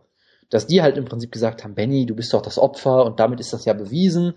Dass 0.49 0.67
die 0.67 0.81
halt 0.81 0.97
im 0.97 1.05
Prinzip 1.05 1.31
gesagt 1.31 1.63
haben, 1.63 1.75
Benny, 1.75 2.05
du 2.05 2.15
bist 2.15 2.33
doch 2.33 2.41
das 2.41 2.57
Opfer 2.57 3.05
und 3.05 3.19
damit 3.19 3.39
ist 3.39 3.53
das 3.53 3.65
ja 3.65 3.73
bewiesen. 3.73 4.33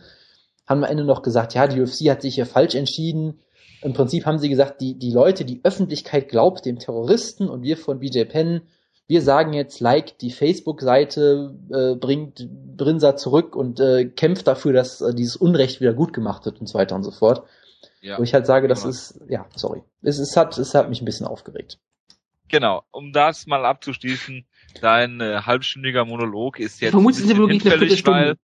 haben 0.67 0.85
am 0.85 0.91
Ende 0.91 1.05
noch 1.05 1.23
gesagt, 1.23 1.55
ja, 1.55 1.67
die 1.67 1.81
UFC 1.81 2.11
hat 2.11 2.23
sich 2.23 2.35
hier 2.35 2.47
falsch 2.47 2.75
entschieden. 2.75 3.41
Im 3.83 3.95
Prinzip 3.95 4.27
haben 4.27 4.39
sie 4.39 4.49
gesagt, 4.49 4.81
die, 4.81 4.99
die 4.99 5.13
Leute, 5.13 5.45
die 5.45 5.61
Öffentlichkeit 5.63 6.29
glaubt 6.29 6.67
dem 6.67 6.79
Terroristen 6.79 7.49
und 7.49 7.63
wir 7.63 7.77
von 7.77 8.01
BJ 8.01 8.25
Penn, 8.25 8.63
wir 9.11 9.23
sagen 9.23 9.53
jetzt, 9.53 9.81
like 9.81 10.19
die 10.19 10.31
Facebook-Seite, 10.31 11.53
äh, 11.73 11.97
bringt 11.97 12.49
Brinsa 12.77 13.17
zurück 13.17 13.57
und 13.57 13.81
äh, 13.81 14.05
kämpft 14.05 14.47
dafür, 14.47 14.73
dass 14.73 15.01
äh, 15.01 15.13
dieses 15.13 15.35
Unrecht 15.35 15.81
wieder 15.81 15.95
gut 15.95 16.13
gemacht 16.13 16.45
wird 16.45 16.61
und 16.61 16.69
so 16.69 16.79
weiter 16.79 16.95
und 16.95 17.03
so 17.03 17.11
fort. 17.11 17.43
Ja. 18.03 18.19
Wo 18.19 18.23
ich 18.23 18.35
halt 18.35 18.47
sage, 18.47 18.69
das 18.69 18.83
genau. 18.83 18.91
ist, 18.91 19.21
ja, 19.29 19.47
sorry. 19.57 19.83
Es, 20.01 20.21
es, 20.21 20.37
hat, 20.37 20.57
es 20.57 20.77
hat 20.77 20.89
mich 20.89 21.03
ein 21.03 21.07
bisschen 21.07 21.27
aufgeregt. 21.27 21.81
Genau, 22.47 22.85
um 22.93 23.13
das 23.13 23.49
mal 23.49 23.65
abzuschließen, 23.65 24.47
dein 24.81 25.21
äh, 25.21 25.41
halbstündiger 25.45 26.05
Monolog 26.05 26.61
ist 26.61 26.81
jetzt 26.81 26.93
Vermutlich 26.93 27.29
ein 27.29 27.37
bisschen 27.37 27.49
hinfällig, 27.49 28.07
weil 28.07 28.37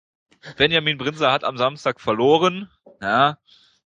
Benjamin 0.58 0.98
Brinzer 0.98 1.32
hat 1.32 1.44
am 1.44 1.58
Samstag 1.58 2.02
verloren. 2.02 2.72
Ja, 3.04 3.38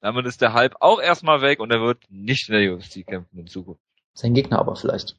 damit 0.02 0.26
ist 0.26 0.42
der 0.42 0.52
Hype 0.52 0.76
auch 0.82 1.02
erstmal 1.02 1.42
weg 1.42 1.62
und 1.62 1.72
er 1.72 1.80
wird 1.80 2.04
nicht 2.10 2.50
in 2.50 2.56
der 2.56 2.76
UFC 2.76 3.08
kämpfen 3.08 3.40
in 3.40 3.48
Zukunft. 3.48 3.82
Sein 4.14 4.34
Gegner 4.34 4.60
aber 4.60 4.76
vielleicht. 4.76 5.16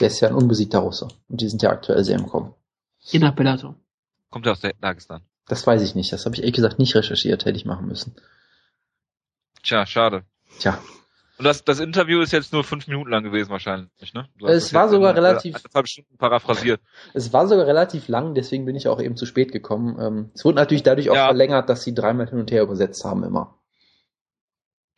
Der 0.00 0.08
ist 0.08 0.20
ja 0.20 0.28
ein 0.28 0.34
unbesiegter 0.34 0.80
Russe 0.80 1.08
und 1.28 1.40
die 1.40 1.48
sind 1.48 1.62
ja 1.62 1.70
aktuell 1.70 2.02
sehr 2.04 2.18
im 2.18 2.26
Kommen. 2.26 2.54
Je 3.00 3.18
nach 3.18 3.34
Bellator. 3.34 3.76
Kommt 4.30 4.46
er 4.46 4.52
aus 4.52 4.62
Dagestan? 4.80 5.22
Das 5.46 5.66
weiß 5.66 5.82
ich 5.82 5.94
nicht. 5.94 6.12
Das 6.12 6.24
habe 6.24 6.34
ich 6.34 6.40
ehrlich 6.40 6.54
gesagt 6.54 6.78
nicht 6.78 6.94
recherchiert, 6.94 7.44
hätte 7.44 7.56
ich 7.56 7.64
machen 7.64 7.86
müssen. 7.86 8.14
Tja, 9.62 9.84
schade. 9.84 10.24
Tja, 10.58 10.78
und 11.40 11.44
das, 11.44 11.64
das 11.64 11.80
Interview 11.80 12.20
ist 12.20 12.32
jetzt 12.32 12.52
nur 12.52 12.64
fünf 12.64 12.86
Minuten 12.86 13.08
lang 13.08 13.24
gewesen 13.24 13.48
wahrscheinlich, 13.48 14.12
ne? 14.12 14.28
Es 14.46 14.74
war 14.74 14.90
sogar 14.90 15.16
relativ. 15.16 15.54
Eineinhalb 15.56 15.88
Stunden 15.88 16.18
paraphrasiert. 16.18 16.82
Es 17.14 17.32
war 17.32 17.48
sogar 17.48 17.66
relativ 17.66 18.08
lang, 18.08 18.34
deswegen 18.34 18.66
bin 18.66 18.76
ich 18.76 18.88
auch 18.88 19.00
eben 19.00 19.16
zu 19.16 19.24
spät 19.24 19.50
gekommen. 19.50 19.96
Ähm, 19.98 20.30
es 20.34 20.44
wurde 20.44 20.56
natürlich 20.56 20.82
dadurch 20.82 21.08
auch 21.08 21.14
ja. 21.14 21.28
verlängert, 21.28 21.70
dass 21.70 21.82
sie 21.82 21.94
dreimal 21.94 22.28
hin 22.28 22.40
und 22.40 22.50
her 22.50 22.62
übersetzt 22.62 23.06
haben 23.06 23.24
immer. 23.24 23.58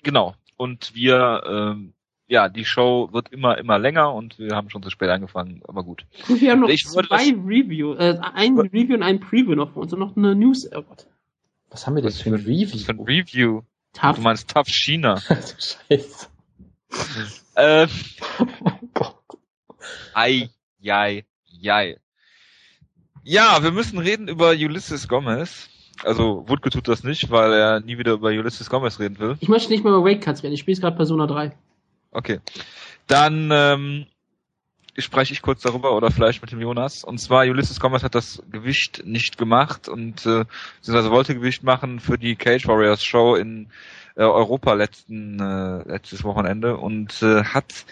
Genau. 0.03 0.35
Und 0.57 0.97
wir, 0.97 1.45
ähm, 1.47 1.95
ja, 2.33 2.49
die 2.49 2.65
Show 2.65 3.11
wird 3.13 3.29
immer, 3.29 3.59
immer 3.59 3.79
länger 3.79 4.15
und 4.15 4.39
wir 4.39 4.57
haben 4.57 4.71
schon 4.71 4.83
zu 4.83 4.89
spät 4.89 5.11
angefangen, 5.11 5.61
aber 5.69 5.85
gut. 5.85 6.07
Wir 6.29 6.53
haben 6.53 6.61
noch 6.61 6.71
ich 6.71 6.87
zwei 6.87 7.35
Review, 7.47 7.93
äh, 7.93 8.19
ein 8.35 8.59
Review 8.59 8.95
und 8.95 9.03
ein 9.03 9.21
Preview 9.21 9.55
noch 9.55 9.75
für 9.75 9.81
uns 9.81 9.93
und 9.93 9.99
noch 9.99 10.17
eine 10.17 10.35
News. 10.35 10.67
Oh 10.75 10.83
Was 11.69 11.87
haben 11.87 11.95
wir 11.95 12.03
denn 12.03 12.11
für 12.11 12.31
ein 12.31 12.37
Review? 12.37 12.79
Für 12.79 12.93
ein 12.93 13.01
Review. 13.01 13.61
Tough. 13.93 14.17
Du 14.17 14.23
meinst 14.23 14.49
Tough 14.49 14.67
China. 14.69 15.21
Scheiße 15.21 16.29
äh, 17.55 17.87
oh 18.39 18.47
Gott. 18.95 19.17
Ei, 20.15 20.49
jei, 20.79 21.27
jei. 21.45 21.99
Ja, 23.25 23.63
wir 23.63 23.73
müssen 23.73 23.99
reden 23.99 24.29
über 24.29 24.53
Ulysses 24.53 25.07
Gomez. 25.07 25.69
Also 26.03 26.49
Wutke 26.49 26.71
tut 26.71 26.89
das 26.89 27.05
nicht, 27.05 27.31
weil 27.31 27.53
er 27.53 27.81
nie 27.81 27.99
wieder 27.99 28.13
über 28.13 28.29
Ulysses 28.29 28.71
Gomez 28.71 28.99
reden 28.99 29.19
will. 29.19 29.37
Ich 29.41 29.49
möchte 29.49 29.71
nicht 29.71 29.85
mehr 29.85 29.93
über 29.93 30.03
Weight 30.03 30.23
Cuts 30.23 30.43
reden. 30.43 30.55
Ich 30.55 30.61
spiele 30.61 30.81
gerade 30.81 30.97
Persona 30.97 31.27
3. 31.27 31.55
Okay. 32.13 32.41
Dann 33.07 33.51
ähm, 33.53 34.07
spreche 34.99 35.33
ich 35.33 35.43
kurz 35.43 35.63
darüber 35.63 35.97
oder 35.97 36.11
vielleicht 36.11 36.43
mit 36.43 36.53
dem 36.53 36.61
Jonas. 36.61 37.05
Und 37.05 37.19
zwar 37.19 37.45
Ulysses 37.45 37.81
Gomez 37.81 38.03
hat 38.03 38.15
das 38.15 38.43
Gewicht 38.51 39.03
nicht 39.07 39.39
gemacht 39.39 39.89
und 39.89 40.27
äh, 40.27 40.45
beziehungsweise 40.79 41.11
wollte 41.11 41.35
Gewicht 41.35 41.63
machen 41.63 42.01
für 42.01 42.19
die 42.19 42.37
Cage 42.37 42.67
Warriors 42.67 43.03
Show 43.03 43.35
in 43.35 43.69
äh, 44.17 44.23
Europa 44.23 44.75
letzten 44.75 45.41
äh, 45.41 45.89
letztes 45.89 46.23
Wochenende 46.25 46.77
und 46.77 47.23
äh, 47.23 47.45
hat 47.45 47.87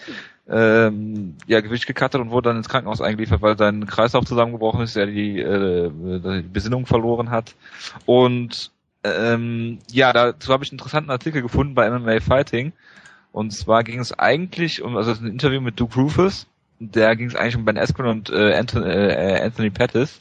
ähm, 0.47 1.35
ja 1.47 1.61
Gewicht 1.61 1.87
gekattert 1.87 2.21
und 2.21 2.29
wurde 2.29 2.49
dann 2.49 2.57
ins 2.57 2.69
Krankenhaus 2.69 3.01
eingeliefert, 3.01 3.41
weil 3.41 3.57
sein 3.57 3.87
Kreislauf 3.87 4.25
zusammengebrochen 4.25 4.81
ist, 4.81 4.95
er 4.95 5.07
die, 5.07 5.39
äh, 5.39 5.89
die 5.89 6.47
Besinnung 6.47 6.85
verloren 6.85 7.31
hat 7.31 7.55
und 8.05 8.71
ähm, 9.03 9.79
ja, 9.91 10.13
dazu 10.13 10.53
habe 10.53 10.63
ich 10.63 10.71
einen 10.71 10.77
interessanten 10.77 11.09
Artikel 11.09 11.41
gefunden 11.41 11.73
bei 11.73 11.89
MMA 11.89 12.19
Fighting. 12.19 12.73
Und 13.31 13.51
zwar 13.51 13.83
ging 13.83 13.99
es 13.99 14.17
eigentlich 14.17 14.81
um, 14.81 14.97
also 14.97 15.11
ein 15.11 15.27
Interview 15.27 15.61
mit 15.61 15.79
Duke 15.79 15.95
Rufus, 15.95 16.47
der 16.79 17.15
ging 17.15 17.27
es 17.27 17.35
eigentlich 17.35 17.55
um 17.55 17.65
Ben 17.65 17.77
Askren 17.77 18.07
und 18.07 18.29
äh, 18.29 18.55
Anthony, 18.55 18.89
äh, 18.89 19.41
Anthony 19.41 19.69
Pettis. 19.69 20.19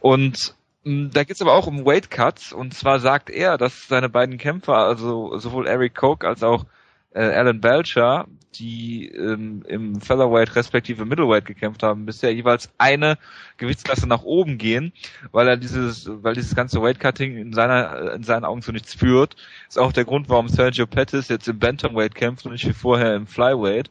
Und 0.00 0.54
Mm, 0.88 1.10
da 1.12 1.24
geht 1.24 1.36
es 1.36 1.42
aber 1.42 1.52
auch 1.54 1.66
um 1.66 1.84
Weight 1.84 2.10
Cuts 2.10 2.52
und 2.52 2.72
zwar 2.72 3.00
sagt 3.00 3.30
er, 3.30 3.58
dass 3.58 3.88
seine 3.88 4.08
beiden 4.08 4.38
Kämpfer, 4.38 4.76
also 4.76 5.36
sowohl 5.38 5.66
Eric 5.66 5.94
Koch 5.94 6.20
als 6.20 6.42
auch 6.42 6.64
äh, 7.12 7.20
Alan 7.20 7.60
Belcher, 7.60 8.26
die 8.54 9.08
ähm, 9.08 9.62
im 9.66 10.00
Featherweight 10.00 10.56
respektive 10.56 11.04
Middleweight 11.04 11.44
gekämpft 11.44 11.82
haben, 11.82 12.06
bisher 12.06 12.34
jeweils 12.34 12.70
eine 12.78 13.18
Gewichtsklasse 13.56 14.08
nach 14.08 14.22
oben 14.22 14.58
gehen, 14.58 14.92
weil 15.32 15.48
er 15.48 15.56
dieses, 15.56 16.08
weil 16.22 16.34
dieses 16.34 16.54
ganze 16.54 16.80
Weightcutting 16.82 17.36
in 17.36 17.52
seiner 17.52 18.12
in 18.14 18.22
seinen 18.22 18.44
Augen 18.44 18.62
zu 18.62 18.72
nichts 18.72 18.94
führt. 18.94 19.36
Ist 19.68 19.78
auch 19.78 19.92
der 19.92 20.04
Grund, 20.04 20.28
warum 20.28 20.48
Sergio 20.48 20.86
Pettis 20.86 21.28
jetzt 21.28 21.48
im 21.48 21.58
Bantamweight 21.58 22.14
kämpft 22.14 22.46
und 22.46 22.52
nicht 22.52 22.66
wie 22.66 22.72
vorher 22.72 23.14
im 23.14 23.26
Flyweight. 23.26 23.90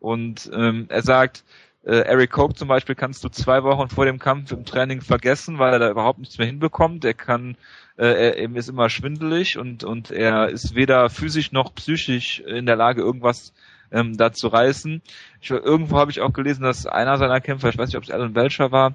Und 0.00 0.50
ähm, 0.54 0.86
er 0.88 1.02
sagt, 1.02 1.44
äh, 1.84 2.00
Eric 2.00 2.32
Koch 2.32 2.52
zum 2.52 2.68
Beispiel 2.68 2.94
kannst 2.94 3.24
du 3.24 3.28
zwei 3.28 3.62
Wochen 3.62 3.88
vor 3.88 4.04
dem 4.04 4.18
Kampf 4.18 4.52
im 4.52 4.64
Training 4.64 5.00
vergessen, 5.00 5.58
weil 5.58 5.72
er 5.72 5.78
da 5.78 5.90
überhaupt 5.90 6.18
nichts 6.18 6.38
mehr 6.38 6.46
hinbekommt. 6.46 7.04
Er 7.04 7.14
kann, 7.14 7.56
äh, 7.96 8.06
er 8.42 8.56
ist 8.56 8.68
immer 8.68 8.90
schwindelig 8.90 9.58
und 9.58 9.84
und 9.84 10.10
er 10.10 10.48
ist 10.48 10.74
weder 10.74 11.08
physisch 11.10 11.52
noch 11.52 11.74
psychisch 11.74 12.40
in 12.40 12.66
der 12.66 12.76
Lage, 12.76 13.02
irgendwas 13.02 13.52
ähm, 13.90 14.16
da 14.16 14.32
zu 14.32 14.48
reißen. 14.48 15.02
Ich, 15.40 15.50
irgendwo 15.50 15.98
habe 15.98 16.10
ich 16.10 16.20
auch 16.20 16.32
gelesen, 16.32 16.62
dass 16.62 16.86
einer 16.86 17.18
seiner 17.18 17.40
Kämpfer, 17.40 17.68
ich 17.68 17.78
weiß 17.78 17.88
nicht, 17.88 17.96
ob 17.96 18.04
es 18.04 18.10
Alan 18.10 18.32
Belcher 18.32 18.72
war 18.72 18.94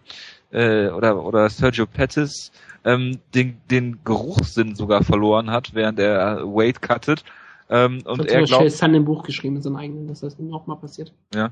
äh, 0.51 0.87
oder 0.87 1.23
oder 1.23 1.49
Sergio 1.49 1.85
Pettis, 1.85 2.51
ähm, 2.85 3.19
den 3.33 3.57
den 3.69 4.03
Geruchssinn 4.03 4.75
sogar 4.75 5.03
verloren 5.03 5.51
hat, 5.51 5.73
während 5.73 5.99
er 5.99 6.43
Weight 6.43 6.81
cuttet 6.81 7.23
ähm, 7.69 8.01
und 8.05 8.19
das 8.19 8.27
er 8.27 8.43
glaubt, 8.43 8.71
Sun 8.71 8.93
im 8.93 9.05
Buch 9.05 9.23
geschrieben, 9.23 9.55
in 9.55 9.61
seinem 9.61 9.77
eigenen, 9.77 10.07
dass 10.07 10.19
das 10.19 10.37
ihm 10.37 10.53
auch 10.53 10.67
mal 10.67 10.75
passiert. 10.75 11.13
Ja. 11.33 11.51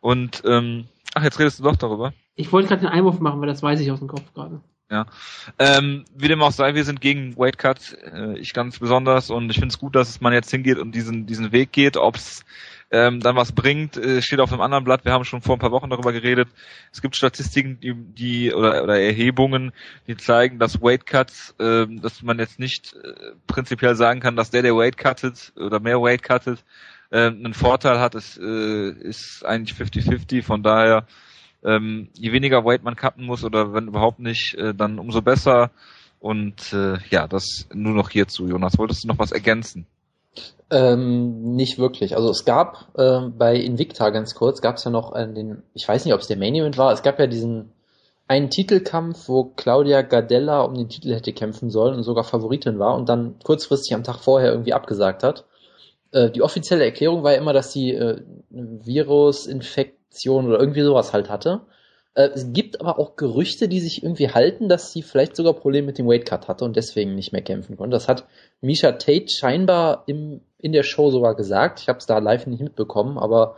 Und 0.00 0.42
ähm, 0.44 0.86
ach, 1.14 1.22
jetzt 1.22 1.38
redest 1.38 1.58
du 1.58 1.62
doch 1.62 1.76
darüber. 1.76 2.12
Ich 2.34 2.52
wollte 2.52 2.68
gerade 2.68 2.82
den 2.82 2.90
Einwurf 2.90 3.20
machen, 3.20 3.40
weil 3.40 3.48
das 3.48 3.62
weiß 3.62 3.80
ich 3.80 3.90
aus 3.90 3.98
dem 3.98 4.08
Kopf 4.08 4.32
gerade. 4.34 4.60
Ja. 4.90 5.06
Ähm, 5.60 6.04
wie 6.16 6.26
dem 6.26 6.42
auch 6.42 6.50
sei, 6.50 6.74
wir 6.74 6.84
sind 6.84 7.00
gegen 7.00 7.36
Weight 7.36 7.58
Cut, 7.58 7.96
äh, 8.02 8.36
ich 8.38 8.52
ganz 8.52 8.80
besonders 8.80 9.30
und 9.30 9.48
ich 9.50 9.56
finde 9.56 9.68
es 9.68 9.78
gut, 9.78 9.94
dass 9.94 10.20
man 10.20 10.32
jetzt 10.32 10.50
hingeht 10.50 10.78
und 10.78 10.92
diesen 10.92 11.26
diesen 11.26 11.52
Weg 11.52 11.70
geht, 11.70 11.96
ob 11.96 12.16
es 12.16 12.44
ähm, 12.90 13.20
dann 13.20 13.36
was 13.36 13.52
bringt, 13.52 13.96
äh, 13.96 14.20
steht 14.20 14.40
auf 14.40 14.52
einem 14.52 14.62
anderen 14.62 14.84
Blatt. 14.84 15.04
Wir 15.04 15.12
haben 15.12 15.24
schon 15.24 15.42
vor 15.42 15.56
ein 15.56 15.60
paar 15.60 15.70
Wochen 15.70 15.90
darüber 15.90 16.12
geredet. 16.12 16.48
Es 16.92 17.00
gibt 17.00 17.16
Statistiken, 17.16 17.78
die, 17.80 17.94
die 17.94 18.52
oder, 18.52 18.82
oder 18.82 19.00
Erhebungen, 19.00 19.72
die 20.08 20.16
zeigen, 20.16 20.58
dass 20.58 20.82
Weight 20.82 21.06
Cuts, 21.06 21.54
äh, 21.60 21.86
dass 21.88 22.22
man 22.22 22.38
jetzt 22.38 22.58
nicht 22.58 22.94
äh, 22.94 23.32
prinzipiell 23.46 23.94
sagen 23.94 24.20
kann, 24.20 24.36
dass 24.36 24.50
der, 24.50 24.62
der 24.62 24.74
Weight 24.74 24.98
cuttet 24.98 25.52
oder 25.56 25.78
mehr 25.78 26.00
Weight 26.02 26.22
cuttet, 26.22 26.64
äh, 27.10 27.26
einen 27.26 27.54
Vorteil 27.54 28.00
hat. 28.00 28.16
Es 28.16 28.36
äh, 28.36 28.90
ist 28.90 29.44
eigentlich 29.44 29.78
50-50. 29.78 30.42
Von 30.42 30.64
daher, 30.64 31.06
ähm, 31.64 32.08
je 32.14 32.32
weniger 32.32 32.64
Weight 32.64 32.82
man 32.82 32.96
cutten 32.96 33.24
muss 33.24 33.44
oder 33.44 33.72
wenn 33.72 33.86
überhaupt 33.86 34.18
nicht, 34.18 34.54
äh, 34.54 34.74
dann 34.74 34.98
umso 34.98 35.22
besser. 35.22 35.70
Und 36.18 36.72
äh, 36.72 36.98
ja, 37.08 37.28
das 37.28 37.68
nur 37.72 37.94
noch 37.94 38.10
hierzu. 38.10 38.48
Jonas, 38.48 38.78
wolltest 38.78 39.04
du 39.04 39.08
noch 39.08 39.18
was 39.18 39.32
ergänzen? 39.32 39.86
Ähm, 40.70 41.56
nicht 41.56 41.78
wirklich. 41.78 42.14
Also 42.16 42.30
es 42.30 42.44
gab 42.44 42.88
äh, 42.96 43.20
bei 43.36 43.56
Invicta 43.56 44.10
ganz 44.10 44.34
kurz, 44.34 44.60
gab 44.60 44.76
es 44.76 44.84
ja 44.84 44.90
noch 44.90 45.14
äh, 45.14 45.26
den, 45.26 45.64
ich 45.74 45.86
weiß 45.86 46.04
nicht, 46.04 46.14
ob 46.14 46.20
es 46.20 46.28
der 46.28 46.36
Main 46.36 46.54
Event 46.54 46.78
war, 46.78 46.92
es 46.92 47.02
gab 47.02 47.18
ja 47.18 47.26
diesen 47.26 47.72
einen 48.28 48.50
Titelkampf, 48.50 49.28
wo 49.28 49.44
Claudia 49.56 50.02
Gardella 50.02 50.60
um 50.62 50.74
den 50.74 50.88
Titel 50.88 51.12
hätte 51.12 51.32
kämpfen 51.32 51.68
sollen 51.70 51.96
und 51.96 52.04
sogar 52.04 52.22
Favoritin 52.22 52.78
war 52.78 52.94
und 52.94 53.08
dann 53.08 53.40
kurzfristig 53.42 53.92
am 53.92 54.04
Tag 54.04 54.18
vorher 54.20 54.52
irgendwie 54.52 54.72
abgesagt 54.72 55.24
hat. 55.24 55.46
Äh, 56.12 56.30
die 56.30 56.42
offizielle 56.42 56.84
Erklärung 56.84 57.24
war 57.24 57.32
ja 57.32 57.38
immer, 57.38 57.52
dass 57.52 57.72
sie 57.72 57.90
äh, 57.90 58.22
Virusinfektion 58.50 60.46
oder 60.46 60.60
irgendwie 60.60 60.82
sowas 60.82 61.12
halt 61.12 61.28
hatte. 61.28 61.62
Äh, 62.14 62.30
es 62.34 62.52
gibt 62.52 62.80
aber 62.80 62.98
auch 62.98 63.16
Gerüchte, 63.16 63.68
die 63.68 63.80
sich 63.80 64.02
irgendwie 64.02 64.30
halten, 64.30 64.68
dass 64.68 64.92
sie 64.92 65.02
vielleicht 65.02 65.36
sogar 65.36 65.54
Probleme 65.54 65.86
mit 65.86 65.98
dem 65.98 66.08
Weightcut 66.08 66.48
hatte 66.48 66.64
und 66.64 66.76
deswegen 66.76 67.14
nicht 67.14 67.32
mehr 67.32 67.42
kämpfen 67.42 67.76
konnte. 67.76 67.94
Das 67.94 68.08
hat 68.08 68.26
Misha 68.60 68.92
Tate 68.92 69.28
scheinbar 69.28 70.04
im, 70.06 70.40
in 70.58 70.72
der 70.72 70.82
Show 70.82 71.10
sogar 71.10 71.34
gesagt. 71.34 71.80
Ich 71.80 71.88
habe 71.88 71.98
es 71.98 72.06
da 72.06 72.18
live 72.18 72.46
nicht 72.46 72.62
mitbekommen, 72.62 73.18
aber 73.18 73.56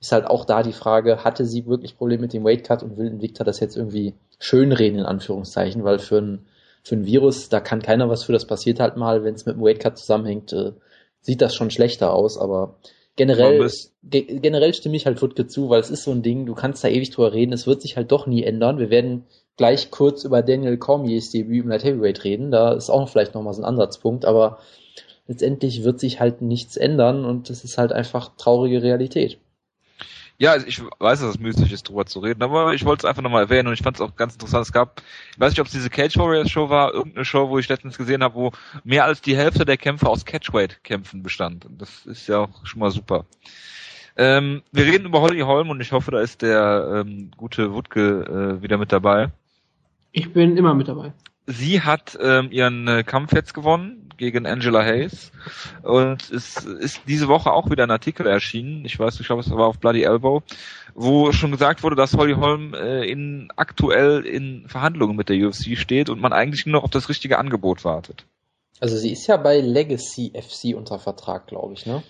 ist 0.00 0.12
halt 0.12 0.26
auch 0.26 0.46
da 0.46 0.62
die 0.62 0.72
Frage, 0.72 1.24
hatte 1.24 1.44
sie 1.44 1.66
wirklich 1.66 1.98
Probleme 1.98 2.22
mit 2.22 2.32
dem 2.32 2.44
Weightcut 2.44 2.82
und 2.82 2.96
will 2.96 3.06
Invicta 3.06 3.44
das 3.44 3.60
jetzt 3.60 3.76
irgendwie 3.76 4.14
schönreden, 4.38 5.00
in 5.00 5.04
Anführungszeichen, 5.04 5.84
weil 5.84 5.98
für 5.98 6.18
ein, 6.18 6.46
für 6.82 6.96
ein 6.96 7.04
Virus, 7.04 7.50
da 7.50 7.60
kann 7.60 7.82
keiner 7.82 8.08
was 8.08 8.24
für, 8.24 8.32
das 8.32 8.46
passiert 8.46 8.80
halt 8.80 8.96
mal, 8.96 9.24
wenn 9.24 9.34
es 9.34 9.44
mit 9.44 9.56
dem 9.56 9.62
Weightcut 9.62 9.98
zusammenhängt, 9.98 10.54
äh, 10.54 10.72
sieht 11.20 11.42
das 11.42 11.54
schon 11.54 11.70
schlechter 11.70 12.14
aus, 12.14 12.38
aber 12.38 12.76
generell, 13.16 13.70
ge 14.02 14.38
generell 14.40 14.74
stimme 14.74 14.96
ich 14.96 15.06
halt 15.06 15.20
Wutke 15.22 15.46
zu, 15.46 15.68
weil 15.68 15.80
es 15.80 15.90
ist 15.90 16.04
so 16.04 16.10
ein 16.10 16.22
Ding, 16.22 16.46
du 16.46 16.54
kannst 16.54 16.82
da 16.84 16.88
ewig 16.88 17.10
drüber 17.10 17.32
reden, 17.32 17.52
es 17.52 17.66
wird 17.66 17.82
sich 17.82 17.96
halt 17.96 18.12
doch 18.12 18.26
nie 18.26 18.42
ändern. 18.42 18.78
Wir 18.78 18.90
werden 18.90 19.24
gleich 19.56 19.90
kurz 19.90 20.24
über 20.24 20.42
Daniel 20.42 20.78
Cormiers 20.78 21.30
Debüt 21.30 21.64
im 21.64 21.70
Light 21.70 21.84
Heavyweight 21.84 22.24
reden, 22.24 22.50
da 22.50 22.72
ist 22.72 22.90
auch 22.90 23.08
vielleicht 23.08 23.34
nochmal 23.34 23.54
so 23.54 23.62
ein 23.62 23.66
Ansatzpunkt, 23.66 24.24
aber 24.24 24.58
letztendlich 25.26 25.84
wird 25.84 26.00
sich 26.00 26.18
halt 26.18 26.42
nichts 26.42 26.76
ändern 26.76 27.24
und 27.24 27.50
es 27.50 27.62
ist 27.62 27.78
halt 27.78 27.92
einfach 27.92 28.36
traurige 28.36 28.82
Realität. 28.82 29.38
Ja, 30.40 30.56
ich 30.56 30.80
weiß, 30.80 31.20
dass 31.20 31.34
es 31.34 31.38
müßig 31.38 31.70
ist, 31.70 31.86
drüber 31.86 32.06
zu 32.06 32.18
reden, 32.20 32.42
aber 32.42 32.72
ich 32.72 32.86
wollte 32.86 33.00
es 33.00 33.04
einfach 33.04 33.20
nochmal 33.20 33.42
erwähnen 33.42 33.68
und 33.68 33.74
ich 33.74 33.82
fand 33.82 33.98
es 33.98 34.00
auch 34.00 34.16
ganz 34.16 34.32
interessant. 34.32 34.64
Es 34.64 34.72
gab, 34.72 35.02
ich 35.32 35.38
weiß 35.38 35.52
nicht, 35.52 35.60
ob 35.60 35.66
es 35.66 35.72
diese 35.74 35.90
Cage 35.90 36.16
Warriors 36.16 36.50
Show 36.50 36.70
war, 36.70 36.94
irgendeine 36.94 37.26
Show, 37.26 37.50
wo 37.50 37.58
ich 37.58 37.68
letztens 37.68 37.98
gesehen 37.98 38.22
habe, 38.22 38.34
wo 38.36 38.52
mehr 38.82 39.04
als 39.04 39.20
die 39.20 39.36
Hälfte 39.36 39.66
der 39.66 39.76
Kämpfe 39.76 40.08
aus 40.08 40.24
Catchweight-Kämpfen 40.24 41.22
bestand. 41.22 41.66
Und 41.66 41.82
das 41.82 42.06
ist 42.06 42.26
ja 42.26 42.38
auch 42.38 42.64
schon 42.64 42.80
mal 42.80 42.90
super. 42.90 43.26
Ähm, 44.16 44.62
wir 44.72 44.86
reden 44.86 45.04
über 45.04 45.20
Holly 45.20 45.40
Holm 45.40 45.68
und 45.68 45.82
ich 45.82 45.92
hoffe, 45.92 46.10
da 46.10 46.20
ist 46.20 46.40
der 46.40 47.04
ähm, 47.04 47.32
gute 47.36 47.74
Wutke 47.74 48.58
äh, 48.60 48.62
wieder 48.62 48.78
mit 48.78 48.92
dabei. 48.92 49.32
Ich 50.12 50.32
bin 50.32 50.56
immer 50.56 50.72
mit 50.72 50.88
dabei. 50.88 51.12
Sie 51.46 51.82
hat 51.82 52.18
ähm, 52.20 52.50
ihren 52.52 52.86
äh, 52.86 53.02
Kampf 53.02 53.32
jetzt 53.32 53.54
gewonnen 53.54 54.10
gegen 54.16 54.46
Angela 54.46 54.84
Hayes 54.84 55.32
und 55.82 56.30
es 56.30 56.64
ist 56.64 57.00
diese 57.08 57.26
Woche 57.28 57.52
auch 57.52 57.70
wieder 57.70 57.84
ein 57.84 57.90
Artikel 57.90 58.26
erschienen. 58.26 58.84
Ich 58.84 58.98
weiß, 58.98 59.18
ich 59.18 59.26
glaube, 59.26 59.40
es 59.40 59.50
war 59.50 59.66
auf 59.66 59.78
Bloody 59.78 60.02
Elbow, 60.02 60.42
wo 60.94 61.32
schon 61.32 61.50
gesagt 61.50 61.82
wurde, 61.82 61.96
dass 61.96 62.14
Holly 62.14 62.34
Holm 62.34 62.74
äh, 62.74 63.04
in 63.04 63.50
aktuell 63.56 64.26
in 64.26 64.68
Verhandlungen 64.68 65.16
mit 65.16 65.30
der 65.30 65.38
UFC 65.38 65.78
steht 65.78 66.10
und 66.10 66.20
man 66.20 66.32
eigentlich 66.32 66.66
nur 66.66 66.74
noch 66.74 66.84
auf 66.84 66.90
das 66.90 67.08
richtige 67.08 67.38
Angebot 67.38 67.84
wartet. 67.84 68.26
Also 68.78 68.96
sie 68.96 69.12
ist 69.12 69.26
ja 69.26 69.36
bei 69.36 69.60
Legacy 69.60 70.32
FC 70.34 70.76
unter 70.76 70.98
Vertrag, 70.98 71.46
glaube 71.46 71.72
ich, 71.74 71.86
ne? 71.86 72.02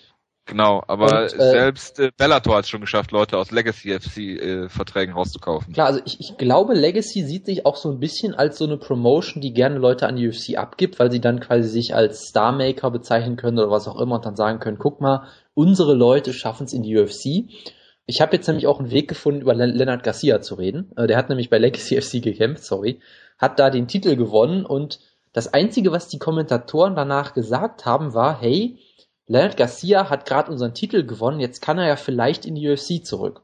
Genau, 0.45 0.83
aber 0.87 1.23
und, 1.23 1.39
äh, 1.39 1.51
selbst 1.51 1.99
äh, 1.99 2.11
Bellator 2.17 2.57
hat 2.57 2.63
es 2.63 2.69
schon 2.69 2.81
geschafft, 2.81 3.11
Leute 3.11 3.37
aus 3.37 3.51
Legacy 3.51 3.97
FC 3.97 4.17
äh, 4.17 5.11
rauszukaufen. 5.11 5.73
Klar, 5.73 5.87
also 5.87 6.01
ich, 6.05 6.19
ich 6.19 6.37
glaube, 6.37 6.73
Legacy 6.73 7.23
sieht 7.23 7.45
sich 7.45 7.65
auch 7.65 7.75
so 7.75 7.89
ein 7.91 7.99
bisschen 7.99 8.33
als 8.33 8.57
so 8.57 8.65
eine 8.65 8.77
Promotion, 8.77 9.41
die 9.41 9.53
gerne 9.53 9.77
Leute 9.77 10.07
an 10.07 10.15
die 10.15 10.27
UFC 10.27 10.57
abgibt, 10.57 10.99
weil 10.99 11.11
sie 11.11 11.21
dann 11.21 11.39
quasi 11.39 11.69
sich 11.69 11.95
als 11.95 12.29
Starmaker 12.29 12.89
bezeichnen 12.89 13.37
können 13.37 13.59
oder 13.59 13.69
was 13.69 13.87
auch 13.87 13.99
immer 13.99 14.15
und 14.15 14.25
dann 14.25 14.35
sagen 14.35 14.59
können, 14.59 14.79
guck 14.79 14.99
mal, 14.99 15.27
unsere 15.53 15.93
Leute 15.93 16.33
schaffen 16.33 16.65
es 16.65 16.73
in 16.73 16.83
die 16.83 16.97
UFC. 16.97 17.49
Ich 18.07 18.19
habe 18.19 18.35
jetzt 18.35 18.47
nämlich 18.47 18.67
auch 18.67 18.79
einen 18.79 18.91
Weg 18.91 19.07
gefunden, 19.07 19.41
über 19.41 19.53
Leonard 19.53 20.03
Garcia 20.03 20.41
zu 20.41 20.55
reden. 20.55 20.91
Äh, 20.97 21.07
der 21.07 21.17
hat 21.17 21.29
nämlich 21.29 21.49
bei 21.49 21.59
Legacy 21.59 22.01
FC 22.01 22.21
gekämpft, 22.21 22.63
sorry, 22.63 22.99
hat 23.37 23.59
da 23.59 23.69
den 23.69 23.87
Titel 23.87 24.15
gewonnen 24.15 24.65
und 24.65 24.99
das 25.33 25.53
Einzige, 25.53 25.93
was 25.93 26.09
die 26.09 26.19
Kommentatoren 26.19 26.95
danach 26.95 27.33
gesagt 27.33 27.85
haben, 27.85 28.13
war, 28.13 28.41
hey, 28.41 28.79
Leonard 29.31 29.55
Garcia 29.55 30.09
hat 30.09 30.25
gerade 30.25 30.51
unseren 30.51 30.73
Titel 30.73 31.05
gewonnen, 31.05 31.39
jetzt 31.39 31.61
kann 31.61 31.77
er 31.77 31.87
ja 31.87 31.95
vielleicht 31.95 32.45
in 32.45 32.53
die 32.53 32.69
UFC 32.69 33.05
zurück. 33.05 33.43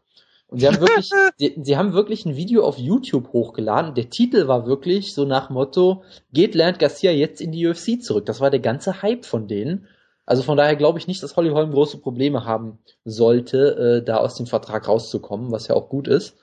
Und 0.50 0.60
sie 0.60 0.68
haben 0.68 0.82
wirklich, 0.82 1.10
sie, 1.38 1.56
sie, 1.62 1.78
haben 1.78 1.94
wirklich 1.94 2.26
ein 2.26 2.36
Video 2.36 2.66
auf 2.66 2.78
YouTube 2.78 3.32
hochgeladen. 3.32 3.96
Der 3.96 4.10
Titel 4.10 4.50
war 4.50 4.68
wirklich 4.68 5.14
so 5.14 5.24
nach 5.24 5.50
Motto, 5.50 6.04
geht 6.34 6.56
Leonard 6.56 6.80
Garcia 6.80 7.12
jetzt 7.12 7.40
in 7.40 7.54
die 7.54 7.66
UFC 7.66 8.04
zurück? 8.04 8.26
Das 8.26 8.42
war 8.42 8.50
der 8.50 8.60
ganze 8.60 9.02
Hype 9.02 9.24
von 9.24 9.48
denen. 9.48 9.88
Also 10.26 10.44
von 10.44 10.58
daher 10.58 10.76
glaube 10.76 11.00
ich 11.00 11.08
nicht, 11.08 11.24
dass 11.24 11.38
Holly 11.38 11.52
Holm 11.52 11.72
große 11.72 12.00
Probleme 12.00 12.44
haben 12.44 12.80
sollte, 13.06 14.02
äh, 14.02 14.06
da 14.06 14.18
aus 14.18 14.36
dem 14.36 14.46
Vertrag 14.46 14.90
rauszukommen, 14.90 15.54
was 15.54 15.70
ja 15.70 15.76
auch 15.76 15.88
gut 15.88 16.10
ist. 16.10 16.36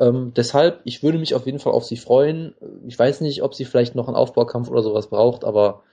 Ähm, 0.00 0.32
deshalb, 0.34 0.80
ich 0.82 1.04
würde 1.04 1.18
mich 1.18 1.36
auf 1.36 1.46
jeden 1.46 1.60
Fall 1.60 1.74
auf 1.74 1.84
sie 1.84 1.96
freuen. 1.96 2.56
Ich 2.88 2.98
weiß 2.98 3.20
nicht, 3.20 3.44
ob 3.44 3.54
sie 3.54 3.66
vielleicht 3.66 3.94
noch 3.94 4.08
einen 4.08 4.16
Aufbaukampf 4.16 4.68
oder 4.68 4.82
sowas 4.82 5.10
braucht, 5.10 5.44
aber 5.44 5.84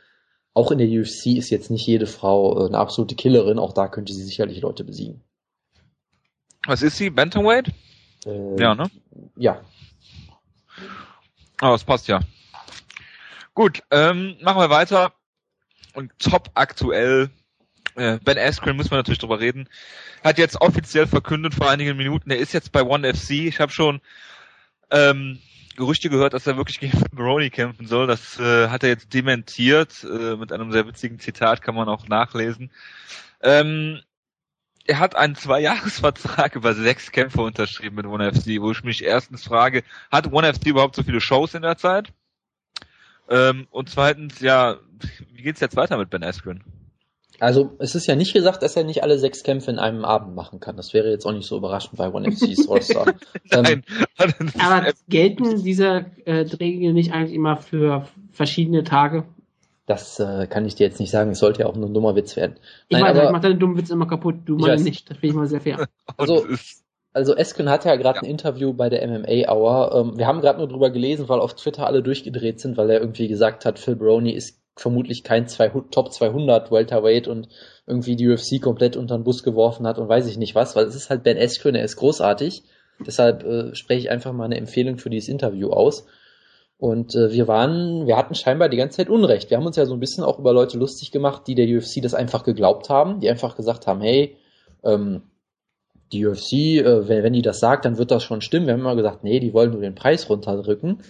auch 0.57 0.71
in 0.71 0.79
der 0.79 0.87
UFC 0.87 1.37
ist 1.37 1.51
jetzt 1.51 1.69
nicht 1.69 1.85
jede 1.85 2.07
Frau 2.07 2.63
äh, 2.63 2.67
eine 2.67 2.79
absolute 2.79 3.13
Killerin, 3.13 3.59
auch 3.59 3.73
da 3.73 3.87
könnte 3.87 4.11
sie 4.11 4.23
sicherlich 4.23 4.59
Leute 4.61 4.83
besiegen. 4.83 5.21
Was 6.65 6.81
ist 6.81 6.97
sie? 6.97 7.11
Bantamweight? 7.11 7.67
Äh, 8.25 8.59
ja, 8.59 8.73
ne? 8.73 8.89
Ja. 9.35 9.61
Aber 11.59 11.71
oh, 11.71 11.75
das 11.75 11.83
passt 11.83 12.07
ja. 12.07 12.21
Gut, 13.53 13.83
ähm, 13.91 14.35
machen 14.41 14.59
wir 14.59 14.71
weiter. 14.71 15.13
Und 15.93 16.11
top 16.17 16.49
aktuell, 16.55 17.29
äh, 17.95 18.17
Ben 18.23 18.39
Askren, 18.39 18.77
müssen 18.77 18.91
wir 18.91 18.97
natürlich 18.97 19.19
drüber 19.19 19.39
reden, 19.39 19.69
hat 20.23 20.39
jetzt 20.39 20.59
offiziell 20.59 21.05
verkündet 21.05 21.53
vor 21.53 21.69
einigen 21.69 21.97
Minuten, 21.97 22.31
er 22.31 22.37
ist 22.37 22.53
jetzt 22.53 22.71
bei 22.71 22.83
One 22.83 23.13
FC. 23.13 23.31
Ich 23.31 23.59
habe 23.59 23.71
schon 23.71 24.01
ähm, 24.89 25.39
Gerüchte 25.77 26.09
gehört, 26.09 26.33
dass 26.33 26.47
er 26.47 26.57
wirklich 26.57 26.79
gegen 26.79 26.99
Baroni 27.13 27.49
kämpfen 27.51 27.87
soll. 27.87 28.07
Das 28.07 28.39
äh, 28.39 28.67
hat 28.67 28.83
er 28.83 28.89
jetzt 28.89 29.13
dementiert. 29.13 30.03
Äh, 30.03 30.35
mit 30.35 30.51
einem 30.51 30.71
sehr 30.71 30.87
witzigen 30.87 31.19
Zitat 31.19 31.61
kann 31.61 31.75
man 31.75 31.87
auch 31.87 32.07
nachlesen. 32.07 32.71
Ähm, 33.41 34.01
er 34.85 34.99
hat 34.99 35.15
einen 35.15 35.35
Zwei-Jahres-Vertrag 35.35 36.55
über 36.55 36.73
sechs 36.73 37.11
Kämpfe 37.11 37.41
unterschrieben 37.41 37.95
mit 37.95 38.07
One 38.07 38.33
FC, 38.33 38.59
wo 38.59 38.71
ich 38.71 38.83
mich 38.83 39.03
erstens 39.03 39.43
frage, 39.43 39.83
hat 40.11 40.31
One 40.33 40.51
FC 40.51 40.67
überhaupt 40.67 40.95
so 40.95 41.03
viele 41.03 41.21
Shows 41.21 41.53
in 41.53 41.61
der 41.61 41.77
Zeit? 41.77 42.11
Ähm, 43.29 43.67
und 43.69 43.89
zweitens, 43.89 44.39
ja, 44.39 44.77
wie 45.31 45.43
geht's 45.43 45.59
jetzt 45.59 45.75
weiter 45.75 45.97
mit 45.97 46.09
Ben 46.09 46.23
Askren? 46.23 46.63
Also 47.39 47.71
es 47.77 47.93
ist 47.93 48.07
ja 48.07 48.15
nicht 48.15 48.33
gesagt, 48.33 48.63
dass 48.63 48.75
er 48.75 48.83
nicht 48.83 49.03
alle 49.03 49.19
sechs 49.19 49.43
Kämpfe 49.43 49.69
in 49.69 49.79
einem 49.79 50.05
Abend 50.05 50.35
machen 50.35 50.59
kann. 50.59 50.75
Das 50.75 50.93
wäre 50.93 51.09
jetzt 51.09 51.25
auch 51.25 51.31
nicht 51.31 51.47
so 51.47 51.57
überraschend 51.57 51.97
bei 51.97 52.11
One 52.11 52.31
FC's 52.31 52.67
All-Star. 52.67 53.13
ähm, 53.51 53.83
aber 54.59 54.91
gelten 55.07 55.63
diese 55.63 56.05
äh, 56.25 56.45
Regeln 56.59 56.95
nicht 56.95 57.13
eigentlich 57.13 57.35
immer 57.35 57.57
für 57.57 58.07
verschiedene 58.31 58.83
Tage? 58.83 59.23
Das 59.85 60.19
äh, 60.19 60.47
kann 60.47 60.65
ich 60.65 60.75
dir 60.75 60.87
jetzt 60.87 60.99
nicht 60.99 61.11
sagen. 61.11 61.31
Es 61.31 61.39
sollte 61.39 61.61
ja 61.61 61.67
auch 61.67 61.75
nur 61.75 61.87
ein 61.87 61.93
dummer 61.93 62.15
Witz 62.15 62.35
werden. 62.35 62.57
Ich 62.89 62.99
meine, 62.99 63.23
ich 63.23 63.31
mache 63.31 63.43
deine 63.43 63.55
dummen 63.55 63.77
Witze 63.77 63.93
immer 63.93 64.07
kaputt. 64.07 64.35
Du 64.45 64.57
meine 64.57 64.81
nicht. 64.81 65.09
Das 65.09 65.17
finde 65.17 65.27
ich 65.27 65.33
mal 65.33 65.47
sehr 65.47 65.61
fair. 65.61 65.87
Also, 66.17 66.45
also 67.13 67.35
Esken 67.35 67.69
hat 67.69 67.85
ja 67.85 67.95
gerade 67.95 68.17
ja. 68.17 68.23
ein 68.23 68.29
Interview 68.29 68.73
bei 68.73 68.89
der 68.89 69.07
MMA 69.07 69.51
Hour. 69.51 69.93
Ähm, 69.95 70.17
wir 70.17 70.27
haben 70.27 70.41
gerade 70.41 70.59
nur 70.59 70.67
drüber 70.67 70.89
gelesen, 70.89 71.29
weil 71.29 71.39
auf 71.39 71.55
Twitter 71.55 71.85
alle 71.85 72.03
durchgedreht 72.03 72.59
sind, 72.59 72.77
weil 72.77 72.89
er 72.89 72.99
irgendwie 72.99 73.27
gesagt 73.27 73.65
hat, 73.65 73.79
Phil 73.79 73.95
Brony 73.95 74.31
ist 74.31 74.59
vermutlich 74.79 75.23
kein 75.23 75.47
200, 75.47 75.93
Top 75.93 76.13
200 76.13 76.71
Welterweight 76.71 77.27
und 77.27 77.49
irgendwie 77.85 78.15
die 78.15 78.27
UFC 78.27 78.61
komplett 78.61 78.95
unter 78.95 79.17
den 79.17 79.23
Bus 79.23 79.43
geworfen 79.43 79.87
hat 79.87 79.97
und 79.97 80.07
weiß 80.07 80.27
ich 80.27 80.37
nicht 80.37 80.55
was, 80.55 80.75
weil 80.75 80.85
es 80.85 80.95
ist 80.95 81.09
halt 81.09 81.23
Ben 81.23 81.37
Askren, 81.37 81.75
er 81.75 81.83
ist 81.83 81.95
großartig. 81.97 82.63
Deshalb 83.05 83.43
äh, 83.43 83.75
spreche 83.75 84.01
ich 84.01 84.09
einfach 84.09 84.33
mal 84.33 84.45
eine 84.45 84.57
Empfehlung 84.57 84.97
für 84.97 85.09
dieses 85.09 85.29
Interview 85.29 85.69
aus. 85.69 86.05
Und 86.79 87.15
äh, 87.15 87.31
wir 87.31 87.47
waren, 87.47 88.05
wir 88.05 88.17
hatten 88.17 88.35
scheinbar 88.35 88.69
die 88.69 88.77
ganze 88.77 88.97
Zeit 88.97 89.09
Unrecht. 89.09 89.49
Wir 89.49 89.57
haben 89.57 89.65
uns 89.65 89.75
ja 89.75 89.85
so 89.85 89.93
ein 89.93 89.99
bisschen 89.99 90.23
auch 90.23 90.39
über 90.39 90.53
Leute 90.53 90.77
lustig 90.77 91.11
gemacht, 91.11 91.43
die 91.47 91.55
der 91.55 91.67
UFC 91.67 92.01
das 92.01 92.13
einfach 92.13 92.43
geglaubt 92.43 92.89
haben, 92.89 93.19
die 93.19 93.29
einfach 93.29 93.55
gesagt 93.55 93.87
haben, 93.87 94.01
hey, 94.01 94.37
ähm, 94.83 95.23
die 96.11 96.25
UFC, 96.25 96.53
äh, 96.53 97.07
wenn, 97.07 97.23
wenn 97.23 97.33
die 97.33 97.41
das 97.41 97.59
sagt, 97.59 97.85
dann 97.85 97.97
wird 97.97 98.11
das 98.11 98.23
schon 98.23 98.41
stimmen. 98.41 98.67
Wir 98.67 98.73
haben 98.73 98.81
immer 98.81 98.95
gesagt, 98.95 99.23
nee, 99.23 99.39
die 99.39 99.53
wollen 99.53 99.71
nur 99.71 99.81
den 99.81 99.95
Preis 99.95 100.29
runterdrücken 100.29 101.01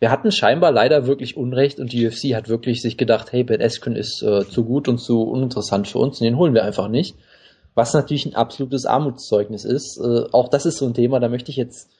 wir 0.00 0.10
hatten 0.10 0.32
scheinbar 0.32 0.72
leider 0.72 1.06
wirklich 1.06 1.36
Unrecht 1.36 1.78
und 1.78 1.92
die 1.92 2.06
UFC 2.06 2.34
hat 2.34 2.48
wirklich 2.48 2.82
sich 2.82 2.96
gedacht, 2.96 3.32
hey, 3.32 3.44
Ben 3.44 3.62
Askren 3.62 3.96
ist 3.96 4.22
äh, 4.22 4.46
zu 4.48 4.64
gut 4.64 4.88
und 4.88 4.98
zu 4.98 5.22
uninteressant 5.22 5.88
für 5.88 5.98
uns 5.98 6.20
und 6.20 6.24
den 6.24 6.36
holen 6.36 6.54
wir 6.54 6.64
einfach 6.64 6.88
nicht. 6.88 7.16
Was 7.74 7.94
natürlich 7.94 8.26
ein 8.26 8.34
absolutes 8.34 8.86
Armutszeugnis 8.86 9.64
ist. 9.64 9.98
Äh, 9.98 10.24
auch 10.32 10.48
das 10.48 10.66
ist 10.66 10.78
so 10.78 10.86
ein 10.86 10.94
Thema, 10.94 11.20
da 11.20 11.28
möchte 11.28 11.50
ich 11.50 11.56
jetzt 11.56 11.90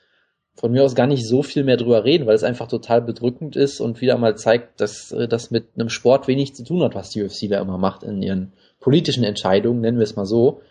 von 0.55 0.71
mir 0.71 0.83
aus 0.83 0.95
gar 0.95 1.07
nicht 1.07 1.27
so 1.27 1.43
viel 1.43 1.63
mehr 1.63 1.77
drüber 1.77 2.05
reden, 2.05 2.27
weil 2.27 2.35
es 2.35 2.43
einfach 2.43 2.67
total 2.67 3.01
bedrückend 3.01 3.55
ist 3.55 3.81
und 3.81 3.99
wieder 3.99 4.17
mal 4.17 4.37
zeigt, 4.37 4.79
dass 4.79 5.11
äh, 5.11 5.27
das 5.27 5.51
mit 5.51 5.69
einem 5.75 5.89
Sport 5.89 6.27
wenig 6.27 6.55
zu 6.55 6.63
tun 6.63 6.83
hat, 6.83 6.95
was 6.95 7.09
die 7.09 7.23
UFC 7.23 7.49
da 7.49 7.59
immer 7.59 7.77
macht 7.77 8.03
in 8.03 8.21
ihren 8.21 8.53
politischen 8.79 9.23
Entscheidungen, 9.23 9.81
nennen 9.81 9.97
wir 9.97 10.03
es 10.03 10.15
mal 10.15 10.25
so. 10.25 10.61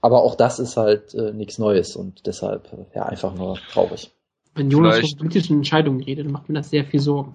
Aber 0.00 0.22
auch 0.22 0.34
das 0.34 0.58
ist 0.58 0.76
halt 0.76 1.14
äh, 1.14 1.32
nichts 1.32 1.58
Neues 1.58 1.96
und 1.96 2.26
deshalb 2.26 2.72
äh, 2.72 2.96
ja 2.96 3.06
einfach 3.06 3.34
nur 3.34 3.56
traurig. 3.72 4.10
Wenn 4.54 4.70
Jonas 4.70 5.00
von 5.00 5.18
politischen 5.18 5.56
Entscheidungen 5.58 6.02
redet, 6.02 6.26
dann 6.26 6.32
macht 6.32 6.48
mir 6.48 6.56
das 6.56 6.70
sehr 6.70 6.84
viel 6.84 7.00
Sorgen. 7.00 7.32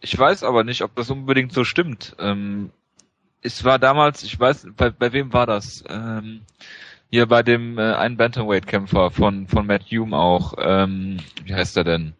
Ich 0.00 0.16
weiß 0.18 0.42
aber 0.42 0.64
nicht, 0.64 0.82
ob 0.82 0.94
das 0.94 1.10
unbedingt 1.10 1.52
so 1.52 1.64
stimmt. 1.64 2.16
Ähm, 2.18 2.70
es 3.42 3.64
war 3.64 3.78
damals, 3.78 4.22
ich 4.24 4.38
weiß, 4.38 4.68
bei, 4.76 4.90
bei 4.90 5.12
wem 5.12 5.32
war 5.32 5.46
das? 5.46 5.84
Ähm, 5.88 6.42
hier 7.10 7.26
bei 7.26 7.42
dem 7.42 7.78
äh, 7.78 7.94
einen 7.94 8.16
Bantamweight-Kämpfer 8.16 9.10
von 9.10 9.46
von 9.46 9.66
Matt 9.66 9.84
Hume 9.90 10.16
auch. 10.16 10.54
Ähm, 10.58 11.18
wie 11.44 11.54
heißt 11.54 11.76
er 11.76 11.84
denn? 11.84 12.14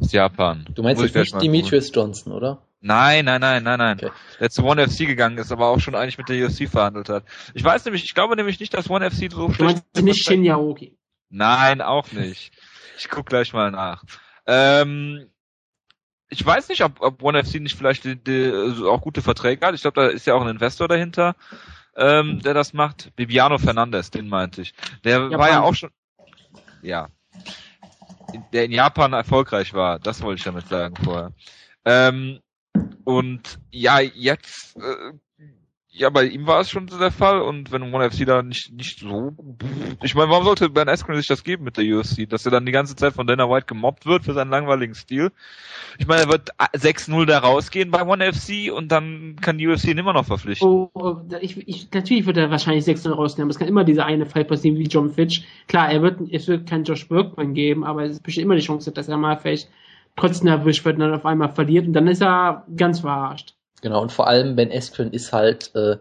Aus 0.00 0.12
Japan. 0.12 0.66
Du 0.74 0.82
meinst 0.82 1.02
jetzt 1.02 1.14
nicht 1.16 1.42
Demetrius 1.42 1.90
Johnson, 1.92 2.32
oder? 2.32 2.62
Nein, 2.82 3.24
nein, 3.24 3.40
nein, 3.40 3.64
nein, 3.64 3.78
nein. 3.78 3.96
Okay. 3.96 4.10
Der 4.38 4.50
zu 4.50 4.62
One 4.62 4.86
FC 4.86 4.98
gegangen 5.06 5.38
ist, 5.38 5.50
aber 5.50 5.68
auch 5.68 5.80
schon 5.80 5.94
eigentlich 5.94 6.18
mit 6.18 6.28
der 6.28 6.46
UFC 6.46 6.68
verhandelt 6.68 7.08
hat. 7.08 7.24
Ich 7.54 7.64
weiß 7.64 7.84
nämlich, 7.86 8.04
ich 8.04 8.14
glaube 8.14 8.36
nämlich 8.36 8.60
nicht, 8.60 8.74
dass 8.74 8.90
One 8.90 9.10
FC 9.10 9.32
so 9.32 9.48
du 9.48 9.54
schlecht 9.54 9.82
ist. 9.94 10.04
nicht 10.04 10.22
Shin 10.22 10.44
Yaoki. 10.44 10.96
Nein, 11.30 11.80
auch 11.80 12.12
nicht. 12.12 12.52
Ich 12.96 13.08
guck 13.08 13.26
gleich 13.26 13.52
mal 13.52 13.70
nach. 13.70 14.04
Ähm, 14.46 15.30
ich 16.28 16.44
weiß 16.44 16.68
nicht, 16.68 16.82
ob, 16.82 17.00
ob 17.00 17.22
One 17.22 17.42
FC 17.44 17.60
nicht 17.60 17.76
vielleicht 17.76 18.04
die, 18.04 18.16
die, 18.16 18.50
also 18.52 18.90
auch 18.90 19.00
gute 19.00 19.22
Verträge 19.22 19.66
hat. 19.66 19.74
Ich 19.74 19.82
glaube, 19.82 20.00
da 20.00 20.08
ist 20.08 20.26
ja 20.26 20.34
auch 20.34 20.42
ein 20.42 20.48
Investor 20.48 20.88
dahinter, 20.88 21.36
ähm, 21.96 22.40
der 22.40 22.54
das 22.54 22.72
macht. 22.72 23.14
Bibiano 23.16 23.58
Fernandez, 23.58 24.10
den 24.10 24.28
meinte 24.28 24.62
ich. 24.62 24.74
Der 25.04 25.20
Japan. 25.20 25.38
war 25.38 25.48
ja 25.48 25.62
auch 25.62 25.74
schon, 25.74 25.90
ja, 26.82 27.08
der 28.52 28.64
in 28.64 28.72
Japan 28.72 29.12
erfolgreich 29.12 29.74
war. 29.74 29.98
Das 29.98 30.22
wollte 30.22 30.38
ich 30.38 30.44
damit 30.44 30.68
sagen 30.68 30.96
vorher. 31.02 31.32
Ähm, 31.84 32.40
und 33.04 33.60
ja, 33.70 34.00
jetzt, 34.00 34.76
äh, 34.76 35.12
Ja, 35.98 36.10
bei 36.10 36.24
ihm 36.24 36.46
war 36.46 36.60
es 36.60 36.68
schon 36.68 36.88
der 36.88 37.10
Fall 37.10 37.40
und 37.40 37.72
wenn 37.72 37.94
One 37.94 38.10
FC 38.10 38.26
da 38.26 38.42
nicht, 38.42 38.70
nicht 38.70 39.00
so, 39.00 39.34
ich 40.02 40.14
meine, 40.14 40.30
warum 40.30 40.44
sollte 40.44 40.68
Ben 40.68 40.90
Askren 40.90 41.16
sich 41.16 41.26
das 41.26 41.42
geben 41.42 41.64
mit 41.64 41.78
der 41.78 41.84
UFC, 41.84 42.28
dass 42.28 42.44
er 42.44 42.52
dann 42.52 42.66
die 42.66 42.72
ganze 42.72 42.96
Zeit 42.96 43.14
von 43.14 43.26
Dana 43.26 43.48
White 43.48 43.64
gemobbt 43.64 44.04
wird 44.04 44.24
für 44.24 44.34
seinen 44.34 44.50
langweiligen 44.50 44.94
Stil? 44.94 45.32
Ich 45.96 46.06
meine, 46.06 46.24
er 46.24 46.28
wird 46.28 46.50
6-0 46.58 47.24
da 47.24 47.38
rausgehen 47.38 47.90
bei 47.90 48.06
One 48.06 48.30
FC 48.30 48.70
und 48.70 48.92
dann 48.92 49.36
kann 49.40 49.56
die 49.56 49.66
UFC 49.66 49.86
ihn 49.86 49.96
immer 49.96 50.12
noch 50.12 50.26
verpflichten. 50.26 50.68
Oh, 50.68 50.90
oh, 50.92 51.16
ich, 51.40 51.66
ich, 51.66 51.90
natürlich 51.90 52.26
wird 52.26 52.36
er 52.36 52.50
wahrscheinlich 52.50 52.84
6-0 52.84 53.12
rausnehmen, 53.12 53.50
es 53.50 53.58
kann 53.58 53.68
immer 53.68 53.84
dieser 53.84 54.04
eine 54.04 54.26
Fall 54.26 54.44
passieren 54.44 54.76
wie 54.76 54.88
John 54.88 55.12
Fitch. 55.12 55.44
Klar, 55.66 55.90
er 55.90 56.02
wird, 56.02 56.20
es 56.30 56.46
wird 56.46 56.68
keinen 56.68 56.84
Josh 56.84 57.08
Bergman 57.08 57.54
geben, 57.54 57.84
aber 57.84 58.04
es 58.04 58.20
besteht 58.20 58.44
immer 58.44 58.56
die 58.56 58.60
Chance, 58.60 58.92
dass 58.92 59.08
er 59.08 59.16
mal 59.16 59.38
vielleicht 59.38 59.70
trotzdem 60.14 60.48
erwischt 60.48 60.84
wird 60.84 60.96
und 60.96 61.00
dann 61.00 61.14
auf 61.14 61.24
einmal 61.24 61.54
verliert 61.54 61.86
und 61.86 61.94
dann 61.94 62.06
ist 62.06 62.20
er 62.20 62.66
ganz 62.76 63.00
verarscht. 63.00 63.55
Genau, 63.82 64.02
und 64.02 64.12
vor 64.12 64.26
allem 64.26 64.56
Ben 64.56 64.72
Askren 64.72 65.12
ist 65.12 65.32
halt 65.32 65.74
äh, 65.74 65.96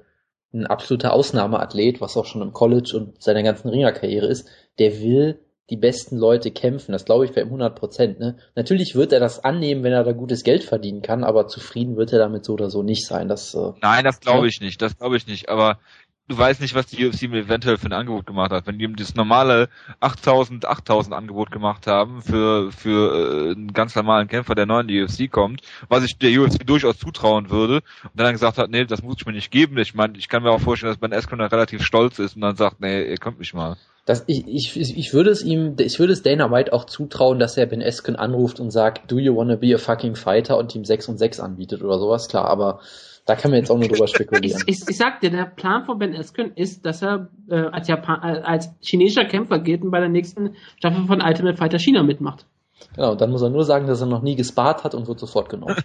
ein 0.54 0.66
absoluter 0.66 1.14
Ausnahmeathlet, 1.14 2.02
was 2.02 2.16
auch 2.18 2.26
schon 2.26 2.42
im 2.42 2.54
College 2.54 2.94
und 2.96 3.22
seiner 3.22 3.44
ganzen 3.44 3.70
Ringerkarriere 3.70 4.28
ist. 4.28 4.48
Der 4.80 5.02
will 5.02 5.40
die 5.70 5.78
besten 5.78 6.18
Leute 6.18 6.52
kämpfen. 6.52 6.92
Das 6.92 7.06
glaube 7.06 7.26
ich 7.26 7.32
bei 7.32 7.42
ihm 7.42 7.48
100 7.48 7.76
Prozent. 7.78 8.20
Ne? 8.20 8.38
Natürlich 8.56 8.96
wird 8.96 9.12
er 9.12 9.20
das 9.20 9.44
annehmen, 9.44 9.84
wenn 9.84 9.94
er 9.94 10.04
da 10.04 10.12
gutes 10.12 10.44
Geld 10.44 10.64
verdienen 10.64 11.02
kann, 11.02 11.24
aber 11.24 11.48
zufrieden 11.48 11.98
wird 11.98 12.14
er 12.14 12.20
damit 12.20 12.46
so 12.46 12.54
oder 12.54 12.70
so 12.70 12.84
nicht 12.84 13.08
sein. 13.08 13.28
Das, 13.28 13.56
äh, 13.56 13.72
Nein, 13.82 14.04
das 14.04 14.20
glaube 14.20 14.42
ja. 14.42 14.46
ich 14.46 14.62
nicht. 14.62 14.82
Das 14.82 14.98
glaube 14.98 15.18
ich 15.18 15.26
nicht. 15.26 15.50
Aber 15.50 15.80
du 16.28 16.38
weißt 16.38 16.62
nicht, 16.62 16.74
was 16.74 16.88
die 16.88 17.06
UFC 17.06 17.24
mir 17.24 17.42
eventuell 17.42 17.78
für 17.78 17.88
ein 17.88 17.94
Angebot 17.94 18.26
gemacht 18.26 18.52
hat. 18.52 18.66
Wenn 18.66 18.80
die 18.80 18.86
ihm 18.86 18.96
das 18.96 19.16
normale 19.16 19.70
8000, 20.00 20.66
8000 20.66 21.16
Angebot 21.16 21.52
gemacht 21.52 21.88
haben 21.88 22.22
für, 22.22 22.72
für 22.72 23.50
äh, 23.50 23.52
einen 23.52 23.74
ganz 23.74 23.96
normalen 23.96 24.28
Kämpfer, 24.28 24.56
der 24.56 24.66
neu 24.66 24.80
in 24.80 24.88
die 24.88 25.04
UFC 25.04 25.32
kommt, 25.32 25.62
was 25.88 26.04
ich 26.04 26.18
der 26.18 26.32
UFC 26.40 26.66
durchaus 26.66 26.98
zutrauen 26.98 27.50
würde, 27.50 27.82
und 28.04 28.20
dann 28.20 28.34
gesagt 28.34 28.58
hat, 28.58 28.70
nee, 28.70 28.86
das 28.86 29.04
muss 29.04 29.18
ich 29.20 29.26
mir 29.26 29.34
nicht 29.34 29.52
geben. 29.52 29.78
Ich 29.78 29.94
meine, 29.94 30.18
ich 30.18 30.30
kann 30.30 30.44
mir 30.44 30.52
auch 30.52 30.62
vorstellen, 30.62 30.92
dass 30.92 31.00
Ben 31.00 31.14
Askren 31.14 31.42
relativ 31.42 31.84
stolz 31.84 32.20
ist 32.20 32.36
und 32.36 32.42
dann 32.42 32.56
sagt, 32.56 32.82
nee, 32.82 33.04
ihr 33.04 33.18
könnt 33.18 33.40
mich 33.40 33.54
mal. 33.54 33.78
Das, 34.06 34.24
ich, 34.28 34.48
ich, 34.48 34.98
ich 34.98 35.14
würde 35.14 35.32
es 35.32 35.44
ihm, 35.44 35.76
ich 35.80 35.98
würde 35.98 36.14
es 36.14 36.22
Dana 36.22 36.52
White 36.52 36.74
auch 36.74 36.86
zutrauen, 36.86 37.40
dass 37.40 37.58
er 37.58 37.66
Ben 37.66 37.82
Askren 37.82 38.16
anruft 38.16 38.60
und 38.60 38.70
sagt, 38.70 39.12
do 39.12 39.18
you 39.18 39.36
wanna 39.36 39.56
be 39.56 39.74
a 39.74 39.80
fucking 39.80 40.16
fighter 40.16 40.58
und 40.58 40.76
ihm 40.76 40.86
6 40.86 41.10
und 41.10 41.18
6 41.18 41.40
anbietet 41.40 41.82
oder 41.82 41.98
sowas, 41.98 42.28
klar, 42.28 42.46
aber 42.46 42.82
da 43.26 43.36
kann 43.36 43.50
man 43.50 43.60
jetzt 43.60 43.72
auch 43.72 43.78
nur 43.78 43.88
drüber 43.88 44.08
spekulieren. 44.08 44.62
Ich, 44.68 44.82
ich, 44.82 44.88
ich 44.88 44.98
sag 44.98 45.20
dir, 45.20 45.32
der 45.32 45.46
Plan 45.46 45.84
von 45.86 45.98
Ben 45.98 46.16
Askren 46.16 46.52
ist, 46.54 46.86
dass 46.86 47.02
er 47.02 47.30
äh, 47.50 47.56
als, 47.56 47.88
Japan 47.88 48.22
äh, 48.22 48.42
als 48.42 48.70
chinesischer 48.82 49.26
Kämpfer 49.26 49.60
geht 49.60 49.82
und 49.82 49.90
bei 49.90 50.00
der 50.00 50.10
nächsten 50.10 50.56
Staffel 50.78 51.08
von 51.08 51.22
Ultimate 51.22 51.58
Fighter 51.58 51.80
China 51.80 52.04
mitmacht. 52.04 52.46
Genau, 52.94 53.16
dann 53.16 53.32
muss 53.32 53.42
er 53.42 53.50
nur 53.50 53.66
sagen, 53.66 53.88
dass 53.88 54.02
er 54.02 54.08
noch 54.08 54.22
nie 54.22 54.36
gespart 54.36 54.84
hat 54.84 54.94
und 54.94 55.08
wird 55.08 55.20
sofort 55.20 55.50
genommen. 55.50 55.76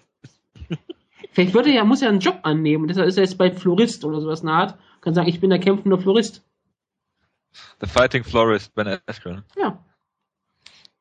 Vielleicht 1.32 1.54
würde 1.54 1.70
er 1.70 1.76
ja, 1.76 1.84
muss 1.84 2.02
er 2.02 2.10
einen 2.10 2.20
Job 2.20 2.40
annehmen. 2.42 2.88
Deshalb 2.88 3.08
ist 3.08 3.16
er 3.16 3.24
jetzt 3.24 3.38
bei 3.38 3.50
Florist 3.50 4.04
oder 4.04 4.20
sowas 4.20 4.42
nahe. 4.42 4.74
Kann 5.00 5.14
sagen, 5.14 5.28
ich 5.28 5.40
bin 5.40 5.48
der 5.48 5.60
kämpfende 5.60 5.96
Florist. 5.96 6.44
The 7.80 7.86
Fighting 7.86 8.24
Florist, 8.24 8.74
Ben 8.74 8.98
Askren. 9.06 9.44
Ja. 9.56 9.78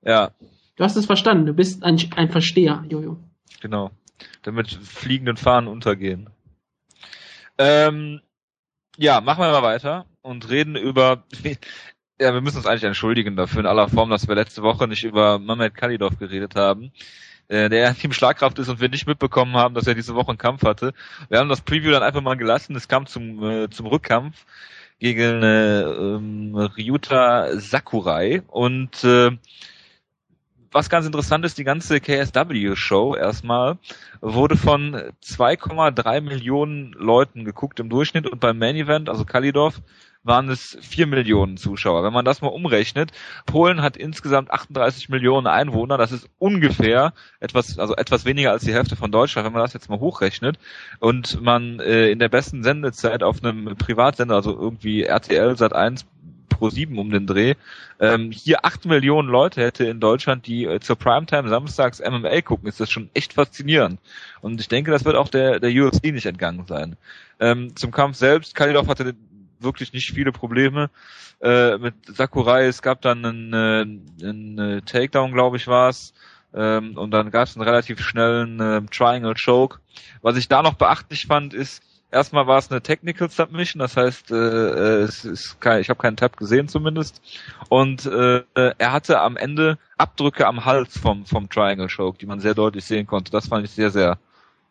Ja. 0.03 0.31
Du 0.77 0.83
hast 0.85 0.95
es 0.95 1.05
verstanden. 1.05 1.47
Du 1.47 1.53
bist 1.53 1.83
ein, 1.83 1.99
ein 2.15 2.29
Versteher, 2.29 2.85
Jojo. 2.87 3.17
Genau 3.61 3.91
damit 4.43 4.69
fliegenden 4.71 5.37
Fahnen 5.37 5.67
untergehen. 5.67 6.29
Ähm, 7.57 8.21
ja, 8.97 9.21
machen 9.21 9.43
wir 9.43 9.51
mal 9.51 9.63
weiter 9.63 10.05
und 10.21 10.49
reden 10.49 10.75
über. 10.75 11.23
Ja, 12.21 12.33
wir 12.33 12.41
müssen 12.41 12.57
uns 12.57 12.65
eigentlich 12.65 12.83
entschuldigen 12.83 13.37
dafür 13.37 13.61
in 13.61 13.65
aller 13.65 13.87
Form, 13.87 14.09
dass 14.09 14.27
wir 14.27 14.35
letzte 14.35 14.61
Woche 14.61 14.89
nicht 14.89 15.05
über 15.05 15.39
Mehmet 15.39 15.73
Kalidov 15.73 16.19
geredet 16.19 16.53
haben, 16.55 16.91
äh, 17.47 17.69
der 17.69 17.95
Team 17.95 18.11
Schlagkraft 18.11 18.59
ist 18.59 18.67
und 18.67 18.81
wir 18.81 18.89
nicht 18.89 19.07
mitbekommen 19.07 19.55
haben, 19.55 19.73
dass 19.73 19.87
er 19.87 19.95
diese 19.95 20.15
Woche 20.15 20.27
einen 20.27 20.37
Kampf 20.37 20.63
hatte. 20.63 20.93
Wir 21.29 21.39
haben 21.39 21.47
das 21.47 21.61
Preview 21.61 21.91
dann 21.91 22.03
einfach 22.03 22.19
mal 22.19 22.35
gelassen. 22.35 22.75
Es 22.75 22.89
kam 22.89 23.05
zum 23.05 23.41
äh, 23.41 23.69
zum 23.69 23.85
Rückkampf 23.85 24.45
gegen 24.99 25.41
äh, 25.43 25.81
ähm, 25.81 26.55
Ryuta 26.55 27.57
Sakurai 27.57 28.41
und 28.47 29.01
äh, 29.05 29.31
was 30.71 30.89
ganz 30.89 31.05
interessant 31.05 31.45
ist, 31.45 31.57
die 31.57 31.63
ganze 31.63 31.99
KSW-Show 31.99 33.15
erstmal 33.15 33.77
wurde 34.21 34.57
von 34.57 34.95
2,3 35.23 36.21
Millionen 36.21 36.93
Leuten 36.93 37.45
geguckt 37.45 37.79
im 37.79 37.89
Durchschnitt 37.89 38.27
und 38.27 38.39
beim 38.39 38.57
Main 38.57 38.75
Event, 38.75 39.09
also 39.09 39.25
Kalidov, 39.25 39.81
waren 40.23 40.49
es 40.49 40.77
4 40.81 41.07
Millionen 41.07 41.57
Zuschauer. 41.57 42.03
Wenn 42.03 42.13
man 42.13 42.25
das 42.25 42.41
mal 42.41 42.49
umrechnet, 42.49 43.11
Polen 43.45 43.81
hat 43.81 43.95
insgesamt 43.95 44.51
38 44.51 45.09
Millionen 45.09 45.47
Einwohner, 45.47 45.97
das 45.97 46.11
ist 46.11 46.29
ungefähr 46.37 47.13
etwas, 47.39 47.79
also 47.79 47.95
etwas 47.95 48.25
weniger 48.25 48.51
als 48.51 48.63
die 48.63 48.73
Hälfte 48.73 48.95
von 48.95 49.11
Deutschland, 49.11 49.45
wenn 49.45 49.53
man 49.53 49.61
das 49.61 49.73
jetzt 49.73 49.89
mal 49.89 49.99
hochrechnet 49.99 50.59
und 50.99 51.41
man 51.41 51.79
äh, 51.79 52.09
in 52.09 52.19
der 52.19 52.29
besten 52.29 52.63
Sendezeit 52.63 53.23
auf 53.23 53.43
einem 53.43 53.77
Privatsender, 53.77 54.35
also 54.35 54.51
irgendwie 54.51 55.03
RTL 55.03 55.57
Sat 55.57 55.73
1 55.73 56.05
Pro 56.49 56.69
7 56.69 56.97
um 56.97 57.09
den 57.11 57.27
Dreh, 57.27 57.55
ähm, 57.99 58.31
hier 58.31 58.65
acht 58.65 58.85
Millionen 58.85 59.29
Leute 59.29 59.61
hätte 59.61 59.85
in 59.85 59.99
Deutschland, 59.99 60.47
die 60.47 60.65
äh, 60.65 60.79
zur 60.79 60.97
Primetime 60.97 61.49
samstags 61.49 61.99
MMA 61.99 62.41
gucken, 62.41 62.67
ist 62.67 62.79
das 62.79 62.91
schon 62.91 63.09
echt 63.13 63.33
faszinierend. 63.33 63.99
Und 64.41 64.59
ich 64.59 64.67
denke, 64.67 64.91
das 64.91 65.05
wird 65.05 65.15
auch 65.15 65.29
der, 65.29 65.59
der 65.59 65.71
UFC 65.71 66.05
nicht 66.05 66.25
entgangen 66.25 66.65
sein. 66.67 66.97
Ähm, 67.39 67.75
zum 67.75 67.91
Kampf 67.91 68.17
selbst, 68.17 68.55
Kalidov 68.55 68.87
hatte 68.87 69.15
wirklich 69.59 69.93
nicht 69.93 70.11
viele 70.11 70.31
Probleme 70.31 70.89
äh, 71.41 71.77
mit 71.77 71.93
Sakurai. 72.07 72.65
Es 72.65 72.81
gab 72.81 73.01
dann 73.01 73.25
einen, 73.25 73.53
äh, 73.53 74.25
einen 74.25 74.59
äh, 74.59 74.81
Takedown, 74.81 75.33
glaube 75.33 75.57
ich, 75.57 75.67
war 75.67 75.89
es. 75.89 76.13
Ähm, 76.53 76.97
und 76.97 77.11
dann 77.11 77.31
gab 77.31 77.47
es 77.47 77.55
einen 77.55 77.67
relativ 77.67 77.99
schnellen 78.01 78.59
äh, 78.59 78.81
Triangle 78.91 79.35
Choke. 79.35 79.79
Was 80.21 80.37
ich 80.37 80.47
da 80.47 80.61
noch 80.61 80.73
beachtlich 80.73 81.27
fand, 81.27 81.53
ist, 81.53 81.83
Erstmal 82.11 82.47
war 82.47 82.57
es 82.57 82.71
eine 82.71 82.81
Technical 82.81 83.29
Submission, 83.29 83.79
das 83.79 83.95
heißt, 83.95 84.31
äh, 84.31 84.35
äh, 84.35 85.01
es 85.03 85.25
ist 85.25 85.61
kein, 85.61 85.81
ich 85.81 85.89
habe 85.89 86.01
keinen 86.01 86.17
Tab 86.17 86.37
gesehen 86.37 86.67
zumindest. 86.67 87.21
Und 87.69 88.07
äh, 88.07 88.41
er 88.55 88.91
hatte 88.91 89.21
am 89.21 89.37
Ende 89.37 89.77
Abdrücke 89.97 90.47
am 90.47 90.65
Hals 90.65 90.97
vom 90.97 91.25
vom 91.25 91.49
Triangle 91.49 91.87
Choke, 91.87 92.17
die 92.17 92.25
man 92.25 92.39
sehr 92.39 92.55
deutlich 92.55 92.85
sehen 92.85 93.05
konnte. 93.05 93.31
Das 93.31 93.47
fand 93.47 93.65
ich 93.65 93.71
sehr 93.71 93.91
sehr 93.91 94.17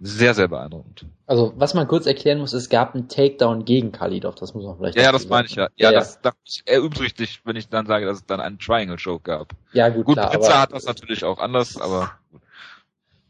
sehr 0.00 0.34
sehr 0.34 0.48
beeindruckend. 0.48 1.06
Also 1.26 1.52
was 1.56 1.74
man 1.74 1.86
kurz 1.86 2.06
erklären 2.06 2.38
muss, 2.38 2.52
es 2.52 2.68
gab 2.68 2.94
einen 2.94 3.08
Takedown 3.08 3.64
gegen 3.64 3.92
Kalidov, 3.92 4.34
das 4.34 4.54
muss 4.54 4.64
man 4.64 4.76
vielleicht. 4.76 4.96
Ja, 4.96 5.04
ja 5.04 5.12
das 5.12 5.28
meine 5.28 5.46
ich 5.46 5.54
ja. 5.54 5.68
Ja, 5.76 5.92
ja 5.92 5.98
das, 5.98 6.20
das 6.20 6.34
er 6.66 6.80
übrigens, 6.80 7.38
wenn 7.44 7.54
ich 7.54 7.68
dann 7.68 7.86
sage, 7.86 8.06
dass 8.06 8.18
es 8.18 8.26
dann 8.26 8.40
einen 8.40 8.58
Triangle 8.58 8.96
Choke 8.96 9.22
gab. 9.22 9.52
Ja 9.72 9.90
gut, 9.90 10.06
gut 10.06 10.14
klar. 10.16 10.30
Pizza 10.30 10.60
hat 10.60 10.72
das 10.72 10.86
natürlich 10.86 11.22
auch 11.22 11.38
anders, 11.38 11.80
aber 11.80 12.10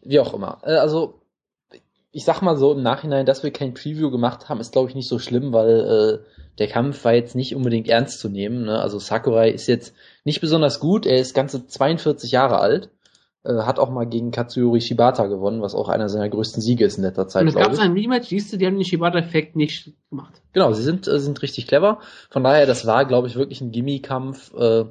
wie 0.02 0.20
auch 0.20 0.32
immer. 0.32 0.60
Äh, 0.62 0.76
also 0.76 1.17
ich 2.10 2.24
sag 2.24 2.40
mal 2.40 2.56
so 2.56 2.72
im 2.72 2.82
Nachhinein, 2.82 3.26
dass 3.26 3.42
wir 3.42 3.50
kein 3.50 3.74
Preview 3.74 4.10
gemacht 4.10 4.48
haben, 4.48 4.60
ist 4.60 4.72
glaube 4.72 4.88
ich 4.88 4.94
nicht 4.94 5.08
so 5.08 5.18
schlimm, 5.18 5.52
weil 5.52 5.80
äh, 6.24 6.38
der 6.58 6.68
Kampf 6.68 7.04
war 7.04 7.14
jetzt 7.14 7.34
nicht 7.34 7.54
unbedingt 7.54 7.88
ernst 7.88 8.20
zu 8.20 8.28
nehmen. 8.28 8.64
Ne? 8.64 8.80
Also 8.80 8.98
Sakurai 8.98 9.50
ist 9.50 9.66
jetzt 9.66 9.94
nicht 10.24 10.40
besonders 10.40 10.80
gut, 10.80 11.06
er 11.06 11.18
ist 11.18 11.34
ganze 11.34 11.66
42 11.66 12.32
Jahre 12.32 12.58
alt, 12.58 12.90
äh, 13.44 13.52
hat 13.62 13.78
auch 13.78 13.90
mal 13.90 14.06
gegen 14.06 14.30
Katsuyori 14.30 14.80
Shibata 14.80 15.26
gewonnen, 15.26 15.62
was 15.62 15.74
auch 15.74 15.88
einer 15.88 16.08
seiner 16.08 16.28
größten 16.28 16.62
Siege 16.62 16.84
ist 16.84 16.96
in 16.96 17.04
letzter 17.04 17.28
Zeit. 17.28 17.42
Und 17.42 17.48
es 17.48 17.54
gab 17.54 17.78
ein 17.78 17.92
Rematch, 17.92 18.28
siehst 18.28 18.52
du, 18.52 18.56
die 18.56 18.66
haben 18.66 18.76
den 18.76 18.84
Shibata-Effekt 18.84 19.54
nicht 19.54 19.92
gemacht. 20.10 20.40
Genau, 20.52 20.72
sie 20.72 20.82
sind, 20.82 21.06
äh, 21.06 21.20
sind 21.20 21.42
richtig 21.42 21.66
clever. 21.66 22.00
Von 22.30 22.42
daher, 22.42 22.66
das 22.66 22.86
war, 22.86 23.04
glaube 23.04 23.28
ich, 23.28 23.36
wirklich 23.36 23.60
ein 23.60 23.70
Gimmie-Kampf. 23.70 24.54
Äh, 24.54 24.86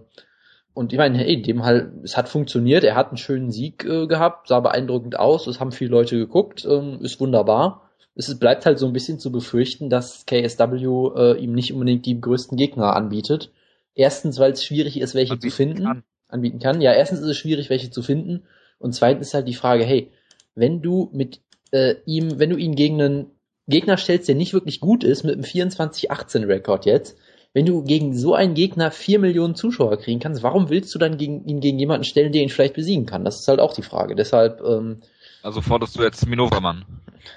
und 0.77 0.93
ich 0.93 0.99
meine, 0.99 1.17
hey, 1.17 1.41
dem 1.41 1.65
halt, 1.65 1.89
es 2.03 2.15
hat 2.15 2.29
funktioniert, 2.29 2.83
er 2.83 2.93
hat 2.93 3.07
einen 3.07 3.17
schönen 3.17 3.49
Sieg 3.49 3.83
äh, 3.83 4.05
gehabt, 4.05 4.47
sah 4.47 4.59
beeindruckend 4.59 5.17
aus, 5.17 5.47
es 5.47 5.59
haben 5.59 5.71
viele 5.71 5.89
Leute 5.89 6.17
geguckt, 6.19 6.67
ähm, 6.69 6.99
ist 7.01 7.19
wunderbar. 7.19 7.89
Es 8.13 8.37
bleibt 8.37 8.67
halt 8.67 8.77
so 8.77 8.85
ein 8.85 8.93
bisschen 8.93 9.17
zu 9.17 9.31
befürchten, 9.31 9.89
dass 9.89 10.27
KSW 10.27 10.85
äh, 11.15 11.37
ihm 11.39 11.53
nicht 11.53 11.73
unbedingt 11.73 12.05
die 12.05 12.21
größten 12.21 12.57
Gegner 12.57 12.95
anbietet. 12.95 13.51
Erstens, 13.95 14.37
weil 14.37 14.51
es 14.51 14.63
schwierig 14.63 14.99
ist, 14.99 15.15
welche 15.15 15.33
anbieten 15.33 15.49
zu 15.49 15.55
finden. 15.55 15.83
Kann. 15.83 16.03
Anbieten 16.27 16.59
kann. 16.59 16.79
Ja, 16.81 16.93
erstens 16.93 17.21
ist 17.21 17.27
es 17.27 17.37
schwierig, 17.37 17.71
welche 17.71 17.89
zu 17.89 18.03
finden. 18.03 18.43
Und 18.77 18.93
zweitens 18.93 19.29
ist 19.29 19.33
halt 19.33 19.47
die 19.47 19.55
Frage, 19.55 19.83
hey, 19.83 20.11
wenn 20.53 20.83
du 20.83 21.09
mit 21.11 21.41
äh, 21.71 21.95
ihm, 22.05 22.37
wenn 22.37 22.51
du 22.51 22.57
ihn 22.57 22.75
gegen 22.75 23.01
einen 23.01 23.31
Gegner 23.67 23.97
stellst, 23.97 24.27
der 24.27 24.35
nicht 24.35 24.53
wirklich 24.53 24.79
gut 24.79 25.03
ist, 25.03 25.23
mit 25.23 25.33
einem 25.33 25.43
24-18-Rekord 25.43 26.85
jetzt, 26.85 27.17
wenn 27.53 27.65
du 27.65 27.83
gegen 27.83 28.15
so 28.15 28.33
einen 28.35 28.53
Gegner 28.53 28.91
vier 28.91 29.19
Millionen 29.19 29.55
Zuschauer 29.55 29.97
kriegen 29.97 30.19
kannst, 30.19 30.43
warum 30.43 30.69
willst 30.69 30.93
du 30.93 30.99
dann 30.99 31.17
gegen 31.17 31.45
ihn 31.45 31.59
gegen 31.59 31.79
jemanden 31.79 32.03
stellen, 32.03 32.31
der 32.31 32.43
ihn 32.43 32.49
vielleicht 32.49 32.75
besiegen 32.75 33.05
kann? 33.05 33.25
Das 33.25 33.39
ist 33.39 33.47
halt 33.47 33.59
auch 33.59 33.73
die 33.73 33.83
Frage. 33.83 34.15
Deshalb. 34.15 34.61
Ähm, 34.61 35.01
also 35.43 35.61
forderst 35.61 35.97
du 35.97 36.03
jetzt 36.03 36.27
Minova-Mann? 36.27 36.85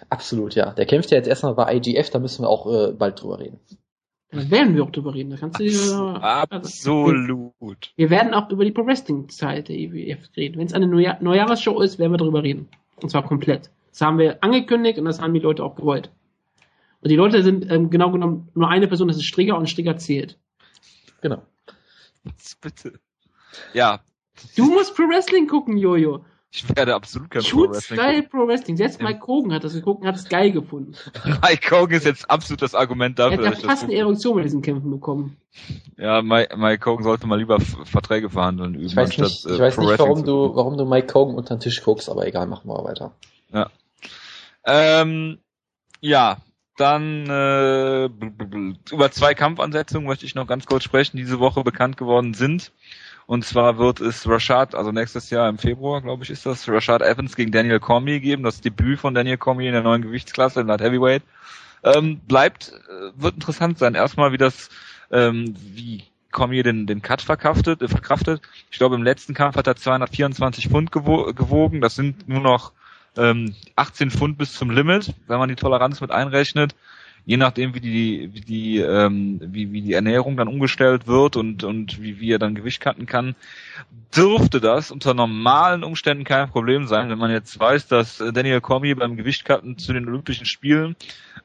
Absolut, 0.08 0.54
ja. 0.54 0.72
Der 0.72 0.86
kämpft 0.86 1.10
ja 1.10 1.16
jetzt 1.16 1.26
erstmal 1.26 1.54
bei 1.54 1.74
IGF, 1.76 2.10
da 2.10 2.18
müssen 2.18 2.44
wir 2.44 2.48
auch 2.48 2.66
äh, 2.66 2.92
bald 2.92 3.20
drüber 3.20 3.38
reden. 3.38 3.60
Da 4.32 4.48
werden 4.50 4.76
wir 4.76 4.84
auch 4.84 4.90
drüber 4.90 5.14
reden. 5.14 5.30
Da 5.30 5.36
kannst 5.36 5.58
du 5.58 5.64
dir, 5.64 6.22
Absolut. 6.22 7.58
Wir, 7.58 7.76
wir 7.96 8.10
werden 8.10 8.32
auch 8.32 8.48
über 8.50 8.64
die 8.64 8.70
Pro 8.70 8.86
Wrestling 8.86 9.28
Zeit 9.28 9.68
der 9.68 9.76
IWF 9.76 10.18
reden. 10.36 10.58
Wenn 10.58 10.66
es 10.66 10.72
eine 10.72 10.86
Neujahr 10.86 11.18
Neujahresshow 11.20 11.80
ist, 11.80 11.98
werden 11.98 12.12
wir 12.12 12.18
drüber 12.18 12.42
reden. 12.42 12.68
Und 13.02 13.08
zwar 13.10 13.24
komplett. 13.24 13.70
Das 13.90 14.02
haben 14.02 14.18
wir 14.18 14.42
angekündigt 14.42 14.98
und 14.98 15.06
das 15.06 15.20
haben 15.20 15.34
die 15.34 15.40
Leute 15.40 15.64
auch 15.64 15.74
gewollt. 15.74 16.10
Und 17.02 17.10
die 17.10 17.16
Leute 17.16 17.42
sind 17.42 17.70
ähm, 17.70 17.90
genau 17.90 18.10
genommen 18.10 18.48
nur 18.54 18.68
eine 18.68 18.88
Person, 18.88 19.08
das 19.08 19.16
ist 19.16 19.24
Strigger 19.24 19.56
und 19.56 19.68
Strigger 19.68 19.96
zählt. 19.96 20.38
Genau. 21.22 21.42
Bitte. 22.60 23.00
Ja. 23.72 24.00
Du 24.56 24.70
musst 24.70 24.94
Pro 24.94 25.04
Wrestling 25.04 25.48
gucken, 25.48 25.76
Jojo. 25.76 26.24
Ich 26.52 26.68
werde 26.76 26.94
absolut 26.96 27.30
kein 27.30 27.42
Pro 27.42 27.70
Wrestling. 27.70 27.98
Geil 27.98 28.22
Pro 28.24 28.46
Wrestling. 28.48 28.76
Selbst 28.76 29.00
Mike 29.00 29.24
Hogan 29.26 29.52
hat 29.52 29.62
das 29.62 29.72
geguckt 29.72 30.02
und 30.02 30.08
hat 30.08 30.16
es 30.16 30.28
geil 30.28 30.50
gefunden. 30.50 30.94
Mike 31.42 31.70
Hogan 31.70 31.96
ist 31.96 32.04
jetzt 32.04 32.28
absolut 32.28 32.60
das 32.60 32.74
Argument 32.74 33.18
dafür. 33.18 33.44
Er 33.44 33.50
hat 33.52 33.62
fast 33.62 33.84
eine 33.84 33.94
Erektion 33.94 34.34
bei 34.34 34.42
diesen 34.42 34.60
Kämpfen 34.60 34.90
bekommen. 34.90 35.36
Ja, 35.96 36.22
Mike, 36.22 36.56
Mike 36.56 36.84
Hogan 36.84 37.04
sollte 37.04 37.28
mal 37.28 37.38
lieber 37.38 37.60
Verträge 37.60 38.30
verhandeln 38.30 38.74
üben. 38.74 38.86
Ich 38.86 38.96
weiß 38.96 39.10
anstatt, 39.10 39.26
nicht, 39.26 39.46
ich 39.46 39.52
äh, 39.52 39.58
weiß 39.58 39.78
nicht 39.78 39.98
warum 39.98 40.24
du, 40.24 40.54
warum 40.56 40.76
du 40.76 40.84
Mike 40.84 41.14
Hogan 41.14 41.36
unter 41.36 41.54
den 41.54 41.60
Tisch 41.60 41.82
guckst, 41.82 42.08
aber 42.10 42.26
egal, 42.26 42.46
machen 42.46 42.68
wir 42.68 42.82
weiter. 42.84 43.12
Ja. 43.52 43.70
Ähm, 44.64 45.38
ja, 46.00 46.38
dann 46.80 47.28
äh, 47.28 48.06
über 48.92 49.10
zwei 49.10 49.34
Kampfansetzungen 49.34 50.06
möchte 50.06 50.26
ich 50.26 50.34
noch 50.34 50.46
ganz 50.46 50.66
kurz 50.66 50.84
sprechen, 50.84 51.16
die 51.16 51.24
diese 51.24 51.40
Woche 51.40 51.62
bekannt 51.62 51.96
geworden 51.96 52.34
sind. 52.34 52.72
Und 53.26 53.44
zwar 53.44 53.78
wird 53.78 54.00
es 54.00 54.28
Rashad, 54.28 54.74
also 54.74 54.90
nächstes 54.90 55.30
Jahr 55.30 55.48
im 55.48 55.58
Februar, 55.58 56.02
glaube 56.02 56.24
ich, 56.24 56.30
ist 56.30 56.46
das, 56.46 56.68
Rashad 56.68 57.02
Evans 57.02 57.36
gegen 57.36 57.52
Daniel 57.52 57.78
Cormier 57.78 58.18
geben, 58.18 58.42
das 58.42 58.60
Debüt 58.60 58.98
von 58.98 59.14
Daniel 59.14 59.36
Cormier 59.36 59.68
in 59.68 59.74
der 59.74 59.82
neuen 59.82 60.02
Gewichtsklasse 60.02 60.62
in 60.62 60.66
Light 60.66 60.80
Heavyweight. 60.80 61.22
Ähm, 61.84 62.18
bleibt, 62.26 62.72
äh, 62.88 63.22
wird 63.22 63.34
interessant 63.34 63.78
sein. 63.78 63.94
Erstmal, 63.94 64.32
wie 64.32 64.36
das, 64.38 64.68
ähm, 65.12 65.54
wie 65.56 66.04
Cormier 66.32 66.62
den, 66.62 66.86
den 66.86 67.02
Cut 67.02 67.22
verkraftet, 67.22 67.82
äh, 67.82 67.88
verkraftet. 67.88 68.42
Ich 68.70 68.78
glaube, 68.78 68.96
im 68.96 69.02
letzten 69.02 69.34
Kampf 69.34 69.56
hat 69.56 69.66
er 69.66 69.76
224 69.76 70.68
Pfund 70.68 70.90
gewo 70.90 71.32
gewogen. 71.32 71.80
Das 71.80 71.94
sind 71.94 72.28
nur 72.28 72.40
noch 72.40 72.72
ähm, 73.16 73.54
18 73.76 74.10
Pfund 74.10 74.38
bis 74.38 74.54
zum 74.54 74.70
Limit, 74.70 75.14
wenn 75.26 75.38
man 75.38 75.48
die 75.48 75.56
Toleranz 75.56 76.00
mit 76.00 76.10
einrechnet 76.10 76.74
je 77.24 77.36
nachdem 77.36 77.74
wie 77.74 77.80
die 77.80 78.30
wie 78.32 78.40
die 78.40 78.78
ähm, 78.78 79.40
wie, 79.40 79.72
wie 79.72 79.82
die 79.82 79.92
Ernährung 79.92 80.36
dann 80.36 80.48
umgestellt 80.48 81.06
wird 81.06 81.36
und 81.36 81.64
und 81.64 82.02
wie, 82.02 82.20
wie 82.20 82.32
er 82.32 82.38
dann 82.38 82.54
Gewicht 82.54 82.80
cutten 82.80 83.06
kann, 83.06 83.34
dürfte 84.16 84.60
das 84.60 84.90
unter 84.90 85.14
normalen 85.14 85.84
Umständen 85.84 86.24
kein 86.24 86.50
Problem 86.50 86.86
sein, 86.86 87.10
wenn 87.10 87.18
man 87.18 87.30
jetzt 87.30 87.58
weiß, 87.58 87.88
dass 87.88 88.18
Daniel 88.18 88.60
Cormier 88.60 88.96
beim 88.96 89.16
Gewichtcutten 89.16 89.78
zu 89.78 89.92
den 89.92 90.08
Olympischen 90.08 90.46
Spielen 90.46 90.96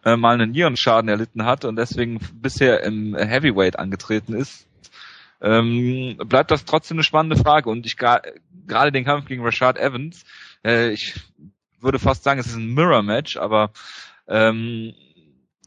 äh, 0.03 0.15
mal 0.15 0.33
einen 0.33 0.51
Nierenschaden 0.51 1.09
erlitten 1.09 1.45
hat 1.45 1.65
und 1.65 1.75
deswegen 1.75 2.19
bisher 2.41 2.83
im 2.83 3.15
Heavyweight 3.15 3.77
angetreten 3.77 4.33
ist. 4.33 4.67
Ähm, 5.41 6.17
bleibt 6.25 6.49
das 6.49 6.65
trotzdem 6.65 6.97
eine 6.97 7.03
spannende 7.03 7.35
Frage 7.35 7.69
und 7.69 7.85
ich 7.85 7.97
gerade 7.97 8.91
den 8.91 9.05
Kampf 9.05 9.27
gegen 9.27 9.43
Rashad 9.43 9.77
Evans, 9.77 10.23
äh, 10.63 10.91
ich 10.91 11.13
würde 11.86 11.99
fast 11.99 12.24
sagen, 12.24 12.40
es 12.40 12.48
ist 12.48 12.56
ein 12.56 12.74
Mirror-Match, 12.74 13.38
aber 13.38 13.72
ähm, 14.28 14.94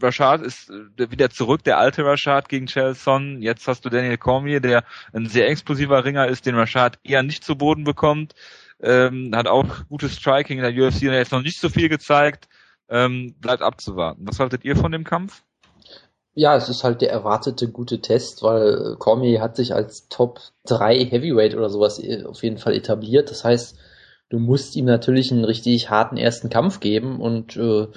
Rashad 0.03 0.43
ist 0.43 0.71
äh, 0.71 1.11
wieder 1.11 1.31
zurück, 1.31 1.65
der 1.65 1.79
alte 1.79 2.05
Rashad 2.05 2.49
gegen 2.49 2.67
Chelson. 2.67 3.41
Jetzt 3.43 3.67
hast 3.67 3.85
du 3.85 3.89
Daniel 3.89 4.19
Cormier, 4.19 4.61
der 4.61 4.85
ein 5.13 5.27
sehr 5.27 5.49
explosiver 5.49 6.05
Ringer 6.05 6.29
ist, 6.29 6.47
den 6.47 6.55
Rashad 6.55 6.99
eher 7.03 7.23
nicht 7.23 7.45
zu 7.45 7.57
Boden 7.57 7.85
bekommt. 7.85 8.35
Ähm, 8.81 9.33
hat 9.35 9.49
auch 9.49 9.87
gutes 9.89 10.15
Striking 10.17 10.59
in 10.59 10.65
der 10.65 10.73
UFC 10.73 11.03
und 11.03 11.13
jetzt 11.13 11.33
noch 11.33 11.43
nicht 11.43 11.61
so 11.61 11.69
viel 11.69 11.89
gezeigt. 11.89 12.49
Ähm, 12.89 13.35
bleibt 13.39 13.63
abzuwarten. 13.63 14.27
Was 14.27 14.41
haltet 14.41 14.65
ihr 14.65 14.77
von 14.77 14.93
dem 14.93 15.05
Kampf? 15.05 15.43
Ja, 16.35 16.57
es 16.57 16.69
ist 16.69 16.85
halt 16.85 17.01
der 17.01 17.11
erwartete 17.11 17.69
gute 17.69 18.01
Test, 18.01 18.43
weil 18.43 18.95
Cormier 18.99 19.43
hat 19.43 19.57
sich 19.57 19.75
als 19.75 20.09
Top 20.09 20.39
3 20.67 21.05
Heavyweight 21.07 21.57
oder 21.57 21.69
sowas 21.69 21.99
äh, 21.99 22.25
auf 22.25 22.43
jeden 22.43 22.59
Fall 22.59 22.75
etabliert. 22.75 23.31
Das 23.31 23.45
heißt, 23.45 23.77
du 24.29 24.39
musst 24.39 24.77
ihm 24.77 24.85
natürlich 24.85 25.33
einen 25.33 25.45
richtig 25.45 25.91
harten 25.91 26.17
ersten 26.17 26.51
Kampf 26.51 26.81
geben 26.81 27.21
und 27.21 27.57
äh, 27.57 27.89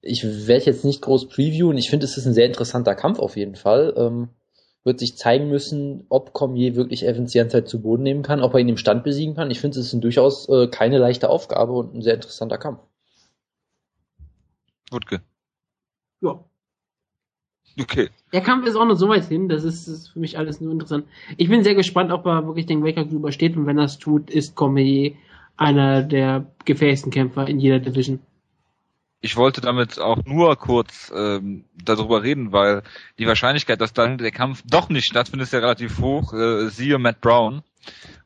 ich 0.00 0.24
werde 0.24 0.66
jetzt 0.66 0.84
nicht 0.84 1.00
groß 1.00 1.28
previewen. 1.28 1.78
Ich 1.78 1.88
finde, 1.88 2.04
es 2.04 2.16
ist 2.16 2.26
ein 2.26 2.34
sehr 2.34 2.46
interessanter 2.46 2.94
Kampf 2.94 3.18
auf 3.18 3.36
jeden 3.36 3.56
Fall. 3.56 3.94
Ähm, 3.96 4.28
wird 4.84 5.00
sich 5.00 5.16
zeigen 5.16 5.48
müssen, 5.48 6.04
ob 6.10 6.34
Cormier 6.34 6.76
wirklich 6.76 7.06
Evans 7.06 7.32
die 7.32 7.38
ganze 7.38 7.56
Zeit 7.56 7.68
zu 7.68 7.80
Boden 7.80 8.02
nehmen 8.02 8.22
kann, 8.22 8.42
ob 8.42 8.52
er 8.52 8.60
ihn 8.60 8.68
im 8.68 8.76
Stand 8.76 9.02
besiegen 9.02 9.34
kann. 9.34 9.50
Ich 9.50 9.60
finde, 9.60 9.78
es 9.78 9.86
ist 9.86 9.94
ein 9.94 10.02
durchaus 10.02 10.46
äh, 10.50 10.68
keine 10.68 10.98
leichte 10.98 11.30
Aufgabe 11.30 11.72
und 11.72 11.94
ein 11.94 12.02
sehr 12.02 12.14
interessanter 12.14 12.58
Kampf. 12.58 12.80
Wutke. 14.90 15.22
Ja. 16.20 16.44
Okay. 17.80 18.10
Der 18.32 18.42
Kampf 18.42 18.66
ist 18.66 18.76
auch 18.76 18.84
noch 18.84 18.96
so 18.96 19.08
weit 19.08 19.24
hin, 19.24 19.48
das 19.48 19.64
ist, 19.64 19.88
ist 19.88 20.08
für 20.10 20.20
mich 20.20 20.38
alles 20.38 20.60
nur 20.60 20.70
interessant. 20.70 21.06
Ich 21.38 21.48
bin 21.48 21.64
sehr 21.64 21.74
gespannt, 21.74 22.12
ob 22.12 22.26
er 22.26 22.46
wirklich 22.46 22.66
den 22.66 22.84
Waker 22.84 23.04
übersteht 23.04 23.56
und 23.56 23.66
wenn 23.66 23.78
er 23.78 23.84
es 23.84 23.98
tut, 23.98 24.30
ist 24.30 24.54
Cormier 24.54 25.14
einer 25.56 26.02
der 26.02 26.46
gefährlichsten 26.64 27.10
Kämpfer 27.10 27.46
in 27.48 27.60
jeder 27.60 27.78
Division 27.78 28.20
ich 29.24 29.38
wollte 29.38 29.62
damit 29.62 29.98
auch 29.98 30.22
nur 30.26 30.54
kurz 30.56 31.10
ähm, 31.16 31.64
darüber 31.82 32.22
reden, 32.22 32.52
weil 32.52 32.82
die 33.18 33.26
Wahrscheinlichkeit, 33.26 33.80
dass 33.80 33.94
dann 33.94 34.18
der 34.18 34.32
Kampf 34.32 34.62
doch 34.66 34.90
nicht 34.90 35.06
stattfindet, 35.06 35.46
ist 35.46 35.52
ja 35.54 35.60
relativ 35.60 35.98
hoch. 35.98 36.34
Äh, 36.34 36.68
siehe 36.68 36.98
Matt 36.98 37.22
Brown. 37.22 37.62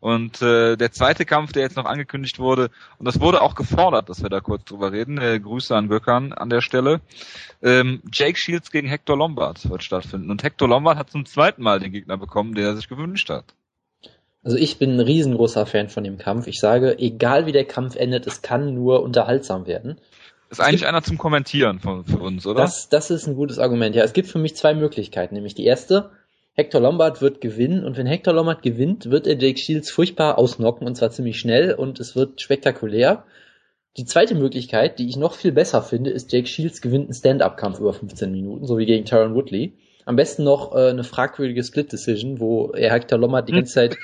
Und 0.01 0.43
äh, 0.43 0.77
der 0.77 0.91
zweite 0.91 1.25
Kampf, 1.25 1.53
der 1.53 1.63
jetzt 1.63 1.77
noch 1.77 1.85
angekündigt 1.85 2.41
wurde, 2.41 2.71
und 2.99 3.07
das 3.07 3.21
wurde 3.21 3.43
auch 3.43 3.55
gefordert, 3.55 4.09
dass 4.09 4.25
wir 4.25 4.29
da 4.29 4.41
kurz 4.41 4.65
drüber 4.65 4.91
reden. 4.91 5.19
Äh, 5.19 5.39
Grüße 5.39 5.75
an 5.77 5.89
Gökhan 5.89 6.33
an 6.33 6.51
der 6.51 6.63
Stelle. 6.63 7.01
Ähm, 7.63 8.03
Jake 8.13 8.37
Shields 8.37 8.73
gegen 8.73 8.89
Hector 8.89 9.17
Lombard 9.17 9.71
wird 9.71 9.85
stattfinden. 9.85 10.33
Und 10.33 10.43
Hector 10.43 10.69
Lombard 10.69 10.99
hat 10.99 11.11
zum 11.11 11.27
zweiten 11.27 11.63
Mal 11.63 11.79
den 11.79 11.93
Gegner 11.93 12.17
bekommen, 12.17 12.57
den 12.57 12.65
er 12.65 12.75
sich 12.75 12.89
gewünscht 12.89 13.31
hat. 13.31 13.55
Also 14.49 14.57
ich 14.57 14.79
bin 14.79 14.97
ein 14.97 15.01
riesengroßer 15.01 15.67
Fan 15.67 15.91
von 15.91 16.05
dem 16.05 16.17
Kampf. 16.17 16.47
Ich 16.47 16.59
sage, 16.59 16.99
egal 16.99 17.45
wie 17.45 17.53
der 17.53 17.67
Kampf 17.67 17.97
endet, 17.97 18.27
es 18.27 18.41
kann 18.41 18.73
nur 18.73 19.03
unterhaltsam 19.03 19.67
werden. 19.67 19.99
Ist 20.49 20.63
eigentlich 20.63 20.87
einer 20.87 21.03
zum 21.03 21.19
Kommentieren 21.19 21.81
von, 21.81 22.07
für 22.07 22.17
uns, 22.17 22.47
oder? 22.47 22.63
Das, 22.63 22.89
das 22.89 23.11
ist 23.11 23.27
ein 23.27 23.35
gutes 23.35 23.59
Argument. 23.59 23.95
Ja, 23.95 24.05
es 24.05 24.15
gibt 24.15 24.27
für 24.27 24.39
mich 24.39 24.57
zwei 24.57 24.73
Möglichkeiten. 24.73 25.35
Nämlich 25.35 25.55
die 25.55 25.67
erste, 25.67 26.13
Hector 26.55 26.81
Lombard 26.81 27.21
wird 27.21 27.43
gewinnen 27.43 27.85
und 27.85 27.99
wenn 27.99 28.07
Hector 28.07 28.33
Lombard 28.33 28.63
gewinnt, 28.63 29.11
wird 29.11 29.27
er 29.27 29.37
Jake 29.39 29.59
Shields 29.59 29.91
furchtbar 29.91 30.39
ausnocken 30.39 30.87
und 30.87 30.95
zwar 30.95 31.11
ziemlich 31.11 31.39
schnell 31.39 31.75
und 31.75 32.01
es 32.01 32.17
wird 32.17 32.41
spektakulär. 32.41 33.25
Die 33.99 34.07
zweite 34.07 34.35
Möglichkeit, 34.35 34.99
die 34.99 35.11
ich 35.11 35.19
noch 35.19 35.35
viel 35.35 35.53
besser 35.53 35.83
finde, 35.83 36.09
ist 36.09 36.33
Jake 36.33 36.49
Shields 36.49 36.81
gewinnt 36.81 37.05
einen 37.05 37.13
Stand-Up-Kampf 37.13 37.81
über 37.81 37.93
15 37.93 38.33
Minuten, 38.33 38.67
so 38.67 38.79
wie 38.79 38.87
gegen 38.87 39.05
Tyron 39.05 39.35
Woodley. 39.35 39.75
Am 40.07 40.17
besten 40.17 40.43
noch 40.43 40.75
äh, 40.75 40.89
eine 40.89 41.05
fragwürdige 41.05 41.63
Split-Decision, 41.63 42.41
wo 42.41 42.71
er 42.71 42.95
Hector 42.95 43.19
Lombard 43.19 43.47
die 43.51 43.53
ganze 43.53 43.75
Zeit 43.75 43.99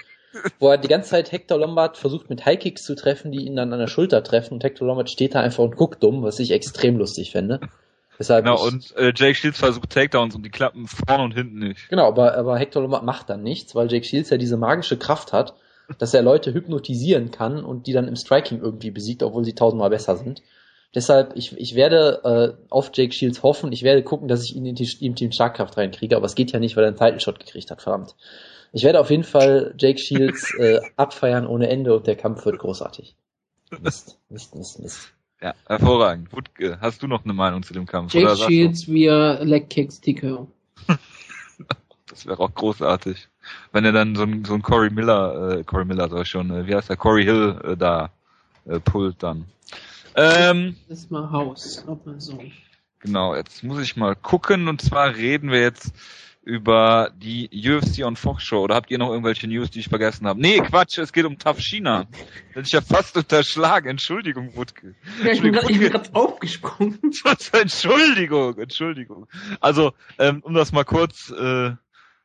wo 0.58 0.68
er 0.68 0.78
die 0.78 0.88
ganze 0.88 1.10
Zeit 1.10 1.32
Hector 1.32 1.58
Lombard 1.58 1.96
versucht 1.96 2.30
mit 2.30 2.44
High-Kicks 2.44 2.82
zu 2.84 2.94
treffen, 2.94 3.32
die 3.32 3.44
ihn 3.44 3.56
dann 3.56 3.72
an 3.72 3.78
der 3.78 3.86
Schulter 3.86 4.22
treffen 4.22 4.54
und 4.54 4.64
Hector 4.64 4.86
Lombard 4.86 5.10
steht 5.10 5.34
da 5.34 5.40
einfach 5.40 5.64
und 5.64 5.76
guckt 5.76 6.02
dumm, 6.02 6.22
was 6.22 6.38
ich 6.38 6.50
extrem 6.50 6.96
lustig 6.96 7.30
fände. 7.30 7.60
Deshalb 8.18 8.44
genau, 8.44 8.64
und 8.64 8.94
äh, 8.96 9.12
Jake 9.14 9.34
Shields 9.34 9.58
versucht 9.58 9.90
Takedowns 9.90 10.34
und 10.34 10.44
die 10.44 10.50
klappen 10.50 10.86
vorne 10.86 11.24
und 11.24 11.34
hinten 11.34 11.58
nicht. 11.58 11.88
Genau, 11.88 12.06
aber, 12.06 12.36
aber 12.36 12.58
Hector 12.58 12.82
Lombard 12.82 13.04
macht 13.04 13.28
dann 13.28 13.42
nichts, 13.42 13.74
weil 13.74 13.90
Jake 13.90 14.04
Shields 14.04 14.30
ja 14.30 14.36
diese 14.36 14.56
magische 14.56 14.96
Kraft 14.96 15.32
hat, 15.32 15.54
dass 15.98 16.14
er 16.14 16.22
Leute 16.22 16.54
hypnotisieren 16.54 17.30
kann 17.30 17.64
und 17.64 17.86
die 17.86 17.92
dann 17.92 18.08
im 18.08 18.16
Striking 18.16 18.60
irgendwie 18.60 18.90
besiegt, 18.90 19.22
obwohl 19.22 19.44
sie 19.44 19.54
tausendmal 19.54 19.90
besser 19.90 20.16
sind. 20.16 20.42
Deshalb, 20.94 21.32
ich, 21.34 21.56
ich 21.58 21.74
werde 21.74 22.20
äh, 22.56 22.64
auf 22.70 22.92
Jake 22.94 23.12
Shields 23.12 23.42
hoffen, 23.42 23.72
ich 23.72 23.82
werde 23.82 24.04
gucken, 24.04 24.28
dass 24.28 24.44
ich 24.44 24.54
ihn 24.54 24.64
in 24.64 24.76
die, 24.76 24.88
in 25.00 25.16
die 25.16 25.32
Startkraft 25.32 25.76
reinkriege, 25.76 26.16
aber 26.16 26.26
es 26.26 26.36
geht 26.36 26.52
ja 26.52 26.60
nicht, 26.60 26.76
weil 26.76 26.84
er 26.84 26.88
einen 26.88 26.96
Title 26.96 27.18
Shot 27.18 27.40
gekriegt 27.40 27.70
hat, 27.70 27.82
verdammt. 27.82 28.14
Ich 28.74 28.82
werde 28.82 28.98
auf 28.98 29.08
jeden 29.08 29.22
Fall 29.22 29.72
Jake 29.78 30.00
Shields 30.00 30.52
äh, 30.58 30.80
abfeiern 30.96 31.46
ohne 31.46 31.68
Ende 31.68 31.96
und 31.96 32.08
der 32.08 32.16
Kampf 32.16 32.44
wird 32.44 32.58
großartig. 32.58 33.14
Mist, 33.80 34.18
Mist, 34.28 34.56
Mist, 34.56 34.80
Mist. 34.80 35.12
Ja, 35.40 35.54
hervorragend. 35.68 36.28
Gut, 36.30 36.50
hast 36.80 37.00
du 37.00 37.06
noch 37.06 37.24
eine 37.24 37.34
Meinung 37.34 37.62
zu 37.62 37.72
dem 37.72 37.86
Kampf? 37.86 38.12
Jake 38.12 38.36
Shields 38.36 38.88
via 38.88 39.34
Leg 39.44 39.70
Kicks 39.70 40.00
TKO. 40.00 40.50
das 42.08 42.26
wäre 42.26 42.40
auch 42.40 42.52
großartig. 42.52 43.28
Wenn 43.70 43.84
er 43.84 43.92
dann 43.92 44.16
so 44.16 44.24
ein, 44.24 44.44
so 44.44 44.54
ein 44.54 44.62
Corey 44.62 44.90
Miller, 44.90 45.58
äh, 45.58 45.62
Corey 45.62 45.84
Miller 45.84 46.08
sag 46.08 46.22
ich 46.22 46.28
schon, 46.28 46.50
äh, 46.50 46.66
wie 46.66 46.74
heißt 46.74 46.88
der, 46.88 46.96
Corey 46.96 47.22
Hill 47.22 47.60
äh, 47.62 47.76
da 47.76 48.10
äh, 48.66 48.80
pullt 48.80 49.22
dann. 49.22 49.44
Ähm, 50.16 50.74
das 50.88 51.00
ist 51.00 51.10
mal 51.12 51.30
Haus, 51.30 51.84
ob 51.86 52.04
man 52.06 52.18
so. 52.18 52.42
Genau, 52.98 53.36
jetzt 53.36 53.62
muss 53.62 53.80
ich 53.80 53.96
mal 53.96 54.16
gucken 54.16 54.66
und 54.66 54.82
zwar 54.82 55.14
reden 55.14 55.52
wir 55.52 55.60
jetzt 55.60 55.92
über 56.44 57.10
die 57.16 57.48
UFC 57.52 58.04
on 58.04 58.16
Fox 58.16 58.42
Show. 58.42 58.62
Oder 58.62 58.74
habt 58.74 58.90
ihr 58.90 58.98
noch 58.98 59.10
irgendwelche 59.10 59.48
News, 59.48 59.70
die 59.70 59.80
ich 59.80 59.88
vergessen 59.88 60.26
habe? 60.26 60.40
Nee, 60.40 60.58
Quatsch, 60.58 60.98
es 60.98 61.12
geht 61.12 61.24
um 61.24 61.38
Tough 61.38 61.58
China. 61.58 62.06
Das 62.54 62.64
ist 62.64 62.72
ja 62.72 62.82
fast 62.82 63.16
unterschlagen. 63.16 63.88
Entschuldigung, 63.88 64.54
Wutke. 64.54 64.94
Ja, 65.24 65.32
ich 65.32 65.40
bin 65.40 65.52
gerade 65.52 66.10
aufgesprungen. 66.12 66.98
Entschuldigung, 67.52 68.58
Entschuldigung. 68.58 69.26
Also, 69.60 69.92
ähm, 70.18 70.42
um 70.42 70.52
das 70.52 70.72
mal 70.72 70.84
kurz 70.84 71.30
äh, 71.30 71.72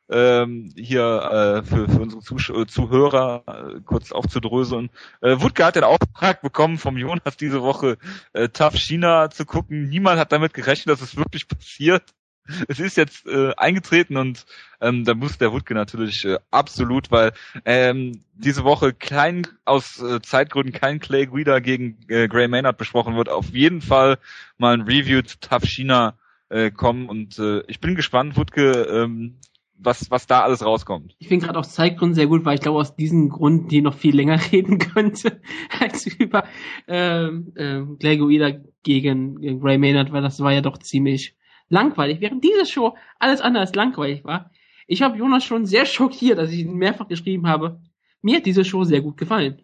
ähm, 0.09 0.73
hier 0.75 1.61
äh, 1.61 1.63
für, 1.63 1.87
für 1.87 2.01
unsere 2.01 2.21
Zusch 2.21 2.49
äh, 2.49 2.65
Zuhörer 2.65 3.43
äh, 3.47 3.81
kurz 3.85 4.11
aufzudröseln. 4.11 4.89
Äh, 5.21 5.39
Wutke 5.39 5.63
hat 5.63 5.75
den 5.75 5.83
Auftrag 5.83 6.41
bekommen 6.41 6.77
vom 6.77 6.97
Jonas 6.97 7.37
diese 7.37 7.61
Woche 7.61 7.97
äh, 8.33 8.49
Tough 8.49 8.75
China 8.75 9.29
zu 9.29 9.45
gucken. 9.45 9.87
Niemand 9.87 10.19
hat 10.19 10.31
damit 10.31 10.53
gerechnet, 10.53 10.93
dass 10.93 11.01
es 11.01 11.15
wirklich 11.15 11.47
passiert 11.47 12.03
es 12.67 12.79
ist 12.79 12.97
jetzt 12.97 13.25
äh, 13.27 13.53
eingetreten 13.55 14.17
und 14.17 14.45
ähm, 14.81 15.05
da 15.05 15.13
muss 15.13 15.37
der 15.37 15.51
Wutke 15.51 15.73
natürlich 15.73 16.25
äh, 16.25 16.37
absolut, 16.51 17.11
weil 17.11 17.33
ähm, 17.65 18.23
diese 18.33 18.63
Woche 18.63 18.93
kein 18.93 19.47
aus 19.65 20.01
äh, 20.01 20.21
Zeitgründen 20.21 20.73
kein 20.73 20.99
Clay 20.99 21.25
Guida 21.27 21.59
gegen 21.59 21.97
äh, 22.07 22.27
Gray 22.27 22.47
Maynard 22.47 22.77
besprochen 22.77 23.15
wird, 23.15 23.29
auf 23.29 23.49
jeden 23.49 23.81
Fall 23.81 24.17
mal 24.57 24.73
ein 24.73 24.81
Review 24.81 25.21
zu 25.21 25.39
Tough 25.39 25.65
China 25.65 26.17
äh, 26.49 26.71
kommen 26.71 27.09
und 27.09 27.37
äh, 27.39 27.61
ich 27.67 27.79
bin 27.79 27.95
gespannt, 27.95 28.37
Wutke, 28.37 28.71
ähm, 28.71 29.35
was, 29.79 30.11
was 30.11 30.27
da 30.27 30.41
alles 30.41 30.63
rauskommt. 30.63 31.15
Ich 31.19 31.29
finde 31.29 31.45
gerade 31.45 31.59
aus 31.59 31.73
Zeitgründen 31.73 32.15
sehr 32.15 32.27
gut, 32.27 32.43
weil 32.43 32.55
ich 32.55 32.61
glaube, 32.61 32.79
aus 32.79 32.95
diesem 32.95 33.29
Grund 33.29 33.71
die 33.71 33.81
noch 33.81 33.95
viel 33.95 34.15
länger 34.15 34.39
reden 34.51 34.77
könnte, 34.77 35.41
als 35.79 36.05
über 36.05 36.43
ähm, 36.87 37.53
ähm, 37.55 37.97
Glegoida 37.97 38.51
gegen, 38.83 39.39
gegen 39.39 39.61
Ray 39.61 39.77
Maynard, 39.77 40.11
weil 40.11 40.21
das 40.21 40.39
war 40.41 40.51
ja 40.51 40.61
doch 40.61 40.77
ziemlich 40.77 41.35
langweilig, 41.69 42.19
während 42.21 42.43
diese 42.43 42.65
Show 42.65 42.97
alles 43.19 43.41
andere 43.41 43.61
als 43.61 43.75
langweilig 43.75 44.23
war. 44.23 44.51
Ich 44.87 45.01
habe 45.01 45.17
Jonas 45.17 45.43
schon 45.43 45.65
sehr 45.65 45.85
schockiert, 45.85 46.39
als 46.39 46.51
ich 46.51 46.61
ihn 46.61 46.73
mehrfach 46.73 47.07
geschrieben 47.07 47.47
habe. 47.47 47.79
Mir 48.21 48.37
hat 48.37 48.45
diese 48.45 48.65
Show 48.65 48.83
sehr 48.83 49.01
gut 49.01 49.17
gefallen. 49.17 49.61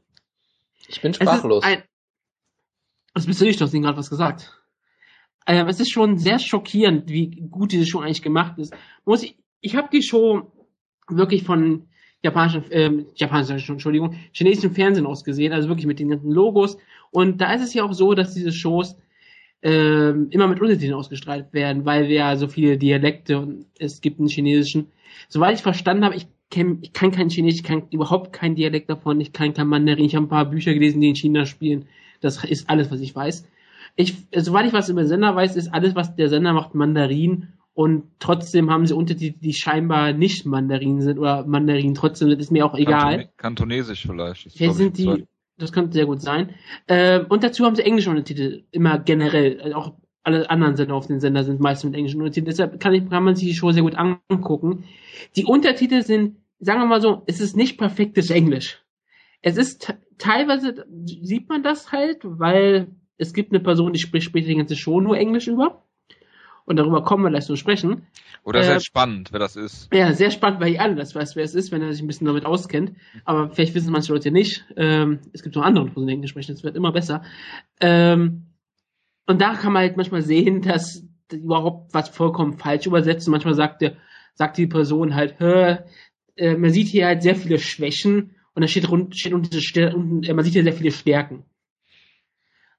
Ich 0.88 1.02
bin 1.02 1.14
sprachlos. 1.14 1.64
Ein, 1.64 1.84
was 3.14 3.26
bist 3.26 3.42
du 3.42 3.46
nicht, 3.46 3.60
du 3.60 3.66
hast 3.66 3.74
ihm 3.74 3.82
gerade 3.82 3.98
was 3.98 4.10
gesagt. 4.10 4.62
Ähm, 5.48 5.68
es 5.68 5.80
ist 5.80 5.92
schon 5.92 6.18
sehr 6.18 6.40
schockierend, 6.40 7.10
wie 7.10 7.48
gut 7.50 7.72
diese 7.72 7.86
Show 7.86 8.00
eigentlich 8.00 8.22
gemacht 8.22 8.58
ist. 8.58 8.74
Muss 9.04 9.24
ich, 9.24 9.38
ich 9.62 9.76
habe 9.76 9.90
die 9.92 10.04
Show 10.04 10.52
wirklich 11.08 11.44
von 11.44 11.88
japanischen, 12.24 12.66
ähm, 12.72 13.06
japanischen, 13.16 13.74
Entschuldigung, 13.74 14.16
chinesischen 14.32 14.74
Fernsehen 14.74 15.06
aus 15.06 15.24
gesehen, 15.24 15.54
also 15.54 15.70
wirklich 15.70 15.86
mit 15.86 16.00
den 16.00 16.10
ganzen 16.10 16.32
Logos. 16.32 16.78
Und 17.12 17.40
da 17.40 17.54
ist 17.54 17.62
es 17.62 17.74
ja 17.74 17.84
auch 17.84 17.94
so, 17.94 18.14
dass 18.14 18.34
diese 18.34 18.52
Shows 18.52 18.98
ähm, 19.66 20.28
immer 20.30 20.48
mit 20.48 20.62
Untertiteln 20.62 20.94
ausgestrahlt 20.94 21.52
werden, 21.52 21.86
weil 21.86 22.08
wir 22.08 22.16
ja 22.16 22.36
so 22.36 22.48
viele 22.48 22.78
Dialekte 22.78 23.40
und 23.40 23.66
es 23.80 24.00
gibt 24.00 24.20
einen 24.20 24.30
chinesischen. 24.30 24.92
Soweit 25.28 25.56
ich 25.56 25.64
verstanden 25.64 26.06
habe, 26.06 26.16
ich, 26.16 26.28
kenn, 26.52 26.78
ich 26.84 26.94
kann 26.94 27.10
kein 27.10 27.30
Chinesisch, 27.30 27.62
ich 27.62 27.64
kann 27.64 27.88
überhaupt 27.90 28.32
kein 28.32 28.54
Dialekt 28.54 28.92
davon, 28.92 29.20
ich 29.20 29.34
kann 29.34 29.56
kein 29.56 29.68
Mandarin, 29.68 30.06
ich 30.06 30.16
habe 30.16 30.28
ein 30.28 30.30
paar 30.30 30.46
Bücher 30.46 30.76
gelesen, 30.76 31.02
die 31.02 31.10
in 31.10 31.16
China 31.16 31.48
spielen. 31.48 31.88
Das 32.22 32.44
ist 32.44 32.70
alles, 32.70 32.92
was 32.92 33.00
ich 33.00 33.16
weiß. 33.16 33.48
Ich, 33.96 34.16
soweit 34.36 34.68
ich 34.68 34.74
was 34.74 34.88
über 34.90 35.02
den 35.02 35.08
Sender 35.08 35.36
weiß, 35.36 35.56
ist 35.56 35.74
alles, 35.74 35.96
was 35.96 36.16
der 36.16 36.30
Sender 36.30 36.54
macht, 36.54 36.76
Mandarin 36.76 37.48
und 37.74 38.04
trotzdem 38.20 38.70
haben 38.70 38.86
sie 38.86 38.94
Untertitel, 38.94 39.40
die 39.40 39.54
scheinbar 39.54 40.14
nicht 40.14 40.46
Mandarin 40.46 41.02
sind 41.02 41.18
oder 41.18 41.44
Mandarin 41.48 41.96
trotzdem 41.96 42.30
das 42.30 42.38
ist 42.38 42.52
mir 42.52 42.68
auch 42.68 42.76
egal. 42.76 43.32
Kantonesisch 43.38 44.06
vielleicht. 44.06 44.52
Vielleicht 44.52 44.76
sind 44.76 44.98
die, 45.00 45.26
das 45.58 45.72
könnte 45.72 45.94
sehr 45.94 46.06
gut 46.06 46.22
sein. 46.22 46.56
Ähm, 46.88 47.26
und 47.30 47.44
dazu 47.44 47.66
haben 47.66 47.76
sie 47.76 47.84
englische 47.84 48.10
Untertitel, 48.10 48.64
immer 48.72 49.00
generell. 49.00 49.62
Also 49.62 49.76
auch 49.76 49.94
alle 50.24 50.50
anderen 50.50 50.76
Sender 50.76 50.96
auf 50.96 51.08
den 51.08 51.20
Sender 51.20 51.44
sind 51.44 51.60
meistens 51.60 51.92
mit 51.92 51.98
englischen 51.98 52.20
Untertiteln. 52.20 52.48
Deshalb 52.48 52.80
kann, 52.80 52.94
ich, 52.94 53.10
kann 53.10 53.24
man 53.24 53.36
sich 53.36 53.48
die 53.48 53.54
Show 53.54 53.72
sehr 53.72 53.84
gut 53.84 53.96
angucken. 53.96 54.86
Die 55.36 55.46
Untertitel 55.46 56.02
sind, 56.02 56.38
sagen 56.60 56.80
wir 56.80 56.88
mal 56.88 57.02
so, 57.02 57.24
es 57.28 57.40
ist 57.40 57.56
nicht 57.56 57.78
perfektes 57.78 58.32
Englisch. 58.32 58.84
Es 59.42 59.58
ist 59.58 59.94
teilweise, 60.18 60.86
sieht 61.06 61.48
man 61.48 61.62
das 61.62 61.92
halt, 61.92 62.20
weil 62.24 62.88
es 63.18 63.34
gibt 63.34 63.52
eine 63.52 63.60
Person, 63.60 63.94
die 63.94 64.00
spricht 64.00 64.26
später 64.26 64.48
die 64.48 64.56
ganze 64.56 64.76
Show 64.76 65.00
nur 65.00 65.18
Englisch 65.18 65.48
über. 65.48 65.85
Und 66.66 66.78
darüber 66.78 67.04
kommen 67.04 67.24
wir 67.24 67.30
gleich 67.30 67.46
zu 67.46 67.56
sprechen. 67.56 68.08
Oder 68.44 68.62
äh, 68.62 68.64
sehr 68.64 68.80
spannend, 68.80 69.32
wer 69.32 69.40
das 69.40 69.56
ist. 69.56 69.94
Ja, 69.94 70.14
sehr 70.14 70.32
spannend, 70.32 70.60
weil 70.60 70.74
ich 70.74 70.82
alle 70.82 70.96
das 70.96 71.14
weiß, 71.14 71.36
wer 71.36 71.44
es 71.44 71.54
ist, 71.54 71.72
wenn 71.72 71.82
er 71.82 71.94
sich 71.94 72.02
ein 72.02 72.08
bisschen 72.08 72.26
damit 72.26 72.46
auskennt. 72.46 72.94
Aber 73.24 73.50
vielleicht 73.52 73.76
wissen 73.76 73.92
manche 73.92 74.12
Leute 74.12 74.32
nicht. 74.32 74.66
Ähm, 74.76 75.20
es 75.32 75.44
gibt 75.44 75.56
noch 75.56 75.64
andere 75.64 75.86
Personen, 75.86 76.08
die 76.08 76.14
Englisch 76.14 76.32
sprechen, 76.32 76.54
es 76.54 76.64
wird 76.64 76.76
immer 76.76 76.92
besser. 76.92 77.24
Ähm, 77.80 78.48
und 79.28 79.42
da 79.42 79.54
kann 79.54 79.74
man 79.74 79.84
halt 79.84 79.98
manchmal 79.98 80.22
sehen, 80.22 80.62
dass 80.62 81.04
überhaupt 81.32 81.94
was 81.94 82.10
vollkommen 82.10 82.58
falsch 82.58 82.88
übersetzt. 82.88 83.28
Und 83.28 83.32
manchmal 83.32 83.56
sagt, 83.56 83.82
der, 83.82 83.98
sagt 84.34 84.58
die 84.58 84.68
Person 84.68 85.16
halt, 85.16 85.40
äh, 85.40 85.78
man 86.58 86.72
sieht 86.72 86.88
hier 86.88 87.06
halt 87.06 87.24
sehr 87.24 87.36
viele 87.36 87.60
Schwächen 87.60 88.36
und 88.54 88.62
da 88.62 88.68
steht, 88.68 88.90
rund, 88.90 89.16
steht 89.18 89.34
unten, 89.34 89.56
unten, 89.96 90.24
äh, 90.24 90.34
man 90.34 90.44
sieht 90.44 90.54
hier 90.54 90.64
sehr 90.64 90.74
viele 90.74 90.92
Stärken. 90.92 91.44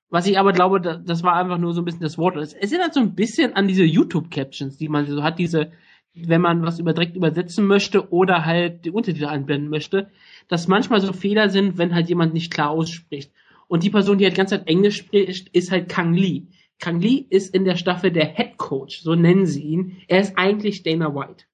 Was 0.09 0.27
ich 0.27 0.39
aber 0.39 0.53
glaube, 0.53 0.81
das 0.81 1.23
war 1.23 1.35
einfach 1.35 1.59
nur 1.59 1.75
so 1.75 1.81
ein 1.83 1.85
bisschen 1.85 2.03
das 2.03 2.17
Wort. 2.17 2.37
Es 2.37 2.53
erinnert 2.53 2.95
so 2.95 3.01
ein 3.01 3.15
bisschen 3.15 3.55
an 3.55 3.67
diese 3.67 3.85
YouTube-Captions, 3.85 4.77
die 4.77 4.89
man 4.89 5.07
so 5.07 5.23
hat, 5.23 5.39
diese, 5.39 5.73
wenn 6.15 6.41
man 6.41 6.63
was 6.63 6.79
über, 6.79 6.93
direkt 6.93 7.17
übersetzen 7.17 7.67
möchte 7.67 8.13
oder 8.13 8.45
halt 8.45 8.85
die 8.85 8.93
Untertitel 8.93 9.27
einblenden 9.27 9.69
möchte, 9.69 10.11
dass 10.49 10.69
manchmal 10.69 11.01
so 11.01 11.13
Fehler 11.13 11.49
sind, 11.49 11.77
wenn 11.77 11.95
halt 11.95 12.09
jemand 12.09 12.35
nicht 12.35 12.53
klar 12.53 12.71
ausspricht. 12.71 13.33
Und 13.67 13.83
die 13.83 13.91
Person, 13.91 14.19
die 14.19 14.25
halt 14.25 14.35
die 14.35 14.39
ganze 14.39 14.59
Zeit 14.59 14.69
Englisch 14.69 14.99
spricht, 14.99 15.49
ist 15.49 15.73
halt 15.73 15.89
Kang 15.89 16.15
Lee. 16.15 16.45
Kang 16.79 17.01
Lee 17.01 17.27
ist 17.29 17.53
in 17.53 17.65
der 17.65 17.77
Staffel 17.77 18.13
der 18.13 18.27
Head 18.27 18.59
Coach, 18.59 19.01
so 19.01 19.17
nennen 19.17 19.47
sie 19.47 19.63
ihn. 19.63 19.97
Er 20.07 20.21
ist 20.21 20.39
eigentlich 20.39 20.85
Dana 20.85 21.15
White. 21.15 21.45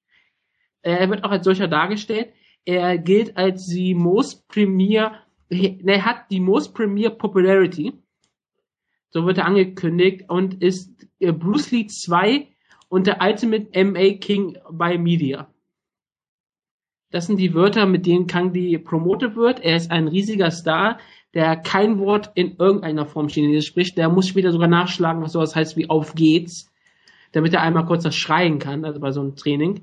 Er 0.83 1.09
wird 1.09 1.25
auch 1.25 1.31
als 1.31 1.45
solcher 1.45 1.69
dargestellt. 1.69 2.33
Er 2.65 2.99
gilt 2.99 3.37
als 3.37 3.67
die 3.67 3.95
Most 3.95 4.47
Premier, 4.49 5.13
er 5.49 6.05
hat 6.05 6.31
die 6.31 6.41
Most 6.41 6.75
Premier 6.75 7.11
Popularity 7.11 7.93
so 9.13 9.27
wird 9.27 9.39
er 9.39 9.47
angekündigt 9.47 10.25
und 10.29 10.63
ist 10.63 11.07
äh, 11.21 11.33
Bruce 11.33 11.71
Lee 11.71 11.87
2 11.87 12.49
und 12.89 13.07
der 13.07 13.21
Ultimate 13.23 13.85
MA 13.85 14.15
King 14.19 14.59
bei 14.71 14.99
Media. 14.99 15.49
Das 17.11 17.27
sind 17.27 17.37
die 17.37 17.53
Wörter, 17.53 17.85
mit 17.85 18.07
denen 18.07 18.27
Kang 18.27 18.55
Lee 18.55 18.79
promotet 18.79 19.37
wird. 19.37 19.61
Er 19.61 19.77
ist 19.77 19.91
ein 19.91 20.09
riesiger 20.09 20.51
Star, 20.51 20.99
der 21.35 21.57
kein 21.57 21.99
Wort 21.99 22.31
in 22.35 22.57
irgendeiner 22.57 23.05
Form 23.05 23.29
Chinesisch 23.29 23.67
spricht. 23.67 23.99
Der 23.99 24.09
muss 24.09 24.29
später 24.29 24.51
sogar 24.51 24.69
nachschlagen, 24.69 25.23
was 25.23 25.33
sowas 25.33 25.55
heißt 25.55 25.77
wie 25.77 25.91
auf 25.91 26.15
geht's, 26.15 26.73
damit 27.33 27.53
er 27.53 27.61
einmal 27.61 27.85
kurz 27.85 28.03
das 28.03 28.17
schreien 28.17 28.59
kann, 28.59 28.87
also 28.87 28.99
bei 28.99 29.13
so 29.13 29.21
einem 29.21 29.37
Training. 29.37 29.83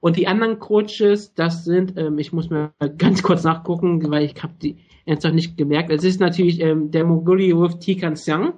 Und 0.00 0.16
die 0.16 0.28
anderen 0.28 0.58
Coaches, 0.58 1.32
das 1.34 1.64
sind, 1.64 1.96
ähm, 1.96 2.18
ich 2.18 2.34
muss 2.34 2.50
mir 2.50 2.72
ganz 2.98 3.22
kurz 3.22 3.42
nachgucken, 3.42 4.10
weil 4.10 4.24
ich 4.24 4.42
habe 4.42 4.52
die 4.60 4.76
ernsthaft 5.06 5.34
nicht 5.34 5.56
gemerkt. 5.56 5.90
Es 5.90 6.04
ist 6.04 6.20
natürlich 6.20 6.60
ähm, 6.60 6.90
der 6.90 7.04
Mongoli 7.04 7.56
Wolf 7.56 7.78
Tikan 7.78 8.14
Xiang, 8.14 8.52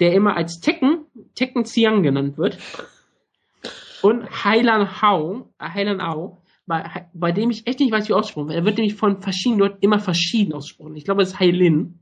der 0.00 0.14
immer 0.14 0.36
als 0.36 0.60
Tekken, 0.60 1.06
Tekken 1.34 1.64
Xiang 1.64 2.02
genannt 2.02 2.38
wird. 2.38 2.58
Und 4.02 4.44
Heilan 4.44 5.00
Hao, 5.00 5.52
äh, 5.58 5.68
Heilan 5.68 6.00
Ao, 6.00 6.42
bei, 6.66 7.06
bei 7.12 7.32
dem 7.32 7.50
ich 7.50 7.66
echt 7.66 7.80
nicht 7.80 7.92
weiß, 7.92 8.08
wie 8.08 8.14
ausgesprochen 8.14 8.48
wird. 8.48 8.58
Er 8.58 8.64
wird 8.64 8.76
nämlich 8.76 8.94
von 8.94 9.20
verschiedenen 9.20 9.60
Leuten 9.60 9.78
immer 9.80 9.98
verschieden 9.98 10.52
ausgesprochen. 10.52 10.96
Ich 10.96 11.04
glaube, 11.04 11.22
es 11.22 11.30
ist 11.30 11.40
Heilin. 11.40 11.98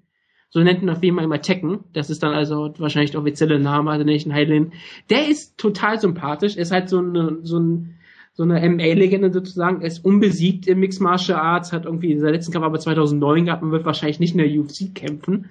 So 0.49 0.61
nennt 0.61 0.83
man 0.83 0.97
auf 0.97 1.03
jeden 1.03 1.17
Fall 1.17 1.25
immer 1.25 1.41
Tekken. 1.41 1.85
Das 1.93 2.11
ist 2.11 2.23
dann 2.23 2.35
also 2.35 2.75
wahrscheinlich 2.79 3.13
der 3.13 3.21
offizielle 3.21 3.61
Name, 3.61 3.91
also 3.91 4.05
nicht 4.05 4.27
ein 4.27 4.35
Heilin. 4.35 4.73
Der 5.09 5.29
ist 5.29 5.59
total 5.59 6.01
sympathisch. 6.01 6.57
Er 6.57 6.63
ist 6.63 6.73
halt 6.73 6.89
so 6.89 6.99
eine, 6.99 7.39
so 7.43 7.59
ein, 7.59 7.99
so 8.33 8.43
eine 8.43 8.69
MA-Legende 8.69 9.33
sozusagen. 9.33 9.81
Er 9.81 9.87
ist 9.87 10.05
unbesiegt 10.05 10.67
im 10.67 10.81
Mixed 10.81 11.01
Martial 11.01 11.39
Arts, 11.39 11.73
hat 11.73 11.85
irgendwie 11.85 12.13
in 12.13 12.21
seiner 12.21 12.33
letzten 12.33 12.53
Kampf 12.53 12.65
aber 12.65 12.81
2009 12.81 13.45
gehabt 13.45 13.63
und 13.63 13.71
wird 13.71 13.85
wahrscheinlich 13.85 14.19
nicht 14.19 14.35
in 14.35 14.39
der 14.39 14.51
UFC 14.51 14.95
kämpfen 14.95 15.51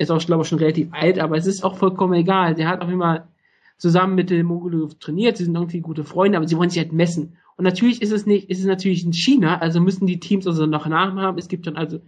ist 0.00 0.10
auch, 0.10 0.24
glaube 0.24 0.42
ich, 0.42 0.48
schon 0.48 0.58
relativ 0.58 0.88
alt, 0.92 1.18
aber 1.18 1.36
es 1.36 1.46
ist 1.46 1.62
auch 1.62 1.76
vollkommen 1.76 2.14
egal. 2.14 2.54
Der 2.54 2.68
hat 2.68 2.80
auch 2.80 2.88
immer 2.88 3.28
zusammen 3.76 4.14
mit 4.14 4.30
dem 4.30 4.46
Mogulov 4.46 4.98
trainiert, 4.98 5.36
sie 5.36 5.44
sind 5.44 5.54
irgendwie 5.54 5.80
gute 5.80 6.04
Freunde, 6.04 6.38
aber 6.38 6.48
sie 6.48 6.56
wollen 6.56 6.70
sich 6.70 6.78
halt 6.78 6.92
messen. 6.92 7.36
Und 7.56 7.64
natürlich 7.64 8.00
ist 8.00 8.12
es 8.12 8.24
nicht, 8.24 8.48
ist 8.48 8.60
es 8.60 8.66
natürlich 8.66 9.04
in 9.04 9.12
China, 9.12 9.58
also 9.58 9.80
müssen 9.80 10.06
die 10.06 10.18
Teams 10.20 10.46
also 10.46 10.64
noch 10.66 10.86
Namen 10.86 11.20
haben. 11.20 11.38
Es 11.38 11.48
gibt 11.48 11.66
dann 11.66 11.76
also 11.76 12.00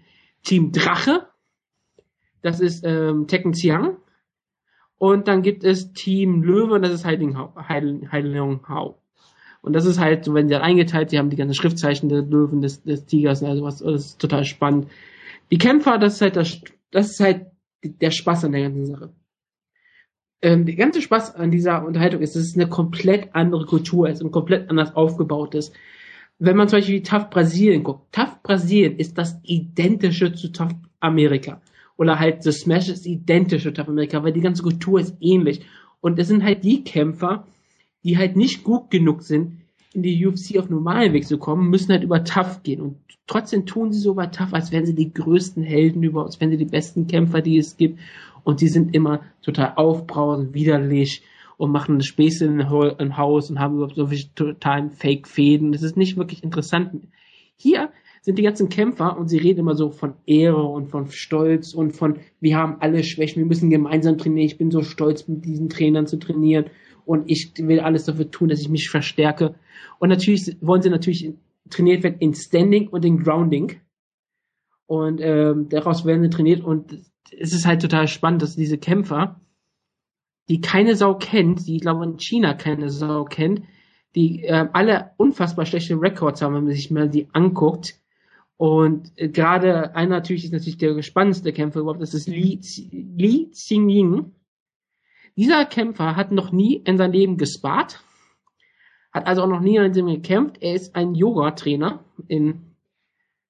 Team 0.43 0.73
Drache, 0.73 1.27
das 2.40 2.60
ist 2.60 2.85
ähm, 2.85 3.27
Tekken 3.27 3.52
Xiang. 3.52 3.96
Und 4.96 5.29
dann 5.29 5.43
gibt 5.43 5.64
es 5.64 5.93
Team 5.93 6.43
Löwe 6.43 6.74
und 6.74 6.82
das 6.82 6.93
ist 6.93 7.04
Heiligen 7.04 7.37
Hao. 7.37 8.98
Und 9.61 9.74
das 9.74 9.85
ist 9.85 10.01
halt 10.01 10.24
so, 10.24 10.32
wenn 10.35 10.48
sie 10.48 10.54
halt 10.54 10.64
eingeteilt, 10.64 11.12
die 11.12 11.19
haben 11.19 11.30
die 11.30 11.37
ganzen 11.37 11.54
Schriftzeichen 11.54 12.09
des 12.09 12.27
Löwen, 12.29 12.62
des, 12.62 12.82
des 12.82 13.04
Tigers 13.04 13.43
und 13.43 13.48
also 13.48 13.62
was, 13.62 13.79
das 13.79 14.06
ist 14.06 14.21
total 14.21 14.45
spannend. 14.45 14.88
Die 15.51 15.59
Kämpfer, 15.59 15.98
das 15.98 16.14
ist 16.14 16.21
halt 16.22 16.37
das, 16.37 16.61
das 16.90 17.11
ist 17.11 17.21
halt 17.21 17.52
der 17.82 18.11
Spaß 18.11 18.44
an 18.44 18.52
der 18.52 18.62
ganzen 18.62 18.86
Sache. 18.86 19.12
Ähm, 20.40 20.66
der 20.66 20.74
ganze 20.74 21.01
Spaß 21.01 21.36
an 21.36 21.51
dieser 21.51 21.85
Unterhaltung 21.85 22.20
ist, 22.20 22.35
dass 22.35 22.43
es 22.43 22.56
eine 22.56 22.69
komplett 22.69 23.35
andere 23.35 23.64
Kultur 23.64 24.09
ist 24.09 24.22
und 24.22 24.32
komplett 24.32 24.69
anders 24.70 24.94
aufgebaut 24.96 25.54
ist. 25.54 25.72
Wenn 26.38 26.56
man 26.56 26.69
zum 26.69 26.78
Beispiel 26.78 26.96
wie 26.96 27.02
TAF 27.02 27.30
Brasilien 27.30 27.85
guckt, 27.85 28.12
TAF 28.12 28.43
Brasilien 28.43 28.96
ist 28.96 29.16
das 29.16 29.38
identische 29.44 30.32
zu 30.35 30.51
TAF 30.51 30.74
Amerika. 30.98 31.61
Oder 31.96 32.19
halt 32.19 32.43
The 32.43 32.51
Smash 32.51 32.88
ist 32.88 33.06
identisch 33.06 33.62
zu 33.62 33.72
TAF 33.72 33.88
Amerika, 33.88 34.24
weil 34.24 34.32
die 34.32 34.40
ganze 34.40 34.64
Kultur 34.64 34.98
ist 34.98 35.16
ähnlich. 35.20 35.64
Und 36.01 36.19
es 36.19 36.27
sind 36.27 36.43
halt 36.43 36.64
die 36.64 36.82
Kämpfer, 36.82 37.46
die 38.02 38.19
halt 38.19 38.36
nicht 38.36 38.64
gut 38.64 38.90
genug 38.90 39.22
sind, 39.22 39.61
in 39.95 40.03
die 40.03 40.27
UFC 40.27 40.59
auf 40.59 40.71
normalen 40.71 41.12
Weg 41.12 41.27
zu 41.27 41.38
kommen, 41.38 41.71
müssen 41.71 41.93
halt 41.93 42.03
über 42.03 42.24
TAF 42.24 42.62
gehen. 42.62 42.80
Und 42.80 42.96
trotzdem 43.27 43.66
tun 43.66 43.93
sie 43.93 44.01
so 44.01 44.14
bei 44.14 44.27
TAF, 44.27 44.53
als 44.54 44.72
wären 44.72 44.87
sie 44.87 44.95
die 44.95 45.12
größten 45.12 45.62
Helden 45.62 46.03
über 46.03 46.24
uns, 46.24 46.40
wären 46.40 46.51
sie 46.51 46.56
die 46.56 46.64
besten 46.64 47.06
Kämpfer, 47.06 47.43
die 47.43 47.59
es 47.59 47.77
gibt. 47.77 48.01
Und 48.45 48.59
sie 48.59 48.69
sind 48.69 48.95
immer 48.95 49.21
total 49.43 49.74
aufbrausend, 49.77 50.54
widerlich 50.54 51.22
und 51.56 51.71
machen 51.71 52.01
Späße 52.01 52.45
im 52.46 53.16
Haus 53.16 53.51
und 53.51 53.59
haben 53.61 53.77
überhaupt 53.77 53.95
so 53.95 54.06
viele 54.06 54.35
totalen 54.35 54.90
Fake-Fäden. 54.90 55.72
Das 55.72 55.82
ist 55.82 55.96
nicht 55.96 56.16
wirklich 56.16 56.43
interessant. 56.43 57.06
Hier 57.56 57.90
sind 58.22 58.38
die 58.38 58.43
ganzen 58.43 58.69
Kämpfer 58.69 59.16
und 59.19 59.29
sie 59.29 59.38
reden 59.38 59.61
immer 59.61 59.77
so 59.77 59.90
von 59.90 60.14
Ehre 60.27 60.62
und 60.62 60.88
von 60.88 61.11
Stolz 61.11 61.74
und 61.74 61.93
von, 61.93 62.19
wir 62.40 62.56
haben 62.56 62.77
alle 62.80 63.04
Schwächen, 63.04 63.43
wir 63.43 63.46
müssen 63.46 63.71
gemeinsam 63.71 64.19
trainieren. 64.19 64.46
Ich 64.46 64.59
bin 64.59 64.71
so 64.71 64.82
stolz, 64.82 65.29
mit 65.29 65.45
diesen 65.45 65.69
Trainern 65.69 66.06
zu 66.06 66.19
trainieren 66.19 66.66
und 67.05 67.31
ich 67.31 67.53
will 67.59 67.81
alles 67.81 68.05
dafür 68.05 68.31
tun, 68.31 68.48
dass 68.48 68.61
ich 68.61 68.69
mich 68.69 68.90
verstärke. 68.90 69.55
Und 69.98 70.09
natürlich 70.09 70.56
wollen 70.61 70.82
sie 70.82 70.90
natürlich 70.90 71.32
trainiert 71.71 72.03
werden 72.03 72.19
in 72.19 72.35
Standing 72.35 72.89
und 72.89 73.05
in 73.05 73.22
Grounding. 73.22 73.81
Und 74.87 75.21
ähm, 75.21 75.69
daraus 75.69 76.05
werden 76.05 76.22
sie 76.22 76.31
trainiert 76.31 76.63
und 76.63 76.93
es 77.39 77.53
ist 77.53 77.66
halt 77.66 77.81
total 77.81 78.09
spannend, 78.09 78.43
dass 78.43 78.56
diese 78.56 78.79
Kämpfer, 78.79 79.40
die 80.48 80.61
keine 80.61 80.97
Sau 80.97 81.14
kennt, 81.14 81.66
die 81.66 81.77
ich 81.77 81.82
glaube 81.82 82.05
in 82.05 82.19
China 82.19 82.55
keine 82.55 82.90
Sau 82.90 83.24
kennt, 83.24 83.63
die 84.14 84.45
äh, 84.45 84.69
alle 84.72 85.13
unfassbar 85.16 85.64
schlechte 85.64 86.01
Records 86.01 86.43
haben, 86.43 86.55
wenn 86.55 86.64
man 86.64 86.74
sich 86.74 86.90
mal 86.90 87.09
die 87.09 87.29
anguckt. 87.32 87.98
Und 88.56 89.13
äh, 89.16 89.29
gerade 89.29 89.97
einer 89.97 90.16
natürlich 90.16 90.45
ist 90.45 90.53
natürlich 90.53 90.79
der 90.79 91.01
spannendste 91.03 91.53
Kämpfer 91.53 91.81
überhaupt, 91.81 92.03
das 92.03 92.14
ist 92.14 92.29
Li, 92.29 92.61
Li 92.90 93.51
Xingying. 93.51 94.32
Dieser 95.36 95.64
Kämpfer 95.64 96.16
hat 96.16 96.32
noch 96.32 96.52
nie 96.52 96.77
in 96.77 96.98
seinem 96.98 97.12
Leben 97.12 97.36
gespart, 97.38 98.01
hat 99.12 99.27
also 99.27 99.43
auch 99.43 99.48
noch 99.48 99.61
nie 99.61 99.77
in 99.77 99.94
seinem 99.94 100.06
Leben 100.06 100.22
gekämpft. 100.22 100.59
Er 100.61 100.74
ist 100.74 100.94
ein 100.94 101.14
Yoga-Trainer 101.14 102.01
in 102.28 102.72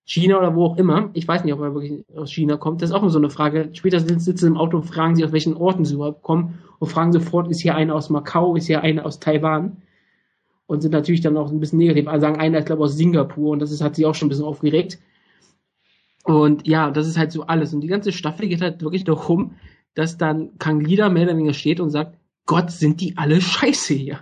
China 0.05 0.39
oder 0.39 0.55
wo 0.55 0.67
auch 0.67 0.77
immer. 0.77 1.11
Ich 1.15 1.27
weiß 1.27 1.45
nicht, 1.45 1.55
ob 1.55 1.61
er 1.61 1.75
wirklich 1.75 2.05
aus 2.17 2.33
China 2.33 2.57
kommt. 2.57 2.83
Das 2.83 2.91
ist 2.91 2.97
auch 2.97 3.09
so 3.09 3.19
eine 3.19 3.31
Frage. 3.31 3.71
Später 3.73 4.01
sitzen 4.01 4.37
sie 4.37 4.47
im 4.47 4.57
Auto 4.57 4.77
und 4.77 4.85
fragen 4.85 5.15
sie, 5.17 5.25
aus 5.25 5.33
welchen 5.33 5.57
Orten 5.57 5.85
sie 5.85 5.95
überhaupt 5.95 6.23
kommen 6.23 6.59
und 6.79 6.89
fragen 6.89 7.13
sofort, 7.13 7.51
ist 7.51 7.63
hier 7.63 7.75
einer 7.75 7.95
aus 7.95 8.11
Macau, 8.11 8.57
ist 8.57 8.67
hier 8.67 8.83
einer 8.83 9.07
aus 9.07 9.21
Taiwan? 9.21 9.83
Und 10.67 10.81
sind 10.81 10.93
natürlich 10.93 11.21
dann 11.21 11.37
auch 11.37 11.51
ein 11.51 11.61
bisschen 11.61 11.79
negativ. 11.79 12.09
Also 12.09 12.23
sagen 12.23 12.41
einer, 12.41 12.59
ich 12.59 12.65
glaube, 12.65 12.85
aus 12.85 12.97
Singapur 12.97 13.51
und 13.51 13.59
das 13.59 13.71
ist, 13.71 13.83
hat 13.83 13.95
sie 13.95 14.07
auch 14.07 14.15
schon 14.15 14.27
ein 14.27 14.31
bisschen 14.31 14.45
aufgeregt. 14.45 14.99
Und 16.25 16.67
ja, 16.67 16.91
das 16.91 17.09
ist 17.09 17.19
halt 17.19 17.33
so 17.33 17.43
alles. 17.43 17.75
Und 17.75 17.81
die 17.83 17.89
ganze 17.89 18.13
Staffel 18.13 18.49
geht 18.49 18.63
halt 18.63 18.83
wirklich 18.83 19.05
darum, 19.05 19.57
dass 19.95 20.17
dann 20.17 20.59
Kang 20.59 20.81
Lida 20.81 21.09
mehr 21.09 21.25
oder 21.25 21.37
weniger 21.37 21.55
steht 21.55 21.81
und 21.81 21.91
sagt, 21.91 22.19
Gott, 22.47 22.71
sind 22.71 23.01
die 23.01 23.17
alle 23.17 23.41
scheiße 23.41 23.95
hier. 23.95 24.21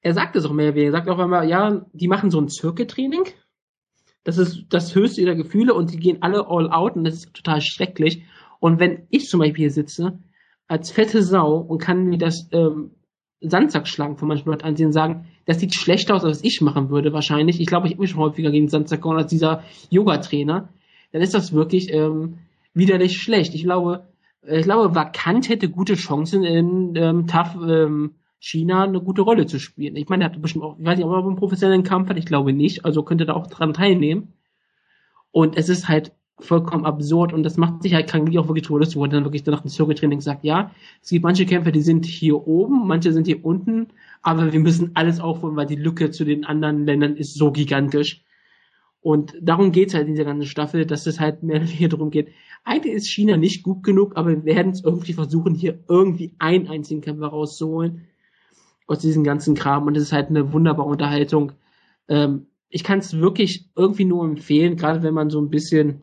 Er 0.00 0.14
sagt 0.14 0.36
es 0.36 0.44
auch 0.44 0.52
mehr 0.52 0.68
oder 0.68 0.74
weniger. 0.74 0.90
Er 0.90 0.98
sagt 0.98 1.08
auch 1.08 1.18
einmal, 1.18 1.48
ja, 1.48 1.86
die 1.92 2.08
machen 2.08 2.30
so 2.30 2.40
ein 2.40 2.48
Zirkeltraining 2.48 3.26
das 4.24 4.38
ist 4.38 4.66
das 4.70 4.94
höchste 4.94 5.20
ihrer 5.20 5.34
Gefühle 5.34 5.74
und 5.74 5.88
sie 5.88 5.98
gehen 5.98 6.18
alle 6.20 6.46
all 6.48 6.70
out 6.70 6.96
und 6.96 7.04
das 7.04 7.14
ist 7.14 7.34
total 7.34 7.60
schrecklich. 7.60 8.22
Und 8.60 8.78
wenn 8.78 9.06
ich 9.10 9.28
zum 9.28 9.40
Beispiel 9.40 9.64
hier 9.64 9.70
sitze, 9.70 10.18
als 10.68 10.90
fette 10.92 11.22
Sau 11.22 11.56
und 11.56 11.78
kann 11.78 12.04
mir 12.04 12.18
das 12.18 12.48
ähm, 12.52 12.92
Sandsackschlagen 13.40 14.16
von 14.16 14.28
manchen 14.28 14.48
Leuten 14.48 14.64
ansehen 14.64 14.86
und 14.86 14.92
sagen, 14.92 15.26
das 15.44 15.58
sieht 15.58 15.74
schlechter 15.74 16.14
aus, 16.14 16.24
als 16.24 16.44
ich 16.44 16.60
machen 16.60 16.90
würde 16.90 17.12
wahrscheinlich. 17.12 17.60
Ich 17.60 17.66
glaube, 17.66 17.88
ich 17.88 17.94
habe 17.94 18.02
mich 18.02 18.10
schon 18.10 18.20
häufiger 18.20 18.52
gegen 18.52 18.68
Sandsack 18.68 19.02
gehauen 19.02 19.18
als 19.18 19.30
dieser 19.30 19.64
Yoga-Trainer. 19.90 20.68
Dann 21.10 21.22
ist 21.22 21.34
das 21.34 21.52
wirklich 21.52 21.92
ähm, 21.92 22.38
widerlich 22.74 23.20
schlecht. 23.20 23.54
Ich 23.54 23.64
glaube, 23.64 24.06
ich 24.46 24.64
glaube, 24.64 24.94
Vakant 24.94 25.48
hätte 25.48 25.68
gute 25.68 25.94
Chancen 25.94 26.44
in 26.44 26.94
ähm, 26.96 27.26
Tough 27.26 27.56
ähm, 27.66 28.14
China 28.38 28.84
eine 28.84 29.00
gute 29.00 29.22
Rolle 29.22 29.46
zu 29.46 29.60
spielen. 29.60 29.94
Ich 29.94 30.08
meine, 30.08 30.24
er 30.24 30.30
hat 30.30 30.42
bestimmt 30.42 30.64
auch, 30.64 30.76
ich 30.78 30.84
weiß 30.84 30.96
nicht, 30.96 31.06
ob 31.06 31.12
er 31.12 31.24
einen 31.24 31.36
professionellen 31.36 31.84
Kampf 31.84 32.08
hat, 32.08 32.16
ich 32.16 32.26
glaube 32.26 32.52
nicht, 32.52 32.84
also 32.84 33.04
könnte 33.04 33.24
da 33.24 33.34
auch 33.34 33.46
dran 33.46 33.72
teilnehmen. 33.72 34.32
Und 35.30 35.56
es 35.56 35.68
ist 35.68 35.88
halt 35.88 36.12
vollkommen 36.40 36.84
absurd 36.84 37.32
und 37.32 37.44
das 37.44 37.56
macht 37.56 37.84
sich 37.84 37.94
halt 37.94 38.08
krank 38.08 38.28
auch 38.36 38.48
wirklich 38.48 38.66
todes, 38.66 38.96
wo 38.96 39.04
er 39.04 39.08
dann 39.08 39.22
wirklich 39.22 39.46
nach 39.46 39.60
dem 39.60 39.70
Circuit-Training 39.70 40.20
sagt, 40.20 40.42
ja, 40.44 40.72
es 41.00 41.10
gibt 41.10 41.22
manche 41.22 41.46
Kämpfer, 41.46 41.70
die 41.70 41.82
sind 41.82 42.04
hier 42.04 42.48
oben, 42.48 42.88
manche 42.88 43.12
sind 43.12 43.28
hier 43.28 43.44
unten, 43.44 43.88
aber 44.22 44.52
wir 44.52 44.58
müssen 44.58 44.90
alles 44.94 45.20
aufholen, 45.20 45.54
weil 45.54 45.66
die 45.66 45.76
Lücke 45.76 46.10
zu 46.10 46.24
den 46.24 46.44
anderen 46.44 46.84
Ländern 46.84 47.16
ist 47.16 47.34
so 47.34 47.52
gigantisch. 47.52 48.24
Und 49.02 49.34
darum 49.40 49.72
geht's 49.72 49.94
halt 49.94 50.06
in 50.06 50.14
dieser 50.14 50.24
ganzen 50.24 50.46
Staffel, 50.46 50.86
dass 50.86 51.06
es 51.06 51.18
halt 51.18 51.42
mehr 51.42 51.60
hier 51.60 51.88
darum 51.88 52.10
geht. 52.10 52.28
Eigentlich 52.64 52.94
ist 52.94 53.08
China 53.08 53.36
nicht 53.36 53.64
gut 53.64 53.82
genug, 53.82 54.16
aber 54.16 54.30
wir 54.30 54.44
werden 54.44 54.72
es 54.72 54.84
irgendwie 54.84 55.12
versuchen, 55.12 55.54
hier 55.54 55.80
irgendwie 55.88 56.32
einen 56.38 56.68
einzigen 56.68 57.00
Kämpfer 57.00 57.26
rauszuholen 57.26 58.06
aus 58.86 59.00
diesem 59.00 59.24
ganzen 59.24 59.54
Kram 59.54 59.86
und 59.86 59.96
es 59.96 60.04
ist 60.04 60.12
halt 60.12 60.28
eine 60.28 60.52
wunderbare 60.52 60.88
Unterhaltung. 60.88 61.52
Ähm, 62.08 62.46
ich 62.68 62.84
kann 62.84 63.00
es 63.00 63.18
wirklich 63.18 63.68
irgendwie 63.76 64.04
nur 64.04 64.24
empfehlen, 64.24 64.76
gerade 64.76 65.02
wenn 65.02 65.14
man 65.14 65.30
so 65.30 65.40
ein 65.40 65.50
bisschen 65.50 66.02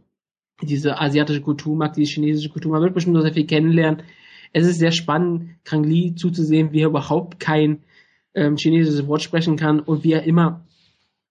diese 0.61 0.99
asiatische 0.99 1.41
Kultur 1.41 1.75
mag, 1.77 1.93
diese 1.93 2.11
chinesische 2.11 2.49
Kultur, 2.49 2.71
man 2.71 2.81
wird 2.81 2.93
bestimmt 2.93 3.15
noch 3.15 3.21
sehr 3.21 3.33
viel 3.33 3.47
kennenlernen. 3.47 4.03
Es 4.51 4.67
ist 4.67 4.79
sehr 4.79 4.91
spannend, 4.91 5.51
Kang 5.63 5.83
Li 5.83 6.15
zuzusehen, 6.15 6.73
wie 6.73 6.81
er 6.81 6.89
überhaupt 6.89 7.39
kein 7.39 7.83
ähm, 8.33 8.57
chinesisches 8.57 9.07
Wort 9.07 9.21
sprechen 9.21 9.55
kann 9.55 9.79
und 9.79 10.03
wie 10.03 10.11
er 10.11 10.23
immer 10.23 10.65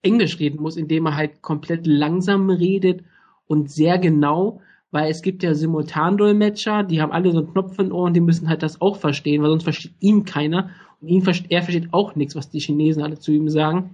Englisch 0.02 0.38
reden 0.38 0.62
muss, 0.62 0.76
indem 0.76 1.06
er 1.06 1.16
halt 1.16 1.42
komplett 1.42 1.86
langsam 1.86 2.50
redet 2.50 3.02
und 3.46 3.70
sehr 3.70 3.98
genau, 3.98 4.60
weil 4.90 5.10
es 5.10 5.22
gibt 5.22 5.42
ja 5.42 5.54
Simultandolmetscher, 5.54 6.82
die 6.82 7.02
haben 7.02 7.12
alle 7.12 7.32
so 7.32 7.38
einen 7.38 7.52
Knopf 7.52 7.78
in 7.78 7.92
Ohren, 7.92 8.14
die 8.14 8.20
müssen 8.20 8.48
halt 8.48 8.62
das 8.62 8.80
auch 8.80 8.96
verstehen, 8.96 9.42
weil 9.42 9.50
sonst 9.50 9.64
versteht 9.64 9.92
ihn 10.00 10.24
keiner 10.24 10.70
und 11.00 11.08
ihn, 11.08 11.22
er 11.48 11.62
versteht 11.62 11.92
auch 11.92 12.14
nichts, 12.16 12.36
was 12.36 12.50
die 12.50 12.60
Chinesen 12.60 13.02
alle 13.02 13.18
zu 13.18 13.32
ihm 13.32 13.48
sagen. 13.48 13.90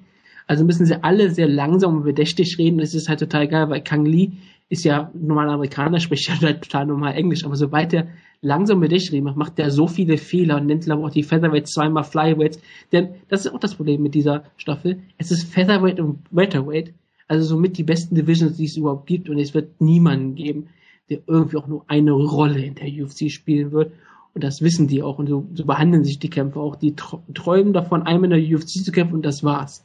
Also 0.47 0.65
müssen 0.65 0.87
sie 0.87 1.03
alle 1.03 1.31
sehr 1.31 1.49
langsam 1.49 1.97
und 1.97 2.05
bedächtig 2.05 2.59
reden. 2.59 2.79
Es 2.81 2.95
ist 2.95 3.09
halt 3.09 3.21
total 3.21 3.49
geil, 3.49 3.71
weil 3.71 3.83
Kang 3.83 4.05
Lee 4.05 4.33
ist 4.69 4.85
ja 4.85 5.11
normaler 5.15 5.53
Amerikaner, 5.53 6.01
spricht 6.01 6.29
ja 6.29 6.41
halt 6.41 6.63
total 6.69 6.87
normal 6.87 7.15
Englisch. 7.15 7.45
Aber 7.45 7.57
sobald 7.57 7.93
er 7.95 8.09
langsam 8.45 8.81
bedächtig 8.81 9.13
redet, 9.13 9.37
macht 9.37 9.59
er 9.59 9.71
so 9.71 9.87
viele 9.87 10.19
Fehler 10.19 10.59
und 10.59 10.67
nennt 10.67 10.85
glaube 10.85 11.05
auch 11.05 11.11
die 11.11 11.23
Featherweights 11.23 11.73
zweimal 11.73 12.05
Flyweights. 12.05 12.61
Denn 12.93 13.09
das 13.29 13.47
ist 13.47 13.53
auch 13.53 13.59
das 13.59 13.75
Problem 13.75 14.03
mit 14.03 14.15
dieser 14.15 14.45
Staffel. 14.57 15.01
Es 15.19 15.31
ist 15.31 15.53
Featherweight 15.53 15.99
und 15.99 16.19
Welterweight. 16.31 16.93
Also 17.27 17.47
somit 17.47 17.79
die 17.79 17.83
besten 17.83 18.15
Divisions, 18.15 18.57
die 18.57 18.67
es 18.67 18.77
überhaupt 18.77 19.07
gibt. 19.07 19.29
Und 19.29 19.39
es 19.39 19.55
wird 19.55 19.81
niemanden 19.81 20.35
geben, 20.35 20.69
der 21.11 21.21
irgendwie 21.27 21.57
auch 21.57 21.67
nur 21.67 21.85
eine 21.89 22.13
Rolle 22.13 22.63
in 22.63 22.75
der 22.75 22.87
UFC 22.87 23.31
spielen 23.31 23.73
wird. 23.73 23.93
Und 24.35 24.45
das 24.45 24.61
wissen 24.61 24.89
die 24.89 25.03
auch. 25.03 25.19
Und 25.19 25.29
so, 25.29 25.47
so 25.55 25.65
behandeln 25.65 26.05
sich 26.05 26.19
die 26.19 26.31
Kämpfer 26.31 26.61
auch. 26.61 26.77
Die 26.77 26.95
träumen 26.95 27.73
davon, 27.73 28.03
einmal 28.03 28.33
in 28.33 28.43
der 28.43 28.59
UFC 28.59 28.85
zu 28.85 28.93
kämpfen 28.93 29.15
und 29.15 29.25
das 29.25 29.43
war's. 29.43 29.85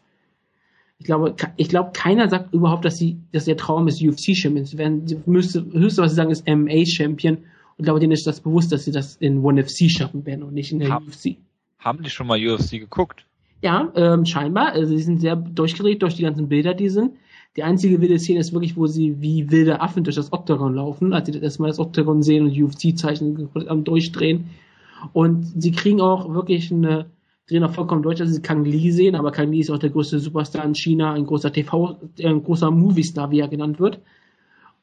Ich 0.98 1.06
glaube, 1.06 1.34
ich 1.56 1.70
glaube, 1.70 1.92
keiner 1.94 2.28
sagt 2.28 2.54
überhaupt, 2.54 2.84
dass 2.84 2.98
sie, 2.98 3.20
dass 3.32 3.46
der 3.46 3.56
Traum 3.56 3.88
ist, 3.88 4.04
UFC-Champion 4.04 4.66
zu 4.66 4.78
werden. 4.78 5.08
Sie 5.08 5.18
müsste, 5.26 5.66
höchste, 5.72 6.02
was 6.02 6.12
sie 6.12 6.18
sagen, 6.18 6.32
ist 6.32 6.46
MMA-Champion. 6.46 7.38
Ich 7.80 7.86
glaube, 7.86 8.02
denen 8.02 8.12
ist 8.12 8.28
das 8.28 8.42
bewusst, 8.42 8.74
dass 8.74 8.84
sie 8.84 8.92
das 8.92 9.16
in 9.16 9.42
One 9.42 9.64
FC 9.64 9.90
schaffen 9.90 10.26
werden 10.26 10.44
und 10.44 10.54
nicht 10.54 10.74
in 10.74 10.80
der 10.80 10.90
Hab, 10.90 11.02
UFC. 11.02 11.38
Haben 11.80 12.04
die 12.04 12.10
schon 12.10 12.28
mal 12.28 12.38
UFC 12.38 12.72
geguckt? 12.72 13.26
Ja, 13.62 13.90
ähm, 13.96 14.26
scheinbar. 14.26 14.74
Also 14.74 14.96
sie 14.96 15.02
sind 15.02 15.22
sehr 15.22 15.38
durchgedreht 15.38 16.02
durch 16.02 16.16
die 16.16 16.24
ganzen 16.24 16.50
Bilder, 16.50 16.74
die 16.74 16.90
sind. 16.90 17.14
Die 17.56 17.64
einzige 17.64 18.02
wilde 18.02 18.20
Szene 18.20 18.42
ist 18.42 18.52
wirklich, 18.52 18.76
wo 18.76 18.86
sie 18.86 19.22
wie 19.22 19.50
wilde 19.50 19.80
Affen 19.80 20.04
durch 20.04 20.18
das 20.18 20.34
Octagon 20.34 20.74
laufen, 20.74 21.14
als 21.14 21.28
sie 21.28 21.32
das 21.32 21.42
erstmal 21.42 21.70
das 21.70 21.80
Octagon 21.80 22.22
sehen 22.22 22.44
und 22.44 22.62
UFC-Zeichen 22.62 23.48
am 23.68 23.86
Durchdrehen. 23.86 24.50
Und 25.14 25.46
sie 25.62 25.72
kriegen 25.72 26.02
auch 26.02 26.34
wirklich 26.34 26.74
eine, 26.74 27.06
drehen 27.48 27.64
auch 27.64 27.72
vollkommen 27.72 28.04
durch, 28.04 28.20
dass 28.20 28.30
sie 28.30 28.42
Kang 28.42 28.66
Lee 28.66 28.92
sehen, 28.92 29.16
aber 29.16 29.32
Kang 29.32 29.52
Lee 29.52 29.60
ist 29.60 29.72
auch 29.72 29.80
der 29.80 29.90
größte 29.90 30.20
Superstar 30.20 30.66
in 30.66 30.76
China, 30.76 31.14
ein 31.14 31.26
großer 31.26 31.54
TV, 31.54 31.98
ein 32.22 32.44
großer 32.44 32.72
Movie-Star, 32.72 33.32
wie 33.32 33.40
er 33.40 33.48
genannt 33.48 33.80
wird. 33.80 34.02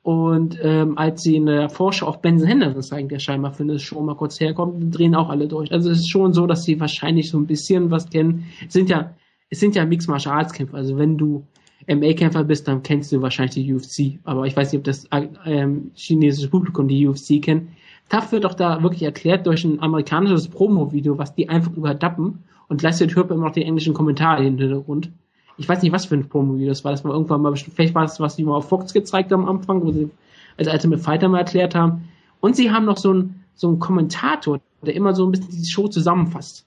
Und 0.06 0.56
ähm, 0.62 0.96
als 0.96 1.24
sie 1.24 1.34
in 1.34 1.46
der 1.46 1.68
Vorschau 1.68 2.06
auch 2.06 2.18
Benson 2.18 2.46
Henderson 2.46 2.80
zeigen, 2.80 3.08
der 3.08 3.18
scheinbar 3.18 3.52
für 3.52 3.64
eine 3.64 3.80
Show 3.80 4.00
mal 4.02 4.14
kurz 4.14 4.38
herkommt, 4.38 4.96
drehen 4.96 5.16
auch 5.16 5.28
alle 5.28 5.48
durch. 5.48 5.72
Also 5.72 5.90
es 5.90 5.98
ist 5.98 6.10
schon 6.10 6.32
so, 6.32 6.46
dass 6.46 6.62
sie 6.62 6.78
wahrscheinlich 6.78 7.28
so 7.28 7.36
ein 7.38 7.48
bisschen 7.48 7.90
was 7.90 8.08
kennen. 8.08 8.44
Es 8.64 8.74
sind 8.74 8.88
ja, 8.88 9.16
es 9.50 9.58
sind 9.58 9.74
ja 9.74 9.84
Mixed 9.84 10.08
Martial 10.08 10.36
Arts 10.36 10.52
Kämpfer. 10.52 10.76
Also 10.76 10.96
wenn 10.96 11.18
du 11.18 11.44
MA-Kämpfer 11.88 12.44
bist, 12.44 12.68
dann 12.68 12.84
kennst 12.84 13.10
du 13.10 13.20
wahrscheinlich 13.20 13.56
die 13.56 13.74
UFC. 13.74 14.20
Aber 14.22 14.46
ich 14.46 14.56
weiß 14.56 14.70
nicht, 14.70 14.78
ob 14.78 14.84
das 14.84 15.08
ähm, 15.44 15.90
chinesische 15.96 16.50
Publikum 16.50 16.86
die 16.86 17.04
UFC 17.04 17.42
kennt. 17.42 17.70
TAF 18.08 18.30
wird 18.30 18.44
doch 18.44 18.54
da 18.54 18.80
wirklich 18.84 19.02
erklärt 19.02 19.44
durch 19.44 19.64
ein 19.64 19.82
amerikanisches 19.82 20.46
Promo-Video, 20.46 21.18
was 21.18 21.34
die 21.34 21.48
einfach 21.48 21.72
überdappen 21.76 22.44
und 22.68 22.78
gleichzeitig 22.78 23.16
hört 23.16 23.28
man 23.28 23.38
immer 23.38 23.48
noch 23.48 23.54
den 23.54 23.64
englischen 23.64 23.94
Kommentar 23.94 24.38
im 24.38 24.56
Hintergrund. 24.56 25.10
Ich 25.58 25.68
weiß 25.68 25.82
nicht, 25.82 25.92
was 25.92 26.06
für 26.06 26.16
ein 26.16 26.28
Promo-Video 26.28 26.68
das 26.68 26.84
war. 26.84 26.92
Das 26.92 27.04
war 27.04 27.12
irgendwann 27.12 27.42
mal, 27.42 27.56
vielleicht 27.56 27.94
war 27.94 28.02
das, 28.02 28.20
was 28.20 28.36
die 28.36 28.44
mal 28.44 28.56
auf 28.56 28.68
Fox 28.68 28.92
gezeigt 28.92 29.32
haben 29.32 29.48
am 29.48 29.56
Anfang, 29.56 29.82
wo 29.82 29.92
sie 29.92 30.10
als 30.56 30.68
Ultimate 30.68 31.02
Fighter 31.02 31.28
mal 31.28 31.38
erklärt 31.38 31.74
haben. 31.74 32.08
Und 32.40 32.56
sie 32.56 32.70
haben 32.70 32.84
noch 32.84 32.98
so 32.98 33.10
einen, 33.10 33.44
so 33.54 33.68
einen 33.68 33.78
Kommentator, 33.78 34.60
der 34.82 34.94
immer 34.94 35.14
so 35.14 35.26
ein 35.26 35.32
bisschen 35.32 35.50
die 35.50 35.64
Show 35.64 35.88
zusammenfasst. 35.88 36.66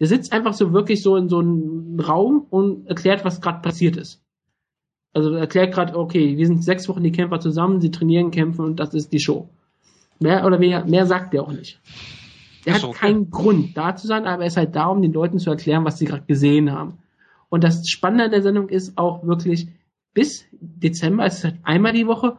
Der 0.00 0.06
sitzt 0.06 0.32
einfach 0.32 0.54
so 0.54 0.72
wirklich 0.72 1.02
so 1.02 1.16
in 1.16 1.28
so 1.28 1.40
einem 1.40 1.98
Raum 2.00 2.46
und 2.50 2.86
erklärt, 2.86 3.24
was 3.24 3.40
gerade 3.40 3.62
passiert 3.62 3.96
ist. 3.96 4.22
Also 5.12 5.32
erklärt 5.32 5.74
gerade, 5.74 5.98
okay, 5.98 6.36
wir 6.36 6.46
sind 6.46 6.62
sechs 6.62 6.88
Wochen 6.88 7.02
die 7.02 7.12
Kämpfer 7.12 7.40
zusammen, 7.40 7.80
sie 7.80 7.90
trainieren, 7.90 8.30
kämpfen 8.30 8.64
und 8.64 8.78
das 8.78 8.94
ist 8.94 9.12
die 9.12 9.20
Show. 9.20 9.48
Mehr 10.20 10.44
oder 10.44 10.58
mehr, 10.58 10.84
mehr 10.84 11.06
sagt 11.06 11.34
er 11.34 11.42
auch 11.42 11.52
nicht. 11.52 11.80
Er 12.64 12.74
hat 12.74 12.84
okay. 12.84 12.98
keinen 12.98 13.30
Grund 13.30 13.76
da 13.76 13.96
zu 13.96 14.06
sein, 14.06 14.26
aber 14.26 14.42
er 14.42 14.48
ist 14.48 14.56
halt 14.56 14.76
da, 14.76 14.86
um 14.86 15.00
den 15.00 15.12
Leuten 15.12 15.38
zu 15.38 15.50
erklären, 15.50 15.84
was 15.84 15.98
sie 15.98 16.04
gerade 16.04 16.24
gesehen 16.26 16.70
haben. 16.70 16.98
Und 17.48 17.64
das 17.64 17.88
Spannende 17.88 18.24
an 18.24 18.30
der 18.30 18.42
Sendung 18.42 18.68
ist 18.68 18.98
auch 18.98 19.24
wirklich, 19.24 19.68
bis 20.14 20.44
Dezember 20.52 21.26
ist 21.26 21.38
es 21.38 21.44
halt 21.44 21.58
einmal 21.62 21.92
die 21.92 22.06
Woche 22.06 22.38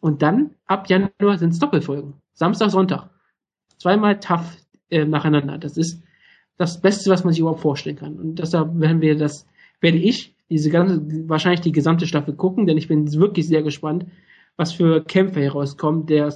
und 0.00 0.22
dann 0.22 0.54
ab 0.66 0.88
Januar 0.88 1.38
sind 1.38 1.52
es 1.52 1.58
Doppelfolgen. 1.58 2.14
Samstag, 2.32 2.70
Sonntag. 2.70 3.10
Zweimal 3.78 4.20
tough 4.20 4.56
äh, 4.90 5.04
nacheinander. 5.04 5.58
Das 5.58 5.76
ist 5.76 6.02
das 6.56 6.80
Beste, 6.80 7.10
was 7.10 7.24
man 7.24 7.32
sich 7.32 7.40
überhaupt 7.40 7.60
vorstellen 7.60 7.96
kann. 7.96 8.18
Und 8.18 8.38
deshalb 8.38 8.78
werden 8.78 9.00
wir 9.00 9.16
das, 9.16 9.46
werde 9.80 9.98
ich 9.98 10.36
diese 10.50 10.68
ganze, 10.68 11.00
wahrscheinlich 11.28 11.60
die 11.60 11.72
gesamte 11.72 12.06
Staffel 12.06 12.34
gucken, 12.34 12.66
denn 12.66 12.76
ich 12.76 12.88
bin 12.88 13.10
wirklich 13.14 13.46
sehr 13.48 13.62
gespannt, 13.62 14.06
was 14.56 14.72
für 14.72 15.02
Kämpfe 15.02 15.40
herauskommen. 15.40 16.06
Der, 16.06 16.34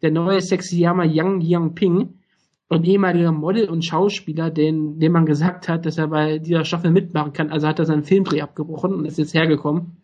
der 0.00 0.10
neue 0.10 0.40
Sexyama 0.40 1.04
Yang 1.04 1.40
Yang 1.42 1.74
Ping, 1.74 2.17
ein 2.70 2.84
ehemaliger 2.84 3.32
Model 3.32 3.68
und 3.68 3.84
Schauspieler, 3.84 4.50
den, 4.50 4.98
dem 4.98 5.12
man 5.12 5.26
gesagt 5.26 5.68
hat, 5.68 5.86
dass 5.86 5.96
er 5.96 6.08
bei 6.08 6.38
dieser 6.38 6.64
Staffel 6.64 6.90
mitmachen 6.90 7.32
kann. 7.32 7.50
Also 7.50 7.66
hat 7.66 7.78
er 7.78 7.86
seinen 7.86 8.04
Filmdreh 8.04 8.42
abgebrochen 8.42 8.94
und 8.94 9.06
ist 9.06 9.18
jetzt 9.18 9.34
hergekommen. 9.34 9.96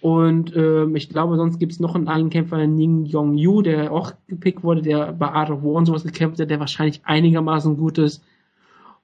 Und 0.00 0.54
ähm, 0.54 0.94
ich 0.94 1.08
glaube, 1.08 1.36
sonst 1.36 1.58
gibt 1.58 1.72
es 1.72 1.80
noch 1.80 1.94
einen 1.94 2.08
anderen 2.08 2.30
Kämpfer, 2.30 2.66
Ning 2.66 3.06
Yong 3.06 3.36
Yu, 3.38 3.62
der 3.62 3.90
auch 3.90 4.12
gepickt 4.28 4.62
wurde, 4.62 4.82
der 4.82 5.12
bei 5.12 5.28
Art 5.28 5.50
of 5.50 5.62
War 5.62 5.72
und 5.74 5.86
sowas 5.86 6.04
gekämpft 6.04 6.38
hat, 6.38 6.50
der 6.50 6.60
wahrscheinlich 6.60 7.00
einigermaßen 7.04 7.76
gut 7.76 7.98
ist. 7.98 8.22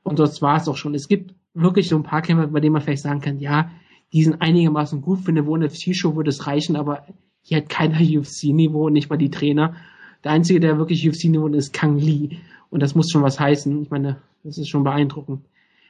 Und 0.02 0.18
das 0.18 0.42
war 0.42 0.58
es 0.58 0.68
auch 0.68 0.76
schon. 0.76 0.94
Es 0.94 1.08
gibt 1.08 1.34
wirklich 1.54 1.88
so 1.88 1.96
ein 1.96 2.02
paar 2.02 2.22
Kämpfer, 2.22 2.48
bei 2.48 2.60
denen 2.60 2.74
man 2.74 2.82
vielleicht 2.82 3.02
sagen 3.02 3.20
kann, 3.20 3.38
ja, 3.38 3.70
die 4.12 4.22
sind 4.22 4.42
einigermaßen 4.42 5.00
gut 5.00 5.20
für 5.20 5.30
eine 5.30 5.42
UFC-Show 5.42 6.16
würde 6.16 6.30
es 6.30 6.46
reichen, 6.46 6.76
aber 6.76 7.06
hier 7.42 7.58
hat 7.58 7.68
keiner 7.68 7.98
UFC-Niveau, 8.00 8.90
nicht 8.90 9.08
mal 9.08 9.16
die 9.16 9.30
Trainer. 9.30 9.74
Der 10.22 10.32
einzige, 10.32 10.60
der 10.60 10.78
wirklich 10.78 11.08
UFC-Niveau 11.08 11.48
ist, 11.48 11.56
ist 11.56 11.72
Kang 11.72 11.98
Lee. 11.98 12.36
Und 12.70 12.80
das 12.80 12.94
muss 12.94 13.10
schon 13.10 13.22
was 13.22 13.38
heißen. 13.38 13.82
Ich 13.82 13.90
meine, 13.90 14.20
das 14.44 14.58
ist 14.58 14.68
schon 14.68 14.84
beeindruckend. 14.84 15.44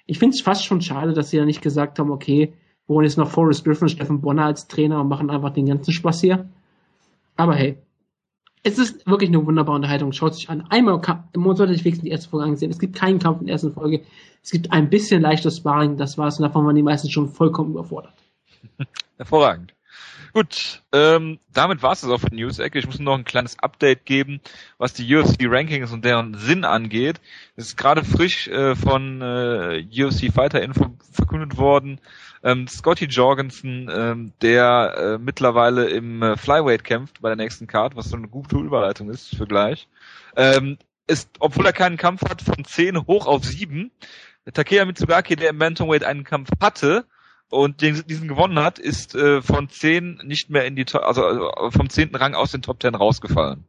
Ich 0.07 0.19
finde 0.19 0.35
es 0.35 0.43
fast 0.43 0.65
schon 0.65 0.81
schade, 0.81 1.13
dass 1.13 1.31
sie 1.31 1.37
ja 1.37 1.45
nicht 1.45 1.63
gesagt 1.63 1.99
haben, 1.99 2.11
okay, 2.11 2.53
wir 2.87 2.95
holen 2.95 3.05
jetzt 3.05 3.19
noch 3.19 3.31
Forrest 3.31 3.65
Griffin 3.65 3.83
und 3.83 3.91
Steffen 3.91 4.21
Bonner 4.21 4.47
als 4.47 4.67
Trainer 4.67 5.01
und 5.01 5.09
machen 5.09 5.31
einfach 5.31 5.51
den 5.51 5.67
ganzen 5.67 5.93
Spaß 5.93 6.21
hier. 6.21 6.49
Aber 7.37 7.55
hey, 7.55 7.79
es 8.63 8.79
ist 8.79 9.07
wirklich 9.07 9.31
eine 9.31 9.45
wunderbare 9.47 9.77
Unterhaltung. 9.77 10.13
Schaut 10.13 10.35
sich 10.35 10.51
an. 10.51 10.67
Einmal 10.69 11.01
man 11.37 11.57
sollte 11.57 11.73
sich 11.73 11.85
wenigstens 11.85 12.05
die 12.05 12.11
erste 12.11 12.29
Folge 12.29 12.47
ansehen. 12.47 12.71
Es 12.71 12.79
gibt 12.79 12.97
keinen 12.97 13.19
Kampf 13.19 13.41
in 13.41 13.47
der 13.47 13.55
ersten 13.55 13.73
Folge. 13.73 14.03
Es 14.43 14.51
gibt 14.51 14.73
ein 14.73 14.91
bisschen 14.91 15.23
leichtes 15.23 15.59
Sparring, 15.59 15.97
das 15.97 16.19
war's. 16.19 16.39
Und 16.39 16.43
davon 16.43 16.67
waren 16.67 16.77
die 16.77 16.83
meisten 16.83 17.11
schon 17.11 17.29
vollkommen 17.29 17.71
überfordert. 17.71 18.15
Hervorragend. 19.17 19.75
Gut, 20.33 20.83
ähm, 20.93 21.41
damit 21.53 21.83
war 21.83 21.93
es 21.93 22.05
auch 22.05 22.19
für 22.19 22.31
die 22.31 22.37
News-Ecke. 22.37 22.79
Ich 22.79 22.87
muss 22.87 23.01
noch 23.01 23.17
ein 23.17 23.25
kleines 23.25 23.59
Update 23.59 24.07
geben, 24.07 24.41
was 24.79 24.93
die 24.93 25.15
UFC-Rankings 25.15 25.93
und 25.93 26.05
deren 26.05 26.35
Sinn 26.35 26.65
angeht. 26.65 27.21
Es 27.57 27.69
ist 27.69 27.77
gerade 27.77 28.05
frisch 28.05 28.47
äh, 28.49 28.77
von 28.77 29.21
äh, 29.23 29.85
UFC 29.91 30.33
Fighter 30.33 30.63
Info 30.63 30.95
verkündet 31.13 31.57
worden. 31.57 32.01
Ähm, 32.43 32.69
Scotty 32.69 33.07
Jorgensen, 33.07 33.91
ähm, 33.93 34.33
der 34.41 34.95
äh, 34.97 35.19
mittlerweile 35.19 35.89
im 35.91 36.23
äh, 36.23 36.37
Flyweight 36.37 36.85
kämpft 36.85 37.21
bei 37.21 37.29
der 37.29 37.37
nächsten 37.37 37.67
Card, 37.67 37.97
was 37.97 38.09
so 38.09 38.17
eine 38.17 38.29
gute 38.29 38.57
Überleitung 38.57 39.11
ist 39.11 39.37
für 39.37 39.47
gleich, 39.47 39.89
ähm, 40.37 40.79
ist, 41.07 41.29
obwohl 41.41 41.67
er 41.67 41.73
keinen 41.73 41.97
Kampf 41.97 42.23
hat, 42.23 42.41
von 42.41 42.65
10 42.65 43.07
hoch 43.07 43.27
auf 43.27 43.45
7. 43.45 43.91
Takeya 44.55 44.85
Mitsugaki, 44.85 45.37
der 45.37 45.51
im 45.51 45.59
Bantamweight 45.59 46.05
einen 46.05 46.25
Kampf 46.25 46.49
hatte, 46.61 47.05
und 47.51 47.83
den, 47.83 48.03
diesen 48.07 48.29
gewonnen 48.29 48.61
hat, 48.61 48.79
ist 48.79 49.15
äh, 49.15 49.43
von 49.43 49.69
zehn 49.69 50.21
nicht 50.25 50.51
mehr 50.51 50.65
in 50.65 50.77
die 50.77 50.87
also, 50.95 51.25
also 51.25 51.71
vom 51.71 51.91
zehnten 51.91 52.17
Rang 52.17 52.35
aus 52.35 52.53
den 52.53 52.63
Top 52.63 52.81
Ten 52.81 52.95
rausgefallen. 52.95 53.65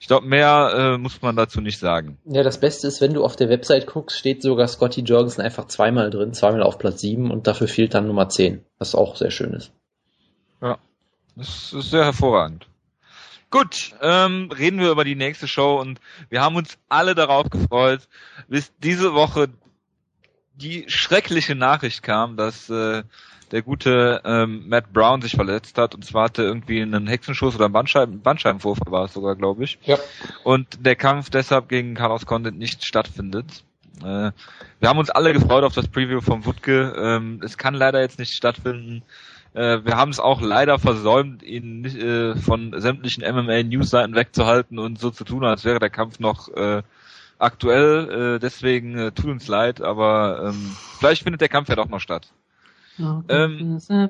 Ich 0.00 0.06
glaube, 0.06 0.26
mehr 0.26 0.72
äh, 0.74 0.98
muss 0.98 1.20
man 1.20 1.36
dazu 1.36 1.60
nicht 1.60 1.78
sagen. 1.78 2.16
Ja, 2.24 2.42
das 2.42 2.58
Beste 2.58 2.88
ist, 2.88 3.02
wenn 3.02 3.12
du 3.12 3.22
auf 3.22 3.36
der 3.36 3.50
Website 3.50 3.86
guckst, 3.86 4.18
steht 4.18 4.42
sogar 4.42 4.66
Scotty 4.66 5.02
Jorgensen 5.02 5.42
einfach 5.42 5.66
zweimal 5.66 6.08
drin, 6.08 6.32
zweimal 6.32 6.62
auf 6.62 6.78
Platz 6.78 7.02
sieben 7.02 7.30
und 7.30 7.46
dafür 7.46 7.68
fehlt 7.68 7.92
dann 7.92 8.06
Nummer 8.06 8.30
zehn, 8.30 8.64
was 8.78 8.94
auch 8.94 9.16
sehr 9.16 9.30
schön 9.30 9.52
ist. 9.52 9.72
Ja, 10.62 10.78
das 11.36 11.74
ist 11.74 11.90
sehr 11.90 12.04
hervorragend. 12.04 12.66
Gut, 13.50 13.92
ähm, 14.00 14.50
reden 14.56 14.78
wir 14.78 14.90
über 14.90 15.04
die 15.04 15.16
nächste 15.16 15.48
Show 15.48 15.78
und 15.78 16.00
wir 16.30 16.40
haben 16.40 16.56
uns 16.56 16.78
alle 16.88 17.14
darauf 17.14 17.50
gefreut, 17.50 18.08
bis 18.48 18.72
diese 18.78 19.12
Woche 19.12 19.48
die 20.60 20.84
schreckliche 20.88 21.54
Nachricht 21.54 22.02
kam, 22.02 22.36
dass 22.36 22.68
äh, 22.70 23.02
der 23.50 23.62
gute 23.62 24.20
ähm, 24.24 24.68
Matt 24.68 24.92
Brown 24.92 25.22
sich 25.22 25.32
verletzt 25.32 25.76
hat 25.78 25.94
und 25.94 26.04
zwar 26.04 26.24
hatte 26.24 26.42
irgendwie 26.42 26.82
einen 26.82 27.06
Hexenschuss 27.06 27.54
oder 27.54 27.64
einen 27.64 27.72
Bandscheiben, 27.72 28.20
Bandscheibenvorfall 28.20 28.92
war 28.92 29.04
es 29.04 29.12
sogar, 29.12 29.34
glaube 29.36 29.64
ich. 29.64 29.78
Ja. 29.82 29.98
Und 30.44 30.86
der 30.86 30.96
Kampf 30.96 31.30
deshalb 31.30 31.68
gegen 31.68 31.94
Carlos 31.94 32.26
Condit 32.26 32.56
nicht 32.56 32.84
stattfindet. 32.84 33.64
Äh, 34.02 34.30
wir 34.80 34.88
haben 34.88 34.98
uns 34.98 35.10
alle 35.10 35.32
gefreut 35.32 35.64
auf 35.64 35.74
das 35.74 35.88
Preview 35.88 36.20
vom 36.20 36.46
Wutke. 36.46 36.94
Ähm, 36.96 37.40
es 37.44 37.58
kann 37.58 37.74
leider 37.74 38.00
jetzt 38.00 38.18
nicht 38.18 38.32
stattfinden. 38.32 39.02
Äh, 39.52 39.84
wir 39.84 39.96
haben 39.96 40.10
es 40.10 40.20
auch 40.20 40.40
leider 40.40 40.78
versäumt, 40.78 41.42
ihn 41.42 41.80
nicht, 41.80 41.96
äh, 41.96 42.36
von 42.36 42.72
sämtlichen 42.80 43.24
MMA-News-Seiten 43.24 44.14
wegzuhalten 44.14 44.78
und 44.78 44.98
so 44.98 45.10
zu 45.10 45.24
tun, 45.24 45.44
als 45.44 45.64
wäre 45.64 45.80
der 45.80 45.90
Kampf 45.90 46.20
noch 46.20 46.48
äh, 46.48 46.82
aktuell, 47.40 48.36
äh, 48.36 48.38
deswegen 48.38 48.96
äh, 48.96 49.12
tut 49.12 49.26
uns 49.26 49.48
leid, 49.48 49.80
aber 49.80 50.50
ähm, 50.50 50.76
vielleicht 50.98 51.22
findet 51.22 51.40
der 51.40 51.48
Kampf 51.48 51.68
ja 51.68 51.76
doch 51.76 51.88
noch 51.88 52.00
statt. 52.00 52.32
Ähm, 53.28 53.78
sehr, 53.78 54.08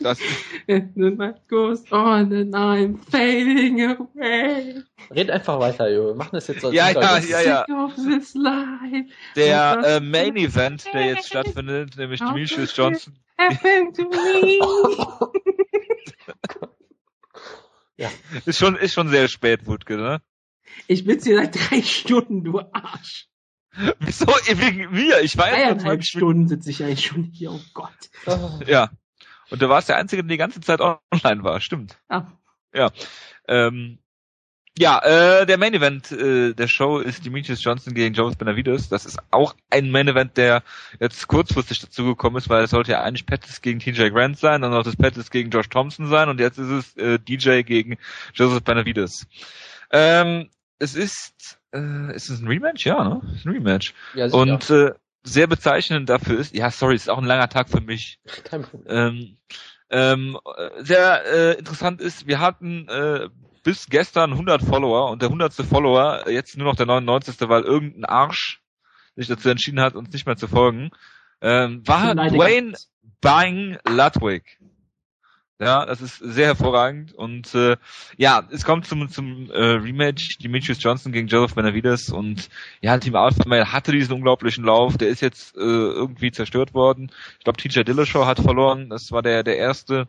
das 0.00 0.18
goes 1.48 1.90
on 1.90 2.32
and 2.32 2.54
I'm 2.54 2.98
fading 3.10 3.80
away. 3.82 4.82
Red 5.10 5.30
einfach 5.30 5.58
weiter, 5.58 5.90
Jo. 5.90 6.08
Wir 6.08 6.14
machen 6.14 6.30
das 6.32 6.46
jetzt 6.48 6.64
als 6.64 6.74
Ja, 6.74 6.90
ja, 6.90 7.18
ja, 7.18 7.40
ja. 7.40 7.66
Der 9.36 9.82
äh, 9.84 10.00
Main 10.00 10.36
Event, 10.36 10.84
der 10.92 11.06
jetzt 11.06 11.26
stattfindet, 11.30 11.96
nämlich 11.96 12.20
Demetrius 12.20 12.76
Johnson. 12.76 13.14
Happened 13.38 13.96
to 13.96 14.04
me. 14.04 14.58
Ja. 17.96 18.10
Ist 18.44 18.58
schon, 18.58 18.76
ist 18.76 18.94
schon 18.94 19.08
sehr 19.08 19.28
spät, 19.28 19.66
Wutke, 19.66 19.96
ne? 19.96 20.20
Ich 20.86 21.04
bin's 21.04 21.24
hier 21.24 21.36
seit 21.36 21.54
drei 21.54 21.82
Stunden, 21.82 22.42
du 22.42 22.60
Arsch. 22.72 23.28
Wieso? 23.98 24.26
Wegen 24.26 24.92
mir? 24.92 25.20
Ich 25.20 25.36
war 25.36 25.48
ja 25.48 25.74
Dreieinhalb 25.74 26.04
Stunden 26.04 26.48
sitze 26.48 26.70
ich 26.70 26.82
eigentlich 26.82 27.06
schon 27.06 27.24
hier, 27.24 27.52
oh 27.52 27.60
Gott. 27.72 27.90
Ja. 28.66 28.90
Und 29.50 29.62
du 29.62 29.68
warst 29.68 29.88
der 29.88 29.96
Einzige, 29.96 30.22
der 30.22 30.30
die 30.30 30.36
ganze 30.36 30.60
Zeit 30.60 30.80
online 30.80 31.44
war, 31.44 31.60
stimmt. 31.60 31.98
Ja. 32.10 32.32
Ja. 32.72 32.90
Ähm, 33.46 33.98
ja, 34.76 34.98
äh, 35.04 35.46
der 35.46 35.56
Main 35.56 35.74
Event 35.74 36.10
äh, 36.10 36.52
der 36.52 36.66
Show 36.66 36.98
ist 36.98 37.24
Demetrius 37.24 37.62
Johnson 37.62 37.94
gegen 37.94 38.12
Jones 38.12 38.34
Benavides. 38.34 38.88
Das 38.88 39.06
ist 39.06 39.18
auch 39.30 39.54
ein 39.70 39.90
Main 39.90 40.08
Event, 40.08 40.36
der 40.36 40.64
jetzt 40.98 41.28
kurzfristig 41.28 41.78
dazugekommen 41.78 42.38
ist, 42.38 42.48
weil 42.48 42.64
es 42.64 42.70
sollte 42.70 42.92
ja 42.92 43.02
eigentlich 43.02 43.24
Pettis 43.24 43.62
gegen 43.62 43.78
TJ 43.78 44.08
Grant 44.08 44.38
sein, 44.38 44.62
dann 44.62 44.72
sollte 44.72 44.90
es 44.90 44.96
Pettis 44.96 45.30
gegen 45.30 45.50
Josh 45.50 45.68
Thompson 45.68 46.08
sein 46.08 46.28
und 46.28 46.40
jetzt 46.40 46.58
ist 46.58 46.70
es 46.70 46.96
äh, 46.96 47.18
DJ 47.20 47.62
gegen 47.62 47.98
Joseph 48.34 48.64
Benavides. 48.64 49.26
Ähm, 49.92 50.50
es 50.80 50.96
ist, 50.96 51.60
äh, 51.72 52.14
ist 52.14 52.30
es 52.30 52.40
ein 52.40 52.48
Rematch? 52.48 52.84
Ja, 52.84 53.04
ne? 53.04 53.20
Es 53.30 53.40
ist 53.40 53.46
ein 53.46 53.52
Rematch. 53.52 53.94
Ja, 54.14 54.26
und 54.26 54.70
äh, 54.70 54.92
sehr 55.22 55.46
bezeichnend 55.46 56.08
dafür 56.08 56.40
ist, 56.40 56.52
ja, 56.54 56.70
sorry, 56.72 56.96
ist 56.96 57.08
auch 57.08 57.18
ein 57.18 57.24
langer 57.24 57.48
Tag 57.48 57.70
für 57.70 57.80
mich. 57.80 58.18
Kein 58.42 58.62
Problem. 58.62 58.86
Ähm, 58.88 59.36
ähm, 59.90 60.38
sehr 60.80 61.24
äh, 61.26 61.58
interessant 61.58 62.00
ist, 62.00 62.26
wir 62.26 62.40
hatten 62.40 62.88
äh, 62.88 63.28
bis 63.64 63.88
gestern 63.88 64.32
100 64.32 64.62
Follower 64.62 65.10
und 65.10 65.22
der 65.22 65.28
100. 65.28 65.54
Follower 65.54 66.28
jetzt 66.28 66.56
nur 66.56 66.68
noch 66.68 66.76
der 66.76 66.86
99. 66.86 67.36
weil 67.48 67.62
irgendein 67.62 68.04
Arsch 68.04 68.60
sich 69.16 69.26
dazu 69.26 69.48
entschieden 69.48 69.80
hat, 69.80 69.94
uns 69.94 70.12
nicht 70.12 70.26
mehr 70.26 70.36
zu 70.36 70.46
folgen, 70.46 70.90
ähm, 71.40 71.86
war 71.86 72.14
Dwayne 72.14 72.74
Bang 73.20 73.78
Ludwig. 73.88 74.58
Ja, 75.60 75.86
das 75.86 76.00
ist 76.00 76.18
sehr 76.18 76.46
hervorragend. 76.46 77.12
Und 77.14 77.54
äh, 77.54 77.76
ja, 78.16 78.42
es 78.50 78.64
kommt 78.64 78.86
zum 78.86 79.08
zum 79.08 79.50
äh, 79.52 79.56
Rematch. 79.56 80.38
Demetrius 80.38 80.82
Johnson 80.82 81.12
gegen 81.12 81.28
Joseph 81.28 81.54
Benavides. 81.54 82.10
Und 82.10 82.48
ja, 82.80 82.98
Team 82.98 83.14
Alpha 83.14 83.44
Male 83.46 83.72
hatte 83.72 83.92
diesen 83.92 84.14
unglaublichen 84.14 84.64
Lauf, 84.64 84.96
der 84.96 85.08
ist 85.08 85.20
jetzt 85.20 85.56
äh, 85.56 85.60
irgendwie 85.60 86.32
zerstört 86.32 86.74
worden. 86.74 87.10
Ich 87.38 87.44
glaube, 87.44 87.58
TJ 87.58 87.82
Dillashaw 87.84 88.26
hat 88.26 88.40
verloren, 88.40 88.90
das 88.90 89.12
war 89.12 89.22
der 89.22 89.44
der 89.44 89.56
erste 89.56 90.08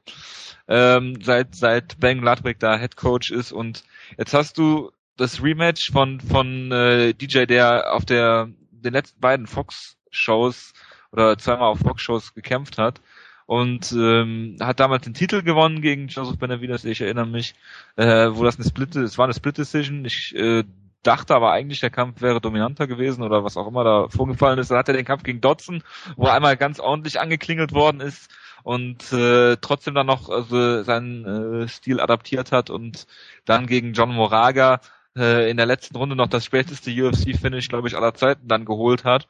ähm, 0.67 1.19
seit 1.22 1.53
seit 1.53 1.99
Bang 1.99 2.19
Ludwig 2.22 2.59
da 2.59 2.80
Head 2.80 2.95
Coach 2.95 3.30
ist. 3.30 3.51
Und 3.51 3.83
jetzt 4.17 4.33
hast 4.33 4.57
du 4.57 4.91
das 5.15 5.43
Rematch 5.43 5.91
von 5.91 6.22
von 6.22 6.72
äh, 6.72 7.14
DJ, 7.14 7.45
der 7.45 7.93
auf 7.93 8.06
der 8.06 8.49
den 8.72 8.93
letzten 8.93 9.19
beiden 9.19 9.45
Fox 9.45 9.98
Shows 10.09 10.74
oder 11.11 11.38
zweimal 11.38 11.69
auf 11.69 11.80
Fox 11.80 12.01
Shows 12.01 12.33
gekämpft 12.33 12.80
hat 12.80 12.99
und 13.45 13.91
ähm, 13.91 14.57
hat 14.59 14.80
damals 14.80 15.03
den 15.03 15.14
Titel 15.14 15.43
gewonnen 15.43 15.82
gegen 15.82 16.07
Joseph 16.07 16.40
Benavides, 16.40 16.85
ich 16.85 17.01
erinnere 17.01 17.27
mich, 17.27 17.53
äh, 17.95 18.30
wo 18.32 18.43
das 18.43 18.56
eine 18.56 18.65
Split, 18.67 18.95
es 18.95 19.17
war 19.17 19.25
eine 19.25 19.33
Split 19.33 19.57
Decision. 19.57 20.03
Ich 20.06 20.35
äh, 20.35 20.64
dachte 21.03 21.35
aber 21.35 21.51
eigentlich, 21.51 21.80
der 21.80 21.91
Kampf 21.91 22.22
wäre 22.22 22.41
dominanter 22.41 22.88
gewesen 22.88 23.24
oder 23.24 23.43
was 23.43 23.57
auch 23.57 23.67
immer 23.67 23.83
da 23.83 24.07
vorgefallen 24.09 24.59
ist. 24.59 24.72
Dann 24.72 24.80
hat 24.80 24.88
er 24.88 24.95
den 24.95 25.06
Kampf 25.06 25.24
gegen 25.24 25.41
Dodson, 25.41 25.83
wo 26.15 26.25
er 26.25 26.33
einmal 26.33 26.57
ganz 26.57 26.80
ordentlich 26.80 27.19
angeklingelt 27.19 27.74
worden 27.74 28.01
ist 28.01 28.30
und 28.64 29.14
äh, 29.14 29.57
trotzdem 29.57 29.93
dann 29.93 30.07
noch 30.07 30.30
also, 30.30 30.82
seinen 30.82 31.64
äh, 31.64 31.67
Stil 31.67 31.99
adaptiert 31.99 32.51
hat 32.51 32.72
und 32.72 33.06
dann 33.45 33.67
gegen 33.67 33.93
John 33.93 34.14
Moraga 34.14 34.82
äh, 35.15 35.49
in 35.51 35.57
der 35.57 35.67
letzten 35.67 35.95
Runde 35.98 36.15
noch 36.15 36.27
das 36.27 36.45
späteste 36.45 36.90
UFC-Finish, 36.90 37.69
glaube 37.69 37.88
ich, 37.88 37.95
aller 37.95 38.15
Zeiten 38.15 38.48
dann 38.48 38.65
geholt 38.65 39.03
hat. 39.03 39.27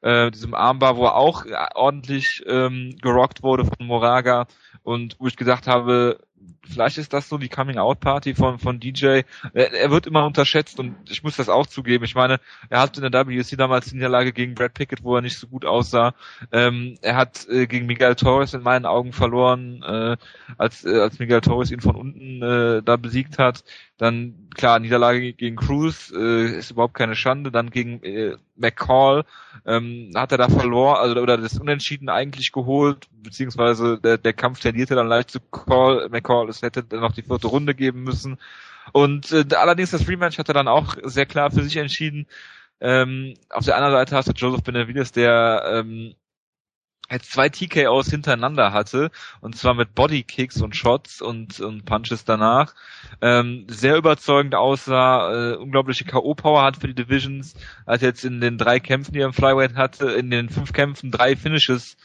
Äh, 0.00 0.30
diesem 0.30 0.54
Armbar, 0.54 0.96
wo 0.96 1.06
er 1.06 1.16
auch 1.16 1.44
ordentlich 1.74 2.42
ähm, 2.46 2.96
gerockt 3.02 3.42
wurde 3.42 3.64
von 3.64 3.86
Moraga 3.86 4.46
und 4.82 5.16
wo 5.18 5.26
ich 5.26 5.36
gesagt 5.36 5.66
habe, 5.66 6.20
vielleicht 6.68 6.98
ist 6.98 7.12
das 7.12 7.28
so 7.28 7.38
die 7.38 7.48
Coming-out-Party 7.48 8.34
von, 8.34 8.58
von 8.58 8.78
DJ. 8.78 9.22
Er, 9.52 9.72
er, 9.72 9.90
wird 9.90 10.06
immer 10.06 10.24
unterschätzt 10.26 10.78
und 10.78 10.94
ich 11.10 11.22
muss 11.22 11.36
das 11.36 11.48
auch 11.48 11.66
zugeben. 11.66 12.04
Ich 12.04 12.14
meine, 12.14 12.40
er 12.68 12.80
hat 12.80 12.98
in 12.98 13.10
der 13.10 13.26
WC 13.26 13.56
damals 13.56 13.86
die 13.86 13.96
Niederlage 13.96 14.32
gegen 14.32 14.54
Brad 14.54 14.74
Pickett, 14.74 15.02
wo 15.02 15.16
er 15.16 15.22
nicht 15.22 15.38
so 15.38 15.46
gut 15.46 15.64
aussah. 15.64 16.14
Ähm, 16.52 16.96
er 17.02 17.16
hat 17.16 17.48
äh, 17.48 17.66
gegen 17.66 17.86
Miguel 17.86 18.14
Torres 18.14 18.54
in 18.54 18.62
meinen 18.62 18.86
Augen 18.86 19.12
verloren, 19.12 19.82
äh, 19.82 20.16
als, 20.56 20.84
äh, 20.84 21.00
als 21.00 21.18
Miguel 21.18 21.40
Torres 21.40 21.70
ihn 21.70 21.80
von 21.80 21.96
unten 21.96 22.42
äh, 22.42 22.82
da 22.82 22.96
besiegt 22.96 23.38
hat. 23.38 23.64
Dann, 23.96 24.48
klar, 24.54 24.78
Niederlage 24.78 25.32
gegen 25.32 25.56
Cruz 25.56 26.12
äh, 26.16 26.58
ist 26.58 26.70
überhaupt 26.70 26.94
keine 26.94 27.16
Schande. 27.16 27.50
Dann 27.50 27.70
gegen 27.70 28.00
äh, 28.04 28.36
McCall 28.56 29.24
ähm, 29.66 30.12
hat 30.14 30.32
er 30.32 30.38
da 30.38 30.48
verloren, 30.48 30.98
also 30.98 31.20
oder 31.20 31.36
das 31.36 31.58
Unentschieden 31.58 32.08
eigentlich 32.08 32.52
geholt, 32.52 33.08
beziehungsweise 33.10 33.98
der, 33.98 34.18
der 34.18 34.32
Kampf 34.32 34.60
tendierte 34.60 34.94
dann 34.94 35.08
leicht 35.08 35.30
zu 35.30 35.40
Call. 35.40 36.08
McCall, 36.10 36.27
es 36.48 36.62
hätte 36.62 36.84
noch 36.96 37.12
die 37.12 37.22
vierte 37.22 37.46
Runde 37.46 37.74
geben 37.74 38.02
müssen. 38.02 38.38
Und 38.92 39.32
äh, 39.32 39.44
allerdings 39.54 39.90
das 39.90 40.08
Rematch 40.08 40.38
hat 40.38 40.48
er 40.48 40.54
dann 40.54 40.68
auch 40.68 40.96
sehr 41.02 41.26
klar 41.26 41.50
für 41.50 41.62
sich 41.62 41.76
entschieden. 41.76 42.26
Ähm, 42.80 43.34
auf 43.50 43.64
der 43.64 43.76
anderen 43.76 43.94
Seite 43.94 44.16
hast 44.16 44.28
du 44.28 44.32
Joseph 44.32 44.62
Benavides, 44.62 45.12
der 45.12 45.62
ähm, 45.72 46.14
jetzt 47.10 47.32
zwei 47.32 47.48
TKOs 47.48 48.10
hintereinander 48.10 48.72
hatte, 48.72 49.10
und 49.40 49.56
zwar 49.56 49.74
mit 49.74 49.94
Bodykicks 49.94 50.60
und 50.60 50.76
Shots 50.76 51.22
und, 51.22 51.60
und 51.60 51.84
Punches 51.84 52.24
danach, 52.24 52.74
ähm, 53.20 53.66
sehr 53.68 53.96
überzeugend 53.96 54.54
aussah, 54.54 55.52
äh, 55.52 55.56
unglaubliche 55.56 56.04
K.O.-Power 56.04 56.62
hat 56.62 56.76
für 56.76 56.88
die 56.88 56.94
Divisions, 56.94 57.54
hat 57.86 58.02
jetzt 58.02 58.24
in 58.24 58.40
den 58.40 58.58
drei 58.58 58.78
Kämpfen, 58.78 59.12
die 59.12 59.20
er 59.20 59.26
im 59.26 59.32
Flyweight 59.32 59.74
hatte, 59.74 60.10
in 60.10 60.30
den 60.30 60.50
fünf 60.50 60.72
Kämpfen 60.72 61.10
drei 61.10 61.34
Finishes 61.34 61.96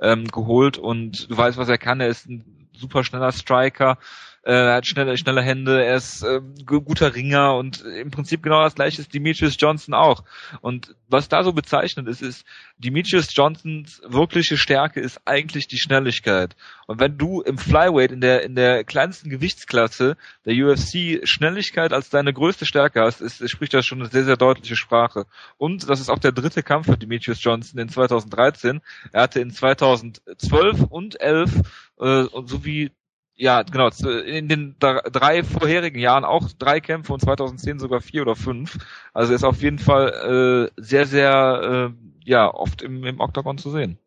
ähm, 0.00 0.26
geholt 0.26 0.78
und 0.78 1.30
du 1.30 1.36
weißt, 1.36 1.58
was 1.58 1.68
er 1.68 1.78
kann, 1.78 2.00
er 2.00 2.08
ist 2.08 2.28
ein 2.28 2.61
super 2.74 3.04
schneller 3.04 3.32
Striker, 3.32 3.98
äh, 4.44 4.52
er 4.52 4.74
hat 4.74 4.86
schnelle, 4.86 5.16
schnelle 5.16 5.42
Hände, 5.42 5.84
er 5.84 5.96
ist 5.96 6.22
äh, 6.22 6.40
guter 6.66 7.14
Ringer 7.14 7.54
und 7.54 7.82
im 7.82 8.10
Prinzip 8.10 8.42
genau 8.42 8.62
das 8.62 8.74
gleiche 8.74 9.00
ist 9.00 9.14
Demetrius 9.14 9.56
Johnson 9.58 9.94
auch. 9.94 10.24
Und 10.60 10.96
was 11.08 11.28
da 11.28 11.44
so 11.44 11.52
bezeichnet 11.52 12.08
ist, 12.08 12.22
ist, 12.22 12.44
Demetrius 12.76 13.34
Johnsons 13.34 14.02
wirkliche 14.04 14.56
Stärke 14.56 15.00
ist 15.00 15.20
eigentlich 15.26 15.68
die 15.68 15.78
Schnelligkeit. 15.78 16.56
Und 16.86 16.98
wenn 16.98 17.18
du 17.18 17.40
im 17.42 17.56
Flyweight 17.56 18.10
in 18.10 18.20
der, 18.20 18.42
in 18.42 18.56
der 18.56 18.82
kleinsten 18.82 19.30
Gewichtsklasse 19.30 20.16
der 20.44 20.54
UFC 20.54 21.20
Schnelligkeit 21.22 21.92
als 21.92 22.10
deine 22.10 22.32
größte 22.32 22.66
Stärke 22.66 23.00
hast, 23.00 23.20
ist, 23.20 23.48
spricht 23.48 23.74
das 23.74 23.86
schon 23.86 24.00
eine 24.00 24.10
sehr, 24.10 24.24
sehr 24.24 24.36
deutliche 24.36 24.74
Sprache. 24.76 25.26
Und 25.56 25.88
das 25.88 26.00
ist 26.00 26.10
auch 26.10 26.18
der 26.18 26.32
dritte 26.32 26.64
Kampf 26.64 26.86
für 26.86 26.98
Demetrius 26.98 27.42
Johnson 27.42 27.78
in 27.78 27.88
2013. 27.88 28.80
Er 29.12 29.22
hatte 29.22 29.40
in 29.40 29.50
2012 29.50 30.82
und 30.90 31.20
11 31.20 31.60
äh, 32.00 32.24
sowie 32.46 32.90
ja, 33.34 33.62
genau, 33.62 33.88
in 34.26 34.48
den 34.48 34.76
drei 34.78 35.42
vorherigen 35.42 35.98
Jahren 35.98 36.24
auch 36.24 36.48
drei 36.58 36.80
Kämpfe 36.80 37.12
und 37.12 37.20
2010 37.20 37.78
sogar 37.78 38.00
vier 38.00 38.22
oder 38.22 38.36
fünf. 38.36 38.78
Also 39.12 39.32
ist 39.32 39.44
auf 39.44 39.62
jeden 39.62 39.78
Fall 39.78 40.70
äh, 40.76 40.80
sehr, 40.80 41.06
sehr, 41.06 41.92
äh, 41.92 42.28
ja, 42.28 42.52
oft 42.52 42.82
im, 42.82 43.04
im 43.04 43.20
Octagon 43.20 43.58
zu 43.58 43.70
sehen. 43.70 43.98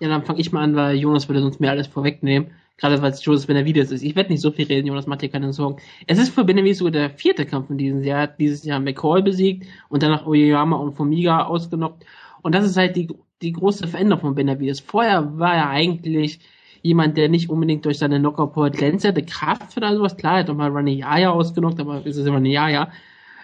Ja, 0.00 0.08
dann 0.08 0.24
fange 0.24 0.40
ich 0.40 0.52
mal 0.52 0.62
an, 0.62 0.74
weil 0.74 0.96
Jonas 0.96 1.28
würde 1.28 1.40
sonst 1.40 1.60
mir 1.60 1.70
alles 1.70 1.86
vorwegnehmen. 1.86 2.50
Gerade 2.78 3.00
weil 3.02 3.12
es 3.12 3.24
Joseph 3.24 3.46
Benavides 3.46 3.92
ist. 3.92 4.02
Ich 4.02 4.16
werde 4.16 4.32
nicht 4.32 4.40
so 4.40 4.50
viel 4.50 4.66
reden, 4.66 4.88
Jonas 4.88 5.06
macht 5.06 5.22
dir 5.22 5.28
keine 5.28 5.52
Sorgen. 5.52 5.80
Es 6.06 6.18
ist 6.18 6.34
für 6.34 6.42
Benavides 6.42 6.78
sogar 6.78 6.90
der 6.90 7.10
vierte 7.10 7.46
Kampf 7.46 7.70
in 7.70 7.78
diesem 7.78 8.02
Jahr. 8.02 8.18
Er 8.18 8.22
hat 8.24 8.40
dieses 8.40 8.64
Jahr 8.64 8.80
McCall 8.80 9.22
besiegt 9.22 9.66
und 9.88 10.02
danach 10.02 10.26
Oyama 10.26 10.76
und 10.76 10.94
Formiga 10.94 11.44
ausgenockt. 11.44 12.04
Und 12.42 12.54
das 12.54 12.64
ist 12.64 12.76
halt 12.76 12.96
die, 12.96 13.08
die 13.42 13.52
große 13.52 13.86
Veränderung 13.86 14.22
von 14.22 14.34
Benavides. 14.34 14.80
Vorher 14.80 15.38
war 15.38 15.54
er 15.54 15.70
eigentlich 15.70 16.40
jemand, 16.82 17.16
der 17.16 17.28
nicht 17.28 17.48
unbedingt 17.48 17.84
durch 17.84 17.98
seine 17.98 18.18
Knockout-Power 18.18 18.70
glänzt, 18.70 19.06
hatte 19.06 19.22
Kraft 19.22 19.76
oder 19.76 19.96
sowas. 19.96 20.16
Klar, 20.16 20.34
er 20.34 20.38
hat 20.40 20.48
doch 20.48 20.56
mal 20.56 20.70
Ronnie 20.70 20.98
Yaya 20.98 21.30
ausgenockt, 21.30 21.80
aber 21.80 22.04
ist 22.04 22.16
es 22.16 22.26
immer 22.26 22.36
Ronnie 22.36 22.52
Yaya. 22.52 22.90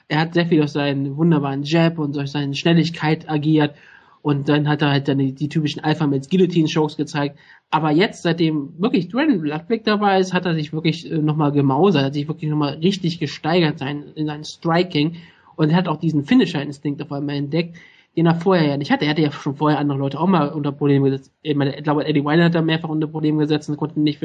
Er 0.09 0.21
hat 0.21 0.35
sehr 0.35 0.47
viel 0.47 0.59
durch 0.59 0.73
seinen 0.73 1.17
wunderbaren 1.17 1.63
Jab 1.63 1.99
und 1.99 2.17
durch 2.17 2.31
seine 2.31 2.55
Schnelligkeit 2.55 3.29
agiert. 3.29 3.75
Und 4.23 4.49
dann 4.49 4.69
hat 4.69 4.83
er 4.83 4.91
halt 4.91 5.09
dann 5.09 5.19
die, 5.19 5.33
die 5.33 5.49
typischen 5.49 5.85
Alpha 5.85 6.07
Males 6.07 6.29
Guillotine 6.29 6.69
Shows 6.69 6.97
gezeigt. 6.97 7.39
Aber 7.71 7.91
jetzt, 7.91 8.23
seitdem 8.23 8.75
wirklich 8.79 9.09
Dwayne 9.09 9.37
Ludwig 9.37 9.85
dabei 9.85 10.19
ist, 10.19 10.33
hat 10.33 10.47
er 10.47 10.55
sich 10.55 10.73
wirklich 10.73 11.11
äh, 11.11 11.19
nochmal 11.19 11.53
gemausert, 11.53 12.05
hat 12.05 12.15
sich 12.15 12.27
wirklich 12.27 12.51
nochmal 12.51 12.75
richtig 12.75 13.21
gesteigert 13.21 13.79
sein, 13.79 14.05
in 14.17 14.27
sein 14.27 14.45
Striking 14.45 15.17
und 15.57 15.75
hat 15.75 15.87
auch 15.89 15.99
diesen 15.99 16.25
Finisher-Instinkt 16.25 17.03
auf 17.03 17.13
einmal 17.13 17.37
entdeckt, 17.37 17.77
den 18.19 18.27
er 18.27 18.35
vorher 18.35 18.67
ja 18.67 18.77
nicht 18.77 18.91
hatte. 18.91 19.05
Er 19.05 19.13
hatte 19.13 19.23
ja 19.23 19.31
schon 19.31 19.55
vorher 19.55 19.79
andere 19.79 19.97
Leute 19.97 20.19
auch 20.19 20.27
mal 20.27 20.49
unter 20.49 20.73
Probleme 20.73 21.09
gesetzt. 21.09 21.33
Ich, 21.41 21.55
meine, 21.55 21.77
ich 21.77 21.85
glaube, 21.85 22.05
Eddie 22.05 22.25
Weiner 22.25 22.47
hat 22.47 22.55
er 22.57 22.63
mehrfach 22.63 22.89
unter 22.89 23.07
Probleme 23.07 23.39
gesetzt 23.39 23.69
und 23.69 23.77
konnte 23.77 24.01
nicht, 24.01 24.21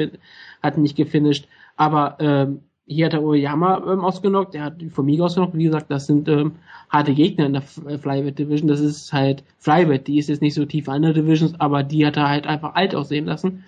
hat 0.60 0.78
nicht 0.78 0.96
gefinisht. 0.96 1.46
Aber 1.76 2.16
ähm, 2.18 2.62
hier 2.86 3.06
hat 3.06 3.12
er 3.12 3.22
Oyama 3.22 3.84
ähm, 3.86 4.00
ausgenockt, 4.00 4.56
er 4.56 4.64
hat 4.64 4.82
Formiga 4.90 5.26
ausgenockt. 5.26 5.56
Wie 5.56 5.66
gesagt, 5.66 5.92
das 5.92 6.08
sind 6.08 6.28
ähm, 6.28 6.56
harte 6.90 7.14
Gegner 7.14 7.46
in 7.46 7.52
der 7.52 7.62
äh, 7.86 7.96
Flyweight 7.96 8.36
Division. 8.36 8.66
Das 8.66 8.80
ist 8.80 9.12
halt 9.12 9.44
Flyweight, 9.58 10.08
die 10.08 10.18
ist 10.18 10.28
jetzt 10.28 10.42
nicht 10.42 10.54
so 10.54 10.64
tief 10.64 10.88
an 10.88 11.02
der 11.02 11.12
Divisions, 11.12 11.54
aber 11.60 11.84
die 11.84 12.04
hat 12.04 12.16
er 12.16 12.28
halt 12.28 12.48
einfach 12.48 12.74
alt 12.74 12.96
aussehen 12.96 13.26
lassen. 13.26 13.62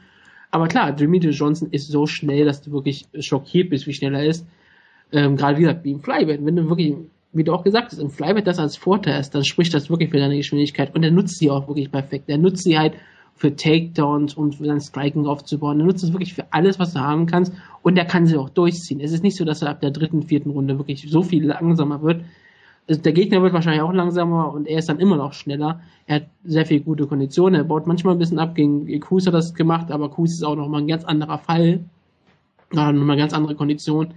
Aber 0.51 0.67
klar, 0.67 0.91
Demetrius 0.91 1.39
Johnson 1.39 1.69
ist 1.71 1.87
so 1.87 2.09
schnell, 2.09 2.47
dass 2.47 2.63
du 2.63 2.73
wirklich 2.73 3.07
schockiert 3.21 3.71
bist, 3.71 3.87
wie 3.87 3.93
schnell 3.93 4.15
er 4.17 4.25
ist. 4.25 4.45
Ähm, 5.13 5.37
Gerade 5.37 5.57
wie 5.59 5.63
gesagt, 5.63 5.85
wie 5.85 5.93
im 5.93 6.01
Flyweight. 6.01 6.45
Wenn 6.45 6.57
du 6.57 6.69
wirklich 6.69 6.97
wie 7.37 7.45
du 7.45 7.53
auch 7.53 7.65
gesagt 7.65 7.93
hast, 7.93 7.99
im 7.99 8.11
Flyweight 8.11 8.47
das 8.47 8.59
als 8.59 8.77
Vorteil 8.77 9.21
ist, 9.21 9.35
dann 9.35 9.45
spricht 9.45 9.75
das 9.75 9.91
wirklich 9.91 10.11
für 10.11 10.19
deine 10.19 10.37
Geschwindigkeit 10.37 10.95
und 10.95 11.03
er 11.03 11.11
nutzt 11.11 11.39
sie 11.39 11.51
auch 11.51 11.69
wirklich 11.69 11.91
perfekt. 11.91 12.29
Er 12.29 12.39
nutzt 12.39 12.65
sie 12.65 12.79
halt 12.79 12.95
für 13.35 13.55
Takedowns 13.55 14.35
und 14.35 14.55
für 14.55 14.65
sein 14.65 14.81
Striking 14.81 15.27
aufzubauen. 15.27 15.79
Er 15.81 15.87
nutzt 15.87 16.03
es 16.03 16.13
wirklich 16.13 16.35
für 16.35 16.45
alles, 16.51 16.79
was 16.79 16.95
du 16.95 17.01
haben 17.01 17.27
kannst 17.27 17.53
und 17.83 17.99
er 17.99 18.07
kann 18.07 18.27
sie 18.27 18.37
auch 18.37 18.49
durchziehen. 18.49 19.01
Es 19.01 19.13
ist 19.13 19.23
nicht 19.23 19.37
so, 19.37 19.45
dass 19.45 19.63
er 19.63 19.71
ab 19.71 19.81
der 19.81 19.91
dritten, 19.91 20.23
vierten 20.23 20.51
Runde 20.51 20.79
wirklich 20.79 21.07
so 21.09 21.23
viel 21.23 21.45
langsamer 21.45 22.03
wird. 22.03 22.23
Also 22.89 23.03
der 23.03 23.13
Gegner 23.13 23.43
wird 23.43 23.53
wahrscheinlich 23.53 23.83
auch 23.83 23.93
langsamer 23.93 24.53
und 24.53 24.67
er 24.67 24.79
ist 24.79 24.89
dann 24.89 25.01
immer 25.01 25.17
noch 25.17 25.33
schneller. 25.33 25.81
Er 26.07 26.17
hat 26.17 26.27
sehr 26.45 26.65
viel 26.65 26.81
gute 26.81 27.07
Konditionen. 27.07 27.61
Er 27.61 27.65
baut 27.65 27.87
manchmal 27.87 28.15
ein 28.15 28.19
bisschen 28.19 28.39
ab. 28.39 28.55
Gegen 28.55 29.01
Kus 29.01 29.27
hat 29.27 29.35
das 29.35 29.55
gemacht, 29.55 29.91
aber 29.91 30.09
Kus 30.09 30.33
ist 30.33 30.45
auch 30.45 30.57
nochmal 30.57 30.83
ein 30.83 30.87
ganz 30.87 31.05
anderer 31.05 31.39
Fall. 31.39 31.81
Hat 32.75 32.95
nochmal 32.95 33.17
ganz 33.17 33.33
andere 33.35 33.55
Konditionen. 33.55 34.15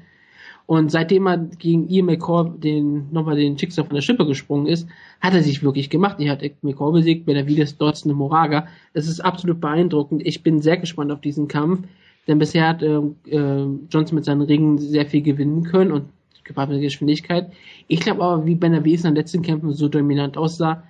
Und 0.69 0.91
seitdem 0.91 1.25
er 1.25 1.39
gegen 1.39 1.89
Ian 1.89 2.05
McCall 2.05 2.53
den, 2.59 3.11
nochmal 3.11 3.35
den 3.37 3.57
Schicksal 3.57 3.85
von 3.85 3.95
der 3.95 4.03
Schippe 4.03 4.27
gesprungen 4.27 4.67
ist, 4.67 4.87
hat 5.19 5.33
er 5.33 5.41
sich 5.41 5.63
wirklich 5.63 5.89
gemacht. 5.89 6.17
Er 6.19 6.33
hat 6.33 6.43
McCall 6.61 6.91
besiegt, 6.91 7.25
Benavides, 7.25 7.79
Dodson 7.79 8.11
und 8.11 8.19
Moraga. 8.19 8.67
Das 8.93 9.07
ist 9.07 9.19
absolut 9.19 9.59
beeindruckend. 9.59 10.21
Ich 10.27 10.43
bin 10.43 10.61
sehr 10.61 10.77
gespannt 10.77 11.11
auf 11.11 11.21
diesen 11.21 11.47
Kampf, 11.47 11.87
denn 12.27 12.37
bisher 12.37 12.67
hat 12.67 12.83
äh, 12.83 12.99
äh, 13.31 13.65
Johnson 13.89 14.13
mit 14.13 14.25
seinen 14.25 14.43
Ringen 14.43 14.77
sehr 14.77 15.07
viel 15.07 15.23
gewinnen 15.23 15.63
können 15.63 15.91
und 15.91 16.03
gepaart 16.43 16.69
Geschwindigkeit. 16.69 17.51
Ich 17.87 18.01
glaube 18.01 18.23
aber, 18.23 18.45
wie 18.45 18.53
Benavides 18.53 19.05
in 19.05 19.09
den 19.09 19.15
letzten 19.15 19.41
Kämpfen 19.41 19.73
so 19.73 19.87
dominant 19.87 20.37
aussah, 20.37 20.83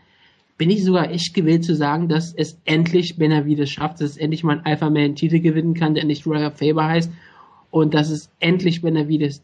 bin 0.57 0.69
ich 0.69 0.83
sogar 0.83 1.09
echt 1.09 1.33
gewillt 1.33 1.63
zu 1.63 1.73
sagen, 1.73 2.09
dass 2.09 2.33
es 2.33 2.59
endlich 2.65 3.15
Benavides 3.15 3.69
schafft, 3.69 4.01
dass 4.01 4.09
es 4.09 4.17
endlich 4.17 4.43
mal 4.43 4.57
ein 4.57 4.65
Alpha 4.65 4.89
Man 4.89 5.15
Titel 5.15 5.39
gewinnen 5.39 5.73
kann, 5.73 5.95
der 5.95 6.03
nicht 6.03 6.27
Royal 6.27 6.51
Faber 6.51 6.85
heißt 6.85 7.09
und 7.71 7.93
dass 7.93 8.09
es 8.09 8.29
endlich 8.41 8.81
Benavides 8.81 9.41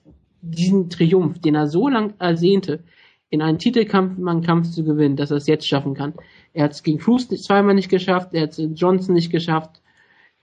diesen 0.51 0.90
Triumph, 0.90 1.40
den 1.40 1.56
er 1.56 1.67
so 1.67 1.88
lang 1.88 2.14
ersehnte, 2.19 2.83
in 3.30 3.41
einen 3.41 3.59
Titelkampf, 3.59 4.17
einen 4.17 4.41
Kampf 4.41 4.72
zu 4.72 4.83
gewinnen, 4.83 5.15
dass 5.15 5.32
er 5.32 5.38
es 5.38 5.48
jetzt 5.48 5.67
schaffen 5.67 5.93
kann. 5.93 6.14
Er 6.53 6.65
hat 6.65 6.72
es 6.72 6.83
gegen 6.83 6.99
Cruz 6.99 7.27
zweimal 7.27 7.75
nicht 7.75 7.90
geschafft, 7.90 8.33
er 8.33 8.43
hat 8.43 8.57
es 8.57 8.69
Johnson 8.75 9.15
nicht 9.15 9.32
geschafft. 9.32 9.82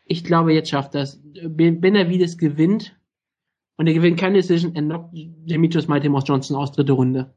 Ich 0.05 0.25
glaube, 0.25 0.53
jetzt 0.53 0.71
schafft 0.71 0.95
er 0.95 1.03
es. 1.03 1.21
Benavides 1.23 2.37
gewinnt 2.37 2.97
und 3.77 3.87
er 3.87 3.95
gewinnt 3.95 4.19
keine 4.19 4.39
Decision, 4.39 4.75
er 4.75 4.83
knockt 4.83 5.11
Demetrius 5.13 5.89
Maltimos 5.89 6.25
Johnson 6.27 6.57
aus 6.57 6.73
dritte 6.73 6.93
Runde. 6.93 7.33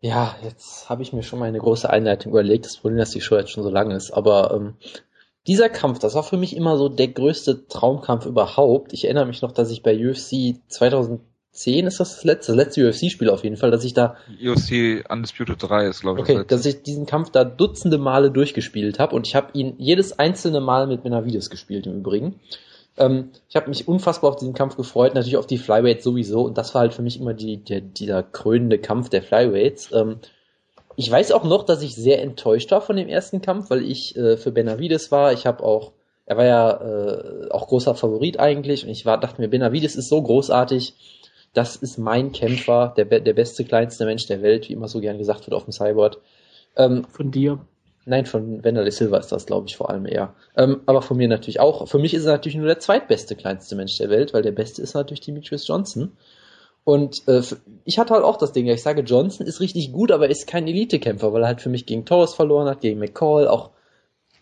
Ja, 0.00 0.34
jetzt 0.42 0.88
habe 0.88 1.02
ich 1.02 1.12
mir 1.12 1.22
schon 1.22 1.38
mal 1.38 1.46
eine 1.46 1.60
große 1.60 1.88
Einleitung 1.88 2.32
überlegt. 2.32 2.64
Das 2.64 2.78
Problem, 2.78 2.98
dass 2.98 3.10
die 3.10 3.20
Show 3.20 3.36
jetzt 3.36 3.50
schon 3.50 3.62
so 3.62 3.70
lang 3.70 3.92
ist. 3.92 4.10
Aber 4.10 4.52
ähm, 4.52 4.74
dieser 5.46 5.68
Kampf, 5.68 5.98
das 5.98 6.14
war 6.14 6.22
für 6.22 6.36
mich 6.36 6.56
immer 6.56 6.76
so 6.76 6.88
der 6.88 7.08
größte 7.08 7.66
Traumkampf 7.66 8.26
überhaupt. 8.26 8.92
Ich 8.92 9.04
erinnere 9.04 9.26
mich 9.26 9.42
noch, 9.42 9.52
dass 9.52 9.70
ich 9.70 9.82
bei 9.82 9.96
UFC 9.96 10.56
2010 10.68 11.86
ist 11.86 11.98
das 11.98 12.14
das 12.14 12.24
letzte, 12.24 12.52
das 12.52 12.56
letzte 12.56 12.88
UFC-Spiel 12.88 13.28
auf 13.28 13.42
jeden 13.42 13.56
Fall, 13.56 13.70
dass 13.70 13.84
ich 13.84 13.92
da 13.92 14.16
UFC 14.40 15.04
Undisputed 15.10 15.56
3 15.60 15.86
ist, 15.86 16.02
glaube 16.02 16.20
ich. 16.20 16.28
Okay, 16.28 16.44
dass 16.46 16.64
ich 16.64 16.82
diesen 16.82 17.06
Kampf 17.06 17.30
da 17.30 17.44
dutzende 17.44 17.98
Male 17.98 18.30
durchgespielt 18.30 18.98
habe 18.98 19.16
und 19.16 19.26
ich 19.26 19.34
habe 19.34 19.48
ihn 19.54 19.74
jedes 19.78 20.18
einzelne 20.18 20.60
Mal 20.60 20.86
mit 20.86 21.02
Benavides 21.02 21.50
gespielt 21.50 21.86
im 21.86 21.98
Übrigen. 21.98 22.40
Ähm, 22.96 23.30
ich 23.48 23.56
habe 23.56 23.68
mich 23.68 23.88
unfassbar 23.88 24.30
auf 24.30 24.36
diesen 24.36 24.54
Kampf 24.54 24.76
gefreut, 24.76 25.14
natürlich 25.14 25.38
auf 25.38 25.46
die 25.46 25.58
Flyweights 25.58 26.04
sowieso 26.04 26.42
und 26.42 26.56
das 26.56 26.74
war 26.74 26.82
halt 26.82 26.94
für 26.94 27.02
mich 27.02 27.18
immer 27.18 27.34
die, 27.34 27.56
der, 27.56 27.80
dieser 27.80 28.22
krönende 28.22 28.78
Kampf 28.78 29.08
der 29.08 29.22
Flyweights. 29.22 29.90
Ähm, 29.92 30.18
ich 30.96 31.10
weiß 31.10 31.32
auch 31.32 31.44
noch, 31.44 31.64
dass 31.64 31.82
ich 31.82 31.94
sehr 31.94 32.22
enttäuscht 32.22 32.70
war 32.70 32.80
von 32.80 32.96
dem 32.96 33.08
ersten 33.08 33.40
Kampf, 33.40 33.70
weil 33.70 33.82
ich 33.82 34.16
äh, 34.16 34.36
für 34.36 34.52
Benavides 34.52 35.10
war. 35.10 35.32
Ich 35.32 35.46
habe 35.46 35.62
auch, 35.62 35.92
er 36.26 36.36
war 36.36 36.44
ja 36.44 36.70
äh, 36.80 37.50
auch 37.50 37.68
großer 37.68 37.94
Favorit 37.94 38.38
eigentlich 38.38 38.84
und 38.84 38.90
ich 38.90 39.06
war, 39.06 39.18
dachte 39.18 39.40
mir, 39.40 39.48
Benavides 39.48 39.96
ist 39.96 40.08
so 40.08 40.22
großartig. 40.22 40.94
Das 41.54 41.76
ist 41.76 41.98
mein 41.98 42.32
Kämpfer, 42.32 42.94
der, 42.96 43.04
der 43.04 43.34
beste, 43.34 43.64
kleinste 43.64 44.06
Mensch 44.06 44.26
der 44.26 44.42
Welt, 44.42 44.68
wie 44.68 44.72
immer 44.72 44.88
so 44.88 45.00
gern 45.00 45.18
gesagt 45.18 45.46
wird 45.46 45.54
auf 45.54 45.64
dem 45.64 45.72
Cyborg. 45.72 46.18
Ähm, 46.76 47.04
von 47.04 47.30
dir? 47.30 47.58
Nein, 48.04 48.26
von 48.26 48.64
Wanderlei 48.64 48.90
Silva 48.90 49.18
ist 49.18 49.30
das, 49.30 49.46
glaube 49.46 49.68
ich, 49.68 49.76
vor 49.76 49.90
allem 49.90 50.06
eher. 50.06 50.34
Ähm, 50.56 50.80
aber 50.86 51.02
von 51.02 51.16
mir 51.16 51.28
natürlich 51.28 51.60
auch. 51.60 51.86
Für 51.86 51.98
mich 51.98 52.14
ist 52.14 52.24
er 52.24 52.32
natürlich 52.32 52.56
nur 52.56 52.66
der 52.66 52.80
zweitbeste, 52.80 53.36
kleinste 53.36 53.76
Mensch 53.76 53.96
der 53.98 54.10
Welt, 54.10 54.34
weil 54.34 54.42
der 54.42 54.52
beste 54.52 54.82
ist 54.82 54.94
natürlich 54.94 55.20
Demetrius 55.20 55.68
Johnson. 55.68 56.12
Und 56.84 57.26
äh, 57.28 57.42
ich 57.84 57.98
hatte 57.98 58.14
halt 58.14 58.24
auch 58.24 58.36
das 58.36 58.52
Ding, 58.52 58.66
ich 58.66 58.82
sage, 58.82 59.02
Johnson 59.02 59.46
ist 59.46 59.60
richtig 59.60 59.92
gut, 59.92 60.10
aber 60.10 60.28
ist 60.28 60.46
kein 60.46 60.66
Elite-Kämpfer, 60.66 61.32
weil 61.32 61.42
er 61.42 61.48
halt 61.48 61.60
für 61.60 61.68
mich 61.68 61.86
gegen 61.86 62.04
Torres 62.04 62.34
verloren 62.34 62.68
hat, 62.68 62.80
gegen 62.80 62.98
McCall, 62.98 63.46
auch 63.46 63.70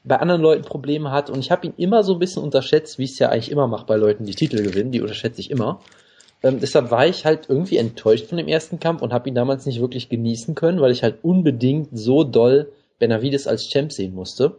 bei 0.04 0.16
anderen 0.16 0.40
Leuten 0.40 0.62
Probleme 0.62 1.10
hat. 1.10 1.28
Und 1.28 1.40
ich 1.40 1.50
habe 1.50 1.66
ihn 1.66 1.74
immer 1.76 2.02
so 2.02 2.14
ein 2.14 2.18
bisschen 2.18 2.42
unterschätzt, 2.42 2.98
wie 2.98 3.04
ich 3.04 3.12
es 3.12 3.18
ja 3.18 3.28
eigentlich 3.28 3.50
immer 3.50 3.66
mache 3.66 3.84
bei 3.84 3.96
Leuten, 3.96 4.24
die 4.24 4.34
Titel 4.34 4.62
gewinnen, 4.62 4.92
die 4.92 5.02
unterschätze 5.02 5.40
ich 5.40 5.50
immer. 5.50 5.80
Ähm, 6.42 6.60
deshalb 6.60 6.90
war 6.90 7.06
ich 7.06 7.26
halt 7.26 7.50
irgendwie 7.50 7.76
enttäuscht 7.76 8.26
von 8.26 8.38
dem 8.38 8.48
ersten 8.48 8.80
Kampf 8.80 9.02
und 9.02 9.12
habe 9.12 9.28
ihn 9.28 9.34
damals 9.34 9.66
nicht 9.66 9.80
wirklich 9.80 10.08
genießen 10.08 10.54
können, 10.54 10.80
weil 10.80 10.92
ich 10.92 11.02
halt 11.02 11.18
unbedingt 11.22 11.90
so 11.92 12.24
doll 12.24 12.72
Benavides 12.98 13.46
als 13.46 13.68
Champ 13.68 13.92
sehen 13.92 14.14
musste. 14.14 14.56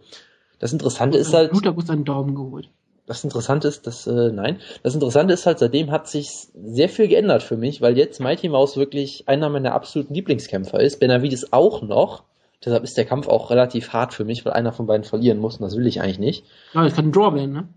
Das 0.60 0.74
Interessante 0.74 1.18
ist 1.18 1.34
halt. 1.34 1.50
Bluterguss 1.50 1.90
einen 1.90 2.06
Daumen 2.06 2.36
geholt. 2.36 2.70
Das 3.12 3.26
Interessante 3.26 3.68
ist, 3.68 3.86
dass, 3.88 4.08
äh, 4.08 4.32
nein, 4.32 4.60
das 4.84 4.94
Interessante 4.94 5.34
ist 5.34 5.46
halt, 5.46 5.60
seitdem 5.60 5.92
hat 5.92 6.08
sich 6.08 6.48
sehr 6.54 6.88
viel 6.88 7.10
geändert 7.10 7.44
für 7.44 7.58
mich, 7.58 7.82
weil 7.82 7.98
jetzt 7.98 8.22
Mighty 8.22 8.48
Mouse 8.48 8.78
wirklich 8.78 9.28
einer 9.28 9.50
meiner 9.50 9.74
absoluten 9.74 10.14
Lieblingskämpfer 10.14 10.80
ist. 10.80 11.02
Benavides 11.02 11.52
auch 11.52 11.82
noch. 11.82 12.24
Deshalb 12.64 12.86
ist 12.86 12.96
der 12.96 13.04
Kampf 13.04 13.28
auch 13.28 13.50
relativ 13.50 13.92
hart 13.92 14.14
für 14.14 14.24
mich, 14.24 14.46
weil 14.46 14.54
einer 14.54 14.72
von 14.72 14.86
beiden 14.86 15.04
verlieren 15.04 15.40
muss 15.40 15.58
und 15.58 15.64
das 15.64 15.76
will 15.76 15.88
ich 15.88 16.02
eigentlich 16.02 16.20
nicht. 16.20 16.46
Ja, 16.74 16.84
das 16.84 16.96
kann 16.96 17.08
ein 17.08 17.12
Draw 17.12 17.36
werden, 17.36 17.52
ne? 17.52 17.68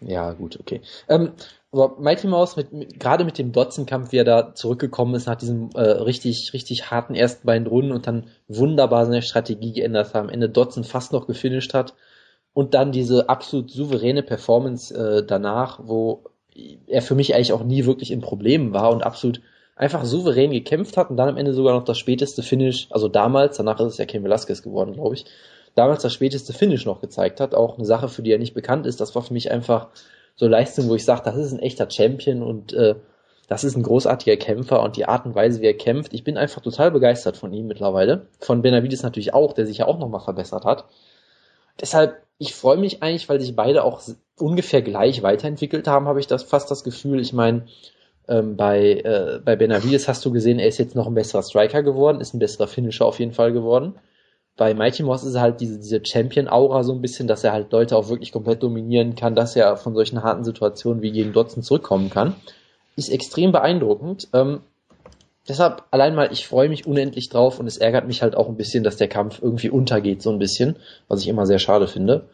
Ja, 0.00 0.32
gut, 0.32 0.58
okay. 0.58 0.80
Ähm, 1.08 1.32
aber 1.70 2.00
Mighty 2.00 2.26
Mouse, 2.26 2.56
mit, 2.56 2.72
mit, 2.72 2.98
gerade 2.98 3.24
mit 3.24 3.38
dem 3.38 3.52
Dotzen-Kampf, 3.52 4.10
wie 4.10 4.16
er 4.16 4.24
da 4.24 4.54
zurückgekommen 4.56 5.14
ist, 5.14 5.26
nach 5.26 5.36
diesem 5.36 5.70
äh, 5.74 5.82
richtig, 5.82 6.52
richtig 6.52 6.90
harten 6.90 7.14
ersten 7.14 7.46
beiden 7.46 7.68
Runden 7.68 7.92
und 7.92 8.08
dann 8.08 8.24
wunderbar 8.48 9.06
seine 9.06 9.22
Strategie 9.22 9.72
geändert 9.72 10.08
hat, 10.08 10.16
am 10.16 10.30
Ende 10.30 10.48
Dotzen 10.48 10.82
fast 10.82 11.12
noch 11.12 11.28
gefinisht 11.28 11.74
hat 11.74 11.94
und 12.52 12.74
dann 12.74 12.92
diese 12.92 13.28
absolut 13.28 13.70
souveräne 13.70 14.22
Performance 14.22 14.94
äh, 14.94 15.24
danach, 15.24 15.80
wo 15.82 16.24
er 16.86 17.02
für 17.02 17.14
mich 17.14 17.34
eigentlich 17.34 17.52
auch 17.52 17.64
nie 17.64 17.86
wirklich 17.86 18.10
in 18.10 18.20
Problemen 18.20 18.72
war 18.72 18.90
und 18.90 19.02
absolut 19.02 19.40
einfach 19.76 20.04
souverän 20.04 20.50
gekämpft 20.50 20.96
hat 20.96 21.10
und 21.10 21.16
dann 21.16 21.28
am 21.28 21.36
Ende 21.36 21.54
sogar 21.54 21.74
noch 21.74 21.84
das 21.84 21.98
späteste 21.98 22.42
Finish, 22.42 22.88
also 22.90 23.08
damals, 23.08 23.56
danach 23.56 23.80
ist 23.80 23.92
es 23.92 23.98
ja 23.98 24.04
Ken 24.04 24.24
Velasquez 24.24 24.62
geworden, 24.62 24.92
glaube 24.92 25.14
ich, 25.14 25.24
damals 25.74 26.02
das 26.02 26.12
späteste 26.12 26.52
Finish 26.52 26.84
noch 26.84 27.00
gezeigt 27.00 27.40
hat, 27.40 27.54
auch 27.54 27.78
eine 27.78 27.86
Sache, 27.86 28.08
für 28.08 28.22
die 28.22 28.32
er 28.32 28.38
nicht 28.38 28.52
bekannt 28.52 28.86
ist, 28.86 29.00
das 29.00 29.14
war 29.14 29.22
für 29.22 29.32
mich 29.32 29.50
einfach 29.50 29.88
so 30.36 30.46
Leistung, 30.48 30.88
wo 30.88 30.94
ich 30.94 31.04
sage, 31.04 31.22
das 31.24 31.36
ist 31.36 31.52
ein 31.52 31.60
echter 31.60 31.88
Champion 31.90 32.42
und 32.42 32.72
äh, 32.72 32.96
das 33.48 33.64
ist 33.64 33.76
ein 33.76 33.82
großartiger 33.82 34.36
Kämpfer 34.36 34.82
und 34.82 34.96
die 34.96 35.06
Art 35.06 35.26
und 35.26 35.34
Weise, 35.34 35.60
wie 35.60 35.66
er 35.66 35.74
kämpft, 35.74 36.12
ich 36.12 36.24
bin 36.24 36.36
einfach 36.36 36.62
total 36.62 36.90
begeistert 36.90 37.36
von 37.36 37.52
ihm 37.52 37.66
mittlerweile. 37.66 38.26
Von 38.38 38.62
Benavides 38.62 39.02
natürlich 39.02 39.34
auch, 39.34 39.54
der 39.54 39.66
sich 39.66 39.78
ja 39.78 39.86
auch 39.86 39.98
nochmal 39.98 40.20
verbessert 40.20 40.64
hat. 40.64 40.84
Deshalb, 41.80 42.22
ich 42.38 42.54
freue 42.54 42.76
mich 42.76 43.02
eigentlich, 43.02 43.28
weil 43.28 43.40
sich 43.40 43.56
beide 43.56 43.84
auch 43.84 44.02
ungefähr 44.38 44.82
gleich 44.82 45.22
weiterentwickelt 45.22 45.86
haben, 45.88 46.06
habe 46.06 46.20
ich 46.20 46.26
das 46.26 46.42
fast 46.42 46.70
das 46.70 46.84
Gefühl. 46.84 47.20
Ich 47.20 47.32
meine, 47.32 47.66
ähm, 48.28 48.56
bei, 48.56 49.00
äh, 49.04 49.40
bei 49.44 49.56
Benavides 49.56 50.08
hast 50.08 50.24
du 50.24 50.30
gesehen, 50.30 50.58
er 50.58 50.68
ist 50.68 50.78
jetzt 50.78 50.94
noch 50.94 51.06
ein 51.06 51.14
besserer 51.14 51.42
Striker 51.42 51.82
geworden, 51.82 52.20
ist 52.20 52.34
ein 52.34 52.38
besserer 52.38 52.68
Finisher 52.68 53.06
auf 53.06 53.18
jeden 53.18 53.32
Fall 53.32 53.52
geworden. 53.52 53.94
Bei 54.56 54.74
Mighty 54.74 55.02
Moss 55.02 55.24
ist 55.24 55.34
er 55.34 55.40
halt 55.40 55.60
diese, 55.60 55.78
diese 55.78 56.04
Champion-Aura 56.04 56.84
so 56.84 56.92
ein 56.92 57.00
bisschen, 57.00 57.26
dass 57.26 57.44
er 57.44 57.52
halt 57.52 57.72
Leute 57.72 57.96
auch 57.96 58.08
wirklich 58.08 58.30
komplett 58.30 58.62
dominieren 58.62 59.14
kann, 59.14 59.34
dass 59.34 59.56
er 59.56 59.76
von 59.76 59.94
solchen 59.94 60.22
harten 60.22 60.44
Situationen 60.44 61.02
wie 61.02 61.12
gegen 61.12 61.32
Dotson 61.32 61.62
zurückkommen 61.62 62.10
kann. 62.10 62.36
Ist 62.96 63.08
extrem 63.08 63.52
beeindruckend. 63.52 64.28
Ähm, 64.34 64.60
deshalb 65.48 65.84
allein 65.90 66.14
mal, 66.14 66.32
ich 66.32 66.46
freue 66.46 66.68
mich 66.68 66.86
unendlich 66.86 67.28
drauf 67.28 67.58
und 67.58 67.66
es 67.66 67.78
ärgert 67.78 68.06
mich 68.06 68.22
halt 68.22 68.36
auch 68.36 68.48
ein 68.48 68.56
bisschen, 68.56 68.84
dass 68.84 68.96
der 68.96 69.08
Kampf 69.08 69.40
irgendwie 69.42 69.70
untergeht, 69.70 70.22
so 70.22 70.30
ein 70.30 70.38
bisschen, 70.38 70.76
was 71.08 71.20
ich 71.20 71.28
immer 71.28 71.46
sehr 71.46 71.58
schade 71.58 71.86
finde. 71.86 72.28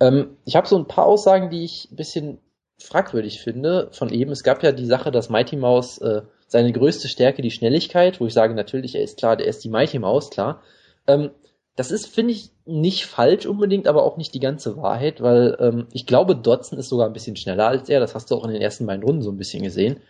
Ähm, 0.00 0.36
ich 0.44 0.56
habe 0.56 0.68
so 0.68 0.76
ein 0.76 0.88
paar 0.88 1.06
Aussagen, 1.06 1.50
die 1.50 1.64
ich 1.64 1.88
ein 1.90 1.96
bisschen 1.96 2.38
fragwürdig 2.78 3.40
finde 3.40 3.88
von 3.92 4.12
eben. 4.12 4.32
Es 4.32 4.42
gab 4.42 4.62
ja 4.62 4.72
die 4.72 4.86
Sache, 4.86 5.10
dass 5.10 5.30
Mighty 5.30 5.56
Mouse 5.56 5.98
äh, 5.98 6.22
seine 6.46 6.72
größte 6.72 7.08
Stärke 7.08 7.42
die 7.42 7.50
Schnelligkeit, 7.50 8.20
wo 8.20 8.26
ich 8.26 8.34
sage, 8.34 8.54
natürlich, 8.54 8.94
er 8.94 9.02
ist 9.02 9.18
klar, 9.18 9.36
der 9.36 9.46
ist 9.46 9.64
die 9.64 9.68
Mighty 9.68 9.98
Mouse, 9.98 10.30
klar. 10.30 10.62
Ähm, 11.06 11.30
das 11.76 11.90
ist, 11.90 12.06
finde 12.06 12.34
ich, 12.34 12.50
nicht 12.66 13.06
falsch 13.06 13.46
unbedingt, 13.46 13.88
aber 13.88 14.02
auch 14.02 14.18
nicht 14.18 14.34
die 14.34 14.40
ganze 14.40 14.76
Wahrheit, 14.76 15.22
weil 15.22 15.56
ähm, 15.58 15.86
ich 15.92 16.06
glaube, 16.06 16.36
Dodson 16.36 16.78
ist 16.78 16.90
sogar 16.90 17.06
ein 17.06 17.14
bisschen 17.14 17.36
schneller 17.36 17.68
als 17.68 17.88
er. 17.88 17.98
Das 17.98 18.14
hast 18.14 18.30
du 18.30 18.34
auch 18.34 18.44
in 18.44 18.52
den 18.52 18.60
ersten 18.60 18.86
beiden 18.86 19.02
Runden 19.02 19.22
so 19.22 19.30
ein 19.30 19.38
bisschen 19.38 19.62
gesehen. 19.62 20.00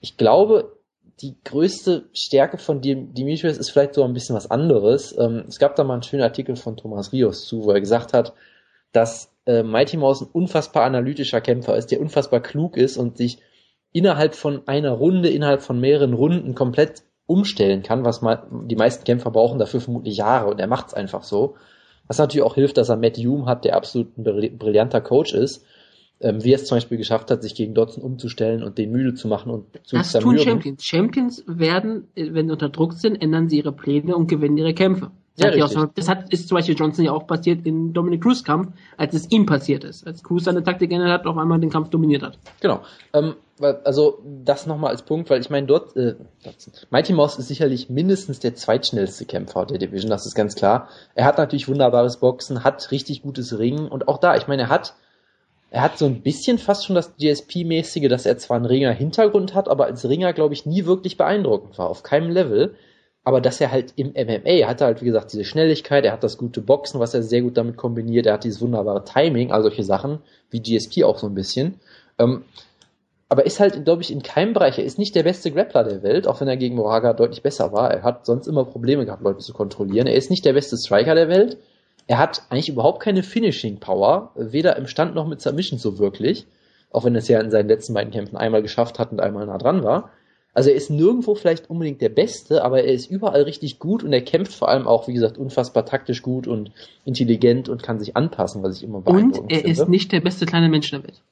Ich 0.00 0.16
glaube, 0.16 0.79
die 1.22 1.36
größte 1.44 2.08
Stärke 2.12 2.58
von 2.58 2.80
Demetrius 2.80 3.58
ist 3.58 3.70
vielleicht 3.70 3.94
so 3.94 4.04
ein 4.04 4.14
bisschen 4.14 4.36
was 4.36 4.50
anderes. 4.50 5.16
Ähm, 5.18 5.44
es 5.48 5.58
gab 5.58 5.76
da 5.76 5.84
mal 5.84 5.94
einen 5.94 6.02
schönen 6.02 6.22
Artikel 6.22 6.56
von 6.56 6.76
Thomas 6.76 7.12
Rios 7.12 7.46
zu, 7.46 7.64
wo 7.64 7.72
er 7.72 7.80
gesagt 7.80 8.12
hat, 8.12 8.32
dass 8.92 9.32
äh, 9.46 9.62
Mighty 9.62 9.96
Mouse 9.96 10.22
ein 10.22 10.28
unfassbar 10.32 10.84
analytischer 10.84 11.40
Kämpfer 11.40 11.76
ist, 11.76 11.90
der 11.90 12.00
unfassbar 12.00 12.40
klug 12.40 12.76
ist 12.76 12.96
und 12.96 13.16
sich 13.16 13.38
innerhalb 13.92 14.34
von 14.34 14.66
einer 14.66 14.92
Runde, 14.92 15.28
innerhalb 15.28 15.62
von 15.62 15.78
mehreren 15.80 16.14
Runden 16.14 16.54
komplett 16.54 17.02
umstellen 17.26 17.82
kann, 17.82 18.04
was 18.04 18.22
man, 18.22 18.68
die 18.68 18.76
meisten 18.76 19.04
Kämpfer 19.04 19.30
brauchen 19.30 19.58
dafür 19.58 19.80
vermutlich 19.80 20.16
Jahre 20.16 20.50
und 20.50 20.58
er 20.58 20.66
macht 20.66 20.88
es 20.88 20.94
einfach 20.94 21.22
so. 21.22 21.56
Was 22.06 22.18
natürlich 22.18 22.44
auch 22.44 22.56
hilft, 22.56 22.76
dass 22.76 22.88
er 22.88 22.96
Matt 22.96 23.18
Hume 23.18 23.46
hat, 23.46 23.64
der 23.64 23.76
absolut 23.76 24.18
ein 24.18 24.58
brillanter 24.58 25.00
Coach 25.00 25.32
ist 25.32 25.64
ähm, 26.20 26.44
wie 26.44 26.52
er 26.52 26.56
es 26.56 26.66
zum 26.66 26.76
Beispiel 26.76 26.98
geschafft 26.98 27.30
hat, 27.30 27.42
sich 27.42 27.54
gegen 27.54 27.74
Dotson 27.74 28.04
umzustellen 28.04 28.62
und 28.62 28.78
den 28.78 28.92
müde 28.92 29.14
zu 29.14 29.28
machen 29.28 29.50
und 29.50 29.66
zu 29.84 29.96
Das 29.96 30.12
tun 30.12 30.38
Champions. 30.38 30.84
Champions 30.84 31.44
werden, 31.46 32.08
äh, 32.14 32.32
wenn 32.32 32.46
sie 32.46 32.52
unter 32.52 32.68
Druck 32.68 32.92
sind, 32.94 33.20
ändern 33.20 33.48
sie 33.48 33.58
ihre 33.58 33.72
Pläne 33.72 34.14
und 34.14 34.28
gewinnen 34.28 34.56
ihre 34.56 34.74
Kämpfe. 34.74 35.10
Das, 35.36 35.56
ja, 35.56 35.80
hat, 35.80 35.96
das 35.96 36.08
hat, 36.08 36.30
ist 36.32 36.48
zum 36.48 36.56
Beispiel 36.56 36.74
Johnson 36.74 37.04
ja 37.04 37.12
auch 37.12 37.26
passiert 37.26 37.64
in 37.64 37.94
Dominic 37.94 38.22
Cruz 38.22 38.44
Kampf, 38.44 38.72
als 38.98 39.14
es 39.14 39.30
ihm 39.30 39.46
passiert 39.46 39.84
ist. 39.84 40.06
Als 40.06 40.22
Cruz 40.22 40.44
seine 40.44 40.62
Taktik 40.62 40.90
geändert 40.90 41.10
hat, 41.10 41.26
auf 41.26 41.38
einmal 41.38 41.58
den 41.58 41.70
Kampf 41.70 41.88
dominiert 41.88 42.22
hat. 42.22 42.38
Genau. 42.60 42.80
Ähm, 43.14 43.36
also 43.84 44.18
das 44.44 44.66
nochmal 44.66 44.90
als 44.90 45.02
Punkt, 45.02 45.30
weil 45.30 45.40
ich 45.40 45.48
meine, 45.48 45.66
dort, 45.66 45.96
äh, 45.96 46.16
Mighty 46.90 47.14
Mouse 47.14 47.38
ist 47.38 47.48
sicherlich 47.48 47.88
mindestens 47.88 48.40
der 48.40 48.54
zweitschnellste 48.54 49.24
Kämpfer 49.24 49.64
der 49.66 49.78
Division, 49.78 50.10
das 50.10 50.26
ist 50.26 50.34
ganz 50.34 50.54
klar. 50.56 50.88
Er 51.14 51.24
hat 51.24 51.38
natürlich 51.38 51.68
wunderbares 51.68 52.18
Boxen, 52.18 52.64
hat 52.64 52.90
richtig 52.90 53.22
gutes 53.22 53.58
Ringen 53.58 53.88
und 53.88 54.08
auch 54.08 54.18
da, 54.18 54.36
ich 54.36 54.46
meine, 54.46 54.62
er 54.62 54.68
hat 54.68 54.94
er 55.70 55.82
hat 55.82 55.98
so 55.98 56.06
ein 56.06 56.22
bisschen 56.22 56.58
fast 56.58 56.84
schon 56.84 56.96
das 56.96 57.16
GSP-mäßige, 57.16 58.08
dass 58.08 58.26
er 58.26 58.38
zwar 58.38 58.56
einen 58.56 58.66
Ringer-Hintergrund 58.66 59.54
hat, 59.54 59.68
aber 59.68 59.86
als 59.86 60.08
Ringer, 60.08 60.32
glaube 60.32 60.54
ich, 60.54 60.66
nie 60.66 60.84
wirklich 60.84 61.16
beeindruckend 61.16 61.78
war, 61.78 61.88
auf 61.88 62.02
keinem 62.02 62.30
Level. 62.30 62.74
Aber 63.22 63.40
dass 63.40 63.60
er 63.60 63.70
halt 63.70 63.92
im 63.96 64.08
MMA 64.08 64.50
er 64.50 64.68
halt, 64.68 65.02
wie 65.02 65.06
gesagt, 65.06 65.32
diese 65.32 65.44
Schnelligkeit, 65.44 66.04
er 66.04 66.12
hat 66.12 66.24
das 66.24 66.38
gute 66.38 66.60
Boxen, 66.60 67.00
was 67.00 67.14
er 67.14 67.22
sehr 67.22 67.42
gut 67.42 67.56
damit 67.56 67.76
kombiniert, 67.76 68.26
er 68.26 68.34
hat 68.34 68.44
dieses 68.44 68.60
wunderbare 68.60 69.04
Timing, 69.04 69.52
all 69.52 69.62
solche 69.62 69.84
Sachen, 69.84 70.18
wie 70.50 70.60
GSP 70.60 71.04
auch 71.04 71.18
so 71.18 71.26
ein 71.26 71.34
bisschen. 71.34 71.80
Ähm, 72.18 72.44
aber 73.28 73.46
ist 73.46 73.60
halt, 73.60 73.84
glaube 73.84 74.02
ich, 74.02 74.10
in 74.10 74.22
keinem 74.22 74.54
Bereich, 74.54 74.78
er 74.78 74.84
ist 74.84 74.98
nicht 74.98 75.14
der 75.14 75.22
beste 75.22 75.52
Grappler 75.52 75.84
der 75.84 76.02
Welt, 76.02 76.26
auch 76.26 76.40
wenn 76.40 76.48
er 76.48 76.56
gegen 76.56 76.74
Moraga 76.74 77.12
deutlich 77.12 77.42
besser 77.42 77.72
war. 77.72 77.92
Er 77.92 78.02
hat 78.02 78.26
sonst 78.26 78.48
immer 78.48 78.64
Probleme 78.64 79.06
gehabt, 79.06 79.22
Leute 79.22 79.38
zu 79.38 79.52
kontrollieren. 79.52 80.08
Er 80.08 80.16
ist 80.16 80.30
nicht 80.30 80.44
der 80.44 80.54
beste 80.54 80.76
Striker 80.76 81.14
der 81.14 81.28
Welt, 81.28 81.58
er 82.10 82.18
hat 82.18 82.42
eigentlich 82.50 82.68
überhaupt 82.68 83.00
keine 83.00 83.22
Finishing 83.22 83.78
Power, 83.78 84.32
weder 84.34 84.74
im 84.74 84.88
Stand 84.88 85.14
noch 85.14 85.28
mit 85.28 85.40
Submission 85.40 85.78
so 85.78 86.00
wirklich, 86.00 86.48
auch 86.90 87.04
wenn 87.04 87.14
er 87.14 87.20
es 87.20 87.28
ja 87.28 87.38
in 87.40 87.52
seinen 87.52 87.68
letzten 87.68 87.94
beiden 87.94 88.12
Kämpfen 88.12 88.36
einmal 88.36 88.62
geschafft 88.62 88.98
hat 88.98 89.12
und 89.12 89.20
einmal 89.20 89.46
nah 89.46 89.58
dran 89.58 89.84
war. 89.84 90.10
Also 90.52 90.70
er 90.70 90.76
ist 90.76 90.90
nirgendwo 90.90 91.36
vielleicht 91.36 91.70
unbedingt 91.70 92.00
der 92.00 92.08
Beste, 92.08 92.64
aber 92.64 92.82
er 92.82 92.92
ist 92.92 93.08
überall 93.08 93.42
richtig 93.42 93.78
gut 93.78 94.02
und 94.02 94.12
er 94.12 94.22
kämpft 94.22 94.52
vor 94.52 94.68
allem 94.68 94.88
auch, 94.88 95.06
wie 95.06 95.12
gesagt, 95.12 95.38
unfassbar 95.38 95.86
taktisch 95.86 96.20
gut 96.20 96.48
und 96.48 96.72
intelligent 97.04 97.68
und 97.68 97.84
kann 97.84 98.00
sich 98.00 98.16
anpassen, 98.16 98.64
was 98.64 98.78
ich 98.78 98.82
immer 98.82 99.02
beeindruckend 99.02 99.42
Und 99.42 99.52
er 99.52 99.58
finde. 99.58 99.70
ist 99.70 99.88
nicht 99.88 100.10
der 100.10 100.20
beste 100.20 100.46
kleine 100.46 100.68
Mensch 100.68 100.90
der 100.90 101.04
Welt. 101.04 101.22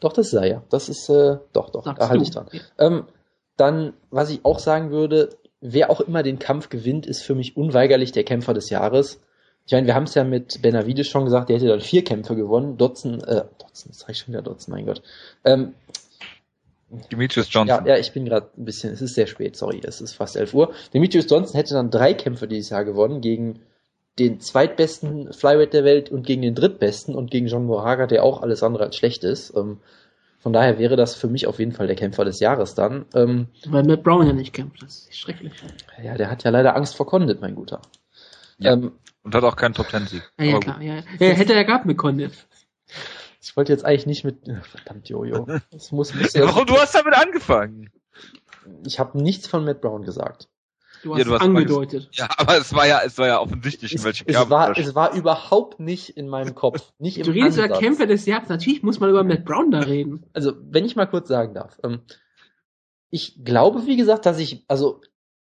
Doch, 0.00 0.12
das 0.12 0.26
ist 0.26 0.32
er 0.32 0.46
ja. 0.48 0.62
Das 0.70 0.88
ist, 0.88 1.08
äh, 1.08 1.36
doch, 1.52 1.70
doch, 1.70 1.84
Sagst 1.84 2.02
da 2.02 2.08
halte 2.08 2.24
ich 2.24 2.32
dran. 2.32 2.48
Ja. 2.50 2.60
Ähm, 2.80 3.04
dann, 3.56 3.92
was 4.10 4.30
ich 4.30 4.44
auch 4.44 4.58
sagen 4.58 4.90
würde, 4.90 5.28
wer 5.60 5.90
auch 5.90 6.00
immer 6.00 6.24
den 6.24 6.40
Kampf 6.40 6.68
gewinnt, 6.68 7.06
ist 7.06 7.22
für 7.22 7.36
mich 7.36 7.56
unweigerlich 7.56 8.10
der 8.10 8.24
Kämpfer 8.24 8.54
des 8.54 8.70
Jahres. 8.70 9.20
Ich 9.66 9.72
meine, 9.72 9.86
wir 9.86 9.94
haben 9.94 10.04
es 10.04 10.14
ja 10.14 10.24
mit 10.24 10.60
Benavides 10.60 11.08
schon 11.08 11.24
gesagt, 11.24 11.48
der 11.48 11.56
hätte 11.56 11.68
dann 11.68 11.80
vier 11.80 12.04
Kämpfe 12.04 12.36
gewonnen. 12.36 12.76
Dotzen, 12.76 13.22
äh, 13.24 13.44
Dotzen, 13.58 13.90
das 13.90 14.04
ich 14.08 14.18
schon 14.18 14.34
wieder 14.34 14.42
Dotzen, 14.42 14.72
mein 14.72 14.84
Gott. 14.84 15.02
Ähm, 15.44 15.74
Demetrius 17.10 17.52
Johnson. 17.52 17.86
Ja, 17.86 17.94
ja 17.94 17.98
ich 17.98 18.12
bin 18.12 18.24
gerade 18.26 18.50
ein 18.56 18.64
bisschen, 18.64 18.92
es 18.92 19.00
ist 19.00 19.14
sehr 19.14 19.26
spät, 19.26 19.56
sorry, 19.56 19.80
es 19.82 20.00
ist 20.00 20.14
fast 20.14 20.36
11 20.36 20.54
Uhr. 20.54 20.72
Demetrius 20.92 21.26
Johnson 21.28 21.56
hätte 21.56 21.74
dann 21.74 21.90
drei 21.90 22.14
Kämpfe 22.14 22.46
dieses 22.46 22.70
Jahr 22.70 22.84
gewonnen 22.84 23.20
gegen 23.20 23.60
den 24.18 24.38
zweitbesten 24.38 25.32
Flyweight 25.32 25.72
der 25.72 25.84
Welt 25.84 26.10
und 26.10 26.24
gegen 26.24 26.42
den 26.42 26.54
drittbesten 26.54 27.14
und 27.14 27.30
gegen 27.30 27.46
John 27.46 27.66
Moraga, 27.66 28.06
der 28.06 28.22
auch 28.22 28.42
alles 28.42 28.62
andere 28.62 28.84
als 28.84 28.96
schlecht 28.96 29.24
ist. 29.24 29.56
Ähm, 29.56 29.80
von 30.38 30.52
daher 30.52 30.78
wäre 30.78 30.94
das 30.94 31.14
für 31.14 31.26
mich 31.26 31.46
auf 31.46 31.58
jeden 31.58 31.72
Fall 31.72 31.86
der 31.86 31.96
Kämpfer 31.96 32.24
des 32.24 32.38
Jahres 32.38 32.74
dann. 32.74 33.06
Ähm, 33.14 33.48
Weil 33.66 33.82
Matt 33.82 34.02
Brown 34.02 34.26
ja 34.26 34.32
nicht 34.32 34.52
kämpft, 34.52 34.82
das 34.82 35.08
ist 35.08 35.16
schrecklich. 35.16 35.52
Ja, 36.02 36.16
der 36.16 36.30
hat 36.30 36.44
ja 36.44 36.50
leider 36.50 36.76
Angst 36.76 36.94
vor 36.94 37.06
Condit, 37.06 37.40
mein 37.40 37.54
Guter. 37.54 37.80
Ja. 38.58 38.74
Ähm, 38.74 38.92
und 39.24 39.34
hat 39.34 39.42
auch 39.42 39.56
keinen 39.56 39.74
Top 39.74 39.88
Ten 39.88 40.06
Sieg. 40.06 40.22
Ja, 40.38 40.44
ja 40.44 40.60
klar, 40.60 40.80
ja. 40.80 40.96
ja. 40.96 41.02
Hätte 41.18 41.54
er 41.54 41.64
gehabt 41.64 41.86
mit 41.86 41.98
Condit. 41.98 42.32
Ich 43.42 43.56
wollte 43.56 43.72
jetzt 43.72 43.84
eigentlich 43.84 44.06
nicht 44.06 44.24
mit. 44.24 44.44
Verdammt, 44.62 45.08
Jojo. 45.08 45.46
Das 45.70 45.90
muss, 45.90 46.14
muss 46.14 46.34
ja, 46.34 46.46
Warum? 46.46 46.66
Du 46.66 46.76
hast 46.76 46.94
damit 46.94 47.14
angefangen. 47.14 47.90
Ich 48.86 48.98
habe 48.98 49.20
nichts 49.20 49.46
von 49.46 49.64
Matt 49.64 49.80
Brown 49.80 50.04
gesagt. 50.04 50.48
Du 51.02 51.12
hast, 51.12 51.18
ja, 51.18 51.24
du 51.24 51.34
hast 51.34 51.42
angedeutet. 51.42 52.08
Ja, 52.12 52.28
aber 52.38 52.56
es 52.56 52.72
war 52.72 52.86
ja, 52.86 53.02
es 53.04 53.18
war 53.18 53.26
ja 53.26 53.40
offensichtlich, 53.40 53.94
es, 53.94 54.04
welche 54.04 54.24
es 54.26 54.48
war, 54.48 54.76
es 54.78 54.94
war 54.94 55.12
überhaupt 55.14 55.78
nicht 55.80 56.16
in 56.16 56.28
meinem 56.28 56.54
Kopf. 56.54 56.92
Nicht 56.98 57.18
im 57.18 57.24
du 57.24 57.32
redest 57.32 57.58
über 57.58 57.68
Kämpfer 57.68 58.06
des 58.06 58.24
Jahres. 58.24 58.48
Natürlich 58.48 58.82
muss 58.82 59.00
man 59.00 59.10
über 59.10 59.24
Matt 59.24 59.44
Brown 59.44 59.70
da 59.70 59.80
reden. 59.80 60.24
Also, 60.32 60.52
wenn 60.62 60.86
ich 60.86 60.96
mal 60.96 61.06
kurz 61.06 61.28
sagen 61.28 61.54
darf. 61.54 61.78
Ähm, 61.82 62.00
ich 63.10 63.44
glaube, 63.44 63.86
wie 63.86 63.96
gesagt, 63.96 64.26
dass 64.26 64.38
ich, 64.38 64.64
also 64.66 65.02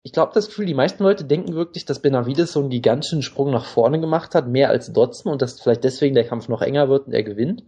ich 0.08 0.14
glaube 0.14 0.32
das 0.34 0.48
Gefühl, 0.48 0.66
die 0.66 0.74
meisten 0.74 1.04
Leute 1.04 1.26
denken 1.26 1.54
wirklich, 1.54 1.84
dass 1.84 2.02
Benavides 2.02 2.54
so 2.54 2.62
einen 2.62 2.70
gigantischen 2.70 3.22
Sprung 3.22 3.52
nach 3.52 3.66
vorne 3.66 4.00
gemacht 4.00 4.36
hat, 4.36 4.48
mehr 4.48 4.70
als 4.70 4.94
Dotson 4.94 5.34
und 5.34 5.42
dass 5.42 5.60
vielleicht 5.60 5.84
deswegen 5.84 6.16
der 6.16 6.24
Kampf 6.24 6.48
noch 6.48 6.62
enger 6.62 6.88
wird 6.88 7.08
und 7.08 7.14
er 7.14 7.24
gewinnt. 7.24 7.66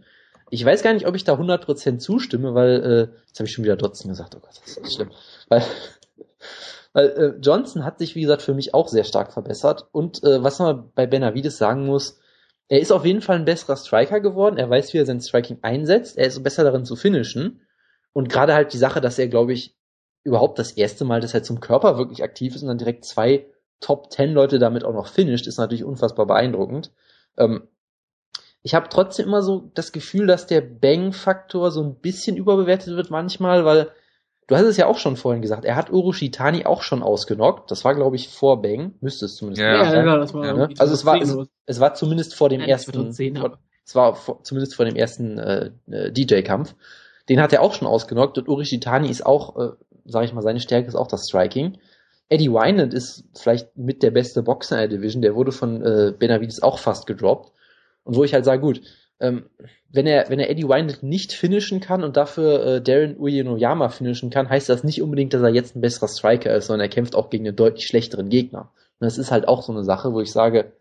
Ich 0.48 0.64
weiß 0.64 0.82
gar 0.82 0.94
nicht, 0.94 1.06
ob 1.06 1.14
ich 1.14 1.24
da 1.24 1.34
100% 1.34 1.98
zustimme, 1.98 2.54
weil, 2.54 2.82
äh, 2.82 3.26
jetzt 3.26 3.38
habe 3.38 3.46
ich 3.46 3.52
schon 3.52 3.64
wieder 3.64 3.76
Dotson 3.76 4.08
gesagt, 4.08 4.34
oh 4.34 4.38
Gott, 4.40 4.58
das 4.64 4.78
ist 4.78 4.94
schlimm. 4.94 5.10
Weil, 5.50 5.62
weil 6.94 7.08
äh, 7.10 7.34
Johnson 7.42 7.84
hat 7.84 7.98
sich, 7.98 8.14
wie 8.14 8.22
gesagt, 8.22 8.40
für 8.40 8.54
mich 8.54 8.72
auch 8.72 8.88
sehr 8.88 9.04
stark 9.04 9.34
verbessert. 9.34 9.88
Und 9.92 10.24
äh, 10.24 10.42
was 10.42 10.60
man 10.60 10.90
bei 10.94 11.06
Benavides 11.06 11.58
sagen 11.58 11.84
muss, 11.84 12.20
er 12.68 12.80
ist 12.80 12.90
auf 12.90 13.04
jeden 13.04 13.20
Fall 13.20 13.36
ein 13.36 13.44
besserer 13.44 13.76
Striker 13.76 14.20
geworden. 14.20 14.56
Er 14.56 14.70
weiß, 14.70 14.94
wie 14.94 14.98
er 14.98 15.04
sein 15.04 15.20
Striking 15.20 15.58
einsetzt. 15.60 16.16
Er 16.16 16.26
ist 16.28 16.42
besser 16.42 16.64
darin 16.64 16.86
zu 16.86 16.96
finishen. 16.96 17.60
Und 18.14 18.30
gerade 18.30 18.54
halt 18.54 18.72
die 18.72 18.78
Sache, 18.78 19.02
dass 19.02 19.18
er, 19.18 19.28
glaube 19.28 19.52
ich, 19.52 19.76
überhaupt 20.24 20.58
das 20.58 20.72
erste 20.72 21.04
Mal, 21.04 21.20
dass 21.20 21.34
er 21.34 21.42
zum 21.42 21.60
Körper 21.60 21.98
wirklich 21.98 22.22
aktiv 22.22 22.54
ist 22.54 22.62
und 22.62 22.68
dann 22.68 22.78
direkt 22.78 23.04
zwei 23.04 23.46
Top 23.80 24.10
Ten 24.10 24.32
Leute 24.32 24.58
damit 24.58 24.84
auch 24.84 24.92
noch 24.92 25.06
finisht, 25.06 25.46
ist 25.46 25.58
natürlich 25.58 25.84
unfassbar 25.84 26.26
beeindruckend. 26.26 26.92
Ähm, 27.38 27.68
ich 28.62 28.74
habe 28.74 28.88
trotzdem 28.90 29.26
immer 29.26 29.42
so 29.42 29.70
das 29.74 29.92
Gefühl, 29.92 30.26
dass 30.26 30.46
der 30.46 30.60
Bang-Faktor 30.60 31.70
so 31.70 31.82
ein 31.82 31.94
bisschen 31.94 32.36
überbewertet 32.36 32.94
wird 32.94 33.10
manchmal, 33.10 33.64
weil 33.64 33.90
du 34.46 34.56
hast 34.56 34.64
es 34.64 34.76
ja 34.76 34.86
auch 34.86 34.98
schon 34.98 35.16
vorhin 35.16 35.40
gesagt, 35.40 35.64
er 35.64 35.76
hat 35.76 35.90
Urushitani 35.90 36.66
auch 36.66 36.82
schon 36.82 37.02
ausgenockt. 37.02 37.70
Das 37.70 37.84
war, 37.84 37.94
glaube 37.94 38.16
ich, 38.16 38.28
vor 38.28 38.60
Bang, 38.60 38.94
müsste 39.00 39.24
es 39.24 39.36
zumindest 39.36 39.62
ja, 39.62 39.90
sein. 39.90 40.04
ja, 40.04 40.16
das 40.18 40.34
war 40.34 40.44
ja. 40.44 40.68
Also 40.78 40.92
es 40.92 41.06
war, 41.06 41.20
es, 41.20 41.34
es, 41.66 41.80
war 41.80 41.94
zumindest 41.94 42.34
vor 42.34 42.48
dem 42.48 42.60
Nein, 42.60 42.68
ersten, 42.68 42.92
2010, 42.92 43.36
vor, 43.36 43.44
aber. 43.46 43.58
es 43.86 43.94
war 43.94 44.14
vor, 44.14 44.42
zumindest 44.42 44.74
vor 44.74 44.84
dem 44.84 44.96
ersten 44.96 45.38
äh, 45.38 45.70
äh, 45.90 46.12
DJ-Kampf. 46.12 46.74
Den 47.30 47.40
hat 47.40 47.52
er 47.52 47.62
auch 47.62 47.74
schon 47.74 47.88
ausgenockt 47.88 48.38
und 48.38 48.48
Urushitani 48.48 49.08
ist 49.08 49.24
auch, 49.24 49.56
äh, 49.56 49.70
sage 50.10 50.26
ich 50.26 50.32
mal, 50.32 50.42
seine 50.42 50.60
Stärke 50.60 50.88
ist 50.88 50.94
auch 50.94 51.06
das 51.06 51.26
Striking. 51.28 51.78
Eddie 52.28 52.50
Wineland 52.50 52.94
ist 52.94 53.24
vielleicht 53.36 53.76
mit 53.76 54.02
der 54.02 54.12
beste 54.12 54.42
Boxer 54.42 54.76
in 54.76 54.88
der 54.88 54.98
Division. 54.98 55.22
Der 55.22 55.34
wurde 55.34 55.52
von 55.52 55.82
äh, 55.82 56.12
Benavides 56.16 56.62
auch 56.62 56.78
fast 56.78 57.06
gedroppt. 57.06 57.52
Und 58.04 58.16
wo 58.16 58.24
ich 58.24 58.34
halt 58.34 58.44
sage, 58.44 58.60
gut, 58.60 58.82
ähm, 59.18 59.46
wenn 59.90 60.06
er, 60.06 60.30
wenn 60.30 60.38
er 60.38 60.48
Eddie 60.48 60.68
Wineland 60.68 61.02
nicht 61.02 61.32
finishen 61.32 61.80
kann 61.80 62.04
und 62.04 62.16
dafür 62.16 62.64
äh, 62.64 62.82
Darren 62.82 63.18
Uyenoyama 63.18 63.88
finishen 63.88 64.30
kann, 64.30 64.48
heißt 64.48 64.68
das 64.68 64.84
nicht 64.84 65.02
unbedingt, 65.02 65.34
dass 65.34 65.42
er 65.42 65.50
jetzt 65.50 65.76
ein 65.76 65.80
besserer 65.80 66.08
Striker 66.08 66.54
ist, 66.54 66.66
sondern 66.66 66.88
er 66.88 66.94
kämpft 66.94 67.16
auch 67.16 67.30
gegen 67.30 67.46
einen 67.46 67.56
deutlich 67.56 67.86
schlechteren 67.86 68.28
Gegner. 68.28 68.72
Und 69.00 69.06
das 69.06 69.18
ist 69.18 69.30
halt 69.30 69.48
auch 69.48 69.62
so 69.62 69.72
eine 69.72 69.84
Sache, 69.84 70.12
wo 70.12 70.20
ich 70.20 70.30
sage, 70.30 70.72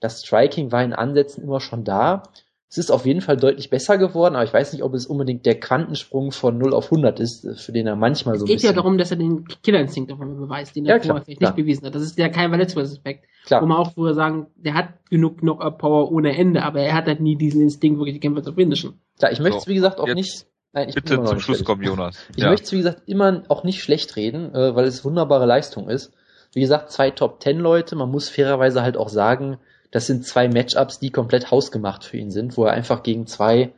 das 0.00 0.22
Striking 0.22 0.72
war 0.72 0.82
in 0.82 0.92
Ansätzen 0.92 1.44
immer 1.44 1.60
schon 1.60 1.84
da. 1.84 2.24
Es 2.68 2.78
ist 2.78 2.90
auf 2.90 3.06
jeden 3.06 3.20
Fall 3.20 3.36
deutlich 3.36 3.70
besser 3.70 3.96
geworden, 3.96 4.34
aber 4.34 4.44
ich 4.44 4.52
weiß 4.52 4.72
nicht, 4.72 4.82
ob 4.82 4.92
es 4.94 5.06
unbedingt 5.06 5.46
der 5.46 5.60
Quantensprung 5.60 6.32
von 6.32 6.58
0 6.58 6.74
auf 6.74 6.86
100 6.86 7.20
ist, 7.20 7.60
für 7.60 7.70
den 7.70 7.86
er 7.86 7.94
manchmal 7.94 8.34
Es 8.34 8.40
so 8.40 8.44
ein 8.44 8.48
geht 8.48 8.62
ja 8.62 8.72
darum, 8.72 8.98
dass 8.98 9.12
er 9.12 9.18
den 9.18 9.46
Killerinstinkt 9.62 10.10
auf 10.10 10.20
einmal 10.20 10.36
beweist, 10.36 10.74
den 10.74 10.84
er 10.84 10.96
Ja, 10.96 10.98
klar, 10.98 11.14
vorher 11.14 11.24
vielleicht 11.24 11.40
klar. 11.40 11.50
nicht 11.52 11.56
bewiesen 11.56 11.86
hat. 11.86 11.94
Das 11.94 12.02
ist 12.02 12.18
ja 12.18 12.28
kein 12.28 12.50
Verletzungsaspekt. 12.50 13.26
Klar. 13.44 13.62
Wo 13.62 13.66
man 13.66 13.76
auch 13.78 13.92
früher 13.92 14.14
sagen, 14.14 14.48
der 14.56 14.74
hat 14.74 14.88
genug 15.08 15.38
Knock-Up-Power 15.38 16.10
ohne 16.10 16.36
Ende, 16.36 16.64
aber 16.64 16.80
er 16.80 16.94
hat 16.94 17.06
halt 17.06 17.20
nie 17.20 17.36
diesen 17.36 17.60
Instinkt, 17.60 18.00
wirklich 18.00 18.14
die 18.14 18.20
Kämpfer 18.20 18.42
zu 18.42 18.52
finishen. 18.52 19.00
Klar, 19.18 19.30
ich 19.30 19.38
möchte 19.38 19.58
es 19.58 19.64
So, 19.64 19.70
wie 19.70 19.74
gesagt 19.74 20.00
auch 20.00 20.08
jetzt 20.08 20.16
nicht... 20.16 20.46
Nein, 20.72 20.88
ich 20.88 20.94
bin 20.96 21.04
Bitte 21.04 21.14
immer 21.14 21.22
noch 21.22 21.30
zum 21.30 21.40
Schluss 21.40 21.64
kommen, 21.64 21.82
Jonas. 21.84 22.18
Ich 22.34 22.42
ja. 22.42 22.50
möchte 22.50 22.64
es, 22.64 22.72
wie 22.72 22.78
gesagt, 22.78 23.02
immer 23.06 23.44
auch 23.48 23.62
nicht 23.62 23.80
schlecht 23.80 24.16
reden, 24.16 24.52
äh, 24.54 24.74
weil 24.74 24.86
es 24.86 25.04
wunderbare 25.04 25.46
Leistung 25.46 25.88
ist. 25.88 26.12
Wie 26.52 26.60
gesagt, 26.60 26.90
zwei 26.90 27.10
Top 27.10 27.38
Ten 27.38 27.58
Leute, 27.58 27.96
man 27.96 28.10
muss 28.10 28.28
fairerweise 28.28 28.82
halt 28.82 28.96
auch 28.96 29.08
sagen, 29.08 29.58
das 29.90 30.06
sind 30.06 30.24
zwei 30.24 30.48
Matchups, 30.48 30.98
die 30.98 31.10
komplett 31.10 31.50
hausgemacht 31.50 32.04
für 32.04 32.16
ihn 32.16 32.30
sind, 32.30 32.56
wo 32.56 32.64
er 32.64 32.72
einfach 32.72 33.02
gegen 33.02 33.26
zwei 33.26 33.72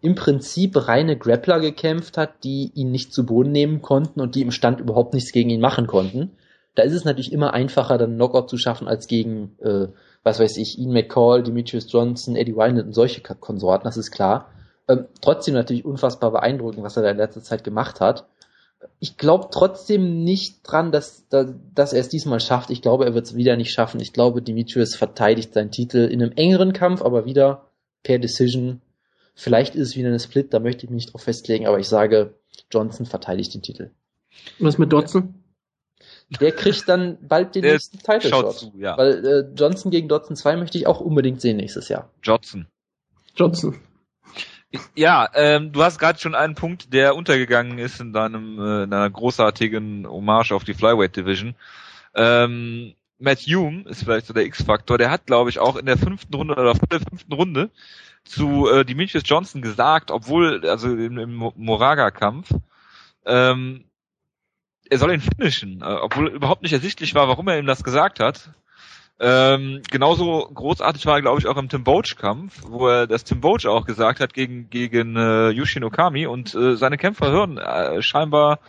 im 0.00 0.14
Prinzip 0.14 0.88
reine 0.88 1.16
Grappler 1.16 1.60
gekämpft 1.60 2.16
hat, 2.16 2.44
die 2.44 2.70
ihn 2.74 2.90
nicht 2.90 3.12
zu 3.12 3.26
Boden 3.26 3.52
nehmen 3.52 3.82
konnten 3.82 4.20
und 4.20 4.34
die 4.34 4.42
im 4.42 4.50
Stand 4.50 4.80
überhaupt 4.80 5.14
nichts 5.14 5.32
gegen 5.32 5.50
ihn 5.50 5.60
machen 5.60 5.86
konnten. 5.86 6.32
Da 6.74 6.84
ist 6.84 6.92
es 6.92 7.04
natürlich 7.04 7.32
immer 7.32 7.54
einfacher, 7.54 7.98
dann 7.98 8.14
Knockout 8.14 8.48
zu 8.48 8.56
schaffen, 8.56 8.86
als 8.86 9.08
gegen, 9.08 9.56
äh, 9.60 9.88
was 10.22 10.38
weiß 10.38 10.56
ich, 10.58 10.78
Ian 10.78 10.92
McCall, 10.92 11.42
Demetrius 11.42 11.90
Johnson, 11.90 12.36
Eddie 12.36 12.54
Wineland 12.54 12.86
und 12.86 12.92
solche 12.92 13.20
Konsorten, 13.20 13.84
das 13.84 13.96
ist 13.96 14.12
klar. 14.12 14.52
Ähm, 14.86 15.06
trotzdem 15.20 15.54
natürlich 15.54 15.84
unfassbar 15.84 16.30
beeindruckend, 16.30 16.84
was 16.84 16.96
er 16.96 17.02
da 17.02 17.10
in 17.10 17.16
letzter 17.16 17.42
Zeit 17.42 17.64
gemacht 17.64 18.00
hat. 18.00 18.26
Ich 19.00 19.16
glaube 19.16 19.48
trotzdem 19.50 20.24
nicht 20.24 20.60
dran, 20.62 20.92
dass, 20.92 21.28
dass, 21.28 21.92
er 21.92 22.00
es 22.00 22.08
diesmal 22.08 22.40
schafft. 22.40 22.70
Ich 22.70 22.82
glaube, 22.82 23.04
er 23.04 23.14
wird 23.14 23.26
es 23.26 23.36
wieder 23.36 23.56
nicht 23.56 23.72
schaffen. 23.72 24.00
Ich 24.00 24.12
glaube, 24.12 24.42
Demetrius 24.42 24.94
verteidigt 24.94 25.54
seinen 25.54 25.70
Titel 25.70 25.98
in 25.98 26.22
einem 26.22 26.32
engeren 26.32 26.72
Kampf, 26.72 27.02
aber 27.02 27.24
wieder 27.24 27.70
per 28.02 28.18
Decision. 28.18 28.80
Vielleicht 29.34 29.74
ist 29.74 29.90
es 29.90 29.96
wieder 29.96 30.08
eine 30.08 30.18
Split, 30.18 30.52
da 30.52 30.58
möchte 30.58 30.84
ich 30.84 30.90
mich 30.90 31.04
nicht 31.04 31.12
drauf 31.12 31.22
festlegen, 31.22 31.66
aber 31.66 31.78
ich 31.78 31.88
sage, 31.88 32.34
Johnson 32.72 33.06
verteidigt 33.06 33.54
den 33.54 33.62
Titel. 33.62 33.90
Und 34.58 34.66
was 34.66 34.78
mit 34.78 34.92
Dotson? 34.92 35.34
Der 36.40 36.52
kriegt 36.52 36.88
dann 36.88 37.18
bald 37.26 37.54
den 37.54 37.62
Der 37.62 37.72
nächsten 37.72 37.98
Title 37.98 38.28
Schaut 38.28 38.46
Shot. 38.46 38.58
zu, 38.58 38.72
ja. 38.76 38.96
Weil 38.98 39.24
äh, 39.24 39.54
Johnson 39.54 39.90
gegen 39.90 40.08
Dotson 40.08 40.36
2 40.36 40.56
möchte 40.56 40.76
ich 40.76 40.86
auch 40.86 41.00
unbedingt 41.00 41.40
sehen 41.40 41.56
nächstes 41.56 41.88
Jahr. 41.88 42.10
Johnson. 42.22 42.66
Johnson. 43.34 43.80
Ja, 44.94 45.28
ähm, 45.34 45.72
du 45.72 45.82
hast 45.82 45.98
gerade 45.98 46.18
schon 46.18 46.34
einen 46.34 46.54
Punkt, 46.54 46.92
der 46.92 47.16
untergegangen 47.16 47.78
ist 47.78 48.00
in 48.00 48.12
deinem 48.12 48.58
äh, 48.58 48.82
in 48.82 48.90
deiner 48.90 49.08
großartigen 49.08 50.06
Hommage 50.06 50.52
auf 50.52 50.64
die 50.64 50.74
Flyweight 50.74 51.16
Division. 51.16 51.54
Ähm, 52.14 52.94
Matt 53.18 53.40
Hume 53.40 53.84
ist 53.88 54.04
vielleicht 54.04 54.26
so 54.26 54.34
der 54.34 54.44
X-Faktor. 54.44 54.98
Der 54.98 55.10
hat, 55.10 55.26
glaube 55.26 55.48
ich, 55.50 55.58
auch 55.58 55.76
in 55.76 55.86
der 55.86 55.96
fünften 55.96 56.34
Runde 56.34 56.54
oder 56.54 56.74
vor 56.74 56.86
der 56.88 57.00
fünften 57.00 57.32
Runde 57.32 57.70
zu 58.24 58.68
äh, 58.68 58.84
Demetrius 58.84 59.22
Johnson 59.24 59.62
gesagt, 59.62 60.10
obwohl 60.10 60.66
also 60.68 60.88
im, 60.88 61.18
im 61.18 61.34
Mo- 61.34 61.54
Moraga-Kampf, 61.56 62.50
ähm, 63.24 63.84
er 64.90 64.98
soll 64.98 65.12
ihn 65.14 65.22
finishen, 65.22 65.80
äh, 65.80 65.84
obwohl 65.84 66.28
überhaupt 66.28 66.62
nicht 66.62 66.72
ersichtlich 66.74 67.14
war, 67.14 67.26
warum 67.28 67.48
er 67.48 67.58
ihm 67.58 67.66
das 67.66 67.84
gesagt 67.84 68.20
hat. 68.20 68.50
Ähm, 69.20 69.82
genauso 69.90 70.48
großartig 70.52 71.04
war 71.06 71.16
er, 71.16 71.22
glaube 71.22 71.40
ich, 71.40 71.46
auch 71.46 71.56
im 71.56 71.68
Tim 71.68 71.82
Boach-Kampf, 71.82 72.62
wo 72.68 72.86
er 72.86 73.06
das 73.08 73.24
Tim 73.24 73.40
Boach 73.40 73.64
auch 73.66 73.84
gesagt 73.84 74.20
hat 74.20 74.32
gegen, 74.32 74.70
gegen 74.70 75.16
äh, 75.16 75.50
Yushin 75.50 75.82
Okami 75.82 76.26
und 76.26 76.54
äh, 76.54 76.76
seine 76.76 76.98
Kämpfer 76.98 77.30
hören 77.30 77.58
äh, 77.58 78.00
scheinbar 78.00 78.60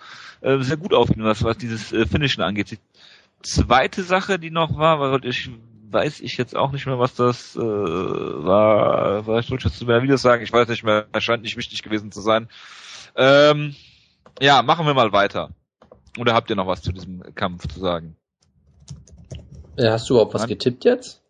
äh, 0.41 0.57
sehr 0.59 0.77
gut 0.77 0.93
auf 0.93 1.09
ihn, 1.09 1.23
was, 1.23 1.43
was 1.43 1.57
dieses 1.57 1.93
äh, 1.93 2.07
Finishen 2.07 2.41
angeht. 2.41 2.71
Die 2.71 2.79
zweite 3.43 4.01
Sache, 4.01 4.39
die 4.39 4.49
noch 4.49 4.77
war, 4.77 4.99
weil 4.99 5.25
ich 5.25 5.51
weiß 5.91 6.21
ich 6.21 6.37
jetzt 6.37 6.55
auch 6.55 6.71
nicht 6.71 6.85
mehr, 6.85 6.99
was 6.99 7.15
das 7.15 7.55
äh, 7.55 7.59
war. 7.59 9.23
Vielleicht 9.23 9.49
wollte 9.49 9.67
ich 9.67 9.71
jetzt 9.71 9.79
zu 9.79 9.85
meiner 9.85 10.03
Videos 10.03 10.21
sagen, 10.21 10.43
ich 10.43 10.53
weiß 10.53 10.67
nicht 10.67 10.83
mehr, 10.83 11.07
scheint 11.19 11.43
nicht 11.43 11.57
wichtig 11.57 11.83
gewesen 11.83 12.11
zu 12.11 12.21
sein. 12.21 12.47
Ähm, 13.15 13.75
ja, 14.39 14.61
machen 14.61 14.85
wir 14.85 14.93
mal 14.93 15.11
weiter. 15.11 15.49
Oder 16.17 16.33
habt 16.33 16.49
ihr 16.49 16.55
noch 16.55 16.67
was 16.67 16.81
zu 16.81 16.91
diesem 16.91 17.23
Kampf 17.35 17.67
zu 17.67 17.79
sagen? 17.79 18.15
Äh, 19.79 19.89
hast 19.89 20.09
du 20.09 20.15
überhaupt 20.15 20.33
was 20.33 20.47
getippt 20.47 20.83
jetzt? 20.83 21.21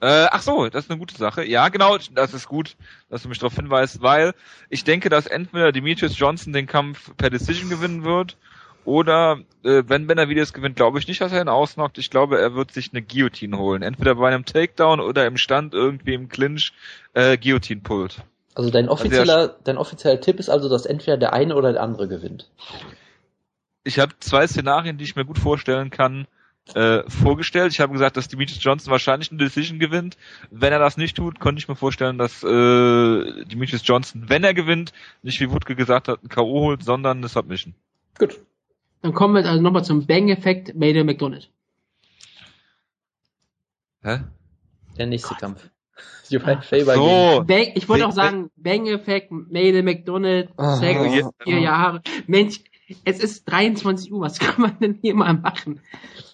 Äh, 0.00 0.28
ach 0.30 0.40
so, 0.40 0.66
das 0.70 0.84
ist 0.84 0.90
eine 0.90 0.98
gute 0.98 1.14
Sache. 1.14 1.44
Ja, 1.44 1.68
genau, 1.68 1.98
das 2.14 2.32
ist 2.32 2.48
gut, 2.48 2.76
dass 3.10 3.22
du 3.22 3.28
mich 3.28 3.38
darauf 3.38 3.54
hinweist, 3.54 4.00
weil 4.00 4.32
ich 4.70 4.82
denke, 4.82 5.10
dass 5.10 5.26
entweder 5.26 5.72
Demetrius 5.72 6.18
Johnson 6.18 6.54
den 6.54 6.66
Kampf 6.66 7.14
per 7.18 7.28
Decision 7.28 7.68
gewinnen 7.68 8.02
wird 8.02 8.38
oder 8.86 9.40
äh, 9.62 9.82
wenn 9.86 10.06
Benavides 10.06 10.54
gewinnt, 10.54 10.76
glaube 10.76 10.98
ich 10.98 11.06
nicht, 11.06 11.20
dass 11.20 11.32
er 11.32 11.42
ihn 11.42 11.50
ausnockt. 11.50 11.98
Ich 11.98 12.08
glaube, 12.08 12.38
er 12.40 12.54
wird 12.54 12.72
sich 12.72 12.94
eine 12.94 13.02
Guillotine 13.02 13.58
holen. 13.58 13.82
Entweder 13.82 14.14
bei 14.14 14.28
einem 14.28 14.46
Takedown 14.46 15.00
oder 15.00 15.26
im 15.26 15.36
Stand 15.36 15.74
irgendwie 15.74 16.14
im 16.14 16.30
Clinch 16.30 16.72
äh, 17.12 17.36
Guillotine 17.36 17.82
pullt. 17.82 18.22
Also 18.54 18.70
dein 18.70 18.86
der 18.86 18.92
offizieller, 18.92 19.48
dein 19.64 19.76
offizieller 19.76 20.18
Tipp 20.18 20.40
ist 20.40 20.48
also, 20.48 20.70
dass 20.70 20.86
entweder 20.86 21.18
der 21.18 21.34
eine 21.34 21.54
oder 21.56 21.74
der 21.74 21.82
andere 21.82 22.08
gewinnt. 22.08 22.50
Ich 23.84 23.98
habe 23.98 24.14
zwei 24.18 24.46
Szenarien, 24.46 24.96
die 24.96 25.04
ich 25.04 25.14
mir 25.14 25.26
gut 25.26 25.38
vorstellen 25.38 25.90
kann, 25.90 26.26
äh, 26.74 27.02
vorgestellt. 27.08 27.72
Ich 27.72 27.80
habe 27.80 27.92
gesagt, 27.92 28.16
dass 28.16 28.28
Demetrius 28.28 28.62
Johnson 28.62 28.90
wahrscheinlich 28.90 29.30
eine 29.30 29.38
Decision 29.38 29.78
gewinnt. 29.78 30.16
Wenn 30.50 30.72
er 30.72 30.78
das 30.78 30.96
nicht 30.96 31.16
tut, 31.16 31.40
konnte 31.40 31.58
ich 31.58 31.68
mir 31.68 31.76
vorstellen, 31.76 32.18
dass 32.18 32.42
äh, 32.42 33.44
Demetrius 33.44 33.82
Johnson, 33.84 34.24
wenn 34.28 34.44
er 34.44 34.54
gewinnt, 34.54 34.92
nicht 35.22 35.40
wie 35.40 35.50
Wutke 35.50 35.74
gesagt 35.74 36.08
hat, 36.08 36.22
ein 36.22 36.28
K.O. 36.28 36.60
holt, 36.60 36.82
sondern 36.84 37.18
eine 37.18 37.28
Submission. 37.28 37.74
Gut. 38.18 38.40
Dann 39.02 39.14
kommen 39.14 39.34
wir 39.34 39.48
also 39.48 39.62
nochmal 39.62 39.84
zum 39.84 40.06
Bang-Effekt 40.06 40.74
Mayday 40.74 41.04
McDonald. 41.04 41.50
Hä? 44.02 44.20
Der 44.98 45.06
nächste 45.06 45.34
Kampf. 45.34 45.68
Uriah 46.32 46.62
Faber 46.62 46.94
So, 46.94 47.44
Bang, 47.46 47.72
ich 47.74 47.88
wollte 47.88 48.06
auch 48.06 48.12
sagen, 48.12 48.50
Bang-Effekt, 48.56 49.30
Mayday 49.32 49.82
McDonald, 49.82 50.50
sechs, 50.56 51.24
Oh, 51.24 51.32
vier 51.42 51.58
Jahre. 51.58 52.02
Mensch, 52.26 52.60
es 53.04 53.18
ist 53.20 53.44
23 53.44 54.12
Uhr, 54.12 54.20
was 54.20 54.38
kann 54.40 54.60
man 54.60 54.78
denn 54.80 54.98
hier 55.00 55.14
mal 55.14 55.34
machen? 55.34 55.80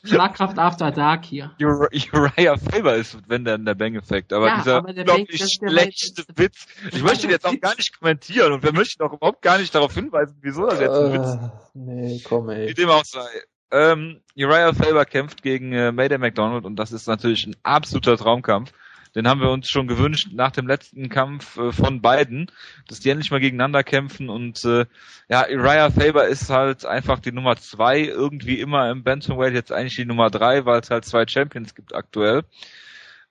Schlagkraft 0.05 0.59
After 0.59 0.91
Dark 0.93 1.25
hier. 1.25 1.52
Ur- 1.60 1.89
Uriah 2.12 2.57
Faber 2.57 2.94
ist, 2.97 3.18
wenn 3.28 3.44
dann 3.44 3.65
der 3.65 3.75
Bang-Effekt. 3.75 4.33
Aber 4.33 4.47
Ja, 4.49 4.57
dieser 4.59 4.76
aber 4.76 4.93
der 4.93 5.05
Bang- 5.05 5.17
unglaublich 5.20 5.41
das 5.41 5.51
ist 5.52 5.62
der 5.62 5.68
schlechte 5.70 6.23
Witz. 6.36 6.36
Witz. 6.36 6.94
Ich 6.94 7.02
möchte 7.02 7.26
ihn 7.26 7.31
jetzt 7.31 7.44
auch 7.47 7.60
gar 7.60 7.75
nicht 7.76 7.99
kommentieren 7.99 8.52
und 8.52 8.62
wir 8.62 8.73
möchten 8.73 9.02
auch 9.02 9.12
überhaupt 9.12 9.43
gar 9.43 9.59
nicht 9.59 9.75
darauf 9.75 9.94
hinweisen, 9.94 10.36
wieso 10.43 10.67
das 10.67 10.81
jetzt 10.81 10.93
ein 10.97 11.12
Witz 11.12 11.26
ist. 11.28 11.35
Äh, 11.35 11.49
nee, 11.75 12.20
komm 12.25 12.49
Wie 12.49 12.52
ey. 12.55 12.75
dem 12.75 12.89
auch 12.91 13.05
sei. 13.05 13.26
Ähm, 13.73 14.20
Uriah 14.36 14.73
Faber 14.73 15.05
kämpft 15.05 15.43
gegen 15.43 15.73
äh, 15.73 15.91
Mayday 15.91 16.18
McDonald 16.18 16.65
und 16.65 16.76
das 16.76 16.93
ist 16.93 17.09
natürlich 17.09 17.47
ein 17.47 17.57
absoluter 17.65 18.17
Traumkampf. 18.17 18.73
Den 19.17 19.27
haben 19.27 19.41
wir 19.41 19.51
uns 19.51 19.70
schon 19.70 19.89
gewünscht 19.89 20.28
nach 20.33 20.51
dem 20.53 20.67
letzten 20.67 21.09
Kampf 21.09 21.57
äh, 21.57 21.73
von 21.73 22.03
beiden, 22.03 22.51
dass 22.86 23.01
die 23.01 23.09
endlich 23.09 23.31
mal 23.31 23.41
gegeneinander 23.41 23.83
kämpfen 23.83 24.28
und 24.28 24.62
äh, 24.67 24.85
ja, 25.28 25.47
Uriah 25.49 25.91
Faber 25.91 26.28
ist 26.28 26.51
halt 26.51 26.85
einfach 26.85 27.19
die 27.19 27.33
Nummer 27.33 27.57
zwei, 27.57 28.01
irgendwie 28.03 28.61
immer 28.61 28.91
im 28.91 29.03
Bantamweight, 29.03 29.55
jetzt 29.55 29.73
eigentlich 29.73 29.97
die 29.97 30.05
Nummer 30.05 30.28
drei, 30.28 30.67
weil 30.67 30.81
es 30.81 30.91
halt 30.91 31.07
zwei 31.07 31.27
Champions 31.27 31.75
gibt 31.75 31.95
aktuell. 31.95 32.45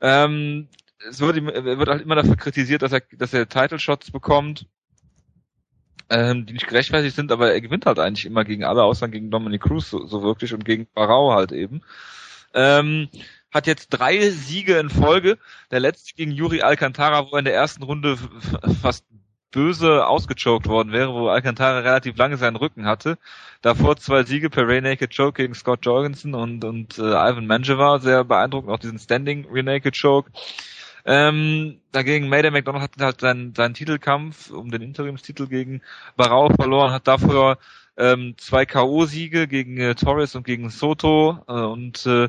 Ähm, 0.01 0.69
es 1.07 1.19
wird, 1.19 1.37
er 1.37 1.77
wird 1.77 1.87
halt 1.87 2.01
immer 2.01 2.15
dafür 2.15 2.35
kritisiert, 2.35 2.81
dass 2.81 2.91
er, 2.91 3.01
dass 3.17 3.33
er 3.33 3.47
Title 3.47 3.77
Shots 3.77 4.09
bekommt, 4.09 4.65
ähm, 6.09 6.47
die 6.47 6.53
nicht 6.53 6.67
gerechtfertigt 6.67 7.15
sind, 7.15 7.31
aber 7.31 7.53
er 7.53 7.61
gewinnt 7.61 7.85
halt 7.85 7.99
eigentlich 7.99 8.25
immer 8.25 8.43
gegen 8.43 8.63
alle, 8.63 8.81
außer 8.83 9.07
gegen 9.07 9.29
Dominic 9.29 9.61
Cruz 9.61 9.91
so, 9.91 10.07
so 10.07 10.23
wirklich 10.23 10.51
und 10.55 10.65
gegen 10.65 10.87
Barau 10.95 11.33
halt 11.33 11.51
eben. 11.51 11.83
Ähm, 12.55 13.09
hat 13.55 13.67
jetzt 13.67 13.87
drei 13.87 14.29
Siege 14.31 14.77
in 14.77 14.89
Folge. 14.89 15.37
Der 15.71 15.79
letzte 15.79 16.13
gegen 16.13 16.31
Yuri 16.31 16.61
Alcantara, 16.61 17.25
wo 17.25 17.35
er 17.35 17.39
in 17.39 17.45
der 17.45 17.55
ersten 17.55 17.83
Runde 17.83 18.17
fast 18.81 19.05
böse 19.51 20.05
ausgechoked 20.05 20.67
worden 20.67 20.91
wäre, 20.91 21.13
wo 21.13 21.29
Alcantara 21.29 21.79
relativ 21.79 22.17
lange 22.17 22.35
seinen 22.35 22.57
Rücken 22.57 22.85
hatte. 22.85 23.17
Davor 23.61 23.95
zwei 23.95 24.23
Siege 24.23 24.49
per 24.49 24.67
Ray 24.67 24.81
Naked 24.81 25.15
Choke 25.15 25.41
gegen 25.41 25.55
Scott 25.55 25.85
Jorgensen 25.85 26.35
und, 26.35 26.65
und 26.65 26.99
äh, 26.99 27.01
Ivan 27.01 27.47
Manjevar, 27.47 28.01
sehr 28.01 28.25
beeindruckend, 28.25 28.69
auch 28.69 28.79
diesen 28.79 28.99
Standing 28.99 29.47
Ray 29.49 29.63
Naked 29.63 29.95
Choke. 29.97 30.29
Ähm, 31.05 31.79
dagegen 31.93 32.27
Mayday 32.27 32.51
McDonald 32.51 32.83
hat 32.83 32.99
halt 32.99 33.21
seinen, 33.21 33.55
seinen 33.55 33.73
Titelkampf 33.73 34.49
um 34.49 34.69
den 34.69 34.81
Interimstitel 34.81 35.47
gegen 35.47 35.81
Barao 36.17 36.49
verloren, 36.49 36.91
hat 36.91 37.07
dafür 37.07 37.57
ähm, 37.95 38.35
zwei 38.37 38.65
K.O.-Siege 38.65 39.47
gegen 39.47 39.77
äh, 39.77 39.95
Torres 39.95 40.35
und 40.35 40.45
gegen 40.45 40.69
Soto 40.69 41.39
äh, 41.47 41.53
und 41.53 42.05
äh, 42.05 42.27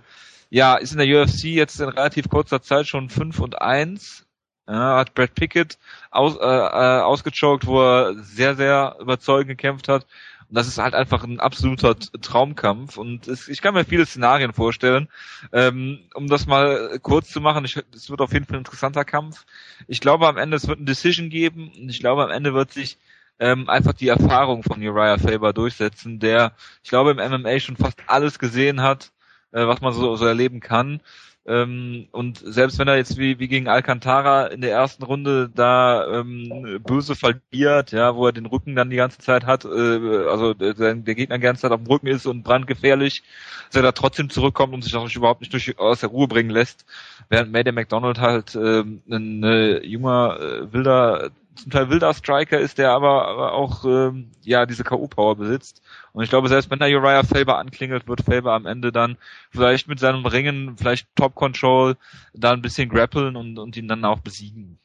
ja, 0.50 0.76
ist 0.76 0.92
in 0.92 0.98
der 0.98 1.22
UFC 1.22 1.44
jetzt 1.44 1.80
in 1.80 1.88
relativ 1.88 2.28
kurzer 2.28 2.62
Zeit 2.62 2.86
schon 2.86 3.08
5 3.08 3.38
und 3.40 3.60
1. 3.60 4.26
Ja, 4.68 4.98
hat 4.98 5.14
Brad 5.14 5.34
Pickett 5.34 5.78
aus, 6.10 6.36
äh, 6.36 6.44
äh, 6.44 7.00
ausgechoked, 7.00 7.66
wo 7.66 7.80
er 7.80 8.14
sehr, 8.16 8.56
sehr 8.56 8.96
überzeugend 9.00 9.48
gekämpft 9.48 9.88
hat. 9.88 10.06
Und 10.48 10.56
das 10.56 10.66
ist 10.66 10.78
halt 10.78 10.94
einfach 10.94 11.24
ein 11.24 11.40
absoluter 11.40 11.96
Traumkampf. 11.96 12.96
Und 12.96 13.28
es, 13.28 13.48
ich 13.48 13.62
kann 13.62 13.74
mir 13.74 13.84
viele 13.84 14.06
Szenarien 14.06 14.52
vorstellen. 14.52 15.08
Ähm, 15.52 16.00
um 16.14 16.26
das 16.28 16.46
mal 16.46 16.98
kurz 17.00 17.30
zu 17.30 17.40
machen, 17.40 17.64
es 17.64 18.10
wird 18.10 18.20
auf 18.20 18.32
jeden 18.32 18.44
Fall 18.46 18.56
ein 18.56 18.60
interessanter 18.60 19.04
Kampf. 19.04 19.44
Ich 19.86 20.00
glaube 20.00 20.26
am 20.26 20.36
Ende, 20.36 20.56
es 20.56 20.66
wird 20.66 20.80
ein 20.80 20.86
Decision 20.86 21.30
geben. 21.30 21.70
Und 21.76 21.88
ich 21.88 22.00
glaube 22.00 22.24
am 22.24 22.30
Ende 22.30 22.54
wird 22.54 22.72
sich 22.72 22.98
ähm, 23.38 23.68
einfach 23.68 23.92
die 23.92 24.08
Erfahrung 24.08 24.62
von 24.62 24.82
Uriah 24.82 25.18
Faber 25.18 25.52
durchsetzen, 25.52 26.18
der, 26.18 26.52
ich 26.82 26.90
glaube, 26.90 27.10
im 27.10 27.18
MMA 27.18 27.60
schon 27.60 27.76
fast 27.76 27.98
alles 28.06 28.38
gesehen 28.38 28.82
hat, 28.82 29.12
äh, 29.56 29.66
was 29.66 29.80
man 29.80 29.92
so, 29.92 30.16
so 30.16 30.26
erleben 30.26 30.60
kann. 30.60 31.00
Ähm, 31.46 32.08
und 32.10 32.38
selbst 32.44 32.78
wenn 32.78 32.88
er 32.88 32.96
jetzt 32.96 33.18
wie, 33.18 33.38
wie 33.38 33.46
gegen 33.46 33.68
Alcantara 33.68 34.46
in 34.46 34.60
der 34.60 34.72
ersten 34.72 35.04
Runde 35.04 35.48
da 35.54 36.04
ähm, 36.08 36.80
böse 36.84 37.14
verliert, 37.14 37.92
ja, 37.92 38.16
wo 38.16 38.26
er 38.26 38.32
den 38.32 38.46
Rücken 38.46 38.74
dann 38.74 38.90
die 38.90 38.96
ganze 38.96 39.18
Zeit 39.18 39.46
hat, 39.46 39.64
äh, 39.64 40.26
also 40.28 40.54
der, 40.54 40.74
der 40.74 41.14
Gegner 41.14 41.38
die 41.38 41.44
ganze 41.44 41.62
Zeit 41.62 41.70
auf 41.70 41.80
dem 41.80 41.86
Rücken 41.86 42.08
ist 42.08 42.26
und 42.26 42.42
brandgefährlich, 42.42 43.22
dass 43.68 43.76
er 43.76 43.82
da 43.82 43.92
trotzdem 43.92 44.28
zurückkommt 44.28 44.74
und 44.74 44.82
sich 44.82 44.96
auch 44.96 45.08
überhaupt 45.14 45.40
nicht 45.40 45.52
durch, 45.52 45.78
aus 45.78 46.00
der 46.00 46.08
Ruhe 46.08 46.26
bringen 46.26 46.50
lässt, 46.50 46.84
während 47.28 47.52
Mayday 47.52 47.72
McDonald 47.72 48.18
halt 48.18 48.56
äh, 48.56 48.80
ein 48.80 49.44
äh, 49.44 49.86
junger, 49.86 50.40
äh, 50.40 50.72
wilder 50.72 51.30
zum 51.56 51.72
Teil 51.72 51.90
wilder 51.90 52.12
Striker 52.14 52.58
ist, 52.58 52.78
der 52.78 52.90
aber, 52.90 53.26
aber 53.26 53.52
auch 53.52 53.84
ähm, 53.84 54.30
ja 54.42 54.66
diese 54.66 54.84
K.O.-Power 54.84 55.36
besitzt. 55.36 55.82
Und 56.16 56.22
ich 56.22 56.30
glaube, 56.30 56.48
selbst 56.48 56.70
wenn 56.70 56.78
da 56.78 56.86
Uriah 56.86 57.24
Faber 57.24 57.58
anklingelt, 57.58 58.08
wird 58.08 58.22
Faber 58.22 58.54
am 58.54 58.64
Ende 58.64 58.90
dann 58.90 59.18
vielleicht 59.50 59.86
mit 59.86 60.00
seinem 60.00 60.24
Ringen, 60.24 60.78
vielleicht 60.78 61.14
Top 61.14 61.34
Control, 61.34 61.96
da 62.32 62.52
ein 62.52 62.62
bisschen 62.62 62.88
grappeln 62.88 63.36
und, 63.36 63.58
und 63.58 63.76
ihn 63.76 63.86
dann 63.86 64.02
auch 64.06 64.20
besiegen. 64.20 64.78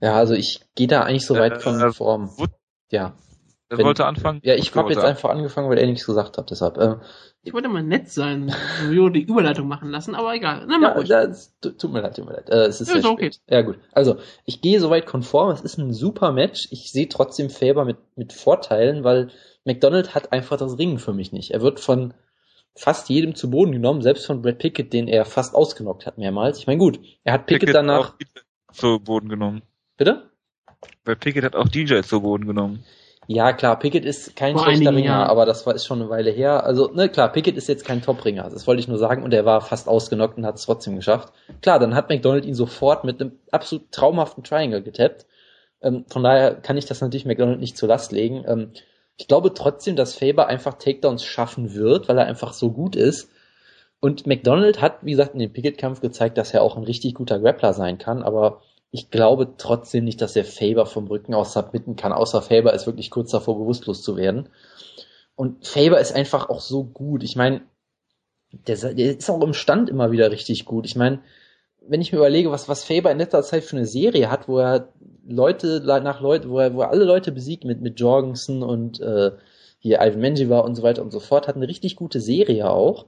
Ja, 0.00 0.16
also 0.16 0.34
ich 0.34 0.62
gehe 0.74 0.88
da 0.88 1.02
eigentlich 1.02 1.24
so 1.24 1.36
weit 1.36 1.58
äh, 1.58 1.60
von 1.60 1.80
äh, 1.80 1.92
Form. 1.92 2.28
Ja. 2.90 3.14
Er 3.68 3.78
wollte 3.78 4.04
anfangen? 4.04 4.40
Ja, 4.42 4.56
ich 4.56 4.74
habe 4.74 4.92
jetzt 4.92 5.04
einfach 5.04 5.30
angefangen, 5.30 5.70
weil 5.70 5.78
er 5.78 5.86
nichts 5.86 6.06
gesagt 6.06 6.38
hat, 6.38 6.50
deshalb. 6.50 6.76
Ähm, 6.78 7.00
ich 7.44 7.54
wollte 7.54 7.68
mal 7.68 7.84
nett 7.84 8.08
sein, 8.10 8.52
so 8.92 9.08
die 9.10 9.22
Überleitung 9.22 9.68
machen 9.68 9.90
lassen, 9.90 10.16
aber 10.16 10.34
egal. 10.34 10.66
Na, 10.66 11.00
ja, 11.02 11.26
das, 11.26 11.56
tut 11.60 11.92
mir 11.92 12.00
leid, 12.00 12.16
tut 12.16 12.26
mir 12.26 12.32
leid. 12.32 12.50
Äh, 12.50 12.66
es 12.66 12.80
ist 12.80 12.92
ja, 12.92 13.00
sehr 13.00 13.10
okay. 13.12 13.30
Ja 13.48 13.62
gut. 13.62 13.78
Also 13.92 14.16
ich 14.44 14.60
gehe 14.60 14.80
soweit 14.80 15.06
konform. 15.06 15.50
Es 15.52 15.60
ist 15.60 15.78
ein 15.78 15.92
super 15.92 16.32
Match. 16.32 16.66
Ich 16.72 16.90
sehe 16.90 17.08
trotzdem 17.08 17.48
Faber 17.48 17.84
mit 17.84 17.98
mit 18.16 18.32
Vorteilen, 18.32 19.04
weil 19.04 19.30
McDonald 19.64 20.14
hat 20.14 20.32
einfach 20.32 20.56
das 20.56 20.78
Ringen 20.78 20.98
für 20.98 21.12
mich 21.12 21.32
nicht. 21.32 21.52
Er 21.52 21.62
wird 21.62 21.80
von 21.80 22.14
fast 22.74 23.08
jedem 23.08 23.34
zu 23.34 23.50
Boden 23.50 23.72
genommen, 23.72 24.02
selbst 24.02 24.26
von 24.26 24.42
Brad 24.42 24.58
Pickett, 24.58 24.92
den 24.92 25.08
er 25.08 25.24
fast 25.24 25.54
ausgenockt 25.54 26.06
hat 26.06 26.18
mehrmals. 26.18 26.58
Ich 26.58 26.66
meine 26.66 26.78
gut, 26.78 27.00
er 27.24 27.34
hat 27.34 27.46
Pickett, 27.46 27.60
Pickett 27.60 27.74
danach 27.74 28.14
zu 28.72 28.98
Boden 28.98 29.28
genommen. 29.28 29.62
Bitte? 29.96 30.30
Brad 31.04 31.20
Pickett 31.20 31.44
hat 31.44 31.56
auch 31.56 31.68
DJ 31.68 32.00
zu 32.00 32.22
Boden 32.22 32.46
genommen. 32.46 32.84
Ja, 33.28 33.52
klar, 33.52 33.78
Pickett 33.78 34.04
ist 34.04 34.34
kein 34.34 34.56
Vor 34.56 34.64
schlechter 34.64 34.90
Ringer, 34.90 35.04
Jahr. 35.04 35.28
aber 35.28 35.46
das 35.46 35.64
war 35.64 35.74
ist 35.74 35.86
schon 35.86 36.00
eine 36.00 36.10
Weile 36.10 36.30
her. 36.30 36.64
Also, 36.64 36.90
ne, 36.92 37.08
klar, 37.08 37.30
Pickett 37.30 37.56
ist 37.56 37.68
jetzt 37.68 37.84
kein 37.84 38.02
Top-Ringer, 38.02 38.50
das 38.50 38.66
wollte 38.66 38.80
ich 38.80 38.88
nur 38.88 38.98
sagen, 38.98 39.22
und 39.22 39.32
er 39.32 39.44
war 39.44 39.60
fast 39.60 39.86
ausgenockt 39.86 40.38
und 40.38 40.44
hat 40.44 40.56
es 40.56 40.64
trotzdem 40.64 40.96
geschafft. 40.96 41.32
Klar, 41.60 41.78
dann 41.78 41.94
hat 41.94 42.08
McDonald 42.08 42.44
ihn 42.44 42.54
sofort 42.54 43.04
mit 43.04 43.20
einem 43.20 43.38
absolut 43.52 43.92
traumhaften 43.92 44.42
Triangle 44.42 44.82
getappt. 44.82 45.26
Ähm, 45.82 46.04
von 46.08 46.24
daher 46.24 46.54
kann 46.54 46.76
ich 46.76 46.86
das 46.86 47.00
natürlich 47.00 47.24
McDonald 47.24 47.60
nicht 47.60 47.76
zur 47.76 47.88
Last 47.88 48.10
legen. 48.10 48.44
Ähm, 48.46 48.72
ich 49.16 49.28
glaube 49.28 49.54
trotzdem, 49.54 49.96
dass 49.96 50.14
Faber 50.14 50.46
einfach 50.46 50.74
Takedowns 50.74 51.24
schaffen 51.24 51.74
wird, 51.74 52.08
weil 52.08 52.18
er 52.18 52.26
einfach 52.26 52.52
so 52.52 52.70
gut 52.70 52.96
ist. 52.96 53.30
Und 54.00 54.26
McDonald 54.26 54.80
hat, 54.80 54.98
wie 55.02 55.12
gesagt, 55.12 55.34
in 55.34 55.40
dem 55.40 55.52
Pickett-Kampf 55.52 56.00
gezeigt, 56.00 56.36
dass 56.38 56.52
er 56.52 56.62
auch 56.62 56.76
ein 56.76 56.82
richtig 56.82 57.14
guter 57.14 57.38
Grappler 57.38 57.72
sein 57.72 57.98
kann, 57.98 58.22
aber 58.22 58.62
ich 58.90 59.10
glaube 59.10 59.54
trotzdem 59.56 60.04
nicht, 60.04 60.20
dass 60.20 60.36
er 60.36 60.44
Faber 60.44 60.86
vom 60.86 61.06
Rücken 61.06 61.34
aus 61.34 61.52
submitten 61.52 61.96
kann, 61.96 62.12
außer 62.12 62.42
Faber 62.42 62.74
ist 62.74 62.86
wirklich 62.86 63.10
kurz 63.10 63.30
davor, 63.30 63.58
bewusstlos 63.58 64.02
zu 64.02 64.16
werden. 64.16 64.48
Und 65.34 65.66
Faber 65.66 66.00
ist 66.00 66.14
einfach 66.14 66.50
auch 66.50 66.60
so 66.60 66.84
gut. 66.84 67.22
Ich 67.22 67.36
meine, 67.36 67.62
der, 68.52 68.76
der, 68.76 69.16
ist 69.16 69.30
auch 69.30 69.42
im 69.42 69.54
Stand 69.54 69.88
immer 69.88 70.12
wieder 70.12 70.30
richtig 70.30 70.66
gut. 70.66 70.84
Ich 70.84 70.94
meine, 70.96 71.20
wenn 71.80 72.02
ich 72.02 72.12
mir 72.12 72.18
überlege, 72.18 72.50
was, 72.50 72.68
was 72.68 72.84
Faber 72.84 73.10
in 73.10 73.18
letzter 73.18 73.42
Zeit 73.42 73.64
für 73.64 73.76
eine 73.76 73.86
Serie 73.86 74.30
hat, 74.30 74.46
wo 74.46 74.58
er 74.58 74.92
Leute 75.26 75.82
nach 75.84 76.20
Leute, 76.20 76.50
wo 76.50 76.58
er, 76.58 76.74
wo 76.74 76.82
er 76.82 76.90
alle 76.90 77.04
Leute 77.04 77.32
besiegt 77.32 77.64
mit, 77.64 77.80
mit 77.80 78.00
Jorgensen 78.00 78.62
und 78.62 79.00
äh, 79.00 79.32
hier 79.78 80.00
Ivan 80.00 80.20
Menjiva 80.20 80.60
und 80.60 80.74
so 80.74 80.82
weiter 80.82 81.02
und 81.02 81.10
so 81.10 81.20
fort, 81.20 81.48
hat 81.48 81.56
eine 81.56 81.68
richtig 81.68 81.96
gute 81.96 82.20
Serie 82.20 82.70
auch. 82.70 83.06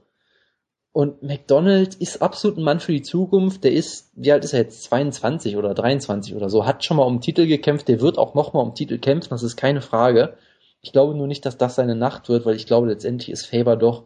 Und 0.91 1.23
McDonald 1.23 1.95
ist 1.95 2.21
absolut 2.21 2.57
ein 2.57 2.63
Mann 2.63 2.79
für 2.79 2.93
die 2.93 3.01
Zukunft. 3.01 3.65
Der 3.65 3.73
ist, 3.73 4.11
wie 4.15 4.31
alt 4.31 4.45
ist 4.45 4.53
er 4.53 4.61
jetzt? 4.61 4.83
22 4.83 5.57
oder 5.57 5.73
23 5.73 6.35
oder 6.35 6.49
so. 6.49 6.65
Hat 6.65 6.85
schon 6.85 6.95
mal 6.97 7.03
um 7.03 7.19
Titel 7.19 7.47
gekämpft. 7.47 7.89
Der 7.89 7.99
wird 7.99 8.17
auch 8.17 8.33
noch 8.33 8.53
mal 8.53 8.61
um 8.61 8.75
Titel 8.75 8.97
kämpfen. 8.97 9.31
Das 9.31 9.43
ist 9.43 9.57
keine 9.57 9.81
Frage. 9.81 10.37
Ich 10.81 10.93
glaube 10.93 11.13
nur 11.13 11.27
nicht, 11.27 11.45
dass 11.45 11.57
das 11.57 11.75
seine 11.75 11.95
Nacht 11.95 12.29
wird, 12.29 12.45
weil 12.45 12.55
ich 12.55 12.65
glaube, 12.65 12.87
letztendlich 12.87 13.29
ist 13.29 13.45
Faber 13.45 13.75
doch, 13.75 14.03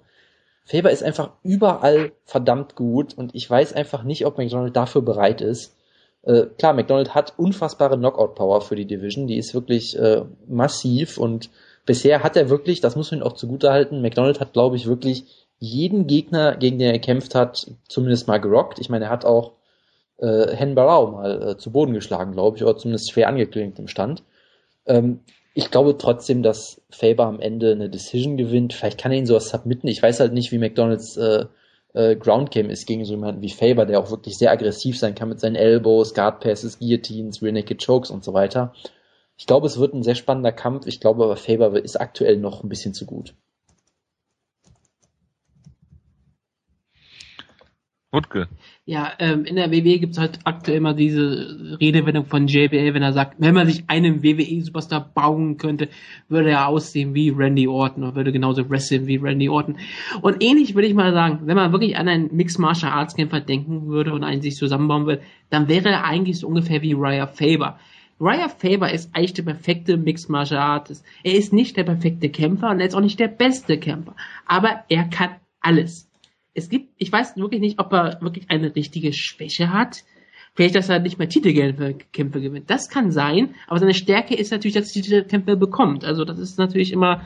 Faber 0.65 0.91
ist 0.91 1.03
einfach 1.03 1.31
überall 1.43 2.11
verdammt 2.25 2.75
gut 2.75 3.15
und 3.15 3.35
ich 3.35 3.49
weiß 3.49 3.73
einfach 3.73 4.03
nicht, 4.03 4.25
ob 4.25 4.37
McDonald 4.37 4.75
dafür 4.75 5.01
bereit 5.01 5.41
ist. 5.41 5.75
Äh, 6.23 6.47
klar, 6.57 6.73
McDonald 6.73 7.15
hat 7.15 7.33
unfassbare 7.37 7.97
Knockout-Power 7.97 8.61
für 8.61 8.75
die 8.75 8.85
Division. 8.85 9.27
Die 9.27 9.37
ist 9.37 9.53
wirklich 9.53 9.97
äh, 9.97 10.23
massiv 10.47 11.17
und 11.17 11.49
bisher 11.85 12.23
hat 12.23 12.35
er 12.35 12.49
wirklich, 12.49 12.81
das 12.81 12.95
muss 12.95 13.11
man 13.11 13.23
auch 13.23 13.33
zugutehalten, 13.33 14.01
McDonald 14.01 14.39
hat, 14.39 14.53
glaube 14.53 14.75
ich, 14.75 14.87
wirklich 14.87 15.25
jeden 15.59 16.07
Gegner, 16.07 16.55
gegen 16.55 16.79
den 16.79 16.87
er 16.87 16.93
gekämpft 16.93 17.35
hat, 17.35 17.71
zumindest 17.87 18.27
mal 18.27 18.39
gerockt. 18.39 18.79
Ich 18.79 18.89
meine, 18.89 19.05
er 19.05 19.11
hat 19.11 19.25
auch 19.25 19.53
äh, 20.17 20.55
Hen 20.55 20.75
Barao 20.75 21.11
mal 21.11 21.49
äh, 21.49 21.57
zu 21.57 21.71
Boden 21.71 21.93
geschlagen, 21.93 22.33
glaube 22.33 22.57
ich, 22.57 22.63
oder 22.63 22.77
zumindest 22.77 23.11
schwer 23.11 23.27
angeklingt 23.27 23.79
im 23.79 23.87
Stand. 23.87 24.23
Ähm, 24.85 25.21
ich 25.53 25.71
glaube 25.71 25.97
trotzdem, 25.97 26.43
dass 26.43 26.81
Faber 26.89 27.25
am 27.25 27.39
Ende 27.39 27.71
eine 27.71 27.89
Decision 27.89 28.37
gewinnt. 28.37 28.73
Vielleicht 28.73 28.99
kann 28.99 29.11
er 29.11 29.17
ihn 29.17 29.25
sowas 29.25 29.49
submitten. 29.49 29.89
Ich 29.89 30.01
weiß 30.01 30.19
halt 30.19 30.33
nicht, 30.33 30.51
wie 30.51 30.57
McDonalds 30.57 31.17
äh, 31.17 31.45
äh, 31.93 32.15
Ground 32.15 32.51
Game 32.51 32.69
ist 32.69 32.85
gegen 32.85 33.05
so 33.05 33.13
jemanden 33.13 33.41
wie 33.41 33.49
Faber, 33.49 33.85
der 33.85 33.99
auch 33.99 34.11
wirklich 34.11 34.37
sehr 34.37 34.51
aggressiv 34.51 34.97
sein 34.97 35.15
kann 35.15 35.29
mit 35.29 35.39
seinen 35.39 35.55
Elbows, 35.55 36.13
Guard 36.13 36.41
Passes, 36.41 36.79
Guillotines, 36.79 37.41
Rear 37.41 37.53
Naked 37.53 37.83
Chokes 37.85 38.11
und 38.11 38.23
so 38.23 38.33
weiter. 38.33 38.73
Ich 39.37 39.47
glaube, 39.47 39.67
es 39.67 39.79
wird 39.79 39.93
ein 39.93 40.03
sehr 40.03 40.15
spannender 40.15 40.51
Kampf. 40.51 40.85
Ich 40.85 40.99
glaube 40.99 41.23
aber, 41.23 41.37
Faber 41.37 41.81
ist 41.81 41.99
aktuell 41.99 42.37
noch 42.37 42.63
ein 42.63 42.69
bisschen 42.69 42.93
zu 42.93 43.05
gut. 43.05 43.33
Wutke. 48.11 48.47
Ja, 48.89 49.11
ähm, 49.19 49.45
in 49.45 49.55
der 49.55 49.71
WWE 49.71 49.99
gibt 49.99 50.13
es 50.13 50.17
halt 50.17 50.39
aktuell 50.45 50.77
immer 50.77 50.95
diese 50.95 51.77
Redewendung 51.79 52.25
von 52.25 52.47
JBL, 52.47 52.95
wenn 52.95 53.03
er 53.03 53.13
sagt, 53.13 53.35
wenn 53.37 53.53
man 53.53 53.67
sich 53.67 53.83
einen 53.85 54.23
WWE-Superstar 54.23 55.11
bauen 55.13 55.57
könnte, 55.57 55.89
würde 56.27 56.49
er 56.49 56.67
aussehen 56.67 57.13
wie 57.13 57.29
Randy 57.29 57.67
Orton 57.67 58.01
oder 58.01 58.15
würde 58.15 58.31
genauso 58.31 58.67
wrestlen 58.67 59.05
wie 59.05 59.17
Randy 59.17 59.47
Orton. 59.47 59.77
Und 60.23 60.43
ähnlich 60.43 60.73
würde 60.73 60.87
ich 60.87 60.95
mal 60.95 61.13
sagen, 61.13 61.41
wenn 61.43 61.55
man 61.55 61.71
wirklich 61.71 61.97
an 61.97 62.07
einen 62.07 62.35
Mixed 62.35 62.57
Martial 62.57 62.91
Arts 62.91 63.15
Kämpfer 63.15 63.41
denken 63.41 63.89
würde 63.89 64.11
und 64.11 64.23
einen 64.23 64.41
sich 64.41 64.55
zusammenbauen 64.55 65.05
würde, 65.05 65.21
dann 65.51 65.67
wäre 65.67 65.89
er 65.89 66.05
eigentlich 66.05 66.39
so 66.39 66.47
ungefähr 66.47 66.81
wie 66.81 66.95
Raya 66.97 67.27
Faber. 67.27 67.77
Raya 68.19 68.49
Faber 68.49 68.91
ist 68.91 69.15
eigentlich 69.15 69.35
der 69.35 69.43
perfekte 69.43 69.97
Mixed 69.97 70.31
Martial 70.31 70.61
Artist. 70.61 71.05
Er 71.21 71.35
ist 71.35 71.53
nicht 71.53 71.77
der 71.77 71.83
perfekte 71.83 72.29
Kämpfer 72.29 72.71
und 72.71 72.79
er 72.79 72.87
ist 72.87 72.95
auch 72.95 73.01
nicht 73.01 73.19
der 73.19 73.27
beste 73.27 73.77
Kämpfer. 73.77 74.15
Aber 74.47 74.83
er 74.89 75.03
kann 75.03 75.35
alles 75.61 76.08
es 76.53 76.69
gibt, 76.69 76.93
ich 76.97 77.11
weiß 77.11 77.37
wirklich 77.37 77.61
nicht, 77.61 77.79
ob 77.79 77.93
er 77.93 78.21
wirklich 78.21 78.49
eine 78.49 78.75
richtige 78.75 79.13
Schwäche 79.13 79.71
hat. 79.71 80.03
Vielleicht, 80.55 80.75
dass 80.75 80.89
er 80.89 80.99
nicht 80.99 81.19
mehr 81.19 81.29
Titelkämpfe 81.29 82.41
gewinnt. 82.41 82.69
Das 82.69 82.89
kann 82.89 83.11
sein, 83.11 83.55
aber 83.67 83.79
seine 83.79 83.93
Stärke 83.93 84.35
ist 84.35 84.51
natürlich, 84.51 84.75
dass 84.75 84.95
er 84.95 85.01
Titelkämpfe 85.01 85.55
bekommt. 85.55 86.03
Also 86.03 86.25
das 86.25 86.39
ist 86.39 86.57
natürlich 86.57 86.91
immer 86.91 87.21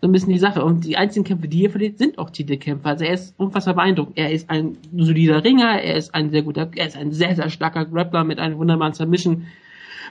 so 0.00 0.08
ein 0.08 0.12
bisschen 0.12 0.32
die 0.32 0.38
Sache. 0.38 0.64
Und 0.64 0.84
die 0.84 0.96
einzigen 0.96 1.24
Kämpfe, 1.24 1.48
die 1.48 1.64
er 1.64 1.70
verliert, 1.70 1.98
sind 1.98 2.18
auch 2.18 2.30
Titelkämpfe. 2.30 2.88
Also 2.88 3.04
er 3.04 3.14
ist 3.14 3.34
unfassbar 3.38 3.74
beeindruckend. 3.74 4.18
Er 4.18 4.32
ist 4.32 4.50
ein 4.50 4.76
solider 4.94 5.42
Ringer, 5.44 5.80
er 5.80 5.96
ist 5.96 6.14
ein 6.14 6.30
sehr 6.30 6.42
guter, 6.42 6.70
er 6.74 6.86
ist 6.86 6.96
ein 6.96 7.12
sehr, 7.12 7.34
sehr 7.34 7.48
starker 7.48 7.86
Grappler 7.86 8.24
mit 8.24 8.38
einem 8.38 8.58
wunderbaren 8.58 8.92
Submission, 8.92 9.46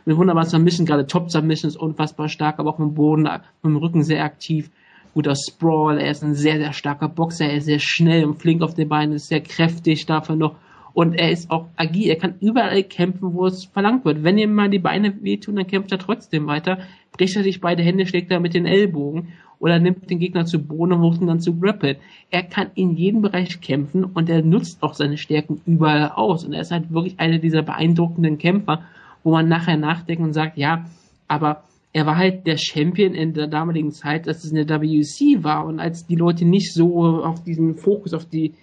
mit 0.06 0.18
wunderbaren 0.18 0.50
Submission, 0.50 0.86
gerade 0.86 1.06
Top 1.08 1.30
Submissions, 1.30 1.78
unfassbar 1.78 2.28
stark, 2.28 2.58
aber 2.60 2.72
auch 2.72 2.80
im 2.80 2.96
Boden, 2.96 3.30
im 3.64 3.76
Rücken 3.78 4.04
sehr 4.04 4.24
aktiv. 4.24 4.72
Guter 5.14 5.36
Sprawl, 5.36 6.00
er 6.00 6.12
ist 6.12 6.24
ein 6.24 6.36
sehr, 6.36 6.58
sehr 6.58 6.74
starker 6.74 7.10
Boxer, 7.10 7.46
er 7.46 7.58
ist 7.58 7.66
sehr 7.66 7.80
schnell 7.80 8.26
und 8.26 8.42
flink 8.42 8.62
auf 8.62 8.74
den 8.74 8.90
Beinen, 8.90 9.14
ist 9.14 9.28
sehr 9.28 9.42
kräftig, 9.42 10.06
dafür 10.06 10.36
noch 10.36 10.56
und 10.94 11.14
er 11.14 11.32
ist 11.32 11.50
auch 11.52 11.68
agil, 11.78 12.10
er 12.10 12.18
kann 12.18 12.36
überall 12.42 12.84
kämpfen, 12.84 13.34
wo 13.34 13.46
es 13.46 13.66
verlangt 13.66 14.04
wird. 14.04 14.24
Wenn 14.24 14.38
ihm 14.38 14.54
mal 14.54 14.70
die 14.70 14.80
Beine 14.80 15.24
wehtun, 15.24 15.56
dann 15.56 15.68
kämpft 15.68 15.92
er 15.92 16.00
trotzdem 16.00 16.48
weiter, 16.48 16.80
bricht 17.14 17.36
er 17.36 17.44
sich 17.44 17.62
beide 17.62 17.84
Hände, 17.84 18.06
schlägt 18.06 18.32
er 18.32 18.40
mit 18.40 18.54
den 18.54 18.66
Ellbogen 18.66 19.30
oder 19.60 19.80
nimmt 19.80 20.10
den 20.10 20.20
Gegner 20.20 20.46
zu 20.46 20.60
Boden 20.60 20.94
und 20.94 21.00
versucht 21.00 21.22
ihn 21.22 21.28
dann 21.28 21.40
zu 21.40 21.58
grappeln. 21.58 21.98
Er 22.30 22.44
kann 22.44 22.72
in 22.76 22.98
jedem 22.98 23.22
Bereich 23.22 23.62
kämpfen 23.62 24.04
und 24.04 24.30
er 24.30 24.42
nutzt 24.42 24.84
auch 24.84 24.94
seine 24.94 25.18
Stärken 25.18 25.62
überall 25.66 26.10
aus. 26.10 26.44
Und 26.44 26.54
er 26.54 26.62
ist 26.62 26.72
halt 26.72 26.92
wirklich 26.92 27.20
einer 27.20 27.38
dieser 27.38 27.62
beeindruckenden 27.62 28.38
Kämpfer, 28.38 28.84
wo 29.24 29.32
man 29.32 29.48
nachher 29.48 29.78
nachdenkt 29.78 30.24
und 30.24 30.34
sagt, 30.34 30.58
ja, 30.58 30.86
aber 31.28 31.64
er 31.94 32.06
war 32.06 32.18
halt 32.18 32.48
der 32.48 32.58
Champion 32.58 33.14
in 33.14 33.34
der 33.34 33.48
damaligen 33.48 33.92
Zeit, 33.92 34.28
als 34.28 34.44
es 34.44 34.52
in 34.52 34.66
der 34.66 34.82
WC 34.82 35.44
war 35.44 35.66
und 35.66 35.80
als 35.80 36.06
die 36.08 36.16
Leute 36.16 36.46
nicht 36.46 36.74
so 36.74 37.24
auf 37.24 37.44
diesen 37.44 37.76
Fokus 37.76 38.14
auf 38.14 38.26
die 38.26 38.54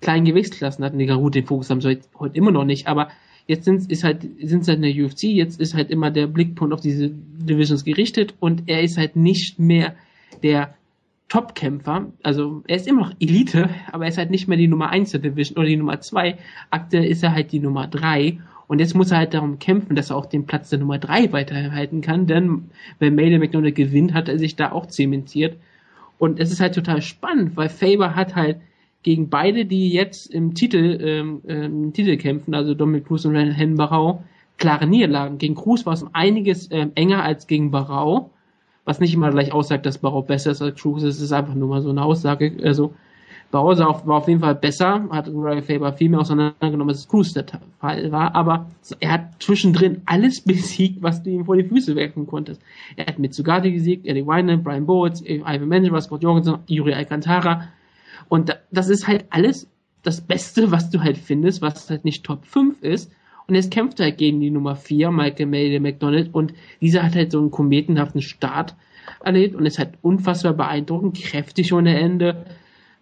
kleinen 0.00 0.24
Gewichtsklassen 0.24 0.84
hatten. 0.84 0.98
Die 0.98 1.06
gut, 1.06 1.34
den 1.34 1.46
Fokus 1.46 1.70
haben 1.70 1.80
sie 1.80 2.00
heute 2.18 2.36
immer 2.36 2.50
noch 2.50 2.64
nicht, 2.64 2.86
aber 2.86 3.08
jetzt 3.46 3.64
sind 3.64 3.90
ist 3.90 4.04
halt 4.04 4.26
sind 4.42 4.66
halt 4.66 4.82
in 4.82 4.94
der 4.94 5.04
UFC, 5.04 5.24
jetzt 5.24 5.60
ist 5.60 5.74
halt 5.74 5.90
immer 5.90 6.10
der 6.10 6.26
Blickpunkt 6.26 6.72
auf 6.72 6.80
diese 6.80 7.10
Divisions 7.10 7.84
gerichtet 7.84 8.34
und 8.40 8.64
er 8.66 8.82
ist 8.82 8.96
halt 8.96 9.16
nicht 9.16 9.58
mehr 9.58 9.94
der 10.42 10.74
Top-Kämpfer, 11.28 12.12
also 12.22 12.62
er 12.66 12.76
ist 12.76 12.86
immer 12.86 13.02
noch 13.02 13.14
Elite, 13.18 13.70
aber 13.90 14.04
er 14.04 14.10
ist 14.10 14.18
halt 14.18 14.30
nicht 14.30 14.48
mehr 14.48 14.58
die 14.58 14.68
Nummer 14.68 14.90
1 14.90 15.12
der 15.12 15.20
Division 15.20 15.56
oder 15.56 15.66
die 15.66 15.78
Nummer 15.78 15.98
2. 15.98 16.36
Aktuell 16.68 17.06
ist 17.06 17.22
er 17.22 17.32
halt 17.32 17.52
die 17.52 17.60
Nummer 17.60 17.86
3 17.86 18.38
und 18.72 18.78
jetzt 18.78 18.94
muss 18.94 19.10
er 19.10 19.18
halt 19.18 19.34
darum 19.34 19.58
kämpfen, 19.58 19.96
dass 19.96 20.08
er 20.08 20.16
auch 20.16 20.24
den 20.24 20.46
Platz 20.46 20.70
der 20.70 20.78
Nummer 20.78 20.96
3 20.96 21.30
weiterhalten 21.30 22.00
kann, 22.00 22.26
denn 22.26 22.70
wenn 22.98 23.14
Mayle 23.14 23.38
McDonald 23.38 23.74
gewinnt, 23.74 24.14
hat 24.14 24.30
er 24.30 24.38
sich 24.38 24.56
da 24.56 24.72
auch 24.72 24.86
zementiert. 24.86 25.58
Und 26.16 26.40
es 26.40 26.50
ist 26.50 26.60
halt 26.60 26.74
total 26.74 27.02
spannend, 27.02 27.54
weil 27.54 27.68
Faber 27.68 28.16
hat 28.16 28.34
halt 28.34 28.62
gegen 29.02 29.28
beide, 29.28 29.66
die 29.66 29.90
jetzt 29.92 30.32
im 30.32 30.54
Titel, 30.54 30.98
ähm, 31.02 31.42
ähm, 31.46 31.92
Titel 31.92 32.16
kämpfen, 32.16 32.54
also 32.54 32.72
Dominic 32.72 33.06
Cruz 33.06 33.26
und 33.26 33.36
Hen 33.36 33.76
Barau, 33.76 34.24
klare 34.56 34.86
Niederlagen. 34.86 35.36
Gegen 35.36 35.54
Cruz 35.54 35.84
war 35.84 35.92
es 35.92 36.02
um 36.02 36.08
einiges 36.14 36.70
ähm, 36.70 36.92
enger 36.94 37.22
als 37.22 37.46
gegen 37.46 37.72
Barau, 37.72 38.30
was 38.86 39.00
nicht 39.00 39.12
immer 39.12 39.30
gleich 39.32 39.52
aussagt, 39.52 39.84
dass 39.84 39.98
Barau 39.98 40.22
besser 40.22 40.52
ist 40.52 40.62
als 40.62 40.80
Cruz. 40.80 41.02
Es 41.02 41.20
ist 41.20 41.32
einfach 41.32 41.54
nur 41.54 41.68
mal 41.68 41.82
so 41.82 41.90
eine 41.90 42.02
Aussage. 42.02 42.56
Also 42.62 42.94
Barau 43.52 43.78
war 43.78 44.16
auf 44.16 44.28
jeden 44.28 44.40
Fall 44.40 44.54
besser, 44.54 45.06
hat 45.10 45.28
Ryan 45.28 45.62
Faber 45.62 45.92
viel 45.92 46.08
mehr 46.08 46.20
auseinandergenommen, 46.20 46.88
als 46.88 47.06
Cruz 47.06 47.34
der 47.34 47.44
Fall 47.78 48.10
war, 48.10 48.34
aber 48.34 48.70
er 48.98 49.12
hat 49.12 49.42
zwischendrin 49.42 50.00
alles 50.06 50.40
besiegt, 50.44 51.02
was 51.02 51.22
du 51.22 51.30
ihm 51.30 51.44
vor 51.44 51.56
die 51.56 51.64
Füße 51.64 51.94
werfen 51.94 52.26
konntest. 52.26 52.60
Er 52.96 53.06
hat 53.06 53.18
mit 53.18 53.34
Sugati 53.34 53.70
gesiegt, 53.70 54.06
Eddie 54.06 54.26
Wineland, 54.26 54.64
Brian 54.64 54.86
Bowles, 54.86 55.22
Ivan 55.24 55.68
Manjera, 55.68 56.00
Scott 56.00 56.22
Jorgensen, 56.22 56.58
Yuri 56.66 56.94
Alcantara, 56.94 57.68
und 58.28 58.58
das 58.70 58.88
ist 58.88 59.06
halt 59.06 59.26
alles 59.28 59.68
das 60.02 60.22
Beste, 60.22 60.70
was 60.70 60.88
du 60.88 61.02
halt 61.02 61.18
findest, 61.18 61.60
was 61.60 61.90
halt 61.90 62.06
nicht 62.06 62.24
Top 62.24 62.46
5 62.46 62.82
ist. 62.82 63.12
Und 63.46 63.54
jetzt 63.54 63.70
kämpft 63.70 64.00
er 64.00 64.06
halt 64.06 64.16
gegen 64.16 64.40
die 64.40 64.50
Nummer 64.50 64.74
4, 64.74 65.10
Michael 65.10 65.46
May, 65.46 65.78
McDonald, 65.80 66.34
und 66.34 66.54
dieser 66.80 67.02
hat 67.02 67.14
halt 67.14 67.32
so 67.32 67.38
einen 67.38 67.50
kometenhaften 67.50 68.22
Start 68.22 68.74
erlebt 69.22 69.54
und 69.54 69.66
ist 69.66 69.78
halt 69.78 69.98
unfassbar 70.00 70.54
beeindruckend, 70.54 71.20
kräftig 71.20 71.74
ohne 71.74 71.98
Ende, 71.98 72.46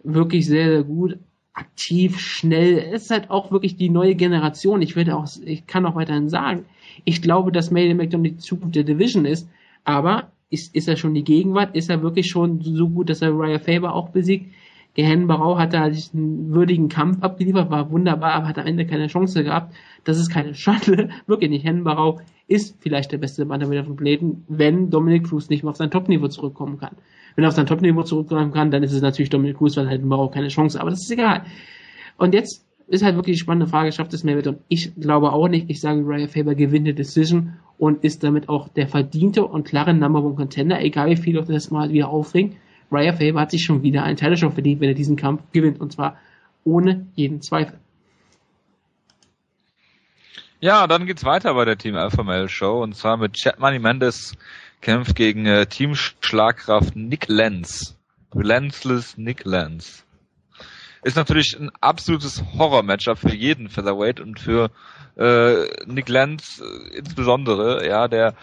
wirklich 0.03 0.45
sehr, 0.47 0.69
sehr 0.69 0.83
gut, 0.83 1.17
aktiv, 1.53 2.19
schnell. 2.19 2.77
Es 2.77 3.03
ist 3.03 3.11
halt 3.11 3.29
auch 3.29 3.51
wirklich 3.51 3.75
die 3.75 3.89
neue 3.89 4.15
Generation. 4.15 4.81
Ich 4.81 4.95
würde 4.95 5.15
auch, 5.15 5.27
ich 5.43 5.67
kann 5.67 5.85
auch 5.85 5.95
weiterhin 5.95 6.29
sagen, 6.29 6.65
ich 7.03 7.21
glaube, 7.21 7.51
dass 7.51 7.71
May 7.71 7.93
McDonald 7.93 8.35
die 8.35 8.37
Zukunft 8.37 8.75
der 8.75 8.83
Division 8.83 9.25
ist, 9.25 9.49
aber 9.83 10.31
ist, 10.49 10.75
ist 10.75 10.87
er 10.87 10.97
schon 10.97 11.13
die 11.13 11.23
Gegenwart? 11.23 11.75
Ist 11.75 11.89
er 11.89 12.01
wirklich 12.01 12.29
schon 12.29 12.61
so 12.61 12.89
gut, 12.89 13.09
dass 13.09 13.21
er 13.21 13.37
Raya 13.37 13.59
Faber 13.59 13.93
auch 13.93 14.09
besiegt? 14.09 14.53
Gehen 14.93 15.27
Barau 15.27 15.57
hat 15.57 15.73
da 15.73 15.83
einen 15.83 16.53
würdigen 16.53 16.89
Kampf 16.89 17.23
abgeliefert, 17.23 17.69
war 17.69 17.91
wunderbar, 17.91 18.33
aber 18.33 18.49
hat 18.49 18.59
am 18.59 18.67
Ende 18.67 18.85
keine 18.85 19.07
Chance 19.07 19.43
gehabt. 19.43 19.73
Das 20.03 20.19
ist 20.19 20.29
keine 20.29 20.53
Schande, 20.55 21.09
wirklich 21.27 21.49
nicht. 21.49 21.65
Hen 21.65 21.85
Barau 21.85 22.19
ist 22.47 22.75
vielleicht 22.81 23.13
der 23.13 23.17
beste 23.17 23.45
Bantamweight 23.45 23.85
von 23.85 23.95
Planeten, 23.95 24.43
wenn 24.49 24.89
Dominic 24.89 25.27
Cruz 25.27 25.49
nicht 25.49 25.63
mehr 25.63 25.69
auf 25.69 25.77
sein 25.77 25.91
Topniveau 25.91 26.27
zurückkommen 26.27 26.77
kann. 26.77 26.97
Wenn 27.35 27.45
er 27.45 27.49
auf 27.49 27.55
sein 27.55 27.65
Topniveau 27.65 28.03
zurückkommen 28.03 28.51
kann, 28.51 28.71
dann 28.71 28.83
ist 28.83 28.93
es 28.93 29.01
natürlich 29.01 29.29
Dominic 29.29 29.57
Cruz, 29.57 29.77
weil 29.77 29.87
halt 29.87 30.07
Barau 30.07 30.29
keine 30.29 30.49
Chance, 30.49 30.79
aber 30.79 30.89
das 30.89 31.01
ist 31.01 31.11
egal. 31.11 31.45
Und 32.17 32.33
jetzt 32.33 32.65
ist 32.87 33.03
halt 33.03 33.15
wirklich 33.15 33.37
die 33.37 33.41
spannende 33.41 33.67
Frage, 33.67 33.91
schafft 33.91 34.13
es 34.13 34.23
Mayweather? 34.23 34.49
Und 34.51 34.61
ich 34.67 34.93
glaube 34.95 35.31
auch 35.31 35.47
nicht. 35.47 35.69
Ich 35.69 35.79
sage, 35.79 36.01
Ryan 36.01 36.27
Faber 36.27 36.55
gewinnt 36.55 36.87
die 36.87 36.93
Decision 36.93 37.53
und 37.77 38.03
ist 38.03 38.23
damit 38.23 38.49
auch 38.49 38.67
der 38.67 38.87
verdiente 38.87 39.45
und 39.45 39.65
klare 39.65 39.93
Number 39.93 40.23
One 40.23 40.35
Contender, 40.35 40.81
egal 40.81 41.09
wie 41.09 41.15
viel 41.15 41.35
Leute 41.35 41.53
das 41.53 41.71
mal 41.71 41.89
wieder 41.89 42.09
aufregen. 42.09 42.57
Raya 42.91 43.13
Faber 43.13 43.39
hat 43.39 43.51
sich 43.51 43.63
schon 43.63 43.83
wieder 43.83 44.03
einen 44.03 44.17
Title 44.17 44.51
verdient, 44.51 44.81
wenn 44.81 44.89
er 44.89 44.95
diesen 44.95 45.15
Kampf 45.15 45.41
gewinnt. 45.53 45.79
Und 45.79 45.93
zwar 45.93 46.17
ohne 46.65 47.07
jeden 47.15 47.41
Zweifel. 47.41 47.79
Ja, 50.59 50.85
dann 50.85 51.07
geht's 51.07 51.25
weiter 51.25 51.53
bei 51.55 51.65
der 51.65 51.77
Team 51.77 51.95
Alpha 51.95 52.21
Male 52.21 52.49
Show 52.49 52.83
und 52.83 52.95
zwar 52.95 53.17
mit 53.17 53.33
Chad 53.33 53.59
Money 53.59 53.79
Mendes 53.79 54.37
kämpft 54.81 55.15
gegen 55.15 55.45
äh, 55.45 55.65
Team 55.67 55.95
Schlagkraft 55.95 56.95
Nick 56.95 57.27
Lenz. 57.27 57.97
Relentless 58.33 59.17
Nick 59.17 59.45
Lenz. 59.45 60.03
Ist 61.03 61.17
natürlich 61.17 61.57
ein 61.59 61.71
absolutes 61.81 62.43
Horror-Matchup 62.57 63.17
für 63.17 63.35
jeden 63.35 63.69
Featherweight 63.69 64.19
und 64.19 64.39
für 64.39 64.69
äh, 65.17 65.65
Nick 65.85 66.09
Lenz 66.09 66.61
äh, 66.61 66.97
insbesondere, 66.97 67.87
ja, 67.87 68.07
der 68.07 68.35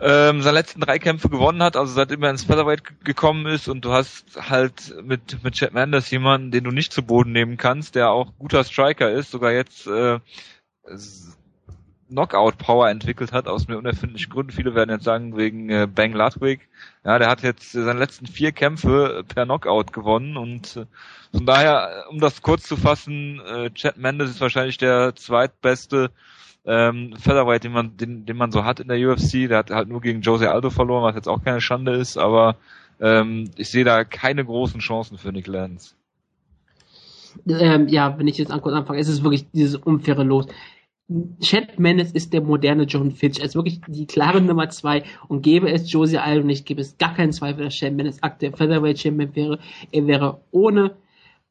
ähm, 0.00 0.42
seine 0.42 0.58
letzten 0.58 0.80
drei 0.80 0.98
Kämpfe 0.98 1.28
gewonnen 1.28 1.62
hat, 1.62 1.76
also 1.76 1.92
seitdem 1.92 2.22
er 2.24 2.30
ins 2.30 2.44
Featherweight 2.44 3.04
gekommen 3.04 3.46
ist 3.46 3.68
und 3.68 3.84
du 3.84 3.92
hast 3.92 4.24
halt 4.50 4.94
mit, 5.04 5.44
mit 5.44 5.54
Chad 5.54 5.74
Mendes 5.74 6.10
jemanden, 6.10 6.50
den 6.50 6.64
du 6.64 6.70
nicht 6.72 6.92
zu 6.92 7.02
Boden 7.04 7.32
nehmen 7.32 7.56
kannst, 7.56 7.94
der 7.94 8.10
auch 8.10 8.32
guter 8.38 8.64
Striker 8.64 9.12
ist, 9.12 9.30
sogar 9.30 9.52
jetzt 9.52 9.86
äh, 9.86 10.18
Knockout-Power 12.12 12.88
entwickelt 12.88 13.32
hat, 13.32 13.48
aus 13.48 13.68
mir 13.68 13.78
unerfindlichen 13.78 14.32
Gründen. 14.32 14.52
Viele 14.52 14.74
werden 14.74 14.90
jetzt 14.90 15.04
sagen, 15.04 15.36
wegen 15.36 15.68
äh, 15.70 15.88
Bang 15.92 16.12
Ludwig. 16.12 16.68
Ja, 17.04 17.18
der 17.18 17.28
hat 17.28 17.42
jetzt 17.42 17.72
seine 17.72 17.98
letzten 17.98 18.26
vier 18.26 18.52
Kämpfe 18.52 19.24
per 19.26 19.44
Knockout 19.44 19.92
gewonnen 19.92 20.36
und 20.36 20.76
äh, 20.76 20.86
von 21.32 21.46
daher, 21.46 22.04
um 22.10 22.20
das 22.20 22.42
kurz 22.42 22.64
zu 22.64 22.76
fassen, 22.76 23.40
äh, 23.40 23.70
Chad 23.70 23.96
Mendes 23.96 24.30
ist 24.30 24.40
wahrscheinlich 24.40 24.76
der 24.76 25.14
zweitbeste 25.16 26.10
ähm, 26.64 27.14
Featherweight, 27.16 27.64
den 27.64 27.72
man, 27.72 27.96
den, 27.96 28.26
den 28.26 28.36
man 28.36 28.52
so 28.52 28.64
hat 28.64 28.80
in 28.80 28.88
der 28.88 28.98
UFC. 28.98 29.48
Der 29.48 29.58
hat 29.58 29.70
halt 29.70 29.88
nur 29.88 30.00
gegen 30.00 30.20
Jose 30.20 30.50
Aldo 30.50 30.70
verloren, 30.70 31.02
was 31.02 31.14
jetzt 31.14 31.28
auch 31.28 31.42
keine 31.42 31.60
Schande 31.60 31.92
ist, 31.92 32.18
aber 32.18 32.56
ähm, 33.00 33.50
ich 33.56 33.70
sehe 33.70 33.84
da 33.84 34.04
keine 34.04 34.44
großen 34.44 34.80
Chancen 34.80 35.18
für 35.18 35.32
Nick 35.32 35.46
Lance. 35.46 35.94
Ähm, 37.48 37.88
ja, 37.88 38.18
wenn 38.18 38.28
ich 38.28 38.38
jetzt 38.38 38.52
kurz 38.52 38.74
anfange, 38.74 39.00
ist 39.00 39.08
es 39.08 39.22
wirklich 39.22 39.50
dieses 39.50 39.76
unfaire 39.76 40.22
Los. 40.22 40.46
Chad 41.40 41.78
Mendes 41.78 42.12
ist 42.12 42.32
der 42.32 42.42
moderne 42.42 42.84
John 42.84 43.10
Fitch. 43.10 43.38
Er 43.38 43.46
ist 43.46 43.54
wirklich 43.54 43.80
die 43.86 44.06
klare 44.06 44.40
Nummer 44.40 44.68
zwei 44.68 45.02
und 45.28 45.42
gäbe 45.42 45.70
es 45.70 45.90
Jose 45.90 46.22
Aldo 46.22 46.46
nicht, 46.46 46.66
gäbe 46.66 46.80
es 46.80 46.98
gar 46.98 47.14
keinen 47.14 47.32
Zweifel, 47.32 47.64
dass 47.64 47.74
Chad 47.74 47.94
Mendes 47.94 48.22
aktuell 48.22 48.52
Featherweight 48.52 48.98
Champion 48.98 49.34
wäre. 49.34 49.58
Er 49.90 50.06
wäre 50.06 50.40
ohne, 50.50 50.92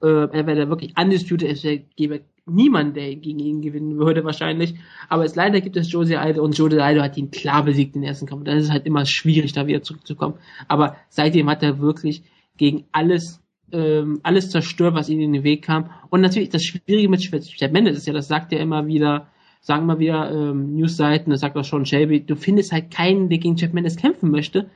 äh, 0.01 0.07
er 0.07 0.47
wäre 0.47 0.69
wirklich 0.69 0.93
undisputed, 0.97 1.49
es 1.49 1.61
gäbe 1.95 2.21
niemand, 2.45 2.95
der 2.95 3.15
gegen 3.15 3.39
ihn 3.39 3.61
gewinnen 3.61 3.97
würde 3.97 4.23
wahrscheinlich. 4.23 4.75
Aber 5.09 5.25
es 5.25 5.35
leider 5.35 5.61
gibt 5.61 5.77
es 5.77 5.91
Jose 5.91 6.19
Aldo 6.19 6.43
und 6.43 6.57
Jose 6.57 6.83
Aldo 6.83 7.01
hat 7.01 7.17
ihn 7.17 7.31
klar 7.31 7.63
besiegt 7.63 7.95
in 7.95 8.01
den 8.01 8.09
ersten 8.09 8.25
Kampf. 8.25 8.43
Dann 8.45 8.57
ist 8.57 8.65
es 8.65 8.71
halt 8.71 8.85
immer 8.85 9.05
schwierig, 9.05 9.53
da 9.53 9.67
wieder 9.67 9.83
zurückzukommen. 9.83 10.35
Aber 10.67 10.95
seitdem 11.09 11.49
hat 11.49 11.63
er 11.63 11.79
wirklich 11.79 12.23
gegen 12.57 12.85
alles 12.91 13.41
ähm, 13.73 14.19
alles 14.23 14.49
zerstört, 14.49 14.95
was 14.95 15.09
ihm 15.09 15.19
in 15.21 15.33
den 15.33 15.43
Weg 15.43 15.63
kam. 15.63 15.89
Und 16.09 16.21
natürlich 16.21 16.49
das 16.49 16.63
Schwierige 16.63 17.09
mit 17.09 17.21
Chad 17.21 17.71
Mendes 17.71 17.97
ist 17.97 18.07
ja, 18.07 18.13
das 18.13 18.27
sagt 18.27 18.51
er 18.53 18.59
immer 18.59 18.87
wieder, 18.87 19.27
sagen 19.61 19.85
mal 19.85 19.99
wieder 19.99 20.31
ähm, 20.31 20.75
Newsseiten, 20.75 21.31
das 21.31 21.41
sagt 21.41 21.55
auch 21.55 21.63
schon 21.63 21.85
Shelby, 21.85 22.21
du 22.21 22.35
findest 22.35 22.71
halt 22.71 22.91
keinen, 22.91 23.29
der 23.29 23.37
gegen 23.37 23.55
Chad 23.55 23.73
Mendes 23.73 23.95
kämpfen 23.95 24.31
möchte, 24.31 24.69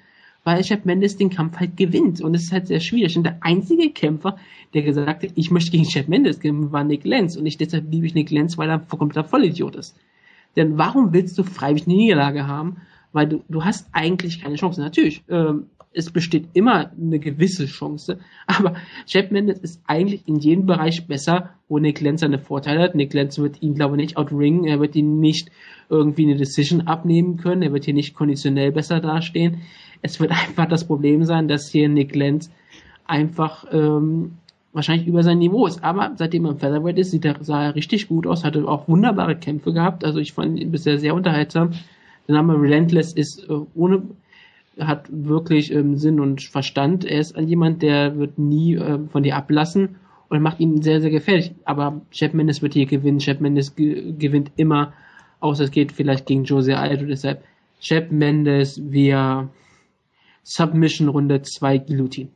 weil 0.43 0.61
Chad 0.61 0.85
Mendes 0.85 1.17
den 1.17 1.31
Kampf 1.31 1.57
halt 1.57 1.75
gewinnt. 1.75 2.21
Und 2.21 2.35
es 2.35 2.43
ist 2.43 2.51
halt 2.51 2.67
sehr 2.67 2.79
schwierig. 2.79 3.17
Und 3.17 3.23
der 3.23 3.39
einzige 3.41 3.89
Kämpfer, 3.89 4.37
der 4.75 4.83
gesagt 4.83 5.23
hat, 5.23 5.31
ich 5.33 5.49
möchte 5.49 5.71
gegen 5.71 5.85
Chad 5.85 6.07
Mendes 6.07 6.39
kämpfen, 6.39 6.71
war 6.71 6.83
Nick 6.83 7.03
Lenz. 7.03 7.35
Und 7.35 7.47
ich 7.47 7.57
deshalb 7.57 7.91
liebe 7.91 8.05
ich 8.05 8.13
Nick 8.13 8.29
Lenz, 8.29 8.57
weil 8.57 8.69
er 8.69 8.79
ein 8.79 8.87
kompletter 8.87 9.27
Vollidiot 9.27 9.75
ist. 9.75 9.97
Denn 10.55 10.77
warum 10.77 11.13
willst 11.13 11.37
du 11.37 11.43
freiwillig 11.43 11.87
eine 11.87 11.95
Niederlage 11.95 12.47
haben? 12.47 12.77
Weil 13.11 13.27
du, 13.27 13.43
du 13.49 13.65
hast 13.65 13.87
eigentlich 13.91 14.41
keine 14.41 14.55
Chance. 14.55 14.81
Natürlich, 14.81 15.23
ähm, 15.29 15.65
es 15.95 16.11
besteht 16.11 16.49
immer 16.53 16.91
eine 16.91 17.19
gewisse 17.19 17.65
Chance, 17.65 18.19
aber 18.47 18.75
Chad 19.05 19.31
Mendes 19.31 19.59
ist 19.59 19.81
eigentlich 19.87 20.27
in 20.27 20.37
jedem 20.37 20.65
Bereich 20.65 21.07
besser, 21.07 21.51
wo 21.67 21.79
Nick 21.79 22.01
Lenz 22.01 22.21
seine 22.21 22.39
Vorteile 22.39 22.83
hat. 22.83 22.95
Nick 22.95 23.13
Lenz 23.13 23.39
wird 23.39 23.61
ihn, 23.61 23.73
glaube 23.73 23.95
ich, 23.95 24.01
nicht 24.01 24.17
outringen, 24.17 24.65
er 24.65 24.79
wird 24.79 24.95
ihn 24.95 25.19
nicht 25.19 25.49
irgendwie 25.89 26.25
eine 26.25 26.35
Decision 26.35 26.81
abnehmen 26.81 27.37
können, 27.37 27.61
er 27.61 27.73
wird 27.73 27.85
hier 27.85 27.93
nicht 27.93 28.15
konditionell 28.15 28.71
besser 28.71 28.99
dastehen 28.99 29.61
es 30.05 30.19
wird 30.19 30.31
einfach 30.47 30.67
das 30.67 30.85
Problem 30.85 31.23
sein, 31.23 31.47
dass 31.47 31.69
hier 31.69 31.89
Nick 31.89 32.15
Lenz 32.15 32.51
einfach 33.05 33.65
ähm, 33.71 34.37
wahrscheinlich 34.73 35.07
über 35.07 35.23
sein 35.23 35.39
Niveau 35.39 35.67
ist. 35.67 35.83
Aber 35.83 36.13
seitdem 36.15 36.45
er 36.45 36.51
im 36.51 36.57
Featherweight 36.57 36.97
ist, 36.97 37.11
sieht 37.11 37.25
er, 37.25 37.43
sah 37.43 37.63
er 37.63 37.75
richtig 37.75 38.07
gut 38.07 38.27
aus, 38.27 38.43
hatte 38.43 38.67
auch 38.67 38.87
wunderbare 38.87 39.35
Kämpfe 39.35 39.73
gehabt. 39.73 40.03
Also 40.03 40.19
ich 40.19 40.33
fand 40.33 40.59
ihn 40.59 40.71
bisher 40.71 40.97
sehr 40.97 41.15
unterhaltsam. 41.15 41.71
Der 42.27 42.35
Name 42.35 42.59
Relentless 42.59 43.13
ist 43.13 43.47
äh, 43.49 43.53
ohne 43.75 44.03
hat 44.79 45.07
wirklich 45.09 45.71
ähm, 45.71 45.97
Sinn 45.97 46.19
und 46.19 46.41
Verstand. 46.41 47.05
Er 47.05 47.19
ist 47.19 47.37
jemand, 47.37 47.81
der 47.81 48.17
wird 48.17 48.37
nie 48.37 48.75
äh, 48.75 48.99
von 49.07 49.23
dir 49.23 49.35
ablassen 49.35 49.97
und 50.29 50.41
macht 50.41 50.59
ihn 50.59 50.81
sehr, 50.81 51.01
sehr 51.01 51.11
gefährlich. 51.11 51.53
Aber 51.65 52.01
Chap 52.11 52.33
Mendes 52.33 52.61
wird 52.61 52.73
hier 52.73 52.85
gewinnen. 52.85 53.19
Chap 53.19 53.41
Mendes 53.41 53.75
ge 53.75 54.13
gewinnt 54.17 54.51
immer, 54.55 54.93
außer 55.39 55.65
es 55.65 55.71
geht 55.71 55.91
vielleicht 55.91 56.25
gegen 56.25 56.43
Jose 56.43 56.77
Aldo. 56.77 57.05
Deshalb 57.05 57.43
Chap 57.79 58.11
Mendes 58.11 58.81
via 58.91 59.49
Submission 60.43 61.09
Runde 61.09 61.41
2 61.41 61.77
Guillotine. 61.79 62.29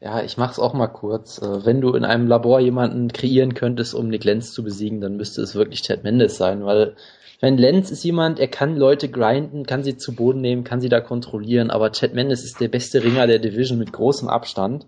Ja, 0.00 0.22
ich 0.22 0.36
mach's 0.36 0.60
auch 0.60 0.74
mal 0.74 0.86
kurz. 0.86 1.38
Äh, 1.42 1.66
wenn 1.66 1.80
du 1.80 1.92
in 1.94 2.04
einem 2.04 2.28
Labor 2.28 2.60
jemanden 2.60 3.08
kreieren 3.08 3.54
könntest, 3.54 3.94
um 3.94 4.08
Nick 4.08 4.24
Lenz 4.24 4.52
zu 4.52 4.62
besiegen, 4.62 5.00
dann 5.00 5.16
müsste 5.16 5.42
es 5.42 5.54
wirklich 5.54 5.82
Chad 5.82 6.04
Mendes 6.04 6.36
sein, 6.36 6.64
weil 6.64 6.94
wenn 7.40 7.56
Lenz 7.56 7.90
ist 7.90 8.04
jemand, 8.04 8.40
er 8.40 8.48
kann 8.48 8.76
Leute 8.76 9.08
grinden, 9.08 9.64
kann 9.64 9.84
sie 9.84 9.96
zu 9.96 10.14
Boden 10.14 10.40
nehmen, 10.40 10.64
kann 10.64 10.80
sie 10.80 10.88
da 10.88 11.00
kontrollieren, 11.00 11.70
aber 11.70 11.92
Chad 11.92 12.14
Mendes 12.14 12.44
ist 12.44 12.60
der 12.60 12.68
beste 12.68 13.04
Ringer 13.04 13.26
der 13.26 13.38
Division 13.38 13.78
mit 13.78 13.92
großem 13.92 14.28
Abstand. 14.28 14.86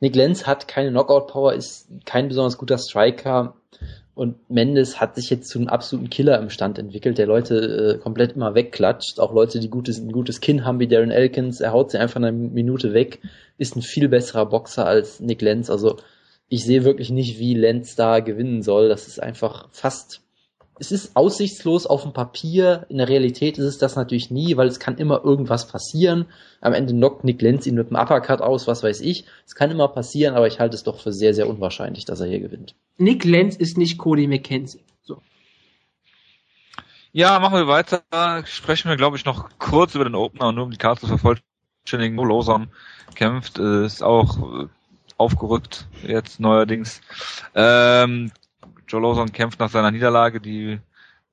Nick 0.00 0.16
Lenz 0.16 0.46
hat 0.46 0.66
keine 0.66 0.90
Knockout-Power, 0.90 1.52
ist 1.52 1.88
kein 2.04 2.28
besonders 2.28 2.58
guter 2.58 2.78
Striker 2.78 3.54
und 4.14 4.48
Mendes 4.48 5.00
hat 5.00 5.16
sich 5.16 5.28
jetzt 5.28 5.48
zu 5.48 5.58
einem 5.58 5.68
absoluten 5.68 6.08
Killer 6.08 6.38
im 6.38 6.48
Stand 6.48 6.78
entwickelt, 6.78 7.18
der 7.18 7.26
Leute 7.26 7.96
äh, 7.96 7.98
komplett 7.98 8.32
immer 8.32 8.54
wegklatscht. 8.54 9.18
Auch 9.18 9.34
Leute, 9.34 9.58
die 9.58 9.68
gutes, 9.68 9.98
ein 9.98 10.12
gutes 10.12 10.40
Kinn 10.40 10.64
haben 10.64 10.78
wie 10.78 10.86
Darren 10.86 11.10
Elkins, 11.10 11.60
er 11.60 11.72
haut 11.72 11.90
sie 11.90 11.98
einfach 11.98 12.16
eine 12.16 12.32
Minute 12.32 12.94
weg, 12.94 13.20
ist 13.58 13.76
ein 13.76 13.82
viel 13.82 14.08
besserer 14.08 14.46
Boxer 14.46 14.86
als 14.86 15.20
Nick 15.20 15.42
Lenz. 15.42 15.68
Also 15.68 15.96
ich 16.48 16.64
sehe 16.64 16.84
wirklich 16.84 17.10
nicht, 17.10 17.38
wie 17.40 17.54
Lenz 17.54 17.96
da 17.96 18.20
gewinnen 18.20 18.62
soll. 18.62 18.88
Das 18.88 19.08
ist 19.08 19.20
einfach 19.20 19.68
fast 19.72 20.23
es 20.78 20.90
ist 20.90 21.14
aussichtslos 21.14 21.86
auf 21.86 22.02
dem 22.02 22.12
Papier. 22.12 22.86
In 22.88 22.98
der 22.98 23.08
Realität 23.08 23.58
ist 23.58 23.64
es 23.64 23.78
das 23.78 23.94
natürlich 23.94 24.30
nie, 24.30 24.56
weil 24.56 24.66
es 24.66 24.80
kann 24.80 24.98
immer 24.98 25.24
irgendwas 25.24 25.68
passieren. 25.68 26.26
Am 26.60 26.72
Ende 26.72 26.92
knockt 26.92 27.22
Nick 27.22 27.40
Lenz 27.42 27.66
ihn 27.66 27.76
mit 27.76 27.88
einem 27.88 28.02
Uppercut 28.02 28.40
aus, 28.40 28.66
was 28.66 28.82
weiß 28.82 29.00
ich. 29.00 29.24
Es 29.46 29.54
kann 29.54 29.70
immer 29.70 29.88
passieren, 29.88 30.34
aber 30.34 30.48
ich 30.48 30.58
halte 30.58 30.74
es 30.74 30.82
doch 30.82 30.98
für 30.98 31.12
sehr, 31.12 31.32
sehr 31.32 31.48
unwahrscheinlich, 31.48 32.04
dass 32.04 32.20
er 32.20 32.26
hier 32.26 32.40
gewinnt. 32.40 32.74
Nick 32.98 33.24
Lenz 33.24 33.54
ist 33.54 33.78
nicht 33.78 33.98
Cody 33.98 34.26
McKenzie. 34.26 34.80
So. 35.02 35.22
Ja, 37.12 37.38
machen 37.38 37.54
wir 37.54 37.68
weiter. 37.68 38.02
Sprechen 38.44 38.88
wir, 38.88 38.96
glaube 38.96 39.16
ich, 39.16 39.24
noch 39.24 39.50
kurz 39.58 39.94
über 39.94 40.04
den 40.04 40.16
Opener 40.16 40.48
und 40.48 40.56
nur 40.56 40.64
um 40.64 40.70
die 40.72 40.76
Karte 40.76 41.02
zu 41.02 41.06
vervollständigen. 41.06 42.16
Losam 42.16 42.68
kämpft, 43.14 43.60
äh, 43.60 43.86
ist 43.86 44.02
auch 44.02 44.38
äh, 44.38 44.66
aufgerückt 45.18 45.86
jetzt 46.02 46.40
neuerdings. 46.40 47.00
Ähm, 47.54 48.32
Joe 48.88 49.00
Lawson 49.00 49.32
kämpft 49.32 49.60
nach 49.60 49.70
seiner 49.70 49.90
Niederlage, 49.90 50.40
die 50.40 50.80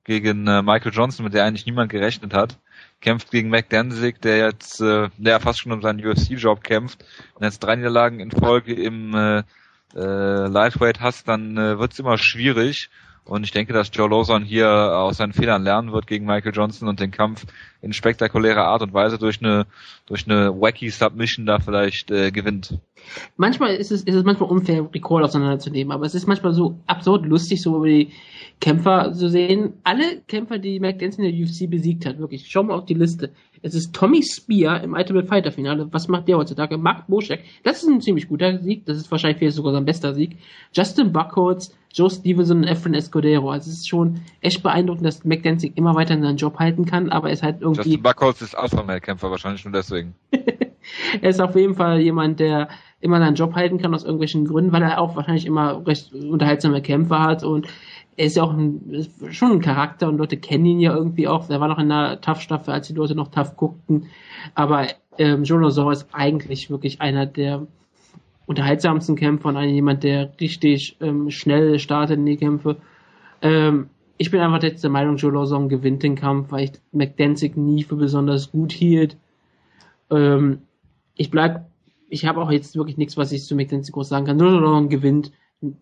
gegen 0.04 0.46
äh, 0.46 0.62
Michael 0.62 0.92
Johnson, 0.92 1.24
mit 1.24 1.34
der 1.34 1.44
eigentlich 1.44 1.66
niemand 1.66 1.90
gerechnet 1.90 2.34
hat, 2.34 2.58
kämpft 3.00 3.30
gegen 3.30 3.50
Mac 3.50 3.68
Danzig, 3.68 4.20
der 4.20 4.38
jetzt, 4.38 4.80
äh, 4.80 5.08
der 5.16 5.40
fast 5.40 5.60
schon 5.60 5.72
um 5.72 5.82
seinen 5.82 6.04
UFC-Job 6.04 6.62
kämpft 6.62 7.04
und 7.34 7.44
jetzt 7.44 7.60
drei 7.60 7.76
Niederlagen 7.76 8.20
in 8.20 8.30
Folge 8.30 8.74
im 8.74 9.14
äh, 9.14 9.42
äh, 9.94 10.46
Lightweight 10.48 11.00
hast, 11.00 11.28
dann 11.28 11.56
äh, 11.56 11.78
wird's 11.78 11.98
immer 11.98 12.18
schwierig. 12.18 12.90
Und 13.24 13.44
ich 13.44 13.52
denke, 13.52 13.72
dass 13.72 13.90
Joe 13.92 14.10
Lawson 14.10 14.42
hier 14.42 14.68
aus 14.68 15.18
seinen 15.18 15.32
Fehlern 15.32 15.62
lernen 15.62 15.92
wird 15.92 16.08
gegen 16.08 16.26
Michael 16.26 16.52
Johnson 16.54 16.88
und 16.88 16.98
den 16.98 17.12
Kampf 17.12 17.46
in 17.80 17.92
spektakulärer 17.92 18.64
Art 18.64 18.82
und 18.82 18.92
Weise 18.92 19.16
durch 19.16 19.40
eine 19.40 19.66
durch 20.06 20.28
eine 20.28 20.60
wacky 20.60 20.90
Submission 20.90 21.46
da 21.46 21.60
vielleicht 21.60 22.10
äh, 22.10 22.32
gewinnt. 22.32 22.78
Manchmal 23.36 23.76
ist 23.76 23.92
es 23.92 24.02
ist 24.02 24.14
es 24.14 24.24
manchmal 24.24 24.50
unfair, 24.50 24.88
Recall 24.92 25.22
auseinanderzunehmen, 25.22 25.92
aber 25.92 26.04
es 26.04 26.16
ist 26.16 26.26
manchmal 26.26 26.52
so 26.52 26.80
absurd 26.86 27.24
lustig, 27.24 27.62
so 27.62 27.76
über 27.76 27.86
die 27.86 28.10
Kämpfer 28.60 29.12
zu 29.12 29.28
sehen. 29.28 29.74
Alle 29.84 30.20
Kämpfer, 30.26 30.58
die 30.58 30.80
Mac 30.80 30.98
Denson 30.98 31.24
in 31.24 31.36
der 31.36 31.44
UFC 31.44 31.70
besiegt 31.70 32.06
hat, 32.06 32.18
wirklich. 32.18 32.48
Schau 32.48 32.64
mal 32.64 32.74
auf 32.74 32.86
die 32.86 32.94
Liste. 32.94 33.30
Es 33.62 33.74
ist 33.74 33.94
Tommy 33.94 34.22
Spear 34.22 34.82
im 34.82 34.94
Ultimate 34.94 35.26
Fighter 35.26 35.52
Finale. 35.52 35.86
Was 35.92 36.08
macht 36.08 36.26
der 36.26 36.36
heutzutage? 36.36 36.76
Mark 36.78 37.06
Boschek. 37.06 37.44
Das 37.62 37.82
ist 37.82 37.88
ein 37.88 38.00
ziemlich 38.00 38.28
guter 38.28 38.58
Sieg. 38.58 38.84
Das 38.86 38.96
ist 38.96 39.10
wahrscheinlich 39.10 39.38
vielleicht 39.38 39.56
sogar 39.56 39.72
sein 39.72 39.84
bester 39.84 40.14
Sieg. 40.14 40.36
Justin 40.72 41.12
Buckholz, 41.12 41.72
Joe 41.94 42.10
Stevenson 42.10 42.58
und 42.58 42.64
Efren 42.64 42.94
Escudero. 42.94 43.50
Also 43.50 43.70
es 43.70 43.78
ist 43.78 43.88
schon 43.88 44.20
echt 44.40 44.64
beeindruckend, 44.64 45.06
dass 45.06 45.24
McDancing 45.24 45.74
immer 45.76 45.94
weiter 45.94 46.14
in 46.14 46.22
seinen 46.22 46.38
Job 46.38 46.58
halten 46.58 46.86
kann, 46.86 47.10
aber 47.10 47.28
er 47.28 47.34
ist 47.34 47.44
halt 47.44 47.60
irgendwie... 47.60 47.90
Justin 47.90 48.02
Buckholz 48.02 48.42
ist 48.42 48.56
Alpha-Male-Kämpfer 48.56 49.30
wahrscheinlich 49.30 49.64
nur 49.64 49.72
deswegen. 49.72 50.14
er 51.22 51.30
ist 51.30 51.40
auf 51.40 51.54
jeden 51.54 51.76
Fall 51.76 52.00
jemand, 52.00 52.40
der 52.40 52.68
immer 53.00 53.18
seinen 53.18 53.36
Job 53.36 53.54
halten 53.54 53.78
kann 53.78 53.94
aus 53.94 54.04
irgendwelchen 54.04 54.44
Gründen, 54.44 54.72
weil 54.72 54.82
er 54.82 55.00
auch 55.00 55.14
wahrscheinlich 55.14 55.46
immer 55.46 55.86
recht 55.86 56.12
unterhaltsame 56.12 56.82
Kämpfer 56.82 57.20
hat 57.20 57.44
und 57.44 57.68
er 58.16 58.26
ist 58.26 58.36
ja 58.36 58.42
auch 58.42 58.52
ein, 58.52 59.06
schon 59.30 59.52
ein 59.52 59.60
Charakter 59.60 60.08
und 60.08 60.18
Leute 60.18 60.36
kennen 60.36 60.66
ihn 60.66 60.80
ja 60.80 60.94
irgendwie 60.94 61.28
auch. 61.28 61.48
Er 61.48 61.60
war 61.60 61.68
noch 61.68 61.78
in 61.78 61.88
der 61.88 62.20
Tough-Staffel, 62.20 62.72
als 62.72 62.88
die 62.88 62.94
Leute 62.94 63.14
noch 63.14 63.28
Tough 63.28 63.56
guckten. 63.56 64.06
Aber 64.54 64.86
ähm, 65.18 65.44
Lazar 65.44 65.92
ist 65.92 66.08
eigentlich 66.12 66.70
wirklich 66.70 67.00
einer 67.00 67.26
der 67.26 67.66
unterhaltsamsten 68.46 69.16
Kämpfer 69.16 69.48
und 69.48 69.62
jemand, 69.62 70.04
der 70.04 70.32
richtig 70.40 70.96
ähm, 71.00 71.30
schnell 71.30 71.78
startet 71.78 72.18
in 72.18 72.26
die 72.26 72.36
Kämpfe. 72.36 72.76
Ähm, 73.40 73.88
ich 74.18 74.30
bin 74.30 74.40
einfach 74.40 74.62
jetzt 74.62 74.84
der 74.84 74.90
Meinung, 74.90 75.16
Joe 75.16 75.32
Lawson 75.32 75.68
gewinnt 75.68 76.02
den 76.02 76.14
Kampf, 76.14 76.52
weil 76.52 76.64
ich 76.64 76.72
McDanzig 76.92 77.56
nie 77.56 77.82
für 77.82 77.96
besonders 77.96 78.52
gut 78.52 78.72
hielt. 78.72 79.16
Ähm, 80.10 80.58
ich 81.14 81.30
bleib, 81.30 81.66
ich 82.10 82.26
habe 82.26 82.40
auch 82.42 82.50
jetzt 82.50 82.76
wirklich 82.76 82.98
nichts, 82.98 83.16
was 83.16 83.32
ich 83.32 83.44
zu 83.44 83.54
McDanzig 83.54 83.94
groß 83.94 84.10
sagen 84.10 84.26
kann. 84.26 84.38
Joe 84.38 84.50
Lawson 84.50 84.90
gewinnt 84.90 85.32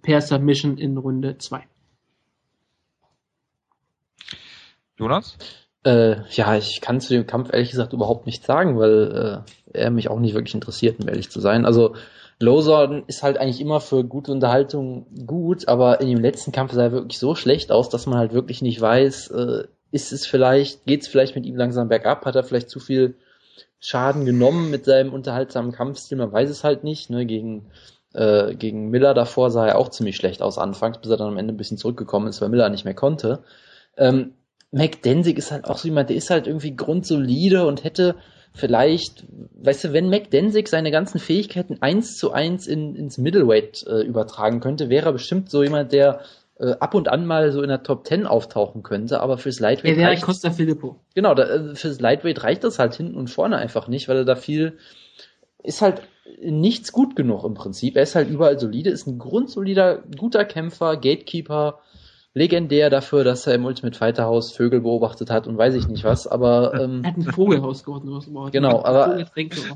per 0.03 0.21
Submission 0.21 0.79
in 0.79 0.97
Runde 0.97 1.39
2. 1.39 1.65
Jonas? 5.01 5.37
Äh, 5.85 6.17
ja, 6.31 6.57
ich 6.57 6.81
kann 6.81 7.01
zu 7.01 7.15
dem 7.15 7.27
Kampf 7.27 7.53
ehrlich 7.53 7.71
gesagt 7.71 7.93
überhaupt 7.93 8.27
nichts 8.27 8.47
sagen, 8.47 8.79
weil 8.79 9.45
äh, 9.73 9.79
er 9.79 9.91
mich 9.91 10.11
auch 10.11 10.21
nicht 10.21 10.35
wirklich 10.35 10.55
interessiert, 10.55 11.01
um 11.01 11.09
ehrlich 11.09 11.31
zu 11.31 11.41
sein. 11.41 11.65
Also 11.65 11.95
Lawson 12.39 13.05
ist 13.07 13.23
halt 13.23 13.39
eigentlich 13.39 13.61
immer 13.61 13.81
für 13.81 14.05
gute 14.05 14.33
Unterhaltung 14.33 15.07
gut, 15.27 15.69
aber 15.69 16.01
in 16.01 16.09
dem 16.09 16.21
letzten 16.21 16.53
Kampf 16.53 16.73
sah 16.73 16.85
er 16.85 16.93
wirklich 16.93 17.19
so 17.19 17.35
schlecht 17.35 17.73
aus, 17.73 17.89
dass 17.89 18.07
man 18.07 18.19
halt 18.19 18.33
wirklich 18.33 18.63
nicht 18.63 18.81
weiß, 18.81 19.31
äh, 19.31 19.65
ist 19.91 20.13
es 20.13 20.27
vielleicht, 20.27 20.85
geht 20.87 21.03
es 21.03 21.09
vielleicht 21.09 21.35
mit 21.35 21.47
ihm 21.47 21.57
langsam 21.57 21.89
bergab, 21.89 22.25
hat 22.25 22.37
er 22.37 22.45
vielleicht 22.45 22.71
zu 22.71 22.79
viel 22.79 23.17
Schaden 23.81 24.27
genommen 24.27 24.71
mit 24.71 24.85
seinem 24.85 25.13
unterhaltsamen 25.13 25.73
Kampfstil, 25.73 26.19
man 26.19 26.33
weiß 26.33 26.51
es 26.51 26.65
halt 26.65 26.85
nicht. 26.85 27.09
Ne? 27.09 27.25
Gegen, 27.25 27.71
äh, 28.13 28.55
gegen 28.55 28.91
Miller 28.91 29.15
davor 29.15 29.51
sah 29.51 29.67
er 29.67 29.79
auch 29.79 29.89
ziemlich 29.89 30.17
schlecht 30.17 30.43
aus 30.43 30.59
anfangs, 30.59 30.99
bis 30.99 31.11
er 31.11 31.17
dann 31.17 31.29
am 31.29 31.39
Ende 31.39 31.55
ein 31.55 31.57
bisschen 31.57 31.79
zurückgekommen 31.79 32.29
ist, 32.29 32.41
weil 32.41 32.51
Miller 32.51 32.69
nicht 32.69 32.85
mehr 32.85 32.95
konnte. 32.95 33.43
Ähm, 33.97 34.35
Mac 34.73 35.03
Densig 35.03 35.39
ist 35.39 35.51
halt 35.51 35.67
auch 35.67 35.79
so 35.79 35.89
jemand, 35.89 36.11
der 36.11 36.17
ist 36.17 36.31
halt 36.31 36.47
irgendwie 36.47 36.77
grundsolide 36.77 37.67
und 37.67 37.85
hätte 37.85 38.17
vielleicht, 38.53 39.25
weißt 39.63 39.85
du, 39.85 39.93
wenn 39.93 40.11
Mac 40.11 40.31
Densig 40.31 40.69
seine 40.69 40.91
ganzen 40.91 41.19
Fähigkeiten 41.19 41.79
eins 41.81 42.17
zu 42.17 42.33
eins 42.33 42.67
in, 42.67 42.95
ins 42.95 43.19
Middleweight 43.19 43.85
äh, 43.87 44.03
übertragen 44.03 44.61
könnte, 44.61 44.89
wäre 44.89 45.07
er 45.07 45.13
bestimmt 45.13 45.51
so 45.51 45.63
jemand, 45.63 45.93
der 45.93 46.21
äh, 46.59 46.73
ab 46.79 46.95
und 46.95 47.09
an 47.09 47.27
mal 47.27 47.53
so 47.53 47.63
in 47.63 47.69
der 47.69 47.83
Top 47.83 48.07
10 48.07 48.27
auftauchen 48.27 48.83
könnte, 48.83 49.21
aber 49.21 49.39
fürs 49.39 49.61
Lightweight. 49.61 49.97
Er 49.97 50.11
wäre 50.11 50.21
Costa 50.21 50.51
Filippo. 50.51 50.97
Genau, 51.15 51.35
da, 51.35 51.45
äh, 51.45 51.75
fürs 51.75 52.01
Lightweight 52.01 52.43
reicht 52.43 52.65
das 52.65 52.79
halt 52.79 52.95
hinten 52.95 53.17
und 53.17 53.29
vorne 53.29 53.57
einfach 53.57 53.89
nicht, 53.89 54.09
weil 54.09 54.19
er 54.19 54.25
da 54.25 54.37
viel, 54.37 54.79
ist 55.63 55.83
halt 55.83 56.03
nichts 56.43 56.93
gut 56.93 57.17
genug 57.17 57.45
im 57.45 57.55
Prinzip. 57.55 57.97
Er 57.97 58.03
ist 58.03 58.15
halt 58.15 58.29
überall 58.31 58.59
solide, 58.59 58.91
ist 58.91 59.07
ein 59.07 59.19
grundsolider, 59.19 60.03
guter 60.19 60.45
Kämpfer, 60.45 60.97
Gatekeeper, 60.97 61.81
legendär 62.35 62.91
dafür, 62.91 63.25
dass 63.25 63.47
er 63.47 63.55
im 63.55 63.65
Ultimate 63.65 63.97
Fighter 63.97 64.25
Haus 64.25 64.53
Vögel 64.53 64.81
beobachtet 64.81 65.31
hat 65.31 65.47
und 65.47 65.59
weiß 65.59 65.75
ich 65.75 65.89
nicht 65.89 66.05
was, 66.05 66.27
aber 66.27 66.75
ähm, 66.81 67.03
er 67.03 67.11
hat 67.11 67.17
ein 67.17 67.25
Vogelhaus 67.25 67.85
geordnet. 67.85 68.53
Genau, 68.53 68.85
aber 68.85 69.25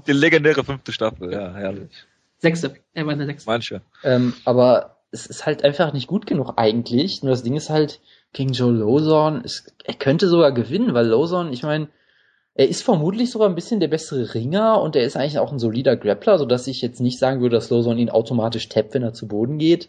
die 0.06 0.12
legendäre 0.12 0.62
fünfte 0.62 0.92
Staffel, 0.92 1.32
ja, 1.32 1.52
herrlich. 1.52 1.90
Sechste, 2.38 2.74
er 2.92 3.06
war 3.06 3.12
in 3.12 3.18
der 3.18 3.26
sechsten. 3.26 3.50
Manche. 3.50 3.80
Ähm, 4.02 4.34
aber 4.44 4.98
es 5.10 5.26
ist 5.26 5.46
halt 5.46 5.64
einfach 5.64 5.92
nicht 5.92 6.06
gut 6.06 6.26
genug 6.26 6.54
eigentlich. 6.56 7.22
Nur 7.22 7.30
das 7.30 7.42
Ding 7.42 7.56
ist 7.56 7.70
halt, 7.70 8.00
gegen 8.32 8.52
Joe 8.52 8.72
Lozon, 8.72 9.44
er 9.84 9.94
könnte 9.94 10.28
sogar 10.28 10.52
gewinnen, 10.52 10.92
weil 10.92 11.06
Lozon, 11.06 11.52
ich 11.52 11.62
meine, 11.62 11.88
er 12.54 12.68
ist 12.68 12.82
vermutlich 12.82 13.30
sogar 13.30 13.48
ein 13.48 13.54
bisschen 13.54 13.80
der 13.80 13.88
bessere 13.88 14.34
Ringer 14.34 14.80
und 14.80 14.94
er 14.94 15.04
ist 15.04 15.16
eigentlich 15.16 15.38
auch 15.38 15.50
ein 15.50 15.58
solider 15.58 15.96
Grappler, 15.96 16.38
sodass 16.38 16.66
ich 16.66 16.82
jetzt 16.82 17.00
nicht 17.00 17.18
sagen 17.18 17.40
würde, 17.40 17.56
dass 17.56 17.70
Lozon 17.70 17.98
ihn 17.98 18.10
automatisch 18.10 18.68
tappt, 18.68 18.94
wenn 18.94 19.02
er 19.02 19.12
zu 19.12 19.26
Boden 19.26 19.58
geht. 19.58 19.88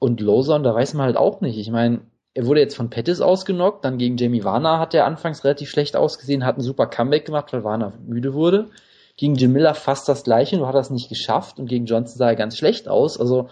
Und 0.00 0.20
Lawson, 0.20 0.64
da 0.64 0.74
weiß 0.74 0.94
man 0.94 1.06
halt 1.06 1.16
auch 1.16 1.40
nicht. 1.42 1.58
Ich 1.58 1.70
meine, 1.70 2.00
er 2.34 2.46
wurde 2.46 2.60
jetzt 2.60 2.74
von 2.74 2.90
Pettis 2.90 3.20
ausgenockt, 3.20 3.84
dann 3.84 3.98
gegen 3.98 4.16
Jamie 4.16 4.42
Warner 4.42 4.78
hat 4.80 4.94
er 4.94 5.04
anfangs 5.04 5.44
relativ 5.44 5.68
schlecht 5.68 5.94
ausgesehen, 5.94 6.44
hat 6.44 6.58
ein 6.58 6.62
super 6.62 6.86
Comeback 6.86 7.26
gemacht, 7.26 7.52
weil 7.52 7.64
Warner 7.64 7.92
müde 8.04 8.34
wurde. 8.34 8.70
Gegen 9.16 9.34
Jim 9.34 9.52
Miller 9.52 9.74
fast 9.74 10.08
das 10.08 10.24
gleiche, 10.24 10.56
nur 10.56 10.66
hat 10.66 10.74
er 10.74 10.80
es 10.80 10.90
nicht 10.90 11.10
geschafft 11.10 11.58
und 11.58 11.66
gegen 11.66 11.84
Johnson 11.84 12.16
sah 12.16 12.28
er 12.28 12.36
ganz 12.36 12.56
schlecht 12.56 12.88
aus. 12.88 13.20
Also 13.20 13.50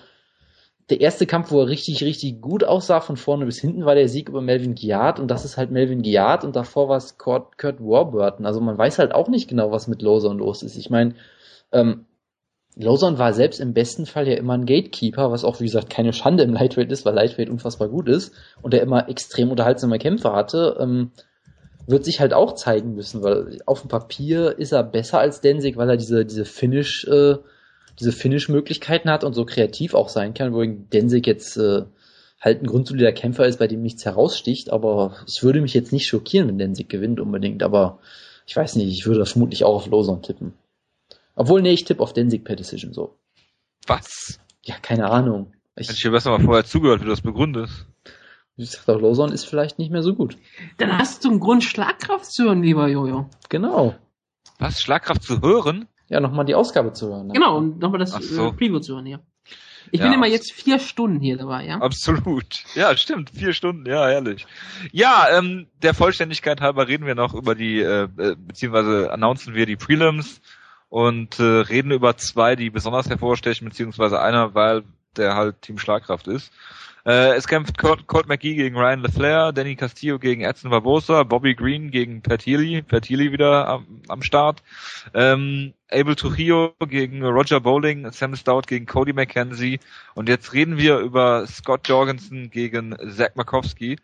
der 0.88 1.02
erste 1.02 1.26
Kampf, 1.26 1.50
wo 1.50 1.60
er 1.60 1.68
richtig, 1.68 2.02
richtig 2.02 2.40
gut 2.40 2.64
aussah, 2.64 3.02
von 3.02 3.18
vorne 3.18 3.44
bis 3.44 3.60
hinten, 3.60 3.84
war 3.84 3.94
der 3.94 4.08
Sieg 4.08 4.30
über 4.30 4.40
Melvin 4.40 4.74
Giard 4.74 5.20
und 5.20 5.30
das 5.30 5.44
ist 5.44 5.58
halt 5.58 5.70
Melvin 5.70 6.00
Giard 6.00 6.44
und 6.44 6.56
davor 6.56 6.88
war 6.88 6.96
es 6.96 7.18
Kurt, 7.18 7.58
Kurt 7.58 7.80
Warburton. 7.80 8.46
Also 8.46 8.60
man 8.60 8.78
weiß 8.78 8.98
halt 8.98 9.12
auch 9.12 9.28
nicht 9.28 9.48
genau, 9.48 9.70
was 9.70 9.88
mit 9.88 10.00
Lawson 10.00 10.38
los 10.38 10.62
ist. 10.62 10.78
Ich 10.78 10.88
meine, 10.88 11.14
ähm, 11.72 12.06
Lawson 12.80 13.18
war 13.18 13.32
selbst 13.32 13.58
im 13.58 13.74
besten 13.74 14.06
Fall 14.06 14.28
ja 14.28 14.36
immer 14.36 14.54
ein 14.54 14.66
Gatekeeper, 14.66 15.32
was 15.32 15.44
auch 15.44 15.58
wie 15.60 15.64
gesagt 15.64 15.90
keine 15.90 16.12
Schande 16.12 16.44
im 16.44 16.54
Lightweight 16.54 16.92
ist, 16.92 17.04
weil 17.04 17.14
Lightweight 17.14 17.50
unfassbar 17.50 17.88
gut 17.88 18.08
ist 18.08 18.32
und 18.62 18.72
er 18.72 18.82
immer 18.82 19.08
extrem 19.08 19.50
unterhaltsame 19.50 19.98
Kämpfe 19.98 20.32
hatte. 20.32 20.76
Ähm, 20.78 21.10
wird 21.88 22.04
sich 22.04 22.20
halt 22.20 22.34
auch 22.34 22.54
zeigen 22.54 22.94
müssen, 22.94 23.22
weil 23.22 23.60
auf 23.64 23.80
dem 23.80 23.88
Papier 23.88 24.58
ist 24.58 24.72
er 24.72 24.84
besser 24.84 25.18
als 25.18 25.40
Densig, 25.40 25.76
weil 25.78 25.88
er 25.88 25.96
diese, 25.96 26.26
diese 26.26 26.44
Finish, 26.44 27.04
äh, 27.08 27.36
diese 27.98 28.12
Finish-Möglichkeiten 28.12 29.10
hat 29.10 29.24
und 29.24 29.32
so 29.32 29.46
kreativ 29.46 29.94
auch 29.94 30.10
sein 30.10 30.34
kann, 30.34 30.52
wohingegen 30.52 30.90
Densig 30.90 31.26
jetzt 31.26 31.56
äh, 31.56 31.84
halt 32.40 32.62
ein 32.62 32.66
grundsolider 32.66 33.12
Kämpfer 33.12 33.46
ist, 33.46 33.58
bei 33.58 33.66
dem 33.66 33.82
nichts 33.82 34.04
heraussticht, 34.04 34.70
aber 34.70 35.16
ich 35.26 35.42
würde 35.42 35.62
mich 35.62 35.74
jetzt 35.74 35.92
nicht 35.92 36.06
schockieren, 36.06 36.46
wenn 36.46 36.58
Densig 36.58 36.90
gewinnt 36.90 37.20
unbedingt, 37.20 37.62
aber 37.62 37.98
ich 38.46 38.54
weiß 38.54 38.76
nicht, 38.76 38.92
ich 38.92 39.06
würde 39.06 39.24
vermutlich 39.24 39.64
auch 39.64 39.74
auf 39.74 39.86
Lawson 39.86 40.22
tippen. 40.22 40.52
Obwohl, 41.38 41.62
nee, 41.62 41.72
ich 41.72 41.84
tippe 41.84 42.02
auf 42.02 42.12
Densig 42.12 42.44
per 42.44 42.56
Decision 42.56 42.92
so. 42.92 43.16
Was? 43.86 44.40
Ja, 44.64 44.74
keine 44.82 45.08
Ahnung. 45.08 45.52
Ich 45.76 45.86
Hätte 45.88 45.96
ich 45.96 46.02
dir 46.02 46.10
besser 46.10 46.30
mal 46.30 46.40
vorher 46.44 46.64
zugehört, 46.64 47.00
wie 47.00 47.04
du 47.04 47.10
das 47.10 47.20
begründest. 47.20 47.86
Ich 48.56 48.70
sag 48.72 48.86
doch, 48.86 49.00
Lawson 49.00 49.30
ist 49.30 49.44
vielleicht 49.44 49.78
nicht 49.78 49.92
mehr 49.92 50.02
so 50.02 50.14
gut. 50.16 50.36
Dann 50.78 50.98
hast 50.98 51.24
du 51.24 51.30
einen 51.30 51.38
Grund, 51.38 51.62
Schlagkraft 51.62 52.26
zu 52.26 52.44
hören, 52.44 52.62
lieber 52.64 52.88
Jojo. 52.88 53.30
Genau. 53.48 53.94
Was? 54.58 54.80
Schlagkraft 54.80 55.22
zu 55.22 55.40
hören? 55.40 55.86
Ja, 56.08 56.18
nochmal 56.18 56.44
die 56.44 56.56
Ausgabe 56.56 56.92
zu 56.92 57.06
hören. 57.08 57.28
Ne? 57.28 57.34
Genau, 57.34 57.56
und 57.58 57.78
nochmal 57.78 58.00
das 58.00 58.14
Ach 58.14 58.20
so. 58.20 58.48
äh, 58.48 58.52
Preview 58.52 58.80
zu 58.80 58.94
hören 58.94 59.06
hier. 59.06 59.20
Ich 59.92 60.00
Ja, 60.00 60.06
bin 60.06 60.14
immer 60.14 60.26
jetzt 60.26 60.50
vier 60.52 60.80
Stunden 60.80 61.20
hier 61.20 61.36
dabei, 61.36 61.66
ja? 61.66 61.76
Absolut. 61.80 62.64
Ja, 62.74 62.96
stimmt. 62.96 63.30
Vier 63.30 63.52
Stunden, 63.52 63.86
ja, 63.86 64.10
ehrlich. 64.10 64.44
Ja, 64.90 65.28
ähm, 65.38 65.68
der 65.82 65.94
Vollständigkeit 65.94 66.60
halber 66.60 66.88
reden 66.88 67.06
wir 67.06 67.14
noch 67.14 67.32
über 67.34 67.54
die, 67.54 67.78
äh, 67.80 68.08
äh, 68.18 68.34
beziehungsweise 68.36 69.12
announcen 69.12 69.54
wir 69.54 69.66
die 69.66 69.76
Prelims 69.76 70.40
und 70.88 71.38
äh, 71.38 71.42
reden 71.42 71.90
über 71.90 72.16
zwei, 72.16 72.56
die 72.56 72.70
besonders 72.70 73.08
hervorstechen, 73.08 73.68
beziehungsweise 73.68 74.20
einer, 74.20 74.54
weil 74.54 74.84
der 75.16 75.34
halt 75.34 75.62
Team 75.62 75.78
Schlagkraft 75.78 76.28
ist. 76.28 76.52
Äh, 77.08 77.36
es 77.36 77.48
kämpft 77.48 77.78
Colt, 77.78 78.06
Colt 78.06 78.28
McGee 78.28 78.54
gegen 78.54 78.76
Ryan 78.76 79.00
LeFlair, 79.00 79.52
Danny 79.52 79.76
Castillo 79.76 80.18
gegen 80.18 80.42
Edson 80.42 80.70
Barbosa, 80.70 81.22
Bobby 81.22 81.54
Green 81.54 81.90
gegen 81.90 82.20
Pat 82.22 82.44
Healy, 82.44 82.82
Pat 82.82 83.08
Healy 83.08 83.32
wieder 83.32 83.66
am, 83.66 84.02
am 84.08 84.22
Start, 84.22 84.62
ähm, 85.14 85.72
Abel 85.90 86.16
Trujillo 86.16 86.74
gegen 86.86 87.24
Roger 87.24 87.60
Bowling, 87.60 88.12
Sam 88.12 88.36
Stout 88.36 88.62
gegen 88.66 88.84
Cody 88.84 89.14
McKenzie. 89.14 89.80
Und 90.14 90.28
jetzt 90.28 90.52
reden 90.52 90.76
wir 90.76 90.98
über 90.98 91.46
Scott 91.46 91.88
Jorgensen 91.88 92.50
gegen 92.50 92.94
Zach 93.10 93.30
Makowski, 93.36 93.96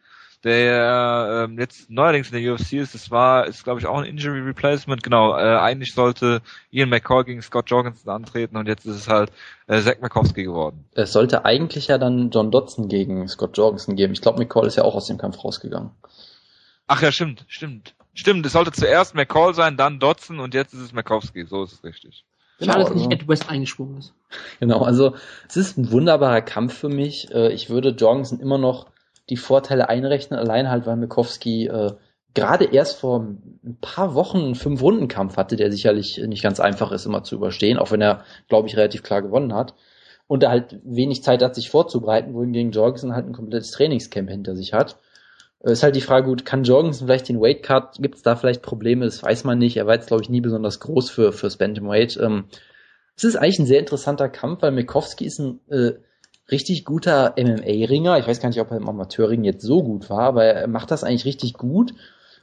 der 0.44 1.46
ähm, 1.48 1.58
jetzt 1.58 1.90
neuerdings 1.90 2.30
in 2.30 2.42
der 2.42 2.52
UFC 2.54 2.74
ist. 2.74 2.94
Das 2.94 3.10
war, 3.10 3.46
ist 3.46 3.64
glaube 3.64 3.80
ich 3.80 3.86
auch 3.86 3.98
ein 3.98 4.04
Injury 4.04 4.40
Replacement. 4.40 5.02
Genau, 5.02 5.36
äh, 5.36 5.56
eigentlich 5.58 5.94
sollte 5.94 6.42
Ian 6.70 6.90
McCall 6.90 7.24
gegen 7.24 7.42
Scott 7.42 7.70
Jorgensen 7.70 8.08
antreten 8.10 8.56
und 8.56 8.68
jetzt 8.68 8.86
ist 8.86 8.96
es 8.96 9.08
halt 9.08 9.32
äh, 9.66 9.80
Zach 9.80 9.96
Makowski 10.00 10.44
geworden. 10.44 10.84
Es 10.92 11.12
sollte 11.12 11.44
eigentlich 11.44 11.88
ja 11.88 11.98
dann 11.98 12.30
John 12.30 12.50
Dodson 12.50 12.88
gegen 12.88 13.26
Scott 13.28 13.56
Jorgensen 13.56 13.96
geben. 13.96 14.12
Ich 14.12 14.20
glaube, 14.20 14.38
McCall 14.38 14.66
ist 14.66 14.76
ja 14.76 14.84
auch 14.84 14.94
aus 14.94 15.06
dem 15.06 15.18
Kampf 15.18 15.42
rausgegangen. 15.42 15.90
Ach 16.86 17.00
ja, 17.02 17.10
stimmt, 17.10 17.44
stimmt. 17.48 17.94
Stimmt, 18.12 18.46
es 18.46 18.52
sollte 18.52 18.70
zuerst 18.70 19.14
McCall 19.14 19.54
sein, 19.54 19.76
dann 19.76 19.98
Dodson 19.98 20.38
und 20.38 20.54
jetzt 20.54 20.72
ist 20.74 20.80
es 20.80 20.92
Makowski. 20.92 21.46
So 21.46 21.64
ist 21.64 21.72
es 21.72 21.84
richtig. 21.84 22.24
Schade, 22.60 22.78
dass 22.80 22.90
also- 22.90 23.08
nicht 23.08 23.12
Ed 23.12 23.26
West 23.26 23.50
eingesprungen 23.50 23.98
ist. 23.98 24.14
Genau, 24.60 24.82
also 24.82 25.14
es 25.48 25.56
ist 25.56 25.76
ein 25.76 25.90
wunderbarer 25.90 26.40
Kampf 26.42 26.74
für 26.78 26.88
mich. 26.88 27.32
Äh, 27.32 27.52
Ich 27.52 27.70
würde 27.70 27.90
Jorgensen 27.90 28.38
immer 28.40 28.58
noch 28.58 28.86
die 29.30 29.36
Vorteile 29.36 29.88
einrechnen, 29.88 30.38
allein 30.38 30.70
halt, 30.70 30.86
weil 30.86 30.96
Mikowski 30.96 31.66
äh, 31.66 31.92
gerade 32.34 32.64
erst 32.64 32.98
vor 32.98 33.20
ein 33.20 33.78
paar 33.80 34.14
Wochen 34.14 34.38
einen 34.38 34.54
Fünf-Runden-Kampf 34.54 35.36
hatte, 35.36 35.56
der 35.56 35.70
sicherlich 35.70 36.18
nicht 36.18 36.42
ganz 36.42 36.60
einfach 36.60 36.92
ist, 36.92 37.06
immer 37.06 37.22
zu 37.22 37.36
überstehen, 37.36 37.78
auch 37.78 37.92
wenn 37.92 38.00
er, 38.00 38.24
glaube 38.48 38.68
ich, 38.68 38.76
relativ 38.76 39.02
klar 39.02 39.22
gewonnen 39.22 39.54
hat. 39.54 39.74
Und 40.26 40.42
er 40.42 40.50
halt 40.50 40.80
wenig 40.84 41.22
Zeit 41.22 41.42
hat, 41.42 41.54
sich 41.54 41.70
vorzubereiten, 41.70 42.34
wohingegen 42.34 42.72
Jorgensen 42.72 43.14
halt 43.14 43.26
ein 43.26 43.34
komplettes 43.34 43.70
Trainingscamp 43.70 44.30
hinter 44.30 44.56
sich 44.56 44.72
hat. 44.72 44.98
Äh, 45.60 45.72
Ist 45.72 45.82
halt 45.82 45.96
die 45.96 46.00
Frage, 46.00 46.26
gut, 46.26 46.44
kann 46.44 46.64
Jorgensen 46.64 47.06
vielleicht 47.06 47.28
den 47.28 47.40
Weightcut, 47.40 47.98
gibt 48.00 48.16
es 48.16 48.22
da 48.22 48.34
vielleicht 48.34 48.62
Probleme, 48.62 49.04
das 49.04 49.22
weiß 49.22 49.44
man 49.44 49.58
nicht. 49.58 49.76
Er 49.76 49.86
war 49.86 49.94
jetzt, 49.94 50.08
glaube 50.08 50.22
ich, 50.22 50.30
nie 50.30 50.40
besonders 50.40 50.80
groß 50.80 51.10
für, 51.10 51.32
fürs 51.32 51.58
Bantamweight. 51.58 52.18
Ähm, 52.20 52.46
es 53.16 53.24
ist 53.24 53.36
eigentlich 53.36 53.60
ein 53.60 53.66
sehr 53.66 53.78
interessanter 53.78 54.28
Kampf, 54.28 54.62
weil 54.62 54.72
Mikowski 54.72 55.24
ist 55.26 55.38
ein 55.38 55.60
äh, 55.70 55.92
richtig 56.50 56.84
guter 56.84 57.34
MMA-Ringer. 57.36 58.18
Ich 58.18 58.26
weiß 58.26 58.40
gar 58.40 58.48
nicht, 58.48 58.60
ob 58.60 58.70
er 58.70 58.76
im 58.76 58.88
Amateurring 58.88 59.44
jetzt 59.44 59.62
so 59.62 59.82
gut 59.82 60.10
war, 60.10 60.22
aber 60.22 60.44
er 60.44 60.68
macht 60.68 60.90
das 60.90 61.04
eigentlich 61.04 61.24
richtig 61.24 61.54
gut. 61.54 61.94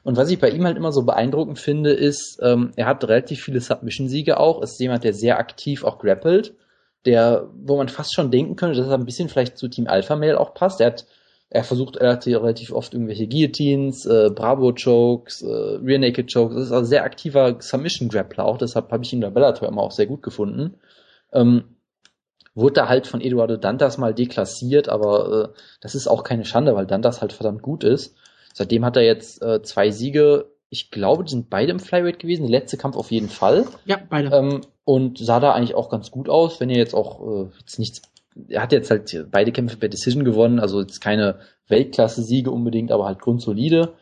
Und 0.04 0.16
was 0.16 0.30
ich 0.30 0.40
bei 0.40 0.50
ihm 0.50 0.64
halt 0.64 0.76
immer 0.76 0.92
so 0.92 1.04
beeindruckend 1.04 1.58
finde, 1.58 1.92
ist, 1.92 2.40
ähm, 2.42 2.72
er 2.76 2.86
hat 2.86 3.04
relativ 3.04 3.42
viele 3.42 3.60
Submission-Siege 3.60 4.38
auch. 4.38 4.62
Ist 4.62 4.80
jemand, 4.80 5.04
der 5.04 5.14
sehr 5.14 5.38
aktiv 5.38 5.84
auch 5.84 5.98
grappelt, 5.98 6.54
der, 7.04 7.48
wo 7.54 7.76
man 7.76 7.88
fast 7.88 8.14
schon 8.14 8.30
denken 8.32 8.56
könnte, 8.56 8.78
dass 8.78 8.88
er 8.88 8.94
ein 8.94 9.04
bisschen 9.04 9.28
vielleicht 9.28 9.58
zu 9.58 9.68
Team 9.68 9.86
Alpha 9.86 10.16
Male 10.16 10.40
auch 10.40 10.54
passt. 10.54 10.80
Er 10.80 10.88
hat, 10.88 11.06
er 11.50 11.62
versucht 11.62 12.00
relativ, 12.00 12.38
relativ 12.38 12.72
oft 12.72 12.94
irgendwelche 12.94 13.28
Guillotines, 13.28 14.04
äh, 14.06 14.30
Bravo-Chokes, 14.34 15.42
äh, 15.42 15.78
Rear 15.84 16.00
Naked 16.00 16.32
Chokes. 16.32 16.56
Das 16.56 16.66
ist 16.66 16.72
also 16.72 16.86
sehr 16.86 17.04
aktiver 17.04 17.56
Submission-Grappler 17.60 18.44
auch. 18.44 18.58
Deshalb 18.58 18.90
habe 18.90 19.04
ich 19.04 19.12
ihn 19.12 19.20
bei 19.20 19.30
Bellator 19.30 19.68
immer 19.68 19.82
auch 19.82 19.92
sehr 19.92 20.06
gut 20.06 20.22
gefunden. 20.22 20.74
Ähm, 21.32 21.71
wurde 22.54 22.74
da 22.74 22.88
halt 22.88 23.06
von 23.06 23.20
Eduardo 23.20 23.56
Dantas 23.56 23.98
mal 23.98 24.14
deklassiert, 24.14 24.88
aber 24.88 25.52
äh, 25.54 25.58
das 25.80 25.94
ist 25.94 26.06
auch 26.06 26.24
keine 26.24 26.44
Schande, 26.44 26.74
weil 26.74 26.86
Dantas 26.86 27.20
halt 27.20 27.32
verdammt 27.32 27.62
gut 27.62 27.84
ist. 27.84 28.14
Seitdem 28.52 28.84
hat 28.84 28.96
er 28.96 29.04
jetzt 29.04 29.42
äh, 29.42 29.62
zwei 29.62 29.90
Siege. 29.90 30.50
Ich 30.68 30.90
glaube, 30.90 31.24
die 31.24 31.30
sind 31.30 31.50
beide 31.50 31.72
im 31.72 31.80
Flyweight 31.80 32.18
gewesen. 32.18 32.42
Der 32.42 32.60
letzte 32.60 32.76
Kampf 32.76 32.96
auf 32.96 33.10
jeden 33.10 33.28
Fall. 33.28 33.66
Ja, 33.84 33.98
beide. 34.08 34.34
Ähm, 34.34 34.60
und 34.84 35.18
sah 35.18 35.40
da 35.40 35.52
eigentlich 35.52 35.74
auch 35.74 35.88
ganz 35.88 36.10
gut 36.10 36.28
aus, 36.28 36.60
wenn 36.60 36.70
er 36.70 36.76
jetzt 36.76 36.94
auch 36.94 37.46
äh, 37.46 37.48
jetzt 37.60 37.78
nichts. 37.78 38.02
Er 38.48 38.62
hat 38.62 38.72
jetzt 38.72 38.90
halt 38.90 39.26
beide 39.30 39.52
Kämpfe 39.52 39.76
per 39.76 39.90
Decision 39.90 40.24
gewonnen, 40.24 40.58
also 40.58 40.80
jetzt 40.80 41.00
keine 41.00 41.40
Weltklasse-Siege 41.68 42.50
unbedingt, 42.50 42.90
aber 42.90 43.04
halt 43.06 43.20
grundsolide. 43.20 43.92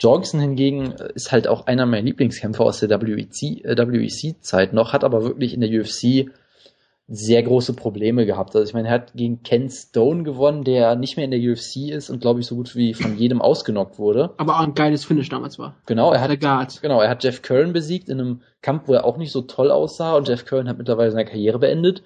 Jorgensen 0.00 0.40
hingegen 0.40 0.92
äh, 0.92 1.12
ist 1.14 1.32
halt 1.32 1.48
auch 1.48 1.66
einer 1.66 1.86
meiner 1.86 2.02
Lieblingskämpfer 2.02 2.64
aus 2.64 2.80
der 2.80 2.90
WEC, 2.90 3.64
äh, 3.64 3.76
WEC-Zeit 3.76 4.72
noch, 4.72 4.92
hat 4.92 5.04
aber 5.04 5.22
wirklich 5.22 5.54
in 5.54 5.60
der 5.60 5.70
UFC 5.70 6.30
sehr 7.06 7.42
große 7.42 7.74
Probleme 7.74 8.24
gehabt. 8.24 8.56
Also 8.56 8.66
ich 8.66 8.72
meine, 8.72 8.88
er 8.88 8.94
hat 8.94 9.12
gegen 9.14 9.42
Ken 9.42 9.68
Stone 9.68 10.22
gewonnen, 10.22 10.64
der 10.64 10.96
nicht 10.96 11.16
mehr 11.16 11.26
in 11.26 11.30
der 11.30 11.40
UFC 11.40 11.90
ist 11.90 12.08
und 12.08 12.20
glaube 12.20 12.40
ich 12.40 12.46
so 12.46 12.56
gut 12.56 12.74
wie 12.76 12.94
von 12.94 13.18
jedem 13.18 13.42
ausgenockt 13.42 13.98
wurde. 13.98 14.30
Aber 14.38 14.54
auch 14.56 14.64
ein 14.64 14.74
geiles 14.74 15.04
Finish 15.04 15.28
damals 15.28 15.58
war. 15.58 15.74
Genau, 15.86 16.12
er 16.12 16.22
hat 16.22 16.40
Guard. 16.40 16.80
Genau, 16.80 17.00
er 17.02 17.10
hat 17.10 17.22
Jeff 17.22 17.42
Curran 17.42 17.74
besiegt 17.74 18.08
in 18.08 18.20
einem 18.20 18.40
Kampf, 18.62 18.88
wo 18.88 18.94
er 18.94 19.04
auch 19.04 19.18
nicht 19.18 19.32
so 19.32 19.42
toll 19.42 19.70
aussah 19.70 20.16
und 20.16 20.28
Jeff 20.28 20.46
Curran 20.46 20.66
hat 20.68 20.78
mittlerweile 20.78 21.10
seine 21.10 21.26
Karriere 21.26 21.58
beendet. 21.58 22.02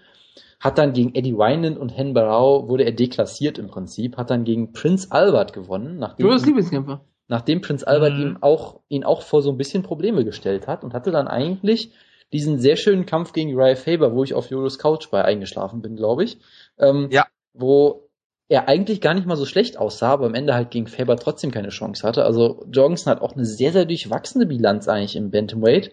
Hat 0.59 0.79
dann 0.79 0.93
gegen 0.93 1.15
Eddie 1.15 1.37
Wineland 1.37 1.79
und 1.79 1.91
Hen 1.97 2.15
Barrow 2.15 2.69
wurde 2.69 2.83
er 2.83 2.91
deklassiert 2.91 3.59
im 3.59 3.69
Prinzip, 3.69 4.17
hat 4.17 4.31
dann 4.31 4.43
gegen 4.43 4.73
Prince 4.73 5.07
Albert 5.13 5.53
gewonnen, 5.53 5.99
nachdem, 6.01 6.27
Jonas 6.27 6.45
Lieblingskämpfer. 6.45 7.03
nachdem 7.29 7.61
Prince 7.61 7.87
Albert 7.87 8.15
Mhm. 8.15 8.21
ihm 8.23 8.39
auch, 8.41 8.81
ihn 8.89 9.05
auch 9.05 9.23
vor 9.23 9.43
so 9.43 9.51
ein 9.53 9.57
bisschen 9.57 9.85
Probleme 9.85 10.25
gestellt 10.25 10.67
hat 10.67 10.83
und 10.83 10.93
hatte 10.95 11.13
dann 11.13 11.29
eigentlich 11.29 11.93
diesen 12.33 12.59
sehr 12.59 12.77
schönen 12.77 13.07
Kampf 13.07 13.33
gegen 13.33 13.55
Uriah 13.55 13.77
Faber, 13.77 14.15
wo 14.15 14.25
ich 14.25 14.35
auf 14.35 14.51
Jolos 14.51 14.79
Couch 14.79 15.11
bei 15.11 15.25
eingeschlafen 15.25 15.83
bin, 15.83 15.97
glaube 15.97 16.25
ich. 16.25 16.39
Ähm, 16.79 17.09
Ja. 17.11 17.27
Wo 17.55 18.09
er 18.49 18.69
eigentlich 18.69 19.01
gar 19.01 19.15
nicht 19.15 19.27
mal 19.27 19.37
so 19.37 19.45
schlecht 19.45 19.79
aussah, 19.79 20.13
aber 20.13 20.27
am 20.27 20.35
Ende 20.35 20.55
halt 20.55 20.71
gegen 20.71 20.87
Faber 20.87 21.17
trotzdem 21.17 21.51
keine 21.51 21.69
Chance 21.69 22.07
hatte. 22.07 22.25
Also 22.25 22.65
Jorgensen 22.71 23.11
hat 23.11 23.21
auch 23.21 23.35
eine 23.35 23.45
sehr, 23.45 23.73
sehr 23.73 23.85
durchwachsene 23.85 24.47
Bilanz 24.47 24.89
eigentlich 24.89 25.17
im 25.17 25.31
Bantamweight. 25.31 25.93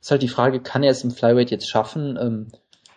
Ist 0.00 0.10
halt 0.10 0.22
die 0.22 0.28
Frage, 0.28 0.60
kann 0.60 0.82
er 0.82 0.92
es 0.92 1.02
im 1.02 1.10
Flyweight 1.10 1.50
jetzt 1.50 1.68
schaffen? 1.68 2.16
Ähm, 2.20 2.48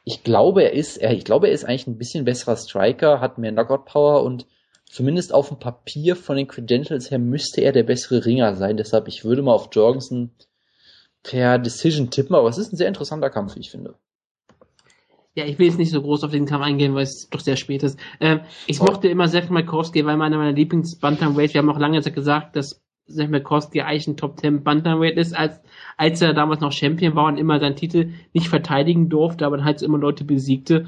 ich 0.03 0.23
glaube, 0.23 0.63
er 0.63 0.73
ist, 0.73 0.97
er, 0.97 1.13
ich 1.13 1.23
glaube, 1.23 1.47
er 1.47 1.53
ist 1.53 1.63
eigentlich 1.63 1.87
ein 1.87 1.97
bisschen 1.97 2.25
besserer 2.25 2.57
Striker, 2.57 3.21
hat 3.21 3.37
mehr 3.37 3.51
Knockout-Power 3.51 4.23
und 4.23 4.45
zumindest 4.85 5.33
auf 5.33 5.47
dem 5.47 5.59
Papier 5.59 6.15
von 6.15 6.35
den 6.37 6.47
Credentials 6.47 7.09
her 7.09 7.19
müsste 7.19 7.61
er 7.61 7.71
der 7.71 7.83
bessere 7.83 8.25
Ringer 8.25 8.55
sein. 8.55 8.77
Deshalb, 8.77 9.07
ich 9.07 9.23
würde 9.23 9.41
mal 9.41 9.53
auf 9.53 9.69
Jorgensen 9.71 10.31
per 11.23 11.59
Decision 11.59 12.09
tippen, 12.09 12.35
aber 12.35 12.49
es 12.49 12.57
ist 12.57 12.73
ein 12.73 12.77
sehr 12.77 12.87
interessanter 12.87 13.29
Kampf, 13.29 13.55
wie 13.55 13.59
ich 13.59 13.71
finde. 13.71 13.95
Ja, 15.33 15.45
ich 15.45 15.57
will 15.59 15.67
jetzt 15.67 15.77
nicht 15.79 15.91
so 15.91 16.01
groß 16.01 16.25
auf 16.25 16.31
den 16.31 16.45
Kampf 16.45 16.65
eingehen, 16.65 16.93
weil 16.93 17.03
es 17.03 17.29
doch 17.29 17.39
sehr 17.39 17.55
spät 17.55 17.83
ist. 17.83 17.97
Ähm, 18.19 18.41
ich 18.67 18.81
Oh. 18.81 18.85
mochte 18.85 19.07
immer 19.07 19.27
Seth 19.29 19.49
Malkowski, 19.49 20.05
weil 20.05 20.21
einer 20.21 20.37
meiner 20.37 20.51
Lieblings-Bantamweight, 20.51 21.53
wir 21.53 21.59
haben 21.59 21.69
auch 21.69 21.79
lange 21.79 22.01
Zeit 22.01 22.15
gesagt, 22.15 22.55
dass 22.57 22.81
Seth 23.07 23.29
Malkowski 23.29 23.81
eigentlich 23.81 24.07
ein 24.07 24.17
Top 24.17 24.39
10 24.39 24.63
Bantamweight 24.63 25.17
ist, 25.17 25.33
als, 25.33 25.61
als 25.95 26.21
er 26.21 26.33
damals 26.33 26.59
noch 26.59 26.73
Champion 26.73 27.15
war 27.15 27.27
und 27.27 27.37
immer 27.37 27.59
seinen 27.61 27.77
Titel 27.77 28.09
nicht 28.33 28.49
verteidigen 28.49 29.07
durfte, 29.07 29.45
aber 29.45 29.55
dann 29.57 29.65
halt 29.65 29.81
immer 29.81 29.97
Leute 29.97 30.25
besiegte. 30.25 30.87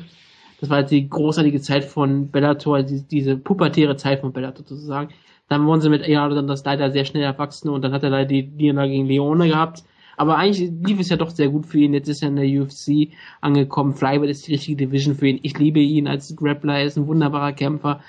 Das 0.59 0.69
war 0.69 0.77
halt 0.77 0.91
die 0.91 1.09
großartige 1.09 1.61
Zeit 1.61 1.85
von 1.85 2.29
Bellator, 2.31 2.83
die, 2.83 3.01
diese 3.07 3.37
pubertäre 3.37 3.95
Zeit 3.95 4.19
von 4.21 4.33
Bellator 4.33 4.65
sozusagen. 4.65 5.13
Dann 5.47 5.65
wurden 5.65 5.81
sie 5.81 5.89
mit 5.89 6.05
ja 6.07 6.27
dann 6.27 6.47
das 6.47 6.63
leider 6.65 6.91
sehr 6.91 7.05
schnell 7.05 7.23
erwachsen 7.23 7.69
und 7.69 7.81
dann 7.81 7.93
hat 7.93 8.03
er 8.03 8.09
leider 8.09 8.25
die 8.27 8.43
Niederlage 8.43 8.91
gegen 8.91 9.07
Leone 9.07 9.47
gehabt. 9.47 9.83
Aber 10.17 10.37
eigentlich 10.37 10.71
lief 10.83 10.99
es 10.99 11.09
ja 11.09 11.17
doch 11.17 11.29
sehr 11.29 11.49
gut 11.49 11.65
für 11.65 11.79
ihn. 11.79 11.93
Jetzt 11.93 12.07
ist 12.07 12.21
er 12.21 12.29
in 12.29 12.35
der 12.35 12.61
UFC 12.61 13.09
angekommen. 13.41 13.93
Flyweight 13.93 14.29
ist 14.29 14.47
die 14.47 14.53
richtige 14.53 14.85
Division 14.85 15.15
für 15.15 15.27
ihn. 15.27 15.39
Ich 15.43 15.57
liebe 15.57 15.79
ihn 15.79 16.07
als 16.07 16.35
Grappler. 16.35 16.79
Er 16.79 16.85
ist 16.85 16.97
ein 16.97 17.07
wunderbarer 17.07 17.53
Kämpfer. 17.53 18.01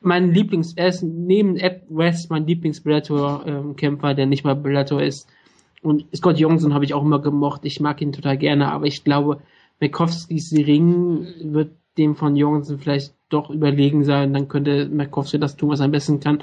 Mein 0.00 0.32
Lieblings, 0.32 0.74
er 0.74 0.88
ist 0.88 1.02
neben 1.02 1.56
Ed 1.56 1.82
West 1.88 2.30
mein 2.30 2.46
Lieblings-Bellator-Kämpfer, 2.46 4.14
der 4.14 4.26
nicht 4.26 4.44
mal 4.44 4.54
Bellator 4.54 5.02
ist. 5.02 5.28
Und 5.82 6.04
Scott 6.14 6.38
Johnson 6.38 6.74
habe 6.74 6.84
ich 6.84 6.94
auch 6.94 7.02
immer 7.02 7.20
gemocht. 7.20 7.64
Ich 7.64 7.80
mag 7.80 8.00
ihn 8.00 8.12
total 8.12 8.38
gerne, 8.38 8.70
aber 8.70 8.86
ich 8.86 9.02
glaube, 9.02 9.40
Makowskis 9.80 10.52
Ring 10.52 11.26
wird 11.42 11.72
dem 11.96 12.14
von 12.14 12.36
Johnson 12.36 12.78
vielleicht 12.78 13.14
doch 13.28 13.50
überlegen 13.50 14.04
sein. 14.04 14.32
Dann 14.32 14.48
könnte 14.48 14.88
Makowski 14.88 15.38
das 15.38 15.56
tun, 15.56 15.70
was 15.70 15.80
er 15.80 15.86
am 15.86 15.92
besten 15.92 16.20
kann. 16.20 16.42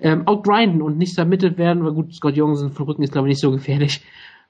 Ähm, 0.00 0.26
outgrinden 0.26 0.82
und 0.82 0.98
nicht 0.98 1.14
submitted 1.14 1.58
werden. 1.58 1.82
Aber 1.82 1.92
gut, 1.92 2.14
Scott 2.14 2.36
Jorgensen 2.36 2.72
von 2.72 2.86
Rücken 2.86 3.02
ist, 3.02 3.12
glaube 3.12 3.28
ich, 3.28 3.32
nicht 3.32 3.40
so 3.40 3.50
gefährlich. 3.50 4.02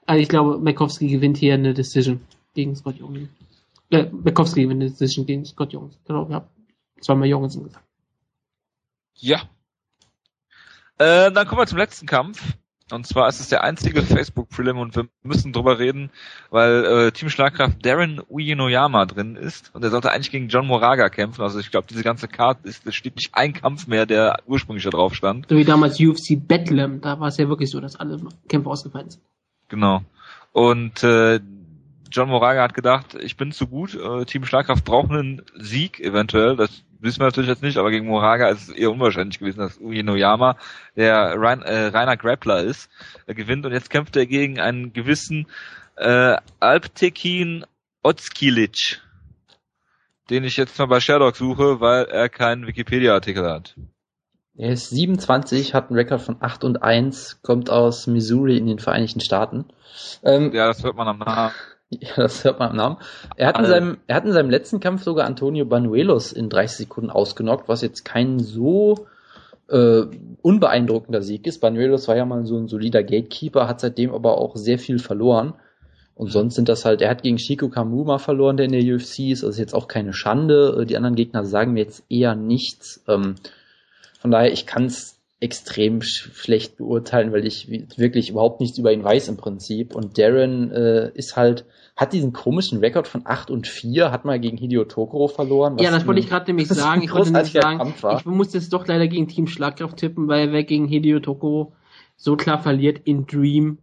Also 0.05 0.21
ich 0.21 0.29
glaube, 0.29 0.57
Makowski 0.59 1.07
gewinnt 1.07 1.37
hier 1.37 1.53
eine 1.53 1.73
Decision 1.73 2.21
gegen 2.53 2.75
Scott 2.75 2.97
Jorgensen. 2.99 3.29
Äh, 3.89 4.09
Makowski 4.11 4.63
gewinnt 4.63 4.81
eine 4.81 4.89
Decision 4.89 5.25
gegen 5.25 5.45
Scott 5.45 5.73
Jorgensen. 5.73 5.99
Genau, 6.05 6.27
ja. 6.29 6.47
Zweimal 6.99 7.27
Jorgensen 7.27 7.63
gesagt. 7.63 7.85
Ja. 9.15 9.41
Äh, 10.97 11.31
dann 11.31 11.47
kommen 11.47 11.61
wir 11.61 11.67
zum 11.67 11.77
letzten 11.77 12.05
Kampf. 12.05 12.55
Und 12.91 13.07
zwar 13.07 13.29
ist 13.29 13.39
es 13.39 13.49
der 13.49 13.63
einzige 13.63 14.01
Facebook-Prelim 14.03 14.77
und 14.77 14.95
wir 14.95 15.07
müssen 15.23 15.53
drüber 15.53 15.79
reden, 15.79 16.11
weil 16.49 16.85
äh, 16.85 17.11
Team 17.11 17.29
Schlagkraft 17.29 17.83
Darren 17.85 18.21
Uyenoyama 18.29 19.05
drin 19.05 19.35
ist 19.35 19.73
und 19.73 19.83
er 19.83 19.89
sollte 19.89 20.11
eigentlich 20.11 20.31
gegen 20.31 20.49
John 20.49 20.67
Moraga 20.67 21.09
kämpfen. 21.09 21.41
Also 21.41 21.59
ich 21.59 21.71
glaube, 21.71 21.87
diese 21.89 22.03
ganze 22.03 22.27
Karte 22.27 22.67
ist, 22.67 22.85
es 22.85 22.95
steht 22.95 23.15
nicht 23.15 23.29
ein 23.33 23.53
Kampf 23.53 23.87
mehr, 23.87 24.05
der 24.05 24.39
ursprünglich 24.45 24.83
da 24.83 24.89
drauf 24.89 25.15
stand. 25.15 25.47
So 25.49 25.55
wie 25.55 25.63
damals 25.63 25.99
UFC 25.99 26.35
Bedlam, 26.35 27.01
da 27.01 27.19
war 27.19 27.29
es 27.29 27.37
ja 27.37 27.47
wirklich 27.47 27.71
so, 27.71 27.79
dass 27.79 27.95
alle 27.95 28.19
Kämpfe 28.49 28.69
ausgefallen 28.69 29.09
sind. 29.09 29.23
Genau. 29.69 30.01
Und 30.51 31.03
äh, 31.03 31.39
John 32.11 32.29
Moraga 32.29 32.61
hat 32.61 32.75
gedacht, 32.75 33.15
ich 33.15 33.37
bin 33.37 33.51
zu 33.51 33.65
gut, 33.67 33.95
äh, 33.95 34.25
Team 34.25 34.45
Schlagkraft 34.45 34.85
braucht 34.85 35.09
einen 35.09 35.41
Sieg 35.55 35.99
eventuell. 35.99 36.55
Das 36.55 36.83
wissen 37.03 37.19
wir 37.19 37.25
natürlich 37.25 37.49
jetzt 37.49 37.61
nicht, 37.61 37.77
aber 37.77 37.91
gegen 37.91 38.07
Moraga 38.07 38.49
ist 38.49 38.69
es 38.69 38.75
eher 38.75 38.91
unwahrscheinlich 38.91 39.39
gewesen, 39.39 39.59
dass 39.59 39.79
Uyenoyama, 39.79 40.57
der 40.95 41.35
rein, 41.37 41.61
äh, 41.61 41.87
reiner 41.87 42.17
Grappler 42.17 42.63
ist, 42.63 42.89
äh, 43.27 43.33
gewinnt. 43.33 43.65
Und 43.65 43.73
jetzt 43.73 43.89
kämpft 43.89 44.15
er 44.15 44.25
gegen 44.25 44.59
einen 44.59 44.93
gewissen 44.93 45.47
äh, 45.97 46.37
Alptekin 46.59 47.65
Otskilic, 48.01 49.01
den 50.29 50.43
ich 50.43 50.57
jetzt 50.57 50.79
mal 50.79 50.87
bei 50.87 50.99
Sherdog 50.99 51.35
suche, 51.35 51.79
weil 51.79 52.05
er 52.05 52.29
keinen 52.29 52.67
Wikipedia-Artikel 52.67 53.49
hat. 53.49 53.75
Er 54.55 54.71
ist 54.71 54.89
27, 54.89 55.73
hat 55.73 55.89
einen 55.89 55.97
Rekord 55.97 56.21
von 56.21 56.37
8 56.39 56.63
und 56.63 56.83
1, 56.83 57.41
kommt 57.41 57.69
aus 57.71 58.05
Missouri 58.05 58.57
in 58.57 58.67
den 58.67 58.77
Vereinigten 58.77 59.19
Staaten. 59.19 59.65
Ähm, 60.23 60.51
ja, 60.53 60.67
das 60.67 60.83
hört 60.83 60.95
man 60.95 61.07
am 61.07 61.19
Namen. 61.19 61.53
Ja, 62.01 62.15
das 62.17 62.43
hört 62.43 62.59
man 62.59 62.71
am 62.71 62.75
Namen. 62.75 62.97
Er 63.35 63.47
hat, 63.47 63.59
in 63.59 63.65
seinem, 63.65 63.97
er 64.07 64.15
hat 64.15 64.25
in 64.25 64.31
seinem 64.33 64.49
letzten 64.49 64.79
Kampf 64.79 65.03
sogar 65.03 65.25
Antonio 65.25 65.65
Banuelos 65.65 66.31
in 66.31 66.49
30 66.49 66.77
Sekunden 66.77 67.09
ausgenockt, 67.09 67.67
was 67.67 67.81
jetzt 67.81 68.03
kein 68.05 68.39
so 68.39 69.07
äh, 69.69 70.03
unbeeindruckender 70.41 71.21
Sieg 71.21 71.47
ist. 71.47 71.59
Banuelos 71.59 72.07
war 72.07 72.15
ja 72.15 72.25
mal 72.25 72.45
so 72.45 72.57
ein 72.57 72.67
solider 72.67 73.03
Gatekeeper, 73.03 73.67
hat 73.67 73.79
seitdem 73.79 74.13
aber 74.13 74.37
auch 74.37 74.55
sehr 74.55 74.79
viel 74.79 74.99
verloren. 74.99 75.53
Und 76.15 76.31
sonst 76.31 76.55
sind 76.55 76.69
das 76.69 76.85
halt, 76.85 77.01
er 77.01 77.09
hat 77.09 77.23
gegen 77.23 77.39
Shiko 77.39 77.69
Kamuma 77.69 78.19
verloren, 78.19 78.57
der 78.57 78.67
in 78.67 78.71
der 78.71 78.95
UFC 78.95 79.31
ist, 79.31 79.43
also 79.43 79.59
jetzt 79.59 79.73
auch 79.73 79.87
keine 79.87 80.13
Schande. 80.13 80.85
Die 80.85 80.95
anderen 80.95 81.15
Gegner 81.15 81.43
sagen 81.43 81.73
mir 81.73 81.81
jetzt 81.81 82.03
eher 82.07 82.35
nichts. 82.35 83.03
Ähm, 83.07 83.35
von 84.19 84.29
daher, 84.29 84.53
ich 84.53 84.67
kann 84.67 84.85
es 84.85 85.19
extrem 85.43 86.01
sch 86.01 86.31
schlecht 86.33 86.77
beurteilen, 86.77 87.33
weil 87.33 87.45
ich 87.45 87.69
wirklich 87.97 88.29
überhaupt 88.29 88.61
nichts 88.61 88.77
über 88.77 88.93
ihn 88.93 89.03
weiß 89.03 89.27
im 89.27 89.35
Prinzip. 89.35 89.93
Und 89.93 90.17
Darren 90.17 90.71
äh, 90.71 91.11
ist 91.15 91.35
halt, 91.35 91.65
hat 91.97 92.13
diesen 92.13 92.31
komischen 92.31 92.79
Rekord 92.79 93.09
von 93.09 93.23
8 93.25 93.51
und 93.51 93.67
4, 93.67 94.09
hat 94.09 94.23
mal 94.23 94.39
gegen 94.39 94.55
Hideo 94.55 94.85
Tokoro 94.85 95.27
verloren. 95.27 95.77
Ja, 95.79 95.91
das 95.91 96.07
wollte 96.07 96.21
ich 96.21 96.29
gerade 96.29 96.45
nämlich 96.47 96.69
sagen. 96.69 97.01
Ich 97.03 97.13
wollte 97.13 97.33
nämlich 97.33 97.51
sagen, 97.51 97.93
ich 98.17 98.25
musste 98.25 98.57
es 98.57 98.69
doch 98.69 98.87
leider 98.87 99.07
gegen 99.07 99.27
Team 99.27 99.47
Schlagkraft 99.47 99.97
tippen, 99.97 100.29
weil 100.29 100.53
wer 100.53 100.63
gegen 100.63 100.87
Hideo 100.87 101.19
Tokoro 101.19 101.73
so 102.15 102.37
klar 102.37 102.59
verliert 102.59 103.01
in 103.03 103.25
Dream, 103.25 103.79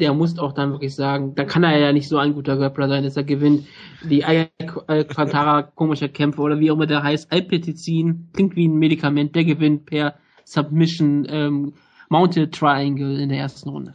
der 0.00 0.12
muss 0.14 0.36
auch 0.40 0.52
dann 0.52 0.72
wirklich 0.72 0.96
sagen, 0.96 1.36
da 1.36 1.44
kann 1.44 1.62
er 1.62 1.78
ja 1.78 1.92
nicht 1.92 2.08
so 2.08 2.18
ein 2.18 2.34
guter 2.34 2.56
Grappler 2.56 2.88
sein, 2.88 3.04
dass 3.04 3.16
er 3.16 3.22
gewinnt. 3.22 3.68
Die 4.02 4.24
Alcantara 4.24 5.62
komische 5.62 6.08
Kämpfe 6.08 6.42
oder 6.42 6.58
wie 6.58 6.72
auch 6.72 6.74
immer 6.74 6.88
der 6.88 7.04
heißt, 7.04 7.30
Alpetizin, 7.30 8.30
klingt 8.32 8.56
wie 8.56 8.66
ein 8.66 8.78
Medikament, 8.78 9.36
der 9.36 9.44
gewinnt 9.44 9.86
per 9.86 10.16
Submission 10.44 11.26
ähm, 11.28 11.74
Mounted 12.08 12.54
Triangle 12.54 13.20
in 13.20 13.28
der 13.28 13.38
ersten 13.38 13.68
Runde. 13.68 13.94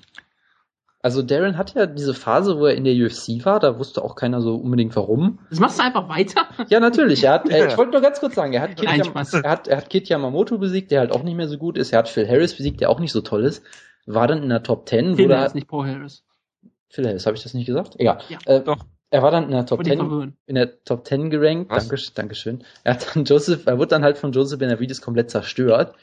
Also 1.02 1.22
Darren 1.22 1.58
hat 1.58 1.76
ja 1.76 1.86
diese 1.86 2.14
Phase, 2.14 2.58
wo 2.60 2.66
er 2.66 2.76
in 2.76 2.84
der 2.84 2.94
UFC 2.94 3.45
war, 3.45 3.61
da 3.61 3.80
wusste 3.80 4.03
auch 4.03 4.16
keiner 4.16 4.42
so 4.42 4.56
unbedingt 4.56 4.94
warum. 4.98 5.40
Das 5.50 5.60
machst 5.60 5.80
du 5.80 5.84
einfach 5.84 6.10
weiter? 6.10 6.48
Ja, 6.68 6.82
natürlich. 6.82 7.24
Er 7.24 7.34
hat, 7.34 7.50
äh, 7.50 7.68
ich 7.68 7.78
wollte 7.78 7.94
nur 7.94 8.02
ganz 8.02 8.19
kurz 8.19 8.36
sagen, 8.36 8.52
er 8.52 8.61
hat, 8.61 8.76
Kit 8.76 8.84
Nein, 8.84 9.03
Yam 9.03 9.14
er, 9.16 9.50
hat, 9.50 9.69
er 9.69 9.78
hat 9.78 9.90
Kit 9.90 10.10
Yamamoto 10.10 10.58
besiegt, 10.58 10.92
der 10.92 11.00
halt 11.00 11.14
auch 11.14 11.24
nicht 11.24 11.36
mehr 11.36 11.48
so 11.48 11.58
gut 11.58 11.78
ist. 11.78 11.94
Er 11.94 12.00
hat 12.00 12.10
Phil 12.10 12.28
Harris 12.28 12.56
besiegt, 12.56 12.82
der 12.82 12.90
auch 12.90 13.00
nicht 13.00 13.14
so 13.14 13.22
toll 13.22 13.45
ist. 13.45 13.64
War 14.06 14.28
dann 14.28 14.44
in 14.44 14.50
der 14.50 14.61
Top 14.61 14.90
10. 14.90 15.16
Phil 15.16 15.34
Harris, 15.34 15.53
nicht 15.53 15.69
Paul 15.69 15.88
Harris. 15.88 16.24
Phil 16.90 17.08
Harris, 17.08 17.26
habe 17.26 17.38
ich 17.38 17.44
das 17.44 17.53
nicht 17.53 17.66
gesagt? 17.66 17.95
Egal. 17.98 18.19
Ja, 18.28 18.40
äh, 18.45 18.61
doch. 18.61 18.84
Er 19.11 19.24
war 19.24 19.32
dann 19.32 19.45
in 19.45 19.52
der 19.52 19.66
Top 19.66 19.84
10, 19.84 20.34
in 20.45 20.56
der 20.56 20.84
Top 20.84 21.08
10 21.08 21.30
gerankt. 21.30 21.72
Was? 21.72 21.88
Danke, 21.88 22.03
Dankeschön. 22.14 22.64
Er 22.84 22.95
hat 22.95 23.16
dann 23.16 23.24
Joseph, 23.24 23.66
er 23.66 23.78
wurde 23.78 23.88
dann 23.88 24.03
halt 24.03 24.18
von 24.18 24.34
Joseph 24.34 24.60
Benavides 24.60 25.02
komplett 25.02 25.32
zerstört. 25.32 25.95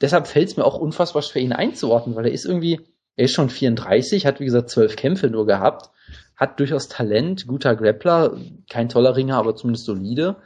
Deshalb 0.00 0.26
fällt 0.26 0.48
es 0.48 0.56
mir 0.56 0.64
auch 0.64 0.78
unfassbar 0.78 1.22
schwer, 1.22 1.42
ihn 1.42 1.52
einzuordnen, 1.52 2.16
weil 2.16 2.26
er 2.26 2.32
ist 2.32 2.44
irgendwie, 2.44 2.80
er 3.16 3.26
ist 3.26 3.32
schon 3.32 3.50
34, 3.50 4.26
hat 4.26 4.40
wie 4.40 4.44
gesagt 4.44 4.70
zwölf 4.70 4.96
Kämpfe 4.96 5.28
nur 5.28 5.46
gehabt, 5.46 5.90
hat 6.36 6.58
durchaus 6.58 6.88
Talent, 6.88 7.46
guter 7.46 7.76
Grappler, 7.76 8.36
kein 8.68 8.88
toller 8.88 9.16
Ringer, 9.16 9.36
aber 9.36 9.54
zumindest 9.54 9.86
solide. 9.86 10.36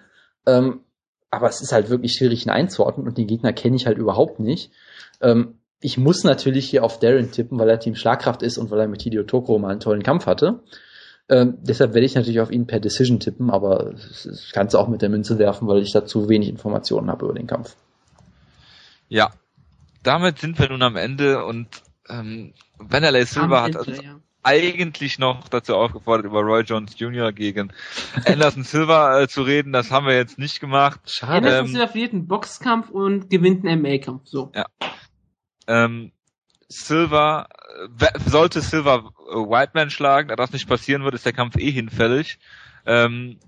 Ähm, 0.47 0.81
aber 1.31 1.49
es 1.49 1.60
ist 1.60 1.73
halt 1.73 1.91
wirklich 1.91 2.12
schwierig, 2.12 2.47
ihn 2.47 2.51
einzuordnen 2.51 3.07
und 3.07 3.18
den 3.18 3.27
Gegner 3.27 3.52
kenne 3.52 3.77
ich 3.77 3.86
halt 3.86 3.99
überhaupt 3.99 4.41
nicht. 4.41 4.70
Ähm, 5.20 5.59
ich 5.81 5.97
muss 5.99 6.25
natürlich 6.25 6.68
hier 6.68 6.85
auf 6.85 6.99
Darren 6.99 7.31
tippen, 7.31 7.59
weil 7.59 7.68
er 7.68 7.78
Team 7.78 7.94
Schlagkraft 7.94 8.43
ist 8.43 8.59
und 8.59 8.70
weil 8.70 8.81
er 8.81 8.89
mit 8.89 9.02
Hideo 9.02 9.23
Tokoro 9.23 9.59
mal 9.59 9.70
einen 9.70 9.81
tollen 9.81 10.02
Kampf 10.02 10.27
hatte. 10.27 10.60
Ähm, 11.28 11.59
deshalb 11.60 11.94
werde 11.94 12.07
ich 12.07 12.15
natürlich 12.15 12.41
auf 12.41 12.51
ihn 12.51 12.67
per 12.67 12.81
Decision 12.81 13.20
tippen, 13.20 13.51
aber 13.51 13.93
das 13.94 14.51
kannst 14.52 14.75
du 14.75 14.78
auch 14.78 14.89
mit 14.89 15.02
der 15.02 15.10
Münze 15.10 15.39
werfen, 15.39 15.68
weil 15.68 15.83
ich 15.83 15.93
dazu 15.93 16.28
wenig 16.28 16.49
Informationen 16.49 17.10
habe 17.10 17.27
über 17.27 17.35
den 17.35 17.47
Kampf. 17.47 17.77
Ja, 19.08 19.30
damit 20.02 20.38
sind 20.38 20.58
wir 20.58 20.68
nun 20.68 20.82
am 20.82 20.96
Ende 20.96 21.44
und 21.44 21.68
ähm, 22.08 22.54
Vanderlei 22.78 23.24
Silva 23.24 23.62
hat 23.62 23.76
also 23.76 23.90
ja. 23.90 24.20
eigentlich 24.42 25.18
noch 25.18 25.48
dazu 25.48 25.74
aufgefordert, 25.74 26.26
über 26.26 26.40
Roy 26.40 26.62
Jones 26.62 26.98
Jr. 26.98 27.32
gegen 27.32 27.72
Anderson 28.26 28.64
Silva 28.64 29.20
äh, 29.20 29.28
zu 29.28 29.42
reden. 29.42 29.72
Das 29.72 29.90
haben 29.90 30.06
wir 30.06 30.14
jetzt 30.16 30.38
nicht 30.38 30.60
gemacht. 30.60 31.00
Schade. 31.06 31.36
Anderson 31.36 31.66
ähm, 31.66 31.72
Silva 31.72 31.86
verliert 31.88 32.12
einen 32.12 32.26
Boxkampf 32.26 32.90
und 32.90 33.30
gewinnt 33.30 33.66
einen 33.66 33.82
MA-Kampf. 33.82 34.22
So. 34.26 34.52
Ja. 34.54 34.66
Ähm, 35.66 36.12
Silva, 36.68 37.48
äh, 37.98 38.18
sollte 38.26 38.60
Silva 38.60 38.96
äh, 38.96 39.34
Whiteman 39.34 39.90
schlagen, 39.90 40.28
da 40.28 40.36
das 40.36 40.52
nicht 40.52 40.68
passieren 40.68 41.02
wird, 41.04 41.14
ist 41.14 41.26
der 41.26 41.32
Kampf 41.32 41.56
eh 41.56 41.70
hinfällig. 41.70 42.38
Ähm, 42.86 43.38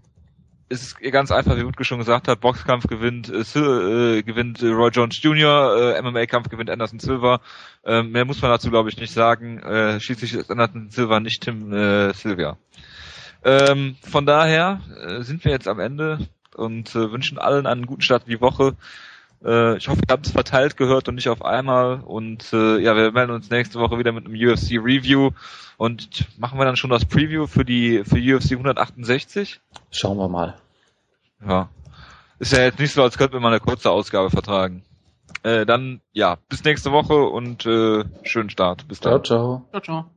ist 0.70 1.00
ganz 1.00 1.32
einfach, 1.32 1.56
wie 1.56 1.66
Wutke 1.66 1.84
schon 1.84 1.98
gesagt 1.98 2.28
hat, 2.28 2.40
Boxkampf 2.40 2.86
gewinnt, 2.86 3.28
äh, 3.28 3.58
äh, 3.58 4.22
gewinnt 4.22 4.62
Roy 4.62 4.90
Jones 4.90 5.20
Jr., 5.20 5.96
äh, 5.96 6.02
MMA-Kampf 6.02 6.48
gewinnt 6.48 6.70
Anderson 6.70 7.00
Silva. 7.00 7.40
Ähm, 7.84 8.12
mehr 8.12 8.24
muss 8.24 8.40
man 8.40 8.52
dazu, 8.52 8.70
glaube 8.70 8.88
ich, 8.88 8.96
nicht 8.96 9.12
sagen. 9.12 9.58
Äh, 9.58 10.00
schließlich 10.00 10.34
ist 10.34 10.50
Anderson 10.50 10.88
Silva 10.90 11.18
nicht 11.18 11.42
Tim 11.42 11.72
äh, 11.72 12.14
Silvia. 12.14 12.56
Ähm, 13.44 13.96
von 14.02 14.26
daher 14.26 14.80
äh, 15.04 15.22
sind 15.22 15.44
wir 15.44 15.50
jetzt 15.50 15.66
am 15.66 15.80
Ende 15.80 16.28
und 16.54 16.94
äh, 16.94 17.10
wünschen 17.10 17.38
allen 17.38 17.66
einen 17.66 17.86
guten 17.86 18.02
Start 18.02 18.24
in 18.26 18.30
die 18.30 18.40
Woche. 18.40 18.76
Äh, 19.44 19.76
ich 19.76 19.88
hoffe, 19.88 20.02
ihr 20.06 20.12
habt 20.12 20.26
es 20.26 20.32
verteilt 20.32 20.76
gehört 20.76 21.08
und 21.08 21.14
nicht 21.14 21.28
auf 21.28 21.44
einmal. 21.44 22.00
Und 22.00 22.52
äh, 22.52 22.78
ja, 22.78 22.96
wir 22.96 23.12
melden 23.12 23.32
uns 23.32 23.50
nächste 23.50 23.78
Woche 23.78 23.98
wieder 23.98 24.12
mit 24.12 24.26
einem 24.26 24.34
UFC 24.34 24.72
Review. 24.72 25.30
Und 25.76 26.26
machen 26.38 26.58
wir 26.58 26.64
dann 26.66 26.76
schon 26.76 26.90
das 26.90 27.04
Preview 27.04 27.46
für 27.46 27.64
die 27.64 28.04
für 28.04 28.18
UFC 28.18 28.52
168? 28.52 29.60
Schauen 29.90 30.18
wir 30.18 30.28
mal. 30.28 30.56
Ja. 31.46 31.70
Ist 32.38 32.52
ja 32.52 32.64
jetzt 32.64 32.78
nicht 32.78 32.92
so, 32.92 33.02
als 33.02 33.18
könnten 33.18 33.34
wir 33.34 33.40
mal 33.40 33.48
eine 33.48 33.60
kurze 33.60 33.90
Ausgabe 33.90 34.30
vertragen. 34.30 34.82
Äh, 35.42 35.64
dann, 35.64 36.00
ja, 36.12 36.36
bis 36.48 36.64
nächste 36.64 36.92
Woche 36.92 37.14
und 37.14 37.64
äh, 37.64 38.04
schönen 38.24 38.50
Start. 38.50 38.88
Bis 38.88 39.00
dann. 39.00 39.24
Ciao, 39.24 39.62
ciao. 39.70 39.80
Ciao, 39.80 39.80
ciao. 39.80 40.10